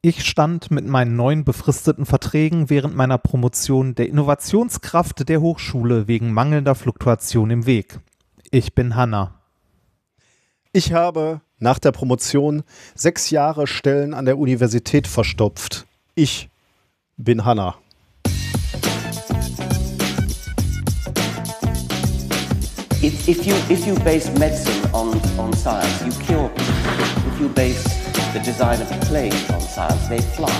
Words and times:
Ich 0.00 0.24
stand 0.24 0.70
mit 0.70 0.86
meinen 0.86 1.16
neuen 1.16 1.42
befristeten 1.42 2.06
Verträgen 2.06 2.70
während 2.70 2.94
meiner 2.94 3.18
Promotion 3.18 3.96
der 3.96 4.08
Innovationskraft 4.08 5.28
der 5.28 5.40
Hochschule 5.40 6.06
wegen 6.06 6.32
mangelnder 6.32 6.76
Fluktuation 6.76 7.50
im 7.50 7.66
Weg. 7.66 7.98
Ich 8.52 8.76
bin 8.76 8.94
Hanna. 8.94 9.34
Ich 10.72 10.92
habe 10.92 11.40
nach 11.58 11.80
der 11.80 11.90
Promotion 11.90 12.62
sechs 12.94 13.30
Jahre 13.30 13.66
Stellen 13.66 14.14
an 14.14 14.24
der 14.24 14.38
Universität 14.38 15.08
verstopft. 15.08 15.84
Ich 16.14 16.48
bin 17.16 17.44
Hanna. 17.44 17.74
If, 23.02 23.26
if, 23.26 23.44
you, 23.44 23.54
if 23.68 23.84
you 23.84 23.96
base 24.04 24.30
medicine 24.38 24.88
on, 24.92 25.20
on 25.38 25.52
science, 25.54 26.04
you 26.04 26.12
cure 26.24 26.48
people. 26.50 27.32
If 27.34 27.40
you 27.40 27.48
base 27.48 27.97
the 28.32 28.40
design 28.40 28.80
of 28.80 28.88
planes 29.08 29.50
on 29.50 29.60
science, 29.60 30.08
they 30.08 30.20
fly. 30.20 30.50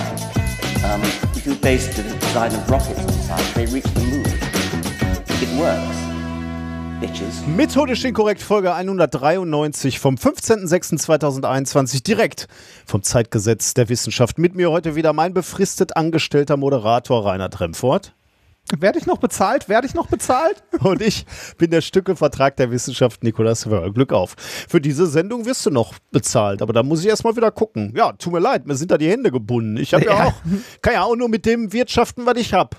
Um, 0.83 1.01
you 1.45 1.55
base 1.55 1.87
the 1.95 2.03
design 2.03 2.53
of 2.53 2.69
rockets 2.69 2.99
on 2.99 3.09
science, 3.09 3.53
they 3.53 3.65
reach 3.65 3.85
the 3.93 4.01
moon. 4.01 4.25
It 5.41 5.49
works. 5.59 6.09
Methodisch 7.47 8.03
inkorrekt 8.03 8.41
Folge 8.41 8.73
193 8.73 9.99
vom 9.99 10.15
15.06.2021 10.15 12.03
direkt 12.03 12.49
vom 12.85 13.03
Zeitgesetz 13.03 13.73
der 13.73 13.87
Wissenschaft. 13.87 14.37
Mit 14.37 14.55
mir 14.55 14.69
heute 14.69 14.95
wieder 14.95 15.13
mein 15.13 15.33
befristet 15.33 15.95
angestellter 15.95 16.57
Moderator 16.57 17.25
Rainer 17.25 17.49
Tremfort. 17.49 18.11
Werde 18.77 18.99
ich 18.99 19.05
noch 19.05 19.17
bezahlt? 19.17 19.69
Werde 19.69 19.87
ich 19.87 19.93
noch 19.93 20.07
bezahlt? 20.07 20.63
Und 20.79 21.01
ich 21.01 21.25
bin 21.57 21.71
der 21.71 21.81
Stückevertrag 21.81 22.55
der 22.57 22.71
Wissenschaft 22.71 23.23
Nikolaus 23.23 23.69
Wörl. 23.69 23.91
Glück 23.91 24.13
auf. 24.13 24.35
Für 24.37 24.81
diese 24.81 25.07
Sendung 25.07 25.45
wirst 25.45 25.65
du 25.65 25.71
noch 25.71 25.93
bezahlt, 26.11 26.61
aber 26.61 26.73
da 26.73 26.83
muss 26.83 27.01
ich 27.01 27.07
erstmal 27.07 27.35
wieder 27.35 27.51
gucken. 27.51 27.93
Ja, 27.95 28.13
tut 28.13 28.33
mir 28.33 28.39
leid, 28.39 28.67
mir 28.67 28.75
sind 28.75 28.91
da 28.91 28.97
die 28.97 29.09
Hände 29.09 29.31
gebunden. 29.31 29.77
Ich 29.77 29.93
habe 29.93 30.05
ja. 30.05 30.11
ja. 30.11 30.25
auch, 30.25 30.33
kann 30.81 30.93
ja 30.93 31.03
auch 31.03 31.15
nur 31.15 31.29
mit 31.29 31.45
dem 31.45 31.73
wirtschaften, 31.73 32.25
was 32.25 32.37
ich 32.37 32.53
habe. 32.53 32.77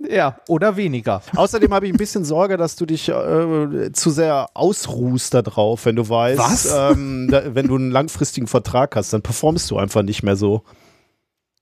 Ja, 0.00 0.38
oder 0.48 0.76
weniger. 0.76 1.22
Außerdem 1.36 1.74
habe 1.74 1.86
ich 1.86 1.92
ein 1.92 1.98
bisschen 1.98 2.24
Sorge, 2.24 2.56
dass 2.56 2.76
du 2.76 2.86
dich 2.86 3.08
äh, 3.08 3.92
zu 3.92 4.10
sehr 4.10 4.48
ausruhst 4.54 5.34
da 5.34 5.42
drauf, 5.42 5.86
wenn 5.86 5.96
du 5.96 6.08
weißt, 6.08 6.72
ähm, 6.76 7.28
da, 7.30 7.54
wenn 7.54 7.66
du 7.66 7.76
einen 7.76 7.90
langfristigen 7.90 8.46
Vertrag 8.46 8.94
hast, 8.94 9.12
dann 9.12 9.22
performst 9.22 9.70
du 9.70 9.78
einfach 9.78 10.02
nicht 10.02 10.22
mehr 10.22 10.36
so. 10.36 10.62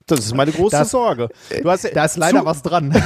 Das 0.09 0.21
ist 0.21 0.37
meine 0.37 0.53
große 0.53 0.77
das, 0.77 0.93
Sorge. 0.93 1.29
Du 1.63 1.69
hast, 1.69 1.85
da 1.93 2.05
ist 2.05 2.17
leider 2.17 2.45
was 2.45 2.63
dran. 2.63 2.91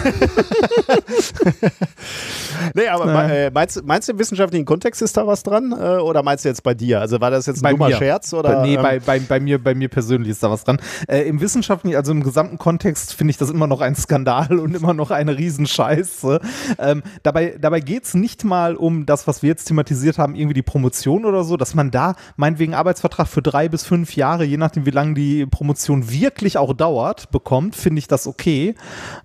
nee, 2.74 2.88
aber 2.88 3.06
ja. 3.06 3.28
Äh, 3.28 3.50
meinst, 3.50 3.82
meinst 3.86 4.06
du 4.06 4.12
im 4.12 4.18
wissenschaftlichen 4.18 4.66
Kontext 4.66 5.00
ist 5.00 5.16
da 5.16 5.26
was 5.26 5.42
dran? 5.42 5.72
Äh, 5.72 5.96
oder 5.96 6.22
meinst 6.22 6.44
du 6.44 6.50
jetzt 6.50 6.62
bei 6.62 6.74
dir? 6.74 7.00
Also 7.00 7.18
war 7.18 7.30
das 7.30 7.46
jetzt 7.46 7.60
ein 7.60 7.62
bei 7.62 7.70
dummer 7.70 7.88
mir. 7.88 7.96
Scherz? 7.96 8.34
Oder, 8.34 8.60
nee, 8.60 8.74
ähm, 8.74 8.82
bei, 8.82 9.00
bei, 9.00 9.18
bei, 9.18 9.40
mir, 9.40 9.58
bei 9.58 9.74
mir 9.74 9.88
persönlich 9.88 10.28
ist 10.28 10.42
da 10.42 10.50
was 10.50 10.64
dran. 10.64 10.78
Äh, 11.08 11.22
Im 11.22 11.40
wissenschaftlichen, 11.40 11.96
also 11.96 12.12
im 12.12 12.22
gesamten 12.22 12.58
Kontext 12.58 13.14
finde 13.14 13.30
ich 13.30 13.38
das 13.38 13.48
immer 13.48 13.66
noch 13.66 13.80
ein 13.80 13.94
Skandal 13.94 14.58
und 14.58 14.76
immer 14.76 14.92
noch 14.92 15.10
eine 15.10 15.38
Riesenscheiße. 15.38 16.38
Ähm, 16.78 17.02
dabei 17.22 17.56
dabei 17.58 17.80
geht 17.80 18.04
es 18.04 18.12
nicht 18.12 18.44
mal 18.44 18.76
um 18.76 19.06
das, 19.06 19.26
was 19.26 19.42
wir 19.42 19.48
jetzt 19.48 19.64
thematisiert 19.64 20.18
haben, 20.18 20.34
irgendwie 20.34 20.52
die 20.52 20.62
Promotion 20.62 21.24
oder 21.24 21.44
so, 21.44 21.56
dass 21.56 21.74
man 21.74 21.90
da 21.90 22.14
meinetwegen 22.36 22.74
Arbeitsvertrag 22.74 23.26
für 23.26 23.40
drei 23.40 23.70
bis 23.70 23.84
fünf 23.84 24.16
Jahre, 24.16 24.44
je 24.44 24.58
nachdem 24.58 24.84
wie 24.84 24.90
lange 24.90 25.14
die 25.14 25.46
Promotion 25.46 26.10
wirklich 26.10 26.58
auch 26.58 26.74
dauert, 26.74 26.89
dauert, 26.90 27.30
bekommt, 27.30 27.76
finde 27.76 28.00
ich 28.00 28.08
das 28.08 28.26
okay. 28.26 28.74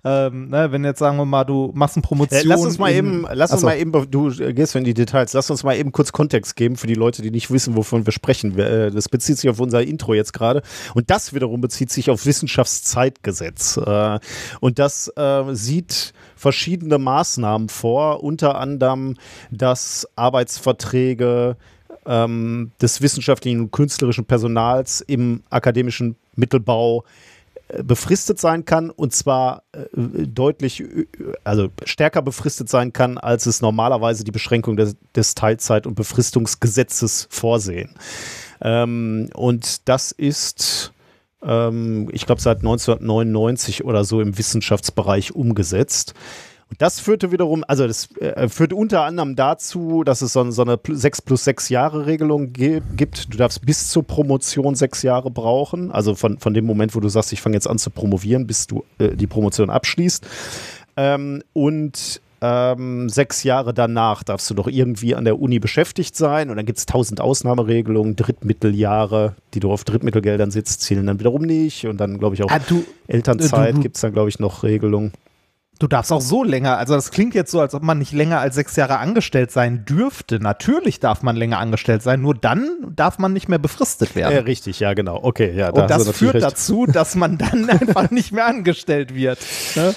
Ähm, 0.04 0.50
ne, 0.50 0.70
wenn 0.70 0.84
jetzt 0.84 0.98
sagen 0.98 1.16
wir 1.16 1.24
mal, 1.24 1.44
du 1.44 1.72
machst 1.74 1.96
eine 1.96 2.02
Promotion. 2.02 2.40
Äh, 2.40 2.44
lass 2.44 2.64
uns 2.64 2.78
mal 2.78 2.92
eben, 2.92 3.26
lass 3.32 3.52
uns 3.52 3.62
mal 3.62 3.76
eben, 3.76 3.92
du 4.10 4.30
gehst 4.54 4.76
in 4.76 4.84
die 4.84 4.94
Details, 4.94 5.32
lass 5.32 5.50
uns 5.50 5.64
mal 5.64 5.76
eben 5.76 5.92
kurz 5.92 6.12
Kontext 6.12 6.54
geben 6.56 6.76
für 6.76 6.86
die 6.86 6.94
Leute, 6.94 7.22
die 7.22 7.30
nicht 7.30 7.50
wissen, 7.50 7.76
wovon 7.76 8.06
wir 8.06 8.12
sprechen. 8.12 8.56
Äh, 8.58 8.90
das 8.90 9.08
bezieht 9.08 9.38
sich 9.38 9.50
auf 9.50 9.58
unser 9.58 9.82
Intro 9.82 10.14
jetzt 10.14 10.32
gerade. 10.32 10.62
Und 10.94 11.10
das 11.10 11.34
wiederum 11.34 11.60
bezieht 11.60 11.90
sich 11.90 12.10
auf 12.10 12.24
Wissenschaftszeitgesetz. 12.24 13.76
Äh, 13.78 14.18
und 14.60 14.78
das 14.78 15.12
äh, 15.16 15.42
sieht 15.52 16.12
verschiedene 16.36 16.98
Maßnahmen 16.98 17.68
vor, 17.68 18.22
unter 18.22 18.58
anderem, 18.58 19.16
dass 19.50 20.06
Arbeitsverträge 20.14 21.56
ähm, 22.06 22.70
des 22.80 23.02
wissenschaftlichen 23.02 23.60
und 23.60 23.72
künstlerischen 23.72 24.24
Personals 24.24 25.00
im 25.00 25.42
akademischen 25.50 26.16
Mittelbau 26.36 27.00
äh, 27.00 27.25
befristet 27.82 28.40
sein 28.40 28.64
kann 28.64 28.90
und 28.90 29.12
zwar 29.12 29.64
äh, 29.72 29.82
deutlich, 30.26 30.84
also 31.44 31.68
stärker 31.84 32.22
befristet 32.22 32.68
sein 32.68 32.92
kann, 32.92 33.18
als 33.18 33.46
es 33.46 33.60
normalerweise 33.60 34.24
die 34.24 34.30
Beschränkung 34.30 34.76
des, 34.76 34.96
des 35.14 35.34
Teilzeit- 35.34 35.86
und 35.86 35.94
Befristungsgesetzes 35.94 37.26
vorsehen. 37.30 37.94
Ähm, 38.60 39.30
und 39.34 39.88
das 39.88 40.12
ist, 40.12 40.92
ähm, 41.42 42.08
ich 42.12 42.26
glaube, 42.26 42.40
seit 42.40 42.58
1999 42.58 43.84
oder 43.84 44.04
so 44.04 44.20
im 44.20 44.38
Wissenschaftsbereich 44.38 45.34
umgesetzt. 45.34 46.14
Und 46.68 46.82
das 46.82 46.98
führte 46.98 47.30
wiederum, 47.30 47.64
also 47.68 47.86
das 47.86 48.08
äh, 48.16 48.48
führte 48.48 48.74
unter 48.74 49.02
anderem 49.02 49.36
dazu, 49.36 50.02
dass 50.02 50.20
es 50.20 50.32
so, 50.32 50.50
so 50.50 50.62
eine 50.62 50.78
6 50.88 51.22
plus 51.22 51.44
6 51.44 51.68
Jahre 51.68 52.06
Regelung 52.06 52.52
gibt. 52.52 53.32
Du 53.32 53.38
darfst 53.38 53.64
bis 53.64 53.88
zur 53.88 54.02
Promotion 54.02 54.74
sechs 54.74 55.02
Jahre 55.02 55.30
brauchen. 55.30 55.92
Also 55.92 56.14
von, 56.16 56.38
von 56.38 56.54
dem 56.54 56.66
Moment, 56.66 56.94
wo 56.96 57.00
du 57.00 57.08
sagst, 57.08 57.32
ich 57.32 57.40
fange 57.40 57.54
jetzt 57.54 57.68
an 57.68 57.78
zu 57.78 57.90
promovieren, 57.90 58.46
bis 58.46 58.66
du 58.66 58.84
äh, 58.98 59.10
die 59.10 59.28
Promotion 59.28 59.70
abschließt. 59.70 60.26
Ähm, 60.96 61.42
und 61.52 62.20
ähm, 62.42 63.08
sechs 63.08 63.44
Jahre 63.44 63.72
danach 63.72 64.22
darfst 64.22 64.50
du 64.50 64.54
doch 64.54 64.68
irgendwie 64.68 65.14
an 65.14 65.24
der 65.24 65.40
Uni 65.40 65.58
beschäftigt 65.58 66.16
sein 66.16 66.50
und 66.50 66.56
dann 66.56 66.66
gibt 66.66 66.78
es 66.78 66.86
tausend 66.86 67.20
Ausnahmeregelungen, 67.20 68.14
Drittmitteljahre, 68.14 69.34
die 69.54 69.60
du 69.60 69.72
auf 69.72 69.84
Drittmittelgeldern 69.84 70.50
sitzt, 70.50 70.82
zählen 70.82 71.06
dann 71.06 71.18
wiederum 71.18 71.42
nicht 71.42 71.86
und 71.86 71.98
dann 71.98 72.18
glaube 72.18 72.34
ich 72.34 72.42
auch 72.42 72.50
ah, 72.50 72.58
du, 72.58 72.84
Elternzeit 73.06 73.80
gibt 73.80 73.96
es 73.96 74.02
dann 74.02 74.12
glaube 74.12 74.28
ich 74.28 74.38
noch 74.38 74.64
Regelungen. 74.64 75.12
Du 75.78 75.88
darfst 75.88 76.10
auch 76.10 76.22
so 76.22 76.42
länger, 76.42 76.78
also 76.78 76.94
das 76.94 77.10
klingt 77.10 77.34
jetzt 77.34 77.50
so, 77.50 77.60
als 77.60 77.74
ob 77.74 77.82
man 77.82 77.98
nicht 77.98 78.12
länger 78.12 78.40
als 78.40 78.54
sechs 78.54 78.76
Jahre 78.76 78.98
angestellt 78.98 79.50
sein 79.50 79.84
dürfte. 79.84 80.40
Natürlich 80.40 81.00
darf 81.00 81.22
man 81.22 81.36
länger 81.36 81.58
angestellt 81.58 82.02
sein, 82.02 82.22
nur 82.22 82.34
dann 82.34 82.70
darf 82.94 83.18
man 83.18 83.34
nicht 83.34 83.48
mehr 83.48 83.58
befristet 83.58 84.14
werden. 84.14 84.34
Ja, 84.34 84.40
richtig, 84.40 84.80
ja, 84.80 84.94
genau. 84.94 85.20
Okay, 85.22 85.52
ja. 85.54 85.72
Da 85.72 85.82
Und 85.82 85.90
das 85.90 86.10
führt 86.12 86.34
recht. 86.36 86.44
dazu, 86.44 86.86
dass 86.86 87.14
man 87.14 87.36
dann 87.36 87.68
einfach 87.70 88.10
nicht 88.10 88.32
mehr 88.32 88.46
angestellt 88.46 89.14
wird. 89.14 89.38
Ne? 89.74 89.94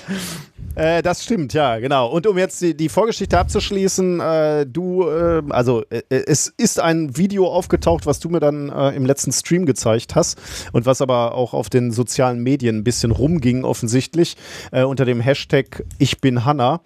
Äh, 0.76 1.02
das 1.02 1.24
stimmt, 1.24 1.54
ja, 1.54 1.80
genau. 1.80 2.08
Und 2.08 2.28
um 2.28 2.38
jetzt 2.38 2.62
die, 2.62 2.76
die 2.76 2.90
Vorgeschichte 2.90 3.38
abzuschließen, 3.38 4.20
äh, 4.20 4.66
du, 4.66 5.08
äh, 5.10 5.42
also 5.50 5.84
äh, 5.90 6.02
es 6.10 6.54
ist 6.58 6.80
ein 6.80 7.16
Video 7.18 7.48
aufgetaucht, 7.48 8.06
was 8.06 8.20
du 8.20 8.30
mir 8.30 8.40
dann 8.40 8.70
äh, 8.70 8.92
im 8.92 9.06
letzten 9.06 9.32
Stream 9.32 9.66
gezeigt 9.66 10.14
hast 10.16 10.38
und 10.72 10.86
was 10.86 11.02
aber 11.02 11.34
auch 11.34 11.54
auf 11.54 11.70
den 11.70 11.92
sozialen 11.92 12.42
Medien 12.44 12.78
ein 12.78 12.84
bisschen 12.84 13.12
rumging, 13.12 13.66
offensichtlich, 13.66 14.38
äh, 14.72 14.84
unter 14.84 15.06
dem 15.06 15.22
Hashtag 15.22 15.84
Ich 15.98 16.22
bin 16.22 16.46
Hanna. 16.46 16.82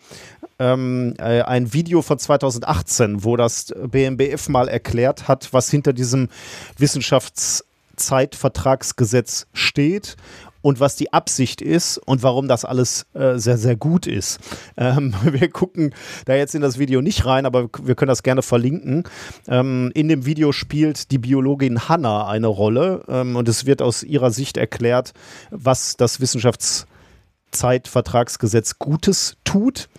Ähm, 0.59 1.15
ein 1.17 1.73
Video 1.73 2.03
von 2.03 2.19
2018, 2.19 3.23
wo 3.23 3.35
das 3.35 3.73
BMBF 3.91 4.49
mal 4.49 4.69
erklärt 4.69 5.27
hat, 5.27 5.51
was 5.51 5.67
hinter 5.69 5.93
diesem 5.93 6.29
Wissenschaftszeitvertragsgesetz 6.77 9.47
steht 9.53 10.15
und 10.63 10.79
was 10.79 10.95
die 10.95 11.13
Absicht 11.13 11.61
ist 11.61 11.99
und 11.99 12.23
warum 12.23 12.47
das 12.47 12.65
alles 12.65 13.05
äh, 13.13 13.37
sehr, 13.37 13.59
sehr 13.59 13.75
gut 13.75 14.07
ist. 14.07 14.39
Ähm, 14.77 15.13
wir 15.23 15.51
gucken 15.51 15.93
da 16.25 16.33
jetzt 16.33 16.55
in 16.55 16.61
das 16.61 16.79
Video 16.79 17.01
nicht 17.01 17.23
rein, 17.25 17.45
aber 17.45 17.69
wir 17.83 17.93
können 17.93 18.09
das 18.09 18.23
gerne 18.23 18.41
verlinken. 18.41 19.03
Ähm, 19.47 19.91
in 19.93 20.07
dem 20.07 20.25
Video 20.25 20.51
spielt 20.51 21.11
die 21.11 21.19
Biologin 21.19 21.87
Hanna 21.89 22.27
eine 22.27 22.47
Rolle 22.47 23.03
ähm, 23.07 23.35
und 23.35 23.47
es 23.47 23.67
wird 23.67 23.83
aus 23.83 24.01
ihrer 24.03 24.31
Sicht 24.31 24.57
erklärt, 24.57 25.13
was 25.51 25.95
das 25.97 26.21
Wissenschaftszeitvertragsgesetz 26.21 28.79
Gutes 28.79 29.35
tut 29.43 29.89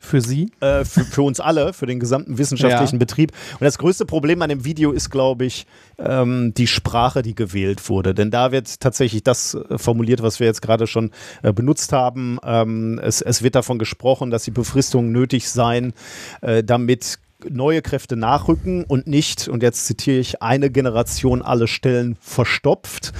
für 0.00 0.20
Sie? 0.22 0.50
Äh, 0.60 0.84
für, 0.84 1.04
für, 1.04 1.22
uns 1.22 1.38
alle, 1.38 1.72
für 1.72 1.86
den 1.86 2.00
gesamten 2.00 2.38
wissenschaftlichen 2.38 2.96
ja. 2.96 2.98
Betrieb. 2.98 3.32
Und 3.52 3.64
das 3.64 3.78
größte 3.78 4.06
Problem 4.06 4.42
an 4.42 4.48
dem 4.48 4.64
Video 4.64 4.90
ist, 4.90 5.10
glaube 5.10 5.44
ich, 5.44 5.66
ähm, 5.98 6.52
die 6.54 6.66
Sprache, 6.66 7.22
die 7.22 7.34
gewählt 7.34 7.88
wurde. 7.88 8.14
Denn 8.14 8.30
da 8.30 8.50
wird 8.50 8.80
tatsächlich 8.80 9.22
das 9.22 9.54
äh, 9.54 9.78
formuliert, 9.78 10.22
was 10.22 10.40
wir 10.40 10.46
jetzt 10.46 10.62
gerade 10.62 10.86
schon 10.86 11.10
äh, 11.42 11.52
benutzt 11.52 11.92
haben. 11.92 12.38
Ähm, 12.42 12.98
es, 13.02 13.20
es, 13.20 13.42
wird 13.42 13.54
davon 13.54 13.78
gesprochen, 13.78 14.30
dass 14.30 14.44
die 14.44 14.50
Befristungen 14.50 15.12
nötig 15.12 15.48
seien, 15.48 15.92
äh, 16.40 16.64
damit 16.64 17.18
neue 17.48 17.82
Kräfte 17.82 18.16
nachrücken 18.16 18.84
und 18.84 19.06
nicht, 19.06 19.48
und 19.48 19.62
jetzt 19.62 19.86
zitiere 19.86 20.18
ich, 20.18 20.42
eine 20.42 20.70
Generation 20.70 21.42
alle 21.42 21.68
Stellen 21.68 22.16
verstopft 22.20 23.12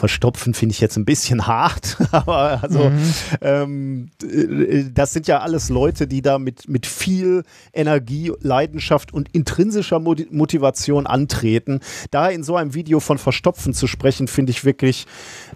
verstopfen 0.00 0.54
finde 0.54 0.72
ich 0.72 0.80
jetzt 0.80 0.96
ein 0.96 1.04
bisschen 1.04 1.46
hart, 1.46 1.98
aber 2.10 2.62
also 2.62 2.90
mhm. 2.90 3.12
ähm, 3.40 4.10
äh, 4.22 4.84
das 4.92 5.12
sind 5.12 5.28
ja 5.28 5.40
alles 5.40 5.68
Leute, 5.68 6.06
die 6.06 6.22
da 6.22 6.38
mit, 6.38 6.68
mit 6.68 6.86
viel 6.86 7.44
Energie, 7.72 8.32
Leidenschaft 8.40 9.12
und 9.12 9.28
intrinsischer 9.32 10.00
Motivation 10.00 11.06
antreten. 11.06 11.80
Da 12.10 12.28
in 12.28 12.42
so 12.42 12.56
einem 12.56 12.74
Video 12.74 12.98
von 12.98 13.18
Verstopfen 13.18 13.74
zu 13.74 13.86
sprechen, 13.86 14.26
finde 14.26 14.50
ich 14.50 14.64
wirklich, 14.64 15.06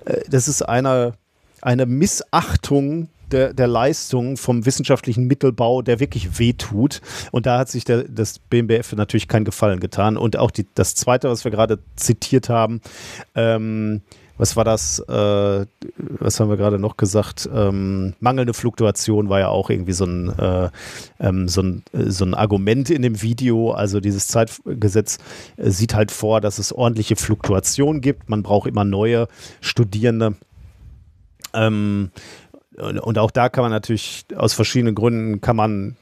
äh, 0.05 0.20
das 0.29 0.46
ist 0.46 0.62
eine, 0.62 1.14
eine 1.62 1.87
Missachtung 1.87 3.08
der, 3.31 3.52
der 3.52 3.67
Leistung 3.67 4.37
vom 4.37 4.64
wissenschaftlichen 4.67 5.26
Mittelbau, 5.26 5.82
der 5.82 6.00
wirklich 6.00 6.38
wehtut. 6.38 7.00
Und 7.32 7.46
da 7.46 7.58
hat 7.58 7.69
sich 7.69 7.85
der, 7.85 8.05
das 8.05 8.38
BMBF 8.38 8.93
natürlich 8.93 9.29
keinen 9.29 9.44
Gefallen 9.44 9.81
getan. 9.81 10.17
Und 10.17 10.37
auch 10.37 10.50
die, 10.50 10.67
das 10.75 10.94
Zweite, 10.94 11.29
was 11.29 11.44
wir 11.44 11.50
gerade 11.50 11.79
zitiert 11.96 12.49
haben, 12.49 12.81
ähm, 13.35 14.02
was 14.36 14.56
war 14.56 14.64
das, 14.64 14.98
äh, 14.98 15.66
was 15.96 16.40
haben 16.40 16.50
wir 16.50 16.56
gerade 16.56 16.78
noch 16.78 16.96
gesagt, 16.96 17.48
ähm, 17.52 18.14
mangelnde 18.20 18.54
Fluktuation 18.54 19.28
war 19.28 19.40
ja 19.40 19.48
auch 19.48 19.70
irgendwie 19.70 19.92
so 19.92 20.04
ein, 20.04 20.38
äh, 20.38 20.70
ähm, 21.20 21.48
so, 21.48 21.62
ein, 21.62 21.82
äh, 21.92 22.10
so 22.10 22.25
ein 22.25 22.34
Argument 22.34 22.90
in 22.90 23.02
dem 23.02 23.22
Video. 23.22 23.70
Also 23.72 24.00
dieses 24.00 24.26
Zeitgesetz 24.26 25.19
äh, 25.56 25.70
sieht 25.70 25.94
halt 25.94 26.10
vor, 26.10 26.40
dass 26.40 26.58
es 26.58 26.72
ordentliche 26.72 27.16
Fluktuation 27.16 28.00
gibt. 28.00 28.28
Man 28.28 28.42
braucht 28.42 28.69
immer 28.69 28.84
neue 28.84 29.28
Studierende. 29.60 30.34
Ähm, 31.52 32.10
und, 32.76 33.19
auch 33.19 33.31
da 33.31 33.48
kann 33.48 33.62
man 33.62 33.70
natürlich 33.70 34.25
aus 34.34 34.52
verschiedenen 34.52 34.96
Gründen 34.96 35.40
kann 35.40 35.54
man, 35.54 35.96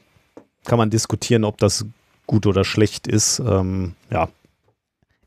kann 0.65 0.79
man 0.79 0.89
diskutieren, 0.89 1.43
ob 1.43 1.59
das 1.59 1.85
gut 2.25 2.47
oder 2.47 2.63
schlecht 2.63 3.07
ist. 3.07 3.39
Ähm, 3.39 3.93
ja, 4.09 4.29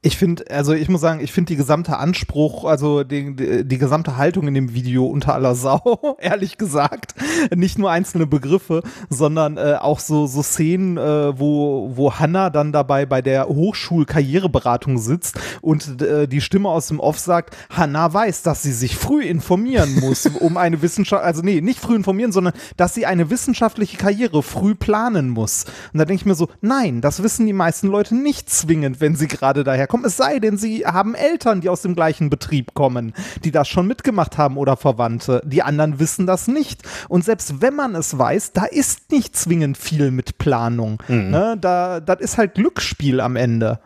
ich 0.06 0.16
finde, 0.16 0.44
also 0.50 0.72
ich 0.72 0.88
muss 0.88 1.00
sagen, 1.00 1.18
ich 1.20 1.32
finde 1.32 1.48
die 1.48 1.56
gesamte 1.56 1.96
Anspruch, 1.96 2.64
also 2.64 3.02
die, 3.02 3.34
die, 3.34 3.64
die, 3.64 3.78
gesamte 3.78 4.16
Haltung 4.16 4.46
in 4.46 4.54
dem 4.54 4.72
Video 4.72 5.04
unter 5.06 5.34
aller 5.34 5.56
Sau, 5.56 6.16
ehrlich 6.20 6.58
gesagt. 6.58 7.16
Nicht 7.52 7.76
nur 7.76 7.90
einzelne 7.90 8.24
Begriffe, 8.24 8.82
sondern 9.10 9.56
äh, 9.56 9.78
auch 9.80 9.98
so, 9.98 10.28
so 10.28 10.42
Szenen, 10.42 10.96
äh, 10.96 11.38
wo, 11.38 11.90
wo 11.96 12.14
Hannah 12.14 12.50
dann 12.50 12.70
dabei 12.70 13.04
bei 13.04 13.20
der 13.20 13.48
Hochschulkarriereberatung 13.48 14.98
sitzt 14.98 15.40
und 15.60 16.00
äh, 16.00 16.28
die 16.28 16.40
Stimme 16.40 16.68
aus 16.68 16.86
dem 16.86 17.00
Off 17.00 17.18
sagt, 17.18 17.56
Hannah 17.68 18.12
weiß, 18.12 18.42
dass 18.42 18.62
sie 18.62 18.72
sich 18.72 18.94
früh 18.96 19.24
informieren 19.24 19.98
muss, 19.98 20.26
um 20.40 20.56
eine 20.56 20.82
Wissenschaft, 20.82 21.24
also 21.24 21.42
nee, 21.42 21.60
nicht 21.60 21.80
früh 21.80 21.96
informieren, 21.96 22.30
sondern 22.30 22.54
dass 22.76 22.94
sie 22.94 23.06
eine 23.06 23.28
wissenschaftliche 23.30 23.96
Karriere 23.96 24.44
früh 24.44 24.76
planen 24.76 25.30
muss. 25.30 25.64
Und 25.92 25.98
da 25.98 26.04
denke 26.04 26.20
ich 26.20 26.26
mir 26.26 26.36
so, 26.36 26.48
nein, 26.60 27.00
das 27.00 27.24
wissen 27.24 27.44
die 27.44 27.52
meisten 27.52 27.88
Leute 27.88 28.14
nicht 28.14 28.48
zwingend, 28.48 29.00
wenn 29.00 29.16
sie 29.16 29.26
gerade 29.26 29.64
daherkommen 29.64 29.95
kommen, 29.96 30.04
es 30.04 30.16
sei 30.18 30.38
denn, 30.38 30.58
sie 30.58 30.84
haben 30.84 31.14
Eltern, 31.14 31.62
die 31.62 31.70
aus 31.70 31.80
dem 31.80 31.94
gleichen 31.94 32.28
Betrieb 32.28 32.74
kommen, 32.74 33.14
die 33.44 33.50
das 33.50 33.66
schon 33.66 33.86
mitgemacht 33.86 34.36
haben 34.36 34.58
oder 34.58 34.76
Verwandte. 34.76 35.40
Die 35.44 35.62
anderen 35.62 35.98
wissen 35.98 36.26
das 36.26 36.48
nicht. 36.48 36.82
Und 37.08 37.24
selbst 37.24 37.62
wenn 37.62 37.74
man 37.74 37.94
es 37.94 38.18
weiß, 38.18 38.52
da 38.52 38.64
ist 38.64 39.10
nicht 39.10 39.34
zwingend 39.36 39.78
viel 39.78 40.10
mit 40.10 40.36
Planung. 40.36 41.02
Mhm. 41.08 41.30
Ne? 41.30 41.56
Da, 41.58 42.00
das 42.00 42.20
ist 42.20 42.36
halt 42.36 42.54
Glücksspiel 42.54 43.20
am 43.20 43.36
Ende. 43.36 43.80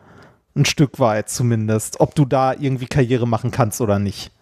Ein 0.57 0.65
Stück 0.65 0.99
weit 0.99 1.29
zumindest, 1.29 2.01
ob 2.01 2.17
du 2.17 2.25
da 2.25 2.55
irgendwie 2.55 2.87
Karriere 2.87 3.29
machen 3.29 3.53
kannst 3.53 3.81
oder 3.81 4.01
nicht. 4.01 4.33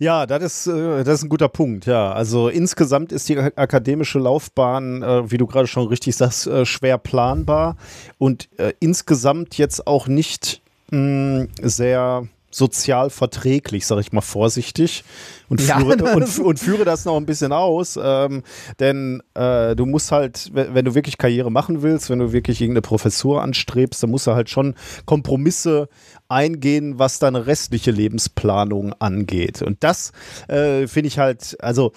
Ja, 0.00 0.24
das 0.24 0.42
ist, 0.42 0.66
äh, 0.66 1.04
das 1.04 1.18
ist 1.18 1.24
ein 1.24 1.28
guter 1.28 1.50
Punkt, 1.50 1.84
ja. 1.84 2.10
Also 2.12 2.48
insgesamt 2.48 3.12
ist 3.12 3.28
die 3.28 3.36
akademische 3.38 4.18
Laufbahn, 4.18 5.02
äh, 5.02 5.30
wie 5.30 5.36
du 5.36 5.46
gerade 5.46 5.66
schon 5.66 5.88
richtig 5.88 6.16
sagst, 6.16 6.46
äh, 6.46 6.64
schwer 6.64 6.96
planbar 6.96 7.76
und 8.16 8.48
insgesamt 8.80 9.58
jetzt 9.58 9.86
auch 9.86 10.06
nicht 10.06 10.62
mh, 10.90 11.48
sehr 11.60 12.26
sozial 12.50 13.10
verträglich, 13.10 13.86
sage 13.86 14.00
ich 14.00 14.12
mal 14.12 14.20
vorsichtig, 14.20 15.04
und 15.48 15.60
führe, 15.60 15.96
ja, 15.98 16.14
und, 16.14 16.38
und, 16.38 16.58
führe 16.58 16.84
das 16.84 17.04
noch 17.04 17.16
ein 17.16 17.26
bisschen 17.26 17.52
aus. 17.52 17.98
Ähm, 18.02 18.42
denn 18.78 19.22
äh, 19.34 19.74
du 19.74 19.86
musst 19.86 20.12
halt, 20.12 20.50
wenn 20.52 20.84
du 20.84 20.94
wirklich 20.94 21.18
Karriere 21.18 21.50
machen 21.50 21.82
willst, 21.82 22.10
wenn 22.10 22.18
du 22.18 22.32
wirklich 22.32 22.60
irgendeine 22.60 22.82
Professur 22.82 23.42
anstrebst, 23.42 24.02
dann 24.02 24.10
musst 24.10 24.26
du 24.26 24.32
halt 24.32 24.50
schon 24.50 24.74
Kompromisse 25.06 25.88
eingehen, 26.28 26.98
was 26.98 27.18
deine 27.18 27.46
restliche 27.46 27.90
Lebensplanung 27.90 28.94
angeht. 28.94 29.62
Und 29.62 29.82
das 29.82 30.12
äh, 30.48 30.86
finde 30.86 31.08
ich 31.08 31.18
halt, 31.18 31.56
also 31.60 31.92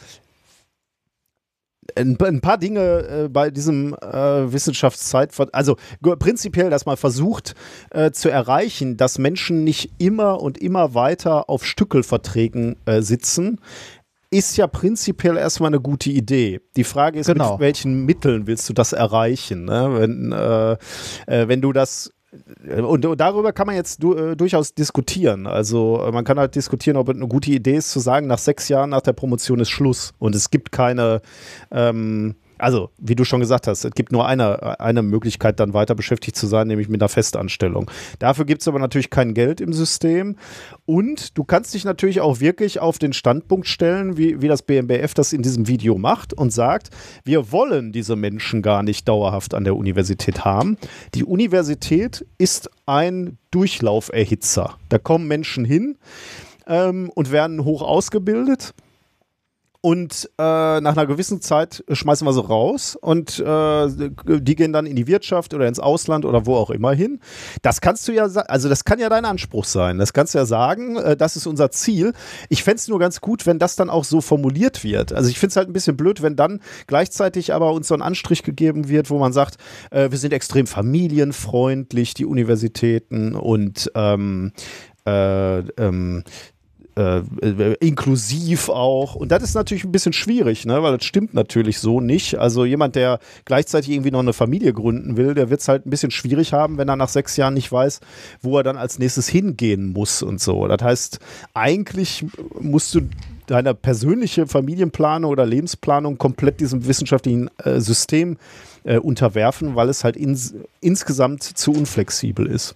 ein, 1.96 2.18
ein 2.22 2.42
paar 2.42 2.58
Dinge 2.58 3.24
äh, 3.26 3.30
bei 3.30 3.50
diesem 3.50 3.94
äh, 3.96 4.52
Wissenschaftszeit, 4.52 5.32
also 5.52 5.78
prinzipiell, 6.02 6.70
dass 6.70 6.86
man 6.86 6.98
versucht 6.98 7.56
äh, 7.92 8.12
zu 8.12 8.30
erreichen, 8.30 8.98
dass 8.98 9.18
Menschen 9.18 9.64
nicht 9.64 9.92
immer 9.98 10.42
und 10.42 10.58
immer 10.58 10.94
weiter 10.94 11.50
auf 11.50 11.66
Stückelverträgen 11.66 12.76
äh, 12.86 13.02
sitzen, 13.02 13.60
ist 14.30 14.58
ja 14.58 14.66
prinzipiell 14.66 15.38
erstmal 15.38 15.70
eine 15.70 15.80
gute 15.80 16.10
Idee. 16.10 16.60
Die 16.76 16.84
Frage 16.84 17.20
ist, 17.20 17.28
genau. 17.28 17.52
mit 17.52 17.60
welchen 17.60 18.06
Mitteln 18.06 18.48
willst 18.48 18.68
du 18.68 18.74
das 18.74 18.92
erreichen? 18.92 19.66
Ne? 19.66 19.90
Wenn, 19.94 20.32
äh, 20.32 21.48
wenn 21.48 21.62
du 21.62 21.72
das 21.72 22.12
und, 22.82 23.06
und, 23.06 23.20
darüber 23.20 23.54
kann 23.54 23.68
man 23.68 23.76
jetzt 23.76 24.02
du, 24.02 24.16
äh, 24.16 24.36
durchaus 24.36 24.74
diskutieren. 24.74 25.48
Also 25.48 26.04
äh, 26.06 26.12
man 26.12 26.24
kann 26.24 26.40
halt 26.40 26.56
diskutieren, 26.56 26.98
ob 26.98 27.10
es 27.10 27.16
eine 27.16 27.28
gute 27.28 27.52
Idee 27.52 27.76
ist, 27.76 27.92
zu 27.92 28.00
sagen, 28.00 28.28
nach 28.28 28.40
sechs 28.40 28.70
Jahren 28.70 28.90
nach 28.92 29.02
der 29.02 29.14
Promotion 29.14 29.60
ist 29.60 29.70
Schluss. 29.70 30.14
Und 30.20 30.36
es 30.36 30.50
gibt 30.50 30.72
keine, 30.72 31.22
ähm, 31.72 32.36
also, 32.64 32.92
wie 32.98 33.16
du 33.16 33.26
schon 33.26 33.42
gesagt 33.42 33.68
hast, 33.68 33.84
es 33.84 33.92
gibt 33.92 34.14
nur 34.14 34.26
eine, 34.26 34.80
eine 34.80 35.02
Möglichkeit, 35.02 35.60
dann 35.60 35.74
weiter 35.74 35.96
beschäftigt 35.96 36.38
zu 36.38 36.48
sein, 36.48 36.68
nämlich 36.68 36.88
mit 36.88 37.02
einer 37.02 37.10
Festanstellung. 37.10 37.92
Dafür 38.20 38.46
gibt 38.46 38.62
es 38.62 38.68
aber 38.70 38.80
natürlich 38.80 39.10
kein 39.10 39.34
Geld 39.34 39.60
im 39.60 39.74
System. 39.74 40.38
Und 40.86 41.38
du 41.38 41.44
kannst 41.44 41.74
dich 41.74 41.84
natürlich 41.84 42.22
auch 42.22 42.40
wirklich 42.40 42.80
auf 42.80 43.00
den 43.00 43.12
Standpunkt 43.12 43.68
stellen, 43.68 44.18
wie, 44.18 44.42
wie 44.42 44.48
das 44.48 44.62
BMBF 44.62 45.14
das 45.14 45.34
in 45.34 45.42
diesem 45.42 45.68
Video 45.68 45.98
macht 45.98 46.34
und 46.34 46.54
sagt, 46.54 46.90
wir 47.26 47.52
wollen 47.52 47.92
diese 47.92 48.16
Menschen 48.16 48.62
gar 48.62 48.82
nicht 48.82 49.10
dauerhaft 49.10 49.54
an 49.54 49.66
der 49.66 49.76
Universität 49.76 50.46
haben. 50.46 50.78
Die 51.16 51.26
Universität 51.26 52.26
ist 52.38 52.70
ein 52.86 53.38
Durchlauferhitzer. 53.52 54.78
Da 54.88 55.00
kommen 55.00 55.28
Menschen 55.28 55.66
hin 55.66 55.98
ähm, 56.66 57.12
und 57.14 57.32
werden 57.32 57.66
hoch 57.66 57.82
ausgebildet 57.82 58.74
und 59.86 60.30
äh, 60.40 60.80
nach 60.80 60.94
einer 60.96 61.06
gewissen 61.06 61.42
Zeit 61.42 61.84
schmeißen 61.92 62.26
wir 62.26 62.32
sie 62.32 62.42
raus 62.42 62.96
und 62.96 63.38
äh, 63.38 63.88
die 64.40 64.56
gehen 64.56 64.72
dann 64.72 64.86
in 64.86 64.96
die 64.96 65.08
Wirtschaft 65.08 65.54
oder 65.54 65.68
ins 65.68 65.82
Ausland 65.82 66.24
oder 66.24 66.46
wo 66.46 66.56
auch 66.56 66.70
immer 66.70 66.94
hin. 66.94 67.20
Das 67.64 67.82
kannst 67.82 68.08
du 68.08 68.14
ja, 68.14 68.24
also 68.24 68.70
das 68.70 68.86
kann 68.86 69.00
ja 69.00 69.10
dein 69.10 69.26
Anspruch 69.26 69.66
sein. 69.66 69.98
Das 69.98 70.14
kannst 70.14 70.36
du 70.36 70.38
ja 70.38 70.46
sagen, 70.46 70.96
äh, 70.96 71.18
das 71.18 71.36
ist 71.36 71.48
unser 71.48 71.70
Ziel. 71.70 72.14
Ich 72.48 72.64
fände 72.64 72.78
es 72.78 72.88
nur 72.88 72.98
ganz 72.98 73.20
gut, 73.20 73.46
wenn 73.46 73.60
das 73.60 73.76
dann 73.76 73.90
auch 73.90 74.06
so 74.06 74.22
formuliert 74.22 74.86
wird. 74.86 75.12
Also 75.12 75.30
ich 75.30 75.38
finde 75.38 75.50
es 75.50 75.58
halt 75.58 75.68
ein 75.68 75.74
bisschen 75.74 75.98
blöd, 75.98 76.22
wenn 76.22 76.38
dann 76.38 76.62
gleichzeitig 76.88 77.54
aber 77.54 77.74
uns 77.74 77.90
so 77.90 77.94
ein 77.94 78.02
Anstrich 78.02 78.44
gegeben 78.44 78.88
wird, 78.88 79.10
wo 79.10 79.20
man 79.20 79.34
sagt, 79.34 79.58
äh, 79.92 80.10
wir 80.12 80.18
sind 80.18 80.32
extrem 80.32 80.66
familienfreundlich, 80.66 82.14
die 82.14 82.26
Universitäten 82.26 83.36
und 83.36 83.92
ähm, 83.96 84.54
äh, 85.06 85.60
ähm, 85.60 86.24
äh, 86.96 87.74
inklusiv 87.80 88.70
auch. 88.70 89.16
Und 89.16 89.32
das 89.32 89.44
ist 89.44 89.56
natürlich 89.56 89.84
ein 89.84 89.92
bisschen 89.92 90.14
schwierig, 90.14 90.66
ne? 90.66 90.84
weil 90.84 90.98
das 90.98 91.06
stimmt 91.06 91.34
natürlich 91.34 91.80
so 91.80 92.00
nicht. 92.00 92.38
Also 92.38 92.66
jemand, 92.66 92.96
der 92.96 93.20
gleichzeitig 93.46 93.92
irgendwie 93.92 94.12
noch 94.12 94.20
eine 94.20 94.34
Familie 94.34 94.74
gründen 94.74 95.18
will, 95.18 95.34
der 95.34 95.50
wird 95.50 95.62
es 95.62 95.68
halt 95.68 95.86
ein 95.86 95.90
bisschen 95.90 96.12
schwierig 96.12 96.54
haben, 96.54 96.78
wenn 96.78 96.90
er 96.90 96.96
nach 96.96 97.10
sechs 97.10 97.38
Jahren 97.38 97.56
nicht 97.56 97.72
weiß, 97.72 98.00
wo 98.42 98.58
er 98.58 98.64
dann 98.64 98.78
als 98.78 99.00
nächstes 99.00 99.28
hingehen 99.28 99.94
muss 99.94 100.22
und 100.22 100.40
so. 100.40 100.68
Das 100.68 100.82
heißt, 100.82 101.20
eigentlich 101.54 102.26
musst 102.60 102.94
du 102.96 103.02
deine 103.48 103.74
persönliche 103.74 104.48
Familienplanung 104.48 105.32
oder 105.32 105.46
Lebensplanung 105.46 106.18
komplett 106.18 106.60
diesem 106.60 106.88
wissenschaftlichen 106.88 107.50
äh, 107.58 107.80
System 107.80 108.38
äh, 108.84 108.98
unterwerfen, 108.98 109.76
weil 109.76 109.90
es 109.90 110.04
halt 110.04 110.16
ins, 110.16 110.54
insgesamt 110.80 111.44
zu 111.44 111.72
unflexibel 111.72 112.48
ist 112.48 112.76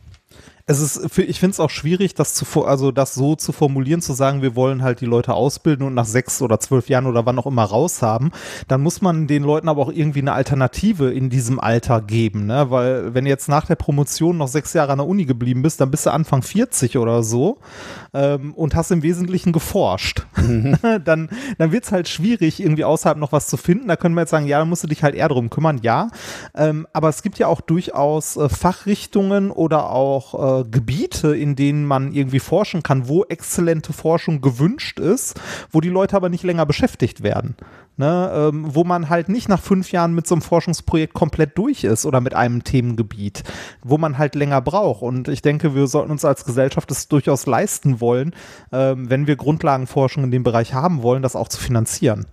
es 0.70 0.82
ist, 0.82 1.18
ich 1.18 1.40
finde 1.40 1.54
es 1.54 1.62
auch 1.62 1.70
schwierig, 1.70 2.14
das 2.14 2.34
zu, 2.34 2.66
also 2.66 2.92
das 2.92 3.14
so 3.14 3.38
zu 3.38 3.54
formulieren, 3.54 4.02
zu 4.02 4.12
sagen, 4.12 4.42
wir 4.42 4.54
wollen 4.58 4.84
halt 4.84 5.00
die 5.00 5.06
Leute 5.06 5.34
ausbilden 5.34 5.88
und 5.88 5.94
nach 5.94 6.06
sechs 6.06 6.42
oder 6.42 6.60
zwölf 6.60 6.90
Jahren 6.90 7.06
oder 7.06 7.26
wann 7.26 7.40
auch 7.40 7.46
immer 7.46 7.64
raushaben. 7.64 8.32
Dann 8.68 8.82
muss 8.82 9.02
man 9.02 9.28
den 9.28 9.44
Leuten 9.44 9.70
aber 9.70 9.82
auch 9.82 9.92
irgendwie 9.92 10.20
eine 10.20 10.34
Alternative 10.34 11.14
in 11.14 11.30
diesem 11.30 11.62
Alter 11.62 12.02
geben, 12.02 12.48
ne? 12.48 12.70
Weil 12.70 13.14
wenn 13.14 13.24
du 13.24 13.30
jetzt 13.30 13.48
nach 13.48 13.66
der 13.66 13.76
Promotion 13.76 14.38
noch 14.38 14.50
sechs 14.50 14.74
Jahre 14.74 14.92
an 14.92 14.98
der 14.98 15.08
Uni 15.08 15.24
geblieben 15.24 15.62
bist, 15.62 15.80
dann 15.80 15.90
bist 15.90 16.06
du 16.06 16.12
Anfang 16.12 16.42
40 16.42 16.98
oder 16.98 17.24
so 17.24 17.60
ähm, 18.14 18.54
und 18.54 18.76
hast 18.76 18.92
im 18.92 19.04
Wesentlichen 19.04 19.54
geforscht. 19.54 20.28
Mhm. 20.36 20.76
dann 21.06 21.30
dann 21.58 21.72
wird 21.72 21.86
es 21.86 21.94
halt 21.94 22.10
schwierig, 22.10 22.60
irgendwie 22.60 22.84
außerhalb 22.84 23.18
noch 23.18 23.32
was 23.32 23.48
zu 23.48 23.56
finden. 23.56 23.88
Da 23.88 23.96
können 23.96 24.16
wir 24.16 24.22
jetzt 24.22 24.32
sagen, 24.32 24.48
ja, 24.48 24.60
dann 24.60 24.68
musst 24.68 24.84
du 24.84 24.88
dich 24.88 25.02
halt 25.02 25.16
eher 25.16 25.30
drum 25.30 25.50
kümmern, 25.50 25.80
ja. 25.82 26.10
Ähm, 26.56 26.88
aber 26.92 27.08
es 27.08 27.24
gibt 27.24 27.40
ja 27.40 27.48
auch 27.48 27.62
durchaus 27.62 28.36
äh, 28.36 28.50
Fachrichtungen 28.50 29.50
oder 29.50 29.92
auch 29.92 30.57
äh, 30.57 30.57
Gebiete, 30.64 31.36
in 31.36 31.56
denen 31.56 31.86
man 31.86 32.14
irgendwie 32.14 32.40
forschen 32.40 32.84
kann, 32.84 33.08
wo 33.08 33.24
exzellente 33.26 33.94
Forschung 33.94 34.42
gewünscht 34.42 35.00
ist, 35.00 35.40
wo 35.72 35.82
die 35.82 35.90
Leute 35.90 36.16
aber 36.16 36.30
nicht 36.30 36.44
länger 36.44 36.66
beschäftigt 36.66 37.24
werden. 37.24 37.56
Ne, 38.00 38.32
ähm, 38.32 38.76
wo 38.76 38.84
man 38.84 39.10
halt 39.10 39.28
nicht 39.28 39.50
nach 39.50 39.60
fünf 39.60 39.92
Jahren 39.92 40.14
mit 40.14 40.28
so 40.28 40.36
einem 40.36 40.44
Forschungsprojekt 40.44 41.16
komplett 41.16 41.58
durch 41.58 41.84
ist 41.84 42.06
oder 42.06 42.22
mit 42.22 42.36
einem 42.36 42.64
Themengebiet, 42.64 43.42
wo 43.84 43.98
man 43.98 44.20
halt 44.20 44.36
länger 44.36 44.62
braucht. 44.62 45.02
Und 45.02 45.28
ich 45.30 45.42
denke, 45.42 45.74
wir 45.74 45.88
sollten 45.88 46.12
uns 46.12 46.24
als 46.24 46.46
Gesellschaft 46.46 46.92
das 46.92 47.08
durchaus 47.08 47.48
leisten 47.48 48.00
wollen, 48.00 48.36
ähm, 48.72 49.10
wenn 49.10 49.26
wir 49.26 49.36
Grundlagenforschung 49.36 50.26
in 50.26 50.30
dem 50.30 50.44
Bereich 50.44 50.76
haben 50.76 51.02
wollen, 51.02 51.24
das 51.24 51.36
auch 51.36 51.48
zu 51.48 51.60
finanzieren. 51.60 52.28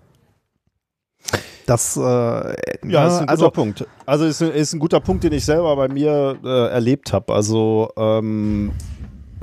Das, 1.67 1.97
äh, 1.97 2.01
ja, 2.01 2.55
ne, 2.83 3.07
ist 3.07 3.19
ein 3.21 3.29
also, 3.29 3.45
guter 3.47 3.55
Punkt. 3.55 3.87
Also 4.07 4.25
ist, 4.27 4.41
ist 4.43 4.75
ein 4.75 4.79
guter 4.79 5.01
Punkt, 5.01 5.25
den 5.25 5.33
ich 5.33 5.45
selber 5.45 5.75
bei 5.77 5.89
mir 5.89 6.37
äh, 6.45 6.69
erlebt 6.71 7.13
habe. 7.13 7.33
Also 7.33 7.91
ähm, 7.97 8.73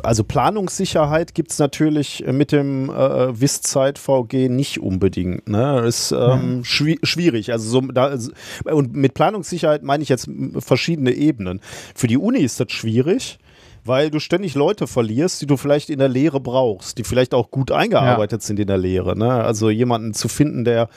also 0.04 0.24
Planungssicherheit 0.24 1.34
gibt 1.34 1.52
es 1.52 1.60
natürlich 1.60 2.24
mit 2.28 2.52
dem 2.52 2.90
äh, 2.90 3.40
Wisszeit 3.40 4.00
VG 4.00 4.50
nicht 4.50 4.80
unbedingt. 4.80 5.48
Ne? 5.48 5.82
Ist 5.82 6.12
ähm, 6.12 6.58
mhm. 6.58 6.64
schwi 6.64 7.00
schwierig. 7.04 7.52
Also 7.52 7.70
so, 7.70 7.82
da, 7.82 8.18
und 8.66 8.96
mit 8.96 9.14
Planungssicherheit 9.14 9.84
meine 9.84 10.04
ich 10.04 10.10
jetzt 10.10 10.30
verschiedene 10.60 11.12
Ebenen. 11.12 11.62
Für 11.96 12.08
die 12.08 12.18
Uni 12.18 12.40
ist 12.40 12.60
das 12.60 12.72
schwierig, 12.72 13.40
weil 13.84 14.10
du 14.10 14.20
ständig 14.20 14.56
Leute 14.56 14.88
verlierst, 14.88 15.42
die 15.42 15.48
du 15.48 15.58
vielleicht 15.58 15.90
in 15.90 16.00
der 16.00 16.10
Lehre 16.10 16.40
brauchst, 16.40 16.98
die 16.98 17.04
vielleicht 17.04 17.34
auch 17.34 17.52
gut 17.52 17.72
eingearbeitet 17.72 18.42
ja. 18.42 18.48
sind 18.48 18.60
in 18.60 18.68
der 18.68 18.78
Lehre. 18.78 19.18
Ne? 19.18 19.32
Also 19.32 19.70
jemanden 19.70 20.14
zu 20.14 20.28
finden, 20.28 20.64
der 20.64 20.90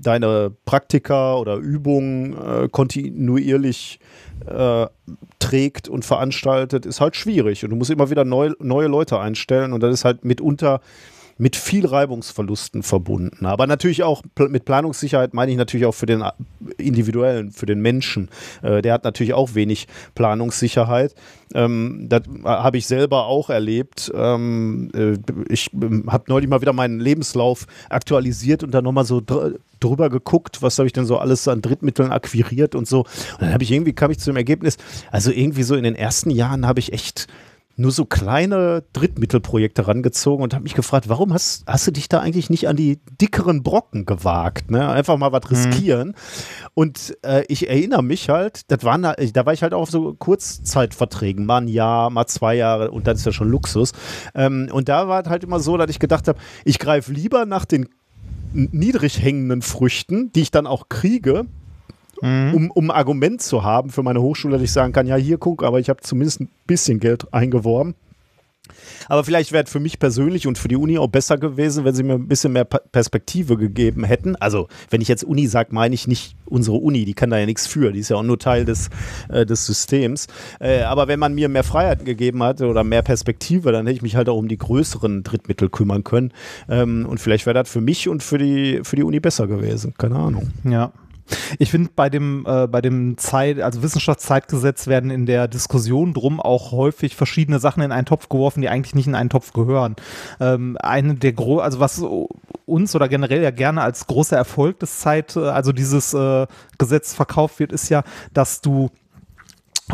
deine 0.00 0.52
Praktika 0.64 1.36
oder 1.36 1.56
Übungen 1.56 2.36
äh, 2.36 2.68
kontinuierlich 2.68 4.00
äh, 4.46 4.86
trägt 5.38 5.88
und 5.88 6.04
veranstaltet, 6.04 6.86
ist 6.86 7.00
halt 7.00 7.16
schwierig. 7.16 7.64
Und 7.64 7.70
du 7.70 7.76
musst 7.76 7.90
immer 7.90 8.10
wieder 8.10 8.24
neu, 8.24 8.52
neue 8.58 8.88
Leute 8.88 9.18
einstellen 9.18 9.72
und 9.72 9.82
das 9.82 9.92
ist 9.92 10.04
halt 10.04 10.24
mitunter 10.24 10.80
mit 11.40 11.56
viel 11.56 11.86
Reibungsverlusten 11.86 12.82
verbunden. 12.82 13.46
Aber 13.46 13.66
natürlich 13.66 14.02
auch 14.02 14.22
mit 14.48 14.66
Planungssicherheit 14.66 15.32
meine 15.32 15.50
ich 15.50 15.56
natürlich 15.56 15.86
auch 15.86 15.94
für 15.94 16.06
den 16.06 16.20
äh, 16.20 16.30
Individuellen, 16.76 17.50
für 17.50 17.66
den 17.66 17.80
Menschen. 17.80 18.28
Äh, 18.62 18.82
der 18.82 18.92
hat 18.92 19.04
natürlich 19.04 19.32
auch 19.32 19.54
wenig 19.54 19.88
Planungssicherheit. 20.14 21.14
Ähm, 21.54 22.06
das 22.08 22.22
habe 22.44 22.76
ich 22.76 22.86
selber 22.86 23.26
auch 23.26 23.48
erlebt. 23.48 24.12
Ähm, 24.14 24.90
äh, 24.94 25.16
ich 25.48 25.72
ähm, 25.72 26.04
habe 26.08 26.24
neulich 26.28 26.48
mal 26.48 26.60
wieder 26.60 26.74
meinen 26.74 27.00
Lebenslauf 27.00 27.66
aktualisiert 27.88 28.62
und 28.62 28.72
dann 28.72 28.84
nochmal 28.84 29.06
so 29.06 29.20
dr 29.20 29.52
drüber 29.80 30.10
geguckt, 30.10 30.60
was 30.60 30.78
habe 30.78 30.88
ich 30.88 30.92
denn 30.92 31.06
so 31.06 31.16
alles 31.16 31.48
an 31.48 31.62
Drittmitteln 31.62 32.12
akquiriert 32.12 32.74
und 32.74 32.86
so. 32.86 32.98
Und 32.98 33.40
dann 33.40 33.54
habe 33.54 33.64
ich 33.64 33.72
irgendwie, 33.72 33.94
kam 33.94 34.10
ich 34.10 34.18
zu 34.18 34.30
dem 34.30 34.36
Ergebnis, 34.36 34.76
also 35.10 35.30
irgendwie 35.30 35.62
so 35.62 35.74
in 35.74 35.84
den 35.84 35.94
ersten 35.94 36.28
Jahren 36.28 36.66
habe 36.66 36.80
ich 36.80 36.92
echt 36.92 37.28
nur 37.80 37.92
so 37.92 38.04
kleine 38.04 38.84
Drittmittelprojekte 38.92 39.88
rangezogen 39.88 40.42
und 40.42 40.52
habe 40.52 40.64
mich 40.64 40.74
gefragt, 40.74 41.08
warum 41.08 41.32
hast, 41.32 41.64
hast 41.66 41.86
du 41.86 41.90
dich 41.90 42.08
da 42.08 42.20
eigentlich 42.20 42.50
nicht 42.50 42.68
an 42.68 42.76
die 42.76 43.00
dickeren 43.20 43.62
Brocken 43.62 44.04
gewagt? 44.04 44.70
Ne? 44.70 44.86
Einfach 44.88 45.16
mal 45.16 45.32
was 45.32 45.44
mhm. 45.44 45.56
riskieren. 45.56 46.08
Mhm. 46.08 46.14
Und 46.74 47.16
äh, 47.22 47.44
ich 47.48 47.68
erinnere 47.68 48.02
mich 48.02 48.28
halt, 48.28 48.70
das 48.70 48.84
waren, 48.84 49.02
da 49.02 49.46
war 49.46 49.52
ich 49.52 49.62
halt 49.62 49.72
auch 49.72 49.82
auf 49.82 49.90
so 49.90 50.14
Kurzzeitverträgen, 50.14 51.46
mal 51.46 51.62
ein 51.62 51.68
Jahr, 51.68 52.10
mal 52.10 52.26
zwei 52.26 52.54
Jahre 52.54 52.90
und 52.90 53.06
dann 53.06 53.16
ist 53.16 53.24
ja 53.24 53.32
schon 53.32 53.48
Luxus. 53.48 53.92
Ähm, 54.34 54.68
und 54.70 54.90
da 54.90 55.08
war 55.08 55.22
es 55.22 55.28
halt 55.30 55.42
immer 55.42 55.58
so, 55.58 55.78
dass 55.78 55.88
ich 55.88 55.98
gedacht 55.98 56.28
habe, 56.28 56.38
ich 56.64 56.78
greife 56.78 57.12
lieber 57.12 57.46
nach 57.46 57.64
den 57.64 57.88
niedrig 58.52 59.22
hängenden 59.22 59.62
Früchten, 59.62 60.32
die 60.32 60.42
ich 60.42 60.50
dann 60.50 60.66
auch 60.66 60.88
kriege, 60.88 61.46
mhm. 62.20 62.54
um, 62.54 62.70
um 62.70 62.90
ein 62.90 62.96
Argument 62.96 63.42
zu 63.42 63.64
haben 63.64 63.90
für 63.90 64.02
meine 64.02 64.20
Hochschule, 64.22 64.54
dass 64.54 64.62
ich 64.62 64.72
sagen 64.72 64.92
kann, 64.92 65.06
ja, 65.06 65.16
hier 65.16 65.38
guck, 65.38 65.62
aber 65.62 65.80
ich 65.80 65.88
habe 65.88 66.00
zumindest 66.00 66.40
ein 66.40 66.48
bisschen 66.66 67.00
Geld 67.00 67.32
eingeworben. 67.32 67.94
Aber 69.08 69.24
vielleicht 69.24 69.52
wäre 69.52 69.64
es 69.64 69.70
für 69.70 69.80
mich 69.80 69.98
persönlich 69.98 70.46
und 70.46 70.58
für 70.58 70.68
die 70.68 70.76
Uni 70.76 70.98
auch 70.98 71.08
besser 71.08 71.38
gewesen, 71.38 71.84
wenn 71.84 71.94
sie 71.94 72.02
mir 72.02 72.14
ein 72.14 72.28
bisschen 72.28 72.52
mehr 72.52 72.64
Perspektive 72.64 73.56
gegeben 73.56 74.04
hätten. 74.04 74.36
Also, 74.36 74.68
wenn 74.90 75.00
ich 75.00 75.08
jetzt 75.08 75.24
Uni 75.24 75.46
sage, 75.46 75.70
meine 75.72 75.94
ich 75.94 76.06
nicht 76.06 76.36
unsere 76.46 76.76
Uni, 76.76 77.04
die 77.04 77.14
kann 77.14 77.30
da 77.30 77.38
ja 77.38 77.46
nichts 77.46 77.66
für, 77.66 77.92
die 77.92 78.00
ist 78.00 78.10
ja 78.10 78.16
auch 78.16 78.22
nur 78.22 78.38
Teil 78.38 78.64
des, 78.64 78.90
äh, 79.28 79.46
des 79.46 79.66
Systems. 79.66 80.26
Äh, 80.60 80.82
aber 80.82 81.08
wenn 81.08 81.18
man 81.18 81.34
mir 81.34 81.48
mehr 81.48 81.64
Freiheiten 81.64 82.04
gegeben 82.04 82.42
hatte 82.42 82.66
oder 82.66 82.84
mehr 82.84 83.02
Perspektive, 83.02 83.72
dann 83.72 83.86
hätte 83.86 83.96
ich 83.96 84.02
mich 84.02 84.16
halt 84.16 84.28
auch 84.28 84.36
um 84.36 84.48
die 84.48 84.58
größeren 84.58 85.22
Drittmittel 85.22 85.68
kümmern 85.68 86.04
können. 86.04 86.32
Ähm, 86.68 87.06
und 87.08 87.18
vielleicht 87.18 87.46
wäre 87.46 87.54
das 87.54 87.68
für 87.68 87.80
mich 87.80 88.08
und 88.08 88.22
für 88.22 88.38
die, 88.38 88.80
für 88.82 88.96
die 88.96 89.04
Uni 89.04 89.20
besser 89.20 89.46
gewesen. 89.46 89.94
Keine 89.96 90.16
Ahnung. 90.16 90.52
Ja. 90.64 90.92
Ich 91.58 91.70
finde, 91.70 91.90
bei 91.94 92.08
dem, 92.10 92.44
äh, 92.46 92.66
bei 92.66 92.80
dem 92.80 93.18
Zeit, 93.18 93.60
also 93.60 93.82
Wissenschaftszeitgesetz 93.82 94.86
werden 94.86 95.10
in 95.10 95.26
der 95.26 95.48
Diskussion 95.48 96.14
drum 96.14 96.40
auch 96.40 96.72
häufig 96.72 97.16
verschiedene 97.16 97.58
Sachen 97.58 97.82
in 97.82 97.92
einen 97.92 98.06
Topf 98.06 98.28
geworfen, 98.28 98.60
die 98.60 98.68
eigentlich 98.68 98.94
nicht 98.94 99.06
in 99.06 99.14
einen 99.14 99.30
Topf 99.30 99.52
gehören. 99.52 99.96
Ähm, 100.40 100.76
eine 100.80 101.14
der 101.14 101.32
gro 101.32 101.58
also 101.58 101.80
was 101.80 102.02
uns 102.66 102.94
oder 102.94 103.08
generell 103.08 103.42
ja 103.42 103.50
gerne 103.50 103.82
als 103.82 104.06
großer 104.06 104.36
Erfolg 104.36 104.78
des 104.80 105.00
Zeit, 105.00 105.36
äh, 105.36 105.40
also 105.40 105.72
dieses 105.72 106.14
äh, 106.14 106.46
Gesetz 106.78 107.14
verkauft 107.14 107.58
wird, 107.58 107.72
ist 107.72 107.88
ja, 107.88 108.02
dass 108.32 108.60
du 108.60 108.90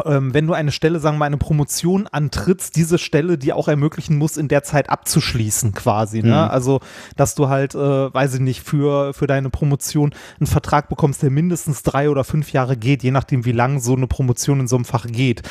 ähm, 0.04 0.34
wenn 0.34 0.46
du 0.46 0.52
eine 0.52 0.72
Stelle, 0.72 1.00
sagen 1.00 1.16
wir 1.16 1.20
mal, 1.20 1.26
eine 1.26 1.36
Promotion 1.38 2.06
antrittst, 2.06 2.76
diese 2.76 2.98
Stelle 2.98 3.38
die 3.38 3.52
auch 3.52 3.68
ermöglichen 3.68 4.16
muss, 4.16 4.36
in 4.36 4.48
der 4.48 4.62
Zeit 4.62 4.90
abzuschließen 4.90 5.72
quasi. 5.72 6.22
Ne? 6.22 6.28
Mhm. 6.28 6.50
Also, 6.50 6.80
dass 7.16 7.34
du 7.34 7.48
halt, 7.48 7.74
äh, 7.74 7.78
weiß 7.78 8.34
ich 8.34 8.40
nicht, 8.40 8.62
für, 8.62 9.14
für 9.14 9.26
deine 9.26 9.50
Promotion 9.50 10.14
einen 10.38 10.46
Vertrag 10.46 10.88
bekommst, 10.88 11.22
der 11.22 11.30
mindestens 11.30 11.82
drei 11.82 12.10
oder 12.10 12.24
fünf 12.24 12.52
Jahre 12.52 12.76
geht, 12.76 13.02
je 13.02 13.10
nachdem, 13.10 13.44
wie 13.44 13.52
lang 13.52 13.80
so 13.80 13.94
eine 13.94 14.06
Promotion 14.06 14.60
in 14.60 14.68
so 14.68 14.76
einem 14.76 14.84
Fach 14.84 15.06
geht 15.06 15.42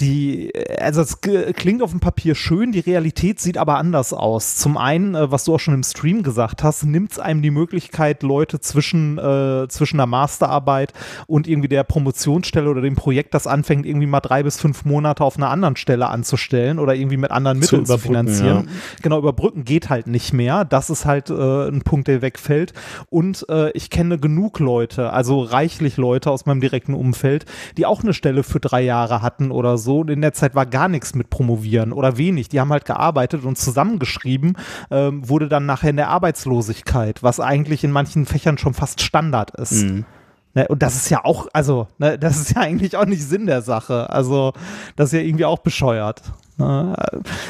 die, 0.00 0.52
also 0.78 1.02
es 1.02 1.20
klingt 1.20 1.82
auf 1.82 1.90
dem 1.90 2.00
Papier 2.00 2.34
schön, 2.34 2.72
die 2.72 2.80
Realität 2.80 3.40
sieht 3.40 3.58
aber 3.58 3.78
anders 3.78 4.12
aus. 4.12 4.56
Zum 4.56 4.76
einen, 4.76 5.14
äh, 5.14 5.30
was 5.30 5.44
du 5.44 5.54
auch 5.54 5.60
schon 5.60 5.74
im 5.74 5.82
Stream 5.82 6.22
gesagt 6.22 6.62
hast, 6.64 6.84
nimmt 6.84 7.12
es 7.12 7.18
einem 7.18 7.42
die 7.42 7.50
Möglichkeit, 7.50 8.22
Leute 8.22 8.60
zwischen, 8.60 9.18
äh, 9.18 9.68
zwischen 9.68 9.98
der 9.98 10.06
Masterarbeit 10.06 10.92
und 11.26 11.46
irgendwie 11.46 11.68
der 11.68 11.84
Promotionsstelle 11.84 12.68
oder 12.68 12.80
dem 12.80 12.96
Projekt, 12.96 13.34
das 13.34 13.46
anfängt, 13.46 13.86
irgendwie 13.86 14.06
mal 14.06 14.20
drei 14.20 14.42
bis 14.42 14.60
fünf 14.60 14.84
Monate 14.84 15.22
auf 15.22 15.36
einer 15.36 15.50
anderen 15.50 15.76
Stelle 15.76 16.08
anzustellen 16.08 16.78
oder 16.78 16.94
irgendwie 16.94 17.16
mit 17.16 17.30
anderen 17.30 17.58
Mitteln 17.58 17.86
zu, 17.86 17.92
zu 17.92 17.98
finanzieren. 17.98 18.66
Ja. 18.66 18.72
Genau, 19.02 19.18
überbrücken 19.18 19.64
geht 19.64 19.90
halt 19.90 20.06
nicht 20.06 20.32
mehr. 20.32 20.64
Das 20.64 20.90
ist 20.90 21.04
halt 21.04 21.30
äh, 21.30 21.68
ein 21.68 21.82
Punkt, 21.82 22.08
der 22.08 22.22
wegfällt. 22.22 22.72
Und 23.10 23.46
äh, 23.48 23.70
ich 23.72 23.90
kenne 23.90 24.18
genug 24.18 24.58
Leute, 24.58 25.12
also 25.12 25.42
reichlich 25.42 25.96
Leute 25.96 26.30
aus 26.30 26.46
meinem 26.46 26.60
direkten 26.60 26.94
Umfeld, 26.94 27.44
die 27.76 27.86
auch 27.86 28.02
eine 28.02 28.12
Stelle 28.12 28.42
für 28.42 28.60
drei 28.60 28.82
Jahre 28.82 29.22
hatten 29.22 29.50
oder 29.50 29.78
so 29.78 29.83
so. 29.84 30.00
Und 30.00 30.10
in 30.10 30.20
der 30.20 30.32
Zeit 30.32 30.54
war 30.54 30.66
gar 30.66 30.88
nichts 30.88 31.14
mit 31.14 31.30
Promovieren 31.30 31.92
oder 31.92 32.18
wenig. 32.18 32.48
Die 32.48 32.58
haben 32.58 32.72
halt 32.72 32.84
gearbeitet 32.84 33.44
und 33.44 33.56
zusammengeschrieben, 33.56 34.56
ähm, 34.90 35.28
wurde 35.28 35.48
dann 35.48 35.66
nachher 35.66 35.90
in 35.90 35.96
der 35.96 36.08
Arbeitslosigkeit, 36.08 37.22
was 37.22 37.38
eigentlich 37.38 37.84
in 37.84 37.92
manchen 37.92 38.26
Fächern 38.26 38.58
schon 38.58 38.74
fast 38.74 39.00
Standard 39.00 39.52
ist. 39.52 39.84
Mhm. 39.84 40.04
Ne, 40.54 40.68
und 40.68 40.82
das 40.82 40.94
ist 40.94 41.10
ja 41.10 41.24
auch, 41.24 41.48
also, 41.52 41.88
ne, 41.98 42.16
das 42.16 42.38
ist 42.40 42.54
ja 42.54 42.62
eigentlich 42.62 42.96
auch 42.96 43.06
nicht 43.06 43.24
Sinn 43.24 43.46
der 43.46 43.62
Sache. 43.62 44.08
Also, 44.10 44.52
das 44.94 45.12
ist 45.12 45.18
ja 45.18 45.24
irgendwie 45.24 45.44
auch 45.44 45.58
bescheuert. 45.58 46.22
Ne? 46.56 46.94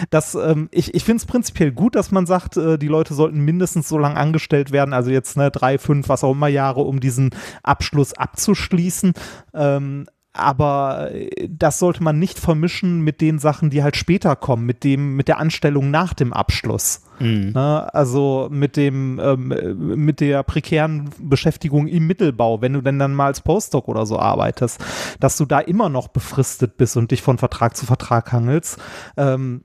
Das, 0.08 0.34
ähm, 0.34 0.68
ich 0.70 0.94
ich 0.94 1.04
finde 1.04 1.18
es 1.18 1.26
prinzipiell 1.26 1.70
gut, 1.72 1.94
dass 1.94 2.10
man 2.10 2.24
sagt, 2.24 2.56
äh, 2.56 2.78
die 2.78 2.88
Leute 2.88 3.12
sollten 3.12 3.40
mindestens 3.40 3.88
so 3.88 3.98
lange 3.98 4.16
angestellt 4.16 4.72
werden, 4.72 4.94
also 4.94 5.10
jetzt 5.10 5.36
ne, 5.36 5.50
drei, 5.50 5.76
fünf, 5.76 6.08
was 6.08 6.24
auch 6.24 6.32
immer 6.32 6.48
Jahre, 6.48 6.80
um 6.80 7.00
diesen 7.00 7.30
Abschluss 7.62 8.14
abzuschließen. 8.14 9.12
Ähm, 9.52 10.06
aber 10.34 11.12
äh, 11.12 11.48
das 11.48 11.78
sollte 11.78 12.02
man 12.02 12.18
nicht 12.18 12.38
vermischen 12.38 13.00
mit 13.00 13.20
den 13.20 13.38
Sachen, 13.38 13.70
die 13.70 13.82
halt 13.82 13.96
später 13.96 14.36
kommen, 14.36 14.66
mit 14.66 14.84
dem, 14.84 15.16
mit 15.16 15.28
der 15.28 15.38
Anstellung 15.38 15.90
nach 15.90 16.12
dem 16.12 16.32
Abschluss. 16.32 17.02
Mhm. 17.20 17.52
Ne? 17.54 17.94
Also 17.94 18.48
mit 18.50 18.76
dem, 18.76 19.20
ähm, 19.22 19.48
mit 19.96 20.20
der 20.20 20.42
prekären 20.42 21.10
Beschäftigung 21.20 21.86
im 21.86 22.06
Mittelbau, 22.06 22.60
wenn 22.60 22.72
du 22.72 22.82
denn 22.82 22.98
dann 22.98 23.14
mal 23.14 23.26
als 23.26 23.40
Postdoc 23.40 23.88
oder 23.88 24.04
so 24.06 24.18
arbeitest, 24.18 24.84
dass 25.20 25.36
du 25.36 25.44
da 25.44 25.60
immer 25.60 25.88
noch 25.88 26.08
befristet 26.08 26.76
bist 26.76 26.96
und 26.96 27.12
dich 27.12 27.22
von 27.22 27.38
Vertrag 27.38 27.76
zu 27.76 27.86
Vertrag 27.86 28.32
hangelst. 28.32 28.78
Ähm, 29.16 29.62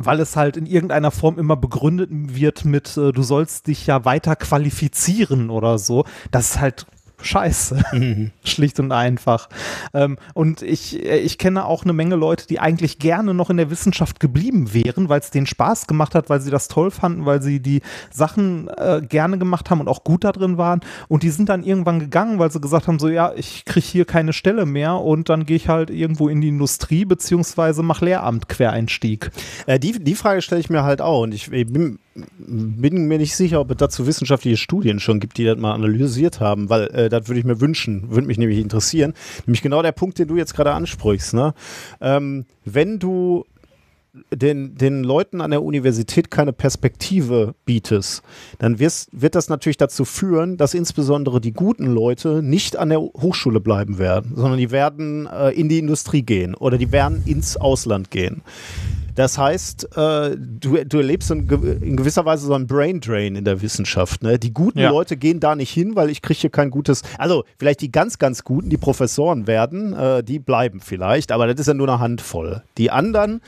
weil 0.00 0.20
es 0.20 0.36
halt 0.36 0.56
in 0.56 0.66
irgendeiner 0.66 1.10
Form 1.10 1.38
immer 1.38 1.56
begründet 1.56 2.08
wird 2.12 2.64
mit, 2.64 2.96
äh, 2.96 3.12
du 3.12 3.22
sollst 3.22 3.66
dich 3.66 3.86
ja 3.86 4.04
weiter 4.04 4.36
qualifizieren 4.36 5.50
oder 5.50 5.76
so. 5.78 6.04
Das 6.30 6.50
ist 6.50 6.60
halt 6.60 6.86
scheiße. 7.22 7.82
Mhm. 7.98 8.30
Schlicht 8.44 8.78
und 8.80 8.92
einfach. 8.92 9.48
Ähm, 9.92 10.18
und 10.34 10.62
ich, 10.62 11.04
äh, 11.04 11.18
ich 11.18 11.38
kenne 11.38 11.64
auch 11.64 11.84
eine 11.84 11.92
Menge 11.92 12.16
Leute, 12.16 12.46
die 12.46 12.60
eigentlich 12.60 12.98
gerne 12.98 13.34
noch 13.34 13.50
in 13.50 13.56
der 13.56 13.70
Wissenschaft 13.70 14.20
geblieben 14.20 14.72
wären, 14.72 15.08
weil 15.08 15.20
es 15.20 15.30
denen 15.30 15.46
Spaß 15.46 15.86
gemacht 15.86 16.14
hat, 16.14 16.28
weil 16.30 16.40
sie 16.40 16.50
das 16.50 16.68
toll 16.68 16.90
fanden, 16.90 17.26
weil 17.26 17.42
sie 17.42 17.60
die 17.60 17.80
Sachen 18.10 18.68
äh, 18.68 19.02
gerne 19.06 19.38
gemacht 19.38 19.70
haben 19.70 19.80
und 19.80 19.88
auch 19.88 20.04
gut 20.04 20.22
da 20.24 20.32
drin 20.32 20.58
waren. 20.58 20.80
Und 21.08 21.22
die 21.22 21.30
sind 21.30 21.48
dann 21.48 21.64
irgendwann 21.64 21.98
gegangen, 21.98 22.38
weil 22.38 22.52
sie 22.52 22.60
gesagt 22.60 22.86
haben, 22.86 22.98
so 22.98 23.08
ja, 23.08 23.32
ich 23.34 23.64
kriege 23.64 23.86
hier 23.86 24.04
keine 24.04 24.32
Stelle 24.32 24.66
mehr 24.66 24.94
und 24.94 25.28
dann 25.28 25.46
gehe 25.46 25.56
ich 25.56 25.68
halt 25.68 25.90
irgendwo 25.90 26.28
in 26.28 26.40
die 26.40 26.48
Industrie 26.48 27.04
beziehungsweise 27.04 27.82
mache 27.82 28.04
Lehramt 28.04 28.48
Quereinstieg. 28.48 29.30
Äh, 29.66 29.80
die, 29.80 29.92
die 29.98 30.14
Frage 30.14 30.42
stelle 30.42 30.60
ich 30.60 30.70
mir 30.70 30.84
halt 30.84 31.00
auch 31.00 31.22
und 31.22 31.34
ich, 31.34 31.50
ich 31.50 31.72
bin 31.72 31.98
bin 32.38 33.06
mir 33.06 33.18
nicht 33.18 33.36
sicher, 33.36 33.60
ob 33.60 33.70
es 33.70 33.76
dazu 33.76 34.06
wissenschaftliche 34.06 34.56
Studien 34.56 35.00
schon 35.00 35.20
gibt, 35.20 35.38
die 35.38 35.44
das 35.44 35.58
mal 35.58 35.74
analysiert 35.74 36.40
haben, 36.40 36.68
weil 36.68 36.88
äh, 36.88 37.08
das 37.08 37.28
würde 37.28 37.40
ich 37.40 37.44
mir 37.44 37.60
wünschen, 37.60 38.10
würde 38.10 38.26
mich 38.26 38.38
nämlich 38.38 38.58
interessieren. 38.58 39.14
Nämlich 39.46 39.62
genau 39.62 39.82
der 39.82 39.92
Punkt, 39.92 40.18
den 40.18 40.28
du 40.28 40.36
jetzt 40.36 40.54
gerade 40.54 40.72
ansprichst. 40.72 41.34
Ne? 41.34 41.54
Ähm, 42.00 42.44
wenn 42.64 42.98
du 42.98 43.44
den, 44.32 44.74
den 44.74 45.04
Leuten 45.04 45.40
an 45.40 45.50
der 45.50 45.62
Universität 45.62 46.30
keine 46.30 46.52
Perspektive 46.52 47.54
bietest, 47.64 48.22
dann 48.58 48.78
wirst, 48.78 49.08
wird 49.12 49.34
das 49.34 49.48
natürlich 49.48 49.76
dazu 49.76 50.04
führen, 50.04 50.56
dass 50.56 50.74
insbesondere 50.74 51.40
die 51.40 51.52
guten 51.52 51.86
Leute 51.86 52.42
nicht 52.42 52.76
an 52.76 52.88
der 52.88 53.00
Hochschule 53.00 53.60
bleiben 53.60 53.98
werden, 53.98 54.32
sondern 54.34 54.58
die 54.58 54.70
werden 54.70 55.26
äh, 55.26 55.50
in 55.50 55.68
die 55.68 55.78
Industrie 55.78 56.22
gehen 56.22 56.54
oder 56.54 56.78
die 56.78 56.92
werden 56.92 57.22
ins 57.26 57.56
Ausland 57.56 58.10
gehen. 58.10 58.42
Das 59.18 59.36
heißt, 59.36 59.96
äh, 59.96 60.36
du, 60.38 60.84
du 60.84 60.98
erlebst 60.98 61.32
in, 61.32 61.48
in, 61.48 61.96
gewisser 61.96 62.24
Weise 62.24 62.46
so 62.46 62.54
einen 62.54 62.68
Brain 62.68 63.00
Drain 63.00 63.34
in 63.34 63.44
der 63.44 63.60
Wissenschaft. 63.62 64.22
Ne? 64.22 64.38
Die 64.38 64.54
guten 64.54 64.78
ja. 64.78 64.90
Leute 64.90 65.16
gehen 65.16 65.40
da 65.40 65.56
nicht 65.56 65.72
hin, 65.72 65.96
weil 65.96 66.08
ich 66.08 66.22
kriege 66.22 66.38
hier 66.38 66.50
kein 66.50 66.70
gutes, 66.70 67.02
also 67.18 67.42
vielleicht 67.58 67.80
die 67.80 67.90
ganz, 67.90 68.20
ganz 68.20 68.44
guten, 68.44 68.70
die 68.70 68.76
Professoren 68.76 69.48
werden, 69.48 69.92
äh, 69.92 70.22
die 70.22 70.38
bleiben 70.38 70.78
vielleicht, 70.80 71.32
aber 71.32 71.48
das 71.48 71.58
ist 71.58 71.66
ja 71.66 71.74
nur 71.74 71.88
eine 71.88 71.98
Handvoll. 71.98 72.62
Die 72.76 72.92
anderen, 72.92 73.40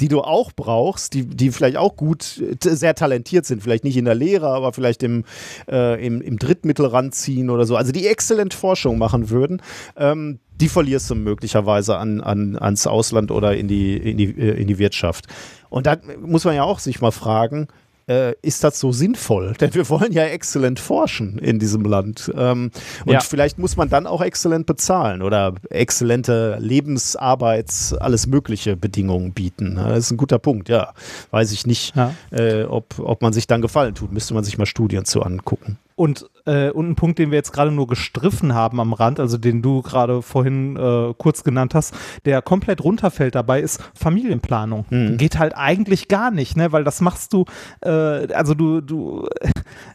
die 0.00 0.08
du 0.08 0.20
auch 0.20 0.52
brauchst, 0.52 1.14
die, 1.14 1.26
die 1.26 1.50
vielleicht 1.50 1.76
auch 1.76 1.96
gut, 1.96 2.42
sehr 2.62 2.94
talentiert 2.94 3.46
sind, 3.46 3.62
vielleicht 3.62 3.84
nicht 3.84 3.96
in 3.96 4.04
der 4.04 4.14
Lehre, 4.14 4.48
aber 4.48 4.72
vielleicht 4.72 5.02
im, 5.02 5.24
äh, 5.68 6.04
im, 6.04 6.20
im 6.20 6.38
Drittmittel 6.38 6.86
ranziehen 6.86 7.50
oder 7.50 7.66
so, 7.66 7.76
also 7.76 7.92
die 7.92 8.06
exzellent 8.06 8.54
Forschung 8.54 8.98
machen 8.98 9.30
würden, 9.30 9.60
ähm, 9.96 10.38
die 10.60 10.68
verlierst 10.68 11.10
du 11.10 11.14
möglicherweise 11.14 11.96
an, 11.98 12.20
an, 12.20 12.56
ans 12.56 12.86
Ausland 12.86 13.30
oder 13.30 13.56
in 13.56 13.68
die, 13.68 13.96
in, 13.96 14.16
die, 14.16 14.30
äh, 14.30 14.60
in 14.60 14.66
die 14.66 14.78
Wirtschaft. 14.78 15.26
Und 15.68 15.86
da 15.86 15.96
muss 16.20 16.44
man 16.44 16.54
ja 16.54 16.62
auch 16.62 16.78
sich 16.78 17.00
mal 17.00 17.12
fragen, 17.12 17.68
äh, 18.08 18.34
ist 18.42 18.64
das 18.64 18.80
so 18.80 18.92
sinnvoll? 18.92 19.54
Denn 19.60 19.74
wir 19.74 19.88
wollen 19.88 20.12
ja 20.12 20.24
exzellent 20.24 20.80
forschen 20.80 21.38
in 21.38 21.58
diesem 21.58 21.84
Land. 21.84 22.30
Ähm, 22.34 22.70
und 23.04 23.12
ja. 23.12 23.20
vielleicht 23.20 23.58
muss 23.58 23.76
man 23.76 23.88
dann 23.88 24.06
auch 24.06 24.22
exzellent 24.22 24.66
bezahlen 24.66 25.22
oder 25.22 25.54
exzellente 25.70 26.58
Lebensarbeits-, 26.60 27.94
alles 27.94 28.26
mögliche 28.26 28.76
Bedingungen 28.76 29.32
bieten. 29.32 29.76
Das 29.76 29.98
ist 29.98 30.10
ein 30.10 30.16
guter 30.16 30.38
Punkt, 30.38 30.68
ja. 30.68 30.92
Weiß 31.30 31.52
ich 31.52 31.66
nicht, 31.66 31.94
ja. 31.94 32.14
äh, 32.30 32.64
ob, 32.64 32.98
ob 32.98 33.22
man 33.22 33.32
sich 33.32 33.46
dann 33.46 33.60
Gefallen 33.60 33.94
tut. 33.94 34.12
Müsste 34.12 34.34
man 34.34 34.44
sich 34.44 34.58
mal 34.58 34.66
Studien 34.66 35.04
zu 35.04 35.22
angucken. 35.22 35.78
Und, 35.98 36.30
äh, 36.46 36.70
und 36.70 36.90
ein 36.90 36.94
Punkt, 36.94 37.18
den 37.18 37.32
wir 37.32 37.38
jetzt 37.38 37.52
gerade 37.52 37.72
nur 37.72 37.88
gestriffen 37.88 38.54
haben 38.54 38.78
am 38.80 38.92
Rand, 38.92 39.18
also 39.18 39.36
den 39.36 39.62
du 39.62 39.82
gerade 39.82 40.22
vorhin 40.22 40.76
äh, 40.76 41.12
kurz 41.18 41.42
genannt 41.42 41.74
hast, 41.74 41.92
der 42.24 42.40
komplett 42.40 42.84
runterfällt 42.84 43.34
dabei, 43.34 43.60
ist 43.60 43.82
Familienplanung. 43.94 44.84
Mhm. 44.90 45.16
Geht 45.16 45.40
halt 45.40 45.56
eigentlich 45.56 46.06
gar 46.06 46.30
nicht, 46.30 46.56
ne? 46.56 46.70
Weil 46.70 46.84
das 46.84 47.00
machst 47.00 47.32
du, 47.32 47.46
äh, 47.80 47.90
also 48.32 48.54
du, 48.54 48.80
du, 48.80 49.28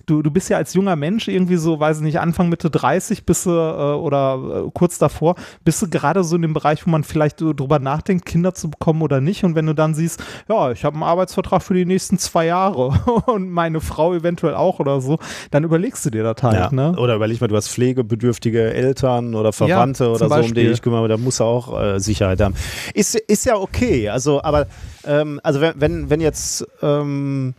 du, 0.06 0.22
du 0.22 0.30
bist 0.30 0.50
ja 0.50 0.58
als 0.58 0.74
junger 0.74 0.98
Mensch 0.98 1.30
irgendwie 1.30 1.56
so, 1.56 1.80
weiß 1.80 2.00
ich 2.00 2.04
nicht, 2.04 2.20
Anfang 2.20 2.50
Mitte 2.50 2.70
30 2.70 3.26
bist 3.26 3.46
du 3.46 3.52
äh, 3.52 3.96
oder 3.96 4.66
äh, 4.66 4.72
kurz 4.74 5.00
davor, 5.00 5.36
bist 5.64 5.82
du 5.82 5.90
gerade 5.90 6.26
so 6.26 6.36
in 6.36 6.42
dem 6.42 6.54
Bereich, 6.54 6.86
wo 6.86 6.90
man 6.90 7.06
vielleicht 7.06 7.40
drüber 7.40 7.80
nachdenkt, 7.80 8.26
Kinder 8.26 8.54
zu 8.54 8.70
bekommen 8.70 9.04
oder 9.04 9.22
nicht. 9.22 9.46
Und 9.46 9.56
wenn 9.56 9.68
du 9.68 9.74
dann 9.74 9.96
siehst, 9.96 10.22
ja, 10.50 10.70
ich 10.72 10.84
habe 10.84 10.96
einen 10.96 11.04
Arbeitsvertrag 11.04 11.64
für 11.64 11.76
die 11.76 11.86
nächsten 11.86 12.18
zwei 12.18 12.48
Jahre 12.48 12.90
und 13.28 13.50
meine 13.50 13.80
Frau 13.80 14.14
eventuell 14.14 14.56
auch 14.56 14.82
oder 14.82 15.00
so, 15.00 15.18
dann 15.52 15.64
überlegst 15.64 15.93
überlegst 15.94 16.06
du 16.06 16.10
dir 16.10 16.24
das 16.24 16.44
halt. 16.44 16.56
Ja. 16.56 16.72
Ne? 16.72 16.96
Oder 16.98 17.16
überleg 17.16 17.40
mal, 17.42 17.48
du 17.48 17.56
hast 17.56 17.70
pflegebedürftige 17.70 18.74
Eltern 18.74 19.36
oder 19.36 19.54
Verwandte 19.54 20.06
ja, 20.06 20.10
oder 20.12 20.30
so, 20.30 20.36
um 20.36 20.54
die 20.54 20.62
ich 20.62 20.82
kümmere, 20.82 21.08
da 21.08 21.18
muss 21.18 21.40
er 21.40 21.46
auch 21.46 21.82
äh, 21.82 22.00
Sicherheit 22.00 22.42
haben. 22.42 22.56
Ist, 22.94 23.16
ist 23.16 23.46
ja 23.46 23.56
okay, 23.58 24.10
also, 24.10 24.42
aber 24.44 24.68
ähm, 25.06 25.40
also 25.44 25.62
wenn, 25.62 26.10
wenn 26.10 26.22
jetzt 26.22 26.66
ähm, 26.82 27.54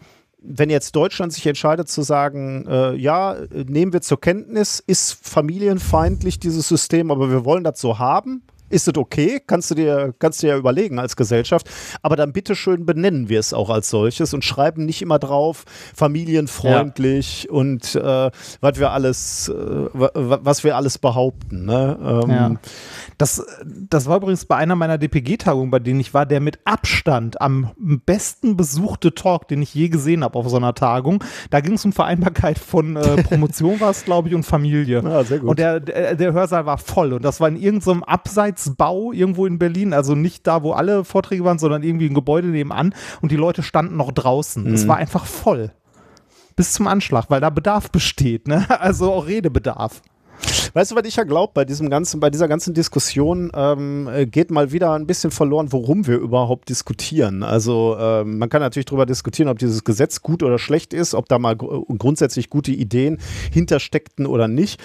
wenn 0.47 0.69
jetzt 0.69 0.95
Deutschland 0.95 1.33
sich 1.33 1.47
entscheidet 1.47 1.89
zu 1.89 2.03
sagen, 2.03 2.67
äh, 2.69 2.95
ja, 2.97 3.35
nehmen 3.51 3.95
wir 3.95 4.03
zur 4.03 4.21
Kenntnis, 4.21 4.79
ist 4.87 5.17
familienfeindlich 5.23 6.39
dieses 6.39 6.69
System, 6.69 7.11
aber 7.11 7.31
wir 7.31 7.47
wollen 7.47 7.65
das 7.65 7.81
so 7.81 7.99
haben, 7.99 8.43
ist 8.75 8.89
es 8.89 8.97
okay, 8.99 9.41
kannst 9.47 9.71
du 9.71 9.77
dir, 9.77 10.15
kannst 10.19 10.43
du 10.43 10.49
ja 10.49 10.57
überlegen 10.57 10.99
als 10.99 11.15
Gesellschaft, 11.17 11.71
aber 12.03 12.17
dann 12.17 12.33
bitteschön 12.33 12.85
benennen 12.85 13.29
wir 13.29 13.39
es 13.39 13.55
auch 13.55 13.71
als 13.71 13.89
solches 13.89 14.35
und 14.35 14.45
schreiben 14.45 14.85
nicht 14.85 15.01
immer 15.01 15.19
drauf, 15.21 15.65
familienfreundlich 15.95 17.45
ja. 17.45 17.51
und 17.53 17.95
äh, 17.95 18.31
was 18.61 18.79
wir 18.79 18.91
alles, 18.91 19.49
äh, 19.49 19.55
was 19.55 20.65
wir 20.65 20.77
alles 20.77 20.99
behaupten. 20.99 21.65
Ne? 21.65 21.99
Ähm, 22.25 22.31
ja. 22.31 22.55
Das, 23.19 23.45
das 23.65 24.07
war 24.07 24.17
übrigens 24.17 24.45
bei 24.47 24.57
einer 24.57 24.75
meiner 24.75 24.99
DPG-Tagungen, 24.99 25.71
bei 25.71 25.79
denen 25.79 26.01
ich 26.01 26.15
war, 26.15 26.27
der 26.27 26.41
mit 26.41 26.59
Abstand 26.65 27.41
am 27.41 27.71
besten 27.77 28.57
besuchte 28.57 29.15
Talk, 29.15 29.49
den 29.49 29.63
ich 29.63 29.75
je 29.75 29.89
gesehen 29.89 30.25
habe 30.25 30.39
auf 30.39 30.49
so 30.49 30.57
einer 30.57 30.75
Tagung. 30.75 31.23
Da 31.51 31.61
ging 31.61 31.75
es 31.75 31.85
um 31.85 31.93
Vereinbarkeit 31.93 32.59
von 32.59 32.97
äh, 32.97 33.23
Promotion, 33.23 33.81
war 33.81 33.91
es, 33.91 34.05
glaube 34.05 34.29
ich, 34.29 34.35
und 34.35 34.45
Familie. 34.45 35.03
Ja, 35.03 35.25
sehr 35.25 35.39
gut. 35.39 35.51
Und 35.51 35.59
der, 35.59 35.81
der, 35.81 36.17
der 36.17 36.33
Hörsaal 36.33 36.67
war 36.67 36.79
voll 36.79 37.13
und 37.13 37.25
das 37.25 37.41
war 37.41 37.49
in 37.49 37.57
irgendeinem 37.57 38.03
Abseits 38.03 38.65
Arbeitsbau 38.65 39.13
irgendwo 39.13 39.47
in 39.47 39.59
Berlin, 39.59 39.93
also 39.93 40.15
nicht 40.15 40.47
da, 40.47 40.63
wo 40.63 40.73
alle 40.73 41.05
Vorträge 41.05 41.45
waren, 41.45 41.59
sondern 41.59 41.83
irgendwie 41.83 42.07
ein 42.07 42.15
Gebäude 42.15 42.49
nebenan 42.49 42.95
und 43.21 43.33
die 43.33 43.37
Leute 43.37 43.63
standen 43.63 43.97
noch 43.97 44.13
draußen. 44.13 44.65
Mhm. 44.65 44.75
Es 44.75 44.89
war 44.89 44.97
einfach 44.97 45.27
voll. 45.27 45.73
Bis 46.57 46.73
zum 46.73 46.87
Anschlag, 46.87 47.27
weil 47.31 47.41
da 47.41 47.51
Bedarf 47.51 47.91
besteht, 47.91 48.47
ne? 48.47 48.67
Also 48.81 49.13
auch 49.13 49.27
Redebedarf. 49.27 50.03
Weißt 50.73 50.91
du, 50.91 50.97
was 50.97 51.05
ich 51.07 51.17
ja 51.17 51.25
glaube, 51.25 51.53
bei 51.55 51.65
diesem 51.65 51.89
ganzen, 51.89 52.19
bei 52.19 52.31
dieser 52.31 52.49
ganzen 52.49 52.75
Diskussion 52.75 53.53
ähm, 53.55 54.09
äh, 54.09 54.27
geht 54.27 54.51
mal 54.51 54.73
wieder 54.73 54.93
ein 54.93 55.07
bisschen 55.07 55.31
verloren, 55.31 55.71
worum 55.71 56.07
wir 56.07 56.17
überhaupt 56.17 56.69
diskutieren. 56.69 57.43
Also 57.45 57.97
ähm, 57.99 58.39
man 58.39 58.49
kann 58.49 58.61
natürlich 58.61 58.87
darüber 58.87 59.07
diskutieren, 59.07 59.49
ob 59.49 59.59
dieses 59.59 59.85
Gesetz 59.85 60.21
gut 60.21 60.43
oder 60.43 60.59
schlecht 60.59 60.93
ist, 60.93 61.15
ob 61.15 61.29
da 61.29 61.39
mal 61.39 61.55
gr 61.55 61.83
grundsätzlich 61.97 62.51
gute 62.51 62.73
Ideen 62.73 63.19
hintersteckten 63.53 64.27
oder 64.27 64.49
nicht. 64.49 64.81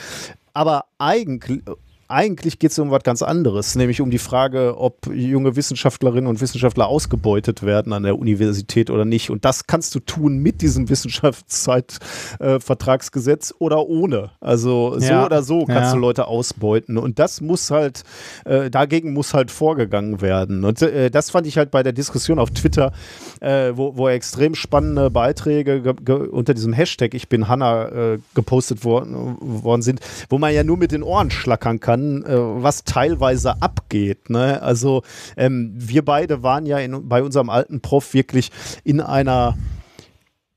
Aber 0.54 0.86
eigentlich, 1.00 1.64
eigentlich 2.10 2.58
geht 2.58 2.72
es 2.72 2.80
um 2.80 2.90
was 2.90 3.04
ganz 3.04 3.22
anderes, 3.22 3.76
nämlich 3.76 4.02
um 4.02 4.10
die 4.10 4.18
Frage, 4.18 4.80
ob 4.80 5.06
junge 5.14 5.56
Wissenschaftlerinnen 5.56 6.26
und 6.26 6.42
Wissenschaftler 6.42 6.88
ausgebeutet 6.88 7.62
werden 7.62 7.94
an 7.94 8.02
der 8.02 8.18
Universität 8.18 8.90
oder 8.90 9.06
nicht. 9.06 9.30
Und 9.30 9.46
das 9.46 9.68
kannst 9.68 9.94
du 9.94 10.00
tun 10.00 10.40
mit 10.40 10.64
diesem 10.64 10.90
Wissenschaftszeitvertragsgesetz 10.90 13.52
äh, 13.52 13.54
oder 13.60 13.86
ohne. 13.86 14.32
Also 14.42 14.98
so 14.98 15.06
ja. 15.06 15.24
oder 15.24 15.44
so 15.44 15.66
kannst 15.66 15.92
ja. 15.92 15.94
du 15.94 16.00
Leute 16.00 16.26
ausbeuten. 16.26 16.98
Und 16.98 17.20
das 17.20 17.42
muss 17.42 17.70
halt, 17.70 18.04
äh, 18.46 18.72
dagegen 18.72 19.14
muss 19.14 19.36
halt 19.36 19.52
vorgegangen 19.52 20.20
werden. 20.20 20.66
Und 20.66 20.82
äh, 20.82 21.12
das 21.12 21.30
fand 21.30 21.46
ich 21.46 21.60
halt 21.60 21.70
bei 21.70 21.84
der 21.84 21.94
Diskussion 21.94 22.40
auf 22.40 22.50
Twitter, 22.50 22.92
äh, 23.40 23.74
wo, 23.76 23.98
wo 23.98 24.10
extrem 24.10 24.56
spannende 24.56 25.12
Beiträge 25.12 25.94
unter 26.32 26.56
diesem 26.56 26.74
Hashtag 26.74 27.14
Ich 27.14 27.30
bin 27.30 27.48
Hanna 27.48 28.14
äh, 28.14 28.18
gepostet 28.34 28.84
worden, 28.84 29.38
worden 29.40 29.84
sind, 29.84 30.00
wo 30.28 30.40
man 30.40 30.56
ja 30.56 30.64
nur 30.64 30.78
mit 30.78 30.92
den 30.92 31.04
Ohren 31.04 31.30
schlackern 31.30 31.80
kann 31.80 31.99
kann, 32.00 32.24
äh, 32.24 32.64
was 32.64 32.84
teilweise 32.84 33.62
abgeht. 33.62 34.30
Ne? 34.30 34.62
Also 34.62 35.04
ähm, 35.38 35.72
wir 35.76 36.04
beide 36.04 36.44
waren 36.44 36.66
ja 36.66 36.80
in, 36.80 37.08
bei 37.08 37.24
unserem 37.24 37.50
alten 37.50 37.82
Prof 37.82 38.14
wirklich 38.14 38.52
in 38.84 39.02
einer 39.02 39.58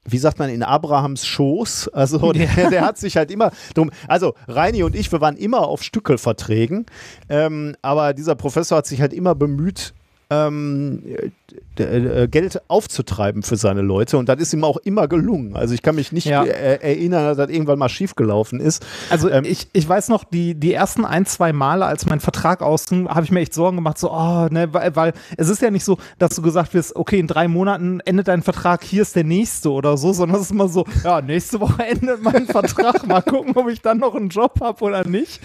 wie 0.04 0.18
sagt 0.18 0.40
man, 0.40 0.50
in 0.50 0.64
Abrahams 0.64 1.24
Schoß. 1.24 1.86
Also 1.90 2.32
der, 2.32 2.70
der, 2.70 2.84
hat 2.84 2.98
sich 2.98 3.16
halt 3.16 3.30
immer 3.30 3.52
drum. 3.74 3.92
Also 4.08 4.34
Reini 4.48 4.82
und 4.82 4.96
ich, 4.96 5.12
wir 5.12 5.20
waren 5.20 5.36
immer 5.36 5.68
auf 5.68 5.84
Stückelverträgen, 5.84 6.86
ähm, 7.28 7.76
aber 7.82 8.12
dieser 8.12 8.34
Professor 8.34 8.78
hat 8.78 8.86
sich 8.88 9.00
halt 9.00 9.12
immer 9.12 9.36
bemüht, 9.36 9.94
ähm, 10.28 11.04
äh, 11.06 11.30
Geld 11.76 12.60
aufzutreiben 12.68 13.42
für 13.42 13.56
seine 13.56 13.80
Leute 13.80 14.18
und 14.18 14.28
das 14.28 14.40
ist 14.40 14.52
ihm 14.52 14.64
auch 14.64 14.76
immer 14.78 15.08
gelungen. 15.08 15.56
Also 15.56 15.74
ich 15.74 15.82
kann 15.82 15.94
mich 15.94 16.12
nicht 16.12 16.26
ja. 16.26 16.44
erinnern, 16.44 17.24
dass 17.24 17.36
das 17.36 17.50
irgendwann 17.50 17.78
mal 17.78 17.88
schiefgelaufen 17.88 18.60
ist. 18.60 18.84
Also 19.10 19.30
ähm, 19.30 19.44
ich, 19.44 19.68
ich 19.72 19.88
weiß 19.88 20.08
noch, 20.08 20.24
die, 20.24 20.54
die 20.54 20.72
ersten 20.72 21.04
ein, 21.04 21.26
zwei 21.26 21.52
Male, 21.52 21.86
als 21.86 22.06
mein 22.06 22.20
Vertrag 22.20 22.62
ausging, 22.62 23.08
habe 23.08 23.24
ich 23.24 23.30
mir 23.30 23.40
echt 23.40 23.54
Sorgen 23.54 23.76
gemacht, 23.76 23.98
so, 23.98 24.12
oh, 24.12 24.48
ne, 24.50 24.72
weil, 24.72 24.94
weil 24.96 25.12
es 25.36 25.48
ist 25.48 25.62
ja 25.62 25.70
nicht 25.70 25.84
so, 25.84 25.98
dass 26.18 26.36
du 26.36 26.42
gesagt 26.42 26.74
wirst, 26.74 26.94
okay, 26.96 27.18
in 27.18 27.26
drei 27.26 27.48
Monaten 27.48 28.00
endet 28.00 28.28
dein 28.28 28.42
Vertrag, 28.42 28.84
hier 28.84 29.02
ist 29.02 29.16
der 29.16 29.24
nächste 29.24 29.70
oder 29.70 29.96
so, 29.96 30.12
sondern 30.12 30.36
es 30.36 30.46
ist 30.46 30.52
immer 30.52 30.68
so, 30.68 30.84
ja, 31.04 31.20
nächste 31.20 31.60
Woche 31.60 31.84
endet 31.86 32.22
mein 32.22 32.46
Vertrag, 32.46 33.06
mal 33.06 33.22
gucken, 33.22 33.56
ob 33.56 33.68
ich 33.68 33.80
dann 33.80 33.98
noch 33.98 34.14
einen 34.14 34.28
Job 34.28 34.60
habe 34.60 34.84
oder 34.84 35.06
nicht. 35.06 35.40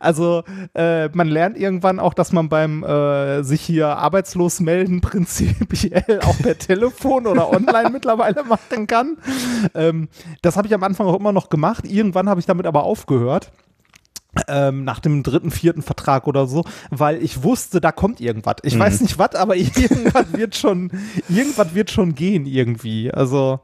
Also 0.00 0.42
äh, 0.74 1.08
man 1.08 1.28
lernt 1.28 1.58
irgendwann 1.58 1.98
auch, 1.98 2.14
dass 2.14 2.32
man 2.32 2.48
beim 2.48 2.82
äh, 2.84 3.42
sich 3.42 3.60
hier 3.62 3.88
arbeitslos 3.96 4.60
melden 4.60 5.00
prinzipiell 5.52 6.20
auch 6.20 6.38
per 6.38 6.58
Telefon 6.58 7.26
oder 7.26 7.50
online 7.50 7.90
mittlerweile 7.90 8.44
machen 8.44 8.86
kann. 8.86 9.16
Ähm, 9.74 10.08
das 10.42 10.56
habe 10.56 10.66
ich 10.66 10.74
am 10.74 10.82
Anfang 10.82 11.06
auch 11.06 11.18
immer 11.18 11.32
noch 11.32 11.50
gemacht. 11.50 11.84
Irgendwann 11.86 12.28
habe 12.28 12.40
ich 12.40 12.46
damit 12.46 12.66
aber 12.66 12.84
aufgehört. 12.84 13.52
Ähm, 14.48 14.82
nach 14.82 14.98
dem 14.98 15.22
dritten, 15.22 15.52
vierten 15.52 15.82
Vertrag 15.82 16.26
oder 16.26 16.48
so, 16.48 16.64
weil 16.90 17.22
ich 17.22 17.44
wusste, 17.44 17.80
da 17.80 17.92
kommt 17.92 18.20
irgendwas. 18.20 18.56
Ich 18.64 18.74
mhm. 18.74 18.80
weiß 18.80 19.00
nicht 19.02 19.16
was, 19.16 19.36
aber 19.36 19.54
irgendwas 19.56 20.32
wird 20.32 20.56
schon, 20.56 20.90
irgendwas 21.28 21.72
wird 21.74 21.92
schon 21.92 22.16
gehen 22.16 22.44
irgendwie. 22.44 23.12
Also 23.12 23.60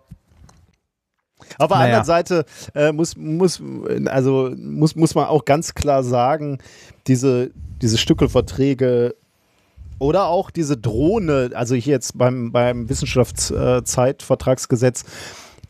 auf 1.59 1.69
der 1.69 1.79
naja. 1.79 1.85
anderen 1.85 2.05
Seite 2.05 2.45
äh, 2.75 2.93
muss, 2.93 3.17
muss, 3.17 3.61
also 4.07 4.53
muss, 4.57 4.95
muss 4.95 5.15
man 5.15 5.27
auch 5.27 5.45
ganz 5.45 5.75
klar 5.75 6.03
sagen, 6.03 6.59
diese, 7.07 7.51
diese 7.83 7.99
Stückelverträge 7.99 9.15
oder 10.01 10.27
auch 10.27 10.51
diese 10.51 10.77
Drohne, 10.77 11.51
also 11.55 11.77
hier 11.77 11.93
jetzt 11.93 12.19
beim, 12.19 12.51
beim 12.51 12.89
Wissenschaftszeitvertragsgesetz, 12.89 15.05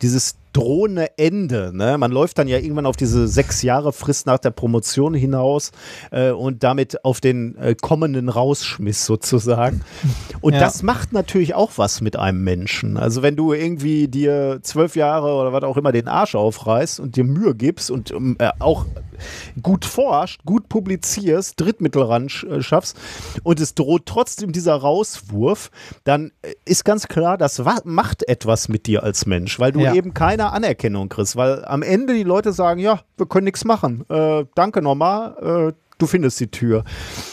dieses 0.01 0.37
drohende 0.53 1.17
Ende. 1.17 1.71
Ne? 1.73 1.97
Man 1.97 2.11
läuft 2.11 2.37
dann 2.37 2.47
ja 2.47 2.57
irgendwann 2.57 2.85
auf 2.85 2.97
diese 2.97 3.27
sechs 3.27 3.61
Jahre 3.61 3.93
Frist 3.93 4.25
nach 4.25 4.39
der 4.39 4.51
Promotion 4.51 5.13
hinaus 5.13 5.71
äh, 6.11 6.31
und 6.31 6.63
damit 6.63 7.05
auf 7.05 7.21
den 7.21 7.57
äh, 7.57 7.75
kommenden 7.75 8.29
Rausschmiss 8.29 9.05
sozusagen. 9.05 9.81
Und 10.41 10.53
ja. 10.53 10.59
das 10.59 10.81
macht 10.81 11.13
natürlich 11.13 11.53
auch 11.53 11.71
was 11.75 12.01
mit 12.01 12.17
einem 12.17 12.43
Menschen. 12.43 12.97
Also 12.97 13.21
wenn 13.21 13.35
du 13.35 13.53
irgendwie 13.53 14.07
dir 14.07 14.59
zwölf 14.63 14.95
Jahre 14.95 15.35
oder 15.35 15.53
was 15.53 15.63
auch 15.63 15.77
immer 15.77 15.91
den 15.91 16.07
Arsch 16.07 16.35
aufreißt 16.35 16.99
und 16.99 17.15
dir 17.15 17.23
Mühe 17.23 17.53
gibst 17.53 17.91
und 17.91 18.11
ähm, 18.11 18.35
äh, 18.39 18.49
auch 18.59 18.85
gut 19.61 19.85
forscht, 19.85 20.41
gut 20.45 20.69
publizierst, 20.69 21.59
Drittmittel 21.59 22.03
ran 22.03 22.27
äh, 22.27 22.61
schaffst 22.61 22.97
und 23.43 23.59
es 23.59 23.75
droht 23.75 24.05
trotzdem 24.05 24.51
dieser 24.51 24.75
Rauswurf, 24.75 25.71
dann 26.03 26.31
äh, 26.41 26.53
ist 26.65 26.85
ganz 26.85 27.07
klar, 27.07 27.37
das 27.37 27.61
macht 27.83 28.27
etwas 28.27 28.69
mit 28.69 28.87
dir 28.87 29.03
als 29.03 29.25
Mensch, 29.25 29.59
weil 29.59 29.71
du 29.71 29.81
ja. 29.81 29.93
eben 29.93 30.13
keine 30.13 30.51
Anerkennung 30.51 31.09
kriegst, 31.09 31.35
weil 31.35 31.65
am 31.65 31.83
Ende 31.83 32.13
die 32.13 32.23
Leute 32.23 32.53
sagen, 32.53 32.79
ja, 32.79 33.01
wir 33.17 33.25
können 33.25 33.45
nichts 33.45 33.65
machen. 33.65 34.05
Äh, 34.09 34.45
danke 34.55 34.81
nochmal. 34.81 35.71
Äh, 35.71 35.73
du 36.01 36.07
findest 36.07 36.39
die 36.39 36.47
Tür. 36.47 36.83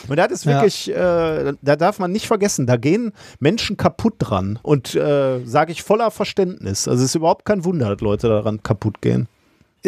Und 0.09 0.17
das 0.17 0.31
ist 0.31 0.47
wirklich, 0.47 0.87
ja. 0.87 1.39
äh, 1.49 1.55
da 1.63 1.77
darf 1.77 1.99
man 1.99 2.13
nicht 2.13 2.27
vergessen, 2.27 2.67
da 2.67 2.77
gehen 2.77 3.13
Menschen 3.41 3.77
kaputt 3.77 4.15
dran. 4.19 4.59
Und 4.63 4.95
äh, 4.95 5.45
sage 5.45 5.73
ich 5.73 5.83
voller 5.83 6.11
Verständnis. 6.11 6.87
Also 6.87 7.03
es 7.03 7.11
ist 7.11 7.15
überhaupt 7.15 7.45
kein 7.45 7.65
Wunder, 7.65 7.91
dass 7.91 8.01
Leute 8.01 8.29
daran 8.29 8.63
kaputt 8.63 9.01
gehen. 9.01 9.29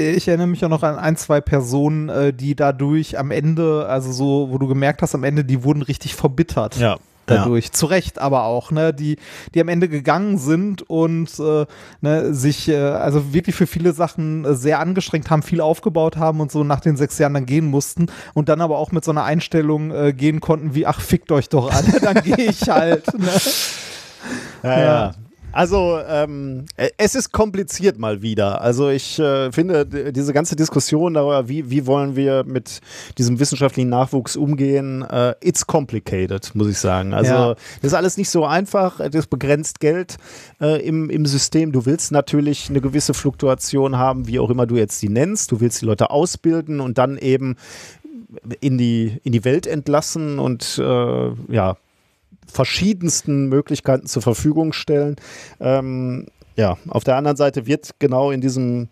Ich 0.00 0.28
erinnere 0.28 0.46
mich 0.46 0.64
auch 0.64 0.68
noch 0.68 0.82
an 0.82 0.96
ein, 0.96 1.16
zwei 1.16 1.40
Personen, 1.40 2.08
äh, 2.08 2.32
die 2.32 2.54
dadurch 2.54 3.18
am 3.18 3.30
Ende, 3.30 3.86
also 3.86 4.12
so, 4.12 4.48
wo 4.50 4.58
du 4.58 4.66
gemerkt 4.66 5.02
hast, 5.02 5.14
am 5.14 5.24
Ende, 5.24 5.44
die 5.44 5.62
wurden 5.62 5.82
richtig 5.82 6.14
verbittert. 6.14 6.76
Ja 6.76 6.98
dadurch. 7.30 7.66
Ja. 7.66 7.72
Zu 7.72 7.86
Recht 7.86 8.18
aber 8.18 8.44
auch, 8.44 8.70
ne, 8.70 8.92
die, 8.92 9.16
die 9.54 9.60
am 9.60 9.68
Ende 9.68 9.88
gegangen 9.88 10.38
sind 10.38 10.88
und 10.88 11.30
äh, 11.38 11.66
ne, 12.00 12.34
sich 12.34 12.68
äh, 12.68 12.76
also 12.76 13.32
wirklich 13.32 13.54
für 13.54 13.66
viele 13.66 13.92
Sachen 13.92 14.44
äh, 14.44 14.54
sehr 14.54 14.80
angestrengt 14.80 15.30
haben, 15.30 15.42
viel 15.42 15.60
aufgebaut 15.60 16.16
haben 16.16 16.40
und 16.40 16.52
so 16.52 16.64
nach 16.64 16.80
den 16.80 16.96
sechs 16.96 17.18
Jahren 17.18 17.34
dann 17.34 17.46
gehen 17.46 17.66
mussten 17.66 18.06
und 18.34 18.48
dann 18.48 18.60
aber 18.60 18.78
auch 18.78 18.92
mit 18.92 19.04
so 19.04 19.10
einer 19.10 19.24
Einstellung 19.24 19.90
äh, 19.90 20.12
gehen 20.12 20.40
konnten 20.40 20.74
wie, 20.74 20.86
ach, 20.86 21.00
fickt 21.00 21.32
euch 21.32 21.48
doch 21.48 21.72
alle, 21.72 22.00
dann 22.02 22.22
gehe 22.22 22.36
ich 22.36 22.68
halt. 22.68 23.06
Ne? 23.18 23.30
Ja, 24.62 24.70
ja. 24.70 24.84
ja. 24.84 25.14
Also 25.52 25.98
ähm, 26.06 26.66
äh, 26.76 26.90
es 26.96 27.14
ist 27.14 27.32
kompliziert 27.32 27.98
mal 27.98 28.22
wieder. 28.22 28.60
Also 28.60 28.88
ich 28.88 29.18
äh, 29.18 29.50
finde 29.50 30.12
diese 30.12 30.32
ganze 30.32 30.54
Diskussion 30.54 31.14
darüber, 31.14 31.48
wie, 31.48 31.70
wie 31.70 31.86
wollen 31.86 32.14
wir 32.14 32.44
mit 32.44 32.80
diesem 33.18 33.40
wissenschaftlichen 33.40 33.88
Nachwuchs 33.88 34.36
umgehen, 34.36 35.02
äh, 35.02 35.34
it's 35.40 35.66
complicated, 35.66 36.54
muss 36.54 36.68
ich 36.68 36.78
sagen. 36.78 37.12
Also 37.12 37.32
ja. 37.32 37.54
das 37.54 37.92
ist 37.92 37.94
alles 37.94 38.16
nicht 38.16 38.30
so 38.30 38.44
einfach. 38.44 39.00
Das 39.10 39.26
begrenzt 39.26 39.80
Geld 39.80 40.16
äh, 40.60 40.86
im, 40.86 41.10
im 41.10 41.26
System. 41.26 41.72
Du 41.72 41.84
willst 41.84 42.12
natürlich 42.12 42.70
eine 42.70 42.80
gewisse 42.80 43.14
Fluktuation 43.14 43.98
haben, 43.98 44.28
wie 44.28 44.38
auch 44.38 44.50
immer 44.50 44.66
du 44.66 44.76
jetzt 44.76 45.02
die 45.02 45.08
nennst. 45.08 45.50
Du 45.50 45.60
willst 45.60 45.82
die 45.82 45.86
Leute 45.86 46.10
ausbilden 46.10 46.80
und 46.80 46.98
dann 46.98 47.18
eben 47.18 47.56
in 48.60 48.78
die, 48.78 49.18
in 49.24 49.32
die 49.32 49.44
Welt 49.44 49.66
entlassen 49.66 50.38
und 50.38 50.78
äh, 50.78 51.30
ja, 51.48 51.76
verschiedensten 52.50 53.48
Möglichkeiten 53.48 54.06
zur 54.06 54.22
Verfügung 54.22 54.72
stellen. 54.72 55.16
Ähm, 55.60 56.26
ja, 56.56 56.76
auf 56.88 57.04
der 57.04 57.16
anderen 57.16 57.36
Seite 57.36 57.66
wird 57.66 57.90
genau 57.98 58.30
in 58.30 58.40
diesem 58.40 58.88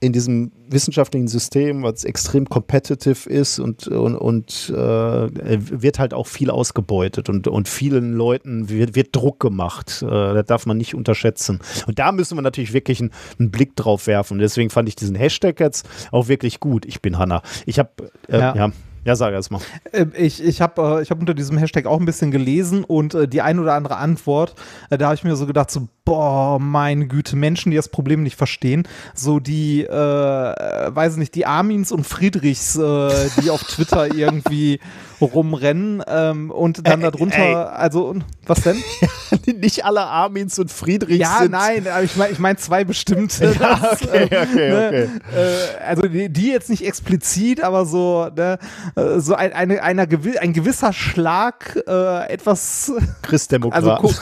in 0.00 0.14
diesem 0.14 0.50
wissenschaftlichen 0.66 1.28
System, 1.28 1.82
was 1.82 2.04
extrem 2.04 2.48
competitive 2.48 3.28
ist 3.28 3.58
und, 3.58 3.86
und, 3.86 4.16
und 4.16 4.70
äh, 4.70 4.74
wird 4.74 5.98
halt 5.98 6.14
auch 6.14 6.26
viel 6.26 6.50
ausgebeutet 6.50 7.28
und, 7.28 7.46
und 7.48 7.68
vielen 7.68 8.14
Leuten 8.14 8.70
wird, 8.70 8.94
wird 8.94 9.14
Druck 9.14 9.40
gemacht. 9.40 10.02
Äh, 10.02 10.06
das 10.06 10.46
darf 10.46 10.64
man 10.64 10.78
nicht 10.78 10.94
unterschätzen. 10.94 11.60
Und 11.86 11.98
da 11.98 12.12
müssen 12.12 12.38
wir 12.38 12.42
natürlich 12.42 12.72
wirklich 12.72 13.00
einen, 13.00 13.10
einen, 13.38 13.50
Blick 13.50 13.76
drauf 13.76 14.06
werfen. 14.06 14.34
Und 14.34 14.40
deswegen 14.40 14.70
fand 14.70 14.88
ich 14.88 14.96
diesen 14.96 15.16
Hashtag 15.16 15.60
jetzt 15.60 15.86
auch 16.12 16.28
wirklich 16.28 16.60
gut. 16.60 16.86
Ich 16.86 17.02
bin 17.02 17.18
Hanna. 17.18 17.42
Ich 17.66 17.78
habe, 17.78 17.90
äh, 18.28 18.38
ja. 18.38 18.56
ja. 18.56 18.72
Ja, 19.04 19.16
sag 19.16 19.32
erst 19.32 19.50
mal. 19.50 19.60
Ähm, 19.92 20.12
ich, 20.14 20.42
ich 20.44 20.60
habe 20.60 21.00
äh, 21.02 21.04
hab 21.04 21.20
unter 21.20 21.34
diesem 21.34 21.56
Hashtag 21.56 21.86
auch 21.86 21.98
ein 21.98 22.04
bisschen 22.04 22.30
gelesen 22.30 22.84
und 22.84 23.14
äh, 23.14 23.26
die 23.26 23.40
ein 23.40 23.58
oder 23.58 23.74
andere 23.74 23.96
Antwort, 23.96 24.54
äh, 24.90 24.98
da 24.98 25.06
habe 25.06 25.14
ich 25.14 25.24
mir 25.24 25.34
so 25.36 25.46
gedacht, 25.46 25.70
so, 25.70 25.88
boah, 26.10 26.58
meine 26.58 27.06
Güte, 27.06 27.36
Menschen, 27.36 27.70
die 27.70 27.76
das 27.76 27.88
Problem 27.88 28.24
nicht 28.24 28.34
verstehen. 28.34 28.82
So 29.14 29.38
die, 29.38 29.84
äh, 29.84 29.90
weiß 29.92 31.18
nicht, 31.18 31.36
die 31.36 31.46
Armins 31.46 31.92
und 31.92 32.04
Friedrichs, 32.04 32.74
äh, 32.74 33.28
die 33.40 33.48
auf 33.48 33.62
Twitter 33.62 34.12
irgendwie 34.16 34.80
rumrennen 35.20 36.02
ähm, 36.06 36.50
und 36.50 36.86
dann 36.86 37.00
äh, 37.02 37.10
darunter, 37.10 37.38
ey. 37.38 37.54
also 37.54 38.16
was 38.46 38.62
denn? 38.62 38.82
nicht 39.60 39.84
alle 39.84 40.00
Armins 40.00 40.58
und 40.58 40.72
Friedrichs 40.72 41.20
ja, 41.20 41.38
sind. 41.40 41.52
Nein, 41.52 41.86
aber 41.86 42.02
ich 42.02 42.16
meine 42.16 42.32
ich 42.32 42.38
mein 42.38 42.56
zwei 42.56 42.84
bestimmte. 42.84 43.44
ja, 43.60 43.76
das, 43.76 44.02
okay, 44.02 44.24
okay, 44.24 44.70
ne, 44.70 44.86
okay. 44.88 45.08
Äh, 45.36 45.84
also 45.84 46.02
die, 46.02 46.28
die, 46.28 46.50
jetzt 46.50 46.70
nicht 46.70 46.84
explizit, 46.84 47.62
aber 47.62 47.86
so, 47.86 48.28
ne, 48.34 48.58
äh, 48.96 49.20
so 49.20 49.34
ein, 49.34 49.52
eine, 49.52 49.82
einer 49.82 50.06
gewi 50.06 50.38
ein 50.38 50.52
gewisser 50.52 50.92
Schlag 50.92 51.78
äh, 51.86 52.28
etwas 52.28 52.92
Christdemokrat. 53.22 53.84
Also 53.84 54.14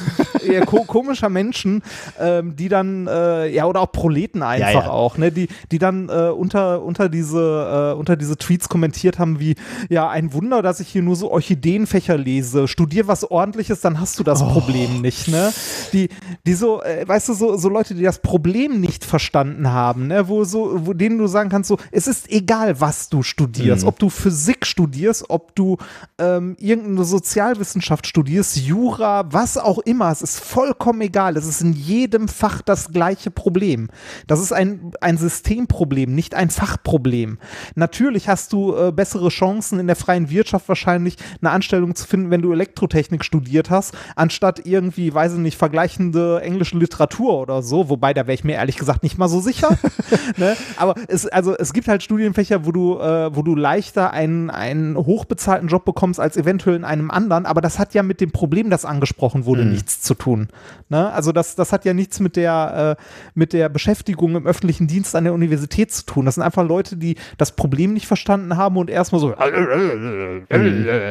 ko 0.67 0.85
komischer 0.85 1.29
Menschen, 1.29 1.78
ähm, 2.19 2.57
die 2.57 2.69
dann, 2.69 3.07
äh, 3.07 3.49
ja, 3.49 3.67
oder 3.67 3.81
auch 3.81 3.93
Proleten 3.93 4.43
einfach 4.43 4.73
ja, 4.73 4.81
ja. 4.81 4.91
auch, 4.91 5.19
ne, 5.19 5.33
die, 5.33 5.49
die 5.71 5.79
dann 5.79 6.09
äh, 6.09 6.31
unter, 6.31 6.83
unter, 6.83 7.09
diese, 7.09 7.95
unter 7.97 8.17
diese 8.17 8.37
Tweets 8.37 8.69
kommentiert 8.69 9.19
haben, 9.19 9.41
wie, 9.41 9.55
ja, 9.89 10.09
ein 10.09 10.33
Wunder, 10.33 10.63
dass 10.63 10.81
ich 10.81 10.89
hier 10.89 11.03
nur 11.03 11.17
so 11.17 11.31
Orchideenfächer 11.31 12.17
lese. 12.17 12.69
Studier 12.69 13.09
was 13.09 13.25
ordentliches, 13.31 13.81
dann 13.81 14.01
hast 14.01 14.19
du 14.19 14.25
das 14.25 14.43
oh. 14.43 14.47
Problem 14.47 15.01
nicht, 15.01 15.29
ne? 15.29 15.53
Die, 15.93 16.09
die 16.47 16.55
so, 16.55 16.83
äh, 16.83 17.07
weißt 17.07 17.29
du, 17.29 17.35
so, 17.35 17.57
so 17.57 17.69
Leute, 17.69 17.95
die 17.95 18.03
das 18.03 18.21
Problem 18.21 18.81
nicht 18.81 19.05
verstanden 19.05 19.73
haben, 19.73 20.09
ne? 20.09 20.29
Wo 20.29 20.45
so, 20.45 20.87
wo 20.87 20.93
denen 20.93 21.19
du 21.19 21.27
sagen 21.27 21.51
kannst, 21.51 21.69
so, 21.69 21.79
es 21.91 22.07
ist 22.07 22.31
egal, 22.31 22.81
was 22.81 23.09
du 23.09 23.23
studierst, 23.23 23.83
mhm. 23.83 23.89
ob 23.89 23.99
du 23.99 24.11
Physik 24.11 24.67
studierst, 24.67 25.27
ob 25.29 25.55
du 25.55 25.77
ähm, 26.19 26.57
irgendeine 26.59 27.05
Sozialwissenschaft 27.05 28.07
studierst, 28.07 28.57
Jura, 28.57 29.25
was 29.33 29.57
auch 29.57 29.79
immer, 29.79 30.11
es 30.11 30.23
ist 30.23 30.41
vollkommen 30.41 31.01
egal. 31.01 31.37
Es 31.37 31.47
ist 31.47 31.58
in 31.63 31.73
jedem 31.73 32.29
Fach 32.29 32.63
das 32.63 32.93
gleiche 32.93 33.31
Problem. 33.31 33.89
Das 34.27 34.41
ist 34.41 34.53
ein, 34.53 34.93
ein 35.01 35.17
Systemproblem, 35.17 36.15
nicht 36.15 36.35
ein 36.35 36.51
Fachproblem. 36.51 37.39
Natürlich 37.75 38.29
hast 38.29 38.53
du 38.53 38.75
äh, 38.77 38.93
bessere 38.93 39.29
Chancen 39.29 39.79
in 39.79 39.87
der 39.87 39.97
freien 39.97 40.31
Wirtschaft 40.31 40.69
wahrscheinlich 40.69 41.17
eine 41.41 41.51
Anstellung 41.51 41.95
zu 41.95 42.07
finden, 42.07 42.31
wenn 42.31 42.43
du 42.43 42.53
Elektrotechnik 42.53 43.25
studiert 43.25 43.71
hast, 43.71 43.95
anstatt 44.17 44.67
irgendwie, 44.67 45.13
weiß 45.13 45.35
ich 45.35 45.39
nicht, 45.39 45.59
vergleichende 45.59 46.41
englische 46.43 46.79
Literatur 46.79 47.39
oder 47.39 47.63
so, 47.63 47.89
wobei 47.89 48.15
da 48.15 48.27
wäre 48.27 48.35
ich 48.35 48.45
mir 48.45 48.55
ehrlich 48.55 48.77
gesagt 48.77 49.03
nicht 49.03 49.19
mal 49.19 49.29
so 49.29 49.41
sicher. 49.41 49.77
ne? 50.37 50.57
Aber 50.77 50.95
es, 51.09 51.27
also, 51.27 51.57
es 51.57 51.73
gibt 51.73 51.89
halt 51.89 52.03
Studienfächer, 52.03 52.65
wo 52.67 52.73
du, 52.73 52.99
äh, 52.99 53.35
wo 53.35 53.43
du 53.43 53.55
leichter 53.55 54.11
einen, 54.11 54.51
einen 54.51 54.97
hochbezahlten 54.97 55.69
Job 55.69 55.85
bekommst 55.85 56.21
als 56.21 56.37
eventuell 56.37 56.77
in 56.77 56.85
einem 56.85 57.11
anderen, 57.11 57.47
aber 57.47 57.61
das 57.61 57.79
hat 57.79 57.95
ja 57.95 58.03
mit 58.03 58.21
dem 58.21 58.31
Problem, 58.31 58.71
das 58.71 58.85
angesprochen 58.85 59.45
wurde, 59.45 59.65
mhm. 59.65 59.73
nichts 59.73 60.01
zu 60.01 60.15
tun. 60.15 60.49
Ne? 60.89 61.13
Also 61.13 61.33
das, 61.33 61.48
das 61.55 61.73
hat 61.73 61.85
ja 61.85 61.95
nichts 61.95 62.21
mit 62.21 62.37
der, 62.37 62.97
äh, 62.99 63.03
mit 63.35 63.53
der 63.53 63.69
Beschäftigung 63.69 64.37
im 64.37 64.47
öffentlichen 64.47 64.87
Dienst 64.87 65.15
an 65.15 65.25
der 65.25 65.33
Universität 65.33 65.93
zu 65.93 66.05
tun. 66.05 66.25
Das 66.25 66.35
sind 66.37 66.45
einfach 66.45 66.67
Leute, 66.67 66.97
die 66.97 67.17
das 67.37 67.53
Problem 67.55 67.93
nicht 67.93 68.07
verstanden 68.07 68.57
haben 68.57 68.77
und 68.77 68.91
erstmal 68.91 69.21
so 69.21 69.35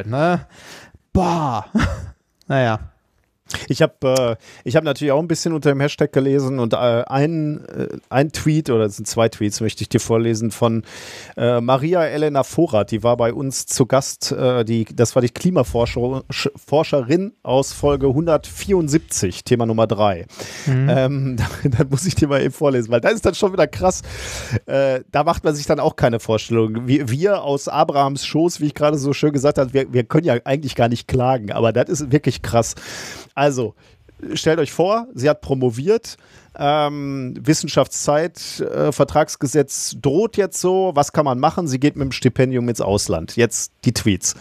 Mhm. 0.05 0.09
ne? 0.11 0.47
Boah. 1.13 1.65
naja. 2.47 2.79
Ich 3.67 3.81
habe 3.81 4.37
äh, 4.65 4.71
hab 4.71 4.83
natürlich 4.83 5.11
auch 5.11 5.21
ein 5.21 5.27
bisschen 5.27 5.53
unter 5.53 5.69
dem 5.69 5.79
Hashtag 5.79 6.11
gelesen 6.11 6.59
und 6.59 6.73
äh, 6.73 6.77
ein, 6.77 7.65
äh, 7.65 7.87
ein 8.09 8.31
Tweet 8.31 8.69
oder 8.69 8.85
es 8.85 8.97
sind 8.97 9.07
zwei 9.07 9.29
Tweets, 9.29 9.61
möchte 9.61 9.81
ich 9.81 9.89
dir 9.89 9.99
vorlesen, 9.99 10.51
von 10.51 10.83
äh, 11.35 11.61
Maria 11.61 12.05
Elena 12.05 12.43
Vorrat, 12.43 12.91
die 12.91 13.03
war 13.03 13.17
bei 13.17 13.33
uns 13.33 13.65
zu 13.65 13.85
Gast, 13.85 14.31
äh, 14.31 14.65
die, 14.65 14.85
das 14.85 15.15
war 15.15 15.21
die 15.21 15.29
Klimaforscherin 15.29 17.33
aus 17.43 17.73
Folge 17.73 18.07
174, 18.07 19.43
Thema 19.43 19.65
Nummer 19.65 19.87
3. 19.87 20.25
Mhm. 20.65 20.89
Ähm, 20.89 21.37
dann 21.63 21.89
muss 21.89 22.05
ich 22.05 22.15
dir 22.15 22.27
mal 22.27 22.41
eben 22.41 22.53
vorlesen, 22.53 22.91
weil 22.91 23.01
da 23.01 23.09
ist 23.09 23.25
dann 23.25 23.35
schon 23.35 23.53
wieder 23.53 23.67
krass. 23.67 24.01
Äh, 24.65 25.01
da 25.11 25.23
macht 25.23 25.43
man 25.43 25.55
sich 25.55 25.65
dann 25.65 25.79
auch 25.79 25.95
keine 25.95 26.19
Vorstellung. 26.19 26.87
Wir, 26.87 27.09
wir 27.09 27.43
aus 27.43 27.67
Abrahams 27.67 28.25
Schoß, 28.25 28.61
wie 28.61 28.67
ich 28.67 28.73
gerade 28.73 28.97
so 28.97 29.13
schön 29.13 29.31
gesagt 29.31 29.57
habe, 29.57 29.73
wir, 29.73 29.93
wir 29.93 30.03
können 30.03 30.25
ja 30.25 30.35
eigentlich 30.43 30.75
gar 30.75 30.89
nicht 30.89 31.07
klagen, 31.07 31.51
aber 31.51 31.73
das 31.73 31.89
ist 31.89 32.11
wirklich 32.11 32.41
krass. 32.41 32.75
Also, 33.37 33.75
stellt 34.33 34.57
euch 34.57 34.71
vor, 34.71 35.07
sie 35.13 35.29
hat 35.29 35.41
promoviert. 35.41 36.17
Ähm, 36.57 37.35
Wissenschaftszeit, 37.39 38.61
äh, 38.61 38.91
Vertragsgesetz 38.91 39.95
droht 40.01 40.37
jetzt 40.37 40.59
so. 40.59 40.89
Was 40.95 41.13
kann 41.13 41.23
man 41.23 41.39
machen? 41.39 41.67
Sie 41.67 41.79
geht 41.79 41.95
mit 41.95 42.05
dem 42.05 42.11
Stipendium 42.11 42.67
ins 42.67 42.81
Ausland. 42.81 43.35
Jetzt 43.35 43.73
die 43.85 43.93
Tweets. 43.93 44.33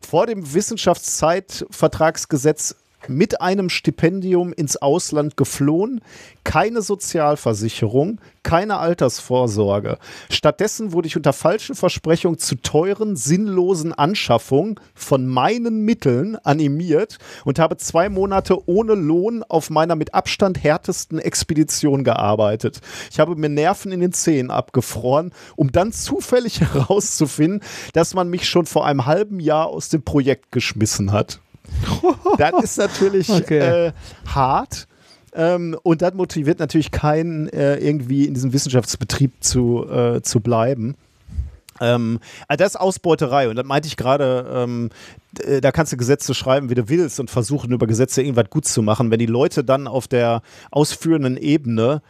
Vor 0.00 0.26
dem 0.26 0.54
Wissenschaftszeitvertragsgesetz 0.54 2.76
mit 3.08 3.40
einem 3.40 3.70
Stipendium 3.70 4.52
ins 4.52 4.76
Ausland 4.76 5.36
geflohen, 5.36 6.00
keine 6.44 6.82
Sozialversicherung, 6.82 8.20
keine 8.42 8.78
Altersvorsorge. 8.78 9.98
Stattdessen 10.30 10.92
wurde 10.92 11.08
ich 11.08 11.16
unter 11.16 11.32
falschen 11.32 11.74
Versprechungen 11.74 12.38
zu 12.38 12.56
teuren, 12.56 13.16
sinnlosen 13.16 13.92
Anschaffungen 13.92 14.80
von 14.94 15.26
meinen 15.26 15.84
Mitteln 15.84 16.36
animiert 16.36 17.18
und 17.44 17.58
habe 17.58 17.76
zwei 17.76 18.08
Monate 18.08 18.68
ohne 18.68 18.94
Lohn 18.94 19.42
auf 19.42 19.70
meiner 19.70 19.96
mit 19.96 20.14
Abstand 20.14 20.62
härtesten 20.62 21.18
Expedition 21.18 22.04
gearbeitet. 22.04 22.80
Ich 23.10 23.20
habe 23.20 23.36
mir 23.36 23.48
Nerven 23.48 23.92
in 23.92 24.00
den 24.00 24.12
Zehen 24.12 24.50
abgefroren, 24.50 25.32
um 25.56 25.72
dann 25.72 25.92
zufällig 25.92 26.60
herauszufinden, 26.72 27.62
dass 27.92 28.14
man 28.14 28.28
mich 28.28 28.48
schon 28.48 28.66
vor 28.66 28.86
einem 28.86 29.06
halben 29.06 29.40
Jahr 29.40 29.66
aus 29.66 29.88
dem 29.88 30.02
Projekt 30.02 30.52
geschmissen 30.52 31.12
hat. 31.12 31.40
das 32.38 32.62
ist 32.62 32.78
natürlich 32.78 33.28
okay. 33.28 33.86
äh, 33.86 33.92
hart. 34.26 34.86
Ähm, 35.32 35.76
und 35.82 36.02
das 36.02 36.14
motiviert 36.14 36.58
natürlich 36.58 36.90
keinen, 36.90 37.48
äh, 37.48 37.76
irgendwie 37.76 38.26
in 38.26 38.34
diesem 38.34 38.52
Wissenschaftsbetrieb 38.52 39.32
zu, 39.40 39.86
äh, 39.88 40.22
zu 40.22 40.40
bleiben. 40.40 40.96
Ähm, 41.80 42.20
also 42.46 42.58
das 42.64 42.74
ist 42.74 42.80
Ausbeuterei 42.80 43.48
und 43.48 43.56
das 43.56 43.64
meinte 43.64 43.88
ich 43.88 43.96
gerade, 43.96 44.46
ähm, 44.52 44.90
äh, 45.42 45.60
da 45.60 45.72
kannst 45.72 45.92
du 45.92 45.96
Gesetze 45.96 46.34
schreiben, 46.34 46.68
wie 46.68 46.74
du 46.74 46.88
willst 46.88 47.20
und 47.20 47.30
versuchen 47.30 47.72
über 47.72 47.86
Gesetze 47.86 48.22
irgendwas 48.22 48.50
gut 48.50 48.66
zu 48.66 48.82
machen. 48.82 49.10
Wenn 49.10 49.18
die 49.18 49.26
Leute 49.26 49.64
dann 49.64 49.86
auf 49.86 50.06
der 50.06 50.42
ausführenden 50.70 51.36
Ebene 51.36 52.02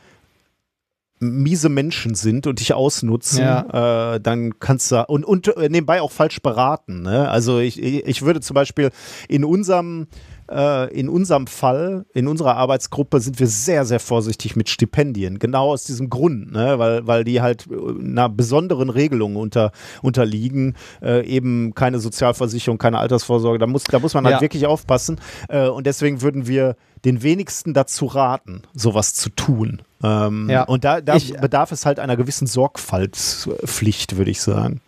miese 1.21 1.69
Menschen 1.69 2.15
sind 2.15 2.47
und 2.47 2.61
dich 2.61 2.73
ausnutzen, 2.73 3.41
ja. 3.41 4.15
äh, 4.15 4.21
dann 4.21 4.59
kannst 4.59 4.91
du 4.91 5.05
und, 5.07 5.25
und 5.25 5.55
äh, 5.55 5.69
nebenbei 5.69 6.01
auch 6.01 6.13
falsch 6.13 6.41
beraten. 6.41 7.03
Ne? 7.03 7.29
Also 7.29 7.59
ich, 7.59 7.81
ich 7.83 8.23
würde 8.23 8.41
zum 8.41 8.55
Beispiel 8.55 8.91
in 9.29 9.45
unserem 9.45 10.09
äh, 10.51 10.93
in 10.93 11.09
unserem 11.09 11.47
Fall, 11.47 12.07
in 12.13 12.29
unserer 12.29 12.57
Arbeitsgruppe 12.57 13.21
sind 13.21 13.39
wir 13.39 13.47
sehr, 13.47 13.85
sehr 13.85 14.01
vorsichtig 14.01 14.57
mit 14.57 14.69
Stipendien. 14.69 15.39
Genau 15.39 15.71
aus 15.73 15.85
diesem 15.85 16.11
Grund, 16.11 16.53
ne? 16.53 16.79
weil, 16.79 17.07
weil 17.07 17.25
die 17.25 17.41
halt 17.41 17.67
einer 17.71 18.29
besonderen 18.29 18.91
Regelung 18.91 19.37
unter, 19.37 19.73
unterliegen. 20.03 20.77
Äh, 21.03 21.27
eben 21.27 21.75
keine 21.75 22.01
Sozialversicherung, 22.01 22.79
keine 22.79 22.99
Altersvorsorge. 22.99 23.59
Da 23.59 23.67
muss, 23.67 23.85
da 23.85 23.99
muss 23.99 24.15
man 24.15 24.25
halt 24.25 24.37
ja. 24.37 24.41
wirklich 24.41 24.67
aufpassen. 24.67 25.21
Äh, 25.49 25.69
und 25.69 25.87
deswegen 25.87 26.23
würden 26.23 26.47
wir 26.47 26.77
den 27.05 27.23
wenigsten 27.23 27.73
dazu 27.73 28.07
raten, 28.07 28.63
sowas 28.75 29.15
zu 29.15 29.31
tun. 29.31 29.83
Ähm, 30.03 30.49
ja. 30.51 30.65
Und 30.65 30.85
da, 30.85 31.01
da 31.01 31.17
ich, 31.17 31.35
bedarf 31.35 31.73
es 31.73 31.87
halt 31.87 31.99
einer 31.99 32.17
gewissen 32.17 32.47
Sorgfaltspflicht, 32.47 34.17
würde 34.17 34.31
ich 34.31 34.41
sagen. 34.41 34.81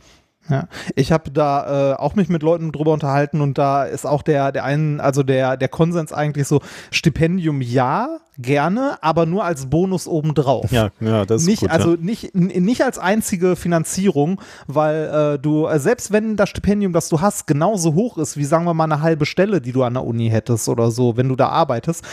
Ja, 0.49 0.67
ich 0.97 1.13
habe 1.13 1.31
da 1.31 1.93
äh, 1.93 1.95
auch 1.95 2.17
mich 2.17 2.29
mit 2.29 2.43
Leuten 2.43 2.73
drüber 2.73 2.93
unterhalten 2.93 3.41
und 3.41 3.59
da 3.59 3.85
ist 3.85 4.05
auch 4.05 4.23
der 4.23 4.51
der 4.51 4.65
einen 4.65 5.01
also 5.01 5.23
der 5.23 5.57
der 5.57 5.69
Konsens 5.69 6.13
eigentlich 6.13 6.49
so 6.49 6.61
Stipendium 6.91 7.61
ja, 7.61 8.19
gerne, 8.39 8.97
aber 9.03 9.27
nur 9.27 9.45
als 9.45 9.67
Bonus 9.67 10.07
obendrauf. 10.07 10.73
Ja, 10.73 10.91
ja, 11.01 11.25
das 11.25 11.43
ist 11.43 11.49
nicht, 11.49 11.61
gut, 11.61 11.71
Also 11.71 11.93
ja. 11.93 11.99
nicht, 12.01 12.35
nicht 12.35 12.83
als 12.83 12.99
einzige 12.99 13.57
Finanzierung, 13.57 14.41
weil 14.67 15.35
äh, 15.35 15.39
du, 15.39 15.67
äh, 15.67 15.79
selbst 15.79 16.13
wenn 16.13 16.37
das 16.37 16.49
Stipendium, 16.49 16.93
das 16.93 17.09
du 17.09 17.21
hast, 17.21 17.47
genauso 17.47 17.95
hoch 17.95 18.19
ist, 18.19 18.37
wie 18.37 18.45
sagen 18.45 18.65
wir 18.65 18.75
mal 18.75 18.85
eine 18.85 19.03
halbe 19.03 19.27
Stelle, 19.27 19.61
die 19.61 19.73
du 19.73 19.83
an 19.83 19.95
der 19.95 20.05
Uni 20.05 20.31
hättest 20.31 20.69
oder 20.69 20.91
so, 20.91 21.17
wenn 21.17 21.29
du 21.29 21.37
da 21.37 21.49
arbeitest, 21.49 22.05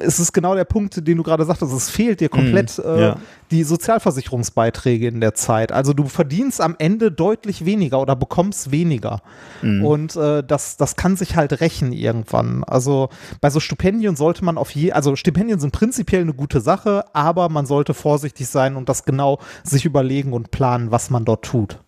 ist 0.00 0.18
es 0.18 0.32
genau 0.32 0.54
der 0.54 0.64
Punkt, 0.64 1.06
den 1.06 1.16
du 1.16 1.22
gerade 1.22 1.44
sagtest, 1.44 1.72
es 1.72 1.90
fehlt 1.90 2.20
dir 2.20 2.28
komplett 2.28 2.78
mm, 2.78 2.98
ja. 2.98 3.16
Die 3.52 3.64
Sozialversicherungsbeiträge 3.64 5.06
in 5.06 5.20
der 5.20 5.34
Zeit. 5.34 5.70
Also 5.70 5.92
du 5.92 6.06
verdienst 6.06 6.60
am 6.60 6.74
Ende 6.78 7.12
deutlich 7.12 7.64
weniger 7.64 8.00
oder 8.00 8.16
bekommst 8.16 8.70
weniger. 8.70 9.22
Mm. 9.60 9.84
Und 9.84 10.16
äh, 10.16 10.42
das, 10.42 10.78
das 10.78 10.96
kann 10.96 11.16
sich 11.16 11.36
halt 11.36 11.60
rächen 11.60 11.92
irgendwann. 11.92 12.64
Also 12.64 13.10
bei 13.40 13.50
so 13.50 13.60
Stipendien 13.60 14.16
sollte 14.16 14.44
man 14.44 14.58
auf 14.58 14.70
je, 14.70 14.92
also 14.92 15.14
Stipendien 15.14 15.60
sind 15.60 15.72
prinzipiell 15.72 16.22
eine 16.22 16.34
gute 16.34 16.60
Sache, 16.60 17.04
aber 17.12 17.48
man 17.50 17.66
sollte 17.66 17.94
vorsichtig 17.94 18.48
sein 18.48 18.74
und 18.74 18.88
das 18.88 19.04
genau 19.04 19.38
sich 19.62 19.84
überlegen 19.84 20.32
und 20.32 20.50
planen, 20.50 20.90
was 20.90 21.10
man 21.10 21.24
dort 21.24 21.44
tut. 21.44 21.78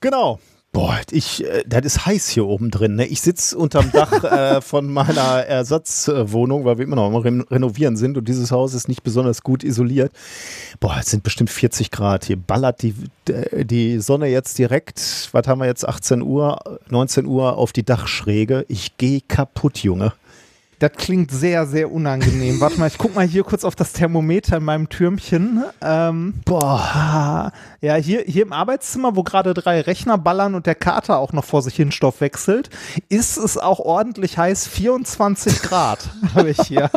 Genau. 0.00 0.38
Boah, 0.72 0.98
ich, 1.10 1.44
äh, 1.44 1.64
das 1.66 1.84
ist 1.84 2.06
heiß 2.06 2.28
hier 2.30 2.46
oben 2.46 2.70
drin. 2.70 2.96
Ne? 2.96 3.04
Ich 3.04 3.20
sitze 3.20 3.58
unterm 3.58 3.92
Dach 3.92 4.24
äh, 4.24 4.62
von 4.62 4.90
meiner 4.90 5.44
Ersatzwohnung, 5.44 6.64
weil 6.64 6.78
wir 6.78 6.86
immer 6.86 6.96
noch 6.96 7.06
am 7.06 7.42
Renovieren 7.42 7.98
sind 7.98 8.16
und 8.16 8.26
dieses 8.26 8.50
Haus 8.50 8.72
ist 8.72 8.88
nicht 8.88 9.02
besonders 9.02 9.42
gut 9.42 9.64
isoliert. 9.64 10.12
Boah, 10.80 10.96
es 10.98 11.10
sind 11.10 11.24
bestimmt 11.24 11.50
40 11.50 11.90
Grad. 11.90 12.24
Hier 12.24 12.38
ballert 12.38 12.80
die, 12.80 12.94
die 13.28 13.98
Sonne 13.98 14.28
jetzt 14.28 14.56
direkt, 14.56 15.28
was 15.32 15.46
haben 15.46 15.60
wir 15.60 15.66
jetzt, 15.66 15.86
18 15.86 16.22
Uhr, 16.22 16.80
19 16.88 17.26
Uhr 17.26 17.58
auf 17.58 17.74
die 17.74 17.84
Dachschräge. 17.84 18.64
Ich 18.68 18.96
gehe 18.96 19.20
kaputt, 19.20 19.78
Junge. 19.78 20.14
Das 20.82 20.90
klingt 20.96 21.30
sehr, 21.30 21.64
sehr 21.68 21.92
unangenehm. 21.92 22.60
Warte 22.60 22.80
mal, 22.80 22.88
ich 22.88 22.98
guck 22.98 23.14
mal 23.14 23.24
hier 23.24 23.44
kurz 23.44 23.62
auf 23.62 23.76
das 23.76 23.92
Thermometer 23.92 24.56
in 24.56 24.64
meinem 24.64 24.88
Türmchen. 24.88 25.62
Ähm, 25.80 26.34
boah. 26.44 27.52
Ja, 27.80 27.94
hier, 27.94 28.24
hier 28.26 28.42
im 28.42 28.52
Arbeitszimmer, 28.52 29.14
wo 29.14 29.22
gerade 29.22 29.54
drei 29.54 29.80
Rechner 29.80 30.18
ballern 30.18 30.56
und 30.56 30.66
der 30.66 30.74
Kater 30.74 31.18
auch 31.18 31.32
noch 31.32 31.44
vor 31.44 31.62
sich 31.62 31.76
hin 31.76 31.92
Stoff 31.92 32.20
wechselt, 32.20 32.68
ist 33.08 33.36
es 33.36 33.58
auch 33.58 33.78
ordentlich 33.78 34.38
heiß. 34.38 34.66
24 34.66 35.62
Grad 35.62 36.10
habe 36.34 36.50
ich 36.50 36.60
hier. 36.62 36.90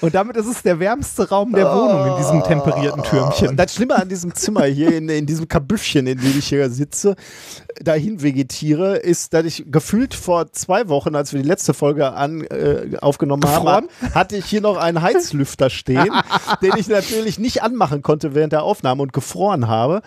Und 0.00 0.14
damit 0.14 0.36
ist 0.36 0.46
es 0.46 0.62
der 0.62 0.78
wärmste 0.80 1.28
Raum 1.28 1.52
der 1.52 1.66
Wohnung 1.66 2.12
in 2.12 2.16
diesem 2.16 2.42
temperierten 2.42 3.02
Türmchen. 3.02 3.56
Das 3.56 3.74
Schlimme 3.74 3.96
an 3.96 4.08
diesem 4.08 4.34
Zimmer 4.34 4.64
hier, 4.64 4.94
in, 4.94 5.08
in 5.08 5.26
diesem 5.26 5.48
Kabüffchen, 5.48 6.06
in 6.06 6.18
dem 6.18 6.38
ich 6.38 6.48
hier 6.48 6.68
sitze, 6.70 7.16
dahin 7.80 8.22
vegetiere, 8.22 8.96
ist, 8.96 9.34
dass 9.34 9.44
ich 9.44 9.64
gefühlt 9.70 10.14
vor 10.14 10.52
zwei 10.52 10.88
Wochen, 10.88 11.14
als 11.14 11.32
wir 11.32 11.42
die 11.42 11.48
letzte 11.48 11.74
Folge 11.74 12.12
an, 12.12 12.42
äh, 12.44 12.96
aufgenommen 13.00 13.42
Gefroren? 13.42 13.66
haben, 13.66 13.88
hatte 14.14 14.36
ich 14.36 14.46
hier 14.46 14.60
noch 14.60 14.76
einen 14.76 15.02
Heizlüfter 15.02 15.70
stehen, 15.70 16.10
den 16.62 16.72
ich 16.76 16.88
natürlich 16.88 17.38
nicht 17.38 17.62
anmachen 17.62 18.02
konnte 18.02 18.34
während 18.34 18.52
der 18.52 18.62
Aufnahme 18.62 19.02
und 19.02 19.12
gefroren 19.12 19.68
habe. 19.68 20.02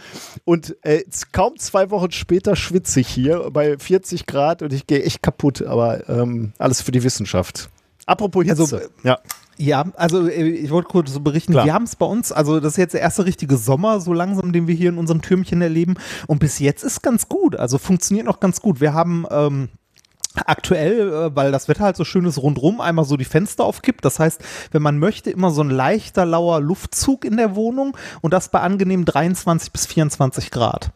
Und 0.46 0.76
äh, 0.84 1.04
kaum 1.32 1.58
zwei 1.58 1.90
Wochen 1.90 2.12
später 2.12 2.56
schwitze 2.56 3.00
ich 3.00 3.08
hier 3.08 3.50
bei 3.52 3.78
40 3.78 4.26
Grad 4.26 4.62
und 4.62 4.74
ich 4.74 4.88
gehe 4.88 5.04
echt 5.04 5.22
kaputt, 5.22 5.62
aber 5.62 6.08
ähm, 6.10 6.54
alles 6.58 6.82
für 6.82 6.92
die 6.92 7.04
Wissenschaft. 7.04 7.70
Apropos 8.06 8.46
Hitze. 8.46 8.62
Also, 8.62 8.80
ja. 9.04 9.20
Ja, 9.58 9.86
also 9.96 10.28
äh, 10.28 10.48
ich 10.48 10.70
wollte 10.70 10.90
kurz 10.90 11.12
so 11.12 11.20
berichten, 11.20 11.54
Klar. 11.54 11.66
wir 11.66 11.74
haben 11.74 11.86
es 11.86 11.96
bei 11.96 12.06
uns, 12.06 12.32
also 12.32 12.60
das 12.60 12.74
ist 12.74 12.78
jetzt 12.78 12.94
der 12.94 13.02
erste 13.02 13.26
richtige 13.26 13.58
Sommer 13.58 14.00
so 14.00 14.14
langsam, 14.14 14.54
den 14.54 14.68
wir 14.68 14.76
hier 14.76 14.90
in 14.90 14.98
unserem 14.98 15.22
Türmchen 15.22 15.62
erleben 15.62 15.96
und 16.28 16.40
bis 16.40 16.60
jetzt 16.60 16.84
ist 16.84 17.02
ganz 17.02 17.28
gut, 17.28 17.56
also 17.56 17.78
funktioniert 17.78 18.26
noch 18.26 18.40
ganz 18.40 18.62
gut. 18.62 18.82
Wir 18.82 18.94
haben 18.94 19.26
ähm, 19.32 19.70
aktuell, 20.46 21.10
äh, 21.12 21.36
weil 21.36 21.52
das 21.52 21.68
Wetter 21.68 21.86
halt 21.86 21.98
so 21.98 22.04
schön 22.04 22.26
ist, 22.26 22.38
rundrum 22.38 22.82
einmal 22.82 23.06
so 23.06 23.18
die 23.18 23.26
Fenster 23.26 23.64
aufkippt. 23.64 24.06
Das 24.06 24.20
heißt, 24.20 24.44
wenn 24.72 24.82
man 24.82 25.00
möchte, 25.00 25.32
immer 25.32 25.52
so 25.52 25.62
ein 25.62 25.70
leichter, 25.70 26.26
lauer 26.26 26.62
Luftzug 26.62 27.26
in 27.26 27.38
der 27.38 27.56
Wohnung 27.56 27.98
und 28.22 28.34
das 28.34 28.50
bei 28.50 28.60
angenehm 28.60 29.06
23 29.06 29.72
bis 29.72 29.86
24 29.88 30.52
Grad. 30.52 30.92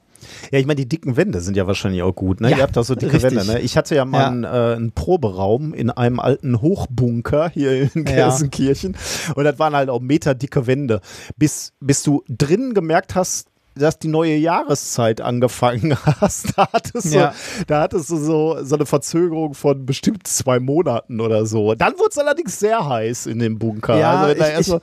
Ja, 0.52 0.60
ich 0.60 0.66
meine, 0.66 0.78
die 0.78 0.88
dicken 0.88 1.18
Wände 1.18 1.42
sind 1.42 1.58
ja 1.58 1.68
wahrscheinlich 1.68 2.04
auch 2.04 2.14
gut. 2.14 2.42
Ne? 2.42 2.52
Ja, 2.52 2.58
Ihr 2.58 2.64
habt 2.64 2.78
da 2.78 2.84
so 2.84 2.96
dicke 2.96 3.14
richtig. 3.14 3.36
Wände. 3.36 3.46
Ne? 3.46 3.60
Ich 3.60 3.78
hatte 3.78 3.96
ja 3.96 4.06
mal 4.06 4.20
ja. 4.20 4.28
Einen, 4.28 4.44
äh, 4.44 4.76
einen, 4.76 4.92
Proberaum 4.92 5.74
in 5.74 5.90
einem 5.90 6.20
alten 6.20 6.62
Hochbunker 6.62 7.50
hier 7.50 7.90
in 7.94 8.06
Gelsenkirchen 8.06 8.94
ja. 8.94 9.34
und 9.36 9.44
das 9.44 9.60
waren 9.60 9.76
halt 9.76 9.90
auch 9.90 10.02
meterdicke 10.02 10.68
Wände. 10.68 11.02
Bis, 11.38 11.74
bis 11.80 12.04
du 12.04 12.24
drinnen 12.28 12.74
gemerkt 12.74 13.16
hast, 13.16 13.48
dass 13.76 14.00
die 14.00 14.08
neue 14.08 14.36
Jahreszeit 14.36 15.22
angefangen 15.22 15.98
hast, 16.22 16.58
da 16.58 16.68
hattest 16.74 17.14
du, 17.14 17.18
ja. 17.18 17.34
da 17.68 17.82
hattest 17.82 18.10
du 18.10 18.18
so, 18.18 18.64
so 18.64 18.76
eine 18.76 18.86
Verzögerung 18.86 19.54
von 19.54 19.86
bestimmt 19.86 20.28
zwei 20.28 20.60
Monaten 20.60 21.22
oder 21.22 21.46
so. 21.46 21.74
Dann 21.76 21.94
wurde 21.94 22.10
es 22.12 22.18
allerdings 22.18 22.60
sehr 22.60 22.88
heiß 22.88 23.28
in 23.28 23.40
dem 23.40 23.60
Bunker. 23.60 23.98
Ja, 23.98 24.22
also, 24.22 24.44
ich, 24.44 24.60
ich, 24.60 24.66
so, 24.66 24.82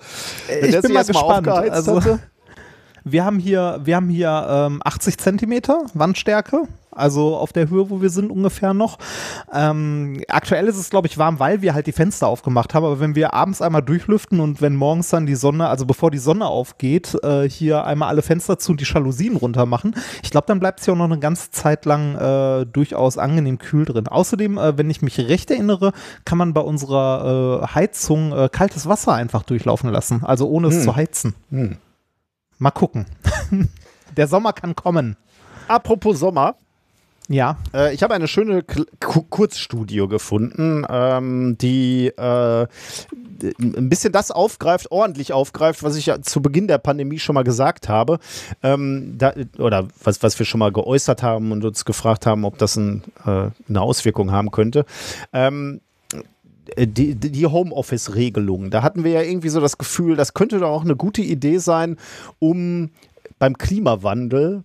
ich 0.48 0.81
bin 0.81 0.92
mal 0.92 1.05
gespannt. 1.05 1.48
Also, 1.48 1.96
hatte, 1.96 2.18
wir 3.05 3.25
haben 3.25 3.39
hier, 3.39 3.81
wir 3.85 3.97
haben 3.97 4.09
hier 4.09 4.47
ähm, 4.49 4.81
80 4.85 5.19
Zentimeter 5.19 5.83
Wandstärke, 5.95 6.65
also 6.99 7.37
auf 7.37 7.53
der 7.53 7.71
Höhe, 7.71 7.89
wo 7.91 8.03
wir 8.03 8.11
sind 8.11 8.31
ungefähr 8.31 8.75
noch. 8.75 8.99
Ähm, 9.53 10.21
aktuell 10.29 10.67
ist 10.67 10.77
es, 10.77 10.91
glaube 10.91 11.07
ich, 11.07 11.17
warm, 11.17 11.39
weil 11.39 11.63
wir 11.63 11.75
halt 11.75 11.87
die 11.87 11.93
Fenster 11.93 12.27
aufgemacht 12.27 12.75
haben. 12.75 12.85
Aber 12.85 13.01
wenn 13.01 13.15
wir 13.15 13.35
abends 13.35 13.63
einmal 13.63 13.83
durchlüften 13.83 14.41
und 14.41 14.61
wenn 14.61 14.75
morgens 14.75 15.09
dann 15.11 15.25
die 15.25 15.37
Sonne, 15.37 15.69
also 15.69 15.87
bevor 15.87 16.11
die 16.11 16.19
Sonne 16.19 16.47
aufgeht, 16.47 17.17
äh, 17.23 17.49
hier 17.49 17.85
einmal 17.85 18.09
alle 18.09 18.23
Fenster 18.23 18.59
zu 18.59 18.73
und 18.73 18.81
die 18.81 18.85
Jalousien 18.85 19.37
runter 19.37 19.65
machen, 19.65 19.95
ich 20.23 20.31
glaube, 20.31 20.47
dann 20.49 20.61
bleibt 20.61 20.81
es 20.81 20.87
hier 20.87 20.95
auch 20.95 20.99
noch 20.99 21.05
eine 21.05 21.21
ganze 21.21 21.51
Zeit 21.51 21.85
lang 21.85 22.17
äh, 22.17 22.67
durchaus 22.67 23.17
angenehm 23.17 23.59
kühl 23.59 23.85
drin. 23.85 24.09
Außerdem, 24.09 24.59
äh, 24.59 24.77
wenn 24.77 24.91
ich 24.91 25.03
mich 25.03 25.19
recht 25.19 25.51
erinnere, 25.51 25.93
kann 26.25 26.39
man 26.39 26.53
bei 26.53 26.61
unserer 26.61 27.63
äh, 27.63 27.75
Heizung 27.75 28.33
äh, 28.33 28.49
kaltes 28.51 28.89
Wasser 28.89 29.13
einfach 29.13 29.45
durchlaufen 29.45 29.91
lassen, 29.91 30.25
also 30.25 30.49
ohne 30.49 30.69
hm. 30.69 30.77
es 30.77 30.85
zu 30.85 30.97
heizen. 30.97 31.35
Hm. 31.51 31.77
Mal 32.59 32.71
gucken. 32.71 33.07
Der 34.16 34.27
Sommer 34.27 34.53
kann 34.53 34.75
kommen. 34.75 35.16
Apropos 35.68 36.18
Sommer. 36.18 36.57
Ja. 37.29 37.59
Äh, 37.75 37.94
ich 37.94 38.03
habe 38.03 38.14
eine 38.14 38.27
schöne 38.27 38.62
K 38.62 38.85
Kurzstudie 39.01 40.07
gefunden, 40.09 40.85
ähm, 40.88 41.59
die 41.59 42.09
äh, 42.09 42.66
ein 43.59 43.88
bisschen 43.88 44.12
das 44.12 44.31
aufgreift, 44.31 44.90
ordentlich 44.90 45.33
aufgreift, 45.33 45.83
was 45.83 45.97
ich 45.97 46.07
ja 46.07 46.23
zu 46.23 46.40
Beginn 46.40 46.66
der 46.66 46.79
Pandemie 46.79 47.18
schon 47.18 47.35
mal 47.35 47.44
gesagt 47.44 47.88
habe. 47.88 48.18
Ähm, 48.62 49.16
da, 49.18 49.35
oder 49.59 49.88
was, 50.03 50.23
was 50.23 50.38
wir 50.38 50.47
schon 50.47 50.59
mal 50.59 50.73
geäußert 50.73 51.23
haben 51.23 51.53
und 51.53 51.64
uns 51.64 51.85
gefragt 51.85 52.27
haben, 52.27 52.44
ob 52.44 52.59
das 52.59 52.77
ein, 52.77 53.05
äh, 53.27 53.51
eine 53.68 53.81
Auswirkung 53.81 54.33
haben 54.33 54.51
könnte. 54.51 54.87
Ähm, 55.33 55.81
äh, 55.81 55.88
die, 56.77 57.15
die 57.15 57.47
Homeoffice-Regelung. 57.47 58.71
Da 58.71 58.83
hatten 58.83 59.05
wir 59.05 59.13
ja 59.13 59.23
irgendwie 59.23 59.49
so 59.49 59.61
das 59.61 59.79
Gefühl, 59.79 60.17
das 60.17 60.35
könnte 60.35 60.59
doch 60.59 60.71
auch 60.71 60.85
eine 60.85 60.97
gute 60.97 61.23
Idee 61.23 61.59
sein, 61.59 61.97
um 62.39 62.91
beim 63.39 63.57
Klimawandel 63.57 64.65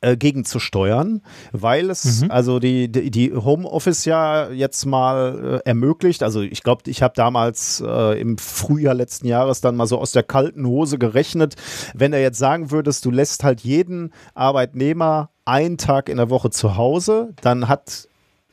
äh, 0.00 0.16
gegenzusteuern, 0.16 1.22
weil 1.50 1.90
es 1.90 2.22
mhm. 2.22 2.30
also 2.30 2.60
die, 2.60 2.90
die, 2.90 3.10
die, 3.10 3.32
Homeoffice 3.34 4.04
ja 4.04 4.48
jetzt 4.50 4.86
mal 4.86 5.60
äh, 5.64 5.68
ermöglicht. 5.68 6.22
Also 6.22 6.40
ich 6.40 6.62
glaube, 6.62 6.88
ich 6.88 7.02
habe 7.02 7.14
damals 7.16 7.82
äh, 7.84 8.20
im 8.20 8.38
Frühjahr 8.38 8.94
letzten 8.94 9.26
Jahres 9.26 9.60
dann 9.60 9.74
mal 9.74 9.86
so 9.86 9.98
aus 9.98 10.12
der 10.12 10.22
kalten 10.22 10.66
Hose 10.66 10.98
gerechnet, 10.98 11.56
wenn 11.94 12.12
er 12.12 12.20
jetzt 12.20 12.38
sagen 12.38 12.70
würdest, 12.70 13.04
du 13.04 13.10
lässt 13.10 13.42
halt 13.42 13.62
jeden 13.62 14.12
Arbeitnehmer 14.34 15.30
einen 15.44 15.78
Tag 15.78 16.08
in 16.08 16.18
der 16.18 16.30
Woche 16.30 16.50
zu 16.50 16.76
Hause, 16.76 17.34
dann 17.40 17.68
hat 17.68 18.07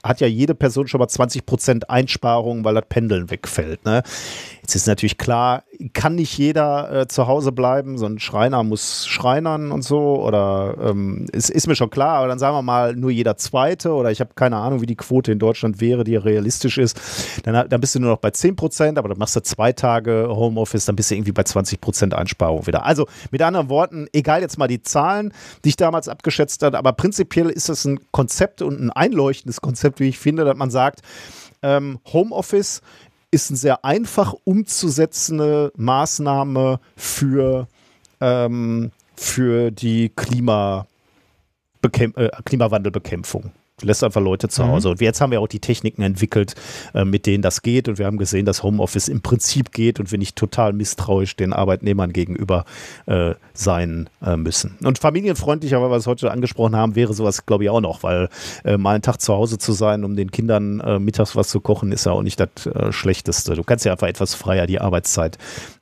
hat 0.06 0.22
ja 0.22 0.28
jede 0.28 0.56
Person 0.56 0.88
schon 0.88 1.00
mal 1.00 1.08
20% 1.08 1.86
Einsparungen, 1.86 2.64
weil 2.64 2.76
das 2.76 2.86
Pendeln 2.88 3.32
wegfällt. 3.32 3.84
Ne? 3.86 4.04
Jetzt 4.66 4.74
ist 4.74 4.88
natürlich 4.88 5.20
klar, 5.20 5.64
kann 5.94 6.16
nicht 6.16 6.40
jeder 6.40 7.02
äh, 7.02 7.08
zu 7.08 7.28
Hause 7.28 7.52
bleiben, 7.52 8.00
so 8.00 8.08
ein 8.08 8.18
Schreiner 8.18 8.64
muss 8.64 9.06
Schreinern 9.06 9.72
und 9.72 9.84
so 9.84 10.20
oder 10.24 10.76
ähm, 10.82 11.28
ist, 11.32 11.52
ist 11.52 11.68
mir 11.68 11.76
schon 11.76 11.92
klar, 11.92 12.18
aber 12.18 12.28
dann 12.28 12.40
sagen 12.40 12.58
wir 12.58 12.64
mal 12.64 12.96
nur 12.96 13.12
jeder 13.12 13.38
Zweite 13.38 13.94
oder 13.94 14.10
ich 14.10 14.22
habe 14.22 14.32
keine 14.34 14.58
Ahnung, 14.58 14.82
wie 14.82 14.88
die 14.88 14.96
Quote 14.96 15.32
in 15.32 15.38
Deutschland 15.38 15.82
wäre, 15.82 16.04
die 16.04 16.16
realistisch 16.16 16.80
ist, 16.80 17.00
dann, 17.44 17.70
dann 17.70 17.80
bist 17.80 17.94
du 17.94 18.00
nur 18.00 18.10
noch 18.10 18.18
bei 18.18 18.32
10 18.32 18.56
Prozent, 18.56 18.98
aber 18.98 19.08
dann 19.08 19.20
machst 19.20 19.36
du 19.36 19.44
zwei 19.44 19.72
Tage 19.72 20.30
Homeoffice, 20.30 20.86
dann 20.86 20.96
bist 20.96 21.12
du 21.12 21.16
irgendwie 21.16 21.32
bei 21.32 21.44
20 21.44 21.80
Prozent 21.80 22.16
Einsparung 22.16 22.66
wieder. 22.66 22.86
Also 22.86 23.06
mit 23.30 23.44
anderen 23.44 23.70
Worten, 23.70 24.08
egal 24.14 24.42
jetzt 24.42 24.58
mal 24.58 24.68
die 24.68 24.82
Zahlen, 24.82 25.32
die 25.64 25.70
ich 25.70 25.78
damals 25.78 26.10
abgeschätzt 26.10 26.64
habe, 26.64 26.80
aber 26.80 26.94
prinzipiell 26.94 27.52
ist 27.52 27.70
das 27.70 27.86
ein 27.86 28.00
Konzept 28.10 28.64
und 28.64 28.82
ein 28.82 28.90
einleuchtendes 28.90 29.62
Konzept, 29.62 30.00
wie 30.00 30.10
ich 30.10 30.18
finde, 30.18 30.44
dass 30.44 30.58
man 30.58 30.72
sagt, 30.72 31.02
ähm, 31.66 32.00
Homeoffice 32.14 32.82
ist 33.36 33.52
eine 33.52 33.58
sehr 33.58 33.86
einfach 33.86 34.34
umzusetzende 34.46 35.72
Maßnahme 35.76 36.80
für, 36.96 37.68
ähm, 38.22 38.92
für 39.16 39.72
die 39.72 40.10
Klima 40.10 40.88
äh, 41.84 42.30
Klimawandelbekämpfung. 42.46 43.52
Lässt 43.82 44.06
einfach 44.06 44.22
Leute 44.22 44.48
zu 44.48 44.64
mhm. 44.64 44.68
Hause. 44.70 44.88
Mhm. 44.88 44.92
Und 44.94 45.02
jetzt 45.02 45.20
haben 45.20 45.32
wir 45.32 45.42
auch 45.42 45.48
die 45.48 45.60
Techniken 45.60 46.02
entwickelt, 46.02 46.56
äh, 46.94 47.04
mit 47.04 47.26
denen 47.26 47.42
das 47.42 47.62
geht. 47.62 47.90
Und 47.90 47.98
wir 48.00 48.06
haben 48.06 48.18
gesehen, 48.18 48.46
dass 48.46 48.64
Homeoffice 48.64 49.10
im 49.10 49.22
Prinzip 49.22 49.74
geht 49.74 50.00
und 50.00 50.12
wir 50.12 50.18
nicht 50.18 50.38
total 50.38 50.72
misstrauisch 50.72 51.36
den 51.36 51.52
Arbeitnehmern 51.52 52.14
gegenüber 52.14 52.64
äh, 53.06 53.34
sein 53.54 54.10
äh, 54.26 54.38
müssen. 54.38 54.78
Und 54.82 55.00
familienfreundlicher, 55.00 55.82
weil 55.82 55.90
wir 55.90 55.98
es 55.98 56.08
heute 56.08 56.32
angesprochen 56.32 56.76
haben, 56.76 56.96
wäre 56.96 57.14
sowas, 57.14 57.46
glaube 57.46 57.66
ich, 57.66 57.70
auch 57.70 57.82
noch, 57.82 58.04
weil 58.04 58.30
äh, 58.64 58.78
mal 58.78 58.94
einen 58.94 59.02
Tag 59.02 59.20
zu 59.20 59.34
Hause 59.34 59.58
zu 59.58 59.74
sein, 59.74 60.06
um 60.06 60.16
den 60.16 60.32
Kindern 60.32 60.80
äh, 60.80 60.98
mittags 60.98 61.36
was 61.36 61.50
zu 61.50 61.60
kochen, 61.60 61.92
ist 61.92 62.06
ja 62.06 62.14
auch 62.14 62.22
nicht 62.22 62.40
das 62.40 62.66
äh, 62.66 62.94
Schlechteste. 62.94 63.56
Du 63.56 63.64
kannst 63.64 63.84
ja 63.84 63.92
einfach 63.92 64.08
etwas 64.08 64.36
freier 64.36 64.68
die 64.68 64.80
Arbeitszeit 64.80 65.38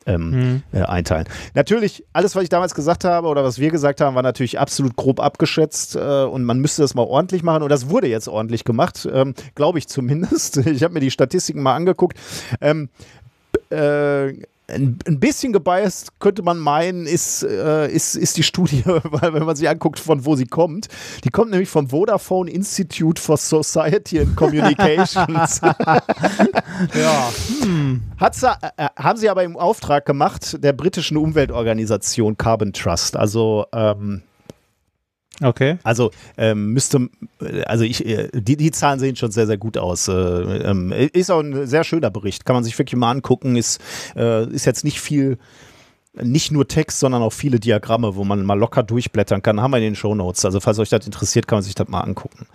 ähm, 0.06 0.30
mhm. 0.30 0.63
äh, 0.72 0.82
einteilen. 0.82 1.28
Natürlich, 1.54 2.04
alles, 2.13 2.36
was 2.36 2.44
ich 2.44 2.50
damals 2.50 2.76
gesagt 2.76 3.06
habe 3.06 3.28
oder 3.28 3.44
was 3.44 3.60
wir 3.60 3.72
gesagt 3.72 4.02
haben, 4.02 4.16
war 4.16 4.24
natürlich 4.24 4.60
absolut 4.60 4.96
grob 4.96 5.20
abgeschätzt 5.20 5.96
äh, 5.96 6.24
und 6.24 6.44
man 6.44 6.60
müsste 6.60 6.82
das 6.82 6.96
mal 6.96 7.04
ordentlich 7.04 7.44
machen 7.44 7.63
und 7.63 7.70
das 7.70 7.89
wurde 7.89 8.08
jetzt 8.08 8.28
ordentlich 8.28 8.63
gemacht, 8.63 9.08
ähm, 9.12 9.34
glaube 9.56 9.80
ich 9.80 9.88
zumindest. 9.88 10.62
Ich 10.74 10.82
habe 10.82 10.96
mir 10.96 11.00
die 11.02 11.12
Statistiken 11.12 11.62
mal 11.62 11.76
angeguckt. 11.76 12.18
Ähm, 12.60 12.89
äh, 13.70 14.34
ein, 14.67 15.19
bisschen 15.19 15.54
gebiased 15.54 16.19
könnte 16.19 16.41
man 16.41 16.58
meinen, 16.58 17.06
ist, 17.06 17.43
äh, 17.43 17.91
ist, 17.91 18.15
ist 18.15 18.38
die 18.38 18.43
Studie, 18.43 18.84
weil 18.86 19.34
wenn 19.34 19.43
man 19.43 19.56
sich 19.56 19.67
anguckt, 19.67 19.99
von 19.99 20.26
wo 20.26 20.36
sie 20.36 20.45
kommt. 20.45 20.88
Die 21.23 21.30
kommt 21.30 21.52
nämlich 21.52 21.69
vom 21.69 21.89
Vodafone 21.89 22.49
Institute 22.49 23.21
for 23.21 23.38
Society 23.38 24.19
and 24.19 24.36
Communications. 24.36 25.62
ja. 25.62 27.32
Hm. 27.62 28.02
Hat's, 28.17 28.43
äh, 28.43 28.49
haben 28.95 29.19
sie 29.19 29.30
aber 29.30 29.43
im 29.43 29.58
Auftrag 29.58 30.06
gemacht 30.06 30.63
der 30.63 30.73
britischen 30.73 31.17
Umweltorganisation 31.17 32.38
Carbon 32.38 32.73
Trust. 32.73 33.17
Also 33.17 33.65
ähm, 33.73 34.23
Okay. 35.41 35.78
Also 35.84 36.12
ähm, 36.38 36.74
müsste, 36.74 37.10
also 37.65 37.84
ich, 37.84 38.06
äh, 38.06 38.30
die, 38.34 38.56
die 38.56 38.72
Zahlen 38.72 39.00
sehen 39.00 39.15
schon 39.15 39.32
sehr, 39.32 39.48
sehr 39.48 39.58
gut 39.58 39.78
aus. 39.78 40.08
Äh, 40.08 40.13
ähm, 40.13 40.91
ist 40.91 41.32
auch 41.32 41.39
ein 41.39 41.65
sehr 41.65 41.84
schöner 41.84 42.12
Bericht, 42.12 42.46
kann 42.46 42.56
man 42.56 42.63
sich 42.63 42.78
wirklich 42.78 42.98
mal 43.00 43.12
angucken. 43.12 43.56
Ist, 43.56 43.82
äh, 44.15 44.48
ist 44.50 44.65
jetzt 44.65 44.84
nicht 44.84 45.02
viel, 45.02 45.39
nicht 46.13 46.52
nur 46.52 46.67
Text, 46.67 47.00
sondern 47.00 47.24
auch 47.24 47.34
viele 47.34 47.60
Diagramme, 47.60 48.15
wo 48.15 48.24
man 48.24 48.46
mal 48.46 48.58
locker 48.58 48.84
durchblättern 48.84 49.41
kann. 49.41 49.60
Haben 49.60 49.72
wir 49.72 49.78
in 49.78 49.84
den 49.84 49.96
Show 49.96 50.13
Notes. 50.13 50.46
Also 50.46 50.60
falls 50.60 50.78
euch 50.78 50.89
das 50.89 51.06
interessiert, 51.06 51.48
kann 51.48 51.58
man 51.58 51.63
sich 51.63 51.76
das 51.76 51.88
mal 51.88 52.02
angucken. 52.02 52.46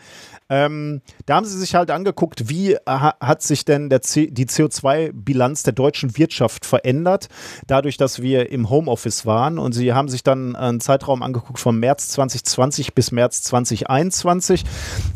Ähm, 0.50 1.02
da 1.26 1.36
haben 1.36 1.46
sie 1.46 1.58
sich 1.58 1.74
halt 1.74 1.90
angeguckt, 1.90 2.48
wie 2.48 2.76
ha 2.86 3.14
hat 3.20 3.42
sich 3.42 3.64
denn 3.64 3.88
die 3.88 3.96
CO2-Bilanz 3.96 5.62
der 5.62 5.72
deutschen 5.72 6.16
Wirtschaft 6.16 6.64
verändert, 6.64 7.28
dadurch, 7.66 7.96
dass 7.96 8.22
wir 8.22 8.50
im 8.50 8.70
Homeoffice 8.70 9.26
waren. 9.26 9.58
Und 9.58 9.72
sie 9.72 9.92
haben 9.92 10.08
sich 10.08 10.22
dann 10.22 10.56
einen 10.56 10.80
Zeitraum 10.80 11.22
angeguckt 11.22 11.58
von 11.58 11.78
März 11.78 12.08
2020 12.08 12.94
bis 12.94 13.12
März 13.12 13.42
2021, 13.42 14.64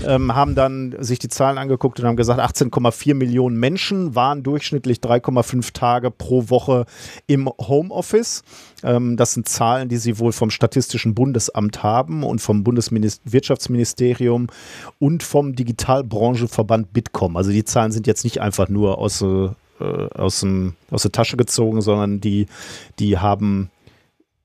ähm, 0.06 0.34
haben 0.34 0.54
dann 0.54 0.96
sich 0.98 1.18
die 1.18 1.28
Zahlen 1.28 1.58
angeguckt 1.58 1.98
und 2.00 2.06
haben 2.06 2.16
gesagt, 2.16 2.40
18,4 2.40 3.14
Millionen 3.14 3.56
Menschen 3.56 4.14
waren 4.14 4.42
durchschnittlich 4.42 4.98
3,5 4.98 5.72
Tage 5.72 6.10
pro 6.10 6.50
Woche 6.50 6.84
im 7.26 7.48
Homeoffice. 7.48 8.42
Ähm, 8.82 9.16
das 9.16 9.34
sind 9.34 9.48
Zahlen, 9.48 9.88
die 9.88 9.96
sie 9.96 10.18
wohl 10.18 10.32
vom 10.32 10.50
Statistischen 10.50 11.14
Bundesamt 11.14 11.82
haben 11.82 12.22
und 12.22 12.40
vom 12.40 12.64
Bundeswirtschaftsministerium 12.64 14.48
und 14.98 15.22
vom 15.22 15.54
Digitalbranchenverband 15.54 16.92
Bitkom. 16.92 17.36
Also 17.36 17.50
die 17.50 17.64
Zahlen 17.64 17.92
sind 17.92 18.06
jetzt 18.06 18.24
nicht 18.24 18.40
einfach 18.40 18.68
nur 18.68 18.98
aus, 18.98 19.22
äh, 19.22 19.48
aus, 19.80 20.40
dem, 20.40 20.74
aus 20.90 21.02
der 21.02 21.12
Tasche 21.12 21.36
gezogen, 21.36 21.80
sondern 21.80 22.20
die, 22.20 22.46
die 22.98 23.18
haben 23.18 23.70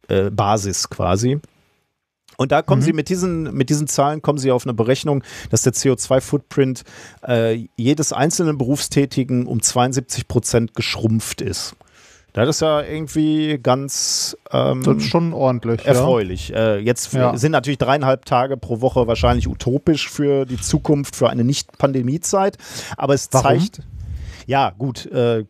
äh, 0.08 0.30
Basis 0.30 0.89
quasi. 0.89 1.39
Und 2.38 2.52
da 2.52 2.62
kommen 2.62 2.82
mhm. 2.82 2.86
sie 2.86 2.93
mit 2.93 3.10
diesen, 3.10 3.54
mit 3.56 3.69
diesen 3.69 3.88
Zahlen 3.88 4.21
kommen 4.21 4.38
sie 4.38 4.52
auf 4.52 4.65
eine 4.65 4.73
Berechnung, 4.73 5.23
dass 5.50 5.63
der 5.63 5.73
CO2-Footprint 5.73 6.84
äh, 7.28 7.67
jedes 7.76 8.13
einzelnen 8.13 8.60
Berufstätigen 8.60 9.47
um 9.47 9.62
72 9.62 10.28
Prozent 10.28 10.76
geschrumpft 10.76 11.41
ist. 11.41 11.76
Das 12.45 12.58
ist 12.58 12.62
ja 12.62 12.82
irgendwie 12.82 13.60
ganz 13.62 14.38
ähm, 14.52 14.84
das 14.84 14.97
ist 14.97 15.10
schon 15.10 15.34
ordentlich. 15.34 15.86
Erfreulich. 15.86 16.50
Ja. 16.50 16.76
Äh, 16.76 16.80
jetzt 16.80 17.13
ja. 17.13 17.36
sind 17.36 17.52
natürlich 17.52 17.80
dreieinhalb 17.80 18.26
Tage 18.26 18.58
pro 18.58 18.82
Woche 18.82 19.08
wahrscheinlich 19.08 19.47
utopisch 19.47 20.10
für 20.10 20.45
die 20.45 20.60
Zukunft, 20.60 21.15
für 21.15 21.30
eine 21.30 21.43
Nicht-Pandemie-Zeit. 21.43 22.58
Aber 22.95 23.13
es 23.13 23.30
Warum? 23.32 23.60
zeigt. 23.60 23.82
Ja, 24.45 24.71
gut, 24.78 25.06
äh, 25.08 25.45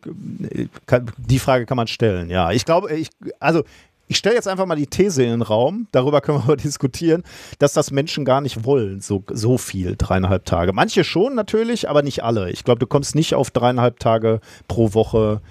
kann, 0.86 1.10
die 1.18 1.38
Frage 1.38 1.66
kann 1.66 1.76
man 1.76 1.86
stellen, 1.86 2.30
ja. 2.30 2.50
Ich 2.50 2.64
glaube, 2.64 2.92
ich, 2.92 3.10
also 3.38 3.62
ich 4.08 4.16
stelle 4.16 4.34
jetzt 4.34 4.48
einfach 4.48 4.66
mal 4.66 4.74
die 4.74 4.86
These 4.86 5.22
in 5.22 5.30
den 5.30 5.42
Raum, 5.42 5.86
darüber 5.92 6.20
können 6.20 6.38
wir 6.38 6.44
aber 6.44 6.56
diskutieren, 6.56 7.22
dass 7.58 7.74
das 7.74 7.90
Menschen 7.90 8.24
gar 8.24 8.40
nicht 8.40 8.64
wollen, 8.64 9.00
so, 9.00 9.22
so 9.30 9.58
viel, 9.58 9.94
dreieinhalb 9.96 10.46
Tage. 10.46 10.72
Manche 10.72 11.04
schon 11.04 11.34
natürlich, 11.34 11.88
aber 11.88 12.02
nicht 12.02 12.24
alle. 12.24 12.50
Ich 12.50 12.64
glaube, 12.64 12.80
du 12.80 12.86
kommst 12.86 13.14
nicht 13.14 13.34
auf 13.34 13.50
dreieinhalb 13.50 14.00
Tage 14.00 14.40
pro 14.66 14.94
Woche 14.94 15.42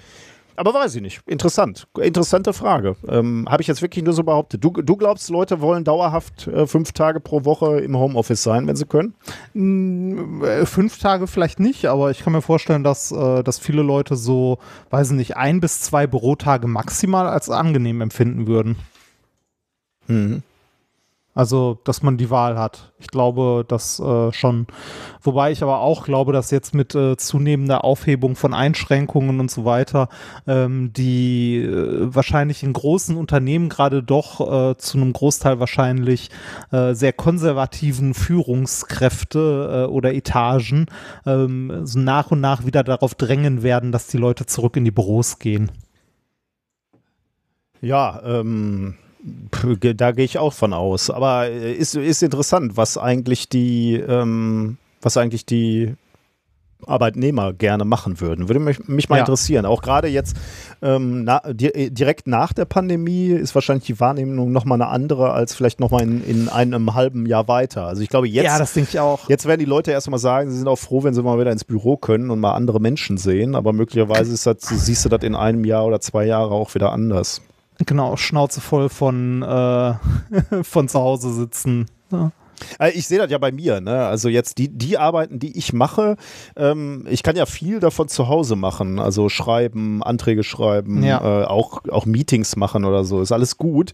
aber 0.58 0.74
weiß 0.74 0.96
ich 0.96 1.02
nicht. 1.02 1.20
Interessant. 1.26 1.86
Interessante 1.98 2.52
Frage. 2.52 2.96
Ähm, 3.08 3.46
Habe 3.48 3.62
ich 3.62 3.68
jetzt 3.68 3.80
wirklich 3.80 4.04
nur 4.04 4.12
so 4.12 4.24
behauptet. 4.24 4.62
Du, 4.62 4.70
du 4.70 4.96
glaubst, 4.96 5.30
Leute 5.30 5.60
wollen 5.60 5.84
dauerhaft 5.84 6.48
äh, 6.48 6.66
fünf 6.66 6.92
Tage 6.92 7.20
pro 7.20 7.44
Woche 7.44 7.80
im 7.80 7.96
Homeoffice 7.96 8.42
sein, 8.42 8.66
wenn 8.66 8.76
sie 8.76 8.86
können? 8.86 9.14
Mm, 9.54 10.42
äh, 10.42 10.66
fünf 10.66 10.98
Tage 10.98 11.26
vielleicht 11.26 11.60
nicht, 11.60 11.86
aber 11.86 12.10
ich 12.10 12.20
kann 12.20 12.32
mir 12.32 12.42
vorstellen, 12.42 12.84
dass, 12.84 13.12
äh, 13.12 13.42
dass 13.42 13.58
viele 13.58 13.82
Leute 13.82 14.16
so, 14.16 14.58
weiß 14.90 15.12
ich 15.12 15.16
nicht, 15.16 15.36
ein 15.36 15.60
bis 15.60 15.80
zwei 15.80 16.06
Bürotage 16.06 16.66
maximal 16.66 17.28
als 17.28 17.48
angenehm 17.48 18.00
empfinden 18.00 18.46
würden. 18.46 18.76
Mhm. 20.08 20.42
Also, 21.34 21.78
dass 21.84 22.02
man 22.02 22.16
die 22.16 22.30
Wahl 22.30 22.58
hat. 22.58 22.92
Ich 22.98 23.06
glaube, 23.06 23.64
das 23.68 24.00
äh, 24.00 24.32
schon. 24.32 24.66
Wobei 25.22 25.52
ich 25.52 25.62
aber 25.62 25.78
auch 25.80 26.04
glaube, 26.04 26.32
dass 26.32 26.50
jetzt 26.50 26.74
mit 26.74 26.96
äh, 26.96 27.16
zunehmender 27.16 27.84
Aufhebung 27.84 28.34
von 28.34 28.54
Einschränkungen 28.54 29.38
und 29.38 29.48
so 29.48 29.64
weiter 29.64 30.08
ähm, 30.48 30.92
die 30.92 31.58
äh, 31.58 32.12
wahrscheinlich 32.12 32.64
in 32.64 32.72
großen 32.72 33.16
Unternehmen 33.16 33.68
gerade 33.68 34.02
doch 34.02 34.40
äh, 34.40 34.76
zu 34.78 34.98
einem 34.98 35.12
Großteil 35.12 35.60
wahrscheinlich 35.60 36.30
äh, 36.72 36.94
sehr 36.94 37.12
konservativen 37.12 38.14
Führungskräfte 38.14 39.86
äh, 39.86 39.92
oder 39.92 40.14
Etagen 40.14 40.86
ähm, 41.24 41.86
so 41.86 42.00
nach 42.00 42.32
und 42.32 42.40
nach 42.40 42.66
wieder 42.66 42.82
darauf 42.82 43.14
drängen 43.14 43.62
werden, 43.62 43.92
dass 43.92 44.08
die 44.08 44.18
Leute 44.18 44.46
zurück 44.46 44.76
in 44.76 44.84
die 44.84 44.90
Büros 44.90 45.38
gehen. 45.38 45.70
Ja, 47.80 48.20
ähm 48.24 48.96
da 49.96 50.12
gehe 50.12 50.24
ich 50.24 50.38
auch 50.38 50.52
von 50.52 50.72
aus. 50.72 51.10
Aber 51.10 51.48
äh, 51.48 51.72
ist, 51.72 51.94
ist 51.94 52.22
interessant, 52.22 52.76
was 52.76 52.98
eigentlich 52.98 53.48
die, 53.48 53.94
ähm, 53.94 54.78
was 55.00 55.16
eigentlich 55.16 55.46
die 55.46 55.94
Arbeitnehmer 56.86 57.52
gerne 57.52 57.84
machen 57.84 58.20
würden. 58.20 58.48
Würde 58.48 58.60
mich, 58.60 58.86
mich 58.86 59.08
mal 59.08 59.16
ja. 59.16 59.22
interessieren. 59.22 59.66
Auch 59.66 59.82
gerade 59.82 60.08
jetzt 60.08 60.36
ähm, 60.80 61.24
na, 61.24 61.40
di 61.52 61.66
äh, 61.66 61.90
direkt 61.90 62.26
nach 62.26 62.52
der 62.52 62.66
Pandemie 62.66 63.28
ist 63.30 63.54
wahrscheinlich 63.54 63.86
die 63.86 63.98
Wahrnehmung 63.98 64.52
nochmal 64.52 64.80
eine 64.80 64.90
andere 64.90 65.32
als 65.32 65.54
vielleicht 65.54 65.80
nochmal 65.80 66.02
in, 66.02 66.22
in 66.24 66.48
einem 66.48 66.94
halben 66.94 67.26
Jahr 67.26 67.48
weiter. 67.48 67.86
Also 67.86 68.02
ich 68.02 68.08
glaube 68.08 68.28
jetzt. 68.28 68.44
Ja, 68.44 68.58
das 68.58 68.72
denke 68.74 68.90
ich 68.90 69.00
auch. 69.00 69.28
Jetzt 69.28 69.46
werden 69.46 69.60
die 69.60 69.66
Leute 69.66 69.90
erstmal 69.90 70.20
sagen, 70.20 70.50
sie 70.50 70.58
sind 70.58 70.68
auch 70.68 70.78
froh, 70.78 71.02
wenn 71.02 71.14
sie 71.14 71.22
mal 71.22 71.38
wieder 71.38 71.52
ins 71.52 71.64
Büro 71.64 71.96
können 71.96 72.30
und 72.30 72.38
mal 72.38 72.52
andere 72.52 72.80
Menschen 72.80 73.18
sehen. 73.18 73.54
Aber 73.54 73.72
möglicherweise 73.72 74.32
ist 74.32 74.46
das, 74.46 74.58
siehst 74.60 75.04
du 75.04 75.08
das 75.08 75.22
in 75.22 75.34
einem 75.34 75.64
Jahr 75.64 75.84
oder 75.84 76.00
zwei 76.00 76.26
Jahren 76.26 76.52
auch 76.52 76.74
wieder 76.74 76.92
anders. 76.92 77.42
Genau, 77.86 78.16
Schnauze 78.16 78.60
voll 78.60 78.88
von, 78.88 79.42
äh, 79.42 79.94
von 80.64 80.88
zu 80.88 80.98
Hause 80.98 81.32
sitzen. 81.32 81.86
Ja. 82.10 82.32
Äh, 82.78 82.90
ich 82.92 83.06
sehe 83.06 83.18
das 83.18 83.30
ja 83.30 83.38
bei 83.38 83.52
mir, 83.52 83.80
ne? 83.80 84.06
Also 84.06 84.28
jetzt 84.28 84.58
die, 84.58 84.68
die 84.68 84.98
Arbeiten, 84.98 85.38
die 85.38 85.56
ich 85.56 85.72
mache, 85.72 86.16
ähm, 86.56 87.06
ich 87.08 87.22
kann 87.22 87.36
ja 87.36 87.46
viel 87.46 87.80
davon 87.80 88.08
zu 88.08 88.28
Hause 88.28 88.56
machen. 88.56 88.98
Also 88.98 89.28
schreiben, 89.28 90.02
Anträge 90.02 90.42
schreiben, 90.44 91.02
ja. 91.02 91.42
äh, 91.42 91.44
auch, 91.44 91.82
auch 91.90 92.06
Meetings 92.06 92.56
machen 92.56 92.84
oder 92.84 93.04
so. 93.04 93.20
Ist 93.20 93.32
alles 93.32 93.56
gut. 93.56 93.92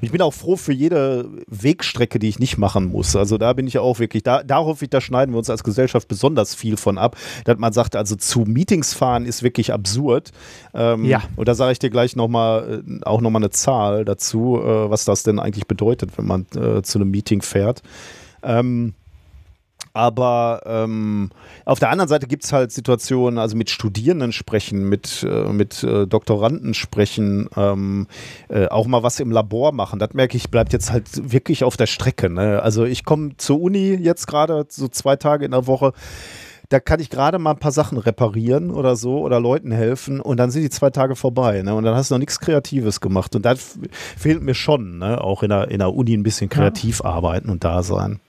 Und 0.00 0.02
ich 0.02 0.12
bin 0.12 0.22
auch 0.22 0.34
froh 0.34 0.56
für 0.56 0.72
jede 0.72 1.28
Wegstrecke, 1.46 2.18
die 2.18 2.28
ich 2.28 2.38
nicht 2.38 2.58
machen 2.58 2.86
muss. 2.86 3.16
Also 3.16 3.38
da 3.38 3.52
bin 3.52 3.66
ich 3.66 3.78
auch 3.78 3.98
wirklich, 3.98 4.22
da, 4.22 4.42
da 4.42 4.58
hoffe 4.58 4.84
ich, 4.84 4.90
da 4.90 5.00
schneiden 5.00 5.34
wir 5.34 5.38
uns 5.38 5.50
als 5.50 5.64
Gesellschaft 5.64 6.08
besonders 6.08 6.54
viel 6.54 6.76
von 6.76 6.98
ab, 6.98 7.16
dass 7.44 7.58
man 7.58 7.72
sagt, 7.72 7.96
also 7.96 8.16
zu 8.16 8.40
Meetings 8.40 8.94
fahren 8.94 9.26
ist 9.26 9.42
wirklich 9.42 9.72
absurd. 9.72 10.30
Ähm, 10.74 11.04
ja. 11.04 11.22
Und 11.36 11.48
da 11.48 11.54
sage 11.54 11.72
ich 11.72 11.78
dir 11.78 11.90
gleich 11.90 12.16
nochmal, 12.16 12.82
äh, 12.86 13.04
auch 13.04 13.20
nochmal 13.20 13.42
eine 13.42 13.50
Zahl 13.50 14.04
dazu, 14.04 14.58
äh, 14.62 14.90
was 14.90 15.04
das 15.04 15.22
denn 15.22 15.38
eigentlich 15.38 15.66
bedeutet, 15.66 16.10
wenn 16.16 16.26
man 16.26 16.46
äh, 16.56 16.82
zu 16.82 16.98
einem 16.98 17.10
Meeting 17.10 17.42
fährt. 17.42 17.82
Ähm, 18.46 18.94
aber 19.96 20.60
ähm, 20.66 21.30
auf 21.64 21.78
der 21.78 21.88
anderen 21.88 22.08
Seite 22.08 22.26
gibt 22.26 22.44
es 22.44 22.52
halt 22.52 22.70
Situationen, 22.70 23.38
also 23.38 23.56
mit 23.56 23.70
Studierenden 23.70 24.30
sprechen, 24.32 24.90
mit, 24.90 25.26
äh, 25.26 25.50
mit 25.50 25.82
äh, 25.82 26.06
Doktoranden 26.06 26.74
sprechen, 26.74 27.48
ähm, 27.56 28.06
äh, 28.48 28.66
auch 28.66 28.86
mal 28.86 29.02
was 29.02 29.20
im 29.20 29.30
Labor 29.30 29.72
machen. 29.72 29.98
Das 29.98 30.12
merke 30.12 30.36
ich, 30.36 30.50
bleibt 30.50 30.74
jetzt 30.74 30.92
halt 30.92 31.32
wirklich 31.32 31.64
auf 31.64 31.78
der 31.78 31.86
Strecke. 31.86 32.28
Ne? 32.28 32.62
Also 32.62 32.84
ich 32.84 33.06
komme 33.06 33.38
zur 33.38 33.58
Uni 33.58 33.94
jetzt 33.94 34.26
gerade 34.26 34.66
so 34.68 34.88
zwei 34.88 35.16
Tage 35.16 35.46
in 35.46 35.52
der 35.52 35.66
Woche. 35.66 35.94
Da 36.68 36.78
kann 36.78 37.00
ich 37.00 37.08
gerade 37.08 37.38
mal 37.38 37.52
ein 37.52 37.58
paar 37.58 37.72
Sachen 37.72 37.96
reparieren 37.96 38.70
oder 38.70 38.96
so 38.96 39.20
oder 39.20 39.40
Leuten 39.40 39.72
helfen 39.72 40.20
und 40.20 40.36
dann 40.36 40.50
sind 40.50 40.60
die 40.60 40.68
zwei 40.68 40.90
Tage 40.90 41.16
vorbei. 41.16 41.62
Ne? 41.62 41.74
Und 41.74 41.84
dann 41.84 41.94
hast 41.94 42.10
du 42.10 42.16
noch 42.16 42.18
nichts 42.18 42.38
Kreatives 42.38 43.00
gemacht. 43.00 43.34
Und 43.34 43.46
das 43.46 43.78
fehlt 44.18 44.42
mir 44.42 44.54
schon, 44.54 44.98
ne? 44.98 45.22
auch 45.22 45.42
in 45.42 45.48
der, 45.48 45.70
in 45.70 45.78
der 45.78 45.94
Uni 45.94 46.12
ein 46.12 46.22
bisschen 46.22 46.50
kreativ 46.50 47.00
ja. 47.02 47.10
arbeiten 47.10 47.48
und 47.48 47.64
da 47.64 47.82
sein. 47.82 48.20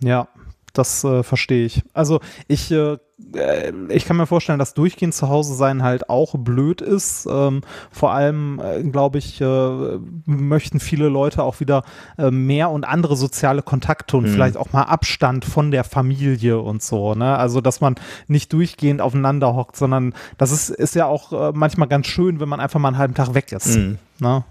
Ja, 0.00 0.28
das 0.76 1.04
äh, 1.04 1.22
verstehe 1.22 1.64
ich. 1.64 1.82
Also 1.94 2.20
ich, 2.48 2.70
äh, 2.70 2.98
äh, 3.34 3.72
ich 3.88 4.04
kann 4.04 4.16
mir 4.16 4.26
vorstellen, 4.26 4.58
dass 4.58 4.74
durchgehend 4.74 5.14
zu 5.14 5.28
Hause 5.28 5.54
sein 5.54 5.82
halt 5.82 6.10
auch 6.10 6.34
blöd 6.36 6.80
ist. 6.80 7.26
Ähm, 7.30 7.62
vor 7.90 8.12
allem, 8.12 8.60
äh, 8.60 8.82
glaube 8.82 9.18
ich, 9.18 9.40
äh, 9.40 9.98
möchten 10.26 10.80
viele 10.80 11.08
Leute 11.08 11.42
auch 11.42 11.60
wieder 11.60 11.84
äh, 12.18 12.30
mehr 12.30 12.70
und 12.70 12.84
andere 12.84 13.16
soziale 13.16 13.62
Kontakte 13.62 14.18
und 14.18 14.24
mhm. 14.24 14.32
vielleicht 14.34 14.56
auch 14.56 14.72
mal 14.72 14.82
Abstand 14.82 15.44
von 15.44 15.70
der 15.70 15.84
Familie 15.84 16.58
und 16.58 16.82
so. 16.82 17.14
Ne? 17.14 17.36
Also, 17.36 17.60
dass 17.60 17.80
man 17.80 17.94
nicht 18.26 18.52
durchgehend 18.52 19.00
aufeinander 19.00 19.54
hockt, 19.54 19.76
sondern 19.76 20.14
das 20.36 20.52
ist, 20.52 20.70
ist 20.70 20.94
ja 20.94 21.06
auch 21.06 21.54
manchmal 21.54 21.88
ganz 21.88 22.06
schön, 22.06 22.40
wenn 22.40 22.48
man 22.48 22.60
einfach 22.60 22.80
mal 22.80 22.88
einen 22.88 22.98
halben 22.98 23.14
Tag 23.14 23.34
weg 23.34 23.52
ist. 23.52 23.76
Mhm. 23.76 23.98
Ne? 24.18 24.44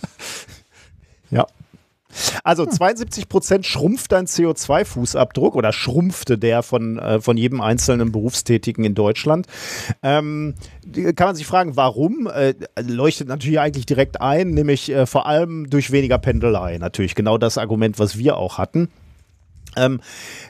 ja. 1.30 1.46
Also 2.42 2.66
72 2.66 3.28
Prozent 3.28 3.66
schrumpft 3.66 4.12
dein 4.12 4.26
CO2-Fußabdruck 4.26 5.54
oder 5.54 5.72
schrumpfte 5.72 6.38
der 6.38 6.62
von, 6.62 6.98
äh, 6.98 7.20
von 7.20 7.36
jedem 7.36 7.60
einzelnen 7.60 8.12
Berufstätigen 8.12 8.84
in 8.84 8.94
Deutschland. 8.94 9.46
Ähm, 10.02 10.54
kann 11.16 11.28
man 11.28 11.36
sich 11.36 11.46
fragen, 11.46 11.76
warum? 11.76 12.28
Äh, 12.32 12.54
leuchtet 12.80 13.28
natürlich 13.28 13.60
eigentlich 13.60 13.86
direkt 13.86 14.20
ein, 14.20 14.50
nämlich 14.50 14.90
äh, 14.90 15.06
vor 15.06 15.26
allem 15.26 15.70
durch 15.70 15.90
weniger 15.90 16.18
Pendelei. 16.18 16.78
Natürlich 16.78 17.14
genau 17.14 17.38
das 17.38 17.58
Argument, 17.58 17.98
was 17.98 18.18
wir 18.18 18.36
auch 18.36 18.58
hatten. 18.58 18.88
Ähm, 19.76 20.00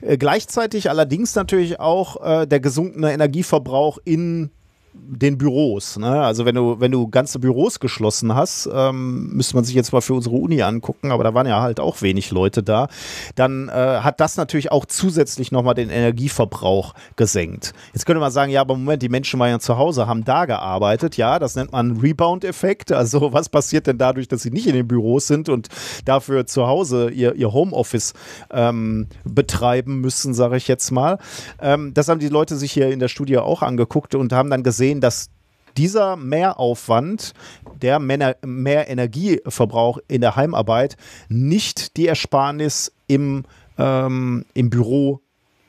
äh, 0.03 0.17
gleichzeitig 0.17 0.91
allerdings 0.91 1.35
natürlich 1.35 1.81
auch 1.81 2.43
äh, 2.43 2.47
der 2.47 2.61
gesunkene 2.61 3.13
Energieverbrauch 3.13 3.99
in 4.05 4.51
den 4.95 5.39
Büros. 5.39 5.99
Ne? 5.99 6.23
Also 6.23 6.45
wenn 6.45 6.55
du, 6.55 6.81
wenn 6.81 6.93
du 6.93 7.09
ganze 7.09 7.39
Büros 7.39 7.81
geschlossen 7.81 8.35
hast, 8.35 8.69
ähm, 8.73 9.29
müsste 9.33 9.57
man 9.57 9.65
sich 9.65 9.75
jetzt 9.75 9.93
mal 9.93 10.01
für 10.01 10.15
unsere 10.15 10.37
Uni 10.37 10.63
angucken, 10.63 11.11
aber 11.11 11.25
da 11.25 11.35
waren 11.35 11.47
ja 11.47 11.61
halt 11.61 11.81
auch 11.81 12.01
wenig 12.03 12.31
Leute 12.31 12.63
da, 12.63 12.89
dann 13.35 13.69
äh, 13.69 13.73
hat 13.73 14.21
das 14.21 14.37
natürlich 14.37 14.73
auch 14.73 14.87
zusätzlich 14.87 15.53
nochmal 15.53 15.75
den 15.75 15.91
Energieverbrauch 15.91 16.95
gesenkt. 17.17 17.75
Jetzt 17.93 18.07
könnte 18.07 18.21
man 18.21 18.31
sagen, 18.31 18.51
ja, 18.51 18.61
aber 18.61 18.77
Moment, 18.77 19.03
die 19.03 19.09
Menschen 19.09 19.39
waren 19.41 19.51
ja 19.51 19.59
zu 19.59 19.77
Hause, 19.77 20.07
haben 20.07 20.25
da 20.25 20.47
gearbeitet. 20.47 21.17
Ja, 21.17 21.39
das 21.39 21.57
nennt 21.57 21.73
man 21.73 21.99
Rebound-Effekt. 21.99 22.93
Also 22.93 23.33
was 23.33 23.49
passiert 23.49 23.87
denn 23.87 23.99
dadurch, 23.99 24.29
dass 24.29 24.43
sie 24.43 24.51
nicht 24.51 24.67
in 24.67 24.75
den 24.75 24.89
Büros 24.89 25.27
sind 25.27 25.49
und 25.49 25.69
dafür 26.05 26.47
zu 26.47 26.67
Hause 26.67 27.11
ihr, 27.11 27.35
ihr 27.35 27.53
Homeoffice 27.53 28.15
ähm, 28.51 29.09
betreiben 29.25 30.01
müssen, 30.01 30.35
sage 30.35 30.57
ich 30.57 30.69
jetzt 30.69 30.91
mal. 30.91 31.19
Ähm, 31.61 31.93
das 31.95 32.09
haben 32.09 32.21
die 32.21 32.29
Leute 32.29 32.57
sich 32.57 32.73
hier 32.73 32.91
in 32.91 33.01
der 33.01 33.09
Studie 33.09 33.39
auch 33.39 33.63
angeguckt 33.63 34.15
und 34.15 34.33
haben 34.33 34.51
dann 34.51 34.63
gesehen, 34.63 34.84
sehen, 34.85 35.01
dass 35.01 35.31
dieser 35.77 36.17
Mehraufwand, 36.17 37.33
der 37.81 37.99
mehr, 37.99 38.37
Energieverbrauch 38.43 39.99
in 40.09 40.21
der 40.21 40.37
Heimarbeit 40.37 40.97
nicht 41.29 41.97
die 41.97 42.07
Ersparnis 42.07 42.93
im, 43.09 43.45
ähm, 43.79 44.45
im 44.55 44.71
Büro 44.71 45.21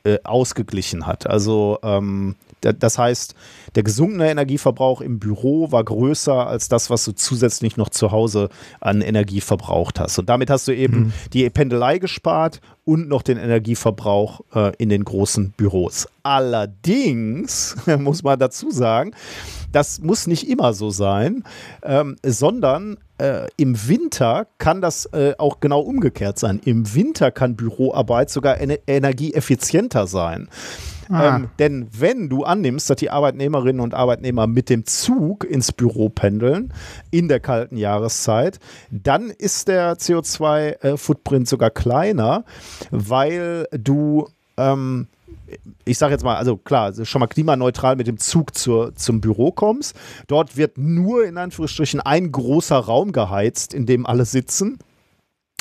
äh, 0.03 0.19
ausgeglichen 0.23 1.07
hat. 1.07 1.27
Also 1.27 1.79
ähm, 1.81 2.35
das 2.61 2.97
heißt, 2.97 3.35
der 3.75 3.83
gesunkene 3.83 4.29
Energieverbrauch 4.29 5.01
im 5.01 5.19
Büro 5.19 5.71
war 5.71 5.83
größer 5.83 6.47
als 6.47 6.69
das, 6.69 6.89
was 6.89 7.05
du 7.05 7.11
zusätzlich 7.11 7.77
noch 7.77 7.89
zu 7.89 8.11
Hause 8.11 8.49
an 8.79 9.01
Energie 9.01 9.41
verbraucht 9.41 9.99
hast. 9.99 10.17
Und 10.17 10.29
damit 10.29 10.49
hast 10.49 10.67
du 10.67 10.75
eben 10.75 10.97
mhm. 10.97 11.13
die 11.33 11.49
Pendelei 11.49 11.99
gespart 11.99 12.61
und 12.85 13.09
noch 13.09 13.21
den 13.21 13.37
Energieverbrauch 13.37 14.41
äh, 14.53 14.71
in 14.77 14.89
den 14.89 15.03
großen 15.03 15.51
Büros. 15.57 16.07
Allerdings 16.23 17.75
muss 17.99 18.23
man 18.23 18.39
dazu 18.39 18.71
sagen, 18.71 19.11
das 19.71 19.99
muss 19.99 20.27
nicht 20.27 20.47
immer 20.49 20.73
so 20.73 20.89
sein, 20.89 21.43
ähm, 21.83 22.15
sondern 22.23 22.97
äh, 23.17 23.47
im 23.57 23.87
Winter 23.87 24.47
kann 24.57 24.81
das 24.81 25.05
äh, 25.07 25.33
auch 25.37 25.59
genau 25.59 25.81
umgekehrt 25.81 26.39
sein. 26.39 26.61
Im 26.65 26.93
Winter 26.93 27.31
kann 27.31 27.55
Büroarbeit 27.55 28.29
sogar 28.29 28.59
ener 28.59 28.77
energieeffizienter 28.87 30.07
sein. 30.07 30.47
Ah. 31.09 31.37
Ähm, 31.37 31.49
denn 31.59 31.87
wenn 31.91 32.29
du 32.29 32.43
annimmst, 32.43 32.89
dass 32.89 32.97
die 32.97 33.09
Arbeitnehmerinnen 33.09 33.81
und 33.81 33.93
Arbeitnehmer 33.93 34.47
mit 34.47 34.69
dem 34.69 34.85
Zug 34.85 35.43
ins 35.43 35.71
Büro 35.71 36.09
pendeln 36.09 36.73
in 37.11 37.27
der 37.27 37.39
kalten 37.39 37.77
Jahreszeit, 37.77 38.59
dann 38.89 39.29
ist 39.29 39.67
der 39.67 39.97
CO2-Footprint 39.97 41.47
äh, 41.47 41.49
sogar 41.49 41.69
kleiner, 41.69 42.43
weil 42.91 43.67
du 43.71 44.27
ähm, 44.57 45.07
ich 45.85 45.97
sage 45.97 46.13
jetzt 46.13 46.23
mal, 46.23 46.35
also 46.35 46.57
klar, 46.57 46.93
schon 47.05 47.19
mal 47.19 47.27
klimaneutral 47.27 47.95
mit 47.95 48.07
dem 48.07 48.17
Zug 48.17 48.57
zur, 48.57 48.95
zum 48.95 49.21
Büro 49.21 49.51
kommst. 49.51 49.95
Dort 50.27 50.57
wird 50.57 50.77
nur 50.77 51.25
in 51.25 51.37
Anführungsstrichen 51.37 52.01
ein 52.01 52.31
großer 52.31 52.77
Raum 52.77 53.11
geheizt, 53.11 53.73
in 53.73 53.85
dem 53.85 54.05
alle 54.05 54.25
sitzen. 54.25 54.79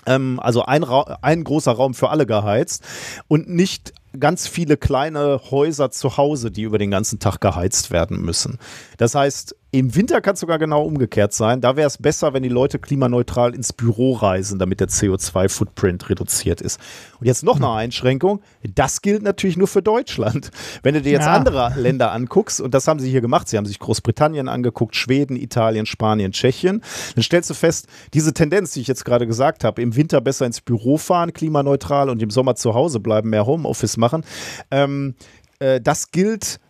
Ähm, 0.07 0.41
also 0.41 0.65
ein, 0.65 0.85
ein 0.85 1.45
großer 1.45 1.73
Raum 1.73 1.95
für 1.95 2.11
alle 2.11 2.27
geheizt 2.27 2.85
und 3.29 3.49
nicht 3.49 3.93
ganz 4.19 4.47
viele 4.47 4.77
kleine 4.77 5.41
Häuser 5.51 5.91
zu 5.91 6.17
Hause, 6.17 6.51
die 6.51 6.63
über 6.63 6.79
den 6.79 6.91
ganzen 6.91 7.19
Tag 7.19 7.41
geheizt 7.41 7.91
werden 7.91 8.23
müssen. 8.23 8.59
Das 8.97 9.15
heißt, 9.15 9.57
im 9.79 9.97
Winter 9.97 10.21
kann 10.21 10.35
es 10.35 10.41
sogar 10.41 10.61
genau 10.61 10.85
umgekehrt 10.85 11.33
sein. 11.33 11.61
Da 11.61 11.75
wäre 11.75 11.89
es 11.89 11.99
besser, 11.99 12.33
wenn 12.33 12.45
die 12.45 12.49
Leute 12.49 12.79
klimaneutral 12.79 13.57
ins 13.57 13.73
Büro 13.73 14.13
reisen, 14.13 14.61
damit 14.61 14.79
der 14.79 14.89
CO2-Footprint 14.89 16.09
reduziert 16.09 16.61
ist. 16.61 16.79
Und 17.19 17.27
jetzt 17.27 17.43
noch 17.43 17.57
eine 17.57 17.67
hm. 17.67 17.75
Einschränkung. 17.75 18.41
Das 18.63 19.03
gilt 19.03 19.25
natürlich 19.25 19.57
nur 19.57 19.67
für 19.67 19.83
Deutschland. 19.83 20.53
Wenn 20.85 20.95
du 20.95 21.03
dir 21.03 21.11
jetzt 21.11 21.27
ja. 21.27 21.35
andere 21.35 21.73
Länder 21.77 22.13
anguckst, 22.13 22.61
und 22.61 22.73
das 22.73 22.87
haben 22.87 23.01
sie 23.01 23.11
hier 23.11 23.21
gemacht, 23.21 23.49
sie 23.49 23.57
haben 23.57 23.67
sich 23.67 23.81
Großbritannien 23.81 24.49
angeguckt, 24.49 24.95
Schweden, 24.95 25.35
Italien, 25.35 25.87
Spanien, 25.87 26.31
Tschechien, 26.31 26.81
dann 27.17 27.25
stellst 27.25 27.51
du 27.51 27.55
fest, 27.55 27.89
diese 28.13 28.33
Tendenz, 28.33 28.75
die 28.75 28.81
ich 28.81 28.87
jetzt 28.87 29.05
gerade 29.05 29.27
gesagt 29.27 29.65
habe, 29.65 29.83
im 29.83 29.97
Winter 29.97 30.21
besser 30.21 30.47
ins 30.47 30.61
Büro 30.61 30.99
fahren, 30.99 31.33
klimaneutral 31.33 32.11
und 32.11 32.23
im 32.23 32.31
Sommer 32.31 32.55
zu 32.55 32.75
Hause 32.75 33.01
bleiben, 33.01 33.31
mehr 33.31 33.45
Homeoffice 33.45 33.97
machen, 33.97 34.23
ähm, 34.71 35.17
äh, 35.59 35.81
das 35.81 36.13
gilt 36.13 36.61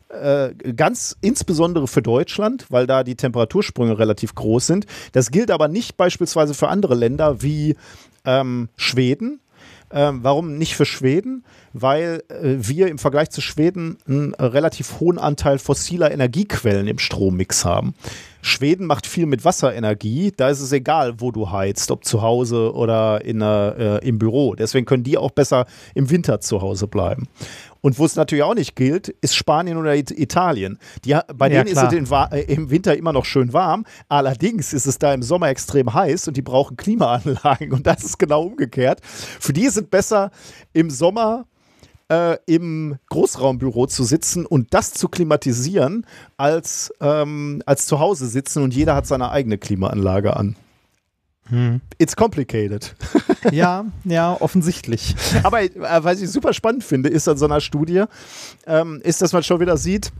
ganz 0.76 1.16
insbesondere 1.20 1.88
für 1.88 2.02
Deutschland, 2.02 2.66
weil 2.70 2.86
da 2.86 3.04
die 3.04 3.16
Temperatursprünge 3.16 3.98
relativ 3.98 4.34
groß 4.34 4.66
sind. 4.66 4.86
Das 5.12 5.30
gilt 5.30 5.50
aber 5.50 5.68
nicht 5.68 5.96
beispielsweise 5.96 6.54
für 6.54 6.68
andere 6.68 6.94
Länder 6.94 7.42
wie 7.42 7.76
ähm, 8.24 8.68
Schweden. 8.76 9.40
Ähm, 9.90 10.20
warum 10.22 10.58
nicht 10.58 10.74
für 10.74 10.86
Schweden? 10.86 11.44
Weil 11.72 12.24
äh, 12.28 12.56
wir 12.58 12.88
im 12.88 12.98
Vergleich 12.98 13.30
zu 13.30 13.40
Schweden 13.40 13.98
einen 14.08 14.34
relativ 14.34 14.98
hohen 14.98 15.18
Anteil 15.18 15.58
fossiler 15.58 16.10
Energiequellen 16.10 16.88
im 16.88 16.98
Strommix 16.98 17.64
haben. 17.64 17.94
Schweden 18.42 18.86
macht 18.86 19.06
viel 19.06 19.26
mit 19.26 19.44
Wasserenergie. 19.44 20.32
Da 20.36 20.48
ist 20.50 20.60
es 20.60 20.72
egal, 20.72 21.20
wo 21.20 21.30
du 21.30 21.50
heizt, 21.50 21.92
ob 21.92 22.04
zu 22.04 22.22
Hause 22.22 22.74
oder 22.74 23.24
in, 23.24 23.40
äh, 23.40 23.98
im 23.98 24.18
Büro. 24.18 24.54
Deswegen 24.54 24.84
können 24.84 25.04
die 25.04 25.16
auch 25.16 25.30
besser 25.30 25.66
im 25.94 26.10
Winter 26.10 26.40
zu 26.40 26.60
Hause 26.60 26.88
bleiben. 26.88 27.28
Und 27.84 27.98
wo 27.98 28.06
es 28.06 28.16
natürlich 28.16 28.42
auch 28.42 28.54
nicht 28.54 28.76
gilt, 28.76 29.08
ist 29.20 29.36
Spanien 29.36 29.76
oder 29.76 29.94
Italien. 29.94 30.78
Die, 31.04 31.10
bei 31.34 31.50
ja, 31.50 31.62
denen 31.62 31.74
klar. 31.74 31.92
ist 31.92 32.10
es 32.10 32.48
äh, 32.48 32.54
im 32.54 32.70
Winter 32.70 32.96
immer 32.96 33.12
noch 33.12 33.26
schön 33.26 33.52
warm. 33.52 33.84
Allerdings 34.08 34.72
ist 34.72 34.86
es 34.86 34.98
da 34.98 35.12
im 35.12 35.22
Sommer 35.22 35.48
extrem 35.48 35.92
heiß 35.92 36.26
und 36.26 36.38
die 36.38 36.40
brauchen 36.40 36.78
Klimaanlagen. 36.78 37.72
Und 37.74 37.86
das 37.86 38.02
ist 38.02 38.18
genau 38.18 38.44
umgekehrt. 38.44 39.00
Für 39.04 39.52
die 39.52 39.64
ist 39.64 39.76
es 39.76 39.84
besser, 39.86 40.30
im 40.72 40.88
Sommer 40.88 41.44
äh, 42.08 42.38
im 42.46 42.96
Großraumbüro 43.10 43.86
zu 43.86 44.04
sitzen 44.04 44.46
und 44.46 44.72
das 44.72 44.94
zu 44.94 45.10
klimatisieren, 45.10 46.06
als, 46.38 46.90
ähm, 47.02 47.62
als 47.66 47.84
zu 47.86 47.98
Hause 47.98 48.28
sitzen 48.28 48.62
und 48.62 48.74
jeder 48.74 48.94
hat 48.94 49.06
seine 49.06 49.30
eigene 49.30 49.58
Klimaanlage 49.58 50.34
an. 50.34 50.56
Hm. 51.48 51.80
It's 51.98 52.16
complicated. 52.16 52.94
Ja, 53.52 53.84
ja, 54.04 54.40
offensichtlich. 54.40 55.14
Aber 55.42 55.62
äh, 55.62 55.70
was 55.74 56.22
ich 56.22 56.30
super 56.30 56.54
spannend 56.54 56.82
finde, 56.82 57.10
ist 57.10 57.28
an 57.28 57.36
so 57.36 57.44
einer 57.44 57.60
Studie, 57.60 58.04
ähm, 58.66 59.02
ist, 59.04 59.20
dass 59.20 59.34
man 59.34 59.42
schon 59.42 59.60
wieder 59.60 59.76
sieht, 59.76 60.12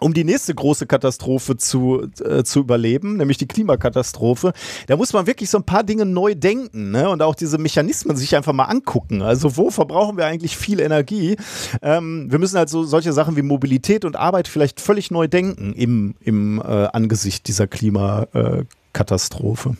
um 0.00 0.14
die 0.14 0.24
nächste 0.24 0.54
große 0.54 0.86
Katastrophe 0.86 1.58
zu, 1.58 2.08
äh, 2.24 2.42
zu 2.42 2.60
überleben, 2.60 3.18
nämlich 3.18 3.36
die 3.36 3.46
Klimakatastrophe, 3.46 4.54
da 4.86 4.96
muss 4.96 5.12
man 5.12 5.26
wirklich 5.26 5.50
so 5.50 5.58
ein 5.58 5.64
paar 5.64 5.84
Dinge 5.84 6.06
neu 6.06 6.34
denken 6.34 6.92
ne? 6.92 7.10
und 7.10 7.20
auch 7.22 7.34
diese 7.34 7.58
Mechanismen 7.58 8.16
sich 8.16 8.34
einfach 8.34 8.54
mal 8.54 8.64
angucken. 8.64 9.20
Also 9.22 9.58
wo 9.58 9.68
verbrauchen 9.70 10.16
wir 10.16 10.24
eigentlich 10.24 10.56
viel 10.56 10.80
Energie? 10.80 11.36
Ähm, 11.82 12.28
wir 12.30 12.38
müssen 12.38 12.56
halt 12.56 12.70
so 12.70 12.84
solche 12.84 13.12
Sachen 13.12 13.36
wie 13.36 13.42
Mobilität 13.42 14.06
und 14.06 14.16
Arbeit 14.16 14.48
vielleicht 14.48 14.80
völlig 14.80 15.10
neu 15.10 15.28
denken 15.28 15.74
im, 15.74 16.14
im 16.20 16.58
äh, 16.60 16.86
Angesicht 16.86 17.46
dieser 17.48 17.66
Klimakatastrophe. 17.66 19.76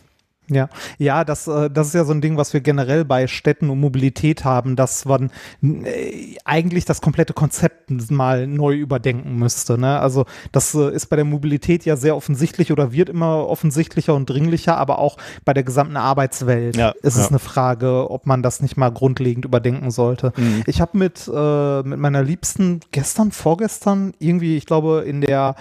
Ja, 0.50 0.68
ja, 0.98 1.24
das, 1.24 1.46
äh, 1.46 1.70
das 1.70 1.88
ist 1.88 1.94
ja 1.94 2.04
so 2.04 2.12
ein 2.12 2.20
Ding, 2.20 2.36
was 2.36 2.52
wir 2.52 2.60
generell 2.60 3.04
bei 3.04 3.26
Städten 3.28 3.70
und 3.70 3.78
Mobilität 3.80 4.44
haben, 4.44 4.74
dass 4.74 5.04
man 5.04 5.30
äh, 5.62 6.36
eigentlich 6.44 6.84
das 6.84 7.00
komplette 7.00 7.32
Konzept 7.32 7.90
mal 8.10 8.46
neu 8.46 8.74
überdenken 8.74 9.36
müsste. 9.36 9.78
Ne? 9.78 10.00
Also 10.00 10.26
das 10.52 10.74
äh, 10.74 10.92
ist 10.92 11.06
bei 11.06 11.16
der 11.16 11.24
Mobilität 11.24 11.84
ja 11.84 11.96
sehr 11.96 12.16
offensichtlich 12.16 12.72
oder 12.72 12.92
wird 12.92 13.08
immer 13.08 13.46
offensichtlicher 13.46 14.14
und 14.14 14.28
dringlicher, 14.28 14.76
aber 14.76 14.98
auch 14.98 15.16
bei 15.44 15.54
der 15.54 15.62
gesamten 15.62 15.96
Arbeitswelt 15.96 16.76
ja, 16.76 16.90
ist 17.02 17.16
ja. 17.16 17.22
es 17.22 17.28
eine 17.28 17.38
Frage, 17.38 18.10
ob 18.10 18.26
man 18.26 18.42
das 18.42 18.60
nicht 18.60 18.76
mal 18.76 18.90
grundlegend 18.90 19.44
überdenken 19.44 19.90
sollte. 19.90 20.32
Mhm. 20.36 20.64
Ich 20.66 20.80
habe 20.80 20.98
mit, 20.98 21.30
äh, 21.32 21.82
mit 21.82 21.98
meiner 22.00 22.22
Liebsten 22.22 22.80
gestern, 22.90 23.30
vorgestern 23.30 24.14
irgendwie, 24.18 24.56
ich 24.56 24.66
glaube, 24.66 25.04
in 25.06 25.20
der 25.20 25.54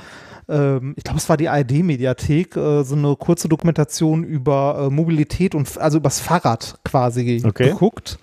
ähm, 0.49 0.93
ich 0.97 1.03
glaube, 1.03 1.19
es 1.19 1.29
war 1.29 1.37
die 1.37 1.47
ARD-Mediathek, 1.47 2.55
äh, 2.55 2.83
so 2.83 2.95
eine 2.95 3.15
kurze 3.15 3.47
Dokumentation 3.47 4.23
über 4.23 4.87
äh, 4.87 4.93
Mobilität 4.93 5.55
und 5.55 5.77
also 5.77 5.97
übers 5.97 6.19
Fahrrad 6.19 6.79
quasi 6.83 7.41
okay. 7.45 7.69
geguckt 7.69 8.19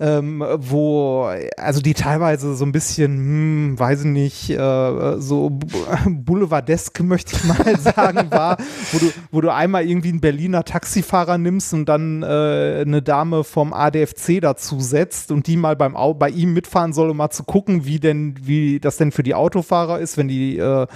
ähm, 0.00 0.42
wo, 0.56 1.30
also 1.58 1.82
die 1.82 1.92
teilweise 1.92 2.56
so 2.56 2.64
ein 2.64 2.72
bisschen, 2.72 3.16
hm, 3.16 3.78
weiß 3.78 4.00
ich 4.00 4.06
nicht, 4.06 4.50
äh, 4.50 5.20
so 5.20 5.50
boulevardesk 6.06 7.00
möchte 7.00 7.36
ich 7.36 7.44
mal 7.44 7.78
sagen, 7.78 8.30
war, 8.30 8.56
wo 8.92 8.98
du, 8.98 9.12
wo 9.30 9.40
du 9.42 9.52
einmal 9.52 9.86
irgendwie 9.86 10.08
einen 10.08 10.22
Berliner 10.22 10.64
Taxifahrer 10.64 11.36
nimmst 11.36 11.74
und 11.74 11.86
dann 11.86 12.22
äh, 12.22 12.80
eine 12.80 13.02
Dame 13.02 13.44
vom 13.44 13.74
ADFC 13.74 14.40
dazu 14.40 14.80
setzt 14.80 15.30
und 15.30 15.46
die 15.46 15.58
mal 15.58 15.76
beim 15.76 15.94
Au 15.96 16.14
bei 16.14 16.30
ihm 16.30 16.54
mitfahren 16.54 16.94
soll, 16.94 17.10
um 17.10 17.18
mal 17.18 17.30
zu 17.30 17.44
gucken, 17.44 17.84
wie 17.84 18.00
denn, 18.00 18.36
wie 18.40 18.80
das 18.80 18.96
denn 18.96 19.12
für 19.12 19.22
die 19.22 19.34
Autofahrer 19.34 19.98
ist, 19.98 20.16
wenn 20.16 20.28
die 20.28 20.56
äh, 20.56 20.86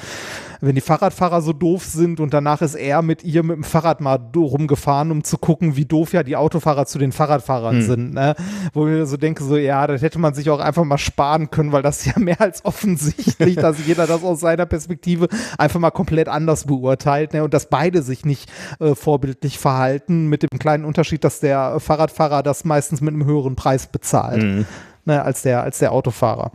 wenn 0.64 0.74
die 0.74 0.80
Fahrradfahrer 0.80 1.40
so 1.40 1.52
doof 1.52 1.84
sind 1.84 2.20
und 2.20 2.32
danach 2.32 2.62
ist 2.62 2.74
er 2.74 3.02
mit 3.02 3.24
ihr 3.24 3.42
mit 3.42 3.56
dem 3.56 3.64
Fahrrad 3.64 4.00
mal 4.00 4.18
rumgefahren, 4.34 5.10
um 5.10 5.24
zu 5.24 5.38
gucken, 5.38 5.76
wie 5.76 5.84
doof 5.84 6.12
ja 6.12 6.22
die 6.22 6.36
Autofahrer 6.36 6.86
zu 6.86 6.98
den 6.98 7.12
Fahrradfahrern 7.12 7.76
hm. 7.76 7.82
sind. 7.82 8.14
Ne? 8.14 8.34
Wo 8.72 8.86
ich 8.88 9.08
so 9.08 9.16
denke, 9.16 9.44
so 9.44 9.56
ja, 9.56 9.86
das 9.86 10.02
hätte 10.02 10.18
man 10.18 10.34
sich 10.34 10.50
auch 10.50 10.60
einfach 10.60 10.84
mal 10.84 10.98
sparen 10.98 11.50
können, 11.50 11.72
weil 11.72 11.82
das 11.82 12.04
ja 12.04 12.18
mehr 12.18 12.40
als 12.40 12.64
offensichtlich, 12.64 13.56
dass 13.56 13.84
jeder 13.86 14.06
das 14.06 14.22
aus 14.22 14.40
seiner 14.40 14.66
Perspektive 14.66 15.28
einfach 15.58 15.80
mal 15.80 15.90
komplett 15.90 16.28
anders 16.28 16.64
beurteilt 16.64 17.32
ne? 17.32 17.44
und 17.44 17.54
dass 17.54 17.66
beide 17.68 18.02
sich 18.02 18.24
nicht 18.24 18.50
äh, 18.80 18.94
vorbildlich 18.94 19.58
verhalten, 19.58 20.28
mit 20.28 20.42
dem 20.42 20.58
kleinen 20.58 20.84
Unterschied, 20.84 21.24
dass 21.24 21.40
der 21.40 21.80
Fahrradfahrer 21.80 22.42
das 22.42 22.64
meistens 22.64 23.00
mit 23.00 23.14
einem 23.14 23.24
höheren 23.24 23.56
Preis 23.56 23.86
bezahlt. 23.86 24.42
Hm. 24.42 24.66
Ne, 25.06 25.22
als, 25.22 25.42
der, 25.42 25.62
als 25.62 25.80
der 25.80 25.92
Autofahrer. 25.92 26.50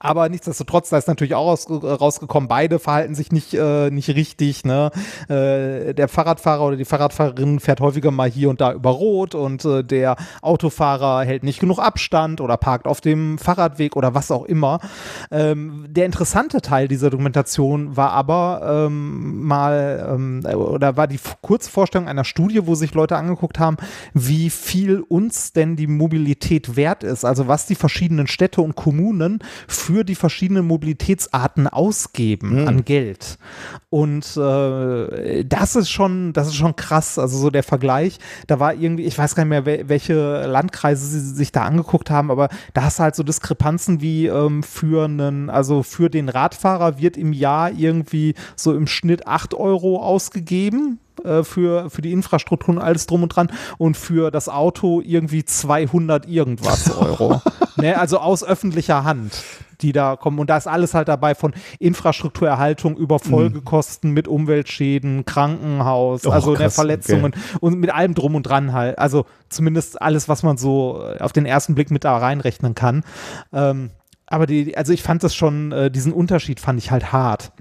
Aber 0.00 0.28
nichtsdestotrotz, 0.28 0.90
da 0.90 0.98
ist 0.98 1.08
natürlich 1.08 1.34
auch 1.34 1.46
raus, 1.46 1.66
rausgekommen, 1.70 2.48
beide 2.48 2.78
verhalten 2.78 3.14
sich 3.14 3.32
nicht, 3.32 3.54
äh, 3.54 3.90
nicht 3.90 4.08
richtig. 4.10 4.64
Ne? 4.64 4.90
Äh, 5.28 5.94
der 5.94 6.08
Fahrradfahrer 6.08 6.64
oder 6.64 6.76
die 6.76 6.84
Fahrradfahrerin 6.84 7.60
fährt 7.60 7.80
häufiger 7.80 8.10
mal 8.10 8.30
hier 8.30 8.50
und 8.50 8.60
da 8.60 8.72
über 8.72 8.90
Rot 8.90 9.34
und 9.34 9.64
äh, 9.64 9.82
der 9.82 10.16
Autofahrer 10.40 11.24
hält 11.24 11.42
nicht 11.42 11.60
genug 11.60 11.78
Abstand 11.78 12.40
oder 12.40 12.56
parkt 12.56 12.86
auf 12.86 13.00
dem 13.00 13.38
Fahrradweg 13.38 13.96
oder 13.96 14.14
was 14.14 14.30
auch 14.30 14.44
immer. 14.44 14.80
Ähm, 15.30 15.86
der 15.88 16.06
interessante 16.06 16.60
Teil 16.60 16.88
dieser 16.88 17.10
Dokumentation 17.10 17.96
war 17.96 18.12
aber 18.12 18.86
ähm, 18.86 19.42
mal, 19.42 20.08
ähm, 20.14 20.44
oder 20.54 20.96
war 20.96 21.06
die 21.06 21.20
Kurzvorstellung 21.40 22.08
einer 22.08 22.24
Studie, 22.24 22.66
wo 22.66 22.74
sich 22.74 22.94
Leute 22.94 23.16
angeguckt 23.16 23.58
haben, 23.58 23.76
wie 24.14 24.50
viel 24.50 25.00
uns 25.00 25.52
denn 25.52 25.76
die 25.76 25.86
Mobilität 25.86 26.76
wert 26.76 27.04
ist. 27.04 27.24
Also 27.24 27.48
was 27.48 27.66
die 27.66 27.74
verschiedenen 27.74 28.26
Städte 28.26 28.62
und 28.62 28.76
Kommunen 28.76 29.40
die 29.88 30.14
verschiedenen 30.14 30.66
Mobilitätsarten 30.66 31.66
ausgeben 31.68 32.62
mhm. 32.62 32.68
an 32.68 32.84
Geld. 32.84 33.38
Und 33.90 34.36
äh, 34.36 35.44
das 35.44 35.76
ist 35.76 35.90
schon, 35.90 36.32
das 36.32 36.48
ist 36.48 36.56
schon 36.56 36.76
krass. 36.76 37.18
Also 37.18 37.38
so 37.38 37.50
der 37.50 37.62
Vergleich, 37.62 38.18
da 38.46 38.58
war 38.58 38.74
irgendwie, 38.74 39.04
ich 39.04 39.18
weiß 39.18 39.34
gar 39.34 39.44
nicht 39.44 39.64
mehr, 39.64 39.88
welche 39.88 40.46
Landkreise 40.46 41.06
sie 41.06 41.34
sich 41.34 41.52
da 41.52 41.64
angeguckt 41.64 42.10
haben, 42.10 42.30
aber 42.30 42.48
da 42.74 42.84
hast 42.84 42.98
du 42.98 43.02
halt 43.02 43.16
so 43.16 43.22
Diskrepanzen 43.22 44.00
wie 44.00 44.26
ähm, 44.26 44.62
für 44.62 45.04
einen, 45.04 45.50
also 45.50 45.82
für 45.82 46.08
den 46.08 46.28
Radfahrer 46.28 46.98
wird 46.98 47.16
im 47.16 47.32
Jahr 47.32 47.70
irgendwie 47.70 48.34
so 48.56 48.74
im 48.74 48.86
Schnitt 48.86 49.26
8 49.26 49.54
Euro 49.54 50.02
ausgegeben 50.02 50.98
äh, 51.24 51.44
für, 51.44 51.90
für 51.90 52.02
die 52.02 52.12
Infrastruktur 52.12 52.74
und 52.74 52.80
alles 52.80 53.06
drum 53.06 53.22
und 53.22 53.28
dran 53.28 53.52
und 53.78 53.96
für 53.96 54.30
das 54.30 54.48
Auto 54.48 55.00
irgendwie 55.00 55.44
200 55.44 56.26
irgendwas 56.28 56.90
Euro. 56.96 57.42
ne, 57.76 57.98
also 57.98 58.18
aus 58.18 58.42
öffentlicher 58.42 59.04
Hand 59.04 59.32
die 59.82 59.92
da 59.92 60.16
kommen. 60.16 60.38
Und 60.38 60.50
da 60.50 60.56
ist 60.56 60.66
alles 60.66 60.94
halt 60.94 61.08
dabei 61.08 61.34
von 61.34 61.52
Infrastrukturerhaltung 61.78 62.96
über 62.96 63.16
mhm. 63.16 63.30
Folgekosten 63.30 64.10
mhm. 64.10 64.14
mit 64.14 64.28
Umweltschäden, 64.28 65.24
Krankenhaus, 65.24 66.26
oh, 66.26 66.30
also 66.30 66.54
ne, 66.54 66.70
Verletzungen 66.70 67.32
okay. 67.34 67.58
und 67.60 67.78
mit 67.78 67.92
allem 67.92 68.14
drum 68.14 68.34
und 68.34 68.44
dran 68.44 68.72
halt. 68.72 68.98
Also 68.98 69.26
zumindest 69.48 70.00
alles, 70.00 70.28
was 70.28 70.42
man 70.42 70.56
so 70.56 71.02
auf 71.18 71.32
den 71.32 71.46
ersten 71.46 71.74
Blick 71.74 71.90
mit 71.90 72.04
da 72.04 72.16
reinrechnen 72.16 72.74
kann. 72.74 73.04
Ähm, 73.52 73.90
aber 74.26 74.46
die, 74.46 74.76
also 74.76 74.92
ich 74.92 75.02
fand 75.02 75.22
das 75.22 75.34
schon, 75.34 75.72
äh, 75.72 75.90
diesen 75.90 76.12
Unterschied 76.12 76.58
fand 76.58 76.78
ich 76.78 76.90
halt 76.90 77.12
hart. 77.12 77.52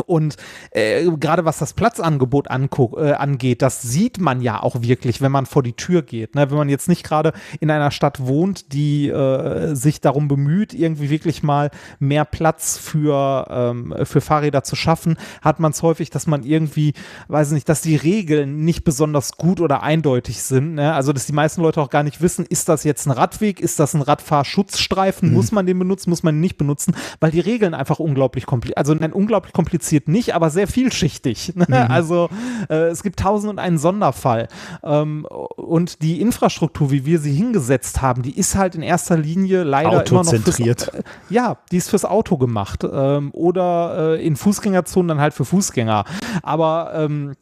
Und 0.00 0.36
äh, 0.70 1.04
gerade 1.18 1.44
was 1.44 1.58
das 1.58 1.72
Platzangebot 1.72 2.46
äh, 2.46 3.12
angeht, 3.12 3.62
das 3.62 3.82
sieht 3.82 4.18
man 4.18 4.40
ja 4.40 4.62
auch 4.62 4.82
wirklich, 4.82 5.20
wenn 5.20 5.32
man 5.32 5.46
vor 5.46 5.62
die 5.62 5.72
Tür 5.72 6.02
geht. 6.02 6.34
Ne? 6.34 6.50
Wenn 6.50 6.58
man 6.58 6.68
jetzt 6.68 6.88
nicht 6.88 7.04
gerade 7.04 7.32
in 7.60 7.70
einer 7.70 7.90
Stadt 7.90 8.26
wohnt, 8.26 8.72
die 8.72 9.08
äh, 9.08 9.74
sich 9.74 10.00
darum 10.00 10.28
bemüht, 10.28 10.74
irgendwie 10.74 11.10
wirklich 11.10 11.42
mal 11.42 11.70
mehr 11.98 12.24
Platz 12.24 12.78
für, 12.78 13.46
ähm, 13.50 13.94
für 14.04 14.20
Fahrräder 14.20 14.62
zu 14.62 14.76
schaffen, 14.76 15.16
hat 15.42 15.60
man 15.60 15.72
es 15.72 15.82
häufig, 15.82 16.10
dass 16.10 16.26
man 16.26 16.42
irgendwie, 16.42 16.92
weiß 17.28 17.52
nicht, 17.52 17.68
dass 17.68 17.80
die 17.80 17.96
Regeln 17.96 18.64
nicht 18.64 18.84
besonders 18.84 19.36
gut 19.36 19.60
oder 19.60 19.82
eindeutig 19.82 20.42
sind. 20.42 20.74
Ne? 20.74 20.92
Also, 20.92 21.12
dass 21.12 21.26
die 21.26 21.32
meisten 21.32 21.62
Leute 21.62 21.80
auch 21.80 21.90
gar 21.90 22.02
nicht 22.02 22.20
wissen, 22.20 22.44
ist 22.46 22.68
das 22.68 22.84
jetzt 22.84 23.06
ein 23.06 23.12
Radweg, 23.12 23.60
ist 23.60 23.78
das 23.78 23.94
ein 23.94 24.02
Radfahrschutzstreifen, 24.02 25.28
mhm. 25.28 25.34
muss 25.34 25.52
man 25.52 25.66
den 25.66 25.78
benutzen, 25.78 26.10
muss 26.10 26.22
man 26.22 26.36
ihn 26.36 26.40
nicht 26.40 26.58
benutzen, 26.58 26.94
weil 27.20 27.30
die 27.30 27.40
Regeln 27.40 27.74
einfach 27.74 27.98
unglaublich 27.98 28.46
kompliziert, 28.46 28.78
also 28.78 28.92
ein 28.92 29.12
unglaublich 29.12 29.52
kompliziert 29.52 29.85
kompliziert 29.86 30.08
nicht, 30.08 30.34
aber 30.34 30.50
sehr 30.50 30.66
vielschichtig. 30.66 31.52
Ne? 31.56 31.66
Mhm. 31.68 31.74
Also 31.90 32.28
äh, 32.68 32.88
es 32.88 33.02
gibt 33.02 33.18
tausend 33.18 33.50
und 33.50 33.58
einen 33.58 33.78
Sonderfall. 33.78 34.48
Ähm, 34.82 35.24
und 35.24 36.02
die 36.02 36.20
Infrastruktur, 36.20 36.90
wie 36.90 37.06
wir 37.06 37.18
sie 37.18 37.32
hingesetzt 37.32 38.02
haben, 38.02 38.22
die 38.22 38.36
ist 38.38 38.56
halt 38.56 38.74
in 38.74 38.82
erster 38.82 39.16
Linie 39.16 39.62
leider 39.62 40.06
immer 40.06 40.22
noch 40.24 40.34
fürs, 40.34 40.60
äh, 40.60 41.02
ja, 41.30 41.56
die 41.72 41.78
ist 41.78 41.90
fürs 41.90 42.04
Auto 42.04 42.36
gemacht 42.36 42.84
ähm, 42.90 43.30
oder 43.32 44.16
äh, 44.16 44.26
in 44.26 44.36
Fußgängerzonen 44.36 45.08
dann 45.08 45.20
halt 45.20 45.34
für 45.34 45.44
Fußgänger. 45.44 46.04
Aber 46.42 46.92
ähm, 46.94 47.32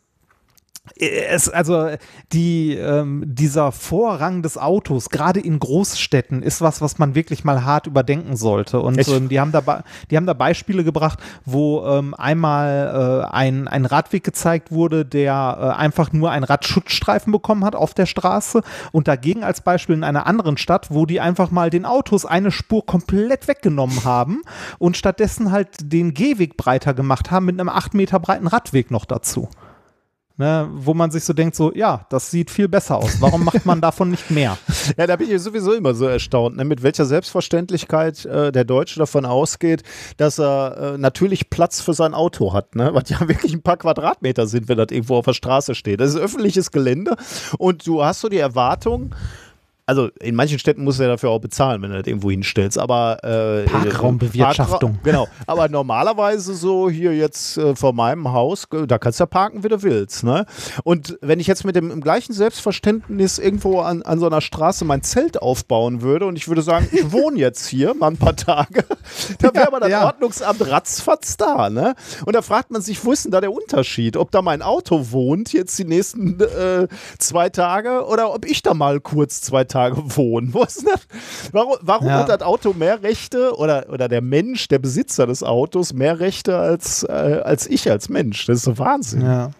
es, 0.96 1.48
also 1.48 1.96
die, 2.32 2.74
ähm, 2.74 3.24
dieser 3.26 3.72
Vorrang 3.72 4.42
des 4.42 4.58
Autos, 4.58 5.08
gerade 5.08 5.40
in 5.40 5.58
Großstädten, 5.58 6.42
ist 6.42 6.60
was, 6.60 6.82
was 6.82 6.98
man 6.98 7.14
wirklich 7.14 7.42
mal 7.42 7.64
hart 7.64 7.86
überdenken 7.86 8.36
sollte. 8.36 8.80
Und 8.80 9.08
ähm, 9.08 9.28
die, 9.28 9.40
haben 9.40 9.50
da, 9.50 9.82
die 10.10 10.16
haben 10.16 10.26
da 10.26 10.34
Beispiele 10.34 10.84
gebracht, 10.84 11.18
wo 11.46 11.84
ähm, 11.86 12.14
einmal 12.14 13.24
äh, 13.24 13.34
ein, 13.34 13.66
ein 13.66 13.86
Radweg 13.86 14.24
gezeigt 14.24 14.72
wurde, 14.72 15.06
der 15.06 15.58
äh, 15.58 15.80
einfach 15.80 16.12
nur 16.12 16.30
einen 16.30 16.44
Radschutzstreifen 16.44 17.32
bekommen 17.32 17.64
hat 17.64 17.74
auf 17.74 17.94
der 17.94 18.06
Straße 18.06 18.60
und 18.92 19.08
dagegen 19.08 19.42
als 19.42 19.62
Beispiel 19.62 19.96
in 19.96 20.04
einer 20.04 20.26
anderen 20.26 20.58
Stadt, 20.58 20.88
wo 20.90 21.06
die 21.06 21.20
einfach 21.20 21.50
mal 21.50 21.70
den 21.70 21.86
Autos 21.86 22.26
eine 22.26 22.50
Spur 22.50 22.84
komplett 22.84 23.48
weggenommen 23.48 24.04
haben 24.04 24.42
und 24.78 24.98
stattdessen 24.98 25.50
halt 25.50 25.68
den 25.80 26.12
Gehweg 26.12 26.58
breiter 26.58 26.92
gemacht 26.92 27.30
haben 27.30 27.46
mit 27.46 27.58
einem 27.58 27.70
acht 27.70 27.94
Meter 27.94 28.20
breiten 28.20 28.46
Radweg 28.46 28.90
noch 28.90 29.06
dazu. 29.06 29.48
Ne, 30.36 30.68
wo 30.74 30.94
man 30.94 31.12
sich 31.12 31.22
so 31.22 31.32
denkt, 31.32 31.54
so, 31.54 31.72
ja, 31.74 32.06
das 32.10 32.28
sieht 32.28 32.50
viel 32.50 32.66
besser 32.66 32.96
aus. 32.96 33.20
Warum 33.20 33.44
macht 33.44 33.64
man 33.66 33.80
davon 33.80 34.10
nicht 34.10 34.32
mehr? 34.32 34.58
Ja, 34.98 35.06
da 35.06 35.16
bin 35.16 35.30
ich 35.30 35.40
sowieso 35.40 35.72
immer 35.72 35.94
so 35.94 36.06
erstaunt, 36.06 36.56
ne, 36.56 36.64
mit 36.64 36.82
welcher 36.82 37.04
Selbstverständlichkeit 37.04 38.24
äh, 38.26 38.52
der 38.52 38.64
Deutsche 38.64 38.98
davon 38.98 39.24
ausgeht, 39.24 39.82
dass 40.18 40.38
er 40.38 40.94
äh, 40.94 40.98
natürlich 40.98 41.48
Platz 41.48 41.80
für 41.80 41.94
sein 41.94 42.12
Auto 42.12 42.52
hat, 42.52 42.74
ne? 42.74 42.90
was 42.92 43.08
ja 43.08 43.20
wirklich 43.28 43.54
ein 43.54 43.62
paar 43.62 43.76
Quadratmeter 43.76 44.46
sind, 44.46 44.68
wenn 44.68 44.76
das 44.76 44.88
irgendwo 44.90 45.16
auf 45.16 45.24
der 45.24 45.32
Straße 45.32 45.74
steht. 45.74 46.00
Das 46.00 46.10
ist 46.10 46.16
öffentliches 46.16 46.70
Gelände 46.70 47.16
und 47.58 47.86
du 47.86 48.04
hast 48.04 48.20
so 48.20 48.28
die 48.28 48.38
Erwartung, 48.38 49.14
also 49.86 50.08
in 50.20 50.34
manchen 50.34 50.58
Städten 50.58 50.82
musst 50.82 50.98
du 50.98 51.02
ja 51.02 51.10
dafür 51.10 51.30
auch 51.30 51.40
bezahlen, 51.40 51.82
wenn 51.82 51.90
du 51.90 51.98
das 51.98 52.06
irgendwo 52.06 52.30
hinstellst, 52.30 52.78
aber 52.78 53.22
äh, 53.22 53.64
Parkraumbewirtschaftung. 53.68 54.94
Parkra 54.94 55.04
genau, 55.04 55.28
aber 55.46 55.68
normalerweise 55.68 56.54
so 56.54 56.88
hier 56.88 57.14
jetzt 57.14 57.58
äh, 57.58 57.76
vor 57.76 57.92
meinem 57.92 58.32
Haus, 58.32 58.66
da 58.86 58.98
kannst 58.98 59.20
du 59.20 59.24
ja 59.24 59.26
parken, 59.26 59.62
wie 59.62 59.68
du 59.68 59.82
willst. 59.82 60.24
Ne? 60.24 60.46
Und 60.84 61.18
wenn 61.20 61.38
ich 61.38 61.46
jetzt 61.46 61.64
mit 61.64 61.76
dem 61.76 62.00
gleichen 62.00 62.32
Selbstverständnis 62.32 63.38
irgendwo 63.38 63.80
an, 63.80 64.02
an 64.02 64.18
so 64.18 64.26
einer 64.26 64.40
Straße 64.40 64.86
mein 64.86 65.02
Zelt 65.02 65.42
aufbauen 65.42 66.00
würde 66.00 66.26
und 66.26 66.36
ich 66.36 66.48
würde 66.48 66.62
sagen, 66.62 66.88
ich 66.90 67.12
wohne 67.12 67.38
jetzt 67.38 67.66
hier 67.66 67.92
mal 67.94 68.08
ein 68.08 68.16
paar 68.16 68.36
Tage, 68.36 68.84
da 69.40 69.52
wäre 69.52 69.66
aber 69.66 69.80
das 69.80 69.90
ja. 69.90 70.06
Ordnungsamt 70.06 70.66
ratzfatz 70.66 71.36
da. 71.36 71.68
Ne? 71.68 71.94
Und 72.24 72.34
da 72.34 72.40
fragt 72.40 72.70
man 72.70 72.80
sich, 72.80 73.04
wo 73.04 73.12
ist 73.12 73.26
denn 73.26 73.32
da 73.32 73.42
der 73.42 73.52
Unterschied? 73.52 74.16
Ob 74.16 74.30
da 74.30 74.40
mein 74.40 74.62
Auto 74.62 75.10
wohnt 75.10 75.52
jetzt 75.52 75.78
die 75.78 75.84
nächsten 75.84 76.40
äh, 76.40 76.88
zwei 77.18 77.50
Tage 77.50 78.06
oder 78.06 78.32
ob 78.32 78.46
ich 78.46 78.62
da 78.62 78.72
mal 78.72 79.00
kurz 79.00 79.42
zwei 79.42 79.64
Tage 79.64 79.73
Tage 79.74 79.96
wohnen. 80.16 80.54
Wo 80.54 80.62
ist 80.62 80.86
das? 80.86 81.06
Warum, 81.52 81.76
warum 81.80 82.06
ja. 82.06 82.20
hat 82.20 82.28
das 82.28 82.42
Auto 82.42 82.72
mehr 82.72 83.02
Rechte 83.02 83.56
oder, 83.56 83.86
oder 83.90 84.08
der 84.08 84.20
Mensch, 84.20 84.68
der 84.68 84.78
Besitzer 84.78 85.26
des 85.26 85.42
Autos, 85.42 85.92
mehr 85.92 86.20
Rechte 86.20 86.56
als, 86.56 87.02
äh, 87.02 87.40
als 87.44 87.66
ich 87.66 87.90
als 87.90 88.08
Mensch? 88.08 88.46
Das 88.46 88.58
ist 88.58 88.64
so 88.64 88.78
Wahnsinn. 88.78 89.22
Ja. 89.22 89.50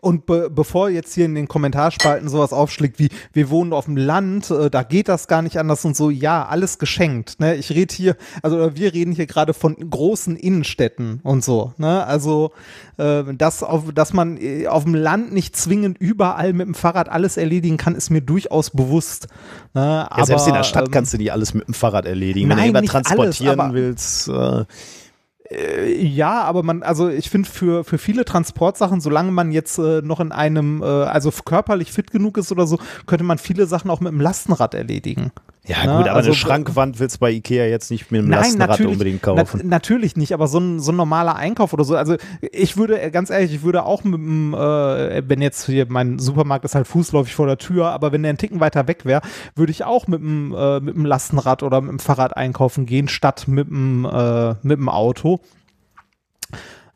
Und 0.00 0.26
be 0.26 0.50
bevor 0.50 0.88
jetzt 0.90 1.14
hier 1.14 1.24
in 1.24 1.34
den 1.34 1.48
Kommentarspalten 1.48 2.28
sowas 2.28 2.52
aufschlägt 2.52 2.98
wie, 2.98 3.08
wir 3.32 3.50
wohnen 3.50 3.72
auf 3.72 3.86
dem 3.86 3.96
Land, 3.96 4.50
äh, 4.50 4.70
da 4.70 4.82
geht 4.82 5.08
das 5.08 5.28
gar 5.28 5.42
nicht 5.42 5.58
anders 5.58 5.84
und 5.84 5.96
so, 5.96 6.10
ja, 6.10 6.46
alles 6.46 6.78
geschenkt. 6.78 7.40
Ne? 7.40 7.56
Ich 7.56 7.70
rede 7.70 7.94
hier, 7.94 8.16
also 8.42 8.74
wir 8.74 8.92
reden 8.92 9.12
hier 9.12 9.26
gerade 9.26 9.54
von 9.54 9.76
großen 9.76 10.36
Innenstädten 10.36 11.20
und 11.22 11.44
so. 11.44 11.72
Ne? 11.76 12.04
Also, 12.04 12.52
äh, 12.98 13.22
dass, 13.34 13.62
auf, 13.62 13.92
dass 13.92 14.12
man 14.12 14.36
äh, 14.36 14.66
auf 14.66 14.84
dem 14.84 14.94
Land 14.94 15.32
nicht 15.32 15.56
zwingend 15.56 15.98
überall 15.98 16.52
mit 16.52 16.66
dem 16.66 16.74
Fahrrad 16.74 17.08
alles 17.08 17.36
erledigen 17.36 17.76
kann, 17.76 17.94
ist 17.94 18.10
mir 18.10 18.20
durchaus 18.20 18.70
bewusst. 18.70 19.28
Ne? 19.74 19.82
Ja, 19.82 20.08
Aber, 20.10 20.26
selbst 20.26 20.46
in 20.48 20.54
der 20.54 20.64
Stadt 20.64 20.86
ähm, 20.86 20.90
kannst 20.90 21.12
du 21.12 21.18
die 21.18 21.30
alles 21.30 21.54
mit 21.54 21.66
dem 21.66 21.74
Fahrrad 21.74 22.06
erledigen. 22.06 22.48
Wenn 22.48 22.56
nein, 22.56 22.72
du 22.72 22.80
irgendwas 22.80 23.02
transportieren 23.04 23.60
alles, 23.60 23.74
willst. 23.74 24.28
Äh 24.28 24.64
äh, 25.52 26.02
ja, 26.02 26.42
aber 26.42 26.62
man, 26.62 26.82
also 26.82 27.08
ich 27.08 27.30
finde 27.30 27.48
für, 27.48 27.84
für 27.84 27.98
viele 27.98 28.24
Transportsachen, 28.24 29.00
solange 29.00 29.32
man 29.32 29.52
jetzt 29.52 29.78
äh, 29.78 30.02
noch 30.02 30.20
in 30.20 30.32
einem, 30.32 30.82
äh, 30.82 30.86
also 30.86 31.30
körperlich 31.30 31.92
fit 31.92 32.10
genug 32.10 32.38
ist 32.38 32.52
oder 32.52 32.66
so, 32.66 32.78
könnte 33.06 33.24
man 33.24 33.38
viele 33.38 33.66
Sachen 33.66 33.90
auch 33.90 34.00
mit 34.00 34.12
dem 34.12 34.20
Lastenrad 34.20 34.74
erledigen. 34.74 35.32
Ja, 35.64 35.76
Na, 35.84 35.98
gut, 35.98 36.08
aber 36.08 36.16
also, 36.16 36.30
eine 36.30 36.34
Schrankwand 36.34 36.98
willst 36.98 37.16
du 37.16 37.20
bei 37.20 37.30
Ikea 37.30 37.66
jetzt 37.66 37.92
nicht 37.92 38.10
mit 38.10 38.18
einem 38.18 38.30
nein, 38.30 38.40
Lastenrad 38.40 38.80
unbedingt 38.80 39.22
kaufen. 39.22 39.60
Na, 39.62 39.76
natürlich 39.76 40.16
nicht, 40.16 40.34
aber 40.34 40.48
so 40.48 40.58
ein, 40.58 40.80
so 40.80 40.90
ein 40.90 40.96
normaler 40.96 41.36
Einkauf 41.36 41.72
oder 41.72 41.84
so. 41.84 41.94
Also 41.94 42.16
ich 42.40 42.76
würde, 42.76 43.00
äh, 43.00 43.12
ganz 43.12 43.30
ehrlich, 43.30 43.54
ich 43.54 43.62
würde 43.62 43.84
auch 43.84 44.02
mit 44.02 44.14
dem, 44.14 44.54
äh, 44.54 45.22
wenn 45.28 45.40
jetzt 45.40 45.66
hier 45.66 45.86
mein 45.88 46.18
Supermarkt 46.18 46.64
ist 46.64 46.74
halt 46.74 46.88
fußläufig 46.88 47.36
vor 47.36 47.46
der 47.46 47.58
Tür, 47.58 47.90
aber 47.90 48.10
wenn 48.10 48.22
der 48.22 48.30
einen 48.30 48.38
Ticken 48.38 48.58
weiter 48.58 48.88
weg 48.88 49.04
wäre, 49.04 49.20
würde 49.54 49.70
ich 49.70 49.84
auch 49.84 50.08
mit 50.08 50.20
dem, 50.20 50.52
äh, 50.52 50.80
mit 50.80 50.96
dem 50.96 51.06
Lastenrad 51.06 51.62
oder 51.62 51.80
mit 51.80 51.92
dem 51.92 51.98
Fahrrad 52.00 52.36
einkaufen 52.36 52.84
gehen, 52.84 53.06
statt 53.06 53.44
mit 53.46 53.68
dem, 53.68 54.04
äh, 54.04 54.54
mit 54.62 54.78
dem 54.78 54.88
Auto. 54.88 55.40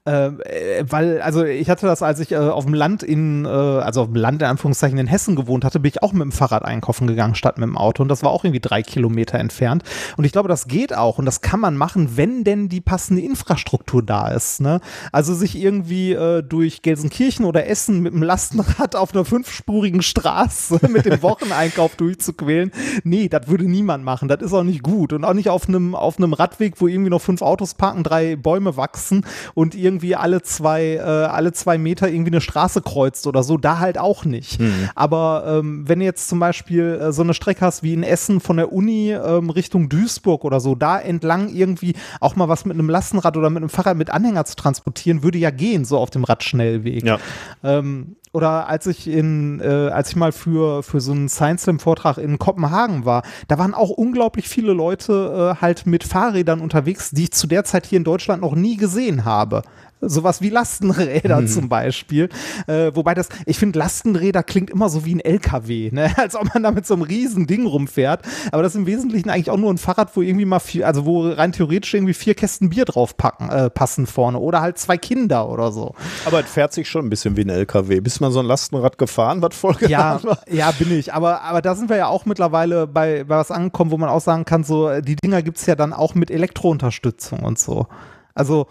Ähm, 0.07 0.41
äh, 0.45 0.85
weil, 0.89 1.21
also 1.21 1.45
ich 1.45 1.69
hatte 1.69 1.87
das, 1.87 2.01
als 2.01 2.21
ich 2.21 2.31
äh, 2.31 2.37
auf 2.37 2.65
dem 2.65 2.75
Land 2.75 3.03
in, 3.03 3.45
äh, 3.45 3.49
also 3.49 4.03
auf 4.03 4.07
dem 4.07 4.15
Land 4.15 4.41
in 4.41 4.49
Anführungszeichen 4.49 4.99
in 4.99 5.09
Hessen 5.09 5.35
gewohnt 5.35 5.65
hatte, 5.65 5.81
bin 5.81 5.89
ich 5.89 6.03
auch 6.03 6.13
mit 6.13 6.23
dem 6.23 6.33
Fahrrad 6.33 6.65
einkaufen 6.65 7.09
gegangen 7.09 7.35
statt 7.35 7.59
mit 7.59 7.67
dem 7.69 7.77
Auto 7.77 8.03
und 8.03 8.09
das 8.09 8.23
war 8.23 8.31
auch 8.31 8.45
irgendwie 8.45 8.61
drei 8.61 8.83
Kilometer 8.83 9.39
entfernt. 9.39 9.83
Und 10.17 10.25
ich 10.25 10.31
glaube, 10.31 10.49
das 10.49 10.69
geht 10.69 10.97
auch 10.97 11.19
und 11.19 11.25
das 11.25 11.41
kann 11.41 11.59
man 11.59 11.77
machen, 11.77 12.17
wenn 12.17 12.45
denn 12.45 12.69
die 12.69 12.81
passende 12.81 13.23
Infrastruktur 13.23 14.01
da 14.01 14.29
ist. 14.29 14.61
Ne? 14.61 14.81
Also 15.11 15.35
sich 15.35 15.57
irgendwie 15.59 16.13
äh, 16.13 16.43
durch 16.43 16.83
Gelsenkirchen 16.83 17.45
oder 17.45 17.67
Essen 17.67 18.01
mit 18.01 18.13
dem 18.13 18.23
Lastenrad 18.23 18.95
auf 18.95 19.13
einer 19.13 19.25
fünfspurigen 19.25 20.03
Straße 20.03 20.79
mit 20.89 21.07
dem 21.07 21.21
Wocheneinkauf 21.23 21.97
durchzuquälen, 21.97 22.71
nee, 23.03 23.29
das 23.29 23.49
würde 23.49 23.65
niemand 23.65 24.05
machen. 24.05 24.29
Das 24.29 24.41
ist 24.41 24.53
auch 24.53 24.63
nicht 24.63 24.85
gut 24.85 25.13
und 25.13 25.25
auch 25.25 25.35
nicht 25.35 25.49
auf 25.49 25.69
einem 25.69 25.97
auf 25.97 26.19
einem 26.19 26.33
Radweg, 26.33 26.81
wo 26.81 26.87
irgendwie 26.87 27.11
noch 27.11 27.21
fünf 27.21 27.43
Autos 27.43 27.75
parken, 27.75 28.05
drei 28.05 28.37
Bäume 28.37 28.77
wachsen 28.77 29.27
und 29.55 29.75
irgendwie 29.75 29.96
irgendwie 29.97 30.15
alle 30.15 30.43
zwei, 30.43 30.97
äh, 30.97 31.01
alle 31.01 31.53
zwei 31.53 31.79
Meter 31.79 32.09
irgendwie 32.09 32.31
eine 32.31 32.43
Straße 32.43 32.83
kreuzt 32.83 33.27
oder 33.27 33.43
so, 33.43 33.57
da 33.57 33.79
halt 33.79 33.97
auch 33.99 34.25
nicht. 34.25 34.61
Mhm. 34.61 34.91
Aber 34.95 35.45
ähm, 35.47 35.89
wenn 35.89 36.03
jetzt 36.03 36.29
zum 36.29 36.39
Beispiel 36.39 37.01
äh, 37.01 37.13
so 37.13 37.23
eine 37.23 37.33
Strecke 37.33 37.63
hast 37.63 37.83
wie 37.83 37.95
in 37.95 38.03
Essen 38.03 38.41
von 38.41 38.59
der 38.59 38.73
Uni 38.73 39.13
ähm, 39.13 39.49
Richtung 39.49 39.89
Duisburg 39.89 40.45
oder 40.45 40.61
so, 40.61 40.75
da 40.75 40.99
entlang 40.99 41.49
irgendwie 41.49 41.95
auch 42.21 42.37
mal 42.37 42.49
was 42.49 42.67
mit 42.67 42.75
einem 42.75 42.91
Lastenrad 42.91 43.37
oder 43.37 43.49
mit 43.49 43.63
einem 43.63 43.71
Fahrrad 43.71 43.97
mit 43.97 44.11
Anhänger 44.11 44.45
zu 44.45 44.57
transportieren, 44.57 45.23
würde 45.23 45.39
ja 45.39 45.51
gehen, 45.51 45.85
so 45.85 45.99
auf 45.99 46.11
dem 46.11 46.25
Radschnellweg. 46.25 47.05
Ja. 47.05 47.19
Ähm, 47.65 48.17
oder 48.37 48.69
als 48.69 48.87
ich 48.87 49.09
in, 49.09 49.61
äh, 49.61 49.89
als 49.89 50.11
ich 50.11 50.17
mal 50.17 50.31
für, 50.31 50.83
für 50.83 51.01
so 51.01 51.13
einen 51.13 51.31
Science 51.31 51.63
Slam 51.63 51.79
Vortrag 51.79 52.19
in 52.19 52.39
Kopenhagen 52.39 53.07
war, 53.07 53.23
da 53.49 53.57
waren 53.57 53.73
auch 53.73 53.89
unglaublich 53.89 54.47
viele 54.47 54.75
Leute 54.75 55.55
äh, 55.57 55.63
halt 55.63 55.87
mit 55.87 56.05
Fahrrädern 56.05 56.61
unterwegs, 56.61 57.13
die 57.13 57.23
ich 57.23 57.33
zu 57.33 57.47
der 57.47 57.65
Zeit 57.65 57.87
hier 57.87 57.97
in 57.97 58.05
Deutschland 58.05 58.43
noch 58.43 58.55
nie 58.55 58.77
gesehen 58.77 59.25
habe 59.25 59.63
sowas 60.01 60.41
wie 60.43 60.51
Lastenräder 60.51 61.41
mhm. 61.41 61.49
zum 61.49 61.69
Beispiel. 61.69 62.29
Äh, 62.67 62.91
wobei 62.95 63.15
das, 63.15 63.29
ich 63.47 63.59
finde, 63.59 63.79
Lastenräder 63.79 64.43
klingt 64.43 64.71
immer 64.71 64.89
so 64.89 65.05
wie 65.05 65.15
ein 65.15 65.21
LKW, 65.21 65.91
ne? 65.93 66.13
als 66.19 66.37
ob 66.37 66.53
man 66.53 66.63
da 66.63 66.71
mit 66.71 66.87
so 66.87 66.95
einem 66.95 67.03
riesen 67.03 67.47
Ding 67.47 67.67
rumfährt. 67.67 68.23
Aber 68.53 68.63
das 68.63 68.75
ist 68.75 68.79
im 68.79 68.87
Wesentlichen 68.87 69.31
eigentlich 69.31 69.51
auch 69.51 69.57
nur 69.57 69.73
ein 69.73 69.79
Fahrrad, 69.79 70.15
wo 70.15 70.23
irgendwie 70.23 70.45
mal 70.45 70.61
vier, 70.61 70.87
also 70.87 71.07
wo 71.07 71.29
rein 71.29 71.53
theoretisch 71.53 71.95
irgendwie 71.95 72.15
vier 72.15 72.35
Kästen 72.35 72.71
Bier 72.71 72.85
drauf 72.85 73.17
packen, 73.17 73.49
äh, 73.49 73.71
passen 73.71 74.07
vorne 74.07 74.39
oder 74.39 74.61
halt 74.61 74.79
zwei 74.79 74.99
Kinder 74.99 75.49
oder 75.49 75.73
so. 75.73 75.95
Aber 76.25 76.41
es 76.41 76.51
fährt 76.51 76.73
sich 76.73 76.89
schon 76.89 77.07
ein 77.07 77.11
bisschen 77.11 77.37
wie 77.37 77.43
ein 77.43 77.51
LKW. 77.51 78.01
Bist 78.01 78.21
du 78.21 78.25
mal 78.25 78.31
so 78.31 78.41
ein 78.41 78.47
Lastenrad 78.47 78.99
gefahren, 78.99 79.43
was 79.43 79.57
voll 79.57 79.77
ja, 79.89 80.23
war? 80.23 80.39
Ja, 80.51 80.71
bin 80.73 80.93
ich. 80.93 81.13
Aber, 81.13 81.43
aber 81.43 81.63
da 81.63 81.75
sind 81.75 81.89
wir 81.89 81.97
ja 81.97 82.07
auch 82.09 82.27
mittlerweile 82.27 82.87
bei, 82.87 83.25
bei 83.25 83.37
was 83.37 83.51
angekommen, 83.51 83.91
wo 83.91 83.99
man 83.99 84.09
auch 84.09 84.21
sagen 84.21 84.45
kann, 84.45 84.65
so, 84.65 85.01
die 85.01 85.17
Dinger 85.17 85.43
gibt 85.43 85.59
es 85.59 85.67
ja 85.67 85.75
dann 85.75 85.93
auch 85.93 86.15
mit 86.15 86.31
Elektrounterstützung 86.31 87.41
und 87.41 87.59
so. 87.59 87.87
Also, 88.35 88.67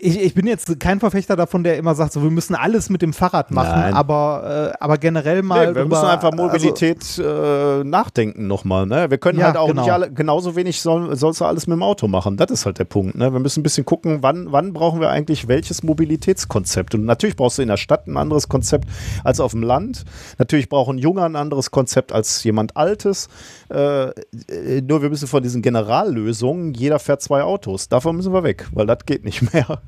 ich, 0.00 0.20
ich, 0.20 0.34
bin 0.34 0.46
jetzt 0.46 0.78
kein 0.78 1.00
Verfechter 1.00 1.34
davon, 1.34 1.64
der 1.64 1.76
immer 1.76 1.94
sagt, 1.94 2.12
so, 2.12 2.22
wir 2.22 2.30
müssen 2.30 2.54
alles 2.54 2.88
mit 2.88 3.02
dem 3.02 3.12
Fahrrad 3.12 3.50
machen, 3.50 3.94
aber, 3.94 4.72
äh, 4.72 4.76
aber 4.78 4.98
generell 4.98 5.42
mal. 5.42 5.68
Nee, 5.68 5.74
wir 5.74 5.82
über, 5.82 5.96
müssen 5.96 6.08
einfach 6.08 6.30
also 6.30 6.42
Mobilität 6.44 6.98
also, 6.98 7.22
äh, 7.22 7.84
nachdenken 7.84 8.46
nochmal. 8.46 8.86
Ne? 8.86 9.10
Wir 9.10 9.18
können 9.18 9.40
ja, 9.40 9.46
halt 9.46 9.56
auch 9.56 9.68
genau. 9.68 9.82
nicht 9.82 9.92
alle, 9.92 10.12
genauso 10.12 10.54
wenig 10.54 10.80
soll, 10.80 11.16
sollst 11.16 11.40
du 11.40 11.44
alles 11.44 11.66
mit 11.66 11.76
dem 11.76 11.82
Auto 11.82 12.06
machen. 12.06 12.36
Das 12.36 12.50
ist 12.50 12.64
halt 12.64 12.78
der 12.78 12.84
Punkt. 12.84 13.16
Ne? 13.16 13.32
Wir 13.32 13.40
müssen 13.40 13.60
ein 13.60 13.62
bisschen 13.64 13.84
gucken, 13.84 14.18
wann, 14.20 14.52
wann 14.52 14.72
brauchen 14.72 15.00
wir 15.00 15.10
eigentlich 15.10 15.48
welches 15.48 15.82
Mobilitätskonzept. 15.82 16.94
Und 16.94 17.04
natürlich 17.04 17.34
brauchst 17.34 17.58
du 17.58 17.62
in 17.62 17.68
der 17.68 17.76
Stadt 17.76 18.06
ein 18.06 18.16
anderes 18.16 18.48
Konzept 18.48 18.88
als 19.24 19.40
auf 19.40 19.50
dem 19.50 19.62
Land. 19.62 20.04
Natürlich 20.38 20.68
braucht 20.68 20.90
ein 20.90 20.98
Junger 20.98 21.24
ein 21.24 21.36
anderes 21.36 21.72
Konzept 21.72 22.12
als 22.12 22.44
jemand 22.44 22.76
Altes. 22.76 23.28
Äh, 23.72 24.10
äh 24.10 24.82
nur 24.86 25.02
wir 25.02 25.10
müssen 25.10 25.26
von 25.26 25.42
diesen 25.42 25.62
Generallösungen, 25.62 26.74
jeder 26.74 27.00
fährt 27.00 27.20
zwei 27.22 27.42
Autos. 27.42 27.88
Davon 27.88 28.16
müssen 28.16 28.32
wir 28.32 28.44
weg, 28.44 28.68
weil 28.72 28.86
das 28.86 28.98
geht 29.06 29.24
nicht 29.24 29.52
mehr 29.52 29.55
mehr. 29.56 29.80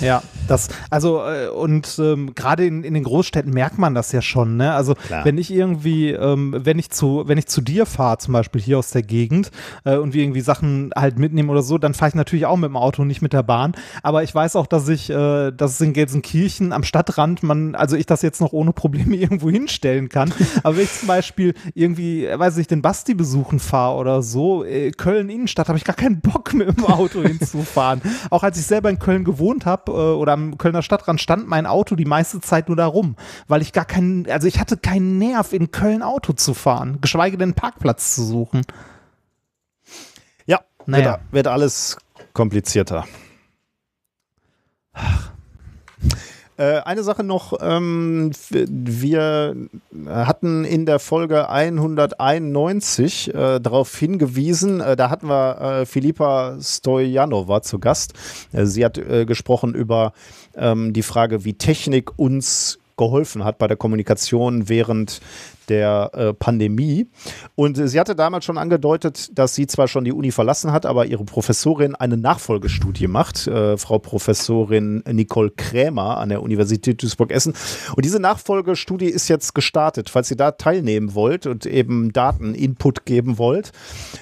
Ja, 0.00 0.22
das, 0.48 0.68
also, 0.90 1.22
äh, 1.24 1.48
und 1.48 1.98
ähm, 1.98 2.34
gerade 2.34 2.66
in, 2.66 2.82
in 2.82 2.94
den 2.94 3.04
Großstädten 3.04 3.52
merkt 3.52 3.78
man 3.78 3.94
das 3.94 4.10
ja 4.12 4.20
schon, 4.20 4.56
ne? 4.56 4.74
Also, 4.74 4.94
Klar. 4.94 5.24
wenn 5.24 5.38
ich 5.38 5.52
irgendwie, 5.52 6.10
ähm, 6.10 6.54
wenn 6.58 6.78
ich 6.78 6.90
zu, 6.90 7.22
wenn 7.26 7.38
ich 7.38 7.46
zu 7.46 7.60
dir 7.60 7.86
fahre, 7.86 8.18
zum 8.18 8.32
Beispiel 8.32 8.60
hier 8.60 8.78
aus 8.78 8.90
der 8.90 9.02
Gegend, 9.02 9.50
äh, 9.84 9.96
und 9.96 10.12
wir 10.12 10.22
irgendwie 10.22 10.40
Sachen 10.40 10.90
halt 10.96 11.18
mitnehmen 11.18 11.50
oder 11.50 11.62
so, 11.62 11.78
dann 11.78 11.94
fahre 11.94 12.10
ich 12.10 12.14
natürlich 12.16 12.46
auch 12.46 12.56
mit 12.56 12.68
dem 12.68 12.76
Auto, 12.76 13.04
nicht 13.04 13.22
mit 13.22 13.32
der 13.32 13.44
Bahn. 13.44 13.72
Aber 14.02 14.24
ich 14.24 14.34
weiß 14.34 14.56
auch, 14.56 14.66
dass 14.66 14.88
ich, 14.88 15.08
äh, 15.08 15.52
dass 15.52 15.72
es 15.72 15.80
in 15.80 15.92
Gelsenkirchen 15.92 16.72
am 16.72 16.82
Stadtrand 16.82 17.42
man, 17.42 17.76
also 17.76 17.96
ich 17.96 18.06
das 18.06 18.22
jetzt 18.22 18.40
noch 18.40 18.52
ohne 18.52 18.72
Probleme 18.72 19.14
irgendwo 19.22 19.50
hinstellen 19.50 20.08
kann. 20.08 20.34
Aber 20.64 20.76
wenn 20.76 20.84
ich 20.84 20.92
zum 20.92 21.08
Beispiel 21.08 21.54
irgendwie, 21.74 22.28
weiß 22.28 22.58
ich, 22.58 22.66
den 22.66 22.82
Basti 22.82 23.14
besuchen 23.14 23.60
fahre 23.60 23.96
oder 23.96 24.22
so, 24.22 24.64
äh, 24.64 24.90
Köln 24.90 25.30
Innenstadt, 25.30 25.68
habe 25.68 25.78
ich 25.78 25.84
gar 25.84 25.96
keinen 25.96 26.20
Bock 26.20 26.52
mit 26.54 26.76
dem 26.76 26.84
Auto 26.84 27.22
hinzufahren. 27.22 28.02
Auch 28.30 28.42
als 28.42 28.58
ich 28.58 28.66
selber 28.66 28.90
in 28.90 28.98
Köln 29.02 29.24
gewohnt 29.24 29.66
habe 29.66 29.92
äh, 29.92 29.94
oder 29.94 30.32
am 30.32 30.56
Kölner 30.56 30.82
Stadtrand 30.82 31.20
stand 31.20 31.46
mein 31.48 31.66
Auto 31.66 31.96
die 31.96 32.04
meiste 32.04 32.40
Zeit 32.40 32.68
nur 32.68 32.76
da 32.76 32.86
rum, 32.86 33.16
weil 33.48 33.60
ich 33.60 33.72
gar 33.72 33.84
keinen, 33.84 34.30
also 34.30 34.46
ich 34.46 34.60
hatte 34.60 34.76
keinen 34.76 35.18
Nerv 35.18 35.52
in 35.52 35.70
Köln 35.70 36.02
Auto 36.02 36.32
zu 36.32 36.54
fahren, 36.54 36.98
geschweige 37.00 37.36
denn 37.36 37.50
einen 37.50 37.54
Parkplatz 37.54 38.14
zu 38.14 38.24
suchen. 38.24 38.62
Ja, 40.46 40.60
naja. 40.86 41.12
wird, 41.12 41.32
wird 41.32 41.46
alles 41.48 41.98
komplizierter. 42.32 43.04
Ach. 44.92 45.32
Äh, 46.58 46.80
eine 46.80 47.02
Sache 47.02 47.24
noch, 47.24 47.54
ähm, 47.60 48.30
wir 48.50 49.56
hatten 50.06 50.64
in 50.64 50.84
der 50.84 50.98
Folge 50.98 51.48
191 51.48 53.34
äh, 53.34 53.58
darauf 53.58 53.96
hingewiesen, 53.96 54.80
äh, 54.80 54.94
da 54.94 55.08
hatten 55.08 55.28
wir 55.28 55.84
Filipa 55.86 56.58
Stojanova 56.60 57.62
zu 57.62 57.78
Gast. 57.78 58.14
Sie 58.52 58.84
hat 58.84 59.00
gesprochen 59.26 59.74
über 59.74 60.12
ähm, 60.56 60.92
die 60.92 61.02
Frage, 61.02 61.44
wie 61.44 61.54
Technik 61.54 62.18
uns 62.18 62.78
geholfen 62.96 63.44
hat 63.44 63.58
bei 63.58 63.66
der 63.66 63.76
Kommunikation 63.76 64.68
während 64.68 65.20
der 65.68 66.10
äh, 66.14 66.32
Pandemie. 66.32 67.06
Und 67.54 67.76
sie 67.76 67.98
hatte 67.98 68.14
damals 68.14 68.44
schon 68.44 68.58
angedeutet, 68.58 69.30
dass 69.38 69.54
sie 69.54 69.66
zwar 69.66 69.88
schon 69.88 70.04
die 70.04 70.12
Uni 70.12 70.30
verlassen 70.32 70.72
hat, 70.72 70.86
aber 70.86 71.06
ihre 71.06 71.24
Professorin 71.24 71.94
eine 71.94 72.16
Nachfolgestudie 72.16 73.08
macht, 73.08 73.46
äh, 73.46 73.76
Frau 73.76 73.98
Professorin 73.98 75.02
Nicole 75.10 75.50
Krämer 75.50 76.18
an 76.18 76.28
der 76.28 76.42
Universität 76.42 77.02
Duisburg-Essen. 77.02 77.54
Und 77.94 78.04
diese 78.04 78.20
Nachfolgestudie 78.20 79.06
ist 79.06 79.28
jetzt 79.28 79.54
gestartet. 79.54 80.10
Falls 80.10 80.30
ihr 80.30 80.36
da 80.36 80.52
teilnehmen 80.52 81.14
wollt 81.14 81.46
und 81.46 81.66
eben 81.66 82.12
Daten-Input 82.12 83.04
geben 83.04 83.38
wollt, 83.38 83.72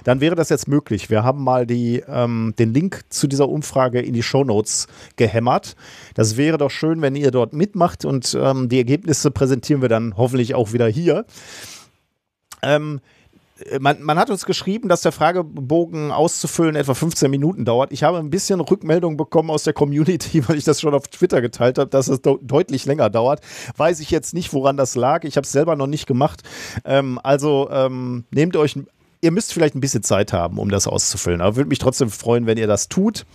dann 0.05 0.21
wäre 0.21 0.35
das 0.35 0.49
jetzt 0.49 0.69
möglich. 0.69 1.11
Wir 1.11 1.25
haben 1.25 1.43
mal 1.43 1.67
die, 1.67 2.03
ähm, 2.09 2.55
den 2.59 2.73
Link 2.73 3.03
zu 3.09 3.27
dieser 3.27 3.49
Umfrage 3.49 4.01
in 4.01 4.13
die 4.13 4.23
Shownotes 4.23 4.87
gehämmert. 5.17 5.77
Das 6.15 6.37
wäre 6.37 6.59
doch 6.59 6.71
schön, 6.71 7.03
wenn 7.03 7.17
ihr 7.17 7.31
dort 7.31 7.53
mitmacht 7.53 8.05
und 8.05 8.37
ähm, 8.41 8.69
die 8.69 8.79
Ergebnisse 8.79 9.31
präsentieren 9.31 9.83
wir 9.83 9.89
dann 9.89 10.17
hoffentlich 10.17 10.55
auch 10.55 10.73
wieder 10.73 10.87
hier. 10.87 11.25
Ähm, 12.63 13.01
man, 13.79 14.03
man, 14.03 14.19
hat 14.19 14.31
uns 14.31 14.47
geschrieben, 14.47 14.89
dass 14.89 15.03
der 15.03 15.13
Fragebogen 15.13 16.13
auszufüllen 16.13 16.77
etwa 16.77 16.95
15 16.95 17.31
Minuten 17.31 17.65
dauert. 17.65 17.93
Ich 17.93 18.03
habe 18.03 18.19
ein 18.19 18.31
bisschen 18.31 18.61
Rückmeldung 18.61 19.17
bekommen 19.17 19.51
aus 19.51 19.65
der 19.65 19.73
Community, 19.73 20.43
weil 20.49 20.57
ich 20.57 20.65
das 20.65 20.81
schon 20.81 20.95
auf 20.95 21.09
Twitter 21.09 21.41
geteilt 21.41 21.79
habe, 21.79 21.91
dass 21.91 22.09
es 22.09 22.21
deutlich 22.23 22.87
länger 22.87 23.11
dauert. 23.11 23.41
Weiß 23.77 24.01
ich 24.01 24.11
jetzt 24.11 24.35
nicht, 24.35 24.53
woran 24.53 24.77
das 24.77 24.95
lag. 24.95 25.25
Ich 25.25 25.37
habe 25.37 25.45
es 25.45 25.53
selber 25.53 25.77
noch 25.77 25.87
nicht 25.87 26.07
gemacht. 26.07 26.43
Ähm, 26.85 27.21
also 27.23 27.69
ähm, 27.71 28.25
nehmt 28.31 28.57
euch, 28.57 28.79
ihr 29.21 29.31
müsst 29.31 29.53
vielleicht 29.53 29.75
ein 29.75 29.81
bisschen 29.81 30.03
Zeit 30.03 30.33
haben, 30.33 30.59
um 30.59 30.71
das 30.71 30.87
auszufüllen. 30.87 31.41
Aber 31.41 31.57
würde 31.57 31.69
mich 31.69 31.79
trotzdem 31.79 32.11
freuen, 32.11 32.47
wenn 32.47 32.59
ihr 32.59 32.67
das 32.67 32.89
tut. 32.89 33.27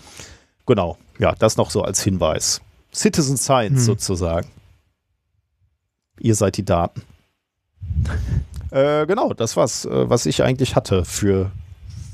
Genau, 0.65 0.97
ja, 1.19 1.33
das 1.35 1.57
noch 1.57 1.69
so 1.69 1.83
als 1.83 2.01
Hinweis. 2.01 2.61
Citizen 2.93 3.37
Science 3.37 3.79
hm. 3.79 3.85
sozusagen. 3.85 4.47
Ihr 6.19 6.33
seid 6.33 6.57
die 6.57 6.65
Daten. 6.65 7.03
Äh, 8.71 9.05
genau, 9.05 9.33
das 9.33 9.55
war's, 9.55 9.85
äh, 9.85 10.09
was 10.09 10.25
ich 10.25 10.43
eigentlich 10.43 10.75
hatte 10.75 11.05
für, 11.05 11.51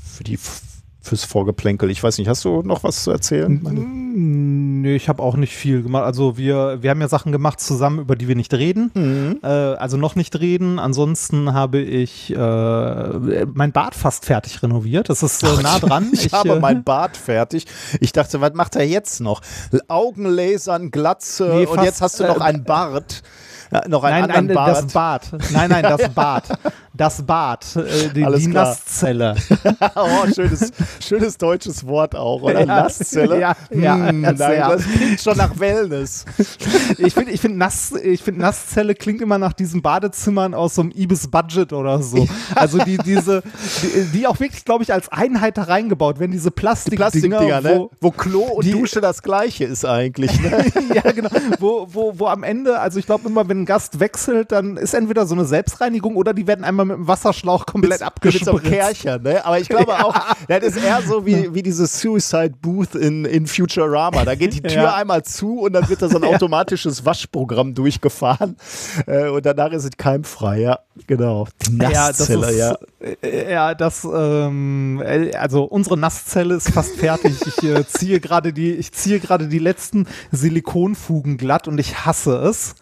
für 0.04 0.24
die 0.24 0.38
fürs 1.02 1.24
Vorgeplänkel. 1.24 1.90
Ich 1.90 2.02
weiß 2.02 2.18
nicht, 2.18 2.28
hast 2.28 2.44
du 2.44 2.62
noch 2.62 2.84
was 2.84 3.02
zu 3.02 3.10
erzählen? 3.10 3.60
Nee, 4.82 4.94
ich 4.94 5.08
habe 5.08 5.20
auch 5.22 5.36
nicht 5.36 5.52
viel 5.52 5.82
gemacht. 5.82 6.04
Also 6.04 6.38
wir, 6.38 6.78
wir 6.80 6.90
haben 6.90 7.00
ja 7.00 7.08
Sachen 7.08 7.32
gemacht 7.32 7.58
zusammen, 7.60 7.98
über 7.98 8.14
die 8.14 8.28
wir 8.28 8.36
nicht 8.36 8.54
reden. 8.54 8.92
Mhm. 8.94 9.40
Äh, 9.42 9.46
also 9.46 9.96
noch 9.96 10.14
nicht 10.14 10.38
reden. 10.38 10.78
Ansonsten 10.78 11.52
habe 11.52 11.80
ich 11.80 12.30
äh, 12.30 13.46
mein 13.52 13.72
Bad 13.72 13.96
fast 13.96 14.24
fertig 14.24 14.62
renoviert. 14.62 15.08
Das 15.08 15.24
ist 15.24 15.42
äh, 15.42 15.62
nah 15.62 15.80
dran. 15.80 16.10
ich, 16.12 16.26
ich 16.26 16.32
habe 16.32 16.50
äh, 16.50 16.60
mein 16.60 16.84
Bad 16.84 17.16
fertig. 17.16 17.66
Ich 18.00 18.12
dachte, 18.12 18.40
was 18.40 18.54
macht 18.54 18.76
er 18.76 18.86
jetzt 18.86 19.20
noch? 19.20 19.40
Augenlasern, 19.88 20.92
Glatze 20.92 21.50
nee, 21.52 21.66
und 21.66 21.82
jetzt 21.82 22.00
hast 22.00 22.20
du 22.20 22.24
noch 22.24 22.40
einen 22.40 22.62
Bart. 22.62 23.22
Ja, 23.72 23.88
noch 23.88 24.04
ein 24.04 24.26
nein, 24.26 24.46
nein, 24.46 24.54
Bart. 24.54 24.68
das 24.68 24.92
Bad. 24.92 25.30
Nein, 25.50 25.70
nein, 25.70 25.82
das 25.82 26.08
Bad. 26.14 26.44
Das 26.94 27.22
Bad. 27.22 27.64
Äh, 27.74 28.10
die, 28.10 28.22
die 28.22 28.46
Nasszelle. 28.48 29.34
oh, 29.94 30.26
schönes, 30.34 30.72
schönes 31.00 31.38
deutsches 31.38 31.86
Wort 31.86 32.14
auch, 32.14 32.42
oder? 32.42 32.60
Ja, 32.60 32.66
Nasszelle. 32.66 33.40
Ja, 33.40 33.56
ja, 33.70 34.08
hm, 34.08 34.20
nein, 34.20 34.36
das 34.36 34.84
klingt 34.84 35.20
schon 35.20 35.38
nach 35.38 35.58
Wellness. 35.58 36.26
ich 36.98 37.14
finde, 37.14 37.32
ich 37.32 37.40
find 37.40 37.56
Nass, 37.56 37.94
find 38.22 38.36
Nasszelle 38.36 38.94
klingt 38.94 39.22
immer 39.22 39.38
nach 39.38 39.54
diesen 39.54 39.80
Badezimmern 39.80 40.52
aus 40.52 40.74
so 40.74 40.82
einem 40.82 40.90
Ibis 40.90 41.28
Budget 41.28 41.72
oder 41.72 42.02
so. 42.02 42.28
Also 42.54 42.76
die, 42.78 42.98
diese, 42.98 43.42
die, 43.82 44.18
die 44.18 44.26
auch 44.26 44.38
wirklich, 44.38 44.66
glaube 44.66 44.84
ich, 44.84 44.92
als 44.92 45.08
Einheit 45.08 45.56
da 45.56 45.62
reingebaut 45.62 46.20
werden, 46.20 46.32
diese 46.32 46.50
Plastikdinger, 46.50 47.10
die 47.10 47.20
Plastikdinger 47.20 47.60
ne? 47.62 47.78
wo, 47.78 47.90
wo 48.02 48.10
Klo 48.10 48.42
und 48.42 48.66
die, 48.66 48.72
Dusche 48.72 49.00
das 49.00 49.22
gleiche 49.22 49.64
ist 49.64 49.86
eigentlich. 49.86 50.38
Ne? 50.42 50.66
ja, 50.94 51.10
genau. 51.12 51.30
Wo, 51.58 51.88
wo, 51.90 52.18
wo 52.18 52.26
am 52.26 52.42
Ende, 52.42 52.78
also 52.78 52.98
ich 52.98 53.06
glaube 53.06 53.26
immer, 53.28 53.48
wenn 53.48 53.61
ein 53.62 53.66
Gast 53.66 54.00
wechselt, 54.00 54.52
dann 54.52 54.76
ist 54.76 54.94
entweder 54.94 55.26
so 55.26 55.34
eine 55.34 55.44
Selbstreinigung 55.44 56.16
oder 56.16 56.34
die 56.34 56.46
werden 56.46 56.64
einmal 56.64 56.86
mit 56.86 56.96
dem 56.96 57.08
Wasserschlauch 57.08 57.66
komplett 57.66 58.00
mit, 58.00 58.02
abgespritzt. 58.02 58.64
Kercher, 58.64 59.18
ne? 59.18 59.44
Aber 59.44 59.58
ich 59.58 59.68
glaube 59.68 59.92
ja. 59.92 60.04
auch, 60.04 60.14
das 60.48 60.62
ist 60.62 60.76
eher 60.76 61.00
so 61.02 61.24
wie, 61.24 61.54
wie 61.54 61.62
dieses 61.62 62.00
Suicide 62.00 62.54
Booth 62.60 62.94
in, 62.94 63.24
in 63.24 63.46
Futurama. 63.46 64.24
Da 64.24 64.34
geht 64.34 64.54
die 64.54 64.62
Tür 64.62 64.84
ja. 64.84 64.94
einmal 64.94 65.22
zu 65.22 65.60
und 65.60 65.72
dann 65.72 65.88
wird 65.88 66.02
da 66.02 66.08
so 66.08 66.16
ein 66.16 66.24
automatisches 66.34 67.04
Waschprogramm 67.04 67.74
durchgefahren 67.74 68.56
äh, 69.06 69.28
und 69.28 69.46
danach 69.46 69.72
ist 69.72 69.84
es 69.84 69.96
keimfrei, 69.96 70.60
ja. 70.60 70.78
Genau. 71.06 71.46
Die 71.66 71.76
Nasszelle, 71.76 72.54
ja. 72.54 72.72
Das 72.72 72.80
ist, 72.80 72.88
ja. 73.22 73.50
ja, 73.50 73.74
das, 73.74 74.04
ähm, 74.04 75.02
äh, 75.04 75.32
also 75.34 75.64
unsere 75.64 75.96
Nasszelle 75.96 76.54
ist 76.54 76.70
fast 76.70 76.96
fertig. 76.96 77.34
Ich 77.46 77.62
äh, 77.62 77.86
ziehe 77.86 78.20
gerade 78.20 78.52
die, 78.52 78.72
ich 78.72 78.92
ziehe 78.92 79.20
gerade 79.20 79.48
die 79.48 79.58
letzten 79.58 80.06
Silikonfugen 80.30 81.36
glatt 81.36 81.68
und 81.68 81.78
ich 81.78 82.04
hasse 82.04 82.36
es. 82.36 82.74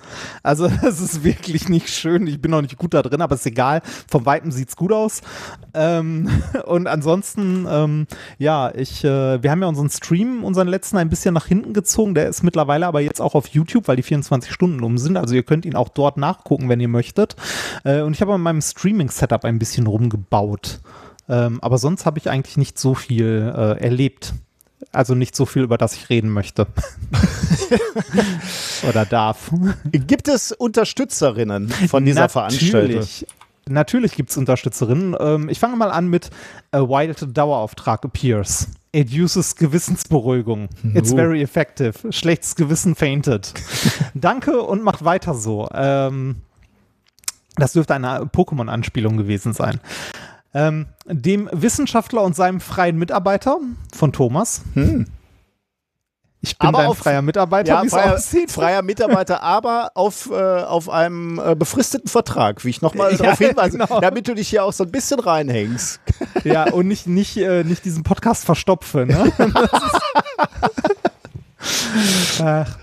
Also 0.43 0.66
es 0.83 1.01
ist 1.01 1.25
wirklich 1.25 1.68
nicht 1.68 1.89
schön. 1.89 2.27
Ich 2.27 2.41
bin 2.41 2.51
noch 2.51 2.62
nicht 2.62 2.77
gut 2.77 2.95
da 2.95 3.03
drin, 3.03 3.23
aber 3.23 3.35
ist 3.35 3.47
egal. 3.47 3.83
Vom 4.09 4.27
Weitem 4.27 4.51
sieht 4.51 4.68
es 4.68 4.77
gut 4.77 4.93
aus. 4.93 5.23
Ähm, 5.75 6.29
und 6.66 6.87
ansonsten, 6.87 7.66
ähm, 7.68 8.07
ja, 8.39 8.73
ich, 8.75 9.05
äh, 9.05 9.43
wir 9.43 9.51
haben 9.51 9.62
ja 9.62 9.68
unseren 9.68 9.91
Stream, 9.91 10.45
unseren 10.45 10.68
letzten, 10.68 10.97
ein 10.97 11.09
bisschen 11.09 11.35
nach 11.35 11.47
hinten 11.47 11.73
gezogen. 11.73 12.14
Der 12.14 12.29
ist 12.29 12.43
mittlerweile 12.43 12.87
aber 12.87 13.01
jetzt 13.01 13.21
auch 13.21 13.35
auf 13.35 13.49
YouTube, 13.49 13.89
weil 13.89 13.97
die 13.97 14.03
24 14.03 14.53
Stunden 14.53 14.83
um 14.83 14.99
sind. 14.99 15.16
Also 15.16 15.35
ihr 15.35 15.43
könnt 15.43 15.64
ihn 15.64 15.77
auch 15.77 15.89
dort 15.89 16.16
nachgucken, 16.16 16.68
wenn 16.68 16.81
ihr 16.81 16.89
möchtet. 16.89 17.37
Äh, 17.85 18.03
und 18.03 18.14
ich 18.14 18.21
habe 18.21 18.35
an 18.35 18.41
meinem 18.41 18.61
Streaming-Setup 18.61 19.45
ein 19.45 19.59
bisschen 19.59 19.87
rumgebaut. 20.11 20.81
Ähm, 21.29 21.59
aber 21.63 21.79
sonst 21.79 22.07
habe 22.07 22.19
ich 22.19 22.29
eigentlich 22.29 22.57
nicht 22.57 22.79
so 22.79 22.95
viel 22.95 23.53
äh, 23.55 23.83
erlebt. 23.83 24.35
Also 24.93 25.15
nicht 25.15 25.37
so 25.37 25.47
viel, 25.47 25.63
über 25.63 25.79
das 25.79 25.95
ich 25.95 26.09
reden 26.09 26.31
möchte. 26.31 26.67
Oder 28.89 29.05
darf. 29.05 29.51
Gibt 29.93 30.27
es 30.27 30.53
Unterstützerinnen 30.53 31.69
von 31.69 32.05
dieser 32.05 32.23
Natürlich. 32.23 32.33
Veranstaltung? 32.33 33.07
Natürlich 33.69 34.15
gibt 34.17 34.31
es 34.31 34.37
Unterstützerinnen. 34.37 35.15
Ähm, 35.21 35.49
ich 35.49 35.61
fange 35.61 35.77
mal 35.77 35.91
an 35.91 36.09
mit 36.09 36.31
A 36.73 36.81
Wild 36.81 37.37
Dauerauftrag 37.37 38.05
appears. 38.05 38.69
It 38.91 39.13
uses 39.13 39.55
Gewissensberuhigung. 39.55 40.69
It's 40.95 41.13
uh. 41.13 41.17
very 41.17 41.43
effective. 41.43 41.95
Schlechtes 42.11 42.57
Gewissen 42.57 42.97
fainted. 42.97 43.53
Danke 44.15 44.63
und 44.63 44.83
macht 44.83 45.05
weiter 45.05 45.35
so. 45.35 45.69
Ähm, 45.73 46.37
das 47.57 47.72
dürfte 47.72 47.94
eine 47.94 48.26
Pokémon-Anspielung 48.26 49.16
gewesen 49.16 49.53
sein 49.53 49.80
ähm, 50.55 50.86
dem 51.07 51.48
Wissenschaftler 51.53 52.22
und 52.22 52.34
seinem 52.34 52.61
freien 52.61 52.98
Mitarbeiter 52.98 53.59
von 53.94 54.12
Thomas. 54.12 54.62
Hm. 54.74 55.07
Ich 56.42 56.59
bin 56.59 56.68
aber 56.68 56.78
dein 56.78 56.86
auf, 56.86 56.98
freier 56.98 57.20
Mitarbeiter, 57.20 57.84
ja, 57.84 57.84
freier, 57.84 58.18
freier, 58.48 58.80
Mitarbeiter, 58.82 59.42
aber 59.44 59.90
auf, 59.94 60.30
äh, 60.30 60.34
auf 60.34 60.88
einem 60.88 61.38
äh, 61.38 61.55
befristeten 61.55 62.09
Vertrag, 62.09 62.64
wie 62.64 62.70
ich 62.70 62.80
nochmal 62.80 63.14
darauf 63.14 63.38
ja, 63.40 63.48
hinweise, 63.48 63.76
genau. 63.76 64.01
damit 64.01 64.26
du 64.26 64.34
dich 64.34 64.48
hier 64.48 64.64
auch 64.64 64.72
so 64.72 64.84
ein 64.84 64.90
bisschen 64.90 65.20
reinhängst. 65.20 66.01
Ja, 66.44 66.70
und 66.72 66.88
nicht, 66.88 67.07
nicht, 67.07 67.36
äh, 67.36 67.62
nicht 67.62 67.84
diesen 67.84 68.05
Podcast 68.05 68.46
verstopfe. 68.46 69.05
Ne? 69.05 69.30
Ach. 72.42 72.78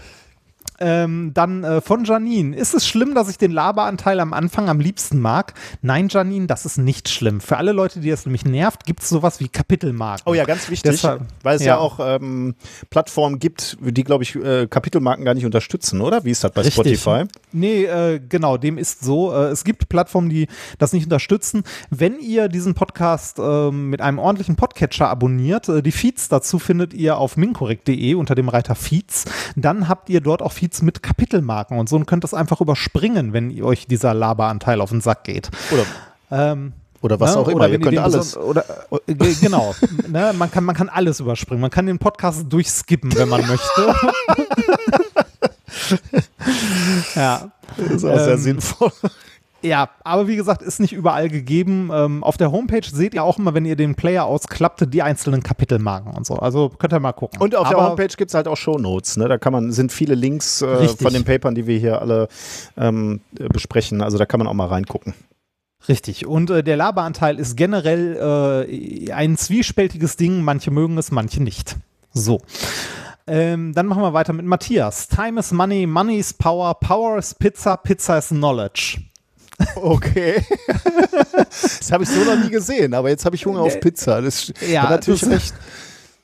Ähm, 0.79 1.31
dann 1.33 1.63
äh, 1.63 1.81
von 1.81 2.05
Janine. 2.05 2.55
Ist 2.55 2.73
es 2.73 2.87
schlimm, 2.87 3.15
dass 3.15 3.29
ich 3.29 3.37
den 3.37 3.51
Laberanteil 3.51 4.19
am 4.19 4.33
Anfang 4.33 4.69
am 4.69 4.79
liebsten 4.79 5.19
mag? 5.19 5.53
Nein, 5.81 6.07
Janine, 6.09 6.45
das 6.45 6.65
ist 6.65 6.77
nicht 6.77 7.09
schlimm. 7.09 7.41
Für 7.41 7.57
alle 7.57 7.71
Leute, 7.71 7.99
die 7.99 8.09
das 8.09 8.25
nämlich 8.25 8.45
nervt, 8.45 8.85
gibt 8.85 9.01
es 9.01 9.09
sowas 9.09 9.39
wie 9.39 9.47
Kapitelmarken. 9.47 10.23
Oh 10.25 10.35
ja, 10.35 10.45
ganz 10.45 10.69
wichtig, 10.69 10.91
Deshalb, 10.91 11.21
weil 11.41 11.55
es 11.55 11.63
ja, 11.63 11.75
ja 11.75 11.77
auch 11.79 11.99
ähm, 11.99 12.55
Plattformen 12.89 13.39
gibt, 13.39 13.77
die, 13.81 14.03
glaube 14.03 14.23
ich, 14.23 14.35
äh, 14.35 14.67
Kapitelmarken 14.67 15.25
gar 15.25 15.33
nicht 15.33 15.45
unterstützen, 15.45 16.01
oder? 16.01 16.23
Wie 16.23 16.31
ist 16.31 16.43
das 16.43 16.51
bei 16.51 16.61
Richtig. 16.61 16.99
Spotify? 16.99 17.25
Nee, 17.51 17.85
äh, 17.85 18.19
genau, 18.19 18.57
dem 18.57 18.77
ist 18.77 19.03
so. 19.03 19.33
Äh, 19.33 19.47
es 19.47 19.63
gibt 19.63 19.89
Plattformen, 19.89 20.29
die 20.29 20.47
das 20.77 20.93
nicht 20.93 21.05
unterstützen. 21.05 21.63
Wenn 21.89 22.19
ihr 22.19 22.49
diesen 22.49 22.75
Podcast 22.75 23.39
ähm, 23.39 23.89
mit 23.89 24.01
einem 24.01 24.19
ordentlichen 24.19 24.55
Podcatcher 24.55 25.09
abonniert, 25.09 25.69
äh, 25.69 25.81
die 25.81 25.91
Feeds 25.91 26.29
dazu 26.29 26.59
findet 26.59 26.93
ihr 26.93 27.17
auf 27.17 27.35
minkorrekt.de 27.35 28.13
unter 28.13 28.35
dem 28.35 28.49
Reiter 28.49 28.75
Feeds, 28.75 29.25
dann 29.55 29.87
habt 29.89 30.09
ihr 30.09 30.21
dort 30.21 30.41
auch 30.41 30.51
Feeds 30.51 30.66
Feeds 30.67 30.81
mit 30.81 31.01
Kapitelmarken 31.01 31.79
und 31.79 31.87
so 31.87 31.95
und 31.95 32.05
könnt 32.05 32.25
das 32.25 32.33
einfach 32.33 32.59
überspringen, 32.59 33.31
wenn 33.31 33.61
euch 33.63 33.87
dieser 33.87 34.13
Laberanteil 34.13 34.81
auf 34.81 34.89
den 34.89 34.99
Sack 34.99 35.23
geht. 35.23 35.49
Oder 35.71 35.85
ähm, 36.29 36.73
oder 36.99 37.19
was 37.19 37.35
ne? 37.35 37.41
auch 37.41 37.47
immer, 37.47 37.69
ihr 37.69 37.79
könnt 37.79 37.97
alles. 37.97 38.35
Oder, 38.35 38.65
äh, 39.07 39.13
genau, 39.39 39.73
ne? 40.09 40.33
man, 40.37 40.51
kann, 40.51 40.65
man 40.65 40.75
kann 40.75 40.89
alles 40.89 41.21
überspringen. 41.21 41.61
Man 41.61 41.69
kann 41.69 41.85
den 41.85 41.99
Podcast 41.99 42.45
durchskippen, 42.49 43.15
wenn 43.15 43.29
man 43.29 43.47
möchte. 43.47 43.95
ja. 47.15 47.51
Das 47.77 47.87
ist 47.91 48.03
auch 48.03 48.09
ähm, 48.09 48.17
sehr 48.17 48.37
sinnvoll. 48.37 48.91
Ja, 49.67 49.89
aber 50.03 50.27
wie 50.27 50.35
gesagt, 50.35 50.61
ist 50.61 50.79
nicht 50.79 50.93
überall 50.93 51.29
gegeben. 51.29 51.89
Ähm, 51.93 52.23
auf 52.23 52.37
der 52.37 52.51
Homepage 52.51 52.87
seht 52.89 53.13
ihr 53.13 53.23
auch 53.23 53.37
immer, 53.37 53.53
wenn 53.53 53.65
ihr 53.65 53.75
den 53.75 53.95
Player 53.95 54.25
ausklappt, 54.25 54.93
die 54.93 55.01
einzelnen 55.01 55.43
Kapitelmarken 55.43 56.13
und 56.13 56.25
so. 56.25 56.35
Also 56.35 56.69
könnt 56.69 56.93
ihr 56.93 56.99
mal 56.99 57.13
gucken. 57.13 57.39
Und 57.41 57.55
auf 57.55 57.67
aber 57.67 57.75
der 57.75 57.89
Homepage 57.89 58.15
gibt 58.15 58.31
es 58.31 58.35
halt 58.35 58.47
auch 58.47 58.57
Shownotes. 58.57 59.17
Ne? 59.17 59.27
Da 59.27 59.37
kann 59.37 59.53
man, 59.53 59.71
sind 59.71 59.91
viele 59.91 60.15
Links 60.15 60.61
äh, 60.61 60.87
von 60.87 61.13
den 61.13 61.23
Papern, 61.23 61.55
die 61.55 61.67
wir 61.67 61.77
hier 61.77 62.01
alle 62.01 62.27
ähm, 62.77 63.21
besprechen. 63.31 64.01
Also 64.01 64.17
da 64.17 64.25
kann 64.25 64.39
man 64.39 64.47
auch 64.47 64.53
mal 64.53 64.67
reingucken. 64.67 65.13
Richtig. 65.87 66.25
Und 66.25 66.49
äh, 66.49 66.63
der 66.63 66.77
Laberanteil 66.77 67.39
ist 67.39 67.55
generell 67.55 68.65
äh, 68.67 69.11
ein 69.11 69.37
zwiespältiges 69.37 70.17
Ding. 70.17 70.41
Manche 70.41 70.71
mögen 70.71 70.97
es, 70.97 71.11
manche 71.11 71.41
nicht. 71.41 71.75
So. 72.13 72.41
Ähm, 73.27 73.73
dann 73.73 73.87
machen 73.87 74.01
wir 74.01 74.13
weiter 74.13 74.33
mit 74.33 74.45
Matthias. 74.45 75.07
Time 75.09 75.39
is 75.39 75.51
money, 75.51 75.85
money 75.85 76.17
is 76.17 76.33
power, 76.33 76.73
power 76.75 77.17
is 77.17 77.35
pizza, 77.35 77.75
pizza 77.75 78.17
is 78.17 78.29
knowledge. 78.29 78.99
Okay. 79.75 80.43
das 81.49 81.91
habe 81.91 82.03
ich 82.03 82.09
so 82.09 82.23
noch 82.23 82.37
nie 82.43 82.49
gesehen, 82.49 82.93
aber 82.93 83.09
jetzt 83.09 83.25
habe 83.25 83.35
ich 83.35 83.45
Hunger 83.45 83.61
auf 83.61 83.79
Pizza. 83.79 84.21
Das 84.21 84.53
ja, 84.67 84.89
natürlich 84.89 85.21
das, 85.21 85.29
recht. 85.29 85.53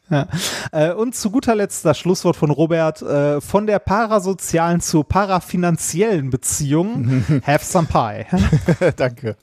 Ja. 0.10 0.28
Äh, 0.72 0.94
und 0.94 1.16
zu 1.16 1.32
guter 1.32 1.56
Letzt 1.56 1.86
das 1.86 1.98
Schlusswort 1.98 2.36
von 2.36 2.52
Robert: 2.52 3.02
äh, 3.02 3.42
von 3.42 3.66
der 3.66 3.80
parasozialen 3.80 4.82
zur 4.82 5.08
parafinanziellen 5.08 6.30
Beziehung. 6.30 7.42
Have 7.46 7.66
some 7.66 7.88
pie. 7.88 8.26
Danke. 8.96 9.36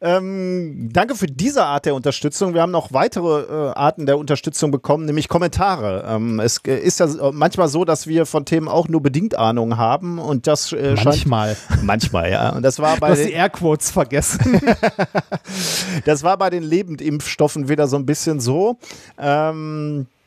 Ähm, 0.00 0.90
danke 0.92 1.16
für 1.16 1.26
diese 1.26 1.64
Art 1.64 1.84
der 1.84 1.94
Unterstützung. 1.96 2.54
Wir 2.54 2.62
haben 2.62 2.70
noch 2.70 2.92
weitere 2.92 3.42
äh, 3.42 3.72
Arten 3.74 4.06
der 4.06 4.16
Unterstützung 4.16 4.70
bekommen, 4.70 5.06
nämlich 5.06 5.28
Kommentare. 5.28 6.04
Ähm, 6.06 6.38
es 6.38 6.58
äh, 6.66 6.76
ist 6.76 7.00
ja 7.00 7.08
manchmal 7.32 7.66
so, 7.66 7.84
dass 7.84 8.06
wir 8.06 8.24
von 8.24 8.44
Themen 8.44 8.68
auch 8.68 8.86
nur 8.86 9.02
bedingt 9.02 9.36
Ahnung 9.36 9.76
haben 9.76 10.20
und 10.20 10.46
das 10.46 10.72
äh, 10.72 10.94
manchmal. 11.04 11.56
Scheint, 11.56 11.82
manchmal, 11.82 12.30
ja. 12.30 12.50
Und 12.50 12.62
das 12.62 12.78
war 12.78 12.96
bei 12.98 13.08
du 13.08 13.14
hast 13.14 13.26
die 13.26 13.32
Airquotes 13.32 13.90
vergessen. 13.90 14.60
das 16.04 16.22
war 16.22 16.36
bei 16.38 16.50
den 16.50 16.62
Lebendimpfstoffen 16.62 17.68
wieder 17.68 17.88
so 17.88 17.96
ein 17.96 18.06
bisschen 18.06 18.38
so. 18.38 18.78
Ähm, 19.18 20.06
äh, 20.06 20.17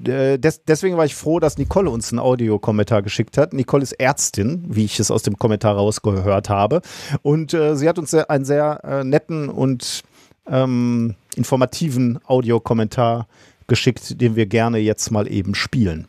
des, 0.00 0.64
deswegen 0.64 0.96
war 0.96 1.04
ich 1.04 1.14
froh, 1.14 1.40
dass 1.40 1.58
Nicole 1.58 1.90
uns 1.90 2.10
einen 2.10 2.20
Audiokommentar 2.20 3.02
geschickt 3.02 3.36
hat. 3.36 3.52
Nicole 3.52 3.82
ist 3.82 3.92
Ärztin, 3.92 4.64
wie 4.68 4.84
ich 4.84 4.98
es 4.98 5.10
aus 5.10 5.22
dem 5.22 5.36
Kommentar 5.36 5.76
rausgehört 5.76 6.48
habe. 6.48 6.80
Und 7.22 7.52
äh, 7.52 7.76
sie 7.76 7.88
hat 7.88 7.98
uns 7.98 8.14
einen 8.14 8.44
sehr 8.44 8.80
äh, 8.84 9.04
netten 9.04 9.48
und 9.48 10.02
ähm, 10.46 11.16
informativen 11.36 12.18
Audiokommentar 12.26 13.26
geschickt, 13.66 14.20
den 14.20 14.36
wir 14.36 14.46
gerne 14.46 14.78
jetzt 14.78 15.10
mal 15.10 15.30
eben 15.30 15.54
spielen. 15.54 16.06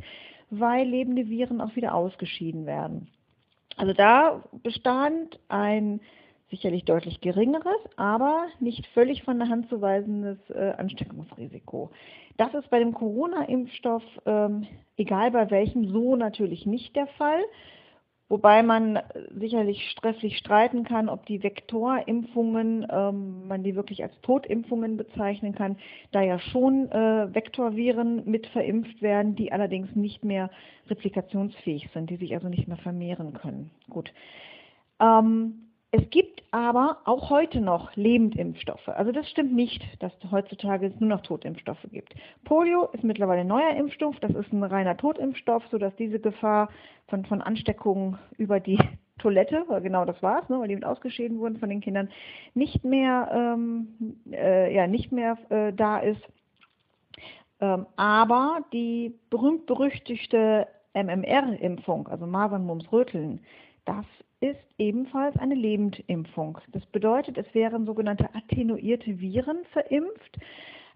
weil 0.51 0.87
lebende 0.89 1.29
Viren 1.29 1.61
auch 1.61 1.77
wieder 1.77 1.95
ausgeschieden 1.95 2.66
werden. 2.66 3.09
Also 3.77 3.93
da 3.93 4.45
bestand 4.64 5.39
ein 5.49 6.01
sicherlich 6.51 6.84
deutlich 6.84 7.20
geringeres, 7.20 7.78
aber 7.96 8.46
nicht 8.59 8.86
völlig 8.88 9.22
von 9.22 9.38
der 9.38 9.48
Hand 9.48 9.68
zu 9.68 9.80
weisendes 9.80 10.38
äh, 10.51 10.72
Ansteckungsrisiko. 10.76 11.90
Das 12.36 12.53
ist 12.55 12.70
bei 12.70 12.78
dem 12.78 12.92
Corona-Impfstoff, 12.92 14.03
ähm, 14.26 14.66
egal 14.96 15.30
bei 15.30 15.51
welchem, 15.51 15.88
so 15.88 16.16
natürlich 16.16 16.66
nicht 16.66 16.96
der 16.96 17.07
Fall. 17.07 17.40
Wobei 18.30 18.62
man 18.62 19.01
sicherlich 19.34 19.90
stresslich 19.90 20.38
streiten 20.38 20.84
kann, 20.84 21.09
ob 21.09 21.26
die 21.26 21.42
Vektorimpfungen, 21.42 22.86
ähm, 22.88 23.48
man 23.48 23.64
die 23.64 23.74
wirklich 23.74 24.05
als 24.05 24.12
Totimpfungen 24.20 24.96
bezeichnen 24.96 25.53
kann, 25.53 25.76
da 26.12 26.22
ja 26.22 26.38
schon 26.38 26.88
äh, 26.92 27.34
Vektorviren 27.34 28.22
mit 28.26 28.46
verimpft 28.46 29.03
werden, 29.03 29.34
die 29.34 29.51
allerdings 29.51 29.96
nicht 29.96 30.24
mehr 30.24 30.48
replikationsfähig 30.88 31.90
sind, 31.92 32.09
die 32.09 32.18
sich 32.18 32.32
also 32.32 32.48
nicht 32.48 32.68
mehr 32.68 32.76
vermehren 32.76 33.32
können. 33.32 33.72
Gut. 33.88 34.12
Ähm, 35.01 35.70
es 35.93 36.09
gibt 36.11 36.43
aber 36.53 36.99
auch 37.05 37.30
heute 37.30 37.61
noch 37.61 37.95
Lebendimpfstoffe. 37.97 38.88
Also 38.88 39.11
das 39.11 39.28
stimmt 39.28 39.53
nicht, 39.53 39.82
dass 40.01 40.12
heutzutage 40.30 40.86
es 40.86 41.01
nur 41.01 41.11
noch 41.11 41.22
Totimpfstoffe 41.22 41.84
gibt. 41.91 42.14
Polio 42.45 42.88
ist 42.93 43.03
mittlerweile 43.03 43.41
ein 43.41 43.49
neuer 43.49 43.74
Impfstoff. 43.74 44.18
Das 44.20 44.32
ist 44.32 44.53
ein 44.53 44.62
reiner 44.62 44.97
Totimpfstoff, 44.97 45.64
sodass 45.70 45.95
diese 45.97 46.20
Gefahr 46.20 46.68
von, 47.09 47.24
von 47.24 47.43
Ansteckungen 47.43 48.18
über 48.38 48.61
die 48.61 48.78
Toilette, 49.18 49.66
genau 49.82 50.05
das 50.07 50.22
war 50.22 50.43
es, 50.43 50.49
ne, 50.49 50.59
weil 50.61 50.68
die 50.68 50.76
mit 50.76 50.84
ausgeschieden 50.84 51.41
wurden 51.41 51.59
von 51.59 51.68
den 51.68 51.82
Kindern, 51.82 52.09
nicht 52.55 52.84
mehr, 52.84 53.28
ähm, 53.34 54.16
äh, 54.32 54.74
ja, 54.74 54.86
nicht 54.86 55.12
mehr 55.12 55.36
äh, 55.51 55.74
da 55.74 55.99
ist. 55.99 56.22
Ähm, 57.61 57.86
aber 57.97 58.64
die 58.72 59.18
berühmt-berüchtigte 59.28 60.68
MMR-Impfung, 60.95 62.09
also 62.09 62.26
Masern, 62.26 62.64
Mumps, 62.64 62.91
Röteln, 62.91 63.41
das 63.84 64.07
ist 64.41 64.61
ebenfalls 64.78 65.36
eine 65.36 65.55
Lebendimpfung. 65.55 66.59
Das 66.72 66.84
bedeutet, 66.86 67.36
es 67.36 67.55
wären 67.55 67.84
sogenannte 67.84 68.34
attenuierte 68.34 69.20
Viren 69.20 69.59
verimpft. 69.72 70.38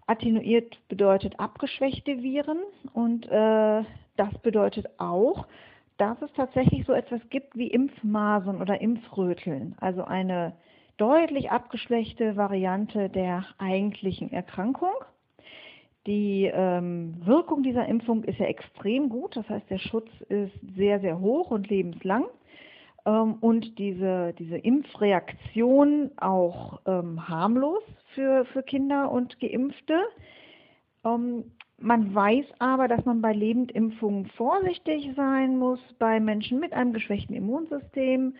Attenuiert 0.07 0.77
bedeutet 0.87 1.39
abgeschwächte 1.39 2.21
Viren 2.21 2.59
und 2.93 3.27
äh, 3.27 3.83
das 4.17 4.37
bedeutet 4.43 4.87
auch, 4.97 5.47
dass 5.97 6.21
es 6.21 6.31
tatsächlich 6.33 6.85
so 6.85 6.93
etwas 6.93 7.21
gibt 7.29 7.55
wie 7.55 7.67
Impfmasern 7.67 8.61
oder 8.61 8.81
Impfröteln, 8.81 9.75
also 9.79 10.03
eine 10.03 10.53
deutlich 10.97 11.51
abgeschwächte 11.51 12.35
Variante 12.35 13.09
der 13.09 13.45
eigentlichen 13.57 14.31
Erkrankung. 14.31 14.93
Die 16.07 16.51
ähm, 16.53 17.15
Wirkung 17.25 17.63
dieser 17.63 17.87
Impfung 17.87 18.23
ist 18.23 18.37
ja 18.37 18.45
extrem 18.45 19.09
gut, 19.09 19.35
das 19.35 19.49
heißt 19.49 19.69
der 19.69 19.79
Schutz 19.79 20.09
ist 20.29 20.53
sehr, 20.75 20.99
sehr 20.99 21.19
hoch 21.19 21.49
und 21.49 21.69
lebenslang 21.69 22.25
und 23.05 23.77
diese, 23.77 24.33
diese 24.39 24.57
Impfreaktion 24.57 26.11
auch 26.17 26.79
ähm, 26.87 27.27
harmlos 27.27 27.83
für, 28.15 28.45
für 28.45 28.63
Kinder 28.63 29.11
und 29.11 29.39
Geimpfte. 29.39 30.01
Ähm, 31.05 31.51
man 31.77 32.15
weiß 32.15 32.45
aber, 32.59 32.87
dass 32.87 33.05
man 33.05 33.21
bei 33.21 33.33
Lebendimpfungen 33.33 34.27
vorsichtig 34.37 35.11
sein 35.15 35.57
muss 35.57 35.79
bei 35.99 36.19
Menschen 36.19 36.59
mit 36.59 36.73
einem 36.73 36.93
geschwächten 36.93 37.35
Immunsystem. 37.35 38.35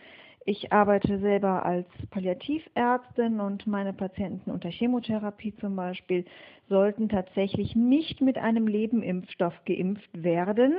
Ich 0.45 0.71
arbeite 0.71 1.19
selber 1.19 1.65
als 1.65 1.87
Palliativärztin 2.11 3.39
und 3.39 3.67
meine 3.67 3.93
Patienten 3.93 4.51
unter 4.51 4.69
Chemotherapie 4.69 5.55
zum 5.57 5.75
Beispiel 5.75 6.25
sollten 6.69 7.09
tatsächlich 7.09 7.75
nicht 7.75 8.21
mit 8.21 8.37
einem 8.37 8.67
Lebenimpfstoff 8.67 9.53
geimpft 9.65 10.09
werden, 10.13 10.75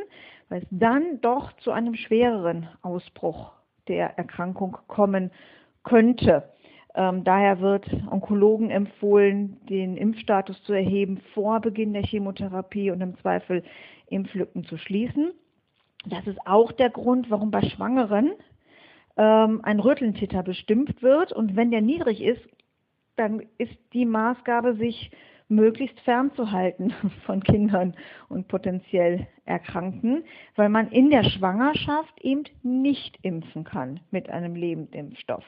weil 0.48 0.62
es 0.62 0.68
dann 0.70 1.20
doch 1.20 1.52
zu 1.58 1.72
einem 1.72 1.94
schwereren 1.94 2.68
Ausbruch 2.82 3.55
der 3.88 4.18
Erkrankung 4.18 4.78
kommen 4.86 5.30
könnte. 5.84 6.50
Ähm, 6.94 7.24
daher 7.24 7.60
wird 7.60 7.86
Onkologen 8.10 8.70
empfohlen, 8.70 9.58
den 9.68 9.96
Impfstatus 9.96 10.62
zu 10.62 10.72
erheben 10.72 11.20
vor 11.34 11.60
Beginn 11.60 11.92
der 11.92 12.02
Chemotherapie 12.02 12.90
und 12.90 13.00
im 13.02 13.16
Zweifel 13.18 13.62
Impflücken 14.08 14.64
zu 14.64 14.78
schließen. 14.78 15.32
Das 16.06 16.26
ist 16.26 16.38
auch 16.46 16.72
der 16.72 16.90
Grund, 16.90 17.30
warum 17.30 17.50
bei 17.50 17.62
Schwangeren 17.62 18.32
ähm, 19.16 19.60
ein 19.62 19.80
Rötelntiter 19.80 20.42
bestimmt 20.42 21.02
wird. 21.02 21.32
Und 21.32 21.56
wenn 21.56 21.70
der 21.70 21.82
niedrig 21.82 22.22
ist, 22.22 22.42
dann 23.16 23.42
ist 23.58 23.76
die 23.92 24.06
Maßgabe, 24.06 24.76
sich 24.76 25.10
möglichst 25.48 25.98
fernzuhalten 26.00 26.92
von 27.26 27.42
Kindern 27.42 27.94
und 28.28 28.48
potenziell 28.48 29.26
Erkrankten, 29.44 30.24
weil 30.56 30.68
man 30.68 30.88
in 30.88 31.10
der 31.10 31.24
Schwangerschaft 31.24 32.20
eben 32.20 32.44
nicht 32.62 33.18
impfen 33.22 33.64
kann 33.64 34.00
mit 34.10 34.28
einem 34.28 34.54
Lebendimpfstoff. 34.54 35.44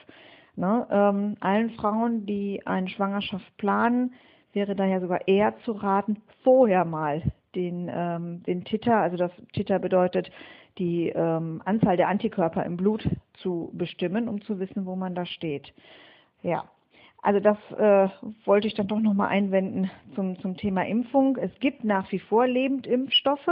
Ne, 0.57 0.87
ähm, 0.91 1.37
allen 1.41 1.71
Frauen, 1.71 2.27
die 2.27 2.67
eine 2.67 2.89
Schwangerschaft 2.89 3.57
planen, 3.59 4.15
wäre 4.53 4.75
daher 4.75 5.01
sogar 5.01 5.29
eher 5.29 5.57
zu 5.59 5.73
raten, 5.73 6.21
vorher 6.43 6.85
mal 6.85 7.23
den, 7.55 7.89
ähm, 7.93 8.43
den 8.43 8.65
Titer, 8.65 8.97
also 8.97 9.17
das 9.17 9.31
Titer 9.53 9.79
bedeutet 9.79 10.31
die 10.79 11.09
ähm, 11.11 11.61
Anzahl 11.65 11.97
der 11.97 12.09
Antikörper 12.09 12.65
im 12.65 12.77
Blut 12.77 13.09
zu 13.35 13.71
bestimmen, 13.73 14.29
um 14.29 14.43
zu 14.43 14.59
wissen, 14.59 14.87
wo 14.87 14.97
man 14.97 15.15
da 15.15 15.27
steht. 15.27 15.73
Ja, 16.43 16.65
also 17.23 17.41
das 17.41 17.59
äh, 17.77 18.09
wollte 18.45 18.69
ich 18.69 18.75
dann 18.75 18.87
doch 18.87 19.01
nochmal 19.01 19.29
einwenden 19.29 19.91
zum, 20.15 20.39
zum 20.41 20.57
Thema 20.57 20.87
Impfung. 20.87 21.37
Es 21.37 21.51
gibt 21.61 21.85
nach 21.85 22.11
wie 22.13 22.21
vor 22.21 22.47
Lebendimpfstoffe 22.47 23.49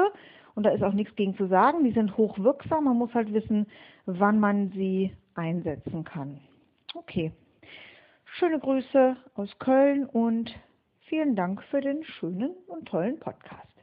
und 0.54 0.62
da 0.62 0.70
ist 0.70 0.82
auch 0.82 0.92
nichts 0.92 1.14
gegen 1.16 1.36
zu 1.36 1.46
sagen. 1.46 1.84
Die 1.84 1.92
sind 1.92 2.16
hochwirksam. 2.16 2.84
Man 2.84 2.96
muss 2.96 3.12
halt 3.14 3.32
wissen, 3.32 3.66
wann 4.06 4.38
man 4.40 4.70
sie 4.70 5.12
einsetzen 5.34 6.04
kann. 6.04 6.40
Okay. 6.94 7.32
Schöne 8.24 8.58
Grüße 8.58 9.16
aus 9.34 9.58
Köln 9.58 10.06
und 10.06 10.54
vielen 11.00 11.36
Dank 11.36 11.62
für 11.64 11.80
den 11.80 12.04
schönen 12.04 12.50
und 12.66 12.86
tollen 12.86 13.18
Podcast. 13.18 13.75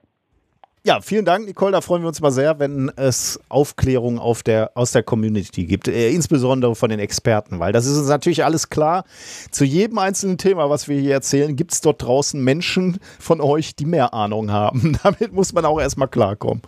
Ja, 0.85 0.99
vielen 0.99 1.23
Dank, 1.23 1.45
Nicole. 1.45 1.71
Da 1.71 1.79
freuen 1.79 2.01
wir 2.01 2.09
uns 2.09 2.19
mal 2.19 2.31
sehr, 2.31 2.59
wenn 2.59 2.91
es 2.97 3.39
Aufklärung 3.47 4.19
auf 4.19 4.43
der, 4.43 4.71
aus 4.75 4.91
der 4.91 5.01
Community 5.01 5.65
gibt, 5.65 5.87
äh, 5.87 6.09
insbesondere 6.09 6.75
von 6.75 6.89
den 6.89 6.99
Experten, 6.99 7.59
weil 7.59 7.71
das 7.71 7.85
ist 7.85 7.97
uns 7.97 8.09
natürlich 8.09 8.43
alles 8.43 8.69
klar. 8.69 9.05
Zu 9.49 9.63
jedem 9.63 9.97
einzelnen 9.97 10.37
Thema, 10.37 10.69
was 10.69 10.89
wir 10.89 10.99
hier 10.99 11.13
erzählen, 11.13 11.55
gibt 11.55 11.71
es 11.71 11.79
dort 11.79 12.01
draußen 12.01 12.43
Menschen 12.43 12.99
von 13.17 13.39
euch, 13.39 13.77
die 13.77 13.85
mehr 13.85 14.13
Ahnung 14.13 14.51
haben. 14.51 14.99
Damit 15.03 15.31
muss 15.31 15.53
man 15.53 15.63
auch 15.63 15.79
erstmal 15.79 16.09
klarkommen. 16.09 16.61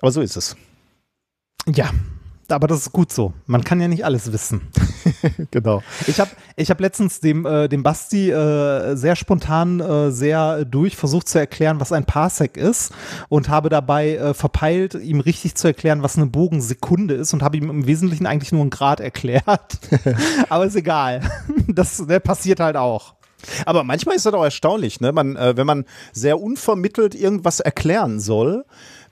Aber 0.00 0.12
so 0.12 0.20
ist 0.20 0.36
es. 0.36 0.56
Ja, 1.66 1.90
aber 2.48 2.68
das 2.68 2.78
ist 2.78 2.92
gut 2.92 3.12
so. 3.12 3.32
Man 3.46 3.64
kann 3.64 3.80
ja 3.80 3.88
nicht 3.88 4.04
alles 4.04 4.32
wissen. 4.32 4.68
genau. 5.50 5.82
Ich 6.06 6.20
habe 6.20 6.30
ich 6.56 6.70
hab 6.70 6.80
letztens 6.80 7.20
dem, 7.20 7.46
äh, 7.46 7.68
dem 7.68 7.82
Basti 7.82 8.30
äh, 8.30 8.94
sehr 8.96 9.16
spontan, 9.16 9.80
äh, 9.80 10.10
sehr 10.10 10.64
durch 10.64 10.96
versucht 10.96 11.28
zu 11.28 11.38
erklären, 11.38 11.80
was 11.80 11.92
ein 11.92 12.04
Parsec 12.04 12.56
ist 12.56 12.92
und 13.28 13.48
habe 13.48 13.68
dabei 13.68 14.16
äh, 14.16 14.34
verpeilt, 14.34 14.94
ihm 14.94 15.20
richtig 15.20 15.54
zu 15.54 15.68
erklären, 15.68 16.02
was 16.02 16.16
eine 16.16 16.26
Bogensekunde 16.26 17.14
ist 17.14 17.32
und 17.32 17.42
habe 17.42 17.56
ihm 17.56 17.70
im 17.70 17.86
Wesentlichen 17.86 18.26
eigentlich 18.26 18.52
nur 18.52 18.60
einen 18.60 18.70
Grad 18.70 19.00
erklärt. 19.00 19.78
aber 20.48 20.66
ist 20.66 20.76
egal. 20.76 21.22
Das 21.68 22.00
ne, 22.06 22.20
passiert 22.20 22.60
halt 22.60 22.76
auch. 22.76 23.14
Aber 23.66 23.84
manchmal 23.84 24.16
ist 24.16 24.26
das 24.26 24.34
auch 24.34 24.44
erstaunlich, 24.44 25.00
ne? 25.00 25.12
Man, 25.12 25.36
äh, 25.36 25.56
wenn 25.56 25.66
man 25.66 25.84
sehr 26.12 26.40
unvermittelt 26.40 27.14
irgendwas 27.14 27.60
erklären 27.60 28.20
soll, 28.20 28.64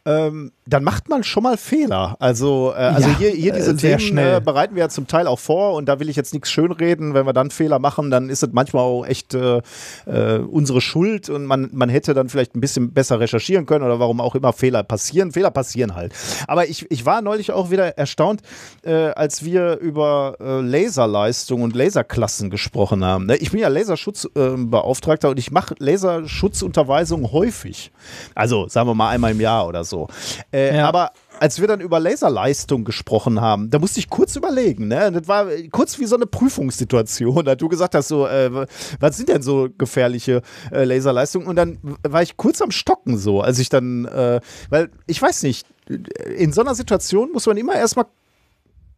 ähm, 0.05 0.53
dann 0.72 0.84
macht 0.84 1.08
man 1.08 1.24
schon 1.24 1.42
mal 1.42 1.56
Fehler. 1.56 2.16
Also, 2.20 2.72
äh, 2.76 2.78
also 2.78 3.08
ja, 3.08 3.16
hier, 3.16 3.30
hier 3.30 3.52
diese 3.52 3.76
Themen 3.76 4.00
schnell. 4.00 4.36
Äh, 4.36 4.40
bereiten 4.40 4.74
wir 4.74 4.84
ja 4.84 4.88
zum 4.88 5.06
Teil 5.06 5.26
auch 5.26 5.38
vor 5.38 5.74
und 5.74 5.86
da 5.86 6.00
will 6.00 6.08
ich 6.08 6.16
jetzt 6.16 6.32
nichts 6.32 6.50
schönreden. 6.50 7.14
Wenn 7.14 7.26
wir 7.26 7.32
dann 7.32 7.50
Fehler 7.50 7.78
machen, 7.78 8.10
dann 8.10 8.30
ist 8.30 8.42
es 8.42 8.50
manchmal 8.52 8.84
auch 8.84 9.04
echt 9.04 9.34
äh, 9.34 9.60
äh, 10.06 10.38
unsere 10.38 10.80
Schuld 10.80 11.28
und 11.28 11.44
man, 11.44 11.70
man 11.72 11.88
hätte 11.88 12.14
dann 12.14 12.28
vielleicht 12.28 12.54
ein 12.54 12.60
bisschen 12.60 12.92
besser 12.92 13.20
recherchieren 13.20 13.66
können 13.66 13.84
oder 13.84 13.98
warum 13.98 14.20
auch 14.20 14.34
immer 14.34 14.52
Fehler 14.52 14.82
passieren. 14.82 15.32
Fehler 15.32 15.50
passieren 15.50 15.94
halt. 15.94 16.12
Aber 16.46 16.66
ich, 16.68 16.90
ich 16.90 17.04
war 17.04 17.22
neulich 17.22 17.52
auch 17.52 17.70
wieder 17.70 17.98
erstaunt, 17.98 18.42
äh, 18.82 18.92
als 18.92 19.44
wir 19.44 19.78
über 19.78 20.36
äh, 20.40 20.60
Laserleistung 20.60 21.62
und 21.62 21.74
Laserklassen 21.74 22.50
gesprochen 22.50 23.04
haben. 23.04 23.26
Ne? 23.26 23.36
Ich 23.36 23.50
bin 23.50 23.60
ja 23.60 23.68
Laserschutzbeauftragter 23.68 25.30
und 25.30 25.38
ich 25.38 25.50
mache 25.50 25.74
Laserschutzunterweisungen 25.78 27.32
häufig. 27.32 27.90
Also 28.34 28.68
sagen 28.68 28.88
wir 28.88 28.94
mal 28.94 29.10
einmal 29.10 29.32
im 29.32 29.40
Jahr 29.40 29.66
oder 29.66 29.84
so. 29.84 30.08
Äh, 30.52 30.59
äh, 30.68 30.76
ja. 30.76 30.88
Aber 30.88 31.12
als 31.40 31.61
wir 31.61 31.66
dann 31.66 31.80
über 31.80 31.98
Laserleistung 31.98 32.84
gesprochen 32.84 33.40
haben, 33.40 33.70
da 33.70 33.78
musste 33.78 33.98
ich 33.98 34.11
kurz 34.11 34.36
überlegen. 34.36 34.88
Ne? 34.88 35.11
Das 35.11 35.26
war 35.26 35.46
kurz 35.70 35.98
wie 35.98 36.04
so 36.04 36.16
eine 36.16 36.26
Prüfungssituation. 36.26 37.44
Da 37.44 37.54
du 37.54 37.68
gesagt 37.68 37.94
hast, 37.94 38.08
so, 38.08 38.26
äh, 38.26 38.66
was 39.00 39.16
sind 39.16 39.30
denn 39.30 39.42
so 39.42 39.68
gefährliche 39.76 40.42
äh, 40.70 40.84
Laserleistungen? 40.84 41.48
Und 41.48 41.56
dann 41.56 41.78
war 42.06 42.22
ich 42.22 42.36
kurz 42.36 42.61
am 42.61 42.70
Stocken 42.70 43.16
so, 43.16 43.40
als 43.40 43.58
ich 43.58 43.70
dann, 43.70 44.04
äh, 44.04 44.40
weil 44.68 44.90
ich 45.06 45.20
weiß 45.20 45.42
nicht, 45.44 45.66
in 46.36 46.52
so 46.52 46.61
einer 46.61 46.74
Situation 46.74 47.32
muss 47.32 47.46
man 47.46 47.56
immer 47.56 47.74
erstmal, 47.74 48.06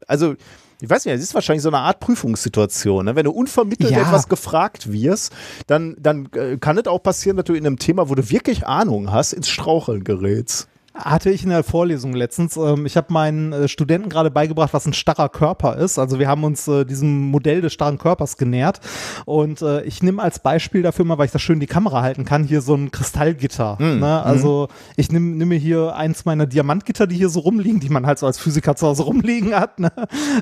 also 0.06 0.34
ich 0.82 0.90
weiß 0.90 1.04
nicht, 1.04 1.14
es 1.14 1.22
ist 1.22 1.34
wahrscheinlich 1.34 1.62
so 1.62 1.68
eine 1.68 1.78
Art 1.78 2.00
Prüfungssituation. 2.00 3.04
Ne? 3.04 3.14
Wenn 3.14 3.24
du 3.24 3.30
unvermittelt 3.30 3.92
ja. 3.92 4.00
etwas 4.00 4.28
gefragt 4.28 4.92
wirst, 4.92 5.32
dann, 5.68 5.94
dann 6.00 6.28
äh, 6.34 6.56
kann 6.56 6.76
es 6.76 6.88
auch 6.88 7.00
passieren, 7.00 7.36
dass 7.36 7.44
du 7.44 7.54
in 7.54 7.64
einem 7.64 7.78
Thema, 7.78 8.08
wo 8.08 8.16
du 8.16 8.30
wirklich 8.30 8.66
Ahnung 8.66 9.12
hast, 9.12 9.32
ins 9.32 9.48
Straucheln 9.48 10.02
gerätst. 10.02 10.68
Hatte 10.95 11.30
ich 11.30 11.43
in 11.43 11.49
der 11.49 11.64
Vorlesung 11.64 12.12
letztens. 12.12 12.57
Ähm, 12.57 12.84
ich 12.84 12.99
habe 12.99 13.11
meinen 13.12 13.53
äh, 13.53 13.68
Studenten 13.68 14.11
gerade 14.11 14.30
beigebracht, 14.30 14.74
was 14.74 14.84
ein 14.84 14.93
starrer 14.93 15.30
Körper 15.30 15.76
ist. 15.76 15.99
Also 15.99 16.18
wir 16.18 16.28
haben 16.28 16.45
uns 16.45 16.68
äh, 16.68 16.84
diesem 16.84 17.30
Modell 17.30 17.62
des 17.62 17.72
starren 17.72 17.97
Körpers 17.97 18.36
genähert. 18.36 18.80
Und 19.24 19.62
äh, 19.62 19.82
ich 19.84 20.03
nehme 20.03 20.22
als 20.22 20.38
Beispiel 20.38 20.82
dafür 20.82 21.07
mal, 21.07 21.16
weil 21.16 21.26
ich 21.26 21.32
das 21.32 21.40
schön 21.40 21.55
in 21.55 21.61
die 21.61 21.66
Kamera 21.66 22.03
halten 22.03 22.26
kann, 22.26 22.45
hier 22.45 22.61
so 22.61 22.74
ein 22.74 22.90
Kristallgitter. 22.90 23.76
Mhm. 23.78 24.01
Ne? 24.01 24.22
Also 24.22 24.68
ich 24.97 25.11
nehme 25.11 25.34
nehm 25.36 25.51
hier 25.53 25.97
eins 25.97 26.26
meiner 26.26 26.47
Diamantgitter, 26.47 27.07
die 27.07 27.16
hier 27.16 27.30
so 27.30 27.40
rumliegen, 27.40 27.80
die 27.80 27.88
man 27.88 28.07
halt 28.07 28.18
so 28.18 28.26
als 28.26 28.38
Physiker 28.38 28.76
zu 28.76 28.86
Hause 28.86 29.05
rumliegen 29.05 29.55
hat. 29.55 29.78
Ne? 29.78 29.90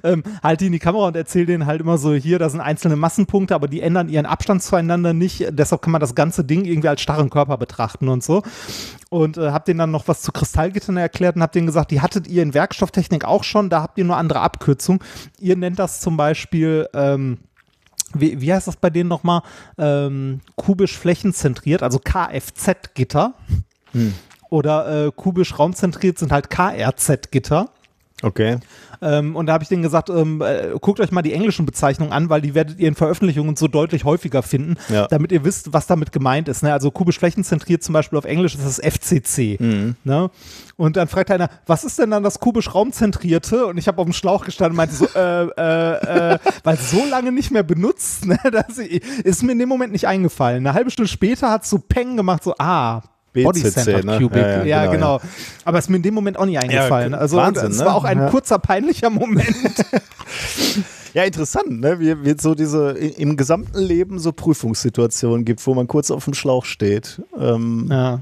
Ähm, 0.03 0.25
halte 0.43 0.65
die 0.65 0.67
in 0.67 0.73
die 0.73 0.79
Kamera 0.81 1.07
und 1.07 1.17
erzähle 1.17 1.47
denen 1.47 1.67
halt 1.67 1.81
immer 1.81 1.97
so, 1.97 2.13
hier, 2.13 2.41
da 2.41 2.49
sind 2.49 2.61
einzelne 2.61 2.97
Massenpunkte, 2.97 3.55
aber 3.55 3.69
die 3.69 3.83
ändern 3.83 4.09
ihren 4.09 4.27
Abstand 4.27 4.65
zueinander 4.65 5.13
nicht. 5.13 5.47
Deshalb 5.51 5.83
kann 5.83 5.93
man 5.93 6.01
das 6.01 6.17
ganze 6.17 6.43
Ding 6.43 6.65
irgendwie 6.65 6.89
als 6.89 7.01
starren 7.01 7.31
Körper 7.31 7.57
betrachten 7.57 8.09
und 8.09 8.25
so. 8.25 8.43
Und 9.11 9.37
äh, 9.39 9.51
habe 9.51 9.65
denen 9.65 9.79
dann 9.79 9.91
noch 9.91 10.09
was 10.09 10.23
zu 10.23 10.33
Kristallgittern 10.41 10.97
erklärt 10.97 11.37
und 11.37 11.43
habt 11.43 11.55
denen 11.55 11.67
gesagt, 11.67 11.91
die 11.91 12.01
hattet 12.01 12.27
ihr 12.27 12.43
in 12.43 12.55
Werkstofftechnik 12.55 13.27
auch 13.27 13.45
schon, 13.45 13.69
da 13.69 13.83
habt 13.83 13.99
ihr 13.99 14.05
nur 14.05 14.17
andere 14.17 14.41
Abkürzungen. 14.41 15.03
Ihr 15.39 15.55
nennt 15.55 15.79
das 15.79 16.01
zum 16.01 16.17
Beispiel, 16.17 16.89
ähm, 16.95 17.39
wie, 18.15 18.41
wie 18.41 18.51
heißt 18.51 18.67
das 18.67 18.77
bei 18.77 18.89
denen 18.89 19.11
nochmal? 19.11 19.43
Ähm, 19.77 20.41
kubisch 20.57 20.97
flächenzentriert, 20.97 21.83
also 21.83 21.99
Kfz-Gitter. 21.99 23.35
Hm. 23.93 24.15
Oder 24.49 25.07
äh, 25.07 25.13
kubisch 25.15 25.59
raumzentriert 25.59 26.19
sind 26.19 26.33
halt 26.33 26.49
KRZ-Gitter. 26.49 27.69
Okay. 28.23 28.59
Ähm, 29.03 29.35
und 29.35 29.47
da 29.47 29.55
habe 29.55 29.63
ich 29.63 29.69
denen 29.69 29.83
gesagt, 29.83 30.11
ähm, 30.11 30.43
äh, 30.43 30.79
guckt 30.81 31.01
euch 31.01 31.11
mal 31.11 31.23
die 31.23 31.33
englischen 31.33 31.65
Bezeichnungen 31.65 32.13
an, 32.13 32.29
weil 32.29 32.43
die 32.43 32.55
werdet 32.55 32.79
ihr 32.79 32.89
in 32.89 32.95
Veröffentlichungen 32.95 33.57
so 33.57 33.67
deutlich 33.67 34.05
häufiger 34.05 34.43
finden, 34.43 34.77
ja. 34.89 35.07
damit 35.09 35.33
ihr 35.33 35.45
wisst, 35.45 35.73
was 35.73 35.87
damit 35.87 36.13
gemeint 36.13 36.49
ist. 36.49 36.63
Ne? 36.63 36.73
Also 36.73 36.91
kubisch 36.91 37.19
flächenzentriert 37.19 37.83
zum 37.83 37.95
Beispiel 37.95 38.19
auf 38.19 38.25
Englisch 38.25 38.55
ist 38.55 38.65
das 38.65 38.79
FCC. 38.79 39.57
Mhm. 39.59 39.97
Ne? 40.05 40.31
Und 40.77 40.97
dann 40.97 41.09
fragt 41.09 41.31
einer, 41.31 41.49
was 41.67 41.85
ist 41.85 41.99
denn 41.99 42.11
dann 42.11 42.23
das 42.23 42.41
kubisch 42.41 42.75
raumzentrierte? 42.75 43.67
Und 43.67 43.79
ich 43.79 43.89
habe 43.89 43.99
auf 43.99 44.07
dem 44.07 44.13
Schlauch 44.13 44.45
gestanden 44.45 44.73
und 44.73 44.77
meinte 44.77 44.95
so, 44.95 45.07
äh, 45.15 45.45
äh, 45.45 46.35
äh, 46.35 46.39
weil 46.65 46.77
so 46.77 47.05
lange 47.07 47.33
nicht 47.33 47.51
mehr 47.51 47.63
benutzt, 47.63 48.27
ne? 48.27 48.39
das 48.53 48.79
ist 48.79 49.43
mir 49.43 49.53
in 49.53 49.59
dem 49.59 49.69
Moment 49.69 49.93
nicht 49.93 50.07
eingefallen. 50.07 50.67
Eine 50.67 50.75
halbe 50.75 50.91
Stunde 50.91 51.09
später 51.09 51.51
hat 51.51 51.65
es 51.65 51.71
so 51.71 51.79
Peng 51.79 52.17
gemacht, 52.17 52.45
so, 52.45 52.55
ah, 52.59 53.03
Body 53.33 53.63
Center 53.63 54.05
ne? 54.05 54.19
Cubic. 54.19 54.43
Ja, 54.43 54.49
ja, 54.49 54.65
ja 54.65 54.87
genau, 54.87 55.19
genau. 55.19 55.31
Aber 55.65 55.79
es 55.79 55.85
ist 55.85 55.89
mir 55.89 55.97
in 55.97 56.03
dem 56.03 56.15
Moment 56.15 56.39
auch 56.39 56.47
nicht 56.47 56.59
eingefallen. 56.59 57.15
also 57.15 57.37
Wahnsinn, 57.37 57.71
es 57.71 57.79
ne? 57.79 57.85
war 57.85 57.95
auch 57.95 58.05
ein 58.05 58.29
kurzer 58.31 58.59
peinlicher 58.59 59.11
Moment. 59.11 59.47
Ja, 61.15 61.25
interessant, 61.25 61.81
ne? 61.81 61.99
Wie, 61.99 62.25
wie 62.25 62.35
so 62.41 62.55
diese 62.55 62.91
im 62.93 63.37
gesamten 63.37 63.79
Leben 63.79 64.19
so 64.19 64.33
Prüfungssituationen 64.33 65.45
gibt, 65.45 65.67
wo 65.67 65.75
man 65.75 65.89
kurz 65.89 66.11
auf 66.11 66.25
dem 66.25 66.35
Schlauch 66.35 66.65
steht. 66.65 67.21
Ähm, 67.39 67.89
ja. 67.91 68.21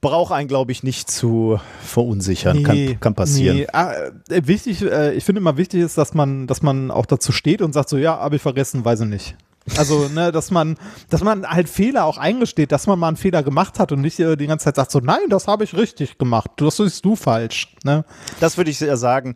Braucht 0.00 0.32
einen, 0.32 0.48
glaube 0.48 0.72
ich, 0.72 0.82
nicht 0.82 1.10
zu 1.10 1.58
verunsichern. 1.80 2.58
Nee, 2.58 2.62
kann, 2.62 3.00
kann 3.00 3.14
passieren. 3.14 3.58
Nee. 3.58 3.66
Ah, 3.72 3.92
äh, 4.28 4.42
wichtig, 4.46 4.82
äh, 4.82 5.14
ich 5.14 5.24
finde 5.24 5.40
immer 5.40 5.56
wichtig 5.56 5.80
ist, 5.80 5.96
dass 5.96 6.12
man, 6.12 6.46
dass 6.46 6.60
man 6.60 6.90
auch 6.90 7.06
dazu 7.06 7.32
steht 7.32 7.62
und 7.62 7.72
sagt 7.72 7.88
so, 7.88 7.96
ja, 7.96 8.18
habe 8.18 8.36
ich 8.36 8.42
vergessen, 8.42 8.84
weiß 8.84 9.00
ich 9.02 9.08
nicht. 9.08 9.36
Also, 9.78 10.08
ne, 10.08 10.30
dass 10.30 10.50
man, 10.50 10.76
dass 11.08 11.22
man 11.22 11.46
halt 11.46 11.70
Fehler 11.70 12.04
auch 12.04 12.18
eingesteht, 12.18 12.70
dass 12.70 12.86
man 12.86 12.98
mal 12.98 13.08
einen 13.08 13.16
Fehler 13.16 13.42
gemacht 13.42 13.78
hat 13.78 13.92
und 13.92 14.02
nicht 14.02 14.20
äh, 14.20 14.36
die 14.36 14.46
ganze 14.46 14.66
Zeit 14.66 14.76
sagt 14.76 14.90
so, 14.90 15.00
nein, 15.00 15.30
das 15.30 15.48
habe 15.48 15.64
ich 15.64 15.74
richtig 15.74 16.18
gemacht, 16.18 16.50
das 16.56 16.76
siehst 16.76 17.04
du 17.04 17.16
falsch. 17.16 17.74
Ne? 17.82 18.04
Das 18.40 18.58
würde 18.58 18.70
ich 18.70 18.80
ja 18.80 18.96
sagen. 18.96 19.34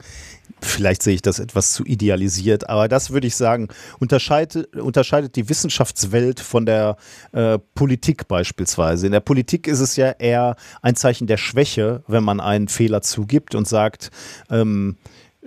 Vielleicht 0.60 1.02
sehe 1.02 1.14
ich 1.14 1.22
das 1.22 1.38
etwas 1.38 1.72
zu 1.72 1.84
idealisiert, 1.84 2.68
aber 2.68 2.88
das 2.88 3.10
würde 3.10 3.28
ich 3.28 3.36
sagen, 3.36 3.68
unterscheidet, 4.00 4.74
unterscheidet 4.74 5.36
die 5.36 5.48
Wissenschaftswelt 5.48 6.40
von 6.40 6.66
der 6.66 6.96
äh, 7.32 7.58
Politik 7.74 8.26
beispielsweise. 8.26 9.06
In 9.06 9.12
der 9.12 9.20
Politik 9.20 9.68
ist 9.68 9.78
es 9.78 9.94
ja 9.94 10.10
eher 10.10 10.56
ein 10.82 10.96
Zeichen 10.96 11.28
der 11.28 11.36
Schwäche, 11.36 12.02
wenn 12.08 12.24
man 12.24 12.40
einen 12.40 12.66
Fehler 12.66 13.02
zugibt 13.02 13.54
und 13.54 13.68
sagt, 13.68 14.10
ähm, 14.50 14.96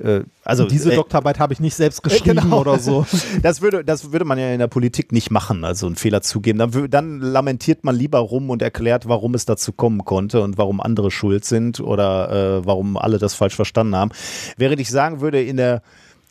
äh, 0.04 0.24
also 0.44 0.66
diese 0.66 0.92
äh, 0.92 0.96
Doktorarbeit 0.96 1.40
habe 1.40 1.54
ich 1.54 1.60
nicht 1.60 1.76
selbst 1.76 2.04
geschrieben 2.04 2.42
genau. 2.42 2.62
oder 2.62 2.80
so. 2.80 3.06
Das 3.42 3.62
würde, 3.62 3.84
das 3.84 4.12
würde 4.12 4.26
man 4.26 4.38
ja 4.38 4.52
in 4.52 4.60
der 4.60 4.68
Politik 4.68 5.12
nicht 5.12 5.32
machen, 5.32 5.64
also 5.64 5.86
einen 5.86 5.96
Fehler 5.96 6.22
zugeben. 6.22 6.60
Dann, 6.60 6.90
dann 6.90 7.20
lamentiert 7.20 7.84
man 7.84 7.96
lieber 7.96 8.20
rum 8.20 8.50
und 8.50 8.62
erklärt, 8.62 9.08
warum 9.08 9.34
es 9.34 9.46
dazu 9.46 9.72
kommen 9.72 10.06
konnte 10.06 10.42
und 10.42 10.58
warum 10.58 10.82
andere 10.82 11.12
schuld 11.12 11.46
sind 11.46 11.80
oder 11.80 12.60
äh, 12.60 12.66
warum 12.66 12.98
alle 12.98 13.18
das 13.18 13.34
falsch 13.34 13.56
verstanden 13.56 13.96
haben. 13.96 14.12
Während 14.58 14.80
ich 14.80 14.90
sagen 14.90 15.22
würde, 15.22 15.42
in 15.42 15.58
der 15.58 15.82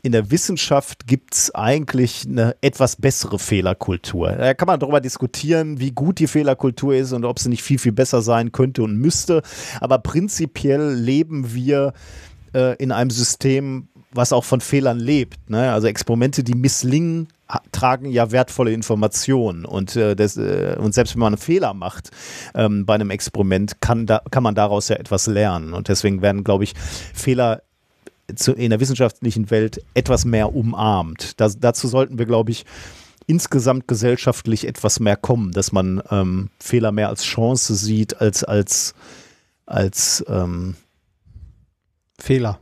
in 0.03 0.13
der 0.13 0.31
Wissenschaft 0.31 1.07
gibt 1.07 1.35
es 1.35 1.55
eigentlich 1.55 2.27
eine 2.27 2.57
etwas 2.63 2.97
bessere 2.97 3.39
Fehlerkultur. 3.39 4.33
Da 4.33 4.55
kann 4.55 4.67
man 4.67 4.81
darüber 4.81 5.01
diskutieren, 5.01 5.79
wie 5.79 5.91
gut 5.91 6.19
die 6.19 6.27
Fehlerkultur 6.27 6.95
ist 6.95 7.13
und 7.13 7.25
ob 7.25 7.39
sie 7.39 7.51
nicht 7.51 7.63
viel, 7.63 7.79
viel 7.79 7.93
besser 7.93 8.23
sein 8.23 8.53
könnte 8.53 8.83
und 8.83 8.97
müsste. 8.97 9.43
Aber 9.81 9.99
prinzipiell 9.99 10.95
leben 10.95 11.55
wir 11.55 11.93
äh, 12.55 12.77
in 12.77 12.93
einem 12.93 13.11
System, 13.11 13.89
was 14.13 14.33
auch 14.33 14.45
von 14.45 14.61
Fehlern 14.61 14.99
lebt. 14.99 15.51
Ne? 15.51 15.73
Also 15.73 15.87
Experimente, 15.87 16.43
die 16.43 16.55
misslingen, 16.55 17.29
tragen 17.73 18.11
ja 18.11 18.31
wertvolle 18.31 18.73
Informationen 18.73 19.65
und, 19.65 19.97
äh, 19.97 20.15
das, 20.15 20.37
äh, 20.37 20.77
und 20.79 20.95
selbst 20.95 21.15
wenn 21.15 21.21
man 21.21 21.35
einen 21.35 21.43
Fehler 21.43 21.75
macht 21.75 22.11
ähm, 22.55 22.87
bei 22.87 22.95
einem 22.95 23.11
Experiment, 23.11 23.81
kann, 23.81 24.07
da, 24.07 24.23
kann 24.31 24.43
man 24.43 24.55
daraus 24.55 24.89
ja 24.89 24.97
etwas 24.97 25.27
lernen 25.27 25.75
und 25.75 25.89
deswegen 25.89 26.23
werden, 26.23 26.45
glaube 26.45 26.65
ich, 26.65 26.75
Fehler 27.13 27.63
zu, 28.37 28.53
in 28.53 28.71
der 28.71 28.81
wissenschaftlichen 28.81 29.51
Welt 29.51 29.83
etwas 29.95 30.25
mehr 30.25 30.55
umarmt. 30.55 31.41
Das, 31.41 31.59
dazu 31.59 31.89
sollten 31.89 32.19
wir, 32.19 32.27
glaube 32.27 32.53
ich, 32.53 32.65
insgesamt 33.27 33.89
gesellschaftlich 33.89 34.67
etwas 34.67 35.01
mehr 35.01 35.17
kommen, 35.17 35.53
dass 35.53 35.73
man 35.73 36.03
ähm, 36.11 36.51
Fehler 36.59 36.93
mehr 36.93 37.09
als 37.09 37.25
Chance 37.25 37.75
sieht 37.75 38.21
als 38.21 38.45
als 38.45 38.95
als 39.67 40.25
ähm, 40.29 40.75
Fehler. 42.21 42.59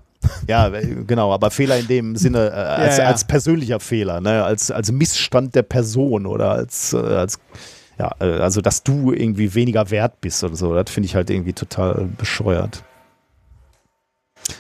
Ja, 0.47 0.69
genau, 0.69 1.33
aber 1.33 1.51
Fehler 1.51 1.79
in 1.79 1.87
dem 1.87 2.17
Sinne 2.17 2.49
äh, 2.49 2.53
als, 2.53 2.97
ja, 2.97 3.05
ja. 3.05 3.11
als 3.11 3.25
persönlicher 3.25 3.81
Fehler, 3.81 4.21
ne? 4.21 4.45
als, 4.45 4.71
als 4.71 4.91
Missstand 4.91 5.55
der 5.55 5.63
Person 5.63 6.27
oder 6.27 6.51
als, 6.51 6.93
äh, 6.93 6.97
als 6.99 7.39
ja, 7.99 8.15
äh, 8.21 8.41
also 8.41 8.61
dass 8.61 8.83
du 8.83 9.13
irgendwie 9.13 9.55
weniger 9.55 9.91
wert 9.91 10.21
bist 10.21 10.43
oder 10.45 10.57
so. 10.57 10.75
Das 10.75 10.91
finde 10.91 11.07
ich 11.07 11.15
halt 11.15 11.31
irgendwie 11.31 11.53
total 11.53 12.09
bescheuert. 12.17 12.83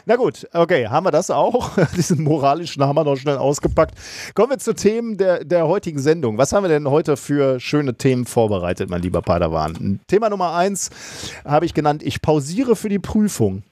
Na 0.05 0.16
gut, 0.16 0.46
okay, 0.53 0.88
haben 0.88 1.07
wir 1.07 1.11
das 1.11 1.30
auch. 1.30 1.70
Diesen 1.96 2.22
moralischen 2.22 2.84
haben 2.84 2.96
wir 2.96 3.05
noch 3.05 3.16
schnell 3.16 3.36
ausgepackt. 3.38 3.94
Kommen 4.34 4.51
wir 4.51 4.59
zu 4.59 4.74
Themen 4.74 5.16
der, 5.16 5.44
der 5.44 5.66
heutigen 5.66 5.99
Sendung. 5.99 6.38
Was 6.38 6.53
haben 6.53 6.64
wir 6.64 6.68
denn 6.68 6.88
heute 6.88 7.16
für 7.16 7.59
schöne 7.61 7.94
Themen 7.94 8.26
vorbereitet, 8.26 8.90
mein 8.90 9.03
lieber 9.03 9.22
Padawan? 9.22 10.01
Thema 10.07 10.28
Nummer 10.28 10.55
eins 10.55 10.90
habe 11.44 11.64
ich 11.64 11.74
genannt, 11.74 12.03
ich 12.03 12.20
pausiere 12.20 12.76
für 12.76 12.88
die 12.88 12.99
Prüfung. 12.99 13.62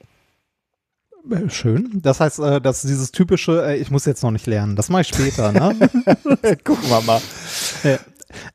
Äh, 1.29 1.49
schön. 1.49 1.99
Das 2.01 2.19
heißt, 2.19 2.39
äh, 2.39 2.61
dass 2.61 2.81
dieses 2.81 3.11
typische, 3.11 3.65
äh, 3.65 3.77
ich 3.77 3.91
muss 3.91 4.05
jetzt 4.05 4.23
noch 4.23 4.31
nicht 4.31 4.47
lernen, 4.47 4.75
das 4.75 4.89
mache 4.89 5.01
ich 5.01 5.07
später, 5.07 5.51
ne? 5.51 5.75
Gucken 6.63 6.89
wir 6.89 7.01
mal. 7.01 7.21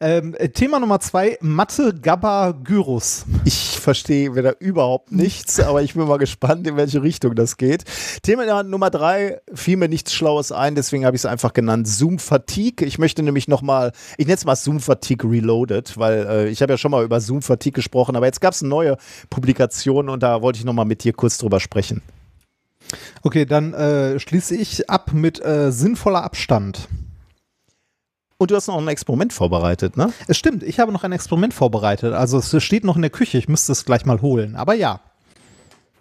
Ähm, 0.00 0.36
Thema 0.54 0.78
Nummer 0.80 1.00
zwei, 1.00 1.38
Mathe 1.40 1.94
Gabba 1.94 2.52
Gyrus. 2.52 3.24
Ich 3.44 3.78
verstehe 3.80 4.34
wieder 4.36 4.60
überhaupt 4.60 5.12
nichts, 5.12 5.58
aber 5.60 5.82
ich 5.82 5.94
bin 5.94 6.06
mal 6.06 6.18
gespannt, 6.18 6.66
in 6.66 6.76
welche 6.76 7.02
Richtung 7.02 7.34
das 7.34 7.56
geht. 7.56 7.84
Thema 8.22 8.62
Nummer 8.62 8.90
drei, 8.90 9.40
fiel 9.52 9.76
mir 9.76 9.88
nichts 9.88 10.12
Schlaues 10.12 10.52
ein, 10.52 10.74
deswegen 10.74 11.04
habe 11.04 11.16
ich 11.16 11.22
es 11.22 11.26
einfach 11.26 11.52
genannt 11.52 11.88
Zoom 11.88 12.18
Fatigue. 12.18 12.86
Ich 12.86 12.98
möchte 12.98 13.22
nämlich 13.22 13.48
nochmal, 13.48 13.92
ich 14.18 14.26
nenne 14.26 14.36
es 14.36 14.44
mal 14.44 14.56
Zoom 14.56 14.80
Fatigue 14.80 15.28
Reloaded, 15.28 15.98
weil 15.98 16.26
äh, 16.28 16.48
ich 16.48 16.62
habe 16.62 16.74
ja 16.74 16.76
schon 16.76 16.90
mal 16.90 17.04
über 17.04 17.20
Zoom 17.20 17.42
Fatigue 17.42 17.72
gesprochen, 17.72 18.14
aber 18.14 18.26
jetzt 18.26 18.40
gab 18.40 18.52
es 18.52 18.62
eine 18.62 18.68
neue 18.68 18.96
Publikation 19.30 20.08
und 20.08 20.22
da 20.22 20.42
wollte 20.42 20.58
ich 20.58 20.64
nochmal 20.64 20.84
mit 20.84 21.02
dir 21.02 21.12
kurz 21.12 21.38
drüber 21.38 21.60
sprechen. 21.60 22.02
Okay, 23.22 23.46
dann 23.46 23.74
äh, 23.74 24.18
schließe 24.18 24.56
ich 24.56 24.88
ab 24.90 25.12
mit 25.12 25.44
äh, 25.44 25.72
sinnvoller 25.72 26.22
Abstand. 26.22 26.88
Und 28.38 28.50
du 28.50 28.56
hast 28.56 28.66
noch 28.66 28.78
ein 28.78 28.88
Experiment 28.88 29.32
vorbereitet, 29.32 29.96
ne? 29.96 30.12
Es 30.26 30.36
stimmt, 30.36 30.64
ich 30.64 30.80
habe 30.80 30.90
noch 30.90 31.04
ein 31.04 31.12
Experiment 31.12 31.54
vorbereitet. 31.54 32.12
Also 32.12 32.38
es 32.38 32.62
steht 32.62 32.82
noch 32.82 32.96
in 32.96 33.02
der 33.02 33.10
Küche, 33.10 33.38
ich 33.38 33.48
müsste 33.48 33.70
es 33.70 33.84
gleich 33.84 34.04
mal 34.04 34.20
holen. 34.20 34.56
Aber 34.56 34.74
ja. 34.74 35.00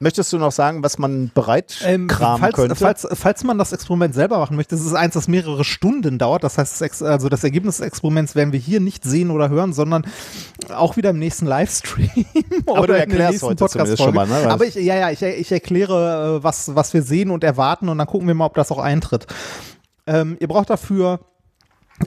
Möchtest 0.02 0.34
du 0.34 0.40
noch 0.40 0.52
sagen, 0.52 0.84
was 0.84 0.98
man 0.98 1.30
bereit 1.32 1.80
ähm, 1.86 2.10
falls, 2.10 2.56
könnte? 2.56 2.74
Falls, 2.74 3.08
falls 3.14 3.44
man 3.44 3.60
das 3.60 3.72
Experiment 3.72 4.16
selber 4.16 4.40
machen 4.40 4.56
möchte, 4.56 4.76
das 4.76 4.84
ist 4.84 4.96
eins, 4.96 5.14
das 5.14 5.28
mehrere 5.28 5.64
Stunden 5.64 6.18
dauert. 6.18 6.44
Das 6.44 6.58
heißt, 6.58 6.82
das 6.82 7.04
also 7.04 7.30
das 7.30 7.44
Ergebnis 7.44 7.78
des 7.78 7.86
Experiments 7.86 8.34
werden 8.34 8.52
wir 8.52 8.60
hier 8.60 8.80
nicht 8.80 9.04
sehen 9.04 9.30
oder 9.30 9.50
hören, 9.50 9.74
sondern 9.74 10.08
auch 10.74 10.98
wieder 10.98 11.12
im 11.12 11.20
nächsten 11.20 11.46
Livestream. 11.46 12.26
Aber 12.66 12.88
du 12.88 12.98
erklärst 12.98 13.44
heute 13.44 13.68
zumindest 13.68 14.02
schon 14.02 14.16
mal, 14.16 14.26
ne? 14.26 14.50
Aber 14.50 14.66
ich, 14.66 14.74
ja, 14.74 14.96
ja, 14.96 15.12
ich, 15.12 15.22
ich 15.22 15.52
erkläre, 15.52 16.40
äh, 16.40 16.44
was, 16.44 16.76
was 16.76 16.96
wir 16.96 17.04
sehen 17.04 17.30
und 17.30 17.44
erwarten 17.44 17.88
und 17.88 18.00
dann 18.00 18.08
gucken 18.08 18.28
wir 18.28 18.34
mal, 18.34 18.48
ob 18.48 18.56
das 18.56 18.72
auch 18.72 18.80
eintritt. 18.80 19.28
Ähm, 20.08 20.36
ihr 20.40 20.48
braucht 20.48 20.72
dafür 20.72 21.20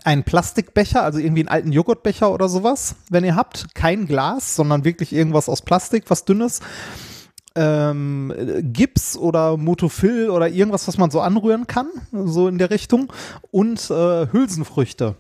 einen 0.03 0.25
Plastikbecher, 0.25 1.05
also 1.05 1.21
irgendwie 1.21 1.43
einen 1.43 1.49
alten 1.49 1.71
Joghurtbecher 1.71 2.33
oder 2.33 2.49
sowas, 2.49 2.97
wenn 3.09 3.23
ihr 3.23 3.37
habt. 3.37 3.73
Kein 3.77 4.09
Glas, 4.09 4.57
sondern 4.57 4.85
wirklich 4.85 5.13
irgendwas 5.13 5.49
aus 5.49 5.63
Plastik, 5.63 6.07
was 6.09 6.25
dünnes 6.25 6.59
ähm, 7.57 8.33
Gips 8.73 9.17
oder 9.17 9.57
Motofil 9.57 10.31
oder 10.31 10.49
irgendwas, 10.49 10.89
was 10.89 10.99
man 10.99 11.11
so 11.11 11.21
anrühren 11.21 11.67
kann, 11.67 11.89
so 12.13 12.49
in 12.49 12.59
der 12.59 12.71
Richtung. 12.71 13.13
Und 13.51 13.91
äh, 13.91 14.27
Hülsenfrüchte. 14.33 15.15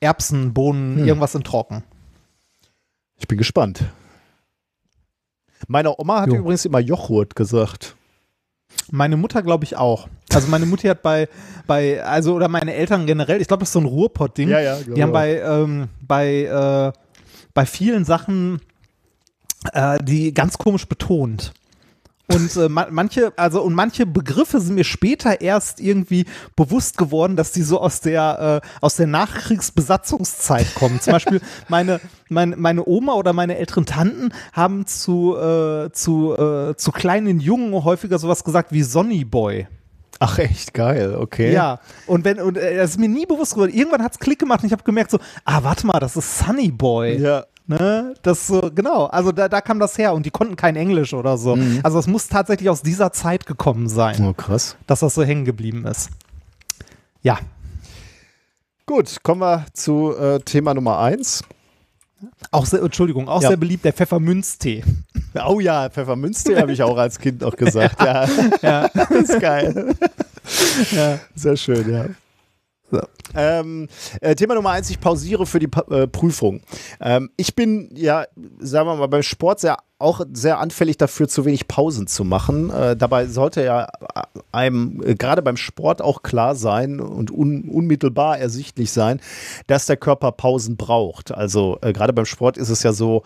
Erbsen, 0.00 0.54
Bohnen, 0.54 0.96
hm. 0.96 1.06
irgendwas 1.06 1.34
in 1.34 1.44
Trocken. 1.44 1.84
Ich 3.18 3.28
bin 3.28 3.38
gespannt. 3.38 3.84
Meine 5.68 5.94
Oma 5.98 6.22
hat 6.22 6.28
jo. 6.28 6.36
übrigens 6.36 6.64
immer 6.64 6.80
Joghurt 6.80 7.36
gesagt. 7.36 7.94
Meine 8.90 9.16
Mutter 9.16 9.42
glaube 9.42 9.64
ich 9.64 9.76
auch. 9.76 10.08
Also 10.32 10.48
meine 10.48 10.64
Mutter 10.64 10.88
hat 10.88 11.02
bei, 11.02 11.28
bei, 11.66 12.02
also 12.02 12.34
oder 12.34 12.48
meine 12.48 12.74
Eltern 12.74 13.06
generell, 13.06 13.40
ich 13.40 13.48
glaube, 13.48 13.60
das 13.60 13.68
ist 13.68 13.74
so 13.74 13.80
ein 13.80 13.84
Ruhrpott-Ding. 13.84 14.48
Ja, 14.48 14.60
ja, 14.60 14.78
Die 14.78 15.02
haben 15.02 15.12
bei, 15.12 15.40
ähm, 15.40 15.88
bei, 16.00 16.44
äh, 16.44 16.92
bei 17.52 17.66
vielen 17.66 18.04
Sachen 18.04 18.60
äh, 19.72 19.98
die 20.02 20.32
ganz 20.32 20.56
komisch 20.56 20.86
betont. 20.88 21.52
Und 22.32 22.56
äh, 22.56 22.68
manche, 22.68 23.32
also 23.36 23.62
und 23.62 23.74
manche 23.74 24.06
Begriffe 24.06 24.60
sind 24.60 24.76
mir 24.76 24.84
später 24.84 25.40
erst 25.40 25.80
irgendwie 25.80 26.26
bewusst 26.56 26.96
geworden, 26.96 27.36
dass 27.36 27.52
die 27.52 27.62
so 27.62 27.80
aus 27.80 28.00
der 28.00 28.62
äh, 28.62 28.68
aus 28.80 28.96
der 28.96 29.06
Nachkriegsbesatzungszeit 29.06 30.74
kommen. 30.74 31.00
Zum 31.00 31.12
Beispiel 31.12 31.40
meine 31.68 32.00
meine 32.28 32.56
meine 32.56 32.86
Oma 32.86 33.14
oder 33.14 33.32
meine 33.32 33.56
älteren 33.58 33.86
Tanten 33.86 34.32
haben 34.52 34.86
zu 34.86 35.36
äh, 35.36 35.90
zu 35.92 36.34
äh, 36.34 36.76
zu 36.76 36.92
kleinen 36.92 37.40
Jungen 37.40 37.84
häufiger 37.84 38.18
sowas 38.18 38.44
gesagt 38.44 38.72
wie 38.72 38.82
Sonny 38.82 39.24
Boy. 39.24 39.66
Ach 40.22 40.38
echt 40.38 40.74
geil, 40.74 41.16
okay. 41.18 41.50
Ja, 41.50 41.80
und 42.06 42.26
wenn 42.26 42.40
und 42.40 42.58
äh, 42.58 42.76
das 42.76 42.90
ist 42.90 43.00
mir 43.00 43.08
nie 43.08 43.24
bewusst 43.24 43.54
geworden. 43.54 43.72
Irgendwann 43.72 44.02
hat 44.02 44.12
es 44.12 44.18
Klick 44.18 44.38
gemacht 44.38 44.62
und 44.62 44.66
ich 44.66 44.72
habe 44.72 44.82
gemerkt 44.82 45.10
so, 45.10 45.18
ah 45.46 45.60
warte 45.62 45.86
mal, 45.86 45.98
das 45.98 46.14
ist 46.14 46.38
Sunny 46.38 46.70
Boy. 46.70 47.18
Ja. 47.18 47.46
Ne? 47.70 48.14
Das 48.22 48.48
so, 48.48 48.68
genau, 48.74 49.06
also 49.06 49.30
da, 49.30 49.48
da 49.48 49.60
kam 49.60 49.78
das 49.78 49.96
her 49.96 50.12
und 50.12 50.26
die 50.26 50.32
konnten 50.32 50.56
kein 50.56 50.74
Englisch 50.74 51.14
oder 51.14 51.38
so. 51.38 51.54
Mhm. 51.54 51.78
Also 51.84 52.00
es 52.00 52.08
muss 52.08 52.26
tatsächlich 52.26 52.68
aus 52.68 52.82
dieser 52.82 53.12
Zeit 53.12 53.46
gekommen 53.46 53.88
sein. 53.88 54.16
Oh, 54.24 54.32
krass. 54.32 54.76
Dass 54.88 55.00
das 55.00 55.14
so 55.14 55.22
hängen 55.22 55.44
geblieben 55.44 55.86
ist. 55.86 56.10
Ja. 57.22 57.38
Gut, 58.86 59.22
kommen 59.22 59.40
wir 59.40 59.66
zu 59.72 60.16
äh, 60.16 60.40
Thema 60.40 60.74
Nummer 60.74 60.98
eins. 60.98 61.44
Auch 62.50 62.66
sehr, 62.66 62.82
Entschuldigung, 62.82 63.28
auch 63.28 63.40
ja. 63.40 63.50
sehr 63.50 63.56
beliebt 63.56 63.84
der 63.84 63.92
Pfefferminztee. 63.92 64.82
Oh 65.46 65.60
ja, 65.60 65.88
Pfefferminztee 65.88 66.56
habe 66.56 66.72
ich 66.72 66.82
auch 66.82 66.98
als 66.98 67.20
Kind 67.20 67.42
noch 67.42 67.54
gesagt. 67.54 68.00
ja. 68.02 68.26
ja. 68.62 68.90
Das 68.94 69.10
ist 69.10 69.40
geil. 69.40 69.94
ja. 70.90 71.20
Sehr 71.36 71.56
schön, 71.56 71.88
ja. 71.88 72.06
So. 72.90 73.00
Ähm, 73.34 73.88
äh, 74.20 74.34
Thema 74.34 74.54
Nummer 74.54 74.70
eins, 74.70 74.90
ich 74.90 75.00
pausiere 75.00 75.46
für 75.46 75.58
die 75.58 75.68
pa 75.68 75.82
äh, 75.90 76.06
Prüfung. 76.06 76.60
Ähm, 77.00 77.30
ich 77.36 77.54
bin 77.54 77.90
ja, 77.94 78.26
sagen 78.58 78.88
wir 78.88 78.96
mal, 78.96 79.06
beim 79.06 79.22
Sport 79.22 79.60
sehr 79.60 79.78
auch 80.00 80.22
sehr 80.32 80.58
anfällig 80.58 80.96
dafür, 80.96 81.28
zu 81.28 81.44
wenig 81.44 81.68
Pausen 81.68 82.06
zu 82.06 82.24
machen. 82.24 82.70
Äh, 82.70 82.96
dabei 82.96 83.26
sollte 83.26 83.62
ja 83.62 83.84
äh, 83.84 84.22
einem 84.50 85.02
äh, 85.04 85.14
gerade 85.14 85.42
beim 85.42 85.58
Sport 85.58 86.00
auch 86.00 86.22
klar 86.22 86.54
sein 86.54 87.00
und 87.00 87.30
un 87.30 87.68
unmittelbar 87.68 88.38
ersichtlich 88.38 88.92
sein, 88.92 89.20
dass 89.66 89.86
der 89.86 89.98
Körper 89.98 90.32
Pausen 90.32 90.76
braucht. 90.76 91.32
Also 91.32 91.78
äh, 91.82 91.92
gerade 91.92 92.14
beim 92.14 92.24
Sport 92.24 92.56
ist 92.56 92.70
es 92.70 92.82
ja 92.82 92.92
so, 92.92 93.22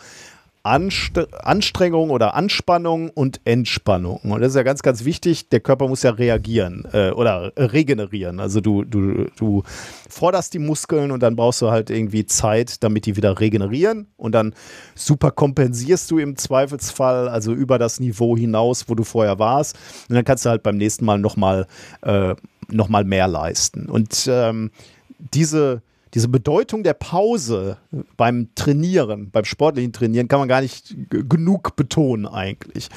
Anstrengung 0.65 2.09
oder 2.09 2.35
Anspannung 2.35 3.11
und 3.11 3.43
Entspannung. 3.45 4.17
Und 4.23 4.41
das 4.41 4.51
ist 4.51 4.57
ja 4.57 4.63
ganz, 4.63 4.83
ganz 4.83 5.05
wichtig. 5.05 5.51
Der 5.51 5.61
Körper 5.61 5.89
muss 5.89 6.03
ja 6.03 6.11
reagieren 6.11 6.89
äh, 6.93 7.11
oder 7.11 7.53
regenerieren. 7.57 8.41
Also 8.41 8.63
du, 8.63 8.83
du, 8.83 9.27
du 9.37 9.63
forderst 10.09 10.55
die 10.55 10.59
Muskeln 10.59 11.11
und 11.11 11.23
dann 11.23 11.37
brauchst 11.37 11.61
du 11.61 11.71
halt 11.71 11.91
irgendwie 11.91 12.25
Zeit, 12.25 12.83
damit 12.83 13.05
die 13.05 13.17
wieder 13.17 13.39
regenerieren. 13.41 14.07
Und 14.17 14.33
dann 14.33 14.55
super 14.95 15.31
kompensierst 15.31 16.11
du 16.11 16.19
im 16.19 16.37
Zweifelsfall, 16.37 17.29
also 17.29 17.53
über 17.53 17.79
das 17.79 18.01
Niveau 18.01 18.35
hinaus, 18.35 18.89
wo 18.89 18.95
du 18.95 19.05
vorher 19.05 19.39
warst. 19.39 19.77
Und 20.09 20.15
dann 20.15 20.25
kannst 20.25 20.47
du 20.47 20.49
halt 20.49 20.63
beim 20.63 20.79
nächsten 20.79 21.05
Mal 21.05 21.19
nochmal 21.19 21.67
äh, 22.01 22.35
noch 22.71 22.89
mehr 22.89 23.29
leisten. 23.29 23.91
Und 23.91 24.27
ähm, 24.31 24.71
diese 25.19 25.83
diese 26.15 26.29
Bedeutung 26.29 26.83
der 26.85 26.95
Pause 26.95 27.79
beim 28.17 28.49
Trainieren, 28.55 29.31
beim 29.31 29.45
sportlichen 29.45 29.93
Trainieren, 29.93 30.29
kann 30.29 30.39
man 30.39 30.49
gar 30.49 30.61
nicht 30.61 30.95
genug 31.11 31.77
betonen 31.77 32.27
eigentlich. 32.27 32.89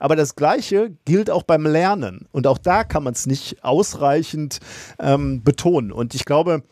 Aber 0.00 0.16
das 0.16 0.36
Gleiche 0.36 0.92
gilt 1.04 1.30
auch 1.30 1.42
beim 1.42 1.66
Lernen. 1.66 2.26
Und 2.30 2.46
auch 2.46 2.58
da 2.58 2.84
kann 2.84 3.02
man 3.04 3.14
es 3.14 3.26
nicht 3.26 3.64
ausreichend 3.64 4.60
ähm, 5.00 5.42
betonen. 5.42 5.90
Und 5.92 6.14
ich 6.14 6.24
glaube, 6.24 6.62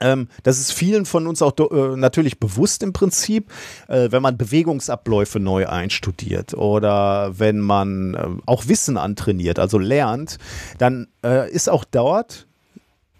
ähm, 0.00 0.28
das 0.42 0.58
ist 0.58 0.72
vielen 0.72 1.06
von 1.06 1.26
uns 1.26 1.42
auch 1.42 1.52
äh, 1.58 1.96
natürlich 1.96 2.40
bewusst 2.40 2.82
im 2.82 2.92
Prinzip, 2.92 3.50
äh, 3.88 4.10
wenn 4.10 4.22
man 4.22 4.36
Bewegungsabläufe 4.36 5.38
neu 5.38 5.68
einstudiert 5.68 6.54
oder 6.54 7.38
wenn 7.38 7.60
man 7.60 8.14
äh, 8.14 8.26
auch 8.46 8.66
Wissen 8.66 8.96
antrainiert, 8.96 9.58
also 9.58 9.78
lernt, 9.78 10.38
dann 10.78 11.08
äh, 11.24 11.50
ist 11.50 11.68
auch 11.68 11.84
dort 11.84 12.48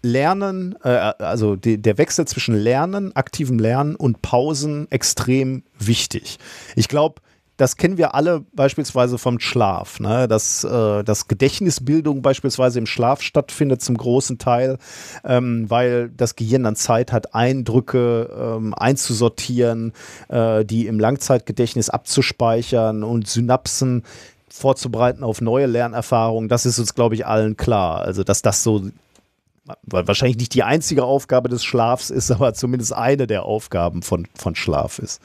Lernen, 0.03 0.75
äh, 0.83 0.89
also 0.89 1.55
die, 1.55 1.81
der 1.81 1.97
Wechsel 1.97 2.25
zwischen 2.25 2.55
Lernen, 2.55 3.15
aktivem 3.15 3.57
Lernen 3.57 3.95
und 3.95 4.21
Pausen 4.21 4.91
extrem 4.91 5.63
wichtig. 5.79 6.37
Ich 6.75 6.89
glaube, 6.89 7.21
das 7.57 7.77
kennen 7.77 7.97
wir 7.97 8.15
alle 8.15 8.41
beispielsweise 8.53 9.17
vom 9.17 9.39
Schlaf, 9.39 9.99
ne? 9.99 10.27
dass, 10.27 10.63
äh, 10.63 11.03
dass 11.03 11.27
Gedächtnisbildung 11.27 12.21
beispielsweise 12.21 12.79
im 12.79 12.85
Schlaf 12.85 13.21
stattfindet 13.21 13.81
zum 13.81 13.95
großen 13.95 14.39
Teil, 14.39 14.77
ähm, 15.23 15.69
weil 15.69 16.09
das 16.09 16.35
Gehirn 16.35 16.63
dann 16.63 16.75
Zeit 16.75 17.11
hat, 17.11 17.35
Eindrücke 17.35 18.57
ähm, 18.57 18.73
einzusortieren, 18.73 19.93
äh, 20.29 20.65
die 20.65 20.87
im 20.87 20.99
Langzeitgedächtnis 20.99 21.89
abzuspeichern 21.89 23.03
und 23.03 23.27
Synapsen 23.27 24.03
vorzubereiten 24.49 25.23
auf 25.23 25.39
neue 25.39 25.67
Lernerfahrungen. 25.67 26.49
Das 26.49 26.65
ist 26.65 26.79
uns, 26.79 26.95
glaube 26.95 27.15
ich, 27.15 27.25
allen 27.25 27.55
klar. 27.55 28.01
Also, 28.01 28.23
dass 28.23 28.41
das 28.41 28.63
so 28.63 28.89
wahrscheinlich 29.83 30.37
nicht 30.37 30.53
die 30.53 30.63
einzige 30.63 31.03
Aufgabe 31.03 31.49
des 31.49 31.63
Schlafs 31.63 32.09
ist, 32.09 32.31
aber 32.31 32.53
zumindest 32.53 32.93
eine 32.93 33.27
der 33.27 33.43
Aufgaben 33.43 34.01
von, 34.01 34.27
von 34.35 34.55
Schlaf 34.55 34.99
ist. 34.99 35.21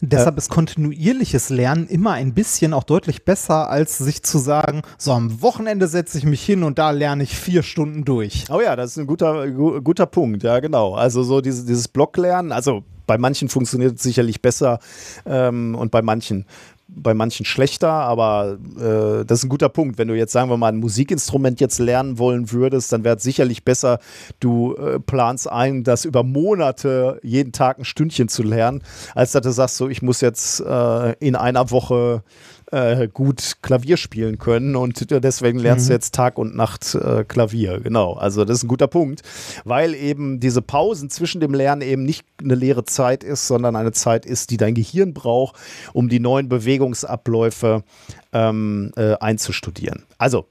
Deshalb 0.00 0.36
äh, 0.36 0.38
ist 0.38 0.50
kontinuierliches 0.50 1.50
Lernen 1.50 1.88
immer 1.88 2.12
ein 2.12 2.32
bisschen 2.32 2.72
auch 2.72 2.84
deutlich 2.84 3.24
besser, 3.24 3.68
als 3.68 3.98
sich 3.98 4.22
zu 4.22 4.38
sagen, 4.38 4.82
so 4.96 5.12
am 5.12 5.42
Wochenende 5.42 5.88
setze 5.88 6.18
ich 6.18 6.24
mich 6.24 6.44
hin 6.44 6.62
und 6.62 6.78
da 6.78 6.92
lerne 6.92 7.24
ich 7.24 7.36
vier 7.36 7.64
Stunden 7.64 8.04
durch. 8.04 8.44
Oh 8.50 8.60
ja, 8.60 8.76
das 8.76 8.92
ist 8.92 8.98
ein 8.98 9.06
guter, 9.06 9.50
guter 9.50 10.06
Punkt, 10.06 10.44
ja 10.44 10.60
genau. 10.60 10.94
Also 10.94 11.24
so 11.24 11.40
dieses, 11.40 11.64
dieses 11.64 11.88
Blocklernen, 11.88 12.52
also 12.52 12.84
bei 13.06 13.18
manchen 13.18 13.48
funktioniert 13.48 13.96
es 13.96 14.02
sicherlich 14.02 14.40
besser 14.40 14.78
ähm, 15.26 15.74
und 15.74 15.90
bei 15.90 16.02
manchen 16.02 16.44
bei 16.88 17.14
manchen 17.14 17.44
schlechter, 17.44 17.90
aber 17.90 18.58
äh, 18.76 19.24
das 19.24 19.40
ist 19.40 19.44
ein 19.44 19.48
guter 19.50 19.68
Punkt. 19.68 19.98
Wenn 19.98 20.08
du 20.08 20.14
jetzt, 20.14 20.32
sagen 20.32 20.50
wir 20.50 20.56
mal, 20.56 20.68
ein 20.68 20.78
Musikinstrument 20.78 21.60
jetzt 21.60 21.78
lernen 21.78 22.18
wollen 22.18 22.50
würdest, 22.50 22.92
dann 22.92 23.04
wäre 23.04 23.16
es 23.16 23.22
sicherlich 23.22 23.62
besser, 23.64 23.98
du 24.40 24.74
äh, 24.74 24.98
planst 24.98 25.50
ein, 25.50 25.84
das 25.84 26.04
über 26.04 26.22
Monate 26.22 27.20
jeden 27.22 27.52
Tag 27.52 27.78
ein 27.78 27.84
Stündchen 27.84 28.28
zu 28.28 28.42
lernen, 28.42 28.82
als 29.14 29.32
dass 29.32 29.42
du 29.42 29.52
sagst, 29.52 29.76
so, 29.76 29.88
ich 29.88 30.02
muss 30.02 30.20
jetzt 30.22 30.60
äh, 30.60 31.12
in 31.20 31.36
einer 31.36 31.70
Woche 31.70 32.22
äh, 32.70 33.08
gut 33.08 33.56
Klavier 33.62 33.96
spielen 33.96 34.38
können 34.38 34.76
und 34.76 35.10
deswegen 35.10 35.58
lernst 35.58 35.86
mhm. 35.86 35.88
du 35.88 35.94
jetzt 35.94 36.14
Tag 36.14 36.38
und 36.38 36.54
Nacht 36.54 36.94
äh, 36.94 37.24
Klavier. 37.24 37.80
Genau, 37.80 38.14
also 38.14 38.44
das 38.44 38.58
ist 38.58 38.64
ein 38.64 38.68
guter 38.68 38.88
Punkt, 38.88 39.22
weil 39.64 39.94
eben 39.94 40.40
diese 40.40 40.62
Pausen 40.62 41.10
zwischen 41.10 41.40
dem 41.40 41.54
Lernen 41.54 41.82
eben 41.82 42.04
nicht 42.04 42.26
eine 42.42 42.54
leere 42.54 42.84
Zeit 42.84 43.24
ist, 43.24 43.46
sondern 43.46 43.76
eine 43.76 43.92
Zeit 43.92 44.26
ist, 44.26 44.50
die 44.50 44.56
dein 44.56 44.74
Gehirn 44.74 45.14
braucht, 45.14 45.56
um 45.92 46.08
die 46.08 46.20
neuen 46.20 46.48
Bewegungsabläufe 46.48 47.84
ähm, 48.32 48.92
äh, 48.96 49.14
einzustudieren. 49.14 50.04
Also 50.18 50.46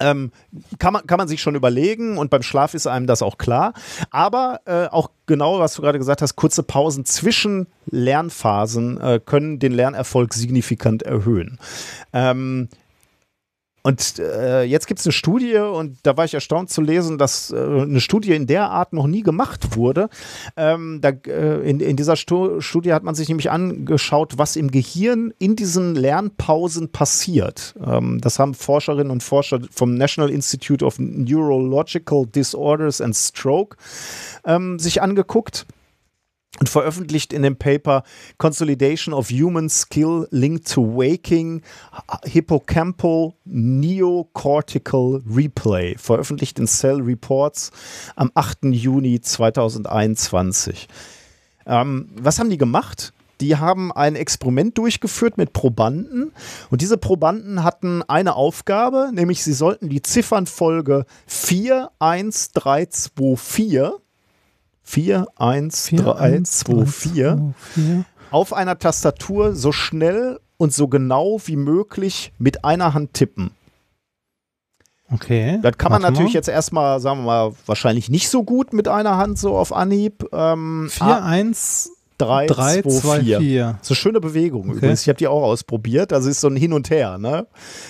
ähm, 0.00 0.32
kann, 0.78 0.92
man, 0.92 1.06
kann 1.06 1.18
man 1.18 1.28
sich 1.28 1.40
schon 1.40 1.54
überlegen 1.54 2.18
und 2.18 2.30
beim 2.30 2.42
Schlaf 2.42 2.74
ist 2.74 2.86
einem 2.86 3.06
das 3.06 3.22
auch 3.22 3.38
klar. 3.38 3.72
Aber 4.10 4.60
äh, 4.64 4.86
auch 4.86 5.10
genau, 5.26 5.58
was 5.58 5.74
du 5.74 5.82
gerade 5.82 5.98
gesagt 5.98 6.22
hast, 6.22 6.36
kurze 6.36 6.62
Pausen 6.62 7.04
zwischen 7.04 7.66
Lernphasen 7.86 9.00
äh, 9.00 9.20
können 9.24 9.58
den 9.58 9.72
Lernerfolg 9.72 10.34
signifikant 10.34 11.02
erhöhen. 11.02 11.58
Ähm, 12.12 12.68
und 13.82 14.20
äh, 14.20 14.62
jetzt 14.62 14.86
gibt 14.86 15.00
es 15.00 15.06
eine 15.06 15.12
Studie 15.12 15.56
und 15.56 15.98
da 16.04 16.16
war 16.16 16.24
ich 16.24 16.34
erstaunt 16.34 16.70
zu 16.70 16.80
lesen, 16.80 17.18
dass 17.18 17.50
äh, 17.50 17.56
eine 17.56 18.00
Studie 18.00 18.32
in 18.32 18.46
der 18.46 18.70
Art 18.70 18.92
noch 18.92 19.08
nie 19.08 19.22
gemacht 19.22 19.76
wurde. 19.76 20.08
Ähm, 20.56 21.00
da, 21.00 21.08
äh, 21.08 21.68
in, 21.68 21.80
in, 21.80 21.96
dieser 21.96 22.14
Stu 22.14 22.60
Studie 22.60 22.92
hat 22.92 23.02
man 23.02 23.16
sich 23.16 23.28
nämlich 23.28 23.50
angeschaut, 23.50 24.34
was 24.38 24.54
im 24.54 24.70
Gehirn 24.70 25.34
in 25.38 25.56
diesen 25.56 25.96
Lernpausen 25.96 26.92
passiert. 26.92 27.74
Ähm, 27.84 28.20
das 28.20 28.38
haben 28.38 28.54
Forscherinnen 28.54 29.10
und 29.10 29.24
Forscher 29.24 29.58
vom 29.72 29.96
National 29.96 30.30
Institute 30.30 30.84
of 30.84 31.00
Neurological 31.00 32.26
Disorders 32.26 33.00
and 33.00 33.16
Stroke 33.16 33.76
ähm, 34.44 34.78
sich 34.78 35.02
angeguckt 35.02 35.66
und 36.60 36.68
veröffentlicht 36.68 37.32
in 37.32 37.42
dem 37.42 37.56
Paper 37.56 38.02
Consolidation 38.38 39.14
of 39.14 39.30
Human 39.30 39.70
Skill 39.70 40.28
Linked 40.30 40.70
to 40.70 40.82
Waking 40.82 41.62
Hippocampal 42.24 43.32
Neocortical 43.44 45.22
Replay, 45.28 45.96
veröffentlicht 45.96 46.58
in 46.58 46.66
Cell 46.66 47.00
Reports 47.00 47.70
am 48.16 48.32
8. 48.34 48.64
Juni 48.64 49.20
2021. 49.20 50.88
Ähm, 51.66 52.08
was 52.16 52.38
haben 52.38 52.50
die 52.50 52.58
gemacht? 52.58 53.14
Die 53.40 53.56
haben 53.56 53.90
ein 53.90 54.14
Experiment 54.14 54.76
durchgeführt 54.78 55.38
mit 55.38 55.52
Probanden 55.52 56.30
und 56.70 56.80
diese 56.80 56.96
Probanden 56.96 57.64
hatten 57.64 58.04
eine 58.04 58.36
Aufgabe, 58.36 59.10
nämlich 59.12 59.42
sie 59.42 59.52
sollten 59.52 59.88
die 59.88 60.02
Ziffernfolge 60.02 61.06
41324 61.26 64.01
4, 64.82 65.26
1, 65.36 65.88
4, 65.88 66.02
3, 66.02 66.12
1, 66.12 66.58
2, 66.60 66.86
4 66.86 67.54
auf 68.30 68.52
einer 68.52 68.78
Tastatur 68.78 69.54
so 69.54 69.72
schnell 69.72 70.40
und 70.56 70.72
so 70.72 70.88
genau 70.88 71.40
wie 71.44 71.56
möglich 71.56 72.32
mit 72.38 72.64
einer 72.64 72.94
Hand 72.94 73.14
tippen. 73.14 73.50
Okay. 75.12 75.58
Das 75.62 75.76
kann 75.76 75.92
man 75.92 76.00
natürlich 76.00 76.32
mal. 76.32 76.38
jetzt 76.38 76.48
erstmal, 76.48 77.00
sagen 77.00 77.20
wir 77.20 77.26
mal, 77.26 77.52
wahrscheinlich 77.66 78.08
nicht 78.08 78.30
so 78.30 78.44
gut 78.44 78.72
mit 78.72 78.88
einer 78.88 79.18
Hand 79.18 79.38
so 79.38 79.56
auf 79.56 79.72
Anhieb. 79.72 80.26
Ähm, 80.32 80.88
4, 80.90 81.22
1, 81.22 81.90
3, 82.24 82.46
3 82.46 82.82
2, 82.82 82.90
2 83.00 83.20
4. 83.20 83.38
4. 83.40 83.78
So 83.82 83.94
schöne 83.94 84.20
Bewegung 84.20 84.68
okay. 84.68 84.78
übrigens. 84.78 85.02
Ich 85.02 85.08
habe 85.08 85.16
die 85.16 85.28
auch 85.28 85.42
ausprobiert. 85.42 86.12
Also 86.12 86.28
ist 86.28 86.40
so 86.40 86.48
ein 86.48 86.56
Hin 86.56 86.72
und 86.72 86.90
Her, 86.90 87.18
ne? 87.18 87.46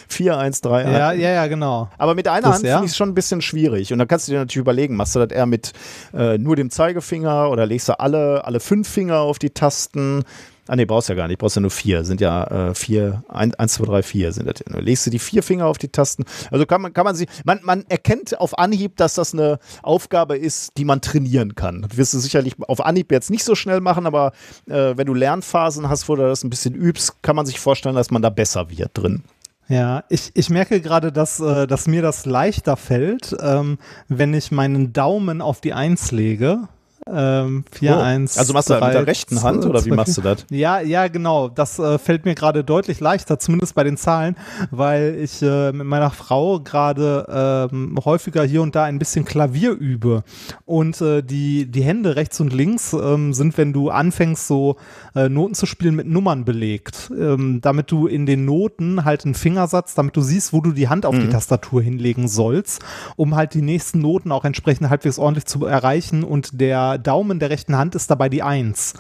4, 0.09 0.39
1, 0.39 0.61
3, 0.61 0.85
1. 0.85 0.93
Ja, 0.93 1.13
ja, 1.13 1.31
ja, 1.31 1.47
genau. 1.47 1.89
Aber 1.99 2.15
mit 2.15 2.29
einer 2.29 2.43
das, 2.43 2.57
Hand 2.57 2.65
ja. 2.65 2.75
finde 2.75 2.87
ich 2.87 2.93
es 2.93 2.97
schon 2.97 3.11
ein 3.11 3.15
bisschen 3.15 3.41
schwierig. 3.41 3.93
Und 3.93 3.99
dann 3.99 4.09
kannst 4.09 4.29
du 4.29 4.33
dir 4.33 4.39
natürlich 4.39 4.57
überlegen, 4.57 4.97
machst 4.97 5.15
du 5.15 5.19
das 5.19 5.31
eher 5.31 5.47
mit 5.47 5.73
äh, 6.15 6.39
nur 6.39 6.57
dem 6.57 6.71
Zeigefinger 6.71 7.51
oder 7.51 7.67
legst 7.67 7.89
du 7.89 7.99
alle, 7.99 8.45
alle 8.45 8.61
fünf 8.61 8.89
Finger 8.89 9.21
auf 9.21 9.39
die 9.39 9.51
Tasten? 9.51 10.25
Ah, 10.69 10.77
nee, 10.77 10.85
brauchst 10.85 11.09
ja 11.09 11.17
gar 11.17 11.27
nicht. 11.27 11.39
Brauchst 11.39 11.57
ja 11.57 11.61
nur 11.61 11.73
vier. 11.73 12.05
Sind 12.05 12.21
ja 12.21 12.69
äh, 12.69 12.75
vier, 12.75 13.25
ein, 13.29 13.55
eins, 13.55 13.75
zwei, 13.75 13.85
drei, 13.85 14.03
vier 14.03 14.33
sind 14.33 14.47
das. 14.47 14.63
Legst 14.81 15.07
du 15.07 15.11
die 15.11 15.19
vier 15.19 15.43
Finger 15.43 15.67
auf 15.67 15.79
die 15.79 15.89
Tasten. 15.89 16.25
Also 16.51 16.67
kann 16.67 16.81
man, 16.81 16.93
kann 16.93 17.05
man 17.05 17.17
sie, 17.17 17.27
man, 17.45 17.61
man 17.65 17.85
erkennt 17.89 18.39
auf 18.39 18.59
Anhieb, 18.59 18.97
dass 18.97 19.15
das 19.15 19.35
eine 19.35 19.59
Aufgabe 19.83 20.37
ist, 20.37 20.77
die 20.77 20.85
man 20.85 21.01
trainieren 21.01 21.57
kann. 21.57 21.83
Das 21.83 21.97
wirst 21.97 22.15
du 22.15 22.19
sicherlich 22.19 22.55
auf 22.61 22.85
Anhieb 22.85 23.11
jetzt 23.11 23.31
nicht 23.31 23.45
so 23.45 23.57
schnell 23.57 23.81
machen, 23.81 24.07
aber 24.07 24.33
äh, 24.69 24.97
wenn 24.97 25.07
du 25.07 25.15
Lernphasen 25.15 25.89
hast, 25.89 26.09
wo 26.09 26.15
du 26.15 26.23
das 26.23 26.45
ein 26.45 26.51
bisschen 26.51 26.75
übst, 26.75 27.23
kann 27.23 27.35
man 27.35 27.47
sich 27.47 27.59
vorstellen, 27.59 27.97
dass 27.97 28.11
man 28.11 28.23
da 28.23 28.31
besser 28.31 28.71
wird 28.71 28.91
drin. 28.95 29.25
Ja, 29.69 30.05
ich, 30.09 30.31
ich 30.35 30.51
merke 30.51 30.81
gerade, 30.81 31.13
dass, 31.13 31.41
äh, 31.41 31.67
dass 31.67 31.89
mir 31.89 32.03
das 32.03 32.25
leichter 32.25 32.77
fällt, 32.77 33.35
ähm, 33.41 33.79
wenn 34.09 34.35
ich 34.35 34.53
meinen 34.53 34.93
Daumen 34.93 35.41
auf 35.41 35.61
die 35.61 35.73
Eins 35.73 36.13
lege 36.13 36.69
ähm, 37.11 37.65
4, 37.73 37.97
oh. 37.97 38.01
1, 38.01 38.39
Also 38.39 38.53
machst 38.53 38.71
du 38.71 38.75
das 38.75 38.85
mit 38.85 38.95
der 38.95 39.07
rechten 39.07 39.43
Hand 39.43 39.65
oder 39.65 39.85
wie 39.85 39.91
machst 39.91 40.17
du 40.17 40.23
das? 40.23 40.47
Ja, 40.51 40.81
ja, 40.81 41.09
genau. 41.09 41.49
Das 41.49 41.79
äh, 41.79 41.99
fällt 41.99 42.25
mir 42.25 42.35
gerade 42.35 42.63
deutlich 42.63 43.01
leichter, 43.01 43.39
zumindest 43.39 43.75
bei 43.75 43.85
den 43.85 43.97
Zahlen, 43.97 44.37
weil 44.71 45.17
ich 45.21 45.43
äh, 45.43 45.73
mit 45.73 45.87
meiner 45.87 46.11
Frau 46.11 46.61
gerade 46.61 47.69
ähm, 47.73 47.99
häufiger 48.05 48.45
hier 48.45 48.63
und 48.63 48.75
da 48.75 48.85
ein 48.85 48.99
bisschen 48.99 49.25
Klavier 49.25 49.73
übe. 49.73 50.23
Und 50.65 51.01
äh, 51.01 51.23
die, 51.23 51.71
die 51.71 51.83
Hände 51.83 52.17
rechts 52.17 52.41
und 52.41 52.53
links 52.53 52.93
ähm, 52.93 53.35
sind, 53.35 53.59
wenn 53.59 53.73
du 53.73 53.91
anfängst, 53.91 54.47
so 54.47 54.77
äh, 55.15 55.29
Noten 55.29 55.55
zu 55.55 55.67
spielen, 55.67 55.97
mit 55.97 56.07
Nummern 56.07 56.45
belegt. 56.45 57.11
Ähm, 57.19 57.61
damit 57.63 57.91
du 57.91 58.07
in 58.07 58.27
den 58.27 58.45
Noten 58.45 59.05
halt 59.05 59.25
einen 59.25 59.35
Fingersatz, 59.35 59.95
damit 59.95 60.17
du 60.17 60.21
siehst, 60.21 60.53
wo 60.53 60.61
du 60.61 60.73
die 60.73 60.89
Hand 60.89 61.05
auf 61.07 61.15
mhm. 61.15 61.23
die 61.23 61.29
Tastatur 61.29 61.83
hinlegen 61.83 62.29
sollst, 62.29 62.83
um 63.17 63.35
halt 63.35 63.55
die 63.55 63.63
nächsten 63.63 64.01
Noten 64.01 64.31
auch 64.31 64.45
entsprechend 64.45 64.89
halbwegs 64.89 65.19
ordentlich 65.19 65.47
zu 65.47 65.67
erreichen 65.67 66.23
und 66.23 66.61
der 66.61 66.92
Daumen 66.99 67.39
der 67.39 67.51
rechten 67.51 67.77
Hand 67.77 67.95
ist 67.95 68.11
dabei 68.11 68.29
die 68.29 68.43
Eins. 68.43 68.95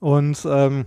Und 0.00 0.46
ähm, 0.48 0.86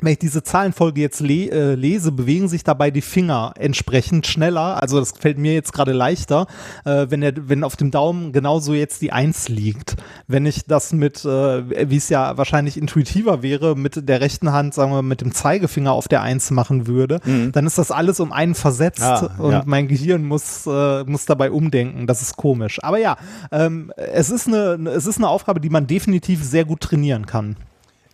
wenn 0.00 0.12
ich 0.12 0.18
diese 0.18 0.42
Zahlenfolge 0.42 1.00
jetzt 1.00 1.20
le 1.20 1.50
äh, 1.50 1.74
lese, 1.74 2.12
bewegen 2.12 2.48
sich 2.48 2.64
dabei 2.64 2.90
die 2.90 3.00
Finger 3.00 3.52
entsprechend 3.58 4.26
schneller. 4.26 4.82
Also 4.82 4.98
das 4.98 5.12
fällt 5.12 5.38
mir 5.38 5.54
jetzt 5.54 5.72
gerade 5.72 5.92
leichter, 5.92 6.46
äh, 6.84 7.06
wenn, 7.08 7.20
der, 7.20 7.48
wenn 7.48 7.64
auf 7.64 7.76
dem 7.76 7.90
Daumen 7.90 8.32
genauso 8.32 8.74
jetzt 8.74 9.02
die 9.02 9.12
Eins 9.12 9.48
liegt. 9.48 9.96
Wenn 10.26 10.46
ich 10.46 10.66
das 10.66 10.92
mit, 10.92 11.24
äh, 11.24 11.88
wie 11.90 11.96
es 11.96 12.08
ja 12.08 12.36
wahrscheinlich 12.36 12.76
intuitiver 12.76 13.42
wäre, 13.42 13.76
mit 13.76 14.08
der 14.08 14.20
rechten 14.20 14.52
Hand, 14.52 14.74
sagen 14.74 14.92
wir, 14.92 15.02
mit 15.02 15.20
dem 15.20 15.32
Zeigefinger 15.32 15.92
auf 15.92 16.08
der 16.08 16.22
Eins 16.22 16.50
machen 16.50 16.86
würde, 16.86 17.20
mhm. 17.24 17.52
dann 17.52 17.66
ist 17.66 17.78
das 17.78 17.90
alles 17.90 18.20
um 18.20 18.32
einen 18.32 18.54
versetzt 18.54 19.02
ah, 19.02 19.30
und 19.38 19.52
ja. 19.52 19.62
mein 19.66 19.88
Gehirn 19.88 20.24
muss, 20.24 20.66
äh, 20.66 21.04
muss 21.04 21.26
dabei 21.26 21.50
umdenken. 21.50 22.06
Das 22.06 22.22
ist 22.22 22.36
komisch. 22.36 22.82
Aber 22.82 22.98
ja, 22.98 23.16
ähm, 23.50 23.92
es, 23.96 24.30
ist 24.30 24.46
eine, 24.46 24.90
es 24.90 25.06
ist 25.06 25.18
eine 25.18 25.28
Aufgabe, 25.28 25.60
die 25.60 25.70
man 25.70 25.86
definitiv 25.86 26.44
sehr 26.44 26.64
gut 26.64 26.80
trainieren 26.80 27.26
kann. 27.26 27.56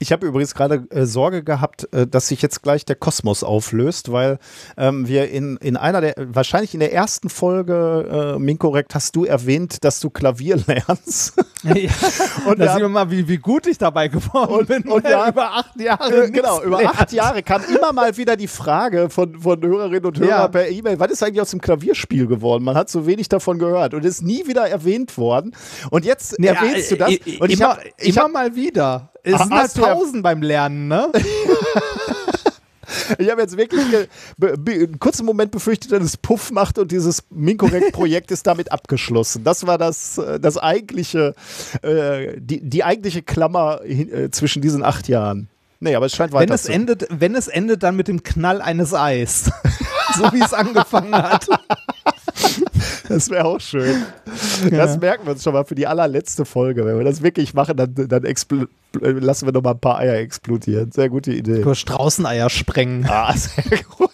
Ich 0.03 0.11
habe 0.11 0.27
übrigens 0.27 0.57
gerade 0.57 0.85
äh, 0.91 1.07
Sorge 1.07 1.45
gehabt, 1.45 1.89
äh, 1.93 2.09
dass 2.09 2.27
sich 2.27 2.43
jetzt 2.43 2.61
gleich 2.61 2.85
der 2.85 2.97
Kosmos 2.97 3.45
auflöst, 3.45 4.11
weil 4.11 4.41
ähm, 4.77 5.07
wir 5.07 5.31
in, 5.31 5.57
in 5.59 5.77
einer 5.77 6.01
der, 6.01 6.15
wahrscheinlich 6.17 6.75
in 6.75 6.81
der 6.81 6.93
ersten 6.93 7.29
Folge, 7.29 8.35
äh, 8.35 8.39
Minkorrekt, 8.41 8.97
hast 8.97 9.15
du 9.15 9.25
erwähnt, 9.25 9.85
dass 9.85 10.01
du 10.01 10.11
Klavier 10.11 10.57
lernst. 10.67 11.35
Ja, 11.63 11.75
und 12.47 12.59
da 12.59 12.73
sehen 12.73 12.83
wir 12.83 12.89
mal, 12.89 13.13
wie, 13.13 13.29
wie 13.29 13.37
gut 13.37 13.69
ich 13.69 13.79
dabei 13.79 14.09
geworden 14.09 14.53
und, 14.53 14.67
bin. 14.67 14.83
Und 14.91 15.09
ja, 15.09 15.29
über 15.29 15.53
acht 15.53 15.81
Jahre. 15.81 16.25
Äh, 16.25 16.31
genau, 16.33 16.61
über 16.63 16.79
lernt. 16.79 17.01
acht 17.01 17.13
Jahre 17.13 17.45
kam 17.45 17.63
immer 17.73 17.93
mal 17.93 18.17
wieder 18.17 18.37
die 18.37 18.49
Frage 18.49 19.09
von, 19.09 19.39
von 19.41 19.63
Hörerinnen 19.63 20.05
und 20.05 20.19
Hörern 20.19 20.29
ja. 20.29 20.49
per 20.49 20.69
E-Mail, 20.69 20.99
was 20.99 21.13
ist 21.13 21.23
eigentlich 21.23 21.43
aus 21.43 21.51
dem 21.51 21.61
Klavierspiel 21.61 22.27
geworden? 22.27 22.65
Man 22.65 22.75
hat 22.75 22.91
so 22.91 23.07
wenig 23.07 23.29
davon 23.29 23.61
gehört 23.61 23.95
und 23.95 24.05
ist 24.05 24.21
nie 24.21 24.49
wieder 24.49 24.69
erwähnt 24.69 25.17
worden. 25.17 25.55
Und 25.91 26.05
jetzt 26.05 26.41
nee, 26.41 26.49
erwähnst 26.49 26.91
du 26.91 26.97
das. 26.97 27.11
Äh, 27.13 27.39
und 27.39 27.51
ich 27.51 27.61
immer, 27.61 27.69
hab, 27.69 27.85
ich 27.99 28.17
immer 28.17 28.25
hab, 28.25 28.33
mal 28.33 28.57
wieder. 28.57 29.12
Es 29.23 29.39
sind 29.41 29.53
halt 29.53 29.75
Pausen 29.75 30.23
beim 30.23 30.43
Lernen, 30.43 30.89
ne? 30.89 31.11
Ich 33.19 33.31
habe 33.31 33.41
jetzt 33.41 33.57
wirklich 33.57 33.81
einen 34.41 34.99
kurzen 34.99 35.25
Moment 35.25 35.51
befürchtet, 35.51 35.93
dass 35.93 36.03
es 36.03 36.17
Puff 36.17 36.51
macht 36.51 36.79
und 36.79 36.93
dieses 36.93 37.23
Minkorrekt-Projekt 37.31 38.31
ist 38.31 38.47
damit 38.47 38.71
abgeschlossen. 38.71 39.45
Das 39.45 39.67
war 39.67 39.79
das, 39.79 40.19
äh, 40.19 40.39
das 40.39 40.59
eigentliche, 40.59 41.35
äh, 41.83 42.35
die, 42.39 42.61
die 42.61 42.85
eigentliche 42.85 43.23
Klammer 43.23 43.81
äh, 43.85 44.31
zwischen 44.31 44.63
diesen 44.63 44.83
acht 44.83 45.09
Jahren. 45.09 45.49
Nee, 45.81 45.95
aber 45.95 46.07
es 46.07 46.15
scheint 46.15 46.33
weiter 46.33 46.49
wenn 46.49 46.55
es 46.55 46.65
zu. 46.65 46.73
Endet, 46.73 47.07
wenn 47.11 47.35
es 47.35 47.49
endet, 47.49 47.83
dann 47.83 47.97
mit 47.97 48.09
dem 48.09 48.23
Knall 48.23 48.61
eines 48.61 48.95
Eis. 48.95 49.51
so 50.17 50.33
wie 50.33 50.41
es 50.41 50.53
angefangen 50.53 51.15
hat. 51.15 51.47
Das 53.09 53.29
wäre 53.31 53.45
auch 53.45 53.61
schön. 53.61 54.03
Ja. 54.71 54.79
Das 54.79 54.99
merken 54.99 55.27
wir 55.27 55.33
uns 55.33 55.43
schon 55.43 55.53
mal 55.53 55.65
für 55.65 55.75
die 55.75 55.87
allerletzte 55.87 56.45
Folge. 56.45 56.87
Wenn 56.87 56.97
wir 56.97 57.05
das 57.05 57.23
wirklich 57.23 57.53
machen, 57.53 57.77
dann, 57.77 57.95
dann 57.95 58.23
lassen 59.21 59.47
wir 59.47 59.53
noch 59.53 59.63
mal 59.63 59.73
ein 59.73 59.81
paar 59.81 59.99
Eier 59.99 60.15
explodieren. 60.17 60.93
Sehr 60.93 61.11
gute 61.11 61.33
Idee. 61.33 61.61
Über 61.61 61.75
Straußeneier 61.75 62.49
sprengen. 62.49 63.05
Ah, 63.09 63.35
sehr 63.37 63.81
gut. 63.97 64.11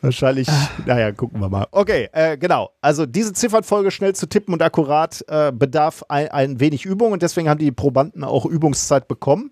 Wahrscheinlich, 0.00 0.48
naja, 0.84 1.10
gucken 1.12 1.40
wir 1.40 1.48
mal. 1.48 1.66
Okay, 1.72 2.08
äh, 2.12 2.36
genau. 2.36 2.70
Also 2.80 3.04
diese 3.04 3.32
Ziffernfolge 3.32 3.90
schnell 3.90 4.14
zu 4.14 4.28
tippen 4.28 4.54
und 4.54 4.62
akkurat 4.62 5.24
äh, 5.28 5.50
bedarf 5.52 6.04
ein, 6.08 6.28
ein 6.28 6.60
wenig 6.60 6.84
Übung 6.84 7.12
und 7.12 7.22
deswegen 7.22 7.48
haben 7.48 7.58
die 7.58 7.72
Probanden 7.72 8.22
auch 8.22 8.46
Übungszeit 8.46 9.08
bekommen 9.08 9.50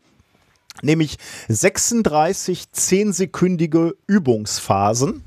nämlich 0.82 1.18
36 1.48 2.72
zehnsekündige 2.72 3.96
Übungsphasen. 4.06 5.22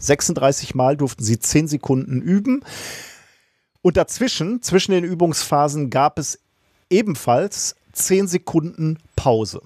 36 0.00 0.74
Mal 0.74 0.96
durften 0.96 1.22
sie 1.22 1.38
10 1.38 1.68
Sekunden 1.68 2.20
üben. 2.20 2.64
Und 3.82 3.96
dazwischen, 3.96 4.62
zwischen 4.62 4.92
den 4.92 5.04
Übungsphasen, 5.04 5.90
gab 5.90 6.18
es 6.18 6.40
ebenfalls 6.90 7.76
10 7.92 8.28
Sekunden 8.28 8.98
Pause. 9.16 9.62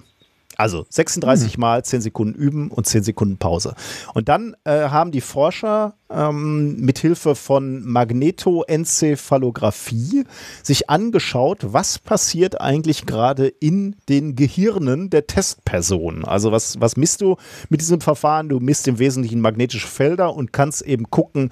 Also 0.57 0.85
36 0.89 1.53
hm. 1.53 1.59
Mal 1.59 1.83
10 1.83 2.01
Sekunden 2.01 2.35
üben 2.35 2.69
und 2.69 2.87
10 2.87 3.03
Sekunden 3.03 3.37
Pause. 3.37 3.75
Und 4.13 4.29
dann 4.29 4.55
äh, 4.63 4.89
haben 4.89 5.11
die 5.11 5.19
Forscher 5.21 5.95
ähm, 6.09 6.77
mithilfe 6.77 7.35
von 7.35 7.83
Magnetoenzephalographie 7.83 10.23
sich 10.63 10.89
angeschaut, 10.89 11.59
was 11.61 11.99
passiert 11.99 12.61
eigentlich 12.61 13.05
gerade 13.05 13.47
in 13.47 13.97
den 14.09 14.35
Gehirnen 14.35 15.09
der 15.09 15.27
Testpersonen. 15.27 16.25
Also 16.25 16.51
was, 16.51 16.79
was 16.79 16.97
misst 16.97 17.21
du 17.21 17.37
mit 17.69 17.81
diesem 17.81 18.01
Verfahren? 18.01 18.49
Du 18.49 18.59
misst 18.59 18.87
im 18.87 18.99
Wesentlichen 18.99 19.41
magnetische 19.41 19.87
Felder 19.87 20.35
und 20.35 20.53
kannst 20.53 20.83
eben 20.83 21.09
gucken, 21.09 21.49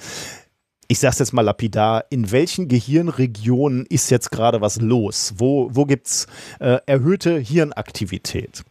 ich 0.87 0.99
sage 0.99 1.13
es 1.13 1.19
jetzt 1.19 1.33
mal 1.33 1.41
lapidar, 1.41 2.05
in 2.09 2.31
welchen 2.31 2.67
Gehirnregionen 2.67 3.85
ist 3.87 4.11
jetzt 4.11 4.31
gerade 4.31 4.61
was 4.61 4.79
los? 4.79 5.33
Wo, 5.37 5.69
wo 5.71 5.85
gibt 5.85 6.07
es 6.07 6.27
äh, 6.59 6.79
erhöhte 6.85 7.39
Hirnaktivität? 7.39 8.63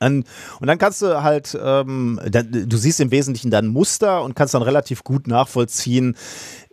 Und 0.00 0.24
dann 0.66 0.78
kannst 0.78 1.02
du 1.02 1.22
halt, 1.22 1.58
ähm, 1.62 2.18
du 2.24 2.76
siehst 2.76 3.00
im 3.00 3.10
Wesentlichen 3.10 3.50
dann 3.50 3.66
Muster 3.66 4.22
und 4.22 4.34
kannst 4.34 4.54
dann 4.54 4.62
relativ 4.62 5.04
gut 5.04 5.26
nachvollziehen, 5.26 6.16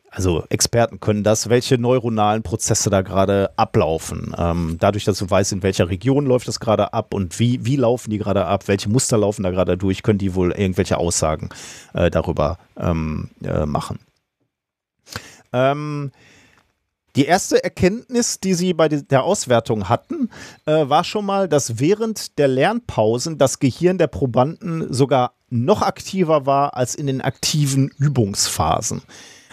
also 0.10 0.46
Experten 0.50 1.00
können 1.00 1.24
das, 1.24 1.50
welche 1.50 1.78
neuronalen 1.78 2.42
Prozesse 2.42 2.90
da 2.90 3.02
gerade 3.02 3.52
ablaufen. 3.56 4.34
Ähm, 4.38 4.78
dadurch, 4.80 5.04
dass 5.04 5.20
du 5.20 5.30
weißt, 5.30 5.52
in 5.52 5.64
welcher 5.64 5.90
Region 5.90 6.26
läuft 6.26 6.48
das 6.48 6.60
gerade 6.60 6.94
ab 6.94 7.14
und 7.14 7.40
wie, 7.40 7.66
wie 7.66 7.76
laufen 7.76 8.10
die 8.10 8.18
gerade 8.18 8.46
ab, 8.46 8.68
welche 8.68 8.90
Muster 8.90 9.18
laufen 9.18 9.44
da 9.44 9.52
gerade 9.52 9.78
durch, 9.78 10.02
können 10.02 10.18
die 10.18 10.34
wohl 10.34 10.54
irgendwelche 10.54 10.98
Aussagen 10.98 11.50
äh, 11.94 12.10
darüber 12.10 12.58
ähm, 12.78 13.30
äh, 13.44 13.66
machen. 13.66 14.00
Ähm, 15.54 16.12
die 17.18 17.26
erste 17.26 17.64
Erkenntnis, 17.64 18.40
die 18.40 18.54
sie 18.54 18.74
bei 18.74 18.88
der 18.88 19.24
Auswertung 19.24 19.90
hatten, 19.90 20.30
äh, 20.66 20.88
war 20.88 21.04
schon 21.04 21.26
mal, 21.26 21.50
dass 21.50 21.80
während 21.80 22.38
der 22.38 22.48
Lernpausen 22.48 23.40
das 23.40 23.58
Gehirn 23.58 23.98
der 23.98 24.08
Probanden 24.08 24.94
sogar 24.94 25.34
noch 25.50 25.82
aktiver 25.82 26.46
war 26.46 26.76
als 26.76 26.94
in 26.94 27.08
den 27.08 27.22
aktiven 27.22 27.90
Übungsphasen. 27.98 29.02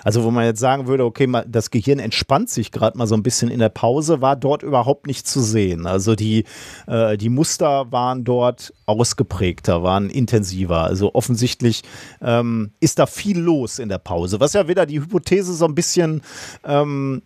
Also 0.05 0.23
wo 0.23 0.31
man 0.31 0.45
jetzt 0.45 0.61
sagen 0.61 0.87
würde, 0.87 1.05
okay, 1.05 1.27
das 1.49 1.71
Gehirn 1.71 1.99
entspannt 1.99 2.51
sich 2.51 2.71
gerade 2.71 2.97
mal 2.97 3.07
so 3.07 3.17
ein 3.17 3.23
bisschen 3.23 3.51
in 3.51 3.59
der 3.59 3.71
Pause, 3.71 4.21
war 4.21 4.37
dort 4.37 4.63
überhaupt 4.63 5.07
nicht 5.07 5.27
zu 5.27 5.41
sehen. 5.41 5.87
Also 5.87 6.15
die, 6.15 6.45
äh, 6.87 7.17
die 7.17 7.31
Muster 7.31 7.91
waren 7.91 8.25
dort 8.25 8.73
ausgeprägter, 8.87 9.83
waren 9.83 10.11
intensiver. 10.11 10.83
Also 10.83 11.15
offensichtlich 11.15 11.83
ähm, 12.21 12.73
ist 12.81 12.99
da 12.99 13.07
viel 13.07 13.39
los 13.39 13.79
in 13.79 13.89
der 13.89 13.99
Pause, 13.99 14.39
was 14.41 14.53
ja 14.53 14.69
wieder 14.69 14.87
die 14.87 15.01
Hypothese 15.01 15.55
so 15.55 15.65
ein 15.65 15.75
bisschen 15.75 16.23
ähm, 16.65 17.23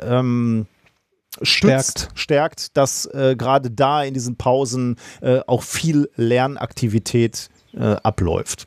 äh, 0.00 0.18
ähm, 0.18 0.66
stärkt, 1.42 2.08
stärkt 2.14 2.76
dass 2.76 3.06
äh, 3.06 3.36
gerade 3.36 3.70
da 3.70 4.02
in 4.02 4.14
diesen 4.14 4.36
Pausen 4.36 4.96
äh, 5.20 5.40
auch 5.46 5.62
viel 5.62 6.08
Lernaktivität 6.16 7.48
äh, 7.74 7.96
abläuft. 8.02 8.66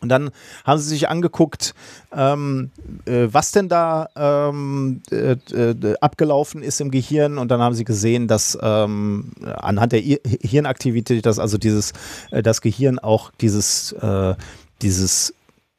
Und 0.00 0.08
dann 0.08 0.30
haben 0.64 0.78
sie 0.78 0.88
sich 0.88 1.08
angeguckt, 1.08 1.74
ähm, 2.12 2.70
äh, 3.06 3.28
was 3.30 3.52
denn 3.52 3.68
da 3.68 4.08
ähm, 4.16 5.02
äh, 5.10 5.32
äh, 5.32 5.94
abgelaufen 6.00 6.62
ist 6.62 6.80
im 6.80 6.90
Gehirn. 6.90 7.38
Und 7.38 7.50
dann 7.50 7.60
haben 7.60 7.74
sie 7.74 7.84
gesehen, 7.84 8.28
dass 8.28 8.58
ähm, 8.60 9.32
anhand 9.42 9.92
der 9.92 10.00
Hirnaktivität, 10.00 11.26
dass 11.26 11.38
also 11.38 11.58
dieses, 11.58 11.92
äh, 12.30 12.42
das 12.42 12.60
Gehirn 12.60 12.98
auch 12.98 13.30
dieses, 13.40 13.92
äh, 13.92 14.34
dieses 14.82 15.34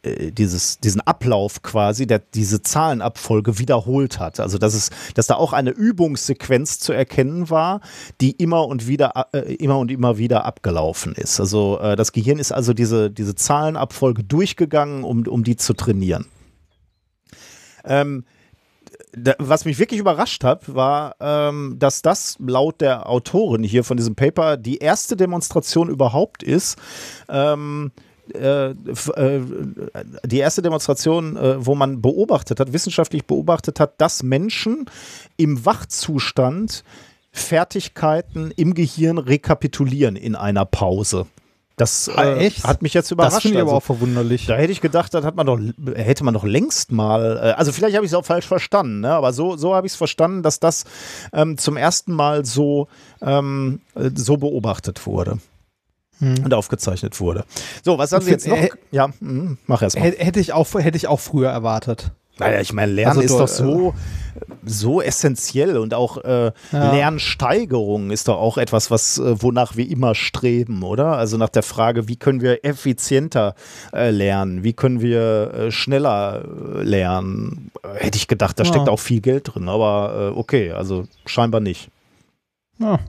dieses, 0.06 0.80
diesen 0.80 1.02
Ablauf 1.02 1.64
quasi, 1.64 2.08
der 2.08 2.20
diese 2.20 2.62
Zahlenabfolge 2.62 3.60
wiederholt 3.60 4.20
hat. 4.20 4.40
Also 4.40 4.58
dass 4.58 4.74
es, 4.74 4.90
dass 5.16 5.28
da 5.28 5.36
auch 5.36 5.54
eine 5.54 5.72
Übungssequenz 5.72 6.80
zu 6.80 6.94
erkennen 6.94 7.50
war, 7.50 7.82
die 8.22 8.32
immer 8.32 8.68
und 8.68 8.88
wieder, 8.88 9.28
äh, 9.34 9.56
immer 9.56 9.80
und 9.80 9.92
immer 9.92 10.18
wieder 10.18 10.46
abgelaufen 10.46 11.14
ist. 11.14 11.40
Also 11.40 11.80
äh, 11.80 11.96
das 11.96 12.12
Gehirn 12.12 12.40
ist 12.40 12.52
also 12.52 12.74
diese, 12.74 13.10
diese 13.10 13.36
Zahlenabfolge 13.36 14.24
durchgegangen, 14.24 15.04
um, 15.04 15.28
um 15.28 15.44
die 15.44 15.58
zu 15.58 15.74
trainieren. 15.74 16.26
Ähm, 17.84 18.24
was 19.40 19.66
mich 19.66 19.80
wirklich 19.80 20.00
überrascht 20.00 20.44
hat, 20.44 20.74
war, 20.74 21.16
ähm, 21.20 21.76
dass 21.80 22.02
das 22.02 22.38
laut 22.40 22.82
der 22.82 23.10
Autorin 23.10 23.64
hier 23.64 23.84
von 23.84 23.98
diesem 23.98 24.16
Paper 24.16 24.58
die 24.58 24.78
erste 24.78 25.16
Demonstration 25.16 25.90
überhaupt 25.90 26.44
ist, 26.44 26.78
ähm, 27.30 27.92
äh, 28.36 28.72
äh, 28.72 29.42
die 30.26 30.40
erste 30.40 30.62
Demonstration, 30.62 31.38
äh, 31.38 31.66
wo 31.66 31.76
man 31.76 32.02
beobachtet 32.02 32.60
hat, 32.60 32.74
wissenschaftlich 32.74 33.26
beobachtet 33.26 33.80
hat, 33.80 34.00
dass 34.00 34.24
Menschen 34.24 34.86
im 35.38 35.66
Wachzustand 35.66 36.84
Fertigkeiten 37.32 38.52
im 38.56 38.74
Gehirn 38.74 39.18
rekapitulieren 39.18 40.16
in 40.16 40.36
einer 40.36 40.66
Pause. 40.66 41.28
Das 41.76 42.10
ah, 42.10 42.38
äh, 42.38 42.50
hat 42.50 42.82
mich 42.82 42.96
jetzt 42.96 43.12
überrascht. 43.12 43.36
Das 43.36 43.42
finde 43.44 43.58
ich 43.58 43.62
also, 43.62 43.70
aber 43.70 43.78
auch 43.78 43.84
verwunderlich. 43.84 44.48
Da 44.48 44.56
hätte 44.56 44.72
ich 44.72 44.82
gedacht, 44.82 45.14
das 45.14 45.24
hat 45.24 45.36
man 45.36 45.46
doch, 45.46 45.60
hätte 45.96 46.24
man 46.24 46.34
doch 46.34 46.44
längst 46.44 46.92
mal, 46.92 47.38
äh, 47.38 47.40
also 47.52 47.72
vielleicht 47.72 47.96
habe 47.96 48.04
ich 48.04 48.12
es 48.12 48.16
auch 48.16 48.26
falsch 48.26 48.48
verstanden, 48.48 49.02
ne? 49.02 49.12
aber 49.12 49.32
so, 49.32 49.58
so 49.58 49.76
habe 49.76 49.86
ich 49.86 49.94
es 49.94 49.98
verstanden, 49.98 50.42
dass 50.42 50.60
das 50.60 50.86
ähm, 51.34 51.60
zum 51.60 51.78
ersten 51.78 52.14
Mal 52.14 52.46
so, 52.46 52.88
ähm, 53.22 53.82
so 54.16 54.38
beobachtet 54.38 55.06
wurde 55.06 55.38
hm. 56.20 56.44
und 56.44 56.54
aufgezeichnet 56.54 57.20
wurde. 57.20 57.46
So, 57.84 57.98
was 57.98 58.12
haben 58.12 58.26
Sie 58.26 58.32
jetzt 58.32 58.48
noch? 58.48 58.58
Äh, 58.58 58.70
ja, 58.92 59.10
mh, 59.20 59.58
mach 59.68 59.82
erst 59.82 59.98
mal. 59.98 60.12
Hätte 60.12 60.40
ich, 60.40 60.54
auch, 60.54 60.74
hätte 60.74 60.98
ich 60.98 61.08
auch 61.08 61.20
früher 61.20 61.50
erwartet. 61.50 62.12
Naja, 62.40 62.62
ich 62.62 62.72
meine, 62.72 62.92
Lernen 62.92 63.20
also, 63.20 63.22
ist 63.22 63.40
doch 63.40 63.48
so, 63.48 63.94
so 64.64 65.02
essentiell 65.02 65.78
und 65.78 65.94
auch 65.94 66.24
äh, 66.24 66.52
ja. 66.72 66.92
Lernsteigerung 66.94 68.12
ist 68.12 68.28
doch 68.28 68.38
auch 68.38 68.58
etwas, 68.58 68.92
was, 68.92 69.18
äh, 69.18 69.42
wonach 69.42 69.76
wir 69.76 69.90
immer 69.90 70.14
streben, 70.14 70.84
oder? 70.84 71.18
Also 71.18 71.38
nach 71.38 71.50
der 71.50 71.64
Frage, 71.64 72.08
wie 72.08 72.16
können 72.16 72.42
wir 72.42 72.64
effizienter 72.64 73.56
äh, 73.92 74.12
lernen, 74.12 74.64
wie 74.64 74.74
können 74.74 75.02
wir 75.02 75.54
äh, 75.54 75.72
schneller 75.72 76.44
äh, 76.44 76.84
lernen, 76.84 77.72
hätte 77.96 78.18
ich 78.18 78.28
gedacht, 78.28 78.60
da 78.60 78.64
ja. 78.64 78.70
steckt 78.70 78.90
auch 78.90 79.00
viel 79.00 79.22
Geld 79.22 79.56
drin, 79.56 79.68
aber 79.68 80.34
äh, 80.36 80.38
okay, 80.38 80.72
also 80.72 81.08
scheinbar 81.26 81.62
nicht. 81.62 81.90
Ja. 82.78 83.00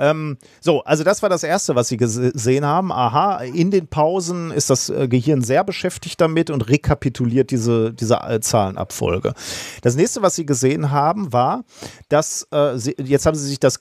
Ähm, 0.00 0.38
so, 0.60 0.82
also 0.82 1.04
das 1.04 1.22
war 1.22 1.28
das 1.28 1.44
Erste, 1.44 1.74
was 1.76 1.88
Sie 1.88 1.98
gesehen 1.98 2.64
haben. 2.64 2.90
Aha, 2.90 3.42
in 3.42 3.70
den 3.70 3.86
Pausen 3.86 4.50
ist 4.50 4.70
das 4.70 4.88
äh, 4.88 5.06
Gehirn 5.08 5.42
sehr 5.42 5.62
beschäftigt 5.62 6.20
damit 6.20 6.50
und 6.50 6.68
rekapituliert 6.68 7.50
diese, 7.50 7.92
diese 7.92 8.14
äh, 8.16 8.40
Zahlenabfolge. 8.40 9.34
Das 9.82 9.96
nächste, 9.96 10.22
was 10.22 10.34
Sie 10.34 10.46
gesehen 10.46 10.90
haben, 10.90 11.32
war, 11.34 11.64
dass 12.08 12.48
äh, 12.50 12.78
Sie, 12.78 12.96
jetzt 12.98 13.26
haben 13.26 13.36
Sie 13.36 13.46
sich 13.46 13.60
das, 13.60 13.80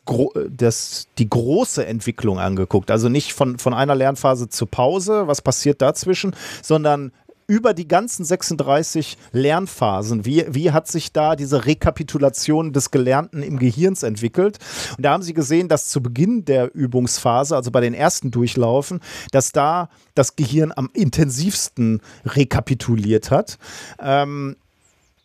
das, 0.50 1.08
die 1.18 1.30
große 1.30 1.86
Entwicklung 1.86 2.38
angeguckt. 2.38 2.91
Also 2.91 3.08
nicht 3.08 3.34
von, 3.34 3.58
von 3.58 3.74
einer 3.74 3.96
Lernphase 3.96 4.50
zur 4.50 4.70
Pause, 4.70 5.28
was 5.28 5.41
passiert 5.41 5.82
dazwischen, 5.82 6.36
sondern 6.62 7.14
über 7.49 7.73
die 7.73 7.88
ganzen 7.88 8.23
36 8.23 9.17
Lernphasen, 9.31 10.23
wie, 10.23 10.45
wie 10.49 10.71
hat 10.71 10.88
sich 10.88 11.11
da 11.11 11.35
diese 11.35 11.65
Rekapitulation 11.65 12.73
des 12.73 12.91
Gelernten 12.91 13.41
im 13.41 13.57
Gehirns 13.57 14.03
entwickelt? 14.03 14.59
Und 14.95 15.03
da 15.03 15.13
haben 15.13 15.23
sie 15.23 15.34
gesehen, 15.34 15.67
dass 15.67 15.89
zu 15.89 16.03
Beginn 16.03 16.45
der 16.45 16.76
Übungsphase, 16.76 17.55
also 17.55 17.71
bei 17.71 17.81
den 17.81 17.95
ersten 17.95 18.30
Durchlaufen, 18.30 18.99
dass 19.31 19.51
da 19.51 19.89
das 20.13 20.35
Gehirn 20.35 20.71
am 20.76 20.91
intensivsten 20.93 22.01
rekapituliert 22.23 23.31
hat. 23.31 23.57
Ähm, 23.99 24.55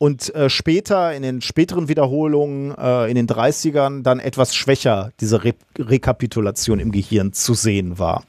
und 0.05 0.35
äh, 0.35 0.51
später, 0.51 1.14
in 1.14 1.22
den 1.22 1.40
späteren 1.40 1.89
Wiederholungen, 1.89 2.74
äh, 2.76 3.09
in 3.09 3.14
den 3.14 3.26
30ern, 3.26 4.02
dann 4.02 4.20
etwas 4.20 4.55
schwächer 4.55 5.12
diese 5.18 5.44
Re 5.44 5.55
Rekapitulation 5.78 6.78
im 6.78 6.93
Gehirn 6.93 7.32
zu 7.32 7.55
sehen 7.55 7.98
war. 7.98 8.22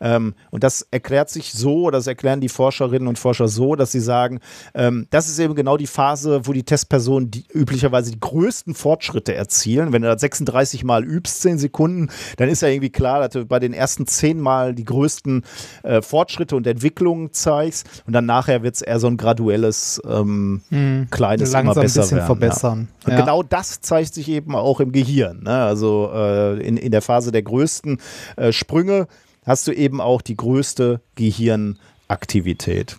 Ähm, 0.00 0.34
und 0.50 0.64
das 0.64 0.86
erklärt 0.90 1.30
sich 1.30 1.52
so, 1.52 1.84
oder 1.84 1.98
das 1.98 2.06
erklären 2.06 2.40
die 2.40 2.48
Forscherinnen 2.48 3.08
und 3.08 3.18
Forscher 3.18 3.48
so, 3.48 3.76
dass 3.76 3.92
sie 3.92 4.00
sagen, 4.00 4.40
ähm, 4.74 5.06
das 5.10 5.28
ist 5.28 5.38
eben 5.38 5.54
genau 5.54 5.76
die 5.76 5.86
Phase, 5.86 6.42
wo 6.44 6.52
die 6.52 6.62
Testpersonen 6.62 7.30
die, 7.30 7.44
üblicherweise 7.52 8.10
die 8.10 8.20
größten 8.20 8.74
Fortschritte 8.74 9.34
erzielen. 9.34 9.92
Wenn 9.92 10.02
du 10.02 10.08
das 10.08 10.20
36 10.20 10.84
Mal 10.84 11.04
übst, 11.04 11.42
10 11.42 11.58
Sekunden, 11.58 12.08
dann 12.36 12.48
ist 12.48 12.62
ja 12.62 12.68
irgendwie 12.68 12.90
klar, 12.90 13.20
dass 13.20 13.30
du 13.30 13.44
bei 13.44 13.58
den 13.58 13.72
ersten 13.72 14.06
10 14.06 14.40
Mal 14.40 14.74
die 14.74 14.84
größten 14.84 15.44
äh, 15.82 16.02
Fortschritte 16.02 16.56
und 16.56 16.66
Entwicklungen 16.66 17.32
zeigst. 17.32 17.86
Und 18.06 18.12
dann 18.12 18.26
nachher 18.26 18.62
wird 18.62 18.76
es 18.76 18.82
eher 18.82 19.00
so 19.00 19.06
ein 19.06 19.16
graduelles, 19.16 20.00
ähm, 20.08 20.62
hm, 20.70 21.08
kleines, 21.18 21.52
Langsam 21.52 21.72
immer 21.72 21.82
besser 21.82 22.00
ein 22.00 22.02
bisschen 22.02 22.16
werden, 22.16 22.26
verbessern. 22.26 22.88
Ja. 23.06 23.10
Ja. 23.12 23.20
Genau 23.20 23.42
das 23.42 23.80
zeigt 23.80 24.14
sich 24.14 24.28
eben 24.28 24.54
auch 24.54 24.80
im 24.80 24.92
Gehirn. 24.92 25.42
Ne? 25.42 25.62
Also 25.62 26.10
äh, 26.12 26.60
in, 26.66 26.76
in 26.76 26.92
der 26.92 27.02
Phase 27.02 27.32
der 27.32 27.42
größten 27.42 28.00
äh, 28.36 28.52
Sprünge 28.52 29.06
hast 29.44 29.66
du 29.66 29.72
eben 29.72 30.00
auch 30.00 30.22
die 30.22 30.36
größte 30.36 31.00
Gehirnaktivität. 31.16 32.98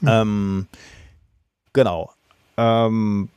Mhm. 0.00 0.08
Ähm, 0.08 0.66
genau. 1.72 2.10
Ähm, 2.56 3.28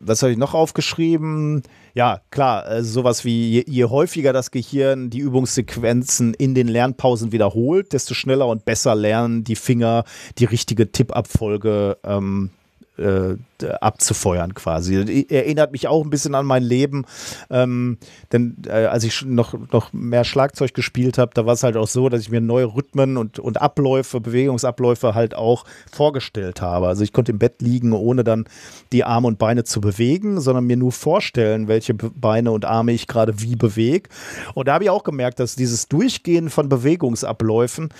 was 0.00 0.22
habe 0.22 0.32
ich 0.32 0.38
noch 0.38 0.54
aufgeschrieben? 0.54 1.62
Ja, 1.98 2.20
klar, 2.30 2.62
also 2.62 2.92
sowas 3.00 3.24
wie 3.24 3.50
je, 3.50 3.64
je, 3.66 3.84
häufiger 3.86 4.32
das 4.32 4.52
Gehirn 4.52 5.10
die 5.10 5.18
Übungssequenzen 5.18 6.32
in 6.32 6.54
den 6.54 6.68
Lernpausen 6.68 7.32
wiederholt, 7.32 7.92
desto 7.92 8.14
schneller 8.14 8.46
und 8.46 8.64
besser 8.64 8.94
lernen 8.94 9.42
die 9.42 9.56
Finger 9.56 10.04
die 10.38 10.44
richtige 10.44 10.92
Tippabfolge 10.92 11.98
ähm, 12.04 12.50
äh, 12.98 13.36
abzufeuern 13.80 14.54
quasi. 14.54 15.26
Erinnert 15.28 15.72
mich 15.72 15.88
auch 15.88 16.04
ein 16.04 16.10
bisschen 16.10 16.34
an 16.34 16.46
mein 16.46 16.62
Leben, 16.62 17.04
ähm, 17.50 17.98
denn 18.32 18.56
äh, 18.66 18.86
als 18.86 19.04
ich 19.04 19.24
noch, 19.24 19.54
noch 19.72 19.92
mehr 19.92 20.24
Schlagzeug 20.24 20.74
gespielt 20.74 21.18
habe, 21.18 21.32
da 21.34 21.46
war 21.46 21.54
es 21.54 21.62
halt 21.62 21.76
auch 21.76 21.88
so, 21.88 22.08
dass 22.08 22.20
ich 22.20 22.30
mir 22.30 22.40
neue 22.40 22.66
Rhythmen 22.66 23.16
und, 23.16 23.38
und 23.38 23.60
Abläufe, 23.60 24.20
Bewegungsabläufe 24.20 25.14
halt 25.14 25.34
auch 25.34 25.64
vorgestellt 25.90 26.60
habe. 26.60 26.88
Also 26.88 27.02
ich 27.04 27.12
konnte 27.12 27.32
im 27.32 27.38
Bett 27.38 27.62
liegen, 27.62 27.92
ohne 27.92 28.24
dann 28.24 28.44
die 28.92 29.04
Arme 29.04 29.28
und 29.28 29.38
Beine 29.38 29.64
zu 29.64 29.80
bewegen, 29.80 30.40
sondern 30.40 30.64
mir 30.64 30.76
nur 30.76 30.92
vorstellen, 30.92 31.68
welche 31.68 31.94
Beine 31.94 32.52
und 32.52 32.64
Arme 32.64 32.92
ich 32.92 33.06
gerade 33.06 33.40
wie 33.40 33.56
bewege. 33.56 34.08
Und 34.54 34.68
da 34.68 34.74
habe 34.74 34.84
ich 34.84 34.90
auch 34.90 35.04
gemerkt, 35.04 35.40
dass 35.40 35.56
dieses 35.56 35.88
Durchgehen 35.88 36.50
von 36.50 36.68
Bewegungsabläufen 36.68 37.90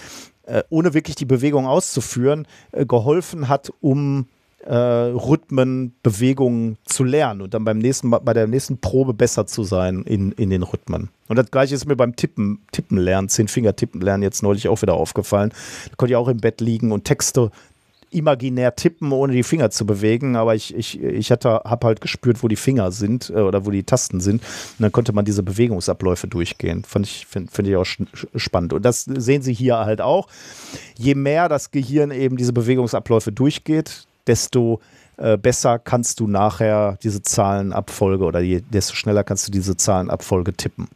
äh, 0.49 0.63
ohne 0.71 0.95
wirklich 0.95 1.17
die 1.17 1.27
Bewegung 1.27 1.67
auszuführen, 1.67 2.47
äh, 2.73 2.87
geholfen 2.87 3.49
hat, 3.49 3.71
um 3.81 4.27
äh, 4.65 4.75
Rhythmen, 4.75 5.95
Bewegungen 6.03 6.79
zu 6.85 7.05
lernen 7.05 7.43
und 7.43 7.55
dann 7.55 7.65
beim 7.65 7.79
nächsten 7.79 8.11
bei 8.11 8.33
der 8.33 8.47
nächsten 8.47 8.79
Probe 8.79 9.15
besser 9.15 9.47
zu 9.47 9.63
sein 9.65 10.03
in, 10.03 10.33
in 10.33 10.51
den 10.51 10.63
Rhythmen. 10.63 11.11
Und 11.29 11.37
das 11.37 11.51
gleiche 11.51 11.75
ist 11.75 11.87
mir 11.87 11.97
beim 11.97 12.17
Tippen, 12.17 12.61
Tippen 12.73 12.99
lernen, 12.99 13.29
zehn 13.29 13.49
Finger 13.49 13.77
Tippen 13.77 14.01
lernen 14.01 14.23
jetzt 14.23 14.43
neulich 14.43 14.69
auch 14.69 14.83
wieder 14.83 14.95
aufgefallen. 14.95 15.51
Da 15.89 15.97
konnte 15.97 16.13
ich 16.13 16.17
auch 16.17 16.29
im 16.29 16.39
Bett 16.39 16.61
liegen 16.61 16.93
und 16.93 17.05
Texte 17.05 17.51
imaginär 18.11 18.75
tippen, 18.75 19.13
ohne 19.13 19.33
die 19.33 19.43
Finger 19.43 19.71
zu 19.71 19.85
bewegen, 19.85 20.37
aber 20.37 20.55
ich, 20.55 20.75
ich, 20.75 21.01
ich 21.03 21.31
habe 21.31 21.87
halt 21.87 22.01
gespürt, 22.01 22.43
wo 22.43 22.49
die 22.49 22.57
Finger 22.57 22.91
sind 22.91 23.31
äh, 23.31 23.41
oder 23.41 23.67
wo 23.67 23.71
die 23.71 23.83
Tasten 23.83 24.21
sind. 24.21 24.43
Und 24.43 24.83
dann 24.83 24.93
konnte 24.93 25.13
man 25.13 25.25
diese 25.25 25.43
Bewegungsabläufe 25.43 26.27
durchgehen. 26.27 26.85
Fand 26.85 27.07
ich, 27.07 27.27
finde 27.27 27.53
find 27.53 27.69
ich 27.69 27.77
auch 27.77 27.87
spannend. 28.35 28.73
Und 28.73 28.85
das 28.85 29.05
sehen 29.05 29.43
Sie 29.43 29.53
hier 29.53 29.79
halt 29.79 30.01
auch. 30.01 30.29
Je 30.97 31.15
mehr 31.15 31.49
das 31.49 31.71
Gehirn 31.71 32.11
eben 32.11 32.37
diese 32.37 32.53
Bewegungsabläufe 32.53 33.33
durchgeht, 33.33 34.08
desto 34.29 34.81
äh, 35.17 35.37
besser 35.37 35.79
kannst 35.79 36.21
du 36.21 36.29
nachher 36.29 36.99
diese 37.03 37.23
Zahlenabfolge 37.23 38.25
oder 38.25 38.41
je, 38.41 38.61
desto 38.61 38.95
schneller 38.95 39.25
kannst 39.25 39.49
du 39.49 39.53
diese 39.53 39.77
Zahlenabfolge 39.77 40.55
tippen. 40.55 40.89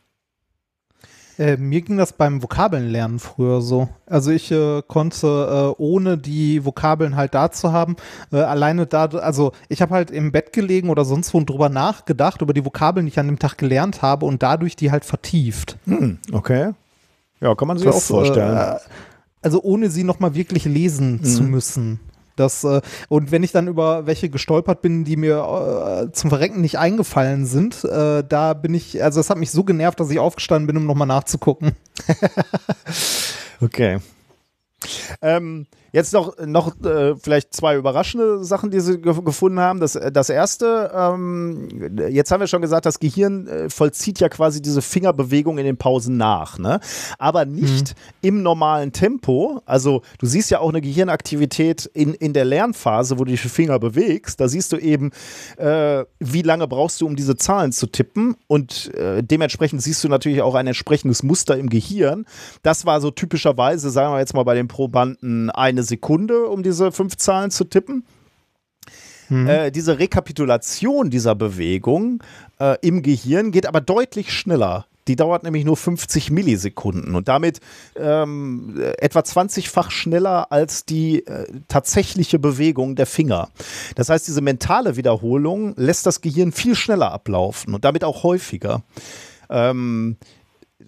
Äh, 1.39 1.57
mir 1.57 1.81
ging 1.81 1.97
das 1.97 2.13
beim 2.13 2.43
Vokabelnlernen 2.43 3.19
früher 3.19 3.63
so. 3.63 3.89
Also 4.07 4.31
ich 4.31 4.53
äh, 4.53 4.83
konnte, 4.87 5.75
äh, 5.77 5.83
ohne 5.83 6.19
die 6.19 6.65
Vokabeln 6.65 7.17
halt 7.17 7.35
da 7.35 7.51
zu 7.51 7.73
haben, 7.73 7.97
äh, 8.31 8.37
alleine 8.37 8.87
da, 8.87 9.07
also 9.07 9.53
ich 9.69 9.81
habe 9.83 9.95
halt 9.95 10.11
im 10.11 10.31
Bett 10.31 10.53
gelegen 10.53 10.91
oder 10.91 11.05
sonst 11.05 11.33
wo 11.33 11.39
und 11.39 11.49
drüber 11.49 11.69
nachgedacht, 11.69 12.43
über 12.43 12.53
die 12.53 12.65
Vokabeln, 12.65 13.07
die 13.07 13.13
ich 13.13 13.19
an 13.19 13.27
dem 13.27 13.39
Tag 13.39 13.57
gelernt 13.59 14.03
habe 14.03 14.27
und 14.27 14.43
dadurch 14.43 14.77
die 14.77 14.91
halt 14.91 15.05
vertieft. 15.05 15.79
Hm, 15.87 16.19
okay. 16.33 16.73
Ja, 17.41 17.55
kann 17.55 17.67
man 17.67 17.79
sich 17.79 17.87
das, 17.87 17.97
auch 17.97 18.03
vorstellen. 18.03 18.57
Äh, 18.57 18.77
also 19.41 19.61
ohne 19.63 19.91
sie 19.91 20.05
nochmal 20.05 20.35
wirklich 20.35 20.65
lesen 20.67 21.15
mhm. 21.15 21.25
zu 21.25 21.43
müssen. 21.43 22.01
Das, 22.43 22.65
äh, 22.65 22.81
und 23.09 23.31
wenn 23.31 23.43
ich 23.43 23.53
dann 23.53 23.69
über 23.69 24.07
welche 24.07 24.29
gestolpert 24.29 24.83
bin, 24.83 25.05
die 25.05 25.17
mir 25.17 26.09
äh, 26.09 26.13
zum 26.13 26.31
Verrecken 26.31 26.61
nicht 26.61 26.79
eingefallen 26.79 27.47
sind, 27.47 27.85
äh, 27.85 28.25
da 28.29 28.55
bin 28.55 28.75
ich, 28.75 29.03
also 29.03 29.21
das 29.21 29.31
hat 29.31 29.39
mich 29.39 29.51
so 29.51 29.65
genervt, 29.65 30.01
dass 30.01 30.11
ich 30.11 30.19
aufgestanden 30.19 30.67
bin, 30.67 30.77
um 30.77 30.87
nochmal 30.87 31.07
nachzugucken. 31.07 31.73
okay. 33.61 33.99
Ähm, 35.21 35.67
Jetzt 35.93 36.15
noch, 36.15 36.35
noch 36.47 36.75
äh, 36.85 37.15
vielleicht 37.17 37.53
zwei 37.53 37.77
überraschende 37.77 38.43
Sachen, 38.45 38.71
die 38.71 38.81
sie 38.81 38.99
ge 38.99 39.13
gefunden 39.23 39.61
haben. 39.61 39.79
Das, 39.79 39.99
das 40.13 40.31
erste, 40.31 40.91
ähm, 40.95 41.69
jetzt 42.09 42.31
haben 42.31 42.41
wir 42.41 42.47
schon 42.47 42.63
gesagt, 42.63 42.87
das 42.87 42.99
Gehirn 42.99 43.47
äh, 43.47 43.69
vollzieht 43.69 44.19
ja 44.19 44.31
quasi 44.31 44.63
diese 44.63 44.81
Fingerbewegung 44.81 45.59
in 45.59 45.67
den 45.67 45.77
Pausen 45.77 46.17
nach, 46.17 46.59
ne? 46.59 46.81
aber 47.19 47.45
nicht 47.45 47.91
mhm. 47.91 48.29
im 48.29 48.43
normalen 48.43 48.93
Tempo. 48.93 49.61
Also 49.67 50.01
du 50.19 50.25
siehst 50.27 50.51
ja 50.51 50.61
auch 50.61 50.71
eine 50.71 50.81
Gehirnaktivität 50.81 51.85
in, 51.93 52.15
in 52.15 52.33
der 52.33 52.47
Lernphase, 52.47 53.19
wo 53.19 53.25
du 53.25 53.33
die 53.33 53.37
Finger 53.37 53.79
bewegst. 53.79 54.41
Da 54.41 54.49
siehst 54.49 54.73
du 54.73 54.79
eben, 54.79 55.11
äh, 55.59 56.05
wie 56.21 56.43
lange 56.43 56.67
brauchst 56.69 57.03
du, 57.03 57.07
um 57.07 57.17
diese 57.17 57.37
Zahlen 57.37 57.71
zu 57.71 57.87
tippen 57.87 58.37
und 58.47 58.95
äh, 58.95 59.23
dementsprechend 59.23 59.83
siehst 59.83 60.03
du 60.03 60.09
natürlich 60.09 60.41
auch 60.41 60.55
ein 60.55 60.67
entsprechendes 60.67 61.23
Muster 61.23 61.59
im 61.59 61.69
Gehirn. 61.69 62.25
Das 62.63 62.87
war 62.87 63.03
so 63.03 63.11
typischerweise, 63.11 63.91
sagen 63.91 64.15
wir 64.15 64.21
jetzt 64.21 64.33
mal 64.33 64.45
bei 64.45 64.55
den 64.55 64.69
Probanden, 64.69 65.51
eine 65.51 65.82
eine 65.83 65.87
Sekunde, 65.87 66.47
um 66.47 66.63
diese 66.63 66.93
fünf 66.93 67.17
Zahlen 67.17 67.51
zu 67.51 67.65
tippen. 67.65 68.05
Mhm. 69.29 69.49
Äh, 69.49 69.71
diese 69.71 69.99
Rekapitulation 69.99 71.11
dieser 71.11 71.35
Bewegung 71.35 72.23
äh, 72.61 72.77
im 72.83 73.03
Gehirn 73.03 73.51
geht 73.51 73.67
aber 73.67 73.81
deutlich 73.81 74.33
schneller. 74.33 74.87
Die 75.09 75.17
dauert 75.17 75.43
nämlich 75.43 75.65
nur 75.65 75.77
50 75.77 76.31
Millisekunden 76.31 77.17
und 77.17 77.27
damit 77.27 77.59
ähm, 77.97 78.81
etwa 78.99 79.19
20-fach 79.19 79.91
schneller 79.91 80.53
als 80.53 80.85
die 80.85 81.27
äh, 81.27 81.47
tatsächliche 81.67 82.39
Bewegung 82.39 82.95
der 82.95 83.07
Finger. 83.07 83.49
Das 83.97 84.11
heißt, 84.11 84.29
diese 84.29 84.41
mentale 84.43 84.97
Wiederholung 84.97 85.75
lässt 85.77 86.07
das 86.07 86.21
Gehirn 86.21 86.53
viel 86.53 86.77
schneller 86.77 87.11
ablaufen 87.11 87.75
und 87.75 87.85
damit 87.85 88.05
auch 88.05 88.23
häufiger. 88.23 88.85
Ähm, 89.51 90.19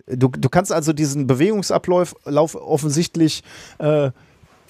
du, 0.06 0.28
du 0.28 0.48
kannst 0.48 0.70
also 0.70 0.92
diesen 0.92 1.26
Bewegungsablauf 1.26 2.14
offensichtlich 2.54 3.42
äh, 3.78 4.10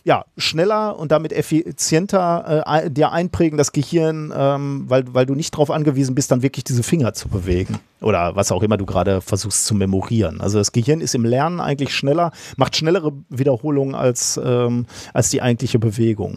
ja, 0.07 0.27
schneller 0.37 0.99
und 0.99 1.13
damit 1.13 1.33
effizienter 1.33 2.65
äh, 2.67 2.91
dir 2.91 3.11
einprägen, 3.11 3.57
das 3.57 3.73
Gehirn, 3.73 4.33
ähm, 4.37 4.85
weil, 4.87 5.05
weil 5.15 5.25
du 5.25 5.35
nicht 5.35 5.55
darauf 5.55 5.71
angewiesen 5.71 6.15
bist, 6.15 6.31
dann 6.31 6.43
wirklich 6.43 6.65
diese 6.65 6.83
Finger 6.83 7.15
zu 7.15 7.29
bewegen. 7.29 7.81
Oder 8.03 8.37
was 8.37 8.53
auch 8.53 8.63
immer 8.63 8.77
du 8.77 8.85
gerade 8.85 9.23
versuchst 9.23 9.65
zu 9.65 9.75
memorieren. 9.75 10.43
Also 10.43 10.59
das 10.59 10.73
Gehirn 10.73 11.01
ist 11.01 11.15
im 11.15 11.25
Lernen 11.25 11.59
eigentlich 11.59 11.95
schneller, 11.95 12.33
macht 12.59 12.77
schnellere 12.77 13.13
Wiederholungen 13.31 13.95
als, 13.95 14.39
ähm, 14.45 14.85
als 15.15 15.31
die 15.31 15.41
eigentliche 15.41 15.79
Bewegung. 15.79 16.37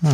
Hm. 0.00 0.12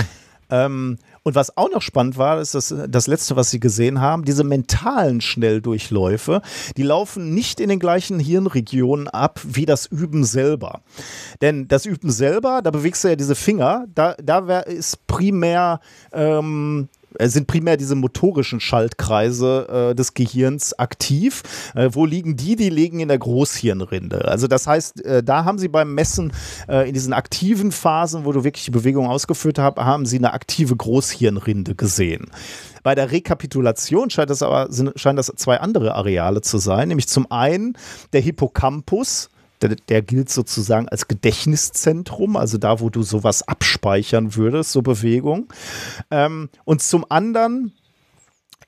Ähm, 0.50 0.98
und 1.26 1.34
was 1.34 1.56
auch 1.56 1.68
noch 1.72 1.82
spannend 1.82 2.18
war, 2.18 2.40
ist 2.40 2.54
das, 2.54 2.72
das 2.88 3.08
letzte, 3.08 3.34
was 3.34 3.50
Sie 3.50 3.58
gesehen 3.58 4.00
haben, 4.00 4.24
diese 4.24 4.44
mentalen 4.44 5.20
Schnelldurchläufe, 5.20 6.40
die 6.76 6.84
laufen 6.84 7.34
nicht 7.34 7.58
in 7.58 7.68
den 7.68 7.80
gleichen 7.80 8.20
Hirnregionen 8.20 9.08
ab 9.08 9.40
wie 9.42 9.66
das 9.66 9.86
Üben 9.86 10.22
selber. 10.22 10.82
Denn 11.40 11.66
das 11.66 11.84
Üben 11.84 12.12
selber, 12.12 12.60
da 12.62 12.70
bewegst 12.70 13.02
du 13.02 13.08
ja 13.08 13.16
diese 13.16 13.34
Finger, 13.34 13.86
da, 13.92 14.14
da 14.22 14.60
ist 14.60 15.08
primär 15.08 15.80
ähm, 16.12 16.88
äh, 16.92 16.95
sind 17.20 17.46
primär 17.46 17.76
diese 17.76 17.94
motorischen 17.94 18.60
Schaltkreise 18.60 19.90
äh, 19.90 19.94
des 19.94 20.14
Gehirns 20.14 20.78
aktiv. 20.78 21.42
Äh, 21.74 21.90
wo 21.92 22.06
liegen 22.06 22.36
die? 22.36 22.56
Die 22.56 22.70
liegen 22.70 23.00
in 23.00 23.08
der 23.08 23.18
Großhirnrinde. 23.18 24.26
Also 24.26 24.46
das 24.46 24.66
heißt, 24.66 25.04
äh, 25.04 25.22
da 25.22 25.44
haben 25.44 25.58
sie 25.58 25.68
beim 25.68 25.94
Messen 25.94 26.32
äh, 26.68 26.88
in 26.88 26.94
diesen 26.94 27.12
aktiven 27.12 27.72
Phasen, 27.72 28.24
wo 28.24 28.32
du 28.32 28.44
wirklich 28.44 28.64
die 28.64 28.70
Bewegung 28.70 29.06
ausgeführt 29.06 29.58
hast, 29.58 29.76
haben 29.76 30.06
sie 30.06 30.18
eine 30.18 30.32
aktive 30.32 30.76
Großhirnrinde 30.76 31.74
gesehen. 31.74 32.30
Bei 32.82 32.94
der 32.94 33.10
Rekapitulation 33.10 34.10
scheint 34.10 34.30
das 34.30 34.42
aber 34.42 34.70
sind, 34.70 34.92
scheinen 34.98 35.16
das 35.16 35.32
zwei 35.36 35.58
andere 35.58 35.94
Areale 35.94 36.40
zu 36.40 36.58
sein, 36.58 36.88
nämlich 36.88 37.08
zum 37.08 37.30
einen 37.32 37.76
der 38.12 38.20
Hippocampus, 38.20 39.28
der, 39.62 39.76
der, 39.88 40.02
gilt 40.02 40.30
sozusagen 40.30 40.88
als 40.88 41.08
Gedächtniszentrum, 41.08 42.36
also 42.36 42.58
da, 42.58 42.80
wo 42.80 42.90
du 42.90 43.02
sowas 43.02 43.46
abspeichern 43.46 44.36
würdest, 44.36 44.72
so 44.72 44.82
Bewegung. 44.82 45.52
Ähm, 46.10 46.48
und 46.64 46.82
zum 46.82 47.04
anderen 47.08 47.72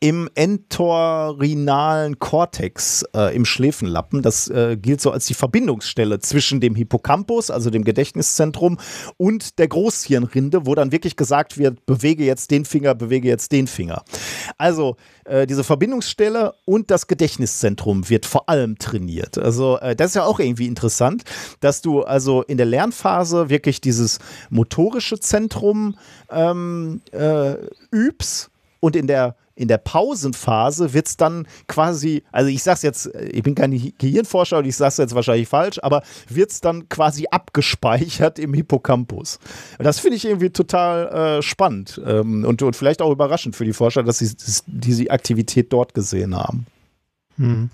im 0.01 0.31
entorhinalen 0.37 2.21
Kortex 2.21 3.05
äh, 3.17 3.35
im 3.35 3.45
Schläfenlappen. 3.45 4.23
Das 4.23 4.49
äh, 4.49 4.77
gilt 4.77 5.01
so 5.01 5.11
als 5.11 5.27
die 5.27 5.35
Verbindungsstelle 5.35 6.21
zwischen 6.21 6.61
dem 6.61 6.77
Hippocampus, 6.77 7.51
also 7.51 7.71
dem 7.71 7.83
Gedächtniszentrum, 7.83 8.79
und 9.17 9.59
der 9.59 9.67
Großhirnrinde, 9.67 10.67
wo 10.67 10.77
dann 10.77 10.93
wirklich 10.93 11.17
gesagt 11.17 11.59
wird, 11.59 11.85
bewege 11.85 12.25
jetzt 12.25 12.53
den 12.53 12.65
Finger, 12.65 12.95
bewege 12.95 13.27
jetzt 13.27 13.51
den 13.51 13.67
Finger. 13.67 14.05
Also 14.57 14.97
äh, 15.25 15.49
diese 15.49 15.65
Verbindungsstelle 15.65 16.55
und 16.65 16.93
das 16.93 17.09
Gedächtniszentrum 17.09 18.09
wird 18.09 18.25
vor 18.25 18.49
allem 18.49 18.79
trainiert. 18.79 19.37
Also 19.37 19.79
äh, 19.79 19.97
das 19.97 20.11
ist 20.11 20.15
ja 20.15 20.25
auch 20.25 20.39
irgendwie 20.39 20.67
interessant, 20.67 21.25
dass 21.59 21.83
du 21.83 22.03
also 22.03 22.43
in 22.43 22.57
der 22.57 22.67
Lernphase 22.67 23.51
wirklich 23.51 23.81
dieses 23.81 24.21
motorische 24.49 25.19
Zentrum 25.19 25.97
ähm, 26.31 27.01
äh, 27.11 27.55
übst 27.91 28.51
und 28.79 28.95
in 28.95 29.09
der 29.09 29.35
in 29.59 29.67
der 29.67 29.79
Pausenphase 29.79 30.95
wird 30.95 31.09
es 31.09 31.17
dann 31.17 31.47
quasi, 31.67 32.23
also 32.31 32.49
ich 32.49 32.63
sag's 32.63 32.83
jetzt, 32.83 33.07
ich 33.07 33.43
bin 33.43 33.57
kein 33.57 33.73
Gehirnforscher 33.99 34.59
und 34.59 34.67
ich 34.67 34.77
sag's 34.77 34.99
jetzt 34.99 35.17
wahrscheinlich 35.17 35.49
falsch, 35.49 35.81
aber 35.83 36.03
wird 36.29 36.53
es 36.53 36.61
dann 36.61 36.89
quasi 36.89 37.27
abgespeichert 37.31 38.39
im 38.39 38.55
Hippocampus. 38.55 39.41
Das 39.79 39.99
finde 39.99 40.17
ich 40.17 40.25
irgendwie 40.25 40.51
total 40.51 41.39
äh, 41.39 41.43
spannend 41.43 42.01
ähm, 42.07 42.45
und, 42.45 42.63
und 42.63 42.77
vielleicht 42.77 43.03
auch 43.03 43.11
überraschend 43.11 43.57
für 43.57 43.65
die 43.65 43.73
Forscher, 43.73 44.05
dass 44.05 44.19
sie 44.19 44.31
diese 44.67 45.11
Aktivität 45.11 45.73
dort 45.73 45.93
gesehen 45.93 46.37
haben. 46.37 46.67
Hm. 47.37 47.71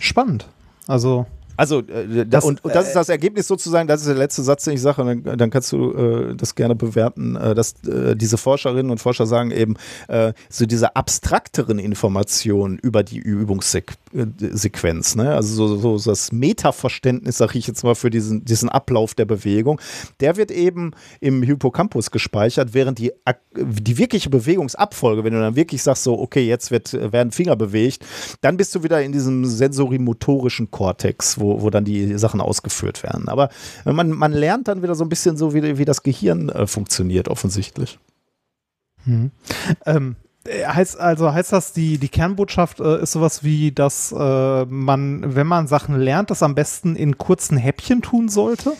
Spannend. 0.00 0.48
Also 0.88 1.26
also, 1.56 1.80
äh, 1.80 2.26
das, 2.26 2.44
und, 2.44 2.64
und, 2.64 2.74
das 2.74 2.88
ist 2.88 2.96
das 2.96 3.08
Ergebnis 3.08 3.46
sozusagen, 3.46 3.88
das 3.88 4.00
ist 4.00 4.08
der 4.08 4.16
letzte 4.16 4.42
Satz, 4.42 4.64
den 4.64 4.74
ich 4.74 4.80
sage, 4.80 5.02
und 5.02 5.24
dann, 5.26 5.38
dann 5.38 5.50
kannst 5.50 5.72
du 5.72 5.92
äh, 5.92 6.34
das 6.34 6.54
gerne 6.54 6.74
bewerten, 6.74 7.36
äh, 7.36 7.54
dass 7.54 7.74
äh, 7.86 8.16
diese 8.16 8.38
Forscherinnen 8.38 8.90
und 8.90 8.98
Forscher 8.98 9.26
sagen 9.26 9.50
eben, 9.50 9.76
äh, 10.08 10.32
so 10.48 10.66
diese 10.66 10.96
abstrakteren 10.96 11.78
Informationen 11.78 12.78
über 12.78 13.02
die 13.02 13.18
Übungssequenz, 13.18 15.16
ne? 15.16 15.34
also 15.34 15.76
so, 15.76 15.98
so 15.98 16.10
das 16.10 16.32
Metaverständnis, 16.32 17.38
sage 17.38 17.58
ich 17.58 17.66
jetzt 17.66 17.82
mal, 17.84 17.94
für 17.94 18.10
diesen, 18.10 18.44
diesen 18.44 18.68
Ablauf 18.68 19.14
der 19.14 19.24
Bewegung, 19.24 19.80
der 20.20 20.36
wird 20.36 20.50
eben 20.50 20.92
im 21.20 21.42
Hippocampus 21.42 22.10
gespeichert, 22.10 22.74
während 22.74 22.98
die, 22.98 23.12
die 23.56 23.98
wirkliche 23.98 24.30
Bewegungsabfolge, 24.30 25.24
wenn 25.24 25.32
du 25.32 25.40
dann 25.40 25.56
wirklich 25.56 25.82
sagst, 25.82 26.04
so, 26.04 26.18
okay, 26.18 26.46
jetzt 26.46 26.70
wird, 26.70 26.92
werden 27.12 27.32
Finger 27.32 27.56
bewegt, 27.56 28.04
dann 28.40 28.56
bist 28.56 28.74
du 28.74 28.82
wieder 28.82 29.02
in 29.02 29.12
diesem 29.12 29.44
sensorimotorischen 29.44 30.70
Kortex, 30.70 31.38
wo, 31.42 31.60
wo 31.60 31.68
dann 31.68 31.84
die 31.84 32.16
Sachen 32.16 32.40
ausgeführt 32.40 33.02
werden. 33.02 33.28
Aber 33.28 33.50
man, 33.84 34.10
man 34.10 34.32
lernt 34.32 34.68
dann 34.68 34.82
wieder 34.82 34.94
so 34.94 35.04
ein 35.04 35.10
bisschen 35.10 35.36
so, 35.36 35.52
wie, 35.52 35.76
wie 35.76 35.84
das 35.84 36.02
Gehirn 36.02 36.48
äh, 36.48 36.66
funktioniert, 36.66 37.28
offensichtlich. 37.28 37.98
Hm. 39.04 39.30
Ähm, 39.84 40.16
heißt 40.46 40.98
also 40.98 41.32
heißt 41.32 41.52
das 41.52 41.72
die 41.72 41.98
die 41.98 42.08
Kernbotschaft 42.08 42.80
äh, 42.80 43.02
ist 43.02 43.12
sowas 43.12 43.44
wie 43.44 43.70
dass 43.70 44.12
äh, 44.12 44.64
man 44.64 45.36
wenn 45.36 45.46
man 45.46 45.68
Sachen 45.68 45.96
lernt 45.96 46.30
das 46.30 46.42
am 46.42 46.54
besten 46.54 46.96
in 46.96 47.16
kurzen 47.16 47.56
Häppchen 47.56 48.02
tun 48.02 48.28
sollte 48.28 48.72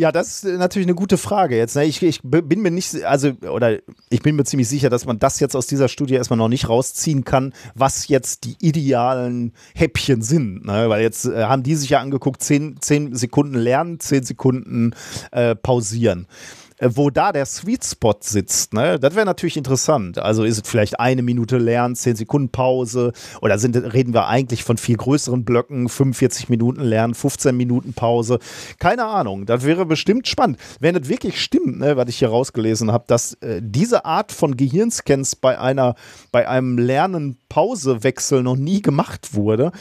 ja, 0.00 0.12
das 0.12 0.44
ist 0.44 0.58
natürlich 0.58 0.86
eine 0.86 0.94
gute 0.94 1.18
Frage 1.18 1.58
jetzt. 1.58 1.76
Ne? 1.76 1.84
Ich, 1.84 2.02
ich, 2.02 2.20
bin 2.22 2.62
mir 2.62 2.70
nicht, 2.70 3.04
also, 3.04 3.32
oder 3.52 3.78
ich 4.08 4.22
bin 4.22 4.34
mir 4.34 4.44
ziemlich 4.44 4.66
sicher, 4.66 4.88
dass 4.88 5.04
man 5.04 5.18
das 5.18 5.40
jetzt 5.40 5.54
aus 5.54 5.66
dieser 5.66 5.88
Studie 5.88 6.14
erstmal 6.14 6.38
noch 6.38 6.48
nicht 6.48 6.70
rausziehen 6.70 7.24
kann, 7.24 7.52
was 7.74 8.08
jetzt 8.08 8.44
die 8.44 8.56
idealen 8.60 9.52
Häppchen 9.74 10.22
sind. 10.22 10.64
Ne? 10.64 10.88
Weil 10.88 11.02
jetzt 11.02 11.26
äh, 11.26 11.44
haben 11.44 11.62
die 11.62 11.74
sich 11.74 11.90
ja 11.90 12.00
angeguckt, 12.00 12.42
zehn, 12.42 12.78
zehn 12.80 13.14
Sekunden 13.14 13.56
lernen, 13.56 14.00
zehn 14.00 14.24
Sekunden 14.24 14.94
äh, 15.32 15.54
pausieren. 15.54 16.26
Äh, 16.80 16.90
wo 16.94 17.10
da 17.10 17.30
der 17.32 17.44
Sweet 17.44 17.84
Spot 17.84 18.16
sitzt, 18.20 18.72
ne, 18.72 18.98
das 18.98 19.14
wäre 19.14 19.26
natürlich 19.26 19.56
interessant. 19.56 20.18
Also 20.18 20.44
ist 20.44 20.64
es 20.64 20.68
vielleicht 20.68 20.98
eine 20.98 21.22
Minute 21.22 21.58
Lernen, 21.58 21.94
10 21.94 22.16
Sekunden 22.16 22.48
Pause 22.48 23.12
oder 23.42 23.58
sind, 23.58 23.76
reden 23.76 24.14
wir 24.14 24.28
eigentlich 24.28 24.64
von 24.64 24.78
viel 24.78 24.96
größeren 24.96 25.44
Blöcken, 25.44 25.88
45 25.88 26.48
Minuten 26.48 26.80
Lernen, 26.80 27.14
15 27.14 27.54
Minuten 27.54 27.92
Pause? 27.92 28.38
Keine 28.78 29.04
Ahnung. 29.04 29.44
Das 29.44 29.64
wäre 29.64 29.84
bestimmt 29.84 30.26
spannend. 30.26 30.58
Wenn 30.80 30.96
es 30.96 31.08
wirklich 31.08 31.40
stimmt, 31.40 31.80
ne, 31.80 31.96
was 31.96 32.08
ich 32.08 32.18
hier 32.18 32.30
rausgelesen 32.30 32.90
habe, 32.90 33.04
dass 33.06 33.34
äh, 33.34 33.60
diese 33.62 34.06
Art 34.06 34.32
von 34.32 34.56
Gehirnscans 34.56 35.36
bei 35.36 35.58
einer, 35.58 35.94
bei 36.32 36.48
einem 36.48 36.78
Lernen 36.78 37.36
Pausewechsel 37.50 38.42
noch 38.42 38.56
nie 38.56 38.80
gemacht 38.80 39.34
wurde, 39.34 39.72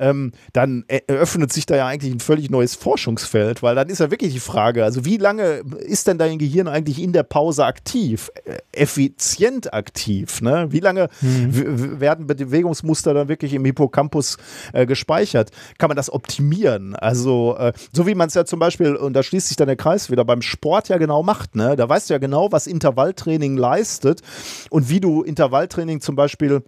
ähm, 0.00 0.32
dann 0.52 0.84
eröffnet 0.88 1.52
sich 1.52 1.66
da 1.66 1.76
ja 1.76 1.86
eigentlich 1.86 2.12
ein 2.12 2.20
völlig 2.20 2.50
neues 2.50 2.74
Forschungsfeld, 2.74 3.62
weil 3.62 3.76
dann 3.76 3.88
ist 3.88 4.00
ja 4.00 4.10
wirklich 4.10 4.32
die 4.32 4.40
Frage, 4.40 4.82
also 4.82 5.04
wie 5.04 5.18
lange 5.18 5.62
ist 5.78 6.08
denn 6.08 6.18
dein 6.18 6.38
Gehirn 6.38 6.48
Gehirn 6.48 6.68
eigentlich 6.68 7.00
in 7.00 7.12
der 7.12 7.22
Pause 7.22 7.64
aktiv, 7.66 8.30
äh, 8.44 8.58
effizient 8.72 9.72
aktiv? 9.72 10.40
Ne? 10.40 10.66
Wie 10.70 10.80
lange 10.80 11.08
mhm. 11.20 12.00
werden 12.00 12.26
Bewegungsmuster 12.26 13.14
dann 13.14 13.28
wirklich 13.28 13.52
im 13.54 13.64
Hippocampus 13.64 14.38
äh, 14.72 14.86
gespeichert? 14.86 15.50
Kann 15.78 15.88
man 15.88 15.96
das 15.96 16.12
optimieren? 16.12 16.96
Also, 16.96 17.56
äh, 17.58 17.72
so 17.92 18.06
wie 18.06 18.14
man 18.14 18.28
es 18.28 18.34
ja 18.34 18.44
zum 18.44 18.58
Beispiel, 18.58 18.96
und 18.96 19.12
da 19.12 19.22
schließt 19.22 19.48
sich 19.48 19.56
dann 19.56 19.68
der 19.68 19.76
Kreis 19.76 20.10
wieder, 20.10 20.24
beim 20.24 20.42
Sport 20.42 20.88
ja 20.88 20.98
genau 20.98 21.22
macht. 21.22 21.54
Ne? 21.54 21.76
Da 21.76 21.88
weißt 21.88 22.08
du 22.08 22.14
ja 22.14 22.18
genau, 22.18 22.50
was 22.50 22.66
Intervalltraining 22.66 23.56
leistet 23.56 24.22
und 24.70 24.88
wie 24.88 25.00
du 25.00 25.22
Intervalltraining 25.22 26.00
zum 26.00 26.16
Beispiel 26.16 26.62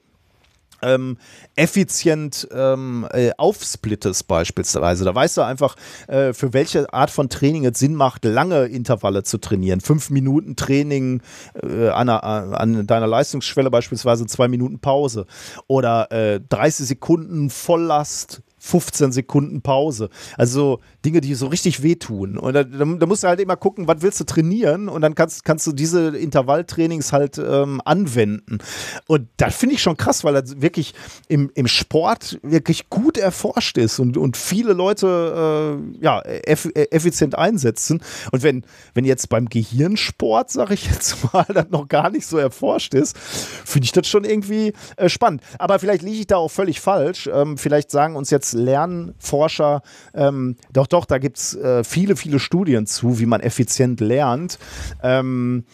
ähm, 0.83 1.19
effizient 1.57 2.49
ähm, 2.53 3.07
äh, 3.13 3.31
aufsplittest 3.37 4.27
beispielsweise. 4.27 5.05
Da 5.05 5.15
weißt 5.15 5.37
du 5.37 5.43
einfach, 5.43 5.77
äh, 6.09 6.33
für 6.33 6.53
welche 6.53 6.93
Art 6.93 7.11
von 7.11 7.29
Training 7.29 7.65
es 7.67 7.79
Sinn 7.79 7.95
macht, 7.95 8.25
lange 8.25 8.67
Intervalle 8.67 9.23
zu 9.23 9.39
trainieren. 9.39 9.81
Fünf 9.81 10.11
Minuten 10.11 10.57
Training 10.57 11.23
äh, 11.63 11.89
an, 11.89 12.09
an, 12.09 12.87
deiner 12.87 13.07
Leistungsschwelle 13.07 13.71
beispielsweise 13.71 14.27
zwei 14.27 14.49
Minuten 14.49 14.79
Pause 14.79 15.27
oder 15.67 16.11
äh, 16.13 16.41
30 16.49 16.87
Sekunden 16.87 17.51
Volllast 17.51 18.43
15 18.61 19.11
Sekunden 19.11 19.63
Pause. 19.63 20.11
Also 20.37 20.81
Dinge, 21.05 21.21
die 21.21 21.35
so 21.35 21.47
richtig 21.47 21.83
wehtun. 21.83 22.37
Und 22.37 22.55
da, 22.55 22.63
da, 22.65 22.85
musst 22.85 23.23
du 23.23 23.29
halt 23.29 23.41
immer 23.41 23.57
gucken, 23.57 23.89
was 23.89 24.03
willst 24.03 24.21
du 24.21 24.25
trainieren 24.25 24.89
und 24.89 25.01
dann 25.01 25.15
kannst, 25.15 25.45
kannst 25.45 25.67
du 25.67 25.73
diese 25.73 26.17
Intervalltrainings 26.17 27.13
halt 27.13 27.39
ähm, 27.39 27.81
anwenden. 27.85 28.59
Und 29.07 29.29
das 29.39 29.57
finde 29.57 29.77
ich 29.77 29.83
schon 29.83 29.97
krass, 29.97 30.25
weil 30.25 30.35
das 30.35 30.61
wirklich 30.61 30.95
im, 31.29 31.51
im 31.55 31.67
Sport 31.67 32.39
wirklich 32.43 32.91
gut 32.91 33.17
erforscht 33.17 33.79
ist 33.79 33.99
und, 33.99 34.19
und 34.19 34.37
viele 34.37 34.75
Leute 34.75 35.79
äh, 36.01 36.05
ja, 36.05 36.21
eff 36.21 36.69
effizient 36.75 37.37
einsetzen. 37.37 38.03
Und 38.31 38.43
wenn, 38.43 38.65
wenn 38.93 39.05
jetzt 39.05 39.31
beim 39.31 39.49
Gehirnsport, 39.49 40.51
sage 40.51 40.75
ich 40.75 40.87
jetzt 40.87 41.17
mal, 41.33 41.47
das 41.49 41.71
noch 41.71 41.89
gar 41.89 42.11
nicht 42.11 42.27
so 42.27 42.37
erforscht 42.37 42.93
ist, 42.93 43.17
finde 43.17 43.87
ich 43.87 43.93
das 43.93 44.07
schon 44.07 44.25
irgendwie 44.25 44.75
äh, 44.97 45.09
spannend. 45.09 45.43
Aber 45.59 45.79
vielleicht 45.79 46.03
liege 46.03 46.19
ich 46.19 46.27
da 46.27 46.37
auch 46.37 46.51
völlig 46.51 46.81
falsch. 46.81 47.29
Ähm, 47.33 47.57
vielleicht 47.57 47.91
sagen 47.91 48.17
uns 48.17 48.29
jetzt 48.31 48.53
Lernforscher, 48.53 49.83
ähm, 50.13 50.57
doch, 50.73 50.90
doch, 50.93 51.07
da 51.07 51.19
gibt 51.19 51.39
es 51.39 51.55
äh, 51.55 51.85
viele, 51.85 52.17
viele 52.17 52.39
Studien 52.39 52.87
zu, 52.87 53.19
wie 53.19 53.27
man 53.27 53.41
effizient 53.41 54.01
lernt. 54.01 54.59
Ähm, 55.03 55.65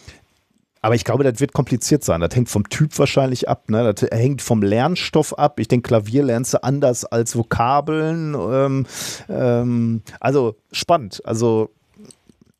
aber 0.83 0.95
ich 0.95 1.05
glaube, 1.05 1.25
das 1.25 1.41
wird 1.41 1.53
kompliziert 1.53 2.05
sein. 2.05 2.21
Das 2.21 2.35
hängt 2.37 2.49
vom 2.49 2.69
Typ 2.69 2.97
wahrscheinlich 2.99 3.49
ab. 3.49 3.69
Ne? 3.71 3.93
Das 3.93 4.09
hängt 4.11 4.41
vom 4.41 4.63
Lernstoff 4.63 5.37
ab. 5.37 5.59
Ich 5.59 5.67
denke, 5.67 5.89
Klavier 5.89 6.23
lernst 6.23 6.55
du 6.55 6.63
anders 6.63 7.05
als 7.05 7.35
Vokabeln. 7.35 8.35
Ähm, 8.35 8.87
ähm, 9.29 10.03
also 10.21 10.55
spannend. 10.71 11.23
Also 11.25 11.71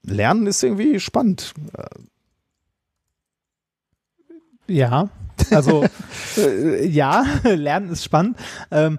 Lernen 0.03 0.47
ist 0.47 0.65
irgendwie 0.65 0.99
spannend. 0.99 1.55
Ja, 4.67 5.09
also 5.51 5.85
äh, 6.37 6.87
ja, 6.87 7.25
Lernen 7.45 7.91
ist 7.91 8.05
spannend. 8.05 8.37
Ähm, 8.71 8.99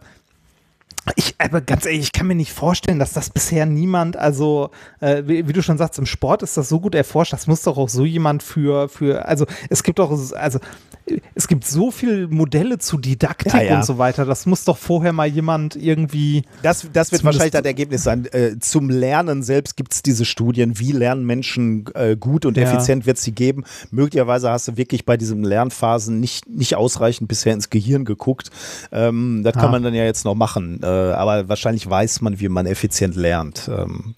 Ich, 1.16 1.36
aber 1.38 1.62
ganz 1.62 1.86
ehrlich, 1.86 2.02
ich 2.02 2.12
kann 2.12 2.28
mir 2.28 2.36
nicht 2.36 2.52
vorstellen, 2.52 3.00
dass 3.00 3.14
das 3.14 3.30
bisher 3.30 3.66
niemand, 3.66 4.18
also 4.18 4.72
äh, 5.00 5.24
wie, 5.26 5.48
wie, 5.48 5.54
du 5.54 5.62
schon 5.64 5.78
sagst, 5.78 6.00
im 6.00 6.06
Sport 6.06 6.44
ist 6.44 6.58
das 6.58 6.70
so 6.70 6.80
gut 6.80 6.96
erforscht, 6.96 7.34
das 7.34 7.48
muss 7.48 7.62
doch 7.62 7.78
auch 7.78 7.90
so 7.90 8.06
jemand 8.06 8.44
für, 8.44 8.90
für, 8.90 9.26
also 9.26 9.46
es 9.70 9.84
gibt 9.84 10.00
doch, 10.00 10.12
also 10.36 10.60
es 11.36 11.48
gibt 11.48 11.66
so 11.66 11.92
viele 11.92 12.28
Modelle 12.28 12.80
zu 12.80 12.98
Didaktik 12.98 13.54
ja, 13.54 13.62
ja. 13.62 13.76
und 13.78 13.86
so 13.86 13.98
weiter. 13.98 14.26
Das 14.26 14.46
muss 14.46 14.66
doch 14.66 14.78
vorher 14.78 15.14
mal 15.14 15.28
jemand 15.28 15.76
irgendwie. 15.76 16.44
Das, 16.64 16.88
das 16.92 17.12
wird 17.12 17.24
wahrscheinlich 17.24 17.52
das 17.52 17.66
Ergebnis 17.66 18.04
sein. 18.04 18.26
Äh, 18.32 18.60
zum 18.60 18.90
Lernen 18.90 19.44
selbst 19.44 19.78
gibt 19.78 19.94
es 19.94 20.04
diese 20.04 20.26
Studien, 20.26 20.80
wie 20.80 20.92
lernen 20.92 21.26
Menschen 21.26 21.86
äh, 21.96 22.18
gut 22.18 22.46
und 22.46 22.58
ja. 22.58 22.64
effizient 22.64 23.06
wird 23.06 23.18
es 23.18 23.24
sie 23.24 23.32
geben. 23.32 23.64
Möglicherweise 23.92 24.50
hast 24.52 24.68
du 24.68 24.78
wirklich 24.78 25.06
bei 25.06 25.18
diesen 25.18 25.44
Lernphasen 25.44 26.20
nicht, 26.20 26.50
nicht 26.50 26.76
ausreichend 26.76 27.28
bisher 27.28 27.54
ins 27.54 27.70
Gehirn 27.70 28.06
geguckt. 28.06 28.50
Ähm, 28.92 29.42
das 29.44 29.54
kann 29.54 29.72
man 29.72 29.84
dann 29.84 29.94
ja 29.94 30.04
jetzt 30.04 30.26
noch 30.26 30.36
machen. 30.36 30.82
Äh, 30.84 30.88
aber 30.98 31.50
wahrscheinlich 31.50 31.90
weiß 31.90 32.22
man, 32.22 32.40
wie 32.40 32.50
man 32.50 32.66
effizient 32.66 33.16
lernt. 33.16 33.70
Ähm. 33.72 34.16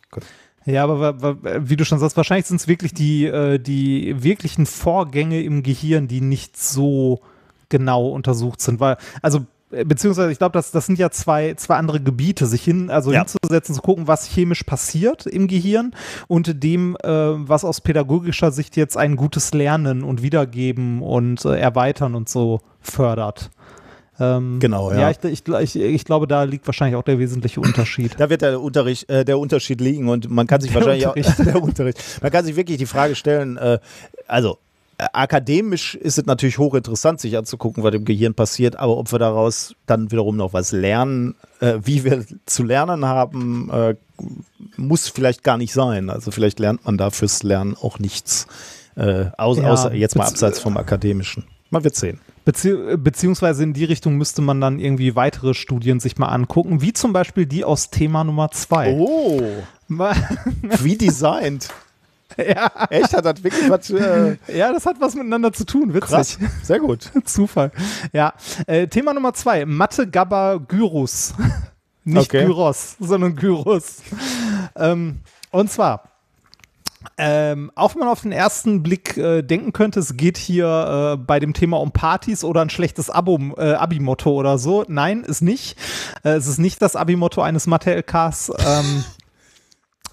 Ja, 0.65 0.83
aber 0.83 1.37
wie 1.67 1.75
du 1.75 1.85
schon 1.85 1.99
sagst, 1.99 2.17
wahrscheinlich 2.17 2.45
sind 2.45 2.61
es 2.61 2.67
wirklich 2.67 2.93
die, 2.93 3.25
äh, 3.25 3.59
die 3.59 4.23
wirklichen 4.23 4.65
Vorgänge 4.65 5.41
im 5.41 5.63
Gehirn, 5.63 6.07
die 6.07 6.21
nicht 6.21 6.57
so 6.57 7.21
genau 7.69 8.09
untersucht 8.09 8.61
sind. 8.61 8.79
Weil, 8.79 8.97
also 9.21 9.45
äh, 9.71 9.85
beziehungsweise 9.85 10.31
ich 10.31 10.37
glaube, 10.37 10.53
das, 10.53 10.71
das 10.71 10.85
sind 10.85 10.99
ja 10.99 11.09
zwei, 11.11 11.53
zwei 11.55 11.75
andere 11.75 12.01
Gebiete, 12.01 12.45
sich 12.45 12.63
hin, 12.63 12.89
also 12.89 13.11
ja. 13.11 13.19
hinzusetzen, 13.19 13.75
zu 13.75 13.81
gucken, 13.81 14.07
was 14.07 14.25
chemisch 14.25 14.63
passiert 14.63 15.25
im 15.25 15.47
Gehirn 15.47 15.93
und 16.27 16.63
dem, 16.63 16.97
äh, 17.03 17.09
was 17.09 17.63
aus 17.63 17.81
pädagogischer 17.81 18.51
Sicht 18.51 18.75
jetzt 18.75 18.97
ein 18.97 19.15
gutes 19.15 19.53
Lernen 19.53 20.03
und 20.03 20.21
Wiedergeben 20.21 21.01
und 21.01 21.45
äh, 21.45 21.59
Erweitern 21.59 22.15
und 22.15 22.29
so 22.29 22.61
fördert. 22.81 23.51
Ähm, 24.19 24.59
genau, 24.59 24.91
ja. 24.91 25.09
Ja, 25.09 25.11
ich, 25.11 25.47
ich, 25.47 25.75
ich, 25.75 26.05
glaube, 26.05 26.27
da 26.27 26.43
liegt 26.43 26.67
wahrscheinlich 26.67 26.95
auch 26.97 27.03
der 27.03 27.19
wesentliche 27.19 27.61
Unterschied. 27.61 28.15
Da 28.17 28.29
wird 28.29 28.41
der, 28.41 28.59
Unterricht, 28.59 29.09
äh, 29.09 29.23
der 29.23 29.39
Unterschied 29.39 29.79
liegen 29.79 30.09
und 30.09 30.29
man 30.29 30.45
kann 30.45 30.59
sich 30.59 30.71
der 30.71 30.81
wahrscheinlich 30.81 31.07
Unterricht. 31.07 31.39
auch 31.39 31.45
der 31.45 31.63
Unterricht. 31.63 32.21
Man 32.21 32.31
kann 32.31 32.43
sich 32.43 32.55
wirklich 32.55 32.77
die 32.77 32.85
Frage 32.85 33.15
stellen, 33.15 33.57
äh, 33.57 33.79
also 34.27 34.57
äh, 34.97 35.05
akademisch 35.13 35.95
ist 35.95 36.17
es 36.17 36.25
natürlich 36.25 36.57
hochinteressant, 36.57 37.21
sich 37.21 37.37
anzugucken, 37.37 37.83
was 37.83 37.93
im 37.95 38.03
Gehirn 38.03 38.33
passiert, 38.33 38.75
aber 38.75 38.97
ob 38.97 39.11
wir 39.13 39.19
daraus 39.19 39.73
dann 39.85 40.11
wiederum 40.11 40.35
noch 40.35 40.51
was 40.51 40.73
lernen, 40.73 41.35
äh, 41.61 41.75
wie 41.81 42.03
wir 42.03 42.25
zu 42.45 42.63
lernen 42.63 43.05
haben, 43.05 43.69
äh, 43.71 43.95
muss 44.75 45.07
vielleicht 45.07 45.43
gar 45.43 45.57
nicht 45.57 45.71
sein. 45.71 46.09
Also 46.09 46.31
vielleicht 46.31 46.59
lernt 46.59 46.85
man 46.85 46.97
da 46.97 47.11
fürs 47.11 47.43
Lernen 47.43 47.77
auch 47.81 47.99
nichts, 47.99 48.47
äh, 48.97 49.27
außer, 49.37 49.61
ja, 49.63 49.69
außer 49.69 49.93
jetzt 49.93 50.17
mal 50.17 50.27
abseits 50.27 50.59
vom 50.59 50.75
Akademischen. 50.75 51.45
Man 51.69 51.85
wird 51.85 51.95
sehen. 51.95 52.19
Bezieh 52.49 52.97
beziehungsweise 52.97 53.61
in 53.61 53.73
die 53.73 53.83
Richtung 53.83 54.17
müsste 54.17 54.41
man 54.41 54.59
dann 54.59 54.79
irgendwie 54.79 55.15
weitere 55.15 55.53
Studien 55.53 55.99
sich 55.99 56.17
mal 56.17 56.29
angucken, 56.29 56.81
wie 56.81 56.93
zum 56.93 57.13
Beispiel 57.13 57.45
die 57.45 57.63
aus 57.63 57.91
Thema 57.91 58.23
Nummer 58.23 58.49
zwei. 58.49 58.93
Oh. 58.93 59.43
wie 60.81 60.97
designt. 60.97 61.69
Ja. 62.37 62.71
Echt? 62.91 63.11
Hat 63.11 63.25
das 63.25 63.43
wirklich 63.43 63.69
was? 63.69 63.89
Äh 63.89 64.37
ja, 64.55 64.71
das 64.71 64.85
hat 64.85 65.01
was 65.01 65.15
miteinander 65.15 65.51
zu 65.51 65.65
tun. 65.65 65.93
Witzig. 65.93 66.09
Krass. 66.09 66.37
Sehr 66.61 66.79
gut. 66.79 67.11
Zufall. 67.25 67.71
Ja. 68.13 68.33
Äh, 68.65 68.87
Thema 68.87 69.13
Nummer 69.13 69.33
zwei: 69.33 69.65
Mathe 69.65 70.07
Gabba 70.07 70.57
Gyrus. 70.57 71.33
Nicht 72.05 72.33
okay. 72.33 72.45
Gyros, 72.45 72.95
sondern 72.99 73.35
Gyros. 73.35 74.03
Ähm, 74.75 75.21
und 75.51 75.69
zwar 75.69 76.03
ähm, 77.21 77.69
auch 77.75 77.95
wenn 77.95 77.99
man 77.99 78.07
auf 78.07 78.21
den 78.21 78.31
ersten 78.31 78.81
Blick 78.81 79.17
äh, 79.17 79.41
denken 79.41 79.73
könnte, 79.73 79.99
es 79.99 80.15
geht 80.15 80.37
hier 80.37 81.15
äh, 81.15 81.17
bei 81.17 81.41
dem 81.41 81.53
Thema 81.53 81.77
um 81.81 81.91
Partys 81.91 82.45
oder 82.45 82.61
ein 82.61 82.69
schlechtes 82.69 83.09
äh, 83.09 83.11
Abi-Motto 83.11 84.31
oder 84.31 84.57
so. 84.57 84.85
Nein, 84.87 85.25
ist 85.25 85.41
nicht. 85.41 85.77
Äh, 86.23 86.29
es 86.29 86.47
ist 86.47 86.59
nicht 86.59 86.81
das 86.81 86.95
Abi-Motto 86.95 87.41
eines 87.41 87.67
Mathe-LKs. 87.67 88.53
Ähm, 88.65 89.03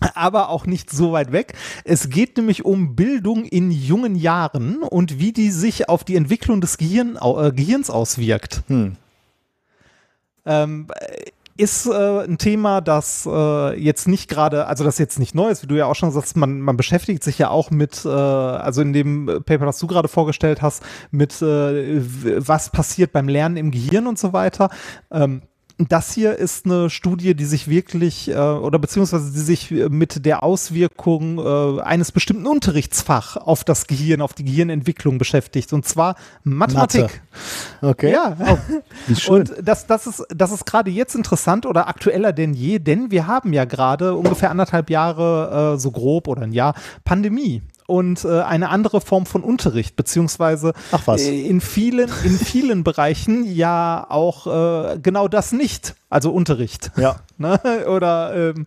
aber 0.17 0.49
auch 0.49 0.67
nicht 0.67 0.91
so 0.91 1.13
weit 1.13 1.31
weg. 1.31 1.55
Es 1.85 2.09
geht 2.09 2.37
nämlich 2.39 2.65
um 2.65 2.97
Bildung 2.97 3.45
in 3.45 3.71
jungen 3.71 4.17
Jahren 4.17 4.83
und 4.83 5.21
wie 5.21 5.33
die 5.33 5.53
sich 5.53 5.89
auf 5.89 6.03
die 6.03 6.17
Entwicklung 6.17 6.61
des 6.61 6.77
Gehirn, 6.77 7.17
äh, 7.23 7.53
Gehirns 7.53 7.89
auswirkt. 7.89 8.63
Hm. 8.67 8.97
Ähm, 10.45 10.89
ist 11.57 11.87
äh, 11.87 12.25
ein 12.25 12.39
Thema, 12.39 12.81
das 12.81 13.27
äh, 13.31 13.81
jetzt 13.81 14.09
nicht 14.09 14.29
gerade, 14.29 14.67
also 14.67 14.85
das 14.85 14.99
jetzt 14.99 15.19
nicht 15.19 15.35
neu 15.35 15.49
ist, 15.49 15.63
wie 15.63 15.67
du 15.67 15.77
ja 15.77 15.87
auch 15.87 15.95
schon 15.95 16.11
sagst, 16.11 16.37
man, 16.37 16.61
man 16.61 16.77
beschäftigt 16.77 17.23
sich 17.23 17.39
ja 17.39 17.51
auch 17.51 17.71
mit, 17.71 18.05
äh, 18.05 18.09
also 18.09 18.83
in 18.83 18.93
dem 18.93 19.27
Paper, 19.45 19.67
das 19.67 19.79
du 19.79 19.87
gerade 19.87 20.09
vorgestellt 20.09 20.63
hast, 20.63 20.83
mit 21.11 21.41
äh, 21.43 22.01
was 22.47 22.71
passiert 22.71 23.13
beim 23.13 23.29
Lernen 23.29 23.57
im 23.57 23.71
Gehirn 23.71 24.07
und 24.07 24.19
so 24.19 24.33
weiter. 24.33 24.71
Ähm, 25.11 25.43
das 25.79 26.15
hier 26.15 26.37
ist 26.37 26.65
eine 26.65 26.89
Studie, 26.89 27.35
die 27.35 27.45
sich 27.45 27.69
wirklich 27.69 28.31
äh, 28.31 28.35
oder 28.35 28.79
beziehungsweise 28.79 29.31
die 29.31 29.41
sich 29.41 29.71
mit 29.71 30.25
der 30.25 30.43
Auswirkung 30.43 31.39
äh, 31.39 31.83
eines 31.83 32.13
bestimmten 32.13 32.47
Unterrichtsfach 32.47 33.37
auf 33.37 33.63
das 33.63 33.87
Gehirn, 33.87 34.23
auf 34.23 34.33
die 34.33 34.45
Gehirnentwicklung 34.45 35.19
beschäftigt. 35.19 35.75
Und 35.75 35.85
zwar 35.85 36.17
Mathematik. 36.45 37.03
Mathe. 37.03 37.13
Okay. 37.83 38.13
Ja. 38.13 38.37
Oh, 38.41 38.59
wie 39.07 39.17
schön. 39.17 39.35
Und 39.35 39.55
das, 39.63 39.87
das 39.87 40.07
ist, 40.07 40.25
das 40.35 40.51
ist 40.51 40.65
gerade 40.65 40.91
jetzt 40.91 41.15
interessant 41.15 41.67
oder 41.67 41.89
aktueller 41.89 42.33
denn 42.33 42.55
je, 42.55 42.79
denn 42.79 43.11
wir 43.11 43.27
haben 43.27 43.53
ja 43.53 43.67
gerade 43.67 44.15
ungefähr 44.15 44.51
anderthalb 44.51 44.89
Jahre 44.89 45.75
äh, 45.75 45.79
so 45.79 45.91
grob 45.91 46.27
oder 46.29 46.43
ein 46.43 46.53
Jahr 46.53 46.75
Pandemie 47.05 47.63
und 47.87 48.25
äh, 48.25 48.41
eine 48.43 48.69
andere 48.71 49.01
Form 49.01 49.27
von 49.27 49.43
Unterricht, 49.43 49.97
beziehungsweise 49.97 50.73
in 51.31 51.61
vielen, 51.61 52.11
in 52.25 52.39
vielen 52.39 52.85
Bereichen 52.85 53.45
ja 53.45 54.07
auch 54.09 54.47
äh, 54.47 54.99
genau 54.99 55.29
das 55.29 55.53
nicht, 55.53 55.95
also 56.09 56.31
Unterricht. 56.31 56.93
Ja. 56.97 57.17
ne? 57.39 57.61
Oder 57.89 58.53
ähm, 58.55 58.67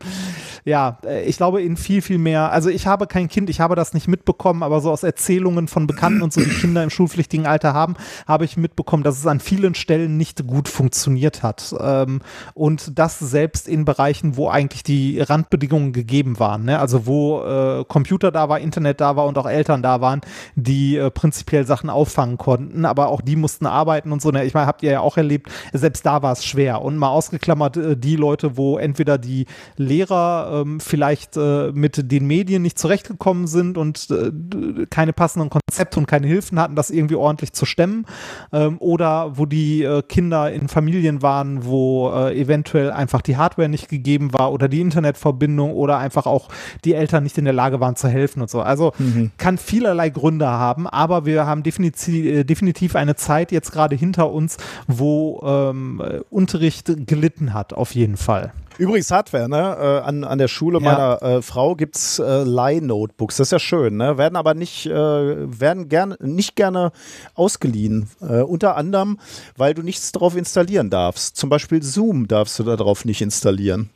ja, 0.65 0.97
äh, 1.05 1.23
ich 1.23 1.37
glaube 1.37 1.61
in 1.61 1.77
viel, 1.77 2.01
viel 2.01 2.17
mehr. 2.17 2.51
Also 2.51 2.69
ich 2.69 2.85
habe 2.85 3.07
kein 3.07 3.29
Kind, 3.29 3.49
ich 3.49 3.59
habe 3.61 3.75
das 3.75 3.93
nicht 3.93 4.07
mitbekommen, 4.07 4.61
aber 4.61 4.81
so 4.81 4.91
aus 4.91 5.03
Erzählungen 5.03 5.67
von 5.67 5.87
Bekannten 5.87 6.21
und 6.21 6.33
so, 6.33 6.41
die 6.41 6.49
Kinder 6.49 6.83
im 6.83 6.89
schulpflichtigen 6.89 7.47
Alter 7.47 7.73
haben, 7.73 7.95
habe 8.27 8.45
ich 8.45 8.57
mitbekommen, 8.57 9.03
dass 9.03 9.17
es 9.17 9.25
an 9.25 9.39
vielen 9.39 9.73
Stellen 9.73 10.17
nicht 10.17 10.45
gut 10.47 10.67
funktioniert 10.67 11.41
hat. 11.41 11.73
Ähm, 11.79 12.21
und 12.53 12.99
das 12.99 13.19
selbst 13.19 13.67
in 13.67 13.85
Bereichen, 13.85 14.35
wo 14.35 14.49
eigentlich 14.49 14.83
die 14.83 15.21
Randbedingungen 15.21 15.93
gegeben 15.93 16.39
waren. 16.39 16.65
Ne? 16.65 16.79
Also 16.79 17.05
wo 17.05 17.41
äh, 17.41 17.85
Computer 17.85 18.31
da 18.31 18.49
war, 18.49 18.59
Internet 18.59 18.99
da 18.99 19.15
war 19.15 19.25
und 19.25 19.37
auch 19.37 19.47
Eltern 19.47 19.81
da 19.81 20.01
waren, 20.01 20.21
die 20.55 20.97
äh, 20.97 21.09
prinzipiell 21.09 21.65
Sachen 21.65 21.89
auffangen 21.89 22.37
konnten, 22.37 22.85
aber 22.85 23.07
auch 23.07 23.21
die 23.21 23.37
mussten 23.37 23.65
arbeiten 23.65 24.11
und 24.11 24.21
so. 24.21 24.29
Ne? 24.31 24.43
Ich 24.43 24.53
meine, 24.53 24.67
habt 24.67 24.83
ihr 24.83 24.91
ja 24.91 24.99
auch 24.99 25.15
erlebt, 25.15 25.49
selbst 25.71 26.05
da 26.05 26.21
war 26.21 26.33
es 26.33 26.45
schwer. 26.45 26.81
Und 26.81 26.97
mal 26.97 27.09
ausgeklammert 27.29 27.77
äh, 27.77 27.97
die 27.97 28.15
Leute, 28.15 28.57
wo 28.57 28.77
entweder 28.77 29.17
die 29.17 29.45
Lehrer 29.77 30.63
ähm, 30.65 30.79
vielleicht 30.79 31.37
äh, 31.37 31.71
mit 31.71 32.11
den 32.11 32.25
Medien 32.25 32.61
nicht 32.61 32.79
zurechtgekommen 32.79 33.47
sind 33.47 33.77
und 33.77 34.07
äh, 34.09 34.85
keine 34.89 35.13
passenden 35.13 35.49
Konzepte 35.49 35.99
und 35.99 36.07
keine 36.07 36.27
Hilfen 36.27 36.59
hatten, 36.59 36.75
das 36.75 36.89
irgendwie 36.89 37.15
ordentlich 37.15 37.53
zu 37.53 37.65
stemmen. 37.65 38.05
Ähm, 38.51 38.77
oder 38.79 39.37
wo 39.37 39.45
die 39.45 39.83
äh, 39.83 40.01
Kinder 40.01 40.51
in 40.51 40.67
Familien 40.67 41.21
waren, 41.21 41.65
wo 41.65 42.11
äh, 42.11 42.39
eventuell 42.39 42.91
einfach 42.91 43.21
die 43.21 43.37
Hardware 43.37 43.69
nicht 43.69 43.89
gegeben 43.89 44.33
war 44.33 44.51
oder 44.51 44.67
die 44.67 44.81
Internetverbindung 44.81 45.73
oder 45.73 45.97
einfach 45.97 46.25
auch 46.25 46.49
die 46.85 46.93
Eltern 46.93 47.23
nicht 47.23 47.37
in 47.37 47.45
der 47.45 47.53
Lage 47.53 47.79
waren 47.79 47.95
zu 47.95 48.07
helfen 48.07 48.41
und 48.41 48.49
so. 48.49 48.61
Also 48.61 48.93
mhm. 48.97 49.31
kann 49.37 49.57
vielerlei 49.57 50.09
Gründe 50.09 50.47
haben, 50.47 50.87
aber 50.87 51.25
wir 51.25 51.45
haben 51.45 51.63
definitiv, 51.63 52.25
äh, 52.25 52.43
definitiv 52.43 52.95
eine 52.95 53.15
Zeit 53.15 53.51
jetzt 53.51 53.71
gerade 53.71 53.95
hinter 53.95 54.31
uns, 54.31 54.57
wo 54.87 55.41
ähm, 55.45 56.01
Unterricht 56.29 56.79
gelitten 57.19 57.53
hat, 57.53 57.73
auf 57.73 57.95
jeden 57.95 58.17
Fall. 58.17 58.53
Übrigens 58.77 59.11
Hardware, 59.11 59.49
ne? 59.49 59.77
Äh, 59.77 60.07
an, 60.07 60.23
an 60.23 60.37
der 60.37 60.47
Schule 60.47 60.79
ja. 60.79 60.85
meiner 60.85 61.21
äh, 61.21 61.41
Frau 61.41 61.75
gibt 61.75 61.97
es 61.97 62.17
äh, 62.17 62.43
Leih-Notebooks. 62.43 63.35
Das 63.35 63.47
ist 63.47 63.51
ja 63.51 63.59
schön, 63.59 63.97
ne? 63.97 64.17
Werden 64.17 64.37
aber 64.37 64.53
nicht, 64.53 64.85
äh, 64.85 64.91
werden 64.93 65.89
gerne, 65.89 66.15
nicht 66.21 66.55
gerne 66.55 66.93
ausgeliehen. 67.35 68.09
Äh, 68.21 68.41
unter 68.41 68.77
anderem, 68.77 69.19
weil 69.57 69.73
du 69.73 69.81
nichts 69.81 70.13
drauf 70.13 70.37
installieren 70.37 70.89
darfst. 70.89 71.35
Zum 71.35 71.49
Beispiel 71.49 71.83
Zoom 71.83 72.29
darfst 72.29 72.57
du 72.57 72.63
darauf 72.63 73.03
nicht 73.03 73.21
installieren. 73.21 73.89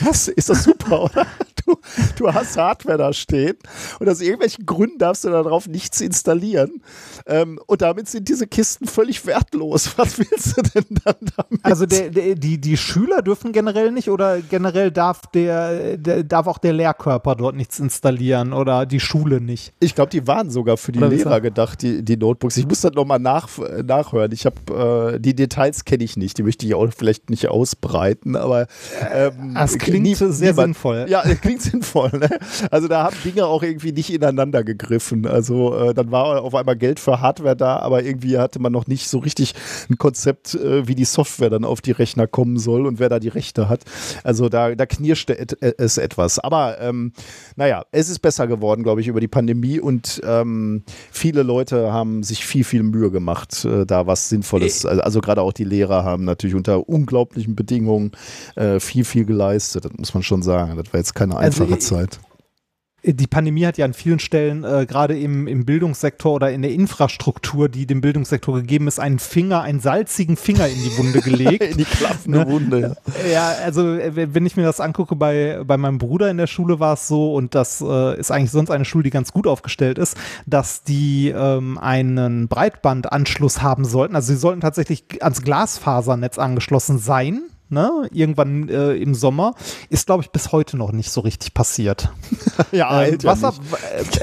Was? 0.00 0.28
Ist 0.28 0.48
das 0.48 0.64
super, 0.64 1.02
oder? 1.04 1.26
Du, 1.64 1.76
du 2.16 2.32
hast 2.32 2.56
Hardware 2.56 2.98
da 2.98 3.12
stehen 3.12 3.56
und 3.98 4.08
aus 4.08 4.20
irgendwelchen 4.20 4.66
Gründen 4.66 4.98
darfst 4.98 5.24
du 5.24 5.30
darauf 5.30 5.66
nichts 5.66 6.00
installieren. 6.00 6.82
Ähm, 7.26 7.58
und 7.66 7.82
damit 7.82 8.08
sind 8.08 8.28
diese 8.28 8.46
Kisten 8.46 8.86
völlig 8.86 9.26
wertlos. 9.26 9.92
Was 9.98 10.18
willst 10.18 10.56
du 10.56 10.62
denn 10.62 10.84
dann 11.04 11.16
damit? 11.36 11.64
Also 11.64 11.86
der, 11.86 12.10
der, 12.10 12.34
die, 12.36 12.60
die 12.60 12.76
Schüler 12.76 13.22
dürfen 13.22 13.52
generell 13.52 13.90
nicht 13.90 14.10
oder 14.10 14.40
generell 14.40 14.90
darf 14.92 15.22
der, 15.34 15.96
der, 15.96 16.22
darf 16.22 16.46
auch 16.46 16.58
der 16.58 16.72
Lehrkörper 16.72 17.34
dort 17.34 17.56
nichts 17.56 17.80
installieren 17.80 18.52
oder 18.52 18.86
die 18.86 19.00
Schule 19.00 19.40
nicht? 19.40 19.72
Ich 19.80 19.94
glaube, 19.94 20.10
die 20.10 20.26
waren 20.26 20.50
sogar 20.50 20.76
für 20.76 20.92
die 20.92 20.98
oder 20.98 21.08
Lehrer 21.08 21.40
gedacht, 21.40 21.82
die, 21.82 22.04
die 22.04 22.16
Notebooks. 22.16 22.56
Ich 22.56 22.68
muss 22.68 22.82
das 22.82 22.92
nochmal 22.92 23.18
nach, 23.18 23.48
nachhören. 23.84 24.30
Ich 24.32 24.46
habe 24.46 25.14
äh, 25.14 25.20
die 25.20 25.34
Details 25.34 25.84
kenne 25.84 26.04
ich 26.04 26.16
nicht, 26.16 26.38
die 26.38 26.42
möchte 26.42 26.66
ich 26.66 26.74
auch 26.74 26.86
vielleicht 26.96 27.30
nicht 27.30 27.48
ausbreiten, 27.48 28.36
aber 28.36 28.66
ähm, 29.12 29.54
das 29.54 29.78
klingt 29.86 30.02
nie, 30.02 30.14
sehr 30.14 30.28
niemand, 30.28 30.56
sinnvoll. 30.56 31.06
Ja, 31.08 31.22
klingt 31.22 31.40
klingt 31.56 31.62
sinnvoll, 31.62 32.10
ne? 32.12 32.28
Also 32.70 32.88
da 32.88 33.04
haben 33.04 33.16
Dinge 33.24 33.46
auch 33.46 33.62
irgendwie 33.62 33.92
nicht 33.92 34.12
ineinander 34.12 34.64
gegriffen. 34.64 35.26
Also 35.26 35.74
äh, 35.76 35.94
dann 35.94 36.10
war 36.10 36.42
auf 36.42 36.54
einmal 36.54 36.76
Geld 36.76 37.00
für 37.00 37.20
Hardware 37.20 37.56
da, 37.56 37.78
aber 37.78 38.02
irgendwie 38.02 38.38
hatte 38.38 38.58
man 38.58 38.72
noch 38.72 38.86
nicht 38.86 39.08
so 39.08 39.18
richtig 39.18 39.54
ein 39.90 39.98
Konzept, 39.98 40.54
äh, 40.54 40.86
wie 40.88 40.94
die 40.94 41.04
Software 41.04 41.50
dann 41.50 41.64
auf 41.64 41.80
die 41.80 41.92
Rechner 41.92 42.26
kommen 42.26 42.58
soll 42.58 42.86
und 42.86 42.98
wer 42.98 43.08
da 43.08 43.18
die 43.18 43.28
Rechte 43.28 43.68
hat. 43.68 43.82
Also 44.24 44.48
da, 44.48 44.74
da 44.74 44.86
knirschte 44.86 45.38
et, 45.38 45.60
äh, 45.62 45.74
es 45.78 45.98
etwas. 45.98 46.38
Aber 46.38 46.80
ähm, 46.80 47.12
naja, 47.56 47.84
es 47.92 48.08
ist 48.08 48.20
besser 48.20 48.46
geworden, 48.46 48.82
glaube 48.82 49.00
ich, 49.00 49.08
über 49.08 49.20
die 49.20 49.28
Pandemie 49.28 49.80
und 49.80 50.20
ähm, 50.24 50.84
viele 51.10 51.42
Leute 51.42 51.92
haben 51.92 52.22
sich 52.22 52.44
viel, 52.46 52.64
viel 52.64 52.82
Mühe 52.82 53.10
gemacht, 53.10 53.64
äh, 53.64 53.86
da 53.86 54.06
was 54.06 54.28
Sinnvolles. 54.28 54.86
Also, 54.86 55.02
also 55.02 55.20
gerade 55.20 55.42
auch 55.42 55.52
die 55.52 55.64
Lehrer 55.64 56.04
haben 56.04 56.24
natürlich 56.24 56.56
unter 56.56 56.88
unglaublichen 56.88 57.54
Bedingungen 57.54 58.12
äh, 58.56 58.80
viel, 58.80 59.04
viel 59.04 59.24
geleistet. 59.24 59.75
Das 59.80 59.92
muss 59.94 60.14
man 60.14 60.22
schon 60.22 60.42
sagen. 60.42 60.76
Das 60.76 60.92
war 60.92 60.98
jetzt 60.98 61.14
keine 61.14 61.36
also 61.36 61.62
einfache 61.62 61.74
also, 61.74 61.96
Zeit 61.96 62.20
die 63.12 63.26
Pandemie 63.26 63.66
hat 63.66 63.78
ja 63.78 63.84
an 63.84 63.94
vielen 63.94 64.18
Stellen, 64.18 64.64
äh, 64.64 64.84
gerade 64.86 65.18
im, 65.18 65.46
im 65.46 65.64
Bildungssektor 65.64 66.32
oder 66.32 66.50
in 66.50 66.62
der 66.62 66.72
Infrastruktur, 66.72 67.68
die 67.68 67.86
dem 67.86 68.00
Bildungssektor 68.00 68.56
gegeben 68.56 68.88
ist, 68.88 68.98
einen 68.98 69.18
Finger, 69.18 69.62
einen 69.62 69.80
salzigen 69.80 70.36
Finger 70.36 70.66
in 70.66 70.82
die 70.82 70.98
Wunde 70.98 71.20
gelegt. 71.22 71.62
in 71.62 71.76
die 71.76 71.84
klaffende 71.84 72.40
ne? 72.40 72.48
Wunde, 72.48 72.80
ja. 72.80 73.30
Ja, 73.30 73.48
also 73.64 73.94
äh, 73.94 74.34
wenn 74.34 74.44
ich 74.44 74.56
mir 74.56 74.64
das 74.64 74.80
angucke, 74.80 75.14
bei, 75.14 75.62
bei 75.64 75.76
meinem 75.76 75.98
Bruder 75.98 76.30
in 76.30 76.36
der 76.36 76.46
Schule 76.46 76.80
war 76.80 76.94
es 76.94 77.06
so, 77.06 77.34
und 77.34 77.54
das 77.54 77.80
äh, 77.80 78.18
ist 78.18 78.30
eigentlich 78.30 78.50
sonst 78.50 78.70
eine 78.70 78.84
Schule, 78.84 79.04
die 79.04 79.10
ganz 79.10 79.32
gut 79.32 79.46
aufgestellt 79.46 79.98
ist, 79.98 80.16
dass 80.46 80.82
die 80.82 81.28
ähm, 81.28 81.78
einen 81.78 82.48
Breitbandanschluss 82.48 83.62
haben 83.62 83.84
sollten. 83.84 84.16
Also 84.16 84.32
sie 84.32 84.38
sollten 84.38 84.60
tatsächlich 84.60 85.22
ans 85.22 85.42
Glasfasernetz 85.42 86.38
angeschlossen 86.38 86.98
sein 86.98 87.42
ne, 87.68 88.08
irgendwann 88.12 88.68
äh, 88.68 88.92
im 88.94 89.14
Sommer, 89.14 89.54
ist, 89.90 90.06
glaube 90.06 90.22
ich, 90.22 90.30
bis 90.30 90.52
heute 90.52 90.76
noch 90.76 90.92
nicht 90.92 91.10
so 91.10 91.20
richtig 91.20 91.54
passiert. 91.54 92.10
ja, 92.72 93.02
ähm, 93.02 93.18
was, 93.22 93.42
ab, 93.42 93.54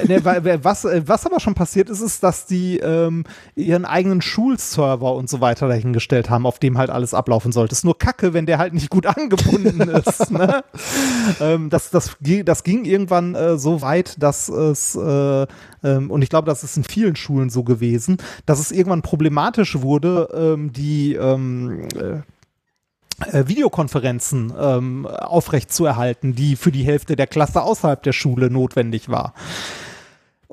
äh, 0.02 0.08
ne, 0.08 0.24
was, 0.64 0.86
äh, 0.86 1.02
was, 1.06 1.26
aber 1.26 1.40
schon 1.40 1.56
passiert 1.56 1.90
ist, 1.90 2.02
ist, 2.02 2.24
dass 2.24 2.46
die 2.46 2.80
ähm, 2.80 3.26
ihren 3.56 3.86
eigenen 3.86 4.22
Schulserver 4.22 5.14
und 5.14 5.30
so 5.30 5.42
weiter 5.42 5.68
dahingestellt 5.68 6.30
haben, 6.30 6.46
auf 6.46 6.60
dem 6.60 6.78
halt 6.78 6.90
alles 6.90 7.14
ablaufen 7.14 7.52
sollte. 7.52 7.74
Ist 7.74 7.86
nur 7.86 7.98
kacke, 7.98 8.34
wenn 8.34 8.46
der 8.46 8.58
halt 8.60 8.74
nicht 8.74 8.90
gut 8.90 9.06
angebunden 9.18 9.82
ist. 9.82 10.32
ne? 10.32 10.64
ähm, 11.42 11.70
das, 11.70 11.90
das, 11.90 12.16
das 12.46 12.64
ging 12.64 12.86
irgendwann 12.86 13.36
äh, 13.36 13.58
so 13.58 13.82
weit, 13.82 14.22
dass 14.22 14.48
es 14.50 14.96
äh, 14.96 15.48
ähm, 15.84 16.10
und 16.10 16.22
ich 16.22 16.30
glaube, 16.30 16.46
das 16.46 16.64
ist 16.64 16.78
in 16.78 16.84
vielen 16.86 17.16
Schulen 17.18 17.50
so 17.50 17.64
gewesen, 17.64 18.18
dass 18.46 18.60
es 18.60 18.72
irgendwann 18.72 19.02
problematisch 19.02 19.82
wurde, 19.82 20.30
ähm, 20.34 20.72
die 20.72 21.16
ähm, 21.16 21.88
äh, 21.96 22.14
äh, 22.14 22.22
Videokonferenzen 23.32 24.54
ähm, 24.60 25.06
aufrechtzuerhalten, 25.06 26.36
die 26.36 26.56
für 26.56 26.72
die 26.72 26.84
Hälfte 26.84 27.16
der 27.16 27.28
Klasse 27.28 27.62
außerhalb 27.62 28.02
der 28.02 28.14
Schule 28.14 28.50
notwendig 28.50 29.10
war. 29.10 29.34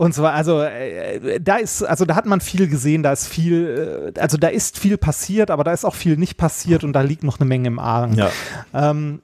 Und 0.00 0.14
zwar, 0.14 0.32
also 0.32 0.62
äh, 0.62 1.38
da 1.40 1.56
ist, 1.56 1.82
also 1.82 2.06
da 2.06 2.14
hat 2.14 2.24
man 2.24 2.40
viel 2.40 2.68
gesehen, 2.68 3.02
da 3.02 3.12
ist 3.12 3.26
viel, 3.26 4.12
äh, 4.16 4.18
also 4.18 4.38
da 4.38 4.48
ist 4.48 4.78
viel 4.78 4.96
passiert, 4.96 5.50
aber 5.50 5.62
da 5.62 5.74
ist 5.74 5.84
auch 5.84 5.94
viel 5.94 6.16
nicht 6.16 6.38
passiert 6.38 6.84
und 6.84 6.94
da 6.94 7.02
liegt 7.02 7.22
noch 7.22 7.38
eine 7.38 7.46
Menge 7.46 7.68
im 7.68 7.78
Argen. 7.78 8.14
Ja. 8.14 8.30
Ähm, 8.72 9.20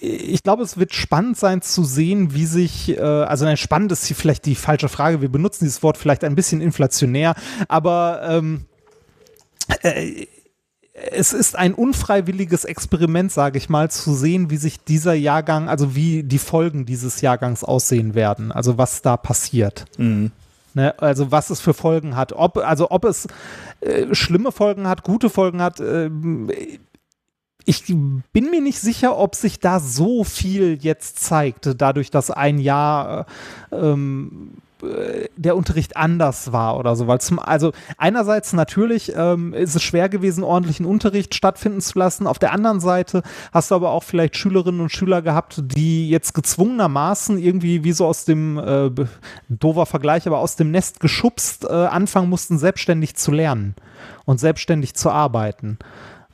ich 0.00 0.42
glaube, 0.42 0.64
es 0.64 0.76
wird 0.76 0.92
spannend 0.92 1.38
sein 1.38 1.62
zu 1.62 1.82
sehen, 1.82 2.34
wie 2.34 2.44
sich, 2.44 2.98
äh, 2.98 3.00
also 3.00 3.46
ein 3.46 3.56
spannend 3.56 3.90
ist 3.90 4.04
hier 4.04 4.16
vielleicht 4.16 4.44
die 4.44 4.54
falsche 4.54 4.90
Frage, 4.90 5.22
wir 5.22 5.30
benutzen 5.30 5.64
dieses 5.64 5.82
Wort 5.82 5.96
vielleicht 5.96 6.24
ein 6.24 6.34
bisschen 6.34 6.60
inflationär, 6.60 7.34
aber 7.68 8.20
ähm, 8.28 8.66
äh, 9.80 10.26
es 11.12 11.32
ist 11.32 11.56
ein 11.56 11.74
unfreiwilliges 11.74 12.64
Experiment, 12.64 13.32
sage 13.32 13.58
ich 13.58 13.68
mal, 13.68 13.90
zu 13.90 14.14
sehen, 14.14 14.50
wie 14.50 14.56
sich 14.56 14.82
dieser 14.82 15.14
Jahrgang, 15.14 15.68
also 15.68 15.94
wie 15.94 16.22
die 16.22 16.38
Folgen 16.38 16.86
dieses 16.86 17.20
Jahrgangs 17.20 17.64
aussehen 17.64 18.14
werden, 18.14 18.52
also 18.52 18.78
was 18.78 19.02
da 19.02 19.16
passiert. 19.16 19.84
Mhm. 19.98 20.32
Ne, 20.74 20.94
also 21.00 21.32
was 21.32 21.50
es 21.50 21.60
für 21.60 21.74
Folgen 21.74 22.14
hat. 22.14 22.32
Ob, 22.32 22.58
also 22.58 22.90
ob 22.90 23.04
es 23.04 23.26
äh, 23.80 24.14
schlimme 24.14 24.52
Folgen 24.52 24.86
hat, 24.86 25.02
gute 25.02 25.30
Folgen 25.30 25.62
hat. 25.62 25.80
Äh, 25.80 26.10
ich 27.64 27.84
bin 27.86 28.50
mir 28.50 28.60
nicht 28.60 28.78
sicher, 28.78 29.18
ob 29.18 29.34
sich 29.34 29.60
da 29.60 29.80
so 29.80 30.24
viel 30.24 30.78
jetzt 30.80 31.20
zeigt, 31.20 31.68
dadurch, 31.78 32.10
dass 32.10 32.30
ein 32.30 32.58
Jahr 32.58 33.26
äh, 33.70 33.76
ähm, 33.76 34.52
äh, 34.52 34.67
der 35.36 35.56
Unterricht 35.56 35.96
anders 35.96 36.52
war 36.52 36.78
oder 36.78 36.96
so. 36.96 37.06
Weil 37.06 37.20
zum, 37.20 37.38
also 37.38 37.72
einerseits 37.96 38.52
natürlich 38.52 39.12
ähm, 39.16 39.54
ist 39.54 39.74
es 39.74 39.82
schwer 39.82 40.08
gewesen, 40.08 40.44
ordentlichen 40.44 40.86
Unterricht 40.86 41.34
stattfinden 41.34 41.80
zu 41.80 41.98
lassen. 41.98 42.26
Auf 42.26 42.38
der 42.38 42.52
anderen 42.52 42.80
Seite 42.80 43.22
hast 43.52 43.70
du 43.70 43.74
aber 43.74 43.90
auch 43.90 44.02
vielleicht 44.02 44.36
Schülerinnen 44.36 44.80
und 44.80 44.90
Schüler 44.92 45.22
gehabt, 45.22 45.62
die 45.62 46.08
jetzt 46.08 46.34
gezwungenermaßen 46.34 47.38
irgendwie 47.38 47.84
wie 47.84 47.92
so 47.92 48.06
aus 48.06 48.24
dem, 48.24 48.58
äh, 48.58 48.90
doofer 49.48 49.86
Vergleich, 49.86 50.26
aber 50.26 50.38
aus 50.38 50.56
dem 50.56 50.70
Nest 50.70 51.00
geschubst 51.00 51.64
äh, 51.64 51.72
anfangen 51.72 52.28
mussten, 52.28 52.58
selbstständig 52.58 53.16
zu 53.16 53.32
lernen 53.32 53.74
und 54.24 54.38
selbstständig 54.40 54.94
zu 54.94 55.10
arbeiten. 55.10 55.78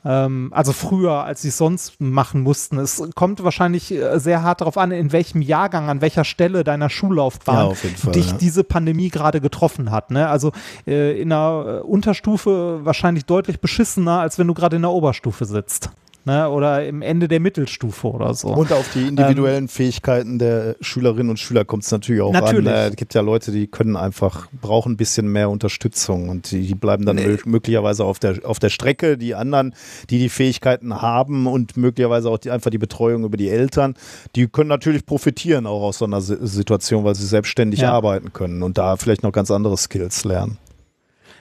Ähm, 0.05 0.49
also 0.53 0.71
früher, 0.71 1.23
als 1.23 1.41
sie 1.41 1.47
es 1.47 1.57
sonst 1.57 1.99
machen 1.99 2.41
mussten. 2.41 2.77
Es 2.77 3.01
kommt 3.15 3.43
wahrscheinlich 3.43 3.91
äh, 3.91 4.19
sehr 4.19 4.43
hart 4.43 4.61
darauf 4.61 4.77
an, 4.77 4.91
in 4.91 5.11
welchem 5.11 5.41
Jahrgang, 5.41 5.89
an 5.89 6.01
welcher 6.01 6.23
Stelle 6.23 6.63
deiner 6.63 6.89
Schullaufbahn 6.89 7.69
ja, 7.69 7.73
Fall, 7.73 8.11
dich 8.11 8.31
ja. 8.31 8.37
diese 8.37 8.63
Pandemie 8.63 9.09
gerade 9.09 9.41
getroffen 9.41 9.89
hat. 9.89 10.11
Ne? 10.11 10.29
Also 10.29 10.51
äh, 10.85 11.19
in 11.19 11.29
der 11.29 11.81
äh, 11.83 11.87
Unterstufe 11.87 12.81
wahrscheinlich 12.83 13.25
deutlich 13.25 13.59
beschissener, 13.59 14.19
als 14.19 14.37
wenn 14.37 14.47
du 14.47 14.53
gerade 14.53 14.75
in 14.75 14.83
der 14.83 14.91
Oberstufe 14.91 15.45
sitzt 15.45 15.89
ne? 16.25 16.49
oder 16.49 16.85
im 16.85 17.01
Ende 17.01 17.27
der 17.27 17.39
Mittelstufe 17.39 18.07
oder 18.07 18.33
so. 18.33 18.49
Und 18.49 18.71
auf 18.71 18.91
die 18.93 19.07
individuellen 19.07 19.65
ähm, 19.65 19.67
Fähigkeiten 19.69 20.39
der 20.39 20.75
Schülerinnen 20.81 21.29
und 21.29 21.37
Schüler 21.37 21.65
kommt 21.65 21.83
es 21.83 21.91
natürlich 21.91 22.21
auch 22.21 22.33
natürlich. 22.33 22.67
an. 22.67 22.91
Es 22.91 22.95
gibt 22.95 23.13
ja 23.13 23.21
Leute, 23.21 23.51
die 23.51 23.67
können 23.67 23.95
einfach, 23.95 24.47
brauchen 24.61 24.93
ein 24.93 24.97
bisschen 24.97 25.31
mehr 25.31 25.49
Unterstützung 25.49 26.29
und 26.29 26.51
die, 26.51 26.67
die 26.67 26.75
bleiben 26.75 27.05
dann 27.05 27.15
nee. 27.17 27.37
möglicherweise 27.45 28.03
auf 28.03 28.19
der, 28.19 28.39
auf 28.43 28.59
der 28.59 28.69
Strecke. 28.69 29.17
Die 29.17 29.35
anderen, 29.35 29.73
die 30.09 30.19
die 30.19 30.29
Fähigkeiten 30.29 31.01
haben 31.01 31.47
und 31.47 31.77
möglicherweise 31.77 32.29
auch 32.29 32.37
die, 32.37 32.51
einfach 32.51 32.71
die 32.71 32.77
Betreuung 32.77 33.23
über 33.23 33.37
die 33.37 33.49
Eltern, 33.49 33.95
die 34.35 34.47
können 34.47 34.69
natürlich 34.69 35.05
profitieren 35.05 35.65
auch 35.65 35.81
aus 35.81 35.99
so 35.99 36.05
einer 36.05 36.21
Situation, 36.21 37.03
weil 37.03 37.15
sie 37.15 37.25
selbstständig 37.25 37.81
ja. 37.81 37.91
arbeiten 37.91 38.33
können 38.33 38.63
und 38.63 38.77
da 38.77 38.97
vielleicht 38.97 39.23
noch 39.23 39.31
ganz 39.31 39.51
andere 39.51 39.77
Skills 39.77 40.23
lernen. 40.25 40.57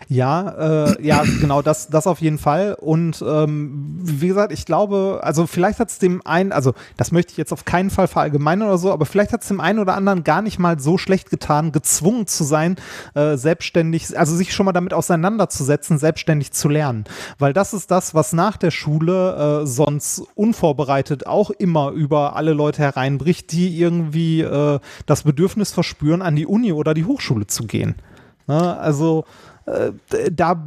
Ja, 0.08 0.86
äh, 0.86 1.06
ja, 1.06 1.22
genau, 1.40 1.62
das, 1.62 1.88
das 1.88 2.06
auf 2.06 2.20
jeden 2.20 2.38
Fall. 2.38 2.76
Und 2.78 3.24
ähm, 3.26 3.98
wie 4.02 4.28
gesagt, 4.28 4.52
ich 4.52 4.66
glaube, 4.66 5.20
also 5.22 5.46
vielleicht 5.46 5.78
hat 5.78 5.90
es 5.90 5.98
dem 5.98 6.24
einen, 6.26 6.52
also 6.52 6.74
das 6.96 7.12
möchte 7.12 7.32
ich 7.32 7.36
jetzt 7.36 7.52
auf 7.52 7.64
keinen 7.64 7.90
Fall 7.90 8.08
verallgemeinern 8.08 8.68
oder 8.68 8.78
so, 8.78 8.92
aber 8.92 9.06
vielleicht 9.06 9.32
hat 9.32 9.42
es 9.42 9.48
dem 9.48 9.60
einen 9.60 9.78
oder 9.78 9.94
anderen 9.94 10.24
gar 10.24 10.42
nicht 10.42 10.58
mal 10.58 10.78
so 10.78 10.98
schlecht 10.98 11.30
getan, 11.30 11.72
gezwungen 11.72 12.26
zu 12.26 12.44
sein, 12.44 12.76
äh, 13.14 13.36
selbstständig, 13.36 14.18
also 14.18 14.36
sich 14.36 14.52
schon 14.52 14.66
mal 14.66 14.72
damit 14.72 14.94
auseinanderzusetzen, 14.94 15.98
selbstständig 15.98 16.52
zu 16.52 16.68
lernen. 16.68 17.04
Weil 17.38 17.52
das 17.52 17.72
ist 17.72 17.90
das, 17.90 18.14
was 18.14 18.32
nach 18.32 18.56
der 18.56 18.70
Schule 18.70 19.62
äh, 19.62 19.66
sonst 19.66 20.22
unvorbereitet 20.34 21.26
auch 21.26 21.50
immer 21.50 21.90
über 21.90 22.36
alle 22.36 22.52
Leute 22.52 22.82
hereinbricht, 22.82 23.52
die 23.52 23.78
irgendwie 23.78 24.42
äh, 24.42 24.78
das 25.06 25.22
Bedürfnis 25.22 25.72
verspüren, 25.72 26.22
an 26.22 26.36
die 26.36 26.46
Uni 26.46 26.72
oder 26.72 26.94
die 26.94 27.04
Hochschule 27.04 27.46
zu 27.46 27.66
gehen. 27.66 27.94
Ne? 28.46 28.78
Also 28.78 29.24
da, 30.32 30.66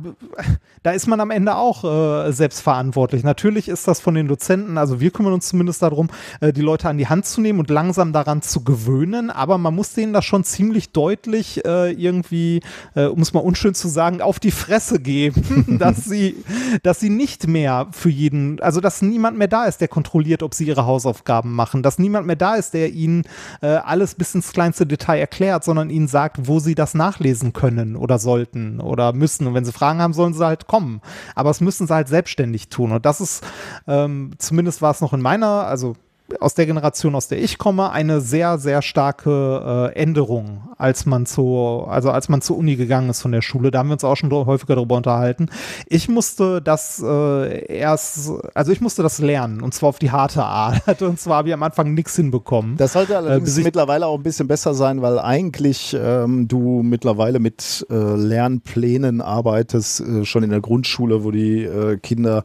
da 0.87 0.91
ist 0.93 1.05
man 1.05 1.19
am 1.19 1.31
Ende 1.31 1.55
auch 1.55 1.83
äh, 1.83 2.31
selbstverantwortlich. 2.31 3.23
Natürlich 3.23 3.67
ist 3.67 3.89
das 3.89 3.99
von 3.99 4.15
den 4.15 4.29
Dozenten, 4.29 4.77
also 4.77 5.01
wir 5.01 5.11
kümmern 5.11 5.33
uns 5.33 5.49
zumindest 5.49 5.81
darum, 5.81 6.09
äh, 6.39 6.53
die 6.53 6.61
Leute 6.61 6.87
an 6.87 6.97
die 6.97 7.07
Hand 7.07 7.25
zu 7.25 7.41
nehmen 7.41 7.59
und 7.59 7.69
langsam 7.69 8.13
daran 8.13 8.41
zu 8.41 8.63
gewöhnen, 8.63 9.29
aber 9.29 9.57
man 9.57 9.75
muss 9.75 9.93
denen 9.93 10.13
das 10.13 10.23
schon 10.23 10.45
ziemlich 10.45 10.91
deutlich 10.91 11.65
äh, 11.65 11.91
irgendwie, 11.91 12.61
äh, 12.95 13.05
um 13.05 13.21
es 13.21 13.33
mal 13.33 13.41
unschön 13.41 13.73
zu 13.73 13.89
sagen, 13.89 14.21
auf 14.21 14.39
die 14.39 14.51
Fresse 14.51 14.99
geben, 14.99 15.77
dass 15.79 16.05
sie, 16.05 16.43
dass 16.83 17.01
sie 17.01 17.09
nicht 17.09 17.47
mehr 17.47 17.87
für 17.91 18.09
jeden, 18.09 18.61
also 18.61 18.79
dass 18.79 19.01
niemand 19.01 19.37
mehr 19.37 19.49
da 19.49 19.65
ist, 19.65 19.81
der 19.81 19.89
kontrolliert, 19.89 20.41
ob 20.41 20.53
sie 20.53 20.67
ihre 20.67 20.85
Hausaufgaben 20.85 21.53
machen, 21.53 21.83
dass 21.83 21.99
niemand 21.99 22.27
mehr 22.27 22.37
da 22.37 22.55
ist, 22.55 22.73
der 22.73 22.93
ihnen 22.93 23.23
äh, 23.61 23.67
alles 23.67 24.15
bis 24.15 24.33
ins 24.35 24.53
kleinste 24.53 24.85
Detail 24.85 25.19
erklärt, 25.19 25.65
sondern 25.65 25.89
ihnen 25.89 26.07
sagt, 26.07 26.47
wo 26.47 26.59
sie 26.59 26.75
das 26.75 26.93
nachlesen 26.93 27.51
können 27.51 27.97
oder 27.97 28.19
sollten 28.19 28.79
oder 28.87 29.13
müssen. 29.13 29.47
Und 29.47 29.53
wenn 29.53 29.65
sie 29.65 29.71
Fragen 29.71 30.01
haben, 30.01 30.13
sollen 30.13 30.33
sie 30.33 30.45
halt 30.45 30.67
kommen. 30.67 31.01
Aber 31.35 31.49
es 31.49 31.61
müssen 31.61 31.87
sie 31.87 31.93
halt 31.93 32.07
selbstständig 32.07 32.69
tun. 32.69 32.91
Und 32.91 33.05
das 33.05 33.21
ist, 33.21 33.45
ähm, 33.87 34.31
zumindest 34.37 34.81
war 34.81 34.91
es 34.91 35.01
noch 35.01 35.13
in 35.13 35.21
meiner, 35.21 35.65
also 35.67 35.95
aus 36.39 36.53
der 36.55 36.65
Generation, 36.65 37.15
aus 37.15 37.27
der 37.27 37.41
ich 37.41 37.57
komme, 37.57 37.91
eine 37.91 38.21
sehr, 38.21 38.57
sehr 38.57 38.81
starke 38.81 39.91
äh, 39.95 39.99
Änderung, 39.99 40.69
als 40.77 41.05
man 41.05 41.25
zu, 41.25 41.85
also 41.87 42.11
als 42.11 42.27
man 42.29 42.41
zur 42.41 42.57
Uni 42.57 42.75
gegangen 42.75 43.09
ist 43.09 43.21
von 43.21 43.31
der 43.31 43.41
Schule. 43.41 43.71
Da 43.71 43.79
haben 43.79 43.87
wir 43.87 43.93
uns 43.93 44.03
auch 44.03 44.15
schon 44.15 44.31
häufiger 44.31 44.75
darüber 44.75 44.97
unterhalten. 44.97 45.49
Ich 45.87 46.09
musste 46.09 46.61
das 46.61 47.01
äh, 47.03 47.73
erst, 47.73 48.31
also 48.53 48.71
ich 48.71 48.81
musste 48.81 49.03
das 49.03 49.19
lernen 49.19 49.61
und 49.61 49.73
zwar 49.73 49.89
auf 49.89 49.99
die 49.99 50.11
harte 50.11 50.43
Art. 50.43 51.01
Und 51.07 51.19
zwar 51.19 51.37
habe 51.37 51.49
ich 51.49 51.53
am 51.53 51.63
Anfang 51.63 51.93
nichts 51.93 52.15
hinbekommen. 52.15 52.75
Das 52.77 52.93
sollte 52.93 53.13
äh, 53.13 53.17
allerdings 53.17 53.57
äh, 53.57 53.61
mittlerweile 53.61 54.07
auch 54.07 54.17
ein 54.17 54.23
bisschen 54.23 54.47
besser 54.47 54.73
sein, 54.73 55.01
weil 55.01 55.19
eigentlich 55.19 55.95
ähm, 55.99 56.47
du 56.47 56.81
mittlerweile 56.83 57.39
mit 57.39 57.85
äh, 57.89 57.93
Lernplänen 57.93 59.21
arbeitest, 59.21 60.01
äh, 60.01 60.25
schon 60.25 60.43
in 60.43 60.49
der 60.49 60.61
Grundschule, 60.61 61.23
wo 61.23 61.31
die 61.31 61.69
Kinder 62.01 62.43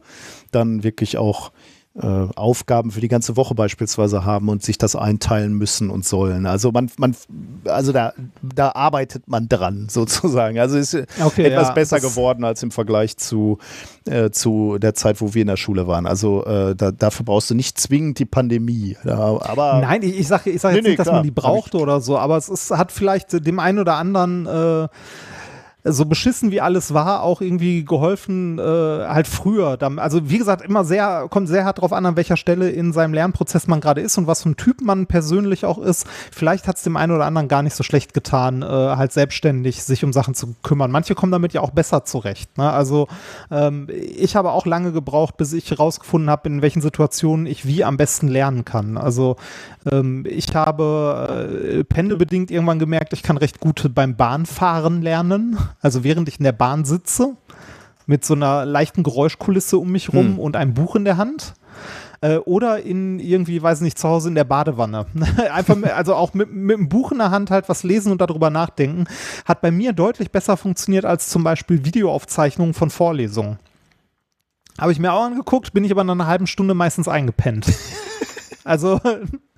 dann 0.51 0.83
wirklich 0.83 1.17
auch 1.17 1.51
Aufgaben 1.95 2.89
für 2.89 3.01
die 3.01 3.07
ganze 3.07 3.37
Woche 3.37 3.53
beispielsweise 3.53 4.25
haben 4.25 4.49
und 4.49 4.63
sich 4.63 4.79
das 4.79 4.95
einteilen 4.95 5.53
müssen 5.53 5.91
und 5.91 6.03
sollen. 6.03 6.47
Also 6.47 6.71
man, 6.71 6.89
man, 6.97 7.15
also 7.65 7.91
da, 7.91 8.13
da 8.41 8.71
arbeitet 8.71 9.27
man 9.27 9.47
dran 9.47 9.87
sozusagen. 9.91 10.57
Also 10.57 10.77
ist 10.77 10.95
okay, 11.23 11.43
etwas 11.43 11.67
ja, 11.67 11.73
besser 11.73 11.99
geworden 11.99 12.45
als 12.45 12.63
im 12.63 12.71
Vergleich 12.71 13.17
zu, 13.17 13.59
äh, 14.05 14.31
zu 14.31 14.79
der 14.79 14.95
Zeit, 14.95 15.21
wo 15.21 15.35
wir 15.35 15.43
in 15.43 15.47
der 15.47 15.57
Schule 15.57 15.85
waren. 15.85 16.07
Also 16.07 16.43
äh, 16.45 16.75
da, 16.75 16.91
dafür 16.91 17.25
brauchst 17.25 17.51
du 17.51 17.53
nicht 17.53 17.79
zwingend 17.79 18.17
die 18.17 18.25
Pandemie. 18.25 18.97
Ja, 19.03 19.19
aber 19.19 19.79
Nein, 19.81 20.01
ich, 20.01 20.19
ich 20.19 20.27
sage 20.27 20.49
ich 20.49 20.61
sag 20.61 20.73
jetzt 20.73 20.83
nee, 20.83 20.89
nicht, 20.89 20.99
nee, 20.99 21.03
dass 21.03 21.13
man 21.13 21.21
die 21.21 21.29
brauchte 21.29 21.77
oder 21.77 22.01
so, 22.01 22.17
aber 22.17 22.37
es 22.37 22.49
ist, 22.49 22.71
hat 22.71 22.91
vielleicht 22.91 23.45
dem 23.45 23.59
einen 23.59 23.77
oder 23.77 23.97
anderen 23.97 24.47
äh, 24.47 24.87
so 25.83 26.05
beschissen 26.05 26.51
wie 26.51 26.61
alles 26.61 26.93
war, 26.93 27.23
auch 27.23 27.41
irgendwie 27.41 27.83
geholfen, 27.83 28.57
äh, 28.57 28.61
halt 28.61 29.27
früher. 29.27 29.77
Also 29.97 30.29
wie 30.29 30.37
gesagt, 30.37 30.63
immer 30.63 30.85
sehr, 30.85 31.27
kommt 31.29 31.49
sehr 31.49 31.65
hart 31.65 31.81
drauf 31.81 31.91
an, 31.91 32.05
an 32.05 32.15
welcher 32.15 32.37
Stelle 32.37 32.69
in 32.69 32.93
seinem 32.93 33.13
Lernprozess 33.13 33.67
man 33.67 33.81
gerade 33.81 34.01
ist 34.01 34.17
und 34.17 34.27
was 34.27 34.43
für 34.43 34.49
ein 34.49 34.55
Typ 34.55 34.81
man 34.81 35.07
persönlich 35.07 35.65
auch 35.65 35.79
ist. 35.79 36.07
Vielleicht 36.31 36.67
hat 36.67 36.77
es 36.77 36.83
dem 36.83 36.95
einen 36.95 37.11
oder 37.11 37.25
anderen 37.25 37.49
gar 37.49 37.63
nicht 37.63 37.75
so 37.75 37.83
schlecht 37.83 38.13
getan, 38.13 38.61
äh, 38.61 38.65
halt 38.65 39.11
selbstständig 39.11 39.83
sich 39.83 40.05
um 40.05 40.13
Sachen 40.13 40.35
zu 40.35 40.55
kümmern. 40.63 40.89
Manche 40.89 41.15
kommen 41.15 41.31
damit 41.33 41.51
ja 41.53 41.61
auch 41.61 41.71
besser 41.71 42.05
zurecht. 42.05 42.57
Ne? 42.57 42.69
Also 42.69 43.07
ähm, 43.51 43.87
ich 43.89 44.37
habe 44.37 44.51
auch 44.51 44.65
lange 44.65 44.93
gebraucht, 44.93 45.35
bis 45.35 45.51
ich 45.51 45.69
herausgefunden 45.69 46.29
habe, 46.29 46.47
in 46.47 46.61
welchen 46.61 46.81
Situationen 46.81 47.45
ich 47.45 47.65
wie 47.65 47.83
am 47.83 47.97
besten 47.97 48.29
lernen 48.29 48.63
kann. 48.63 48.97
Also 48.97 49.35
ähm, 49.91 50.25
ich 50.29 50.55
habe 50.55 51.79
äh, 51.79 51.83
pendelbedingt 51.83 52.51
irgendwann 52.51 52.79
gemerkt, 52.79 53.11
ich 53.11 53.23
kann 53.23 53.35
recht 53.35 53.59
gut 53.59 53.91
beim 53.93 54.15
Bahnfahren 54.15 55.01
lernen. 55.01 55.57
Also 55.81 56.03
während 56.03 56.27
ich 56.29 56.39
in 56.39 56.43
der 56.43 56.51
Bahn 56.51 56.85
sitze, 56.85 57.35
mit 58.05 58.25
so 58.25 58.33
einer 58.33 58.65
leichten 58.65 59.03
Geräuschkulisse 59.03 59.77
um 59.77 59.91
mich 59.91 60.11
rum 60.13 60.33
hm. 60.33 60.39
und 60.39 60.55
einem 60.55 60.73
Buch 60.73 60.95
in 60.95 61.05
der 61.05 61.17
Hand. 61.17 61.53
Äh, 62.21 62.37
oder 62.37 62.81
in 62.81 63.19
irgendwie, 63.19 63.61
weiß 63.61 63.81
nicht, 63.81 63.99
zu 63.99 64.07
Hause 64.07 64.29
in 64.29 64.35
der 64.35 64.43
Badewanne. 64.43 65.05
Einfach, 65.53 65.75
mit, 65.75 65.91
also 65.91 66.15
auch 66.15 66.33
mit, 66.33 66.51
mit 66.51 66.77
einem 66.77 66.89
Buch 66.89 67.11
in 67.11 67.17
der 67.17 67.31
Hand 67.31 67.51
halt 67.51 67.69
was 67.69 67.83
lesen 67.83 68.11
und 68.11 68.21
darüber 68.21 68.49
nachdenken, 68.49 69.05
hat 69.45 69.61
bei 69.61 69.71
mir 69.71 69.93
deutlich 69.93 70.31
besser 70.31 70.57
funktioniert 70.57 71.05
als 71.05 71.29
zum 71.29 71.43
Beispiel 71.43 71.85
Videoaufzeichnungen 71.85 72.73
von 72.73 72.89
Vorlesungen. 72.89 73.59
Habe 74.79 74.91
ich 74.91 74.99
mir 74.99 75.13
auch 75.13 75.25
angeguckt, 75.25 75.73
bin 75.73 75.83
ich 75.83 75.91
aber 75.91 76.03
nach 76.03 76.13
einer 76.13 76.27
halben 76.27 76.47
Stunde 76.47 76.73
meistens 76.73 77.07
eingepennt. 77.07 77.67
also 78.63 78.99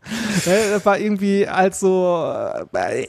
das 0.46 0.86
war 0.86 1.00
irgendwie 1.00 1.48
also 1.48 2.34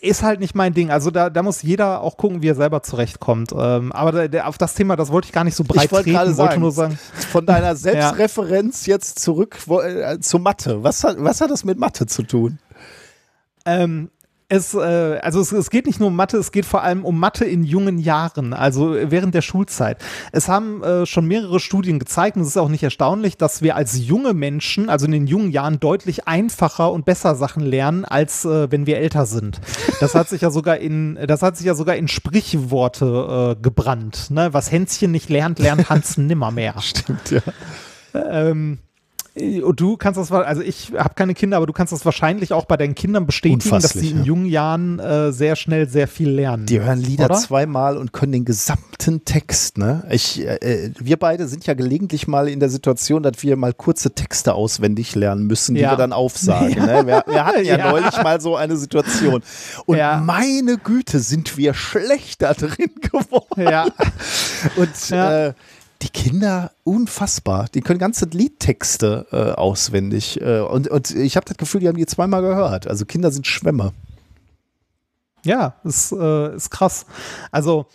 ist 0.01 0.23
halt 0.23 0.41
nicht 0.41 0.55
mein 0.55 0.75
Ding. 0.75 0.91
Also 0.91 1.11
da, 1.11 1.31
da 1.31 1.43
muss 1.43 1.63
jeder 1.63 2.01
auch 2.01 2.17
gucken, 2.17 2.43
wie 2.43 2.49
er 2.49 2.55
selber 2.55 2.83
zurechtkommt. 2.83 3.53
Ähm, 3.57 3.93
aber 3.93 4.29
da, 4.29 4.45
auf 4.45 4.59
das 4.59 4.75
Thema, 4.75 4.97
das 4.97 5.11
wollte 5.11 5.27
ich 5.27 5.33
gar 5.33 5.45
nicht 5.45 5.57
so 5.57 5.65
breit 5.65 5.87
ich 5.87 5.93
wollte 5.93 6.13
treten, 6.13 6.37
wollte 6.37 6.59
nur 6.59 6.73
sagen. 6.73 6.99
Von 7.31 7.47
deiner 7.47 7.77
Selbstreferenz 7.77 8.87
ja. 8.87 8.95
jetzt 8.95 9.19
zurück 9.19 9.59
wo, 9.67 9.81
äh, 9.81 10.19
zu 10.21 10.39
Mathe. 10.39 10.83
Was 10.83 11.05
hat, 11.05 11.17
was 11.19 11.41
hat 11.41 11.51
das 11.51 11.65
mit 11.65 11.79
Mathe 11.79 12.07
zu 12.07 12.23
tun? 12.23 12.59
Ähm, 13.65 14.11
es, 14.49 14.75
äh, 14.75 15.19
also 15.23 15.41
es, 15.41 15.51
es, 15.51 15.71
geht 15.71 15.87
nicht 15.87 15.99
nur 15.99 16.09
um 16.09 16.17
Mathe, 16.17 16.37
es 16.37 16.53
geht 16.53 16.67
vor 16.67 16.83
allem 16.83 17.05
um 17.05 17.19
Mathe 17.19 17.45
in 17.45 17.65
jungen 17.65 17.99
Jahren, 17.99 18.53
also 18.53 18.95
während 18.95 19.35
der 19.35 19.43
Schulzeit. 19.43 19.99
Es 20.31 20.49
haben 20.49 20.85
äh, 20.85 21.05
schon 21.05 21.27
mehrere 21.27 21.59
Studien 21.59 21.99
gezeigt, 21.99 22.37
und 22.37 22.43
es 22.43 22.49
ist 22.49 22.57
auch 22.57 22.69
nicht 22.69 22.85
erstaunlich, 22.85 23.37
dass 23.37 23.63
wir 23.63 23.75
als 23.75 23.99
junge 23.99 24.35
Menschen, 24.35 24.89
also 24.89 25.07
in 25.07 25.13
den 25.13 25.27
jungen 25.27 25.51
Jahren, 25.51 25.81
deutlich 25.81 26.29
einfacher 26.29 26.93
und 26.93 27.05
besser 27.05 27.35
Sachen 27.35 27.65
lernen, 27.65 28.05
als 28.05 28.45
äh, 28.45 28.71
wenn 28.71 28.87
wir 28.87 28.99
älter 28.99 29.27
sind. 29.27 29.61
Das 30.01 30.15
hat 30.15 30.29
sich 30.29 30.43
ja 30.43 30.51
sogar 30.51 30.79
in, 30.79 31.19
das 31.27 31.43
hat 31.43 31.57
sich 31.57 31.67
ja 31.67 31.75
sogar 31.75 31.97
in 31.97 32.07
Sprichworte 32.07 33.57
äh, 33.57 33.63
gebrannt. 33.63 34.31
Ne? 34.31 34.53
Was 34.53 34.71
Hänschen 34.71 35.11
nicht 35.11 35.29
lernt, 35.29 35.59
lernt 35.59 35.91
Hans 35.91 36.19
nimmermehr. 36.19 36.75
Stimmt, 36.81 37.31
ja. 37.31 37.41
Ähm, 38.15 38.79
und 39.63 39.81
du 39.81 39.97
kannst 39.99 40.19
das, 40.19 40.33
also 40.33 40.63
ich 40.63 40.93
habe 40.97 41.15
keine 41.15 41.35
Kinder, 41.35 41.59
aber 41.59 41.67
du 41.67 41.75
kannst 41.75 41.93
das 41.93 42.05
wahrscheinlich 42.07 42.55
auch 42.55 42.65
bei 42.65 42.79
deinen 42.79 42.95
Kindern 42.95 43.27
bestätigen, 43.27 43.69
dass 43.69 43.91
sie 43.91 44.11
in 44.11 44.19
ja. 44.19 44.25
jungen 44.25 44.47
Jahren 44.47 44.99
äh, 44.99 45.31
sehr 45.31 45.57
schnell 45.57 45.89
sehr 45.89 46.09
viel 46.09 46.31
lernen. 46.31 46.65
Die 46.65 46.81
hören 46.81 47.01
Lieder 47.01 47.27
oder? 47.27 47.35
zweimal 47.35 47.99
und 47.99 48.13
können 48.13 48.33
den 48.33 48.45
gesamten 48.47 49.25
Text. 49.27 49.77
Ne? 49.77 50.07
Ich, 50.11 50.41
äh, 50.41 50.91
wir 50.99 51.19
beide 51.19 51.49
sind 51.49 51.67
ja 51.67 51.75
gelegentlich 51.75 52.27
mal 52.27 52.49
in 52.49 52.61
der 52.61 52.71
Situation, 52.71 53.23
dass 53.23 53.43
wir 53.43 53.57
mal 53.57 53.75
kurze 53.75 54.13
Texte 54.13 54.55
auswendig 54.55 55.15
lernen 55.15 55.47
müssen, 55.47 55.75
die 55.75 55.83
ja. 55.83 55.93
wir 55.93 55.97
dann 55.97 56.13
aufsagen. 56.13 56.67
Ja. 56.77 56.85
Ne? 56.85 57.07
Wir, 57.07 57.25
wir, 57.27 57.47
hatten 57.47 57.65
ja, 57.65 57.91
neulich 57.91 58.23
mal 58.23 58.41
so 58.41 58.57
eine 58.57 58.77
Situation. 58.77 59.43
Und 59.87 59.99
meine 59.99 60.79
Güte, 60.79 61.21
sind 61.21 61.57
wir 61.57 61.75
schlechter 61.75 62.55
drin 62.55 62.91
geworden. 63.01 63.63
Ja. 63.63 63.87
Und 64.77 65.11
äh, 65.11 65.53
die 66.07 66.11
Kinder 66.11 66.73
unfassbar. 66.85 67.67
Die 67.75 67.81
können 67.81 67.99
ganze 67.99 68.27
Liedtexte 68.27 69.27
äh, 69.33 69.53
auswendig. 69.53 70.41
Äh, 70.41 70.61
und, 70.61 70.89
und 70.89 71.11
ich 71.11 71.37
habe 71.37 71.47
das 71.47 71.57
Gefühl, 71.57 71.81
die 71.81 71.89
haben 71.89 71.97
die 71.97 72.07
zweimal 72.07 72.43
gehört. 72.43 72.87
Also 72.87 73.05
Kinder 73.05 73.31
sind 73.31 73.47
Schwämme. 73.47 73.93
Ja, 75.45 75.75
ist, 75.85 76.13
äh, 76.13 76.55
ist 76.55 76.71
krass. 76.71 77.07
Also 77.51 77.87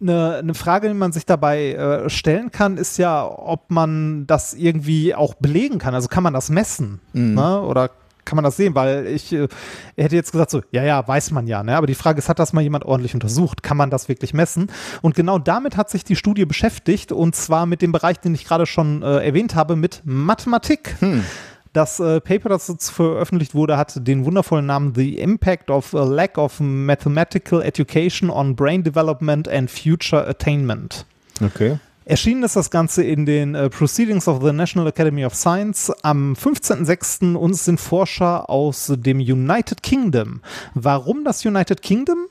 eine, 0.00 0.36
eine 0.36 0.54
Frage, 0.54 0.88
die 0.88 0.94
man 0.94 1.12
sich 1.12 1.26
dabei 1.26 1.72
äh, 1.72 2.10
stellen 2.10 2.50
kann, 2.50 2.76
ist 2.76 2.98
ja, 2.98 3.26
ob 3.26 3.70
man 3.70 4.26
das 4.26 4.54
irgendwie 4.54 5.14
auch 5.14 5.34
belegen 5.34 5.78
kann. 5.78 5.94
Also 5.94 6.08
kann 6.08 6.22
man 6.22 6.34
das 6.34 6.50
messen? 6.50 7.00
Mhm. 7.12 7.34
Ne? 7.34 7.62
Oder 7.62 7.90
kann 8.26 8.36
man 8.36 8.44
das 8.44 8.56
sehen, 8.56 8.74
weil 8.74 9.06
ich 9.06 9.32
äh, 9.32 9.48
hätte 9.96 10.16
jetzt 10.16 10.32
gesagt 10.32 10.50
so, 10.50 10.60
ja, 10.70 10.84
ja, 10.84 11.06
weiß 11.06 11.30
man 11.30 11.46
ja, 11.46 11.62
ne? 11.62 11.76
aber 11.76 11.86
die 11.86 11.94
Frage 11.94 12.18
ist, 12.18 12.28
hat 12.28 12.38
das 12.38 12.52
mal 12.52 12.60
jemand 12.60 12.84
ordentlich 12.84 13.14
untersucht? 13.14 13.62
Kann 13.62 13.76
man 13.76 13.88
das 13.88 14.08
wirklich 14.08 14.34
messen? 14.34 14.70
Und 15.00 15.14
genau 15.14 15.38
damit 15.38 15.76
hat 15.76 15.88
sich 15.88 16.04
die 16.04 16.16
Studie 16.16 16.44
beschäftigt 16.44 17.12
und 17.12 17.34
zwar 17.34 17.64
mit 17.66 17.80
dem 17.80 17.92
Bereich, 17.92 18.18
den 18.18 18.34
ich 18.34 18.44
gerade 18.44 18.66
schon 18.66 19.02
äh, 19.02 19.24
erwähnt 19.24 19.54
habe, 19.54 19.76
mit 19.76 20.02
Mathematik. 20.04 20.96
Hm. 21.00 21.24
Das 21.72 22.00
äh, 22.00 22.20
Paper, 22.22 22.48
das 22.48 22.68
jetzt 22.68 22.88
veröffentlicht 22.88 23.54
wurde, 23.54 23.76
hat 23.76 24.06
den 24.06 24.24
wundervollen 24.24 24.64
Namen 24.64 24.94
The 24.94 25.18
Impact 25.18 25.70
of 25.70 25.94
a 25.94 26.04
Lack 26.04 26.38
of 26.38 26.58
Mathematical 26.58 27.60
Education 27.60 28.30
on 28.30 28.56
Brain 28.56 28.82
Development 28.82 29.46
and 29.46 29.70
Future 29.70 30.26
Attainment. 30.26 31.04
Okay. 31.44 31.78
Erschienen 32.08 32.44
ist 32.44 32.54
das 32.54 32.70
Ganze 32.70 33.02
in 33.02 33.26
den 33.26 33.56
äh, 33.56 33.68
Proceedings 33.68 34.28
of 34.28 34.40
the 34.40 34.52
National 34.52 34.86
Academy 34.86 35.26
of 35.26 35.34
Science 35.34 35.90
am 36.02 36.34
15.06. 36.34 37.34
und 37.34 37.50
es 37.50 37.64
sind 37.64 37.80
Forscher 37.80 38.48
aus 38.48 38.92
dem 38.96 39.18
United 39.18 39.82
Kingdom. 39.82 40.40
Warum 40.74 41.24
das 41.24 41.44
United 41.44 41.82
Kingdom? 41.82 42.26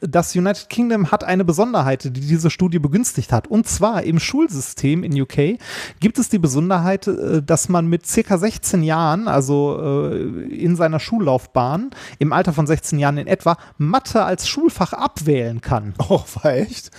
das 0.00 0.36
United 0.36 0.68
Kingdom 0.68 1.10
hat 1.10 1.24
eine 1.24 1.44
Besonderheit, 1.44 2.04
die 2.04 2.10
diese 2.10 2.50
Studie 2.50 2.78
begünstigt 2.78 3.32
hat. 3.32 3.48
Und 3.48 3.66
zwar 3.66 4.02
im 4.02 4.20
Schulsystem 4.20 5.02
in 5.02 5.20
UK 5.20 5.58
gibt 6.00 6.18
es 6.18 6.28
die 6.28 6.38
Besonderheit, 6.38 7.08
äh, 7.08 7.42
dass 7.42 7.68
man 7.68 7.88
mit 7.88 8.06
circa 8.06 8.38
16 8.38 8.84
Jahren, 8.84 9.26
also 9.26 10.10
äh, 10.12 10.54
in 10.54 10.76
seiner 10.76 11.00
Schullaufbahn, 11.00 11.90
im 12.20 12.32
Alter 12.32 12.52
von 12.52 12.68
16 12.68 13.00
Jahren 13.00 13.18
in 13.18 13.26
etwa, 13.26 13.56
Mathe 13.76 14.22
als 14.22 14.46
Schulfach 14.46 14.92
abwählen 14.92 15.60
kann. 15.60 15.94
Oh, 16.08 16.22
war 16.42 16.52
echt? 16.54 16.92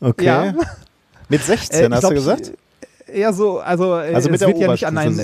Okay. 0.00 0.26
Ja. 0.26 0.54
Mit 1.28 1.42
16, 1.42 1.92
äh, 1.92 1.94
hast 1.94 2.00
glaub, 2.00 2.10
du 2.10 2.16
gesagt? 2.16 2.52
eher 3.14 3.32
so, 3.32 3.60
also, 3.60 3.98
äh, 3.98 4.14
also 4.14 4.28
es 4.30 4.40
wird 4.40 4.58
ja 4.58 4.70
nicht 4.70 4.86
an 4.86 4.98
ein, 4.98 5.18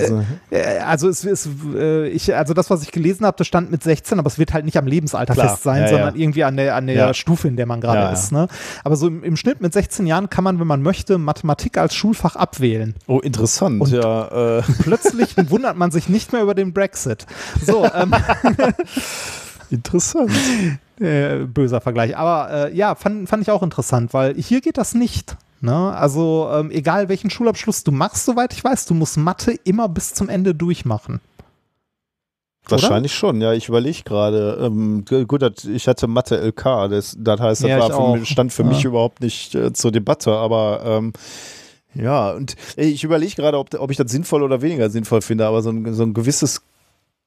äh, 0.49 0.77
also 0.79 1.09
es 1.09 1.23
ist, 1.23 1.49
äh, 1.75 2.07
ich, 2.07 2.33
also 2.35 2.53
das, 2.53 2.69
was 2.69 2.83
ich 2.83 2.91
gelesen 2.91 3.25
habe, 3.25 3.37
das 3.37 3.47
stand 3.47 3.71
mit 3.71 3.83
16, 3.83 4.19
aber 4.19 4.27
es 4.27 4.39
wird 4.39 4.53
halt 4.53 4.65
nicht 4.65 4.77
am 4.77 4.87
Lebensalter 4.87 5.33
Klar. 5.33 5.49
fest 5.49 5.63
sein, 5.63 5.83
ja, 5.83 5.87
sondern 5.89 6.15
ja. 6.15 6.21
irgendwie 6.21 6.43
an 6.43 6.57
der, 6.57 6.75
an 6.75 6.87
der 6.87 6.95
ja. 6.95 7.13
Stufe, 7.13 7.47
in 7.47 7.55
der 7.55 7.65
man 7.65 7.81
gerade 7.81 8.13
ist. 8.13 8.31
Ne? 8.31 8.47
Aber 8.83 8.95
so 8.95 9.07
im, 9.07 9.23
im, 9.23 9.37
Schnitt 9.37 9.61
mit 9.61 9.73
16 9.73 10.07
Jahren 10.07 10.29
kann 10.29 10.43
man, 10.43 10.59
wenn 10.59 10.67
man 10.67 10.81
möchte, 10.81 11.17
Mathematik 11.17 11.77
als 11.77 11.93
Schulfach 11.93 12.35
abwählen. 12.35 12.95
Oh, 13.07 13.19
interessant, 13.19 13.81
Und 13.81 13.91
ja. 13.91 14.59
Äh. 14.59 14.63
Plötzlich 14.83 15.35
wundert 15.49 15.77
man 15.77 15.91
sich 15.91 16.09
nicht 16.09 16.33
mehr 16.33 16.41
über 16.41 16.55
den 16.55 16.73
Brexit. 16.73 17.25
So, 17.63 17.85
ähm, 17.95 18.13
Interessant. 19.69 20.31
Äh, 20.99 21.45
böser 21.45 21.79
Vergleich. 21.81 22.17
Aber 22.17 22.69
äh, 22.69 22.75
ja, 22.75 22.95
fand, 22.95 23.29
fand 23.29 23.41
ich 23.41 23.51
auch 23.51 23.63
interessant, 23.63 24.13
weil 24.13 24.35
hier 24.35 24.59
geht 24.61 24.77
das 24.77 24.93
nicht. 24.93 25.37
Ne? 25.61 25.93
Also 25.93 26.49
ähm, 26.51 26.71
egal 26.71 27.07
welchen 27.07 27.29
Schulabschluss 27.29 27.83
du 27.83 27.91
machst, 27.91 28.25
soweit 28.25 28.53
ich 28.53 28.63
weiß, 28.63 28.85
du 28.85 28.93
musst 28.93 29.17
Mathe 29.17 29.53
immer 29.63 29.87
bis 29.87 30.13
zum 30.13 30.27
Ende 30.27 30.55
durchmachen. 30.55 31.21
Wahrscheinlich 32.67 33.11
Oder? 33.11 33.17
schon, 33.17 33.41
ja. 33.41 33.53
Ich 33.53 33.69
überlege 33.69 34.03
gerade. 34.03 34.57
Ähm, 34.61 35.05
gut, 35.05 35.65
ich 35.65 35.87
hatte 35.87 36.07
Mathe 36.07 36.37
LK, 36.37 36.89
das, 36.89 37.15
das 37.17 37.39
heißt, 37.39 37.63
das 37.63 37.69
ja, 37.69 37.79
war 37.79 38.17
für, 38.17 38.25
stand 38.25 38.53
für 38.53 38.63
ja. 38.63 38.69
mich 38.69 38.85
überhaupt 38.85 39.21
nicht 39.21 39.55
äh, 39.55 39.73
zur 39.73 39.91
Debatte, 39.91 40.31
aber 40.31 40.81
ähm, 40.85 41.13
ja, 41.93 42.31
und 42.31 42.55
ich 42.77 43.03
überlege 43.03 43.35
gerade, 43.35 43.57
ob, 43.57 43.73
ob 43.73 43.91
ich 43.91 43.97
das 43.97 44.11
sinnvoll 44.11 44.43
oder 44.43 44.61
weniger 44.61 44.89
sinnvoll 44.89 45.21
finde, 45.21 45.45
aber 45.45 45.61
so 45.61 45.71
ein, 45.71 45.93
so 45.93 46.03
ein 46.03 46.13
gewisses 46.13 46.61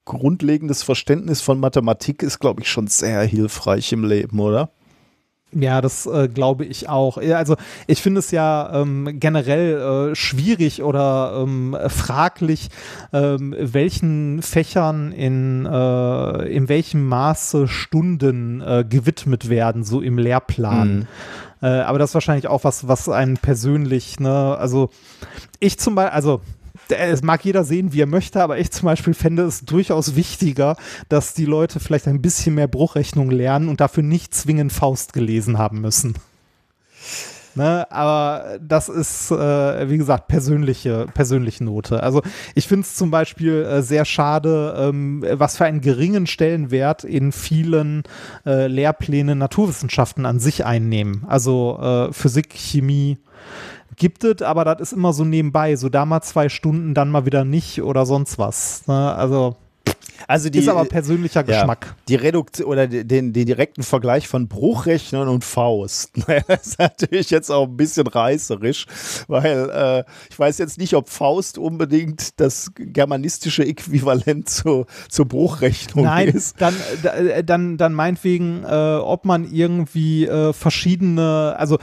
grundlegendes 0.05 0.83
Verständnis 0.83 1.41
von 1.41 1.59
Mathematik 1.59 2.23
ist, 2.23 2.39
glaube 2.39 2.63
ich, 2.63 2.69
schon 2.69 2.87
sehr 2.87 3.23
hilfreich 3.23 3.93
im 3.93 4.05
Leben, 4.05 4.39
oder? 4.41 4.71
Ja, 5.55 5.81
das 5.81 6.07
äh, 6.07 6.29
glaube 6.29 6.65
ich 6.65 6.89
auch. 6.89 7.19
Also 7.19 7.57
ich 7.87 8.03
finde 8.03 8.19
es 8.19 8.31
ja 8.33 8.71
ähm, 8.75 9.21
generell 9.21 10.11
äh, 10.11 10.15
schwierig 10.15 10.83
oder 10.83 11.41
ähm, 11.43 11.77
fraglich, 11.89 12.71
ähm, 13.13 13.55
welchen 13.59 14.43
Fächern 14.43 15.13
in, 15.13 15.65
äh, 15.65 16.49
in 16.49 16.69
welchem 16.69 17.07
Maße 17.07 17.69
Stunden 17.69 18.61
äh, 18.61 18.85
gewidmet 18.89 19.49
werden, 19.49 19.85
so 19.85 20.01
im 20.01 20.19
Lehrplan. 20.19 20.97
Mhm. 20.99 21.07
Äh, 21.63 21.81
aber 21.81 21.99
das 21.99 22.11
ist 22.11 22.15
wahrscheinlich 22.15 22.49
auch 22.49 22.65
was, 22.65 22.89
was 22.89 23.09
einen 23.09 23.37
persönlich, 23.37 24.19
ne, 24.19 24.57
also 24.59 24.91
ich 25.61 25.79
zum 25.79 25.95
Beispiel, 25.95 26.15
also 26.15 26.41
es 26.89 27.23
mag 27.23 27.45
jeder 27.45 27.65
sehen, 27.65 27.93
wie 27.93 28.01
er 28.01 28.07
möchte, 28.07 28.43
aber 28.43 28.59
ich 28.59 28.71
zum 28.71 28.87
Beispiel 28.87 29.15
fände 29.15 29.45
es 29.45 29.65
durchaus 29.65 30.17
wichtiger, 30.17 30.77
dass 31.09 31.35
die 31.35 31.47
Leute 31.47 31.81
vielleicht 31.81 32.09
ein 32.09 32.23
bisschen 32.23 32.55
mehr 32.55 32.69
Bruchrechnung 32.69 33.31
lernen 33.31 33.69
und 33.69 33.81
dafür 33.81 34.03
nicht 34.03 34.35
zwingend 34.35 34.73
Faust 34.73 35.13
gelesen 35.13 35.59
haben 35.59 35.81
müssen. 35.81 36.15
Ne, 37.57 37.87
aber 37.93 38.59
das 38.61 38.89
ist, 38.89 39.31
äh, 39.31 39.89
wie 39.89 39.97
gesagt, 39.97 40.27
persönliche, 40.27 41.07
persönliche 41.15 41.63
Note. 41.63 42.03
Also 42.03 42.21
ich 42.57 42.67
finde 42.67 42.83
es 42.83 42.97
zum 42.97 43.13
Beispiel 43.13 43.63
äh, 43.63 43.81
sehr 43.81 44.05
schade, 44.05 44.75
ähm, 44.77 45.25
was 45.31 45.57
für 45.57 45.65
einen 45.65 45.81
geringen 45.81 46.27
Stellenwert 46.27 47.05
in 47.05 47.31
vielen 47.31 48.03
äh, 48.45 48.67
Lehrplänen 48.67 49.39
Naturwissenschaften 49.39 50.27
an 50.27 50.41
sich 50.41 50.65
einnehmen. 50.65 51.25
Also 51.29 51.79
äh, 51.81 52.13
Physik, 52.13 52.55
Chemie, 52.55 53.19
gibt 53.97 54.25
es, 54.25 54.43
aber 54.43 54.65
das 54.65 54.81
ist 54.81 54.93
immer 54.93 55.13
so 55.13 55.25
nebenbei, 55.25 55.77
so 55.77 55.89
da 55.89 56.05
mal 56.05 56.23
zwei 56.23 56.49
Stunden, 56.49 56.95
dann 56.95 57.11
mal 57.11 57.27
wieder 57.27 57.45
nicht 57.45 57.83
oder 57.83 58.07
sonst 58.07 58.39
was. 58.39 58.87
Ne? 58.87 59.15
Also 59.15 59.57
also 60.27 60.49
die, 60.49 60.61
ist 60.61 60.69
aber 60.69 60.85
persönlicher 60.85 61.43
Geschmack. 61.43 61.87
Ja, 61.87 61.97
die 62.09 62.15
Reduktion 62.15 62.67
oder 62.69 62.87
den, 62.87 63.33
den, 63.33 63.47
direkten 63.47 63.83
Vergleich 63.83 64.27
von 64.27 64.49
Bruchrechnern 64.49 65.29
und 65.29 65.45
Faust. 65.45 66.13
das 66.49 66.67
ist 66.67 66.79
natürlich 66.79 67.31
jetzt 67.31 67.51
auch 67.51 67.67
ein 67.67 67.77
bisschen 67.77 68.07
reißerisch, 68.07 68.87
weil 69.29 69.71
äh, 69.71 70.05
ich 70.31 70.39
weiß 70.39 70.59
jetzt 70.59 70.79
nicht, 70.79 70.95
ob 70.95 71.09
Faust 71.09 71.59
unbedingt 71.59 72.41
das 72.41 72.73
germanistische 72.75 73.65
Äquivalent 73.65 74.49
zu, 74.49 74.87
zur 75.09 75.27
Bruchrechnung 75.27 76.05
Nein, 76.05 76.29
ist. 76.29 76.61
Dann, 76.61 76.75
äh, 77.03 77.45
dann, 77.45 77.77
dann 77.77 77.93
meinetwegen, 77.93 78.65
äh, 78.65 78.97
ob 78.97 79.25
man 79.25 79.45
irgendwie 79.45 80.27
äh, 80.27 80.53
verschiedene, 80.53 81.55
also 81.59 81.79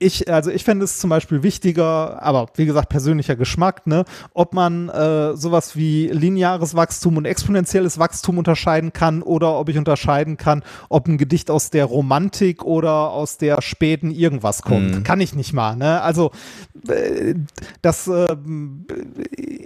ich, 0.00 0.32
also 0.32 0.50
ich 0.50 0.62
fände 0.62 0.84
es 0.84 0.98
zum 0.98 1.10
Beispiel 1.10 1.42
wichtiger, 1.42 2.22
aber 2.22 2.46
wie 2.54 2.66
gesagt, 2.66 2.88
persönlicher 2.88 3.34
Geschmack, 3.34 3.86
ne, 3.86 4.04
ob 4.32 4.54
man 4.54 4.88
äh, 4.88 5.36
sowas 5.36 5.74
wie 5.74 6.06
lineares 6.06 6.76
Wachstum 6.76 7.16
und 7.16 7.24
exponentielles 7.24 7.98
Wachstum 7.98 8.38
unterscheiden 8.38 8.92
kann 8.92 9.22
oder 9.22 9.58
ob 9.58 9.68
ich 9.68 9.76
unterscheiden 9.76 10.36
kann, 10.36 10.62
ob 10.88 11.08
ein 11.08 11.18
Gedicht 11.18 11.50
aus 11.50 11.70
der 11.70 11.84
Romantik 11.84 12.64
oder 12.64 13.10
aus 13.10 13.38
der 13.38 13.60
späten 13.60 14.12
irgendwas 14.12 14.62
kommt. 14.62 14.94
Mhm. 14.94 15.02
Kann 15.02 15.20
ich 15.20 15.34
nicht 15.34 15.52
mal, 15.52 15.74
ne? 15.74 16.00
Also 16.00 16.30
äh, 16.88 17.34
das 17.82 18.06
äh, 18.06 18.36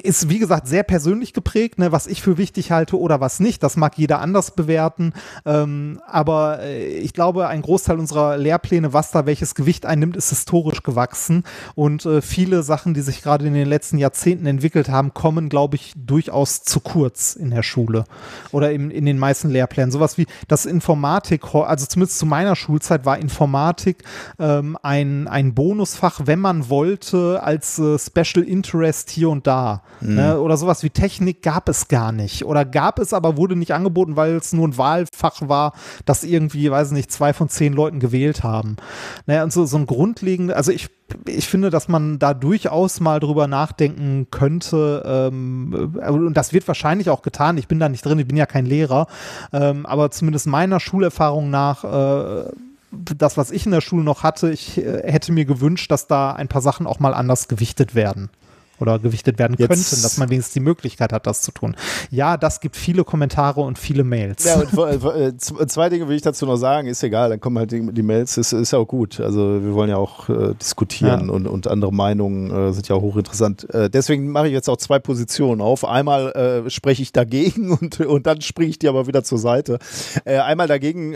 ist, 0.02 0.30
wie 0.30 0.38
gesagt, 0.38 0.66
sehr 0.66 0.82
persönlich 0.82 1.34
geprägt, 1.34 1.78
ne, 1.78 1.92
was 1.92 2.06
ich 2.06 2.22
für 2.22 2.38
wichtig 2.38 2.70
halte 2.72 2.98
oder 2.98 3.20
was 3.20 3.38
nicht. 3.38 3.62
Das 3.62 3.76
mag 3.76 3.98
jeder 3.98 4.20
anders 4.20 4.52
bewerten. 4.52 5.12
Ähm, 5.44 6.00
aber 6.06 6.60
äh, 6.60 6.86
ich 6.98 7.12
glaube, 7.12 7.48
ein 7.48 7.60
Großteil 7.60 7.98
unserer 7.98 8.38
Lehrpläne, 8.38 8.94
was 8.94 9.10
da 9.10 9.26
welches 9.26 9.54
Gewicht 9.54 9.84
einnimmt, 9.84 10.21
ist 10.22 10.30
historisch 10.30 10.82
gewachsen 10.82 11.44
und 11.74 12.06
äh, 12.06 12.22
viele 12.22 12.62
Sachen, 12.62 12.94
die 12.94 13.00
sich 13.00 13.22
gerade 13.22 13.46
in 13.46 13.54
den 13.54 13.68
letzten 13.68 13.98
Jahrzehnten 13.98 14.46
entwickelt 14.46 14.88
haben, 14.88 15.14
kommen, 15.14 15.48
glaube 15.48 15.76
ich, 15.76 15.92
durchaus 15.96 16.62
zu 16.62 16.80
kurz 16.80 17.34
in 17.34 17.50
der 17.50 17.62
Schule 17.62 18.04
oder 18.52 18.72
in, 18.72 18.90
in 18.90 19.06
den 19.06 19.18
meisten 19.18 19.50
Lehrplänen. 19.50 19.90
Sowas 19.90 20.18
wie 20.18 20.26
das 20.48 20.66
Informatik, 20.66 21.54
also 21.54 21.86
zumindest 21.86 22.18
zu 22.18 22.26
meiner 22.26 22.56
Schulzeit 22.56 23.04
war 23.04 23.18
Informatik 23.18 24.04
ähm, 24.38 24.78
ein, 24.82 25.28
ein 25.28 25.54
Bonusfach, 25.54 26.20
wenn 26.24 26.38
man 26.38 26.68
wollte, 26.68 27.42
als 27.42 27.78
äh, 27.78 27.98
Special 27.98 28.44
Interest 28.44 29.10
hier 29.10 29.30
und 29.30 29.46
da. 29.46 29.82
Mhm. 30.00 30.14
Ne? 30.14 30.40
Oder 30.40 30.56
sowas 30.56 30.82
wie 30.82 30.90
Technik 30.90 31.42
gab 31.42 31.68
es 31.68 31.88
gar 31.88 32.12
nicht. 32.12 32.44
Oder 32.44 32.64
gab 32.64 32.98
es, 32.98 33.12
aber 33.12 33.36
wurde 33.36 33.56
nicht 33.56 33.72
angeboten, 33.72 34.16
weil 34.16 34.36
es 34.36 34.52
nur 34.52 34.68
ein 34.68 34.76
Wahlfach 34.76 35.48
war, 35.48 35.72
das 36.04 36.24
irgendwie, 36.24 36.70
weiß 36.70 36.90
nicht, 36.92 37.10
zwei 37.10 37.32
von 37.32 37.48
zehn 37.48 37.72
Leuten 37.72 38.00
gewählt 38.00 38.42
haben. 38.42 38.76
Naja, 39.26 39.44
und 39.44 39.52
so, 39.52 39.64
so 39.64 39.76
ein 39.76 39.86
Grund 39.86 40.11
grundlegende, 40.12 40.56
also 40.56 40.70
ich, 40.72 40.88
ich 41.26 41.48
finde, 41.48 41.70
dass 41.70 41.88
man 41.88 42.18
da 42.18 42.34
durchaus 42.34 43.00
mal 43.00 43.20
drüber 43.20 43.46
nachdenken 43.46 44.26
könnte, 44.30 45.02
ähm, 45.06 45.98
und 46.06 46.34
das 46.34 46.52
wird 46.52 46.68
wahrscheinlich 46.68 47.10
auch 47.10 47.22
getan, 47.22 47.56
ich 47.56 47.68
bin 47.68 47.78
da 47.78 47.88
nicht 47.88 48.04
drin, 48.04 48.18
ich 48.18 48.26
bin 48.26 48.36
ja 48.36 48.46
kein 48.46 48.66
Lehrer, 48.66 49.06
ähm, 49.52 49.86
aber 49.86 50.10
zumindest 50.10 50.46
meiner 50.46 50.80
Schulerfahrung 50.80 51.50
nach, 51.50 51.84
äh, 51.84 52.50
das, 52.90 53.38
was 53.38 53.50
ich 53.50 53.64
in 53.64 53.72
der 53.72 53.80
Schule 53.80 54.04
noch 54.04 54.22
hatte, 54.22 54.50
ich 54.50 54.78
äh, 54.78 55.10
hätte 55.10 55.32
mir 55.32 55.46
gewünscht, 55.46 55.90
dass 55.90 56.06
da 56.06 56.32
ein 56.32 56.48
paar 56.48 56.62
Sachen 56.62 56.86
auch 56.86 57.00
mal 57.00 57.14
anders 57.14 57.48
gewichtet 57.48 57.94
werden 57.94 58.28
oder 58.82 58.98
gewichtet 58.98 59.38
werden 59.38 59.56
Jetzt. 59.58 59.68
könnten, 59.68 60.02
dass 60.02 60.18
man 60.18 60.28
wenigstens 60.28 60.54
die 60.54 60.60
Möglichkeit 60.60 61.12
hat, 61.12 61.26
das 61.26 61.40
zu 61.40 61.52
tun. 61.52 61.76
Ja, 62.10 62.36
das 62.36 62.60
gibt 62.60 62.76
viele 62.76 63.04
Kommentare 63.04 63.60
und 63.60 63.78
viele 63.78 64.04
Mails. 64.04 64.44
Ja, 64.44 64.60
und 64.60 65.04
äh, 65.04 65.36
zwei 65.36 65.88
Dinge 65.88 66.08
will 66.08 66.16
ich 66.16 66.22
dazu 66.22 66.44
noch 66.44 66.56
sagen, 66.56 66.88
ist 66.88 67.02
egal, 67.02 67.30
dann 67.30 67.40
kommen 67.40 67.58
halt 67.58 67.72
die, 67.72 67.92
die 67.92 68.02
Mails, 68.02 68.36
ist, 68.36 68.52
ist 68.52 68.72
ja 68.72 68.78
auch 68.78 68.86
gut. 68.86 69.20
Also 69.20 69.62
wir 69.62 69.72
wollen 69.72 69.88
ja 69.88 69.96
auch 69.96 70.28
äh, 70.28 70.54
diskutieren 70.60 71.28
ja. 71.28 71.32
Und, 71.32 71.46
und 71.46 71.68
andere 71.68 71.92
Meinungen 71.92 72.50
äh, 72.50 72.72
sind 72.72 72.88
ja 72.88 72.96
auch 72.96 73.02
hochinteressant. 73.02 73.72
Äh, 73.72 73.88
deswegen 73.88 74.30
mache 74.30 74.48
ich 74.48 74.52
jetzt 74.52 74.68
auch 74.68 74.76
zwei 74.76 74.98
Positionen 74.98 75.60
auf. 75.60 75.84
Einmal 75.84 76.32
äh, 76.32 76.70
spreche 76.70 77.02
ich 77.02 77.12
dagegen 77.12 77.70
und, 77.80 78.00
und 78.00 78.26
dann 78.26 78.40
springe 78.40 78.70
ich 78.70 78.78
die 78.78 78.88
aber 78.88 79.06
wieder 79.06 79.22
zur 79.22 79.38
Seite. 79.38 79.78
Äh, 80.24 80.38
einmal 80.38 80.66
dagegen 80.66 81.14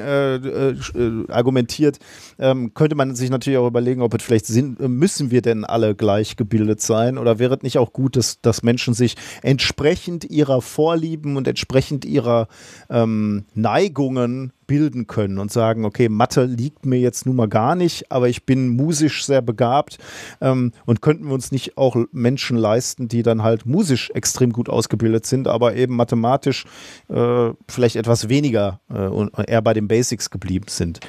argumentiert, 1.29 1.99
ähm, 2.39 2.73
könnte 2.75 2.95
man 2.95 3.15
sich 3.15 3.31
natürlich 3.31 3.59
auch 3.59 3.67
überlegen, 3.67 4.03
ob 4.03 4.15
es 4.15 4.23
vielleicht 4.23 4.47
sind, 4.47 4.79
müssen 4.81 5.31
wir 5.31 5.43
denn 5.43 5.65
alle 5.65 5.95
gleich 5.95 6.37
gebildet 6.37 6.81
sein 6.81 7.19
oder 7.19 7.39
wäre 7.39 7.56
es 7.59 7.63
nicht 7.63 7.79
auch 7.79 7.93
gut, 7.93 8.17
dass, 8.17 8.41
dass 8.41 8.63
Menschen 8.63 8.95
sich 8.95 9.17
entsprechend 9.43 10.25
ihrer 10.25 10.63
Vorlieben 10.63 11.37
und 11.37 11.49
entsprechend 11.49 12.05
ihrer 12.05 12.49
ähm, 12.91 13.45
Neigungen 13.55 14.53
bilden 14.67 15.07
können 15.07 15.39
und 15.39 15.53
sagen, 15.53 15.85
okay, 15.85 16.09
Mathe 16.09 16.45
liegt 16.45 16.87
mir 16.87 16.99
jetzt 16.99 17.27
nun 17.27 17.37
mal 17.37 17.49
gar 17.49 17.75
nicht, 17.75 18.11
aber 18.11 18.29
ich 18.29 18.45
bin 18.45 18.69
musisch 18.69 19.25
sehr 19.25 19.43
begabt 19.43 19.99
ähm, 20.41 20.73
und 20.85 21.03
könnten 21.03 21.27
wir 21.27 21.35
uns 21.35 21.53
nicht 21.53 21.77
auch 21.79 21.97
Menschen 22.13 22.57
leisten, 22.57 23.09
die 23.09 23.23
dann 23.23 23.43
halt 23.43 23.67
musisch 23.67 24.11
extrem 24.11 24.53
gut 24.53 24.69
ausgebildet 24.69 25.27
sind, 25.27 25.49
aber 25.49 25.77
eben 25.77 25.97
mathematisch 25.97 26.65
äh, 27.09 27.51
vielleicht 27.69 27.97
etwas 27.97 28.29
weniger 28.29 28.81
äh, 28.91 29.07
und 29.07 29.33
eher 29.47 29.63
bei 29.63 29.75
den 29.75 29.89
Basics 29.89 30.31
geblieben 30.31 30.67
sind. 30.69 31.01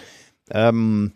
Ähm, 0.51 1.13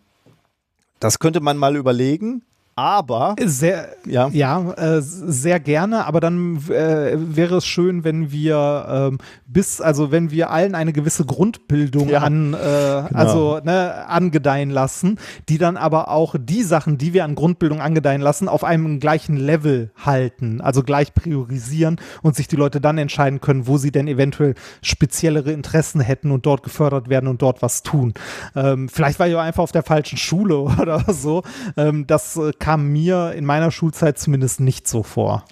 das 1.00 1.18
könnte 1.18 1.40
man 1.40 1.56
mal 1.56 1.76
überlegen. 1.76 2.42
Aber 2.74 3.36
sehr, 3.44 3.88
ja, 4.06 4.28
ja 4.28 4.72
äh, 4.72 5.02
sehr 5.02 5.60
gerne. 5.60 6.06
Aber 6.06 6.20
dann 6.20 6.56
äh, 6.68 7.16
wäre 7.16 7.56
es 7.56 7.66
schön, 7.66 8.02
wenn 8.04 8.32
wir 8.32 8.86
ähm, 8.88 9.18
bis, 9.46 9.80
also 9.80 10.10
wenn 10.10 10.30
wir 10.30 10.50
allen 10.50 10.74
eine 10.74 10.92
gewisse 10.92 11.26
Grundbildung 11.26 12.08
ja, 12.08 12.20
an, 12.20 12.54
äh, 12.54 12.56
genau. 12.56 13.08
also 13.12 13.60
ne, 13.62 14.06
angedeihen 14.08 14.70
lassen, 14.70 15.18
die 15.48 15.58
dann 15.58 15.76
aber 15.76 16.08
auch 16.08 16.34
die 16.38 16.62
Sachen, 16.62 16.96
die 16.96 17.12
wir 17.12 17.24
an 17.24 17.34
Grundbildung 17.34 17.80
angedeihen 17.80 18.22
lassen, 18.22 18.48
auf 18.48 18.64
einem 18.64 19.00
gleichen 19.00 19.36
Level 19.36 19.90
halten, 20.02 20.62
also 20.62 20.82
gleich 20.82 21.12
priorisieren 21.14 22.00
und 22.22 22.36
sich 22.36 22.48
die 22.48 22.56
Leute 22.56 22.80
dann 22.80 22.96
entscheiden 22.96 23.40
können, 23.40 23.66
wo 23.66 23.76
sie 23.76 23.92
denn 23.92 24.08
eventuell 24.08 24.54
speziellere 24.80 25.52
Interessen 25.52 26.00
hätten 26.00 26.30
und 26.30 26.46
dort 26.46 26.62
gefördert 26.62 27.10
werden 27.10 27.28
und 27.28 27.42
dort 27.42 27.60
was 27.60 27.82
tun. 27.82 28.14
Ähm, 28.56 28.88
vielleicht 28.88 29.18
war 29.18 29.28
ich 29.28 29.34
auch 29.34 29.40
einfach 29.40 29.62
auf 29.62 29.72
der 29.72 29.82
falschen 29.82 30.16
Schule 30.16 30.56
oder 30.80 31.04
so. 31.12 31.42
Ähm, 31.76 32.06
das 32.06 32.36
äh, 32.36 32.52
kam 32.62 32.88
mir 32.92 33.32
in 33.32 33.44
meiner 33.44 33.72
Schulzeit 33.72 34.18
zumindest 34.18 34.60
nicht 34.60 34.86
so 34.86 35.02
vor, 35.02 35.44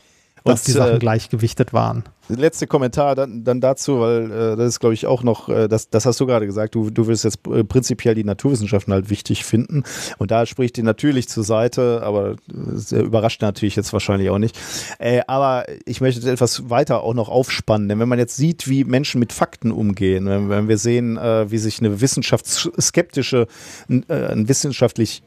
dass 0.44 0.60
und, 0.60 0.68
die 0.68 0.72
Sachen 0.72 0.96
äh, 0.96 0.98
gleichgewichtet 0.98 1.72
waren 1.72 2.04
letzte 2.36 2.66
Kommentar 2.66 3.14
dann, 3.14 3.44
dann 3.44 3.60
dazu, 3.60 4.00
weil 4.00 4.30
äh, 4.30 4.56
das 4.56 4.68
ist, 4.68 4.80
glaube 4.80 4.94
ich, 4.94 5.06
auch 5.06 5.22
noch, 5.22 5.48
äh, 5.48 5.68
das, 5.68 5.90
das 5.90 6.06
hast 6.06 6.20
du 6.20 6.26
gerade 6.26 6.46
gesagt, 6.46 6.74
du, 6.74 6.90
du 6.90 7.06
willst 7.06 7.24
jetzt 7.24 7.46
äh, 7.46 7.64
prinzipiell 7.64 8.14
die 8.14 8.24
Naturwissenschaften 8.24 8.92
halt 8.92 9.10
wichtig 9.10 9.44
finden. 9.44 9.84
Und 10.18 10.30
da 10.30 10.46
spricht 10.46 10.76
die 10.76 10.82
natürlich 10.82 11.28
zur 11.28 11.44
Seite, 11.44 12.02
aber 12.02 12.36
das 12.46 12.92
überrascht 12.92 13.42
natürlich 13.42 13.76
jetzt 13.76 13.92
wahrscheinlich 13.92 14.30
auch 14.30 14.38
nicht. 14.38 14.58
Äh, 14.98 15.22
aber 15.26 15.64
ich 15.86 16.00
möchte 16.00 16.30
etwas 16.30 16.70
weiter 16.70 17.02
auch 17.02 17.14
noch 17.14 17.28
aufspannen, 17.28 17.88
denn 17.88 17.98
wenn 17.98 18.08
man 18.08 18.18
jetzt 18.18 18.36
sieht, 18.36 18.68
wie 18.68 18.84
Menschen 18.84 19.18
mit 19.18 19.32
Fakten 19.32 19.72
umgehen, 19.72 20.26
wenn, 20.26 20.48
wenn 20.48 20.68
wir 20.68 20.78
sehen, 20.78 21.16
äh, 21.16 21.50
wie 21.50 21.58
sich 21.58 21.80
eine 21.80 22.00
wissenschaftsskeptische, 22.00 23.46
äh, 23.88 24.14
ein 24.14 24.48
wissenschaftlich, 24.48 25.22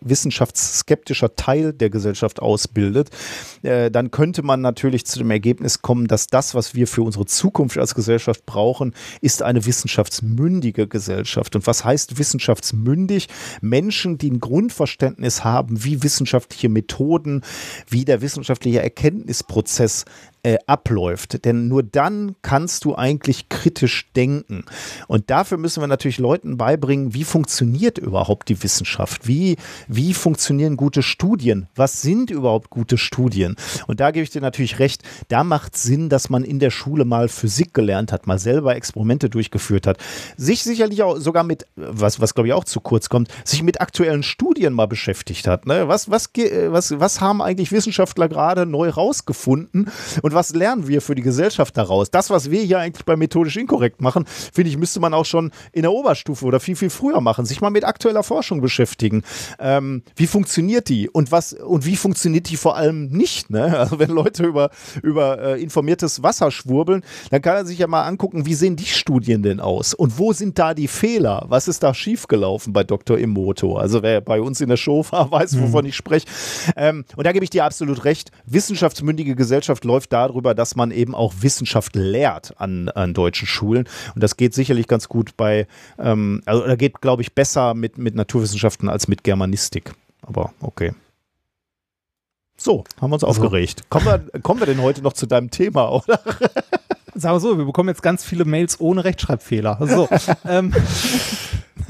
wissenschaftsskeptischer 0.00 1.36
Teil 1.36 1.72
der 1.72 1.90
Gesellschaft 1.90 2.40
ausbildet, 2.40 3.10
dann 3.62 4.10
könnte 4.10 4.42
man 4.42 4.60
natürlich 4.60 5.04
zu 5.04 5.18
dem 5.18 5.30
Ergebnis 5.30 5.82
kommen, 5.82 6.06
dass 6.06 6.26
das 6.26 6.39
das, 6.40 6.54
was 6.54 6.74
wir 6.74 6.86
für 6.86 7.02
unsere 7.02 7.26
Zukunft 7.26 7.76
als 7.76 7.94
Gesellschaft 7.94 8.46
brauchen, 8.46 8.94
ist 9.20 9.42
eine 9.42 9.66
wissenschaftsmündige 9.66 10.88
Gesellschaft. 10.88 11.54
Und 11.54 11.66
was 11.66 11.84
heißt 11.84 12.16
wissenschaftsmündig? 12.16 13.28
Menschen, 13.60 14.16
die 14.16 14.30
ein 14.30 14.40
Grundverständnis 14.40 15.44
haben, 15.44 15.84
wie 15.84 16.02
wissenschaftliche 16.02 16.70
Methoden, 16.70 17.42
wie 17.90 18.06
der 18.06 18.22
wissenschaftliche 18.22 18.80
Erkenntnisprozess 18.80 20.06
äh, 20.42 20.56
abläuft. 20.66 21.44
Denn 21.44 21.68
nur 21.68 21.82
dann 21.82 22.36
kannst 22.42 22.84
du 22.84 22.94
eigentlich 22.94 23.48
kritisch 23.48 24.10
denken. 24.16 24.64
Und 25.06 25.30
dafür 25.30 25.58
müssen 25.58 25.82
wir 25.82 25.86
natürlich 25.86 26.18
Leuten 26.18 26.56
beibringen, 26.56 27.14
wie 27.14 27.24
funktioniert 27.24 27.98
überhaupt 27.98 28.48
die 28.48 28.62
Wissenschaft? 28.62 29.28
Wie, 29.28 29.56
wie 29.88 30.14
funktionieren 30.14 30.76
gute 30.76 31.02
Studien? 31.02 31.68
Was 31.74 32.02
sind 32.02 32.30
überhaupt 32.30 32.70
gute 32.70 32.96
Studien? 32.96 33.56
Und 33.86 34.00
da 34.00 34.10
gebe 34.10 34.22
ich 34.22 34.30
dir 34.30 34.40
natürlich 34.40 34.78
recht, 34.78 35.02
da 35.28 35.44
macht 35.44 35.76
Sinn, 35.76 36.08
dass 36.08 36.29
man 36.30 36.44
in 36.44 36.58
der 36.58 36.70
Schule 36.70 37.04
mal 37.04 37.28
Physik 37.28 37.74
gelernt 37.74 38.12
hat, 38.12 38.26
mal 38.26 38.38
selber 38.38 38.76
Experimente 38.76 39.28
durchgeführt 39.28 39.86
hat, 39.86 39.98
sich 40.36 40.62
sicherlich 40.62 41.02
auch 41.02 41.18
sogar 41.18 41.44
mit, 41.44 41.66
was, 41.76 42.20
was 42.20 42.34
glaube 42.34 42.48
ich 42.48 42.54
auch 42.54 42.64
zu 42.64 42.80
kurz 42.80 43.08
kommt, 43.08 43.28
sich 43.44 43.62
mit 43.62 43.80
aktuellen 43.80 44.22
Studien 44.22 44.72
mal 44.72 44.86
beschäftigt 44.86 45.46
hat. 45.46 45.66
Ne? 45.66 45.88
Was, 45.88 46.10
was, 46.10 46.30
was, 46.68 46.98
was 46.98 47.20
haben 47.20 47.42
eigentlich 47.42 47.72
Wissenschaftler 47.72 48.28
gerade 48.28 48.66
neu 48.66 48.88
rausgefunden 48.88 49.90
und 50.22 50.34
was 50.34 50.54
lernen 50.54 50.88
wir 50.88 51.02
für 51.02 51.14
die 51.14 51.22
Gesellschaft 51.22 51.76
daraus? 51.76 52.10
Das, 52.10 52.30
was 52.30 52.50
wir 52.50 52.62
hier 52.62 52.78
eigentlich 52.78 53.04
bei 53.04 53.16
methodisch 53.16 53.56
inkorrekt 53.56 54.00
machen, 54.00 54.24
finde 54.26 54.70
ich, 54.70 54.76
müsste 54.76 55.00
man 55.00 55.14
auch 55.14 55.24
schon 55.24 55.50
in 55.72 55.82
der 55.82 55.92
Oberstufe 55.92 56.44
oder 56.44 56.60
viel, 56.60 56.76
viel 56.76 56.90
früher 56.90 57.20
machen, 57.20 57.46
sich 57.46 57.60
mal 57.60 57.70
mit 57.70 57.84
aktueller 57.84 58.22
Forschung 58.22 58.60
beschäftigen. 58.60 59.22
Ähm, 59.58 60.02
wie 60.16 60.26
funktioniert 60.26 60.88
die 60.88 61.08
und 61.08 61.32
was 61.32 61.52
und 61.52 61.86
wie 61.86 61.96
funktioniert 61.96 62.48
die 62.48 62.56
vor 62.56 62.76
allem 62.76 63.08
nicht? 63.08 63.50
Ne? 63.50 63.78
Also 63.78 63.98
wenn 63.98 64.10
Leute 64.10 64.44
über, 64.44 64.70
über 65.02 65.40
äh, 65.40 65.62
informiertes 65.62 66.19
Wasser 66.22 66.50
schwurbeln, 66.50 67.02
dann 67.30 67.42
kann 67.42 67.56
er 67.56 67.64
sich 67.64 67.78
ja 67.78 67.86
mal 67.86 68.04
angucken, 68.04 68.46
wie 68.46 68.54
sehen 68.54 68.76
die 68.76 68.86
Studien 68.86 69.42
denn 69.42 69.60
aus 69.60 69.94
und 69.94 70.18
wo 70.18 70.32
sind 70.32 70.58
da 70.58 70.74
die 70.74 70.88
Fehler? 70.88 71.44
Was 71.48 71.68
ist 71.68 71.82
da 71.82 71.94
schiefgelaufen 71.94 72.72
bei 72.72 72.84
Dr. 72.84 73.18
Emoto? 73.18 73.76
Also 73.76 74.02
wer 74.02 74.20
bei 74.20 74.40
uns 74.40 74.60
in 74.60 74.68
der 74.68 74.76
Show 74.76 75.04
war, 75.10 75.30
weiß, 75.30 75.52
mhm. 75.52 75.62
wovon 75.62 75.86
ich 75.86 75.96
spreche. 75.96 76.26
Ähm, 76.76 77.04
und 77.16 77.26
da 77.26 77.32
gebe 77.32 77.44
ich 77.44 77.50
dir 77.50 77.64
absolut 77.64 78.04
recht. 78.04 78.30
Wissenschaftsmündige 78.46 79.34
Gesellschaft 79.34 79.84
läuft 79.84 80.12
darüber, 80.12 80.54
dass 80.54 80.76
man 80.76 80.90
eben 80.90 81.14
auch 81.14 81.34
Wissenschaft 81.40 81.96
lehrt 81.96 82.54
an, 82.58 82.88
an 82.88 83.14
deutschen 83.14 83.46
Schulen. 83.46 83.88
Und 84.14 84.22
das 84.22 84.36
geht 84.36 84.54
sicherlich 84.54 84.86
ganz 84.88 85.08
gut 85.08 85.36
bei, 85.36 85.66
ähm, 85.98 86.42
also 86.46 86.66
da 86.66 86.76
geht, 86.76 87.00
glaube 87.00 87.22
ich, 87.22 87.34
besser 87.34 87.74
mit, 87.74 87.98
mit 87.98 88.14
Naturwissenschaften 88.14 88.88
als 88.88 89.08
mit 89.08 89.24
Germanistik. 89.24 89.92
Aber 90.22 90.52
okay. 90.60 90.92
So, 92.62 92.84
haben 93.00 93.08
wir 93.08 93.14
uns 93.14 93.24
aufgeregt. 93.24 93.84
Kommen 93.88 94.04
wir, 94.04 94.40
kommen 94.42 94.60
wir 94.60 94.66
denn 94.66 94.82
heute 94.82 95.00
noch 95.00 95.14
zu 95.14 95.24
deinem 95.24 95.50
Thema, 95.50 95.90
oder? 95.90 96.20
Sagen 97.14 97.34
wir 97.36 97.40
so, 97.40 97.56
wir 97.56 97.64
bekommen 97.64 97.88
jetzt 97.88 98.02
ganz 98.02 98.22
viele 98.22 98.44
Mails 98.44 98.78
ohne 98.80 99.02
Rechtschreibfehler. 99.02 99.78
So, 99.80 100.06
ähm, 100.46 100.74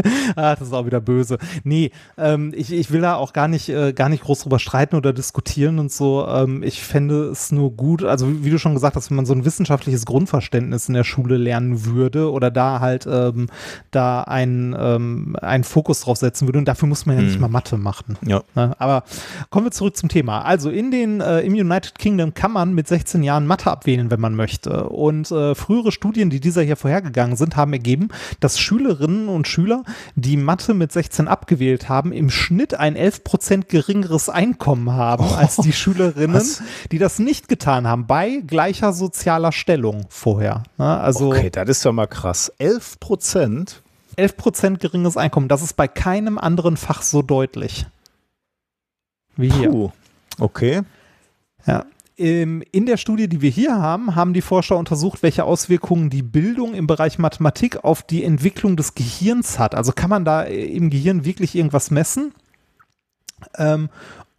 ah, 0.36 0.54
das 0.54 0.68
ist 0.68 0.74
auch 0.74 0.86
wieder 0.86 1.00
böse. 1.00 1.38
Nee, 1.64 1.90
ähm, 2.18 2.52
ich, 2.54 2.72
ich 2.72 2.90
will 2.90 3.00
da 3.00 3.16
auch 3.16 3.32
gar 3.32 3.48
nicht, 3.48 3.68
äh, 3.68 3.92
gar 3.92 4.08
nicht 4.08 4.24
groß 4.24 4.40
drüber 4.40 4.58
streiten 4.58 4.96
oder 4.96 5.12
diskutieren 5.12 5.78
und 5.78 5.92
so. 5.92 6.26
Ähm, 6.26 6.62
ich 6.62 6.82
fände 6.82 7.24
es 7.28 7.52
nur 7.52 7.70
gut, 7.72 8.04
also 8.04 8.44
wie, 8.44 8.50
du 8.50 8.58
schon 8.58 8.74
gesagt 8.74 8.96
hast, 8.96 9.10
wenn 9.10 9.16
man 9.16 9.26
so 9.26 9.32
ein 9.32 9.44
wissenschaftliches 9.44 10.06
Grundverständnis 10.06 10.88
in 10.88 10.94
der 10.94 11.04
Schule 11.04 11.36
lernen 11.36 11.84
würde 11.84 12.30
oder 12.30 12.50
da 12.50 12.80
halt 12.80 13.06
ähm, 13.10 13.48
da 13.90 14.22
einen, 14.22 14.74
ähm, 14.78 15.36
einen 15.40 15.64
Fokus 15.64 16.00
drauf 16.00 16.18
setzen 16.18 16.46
würde. 16.46 16.58
Und 16.58 16.66
dafür 16.66 16.88
muss 16.88 17.06
man 17.06 17.16
ja 17.16 17.22
nicht 17.22 17.36
mhm. 17.36 17.42
mal 17.42 17.48
Mathe 17.48 17.76
machen. 17.76 18.18
Ja. 18.26 18.42
Ne? 18.54 18.74
Aber 18.78 19.04
kommen 19.50 19.66
wir 19.66 19.72
zurück 19.72 19.96
zum 19.96 20.08
Thema. 20.08 20.42
Also 20.42 20.70
in 20.70 20.90
den, 20.90 21.20
äh, 21.20 21.40
im 21.40 21.54
United 21.54 21.98
Kingdom 21.98 22.34
kann 22.34 22.52
man 22.52 22.74
mit 22.74 22.88
16 22.88 23.22
Jahren 23.22 23.46
Mathe 23.46 23.70
abwählen, 23.70 24.10
wenn 24.10 24.20
man 24.20 24.34
möchte. 24.34 24.88
Und 24.88 25.30
äh, 25.30 25.54
frühere 25.54 25.92
Studien, 25.92 26.30
die 26.30 26.40
dieser 26.40 26.62
hier 26.62 26.76
vorhergegangen 26.76 27.36
sind, 27.36 27.56
haben 27.56 27.72
ergeben, 27.72 28.08
dass 28.40 28.58
Schülerinnen 28.58 29.28
und 29.28 29.48
Schüler 29.48 29.82
die 30.14 30.36
Mathe 30.36 30.74
mit 30.74 30.92
16 30.92 31.28
abgewählt 31.28 31.88
haben, 31.88 32.12
im 32.12 32.30
Schnitt 32.30 32.74
ein 32.74 32.96
11% 32.96 33.66
geringeres 33.66 34.28
Einkommen 34.28 34.92
haben 34.92 35.26
oh, 35.30 35.34
als 35.34 35.56
die 35.56 35.72
Schülerinnen, 35.72 36.36
was? 36.36 36.62
die 36.90 36.98
das 36.98 37.18
nicht 37.18 37.48
getan 37.48 37.86
haben, 37.86 38.06
bei 38.06 38.42
gleicher 38.46 38.92
sozialer 38.92 39.52
Stellung 39.52 40.06
vorher. 40.08 40.62
Ne? 40.78 41.00
Also, 41.00 41.28
okay, 41.28 41.50
das 41.50 41.68
ist 41.68 41.84
ja 41.84 41.92
mal 41.92 42.06
krass. 42.06 42.52
11%? 42.60 43.76
11% 44.16 44.78
geringes 44.78 45.16
Einkommen, 45.16 45.48
das 45.48 45.62
ist 45.62 45.74
bei 45.74 45.88
keinem 45.88 46.38
anderen 46.38 46.76
Fach 46.76 47.02
so 47.02 47.22
deutlich. 47.22 47.86
Wie 49.36 49.50
hier. 49.50 49.70
Puh. 49.70 49.90
Okay. 50.38 50.82
Ja, 51.66 51.84
in 52.20 52.86
der 52.86 52.98
Studie, 52.98 53.28
die 53.28 53.40
wir 53.40 53.50
hier 53.50 53.76
haben, 53.76 54.14
haben 54.14 54.34
die 54.34 54.42
Forscher 54.42 54.76
untersucht, 54.76 55.22
welche 55.22 55.44
Auswirkungen 55.44 56.10
die 56.10 56.22
Bildung 56.22 56.74
im 56.74 56.86
Bereich 56.86 57.18
Mathematik 57.18 57.82
auf 57.82 58.02
die 58.02 58.24
Entwicklung 58.24 58.76
des 58.76 58.94
Gehirns 58.94 59.58
hat. 59.58 59.74
Also 59.74 59.92
kann 59.92 60.10
man 60.10 60.26
da 60.26 60.42
im 60.42 60.90
Gehirn 60.90 61.24
wirklich 61.24 61.54
irgendwas 61.54 61.90
messen? 61.90 62.34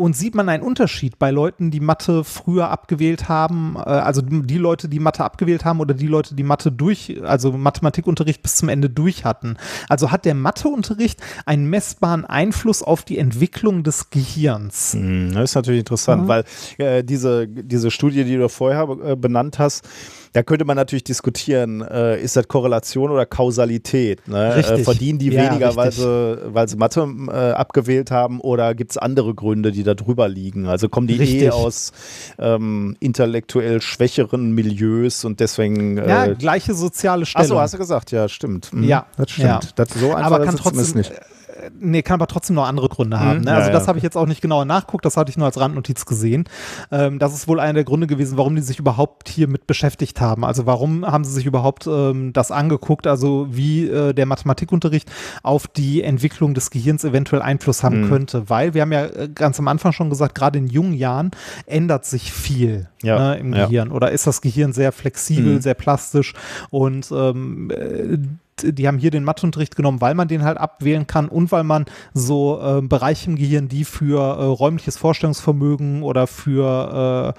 Und 0.02 0.16
sieht 0.16 0.34
man 0.34 0.50
einen 0.50 0.64
Unterschied 0.64 1.20
bei 1.20 1.30
Leuten, 1.30 1.70
die 1.70 1.80
Mathe 1.80 2.24
früher 2.24 2.72
abgewählt 2.72 3.30
haben, 3.30 3.76
äh, 3.76 3.82
also 3.82 4.24
die 4.24 4.58
Leute, 4.58 4.90
die 4.90 4.98
Mathe 4.98 5.24
abgewählt 5.24 5.64
haben 5.64 5.80
oder 5.80 5.94
die 5.94 6.08
Leute, 6.08 6.34
die 6.34 6.42
Mathe 6.42 6.72
durch, 6.72 7.22
also 7.24 7.52
Mathematikunterricht 7.52 8.42
bis 8.42 8.56
zum 8.56 8.70
Ende 8.70 8.90
durch 8.90 9.26
hatten? 9.26 9.58
Also 9.90 10.10
hat 10.10 10.26
der 10.26 10.34
Matheunterricht 10.34 11.22
einen 11.46 11.70
messbaren 11.70 12.26
Einfluss 12.26 12.82
auf 12.82 13.04
die 13.04 13.20
Entwicklung 13.20 13.84
des 13.84 14.10
Gehirns? 14.10 14.94
Hm, 14.94 15.34
das 15.36 15.52
ist 15.52 15.56
natürlich 15.56 15.82
interessant, 15.82 16.24
mhm. 16.24 16.28
weil 16.28 16.46
äh, 16.80 17.04
diese, 17.04 17.48
diese 17.48 17.92
Studie, 17.92 18.24
die 18.24 18.38
du 18.38 18.50
vorher 18.50 18.90
äh, 19.06 19.16
benannt 19.16 19.60
hast, 19.60 19.88
da 20.34 20.44
könnte 20.44 20.64
man 20.64 20.78
natürlich 20.78 21.04
diskutieren, 21.04 21.82
äh, 21.82 22.22
ist 22.22 22.38
das 22.38 22.48
Korrelation 22.48 23.12
oder 23.12 23.26
Kausalität? 23.26 24.28
Ne? 24.28 24.56
Äh, 24.56 24.84
verdienen 24.84 25.20
die 25.20 25.30
ja, 25.30 25.50
weniger, 25.50 25.76
weil 25.76 25.92
sie, 25.92 26.38
weil 26.46 26.70
sie 26.70 26.78
Mathe 26.78 27.02
äh, 27.02 27.52
abgewählt 27.52 28.12
haben 28.12 28.40
oder 28.40 28.74
gibt 28.74 28.92
es 28.92 28.98
andere 28.98 29.34
Gründe, 29.36 29.72
die 29.72 29.84
da 29.84 29.94
drüber 29.94 30.30
liegen? 30.30 30.68
Also 30.68 30.88
kommen 30.88 31.08
die 31.08 31.16
richtig. 31.16 31.44
eh 31.44 31.50
aus 31.50 31.92
ähm, 32.40 32.96
intellektuell 33.00 33.82
schwächeren 33.82 34.52
Milieus 34.54 35.26
und 35.26 35.40
deswegen. 35.42 35.98
Äh, 35.98 36.08
ja, 36.08 36.34
gleiche 36.34 36.74
soziale 36.74 37.26
Stellung. 37.26 37.44
Achso, 37.44 37.60
hast 37.60 37.74
du 37.74 37.78
gesagt, 37.78 38.12
ja, 38.12 38.30
stimmt. 38.30 38.74
Mhm. 38.74 38.84
Ja, 38.84 39.08
das 39.18 39.32
stimmt. 39.32 39.48
Ja. 39.48 39.60
Das 39.76 39.90
so 39.90 40.14
einfach 40.14 40.32
Aber 40.32 40.46
kann 40.46 40.56
trotzdem, 40.56 40.98
nicht 40.98 41.12
nee, 41.80 42.02
kann 42.02 42.16
aber 42.16 42.28
trotzdem 42.28 42.56
noch 42.56 42.68
andere 42.68 42.90
Gründe 42.90 43.20
haben. 43.20 43.40
Mhm. 43.40 43.46
Ne? 43.46 43.54
Also 43.54 43.68
ja, 43.68 43.74
das 43.74 43.84
ja. 43.84 43.88
habe 43.88 43.98
ich 43.98 44.04
jetzt 44.04 44.18
auch 44.18 44.26
nicht 44.26 44.42
genauer 44.42 44.66
nachguckt, 44.66 45.06
das 45.06 45.18
hatte 45.18 45.30
ich 45.30 45.38
nur 45.38 45.46
als 45.46 45.60
Randnotiz 45.60 46.06
gesehen. 46.06 46.46
Ähm, 46.92 47.20
das 47.20 47.34
ist 47.34 47.48
wohl 47.48 47.60
einer 47.60 47.74
der 47.74 47.84
Gründe 47.84 48.08
gewesen, 48.08 48.38
warum 48.38 48.56
die 48.56 48.62
sich 48.62 48.80
überhaupt 48.80 49.30
hier 49.30 49.48
mit 49.48 49.68
beschäftigt 49.68 50.22
haben. 50.22 50.46
Also 50.46 50.66
warum 50.66 51.06
haben 51.06 51.24
sie 51.24 51.32
sich 51.32 51.46
überhaupt 51.46 51.88
ähm, 51.88 52.34
das 52.34 52.52
angeguckt, 52.52 53.08
also 53.08 53.48
wie 53.50 53.88
äh, 53.88 54.14
der 54.14 54.26
Mathematikunterricht 54.26 55.12
auf 55.44 55.68
die 55.68 56.04
Entwicklung 56.04 56.54
des 56.54 56.70
Gehirns 56.70 57.04
eventuell 57.04 57.42
Einfluss 57.42 57.84
haben 57.84 58.02
mhm. 58.02 58.10
könnte. 58.10 58.50
Weil 58.50 58.74
wir 58.74 58.82
haben 58.82 58.92
ja 58.92 59.06
äh, 59.06 59.30
ganz 59.34 59.60
am 59.60 59.68
Anfang 59.68 59.92
schon 59.92 60.10
gesagt, 60.10 60.36
gerade 60.36 60.60
in 60.60 60.68
jungen 60.68 60.94
Jahren 60.94 61.32
ändert 61.66 62.06
sich 62.06 62.32
viel 62.32 62.88
ja, 63.02 63.20
ne, 63.20 63.38
im 63.38 63.52
Gehirn. 63.52 63.92
Oder 63.92 64.12
ist 64.12 64.28
das 64.28 64.42
Gehirn 64.42 64.74
sehr 64.74 64.92
flexibel, 64.92 65.56
mhm. 65.56 65.62
sehr 65.62 65.74
plastisch 65.74 66.34
und 66.70 67.12
ähm, 67.12 67.72
äh, 67.72 68.18
die 68.64 68.88
haben 68.88 68.98
hier 68.98 69.12
den 69.12 69.24
Matheunterricht 69.24 69.76
genommen, 69.76 70.02
weil 70.02 70.16
man 70.16 70.28
den 70.28 70.44
halt 70.44 70.58
abwählen 70.58 71.08
kann 71.08 71.28
und 71.28 71.52
weil 71.52 71.64
man 71.64 71.86
so 72.14 72.60
äh, 72.62 72.82
Bereiche 72.82 73.30
im 73.30 73.36
Gehirn, 73.36 73.68
die 73.68 73.86
für 73.86 74.20
äh, 74.20 74.44
räumliches 74.44 74.98
Vorstellungsvermögen 74.98 76.04
oder 76.04 76.28
für, 76.28 77.36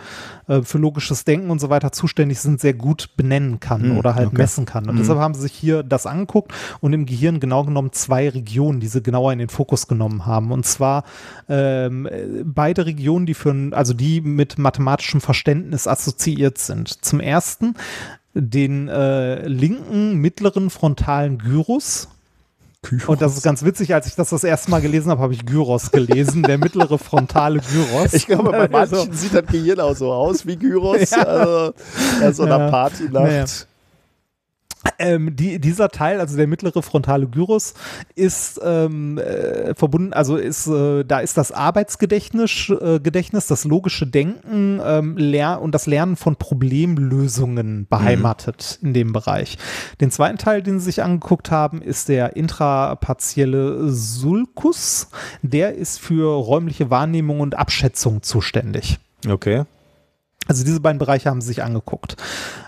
äh, 0.48 0.52
äh 0.52 0.62
für 0.62 0.78
logisches 0.78 1.24
Denken 1.24 1.50
und 1.50 1.60
so 1.60 1.70
weiter 1.70 1.92
zuständig 1.92 2.40
sind, 2.40 2.60
sehr 2.60 2.74
gut 2.74 3.10
benennen 3.16 3.60
kann 3.60 3.82
hm, 3.82 3.98
oder 3.98 4.14
halt 4.14 4.28
okay. 4.28 4.38
messen 4.38 4.64
kann. 4.64 4.84
Und 4.84 4.92
hm. 4.92 4.98
deshalb 4.98 5.18
haben 5.18 5.34
sie 5.34 5.42
sich 5.42 5.52
hier 5.52 5.82
das 5.82 6.06
angeguckt 6.06 6.52
und 6.80 6.92
im 6.92 7.06
Gehirn 7.06 7.40
genau 7.40 7.64
genommen 7.64 7.92
zwei 7.92 8.28
Regionen, 8.28 8.80
die 8.80 8.88
sie 8.88 9.02
genauer 9.02 9.32
in 9.32 9.38
den 9.38 9.48
Fokus 9.48 9.86
genommen 9.86 10.26
haben. 10.26 10.50
Und 10.50 10.66
zwar 10.66 11.04
ähm, 11.48 12.08
beide 12.44 12.86
Regionen, 12.86 13.26
die 13.26 13.34
für, 13.34 13.70
also 13.72 13.94
die 13.94 14.20
mit 14.20 14.58
mathematischem 14.58 15.20
Verständnis 15.20 15.86
assoziiert 15.86 16.58
sind. 16.58 17.04
Zum 17.04 17.20
ersten 17.20 17.74
den 18.34 18.88
äh, 18.88 19.46
linken 19.46 20.16
mittleren 20.16 20.70
frontalen 20.70 21.38
Gyrus. 21.38 22.08
Gyros. 22.82 23.08
Und 23.08 23.22
das 23.22 23.36
ist 23.36 23.44
ganz 23.44 23.64
witzig, 23.64 23.94
als 23.94 24.08
ich 24.08 24.16
das 24.16 24.30
das 24.30 24.42
erste 24.42 24.70
Mal 24.70 24.80
gelesen 24.80 25.10
habe, 25.10 25.22
habe 25.22 25.32
ich 25.32 25.46
Gyros 25.46 25.92
gelesen, 25.92 26.42
der 26.42 26.58
mittlere 26.58 26.98
frontale 26.98 27.60
Gyros. 27.60 28.12
Ich 28.12 28.26
glaube, 28.26 28.50
bei 28.50 28.68
manchen 28.70 28.96
also, 28.96 29.12
sieht 29.12 29.34
das 29.34 29.46
Gehirn 29.46 29.78
auch 29.78 29.94
so 29.94 30.12
aus 30.12 30.46
wie 30.46 30.56
Gyros. 30.56 31.10
Ja. 31.12 31.22
Also, 31.22 31.74
ja, 32.20 32.32
so 32.32 32.42
einer 32.42 32.70
Partynacht. 32.70 33.30
Ja. 33.30 33.44
Ähm, 34.98 35.36
die, 35.36 35.60
dieser 35.60 35.88
Teil, 35.88 36.20
also 36.20 36.36
der 36.36 36.46
mittlere 36.46 36.82
frontale 36.82 37.26
Gyrus, 37.26 37.74
ist 38.14 38.60
ähm, 38.64 39.18
äh, 39.18 39.74
verbunden, 39.74 40.12
also 40.12 40.36
ist, 40.36 40.66
äh, 40.66 41.04
da 41.04 41.20
ist 41.20 41.36
das 41.36 41.52
Arbeitsgedächtnis, 41.52 42.68
äh, 42.68 43.00
Gedächtnis, 43.00 43.46
das 43.46 43.64
logische 43.64 44.06
Denken 44.06 44.80
ähm, 44.84 45.16
und 45.60 45.74
das 45.74 45.86
Lernen 45.86 46.16
von 46.16 46.36
Problemlösungen 46.36 47.86
beheimatet 47.88 48.78
mhm. 48.80 48.88
in 48.88 48.94
dem 48.94 49.12
Bereich. 49.12 49.58
Den 50.00 50.10
zweiten 50.10 50.38
Teil, 50.38 50.62
den 50.62 50.78
sie 50.78 50.86
sich 50.86 51.02
angeguckt 51.02 51.50
haben, 51.50 51.82
ist 51.82 52.08
der 52.08 52.36
intrapartielle 52.36 53.90
Sulcus. 53.90 55.08
Der 55.42 55.74
ist 55.74 56.00
für 56.00 56.34
räumliche 56.34 56.90
Wahrnehmung 56.90 57.40
und 57.40 57.56
Abschätzung 57.56 58.22
zuständig. 58.22 58.98
Okay. 59.28 59.64
Also 60.48 60.64
diese 60.64 60.80
beiden 60.80 60.98
Bereiche 60.98 61.30
haben 61.30 61.40
sie 61.40 61.48
sich 61.48 61.62
angeguckt. 61.62 62.16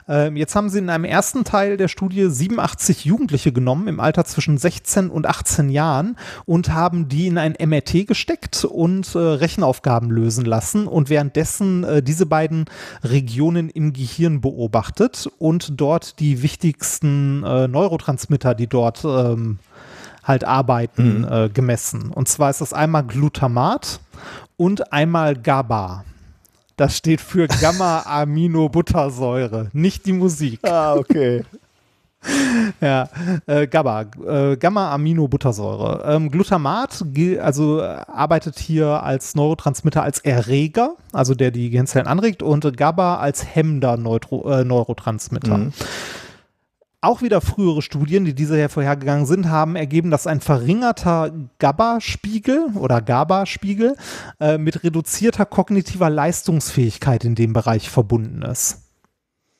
Ähm, 0.08 0.36
jetzt 0.36 0.54
haben 0.54 0.68
sie 0.68 0.78
in 0.78 0.90
einem 0.90 1.04
ersten 1.04 1.44
Teil 1.44 1.76
der 1.76 1.88
Studie 1.88 2.28
87 2.28 3.04
Jugendliche 3.04 3.52
genommen 3.52 3.88
im 3.88 4.00
Alter 4.00 4.24
zwischen 4.24 4.58
16 4.58 5.10
und 5.10 5.26
18 5.26 5.70
Jahren 5.70 6.16
und 6.44 6.72
haben 6.72 7.08
die 7.08 7.26
in 7.26 7.36
ein 7.36 7.54
MRT 7.58 8.06
gesteckt 8.06 8.64
und 8.64 9.14
äh, 9.14 9.18
Rechenaufgaben 9.18 10.10
lösen 10.10 10.44
lassen 10.44 10.86
und 10.86 11.10
währenddessen 11.10 11.84
äh, 11.84 12.02
diese 12.02 12.26
beiden 12.26 12.66
Regionen 13.02 13.70
im 13.70 13.92
Gehirn 13.92 14.40
beobachtet 14.40 15.28
und 15.38 15.80
dort 15.80 16.20
die 16.20 16.42
wichtigsten 16.42 17.42
äh, 17.44 17.66
Neurotransmitter, 17.66 18.54
die 18.54 18.68
dort 18.68 19.04
ähm, 19.04 19.58
halt 20.22 20.44
arbeiten, 20.44 21.20
mhm. 21.20 21.28
Äh, 21.28 21.48
gemessen. 21.48 22.10
Und 22.10 22.28
zwar 22.28 22.50
ist 22.50 22.60
das 22.60 22.72
einmal 22.72 23.04
Glutamat 23.04 24.00
und 24.56 24.92
einmal 24.92 25.34
GABA. 25.34 26.04
Das 26.76 26.96
steht 26.96 27.20
für 27.20 27.46
Gamma-Aminobuttersäure, 27.46 29.68
nicht 29.72 30.06
die 30.06 30.12
Musik. 30.12 30.58
Ah, 30.64 30.94
okay. 30.94 31.44
ja, 32.80 33.08
äh, 33.46 33.66
GABA, 33.66 34.06
äh, 34.26 34.56
Gamma-Aminobuttersäure. 34.56 36.04
Ähm, 36.06 36.30
Glutamat 36.30 37.04
also 37.40 37.80
äh, 37.80 37.96
arbeitet 38.06 38.58
hier 38.58 39.02
als 39.02 39.34
Neurotransmitter 39.34 40.02
als 40.02 40.20
Erreger, 40.20 40.94
also 41.12 41.34
der 41.34 41.50
die 41.50 41.70
Gehirnzellen 41.70 42.08
anregt, 42.08 42.42
und 42.42 42.76
GABA 42.76 43.18
als 43.18 43.54
hemmender 43.54 43.96
Neutro, 43.96 44.50
äh, 44.50 44.64
Neurotransmitter. 44.64 45.58
Mhm. 45.58 45.72
Auch 47.04 47.20
wieder 47.20 47.42
frühere 47.42 47.82
Studien, 47.82 48.24
die 48.24 48.34
diese 48.34 48.56
hervorhergegangen 48.56 49.26
sind, 49.26 49.50
haben 49.50 49.76
ergeben, 49.76 50.10
dass 50.10 50.26
ein 50.26 50.40
verringerter 50.40 51.32
GABA-Spiegel 51.58 52.68
oder 52.76 53.02
GABA-Spiegel 53.02 53.94
äh, 54.40 54.56
mit 54.56 54.82
reduzierter 54.84 55.44
kognitiver 55.44 56.08
Leistungsfähigkeit 56.08 57.26
in 57.26 57.34
dem 57.34 57.52
Bereich 57.52 57.90
verbunden 57.90 58.40
ist. 58.40 58.83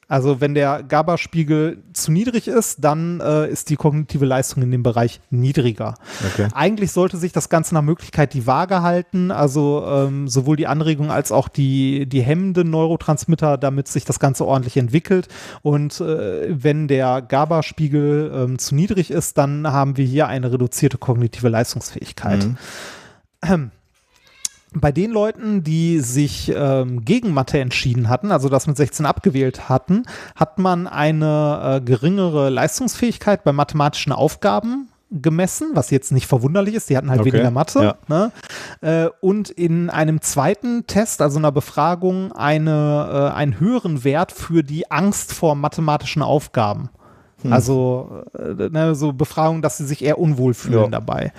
Also 0.09 0.41
wenn 0.41 0.55
der 0.55 0.83
GABA-Spiegel 0.83 1.83
zu 1.93 2.13
niedrig 2.13 2.49
ist, 2.49 2.85
dann 2.85 3.21
äh, 3.21 3.49
ist 3.49 3.71
die 3.71 3.77
kognitive 3.77 4.25
Leistung 4.25 4.63
in 4.63 4.71
dem 4.71 4.83
Bereich 4.83 5.21
niedriger. 5.31 5.95
Okay. 6.33 6.49
Eigentlich 6.55 6.93
sollte 6.93 7.17
sich 7.17 7.33
das 7.33 7.49
Ganze 7.49 7.75
nach 7.75 7.83
Möglichkeit 7.83 8.35
die 8.35 8.47
Waage 8.47 8.83
halten, 8.83 9.31
also 9.31 9.85
ähm, 9.87 10.29
sowohl 10.29 10.57
die 10.57 10.67
Anregung 10.67 11.11
als 11.11 11.33
auch 11.33 11.49
die, 11.49 12.07
die 12.07 12.23
hemmenden 12.23 12.71
Neurotransmitter, 12.71 13.59
damit 13.59 13.89
sich 13.89 14.05
das 14.05 14.19
Ganze 14.19 14.45
ordentlich 14.47 14.77
entwickelt. 14.77 15.29
Und 15.63 16.01
äh, 16.01 16.47
wenn 16.51 16.89
der 16.89 17.23
GABA-Spiegel 17.23 18.33
ähm, 18.35 18.59
zu 18.59 18.75
niedrig 18.75 19.11
ist, 19.11 19.39
dann 19.39 19.67
haben 19.67 19.97
wir 19.97 20.05
hier 20.05 20.29
eine 20.29 20.53
reduzierte 20.53 20.99
kognitive 20.99 21.49
Leistungsfähigkeit. 21.49 22.45
Mhm. 22.45 22.57
Bei 24.75 24.93
den 24.93 25.11
Leuten, 25.11 25.63
die 25.63 26.01
sich 26.01 26.53
ähm, 26.55 27.05
gegen 27.05 27.33
Mathe 27.33 27.61
entschieden 27.61 28.09
hatten, 28.09 28.33
also 28.33 28.49
das 28.49 28.67
mit 28.67 28.77
16 28.77 29.07
abgewählt 29.07 29.69
hatten, 29.69 30.03
hat 30.35 30.59
man 30.59 30.87
eine 30.87 31.77
äh, 31.77 31.81
geringere 31.81 32.51
Leistungsfähigkeit 32.51 33.45
bei 33.45 33.53
mathematischen 33.53 34.13
Aufgaben 34.13 34.89
gemessen, 35.11 35.71
was 35.75 35.91
jetzt 35.91 36.13
nicht 36.13 36.27
verwunderlich 36.27 36.75
ist. 36.75 36.91
Die 36.91 36.97
hatten 36.97 37.11
halt 37.11 37.21
okay. 37.21 37.33
weniger 37.33 37.51
Mathe. 37.51 37.83
Ja. 37.83 37.95
Ne? 38.09 38.33
Äh, 38.81 39.09
und 39.21 39.51
in 39.51 39.91
einem 39.91 40.21
zweiten 40.21 40.87
Test, 40.87 41.23
also 41.23 41.39
einer 41.39 41.53
Befragung, 41.53 42.33
eine, 42.33 43.31
äh, 43.33 43.37
einen 43.37 43.61
höheren 43.61 44.05
Wert 44.05 44.33
für 44.33 44.63
die 44.63 44.91
Angst 44.91 45.33
vor 45.33 45.55
mathematischen 45.55 46.23
Aufgaben. 46.23 46.91
Hm. 47.43 47.53
Also 47.53 48.25
äh, 48.37 48.69
ne, 48.71 48.95
so 48.95 49.13
Befragungen, 49.13 49.63
dass 49.63 49.79
sie 49.79 49.87
sich 49.87 50.05
eher 50.05 50.19
unwohl 50.19 50.55
fühlen 50.55 50.85
ja. 50.85 50.89
dabei. 50.89 51.33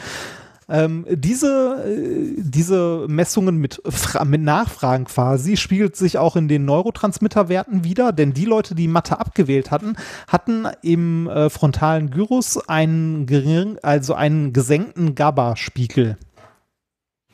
Ähm, 0.67 1.05
diese, 1.09 1.83
äh, 1.85 2.33
diese 2.37 3.05
Messungen 3.07 3.57
mit, 3.57 3.81
mit 4.25 4.41
Nachfragen 4.41 5.05
quasi 5.05 5.57
spiegelt 5.57 5.95
sich 5.95 6.17
auch 6.17 6.35
in 6.35 6.47
den 6.47 6.65
Neurotransmitterwerten 6.65 7.83
wieder, 7.83 8.11
denn 8.11 8.33
die 8.33 8.45
Leute, 8.45 8.73
die 8.73 8.87
Mathe 8.87 9.19
abgewählt 9.19 9.69
hatten, 9.69 9.95
hatten 10.27 10.67
im 10.81 11.29
äh, 11.29 11.49
frontalen 11.49 12.09
Gyrus 12.09 12.57
einen 12.67 13.27
gering, 13.27 13.77
also 13.83 14.15
einen 14.15 14.53
gesenkten 14.53 15.13
GABA-Spiegel. 15.13 16.17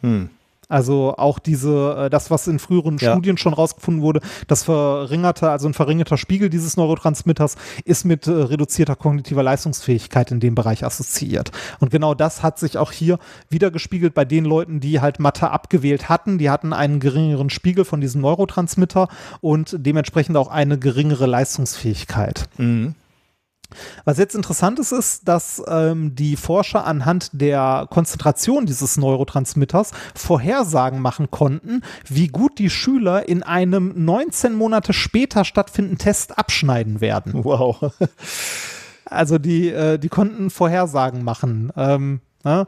Hm. 0.02 0.30
Also 0.72 1.16
auch 1.18 1.38
diese, 1.38 2.06
äh, 2.06 2.10
das, 2.10 2.32
was 2.32 2.48
in 2.48 2.58
früheren 2.58 2.98
ja. 2.98 3.12
Studien 3.12 3.38
schon 3.38 3.54
rausgefunden 3.54 4.02
wurde, 4.02 4.22
das 4.48 4.64
verringerte, 4.64 5.50
also 5.50 5.68
ein 5.68 5.74
verringerter 5.74 6.18
Spiegel 6.18 6.50
dieses 6.50 6.78
Neurotransmitters 6.78 7.56
ist 7.84 8.06
mit 8.06 8.28
äh, 8.28 8.32
reduzierter 8.32 8.96
kognitiver 8.96 9.44
Leistungsfähigkeit 9.44 10.32
in 10.32 10.40
dem 10.40 10.56
Bereich 10.56 10.86
assoziiert. 10.86 11.52
Und 11.80 11.92
genau 11.92 12.14
das 12.14 12.42
hat 12.42 12.58
sich 12.58 12.78
auch 12.78 12.94
hier 12.94 13.20
wieder 13.50 13.70
gespiegelt 13.70 14.14
bei 14.14 14.24
den 14.24 14.46
Leuten, 14.46 14.80
die 14.80 15.02
halt 15.02 15.20
Mathe 15.20 15.52
abgewählt 15.52 16.08
hatten. 16.08 16.38
Die 16.38 16.50
hatten 16.50 16.72
einen 16.72 17.02
geringeren 17.02 17.50
Spiegel 17.50 17.84
von 17.84 18.00
diesem 18.00 18.22
Neurotransmitter 18.22 19.10
und 19.42 19.76
dementsprechend 19.78 20.38
auch 20.38 20.48
eine 20.48 20.80
geringere 20.80 21.26
Leistungsfähigkeit. 21.26 22.48
Mhm. 22.58 22.96
Was 24.06 24.18
jetzt 24.18 24.36
interessant 24.36 24.80
ist, 24.80 24.92
ist, 24.92 25.28
dass 25.28 25.62
ähm, 25.68 26.16
die 26.16 26.36
Forscher 26.36 26.86
anhand 26.86 27.30
der 27.34 27.88
Konzentration 27.90 28.66
dieses 28.66 28.98
Neurotransmitters 28.98 29.92
Vorhersagen 30.16 31.00
machen 31.00 31.32
konnten, 31.32 31.82
wie 32.08 32.28
gut 32.28 32.60
die 32.60 32.70
Schüler 32.70 33.28
in 33.28 33.44
einem 33.44 33.94
19 33.96 34.54
Monate 34.54 34.94
später 34.94 35.46
stattfindenden 35.46 35.98
Test 35.98 36.38
abschneiden 36.38 37.02
werden. 37.02 37.44
Wow. 37.44 37.92
also 39.06 39.38
die, 39.38 39.70
äh, 39.70 39.98
die 39.98 40.10
konnten 40.10 40.50
Vorhersagen 40.50 41.24
machen. 41.24 41.72
Ähm, 41.76 42.22
ja. 42.44 42.66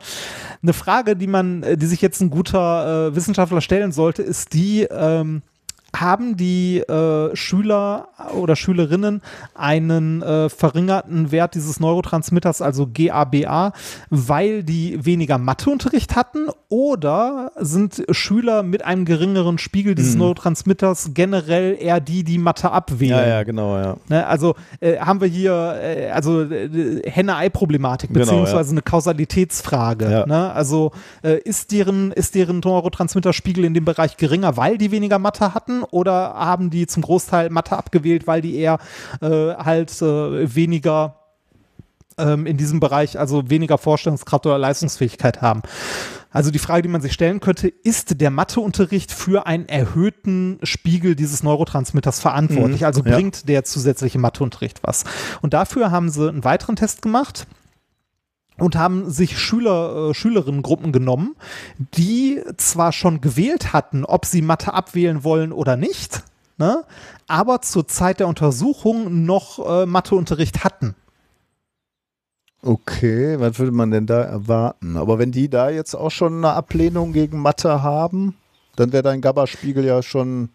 Eine 0.61 0.73
Frage, 0.73 1.15
die 1.15 1.27
man, 1.27 1.63
äh, 1.63 1.77
die 1.77 1.85
sich 1.85 2.01
jetzt 2.01 2.21
ein 2.21 2.29
guter 2.29 3.07
äh, 3.07 3.15
Wissenschaftler 3.15 3.61
stellen 3.61 3.91
sollte, 3.91 4.21
ist 4.21 4.53
die, 4.53 4.83
ähm, 4.83 5.41
haben 5.95 6.37
die 6.37 6.79
äh, 6.79 7.35
Schüler 7.35 8.07
oder 8.35 8.55
Schülerinnen 8.55 9.21
einen 9.55 10.21
äh, 10.21 10.49
verringerten 10.49 11.31
Wert 11.31 11.55
dieses 11.55 11.79
Neurotransmitters, 11.79 12.61
also 12.61 12.87
GABA, 12.91 13.73
weil 14.09 14.63
die 14.63 15.05
weniger 15.05 15.37
Matheunterricht 15.37 16.15
hatten 16.15 16.47
oder 16.69 17.51
sind 17.57 18.03
Schüler 18.09 18.63
mit 18.63 18.83
einem 18.83 19.05
geringeren 19.05 19.57
Spiegel 19.57 19.95
dieses 19.95 20.13
mhm. 20.13 20.21
Neurotransmitters 20.21 21.11
generell 21.13 21.77
eher 21.79 21.99
die, 21.99 22.23
die 22.23 22.37
Mathe 22.37 22.71
abwählen? 22.71 23.17
Ja, 23.17 23.27
ja, 23.27 23.43
genau, 23.43 23.77
ja. 23.77 23.97
Ne, 24.09 24.25
also 24.25 24.55
äh, 24.79 24.97
haben 24.97 25.21
wir 25.21 25.27
hier 25.27 25.79
äh, 25.81 26.09
also 26.09 26.41
äh, 26.41 27.01
Henne-Ei-Problematik 27.09 28.11
beziehungsweise 28.11 28.51
genau, 28.51 28.63
ja. 28.63 28.69
eine 28.71 28.81
Kausalitätsfrage. 28.81 30.09
Ja. 30.09 30.25
Ne? 30.25 30.51
Also 30.51 30.91
äh, 31.23 31.37
ist 31.39 31.71
deren 31.71 32.11
ist 32.11 32.35
deren 32.35 32.59
Neurotransmitterspiegel 32.59 33.65
in 33.65 33.73
dem 33.73 33.85
Bereich 33.85 34.17
geringer, 34.17 34.57
weil 34.57 34.77
die 34.77 34.91
weniger 34.91 35.19
Mathe 35.19 35.53
hatten 35.53 35.82
oder 35.91 36.33
haben 36.33 36.69
die 36.69 36.87
zum 36.87 37.03
Großteil 37.03 37.49
Mathe 37.49 37.77
abgewählt, 37.77 38.27
weil 38.27 38.41
die 38.41 38.55
eher 38.55 38.79
äh, 39.21 39.55
halt 39.55 40.01
äh, 40.01 40.55
weniger 40.55 41.19
ähm, 42.17 42.45
in 42.45 42.57
diesem 42.57 42.79
Bereich, 42.79 43.19
also 43.19 43.49
weniger 43.49 43.77
Vorstellungskraft 43.77 44.45
oder 44.45 44.57
Leistungsfähigkeit 44.57 45.41
haben? 45.41 45.61
Also 46.31 46.49
die 46.49 46.59
Frage, 46.59 46.81
die 46.81 46.89
man 46.89 47.01
sich 47.01 47.13
stellen 47.13 47.39
könnte, 47.39 47.67
ist 47.67 48.19
der 48.19 48.31
Matheunterricht 48.31 49.11
für 49.11 49.45
einen 49.45 49.69
erhöhten 49.69 50.57
Spiegel 50.63 51.15
dieses 51.15 51.43
Neurotransmitters 51.43 52.19
verantwortlich? 52.19 52.81
Mhm, 52.81 52.87
also 52.87 53.03
bringt 53.03 53.37
ja. 53.41 53.45
der 53.45 53.63
zusätzliche 53.63 54.17
Matheunterricht 54.17 54.81
was? 54.81 55.03
Und 55.41 55.53
dafür 55.53 55.91
haben 55.91 56.09
sie 56.09 56.27
einen 56.27 56.43
weiteren 56.43 56.75
Test 56.75 57.03
gemacht 57.03 57.45
und 58.57 58.75
haben 58.75 59.09
sich 59.09 59.37
Schüler, 59.37 60.09
äh, 60.09 60.13
Schülerinnengruppen 60.13 60.91
genommen, 60.91 61.35
die 61.95 62.41
zwar 62.57 62.91
schon 62.91 63.21
gewählt 63.21 63.73
hatten, 63.73 64.05
ob 64.05 64.25
sie 64.25 64.41
Mathe 64.41 64.73
abwählen 64.73 65.23
wollen 65.23 65.51
oder 65.51 65.75
nicht, 65.75 66.23
ne, 66.57 66.83
aber 67.27 67.61
zur 67.61 67.87
Zeit 67.87 68.19
der 68.19 68.27
Untersuchung 68.27 69.25
noch 69.25 69.59
äh, 69.67 69.85
Matheunterricht 69.85 70.63
hatten. 70.63 70.95
Okay, 72.65 73.39
was 73.39 73.59
würde 73.59 73.73
man 73.73 73.91
denn 73.91 74.05
da 74.05 74.21
erwarten? 74.21 74.95
Aber 74.95 75.19
wenn 75.19 75.33
die 75.33 75.49
da 75.49 75.69
jetzt 75.69 75.95
auch 75.95 76.11
schon 76.11 76.37
eine 76.37 76.53
Ablehnung 76.53 77.11
gegen 77.11 77.39
Mathe 77.39 77.83
haben, 77.83 78.35
dann 78.77 78.93
wäre 78.93 79.03
dein 79.03 79.19
GABA-Spiegel 79.19 79.83
ja 79.83 80.01
schon. 80.01 80.49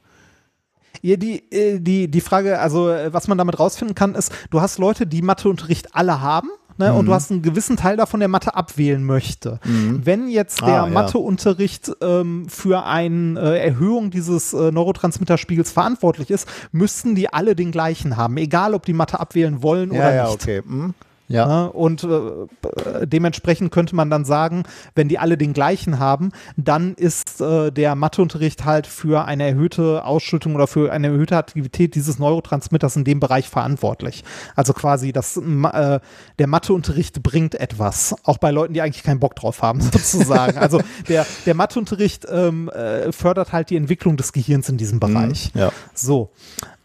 Ja, 1.02 1.16
die, 1.16 1.52
äh, 1.52 1.78
die, 1.78 2.10
die 2.10 2.20
Frage, 2.22 2.58
also 2.60 2.88
äh, 2.88 3.12
was 3.12 3.28
man 3.28 3.36
damit 3.36 3.60
rausfinden 3.60 3.94
kann, 3.94 4.14
ist, 4.14 4.32
du 4.50 4.60
hast 4.60 4.78
Leute, 4.78 5.06
die 5.06 5.20
Matheunterricht 5.20 5.94
alle 5.94 6.20
haben 6.22 6.48
ne, 6.78 6.90
mhm. 6.90 6.98
und 6.98 7.04
du 7.06 7.10
mhm. 7.10 7.14
hast 7.14 7.30
einen 7.30 7.42
gewissen 7.42 7.76
Teil 7.76 7.96
davon, 7.96 8.20
der 8.20 8.28
Mathe 8.28 8.54
abwählen 8.54 9.02
möchte. 9.04 9.60
Mhm. 9.64 10.00
Wenn 10.04 10.28
jetzt 10.28 10.60
der 10.60 10.84
ah, 10.84 10.86
Matheunterricht 10.86 11.90
ähm, 12.00 12.48
für 12.48 12.84
eine 12.84 13.38
äh, 13.40 13.58
Erhöhung 13.58 14.10
dieses 14.10 14.52
äh, 14.52 14.70
Neurotransmitterspiegels 14.70 15.72
verantwortlich 15.72 16.30
ist, 16.30 16.48
müssten 16.72 17.14
die 17.14 17.32
alle 17.32 17.54
den 17.54 17.72
gleichen 17.72 18.16
haben, 18.16 18.36
egal 18.36 18.74
ob 18.74 18.86
die 18.86 18.92
Mathe 18.92 19.20
abwählen 19.20 19.62
wollen 19.62 19.90
oder 19.90 20.22
nicht. 20.22 20.34
Okay. 20.34 20.62
Mhm. 20.64 20.94
Ja. 21.28 21.46
Ne? 21.46 21.72
Und 21.72 22.04
äh, 22.04 23.06
dementsprechend 23.06 23.70
könnte 23.70 23.94
man 23.94 24.10
dann 24.10 24.24
sagen, 24.24 24.64
wenn 24.94 25.08
die 25.08 25.18
alle 25.18 25.36
den 25.36 25.52
gleichen 25.52 25.98
haben, 25.98 26.32
dann 26.56 26.94
ist 26.94 27.40
äh, 27.40 27.70
der 27.70 27.94
Matheunterricht 27.94 28.64
halt 28.64 28.86
für 28.86 29.26
eine 29.26 29.46
erhöhte 29.46 30.04
Ausschüttung 30.04 30.54
oder 30.54 30.66
für 30.66 30.90
eine 30.90 31.08
erhöhte 31.08 31.36
Aktivität 31.36 31.94
dieses 31.94 32.18
Neurotransmitters 32.18 32.96
in 32.96 33.04
dem 33.04 33.20
Bereich 33.20 33.48
verantwortlich. 33.48 34.24
Also 34.56 34.72
quasi 34.72 35.12
das, 35.12 35.36
äh, 35.36 36.00
der 36.38 36.46
Matheunterricht 36.46 37.22
bringt 37.22 37.54
etwas, 37.54 38.16
auch 38.24 38.38
bei 38.38 38.50
Leuten, 38.50 38.72
die 38.72 38.80
eigentlich 38.80 39.04
keinen 39.04 39.20
Bock 39.20 39.36
drauf 39.36 39.62
haben, 39.62 39.80
sozusagen. 39.92 40.56
also 40.56 40.80
der, 41.08 41.26
der 41.44 41.54
Matheunterricht 41.54 42.26
ähm, 42.30 42.70
äh, 42.70 43.12
fördert 43.12 43.52
halt 43.52 43.70
die 43.70 43.76
Entwicklung 43.76 44.16
des 44.16 44.32
Gehirns 44.32 44.68
in 44.68 44.78
diesem 44.78 44.98
Bereich. 44.98 45.54
Mhm, 45.54 45.60
ja. 45.60 45.72
So. 45.94 46.30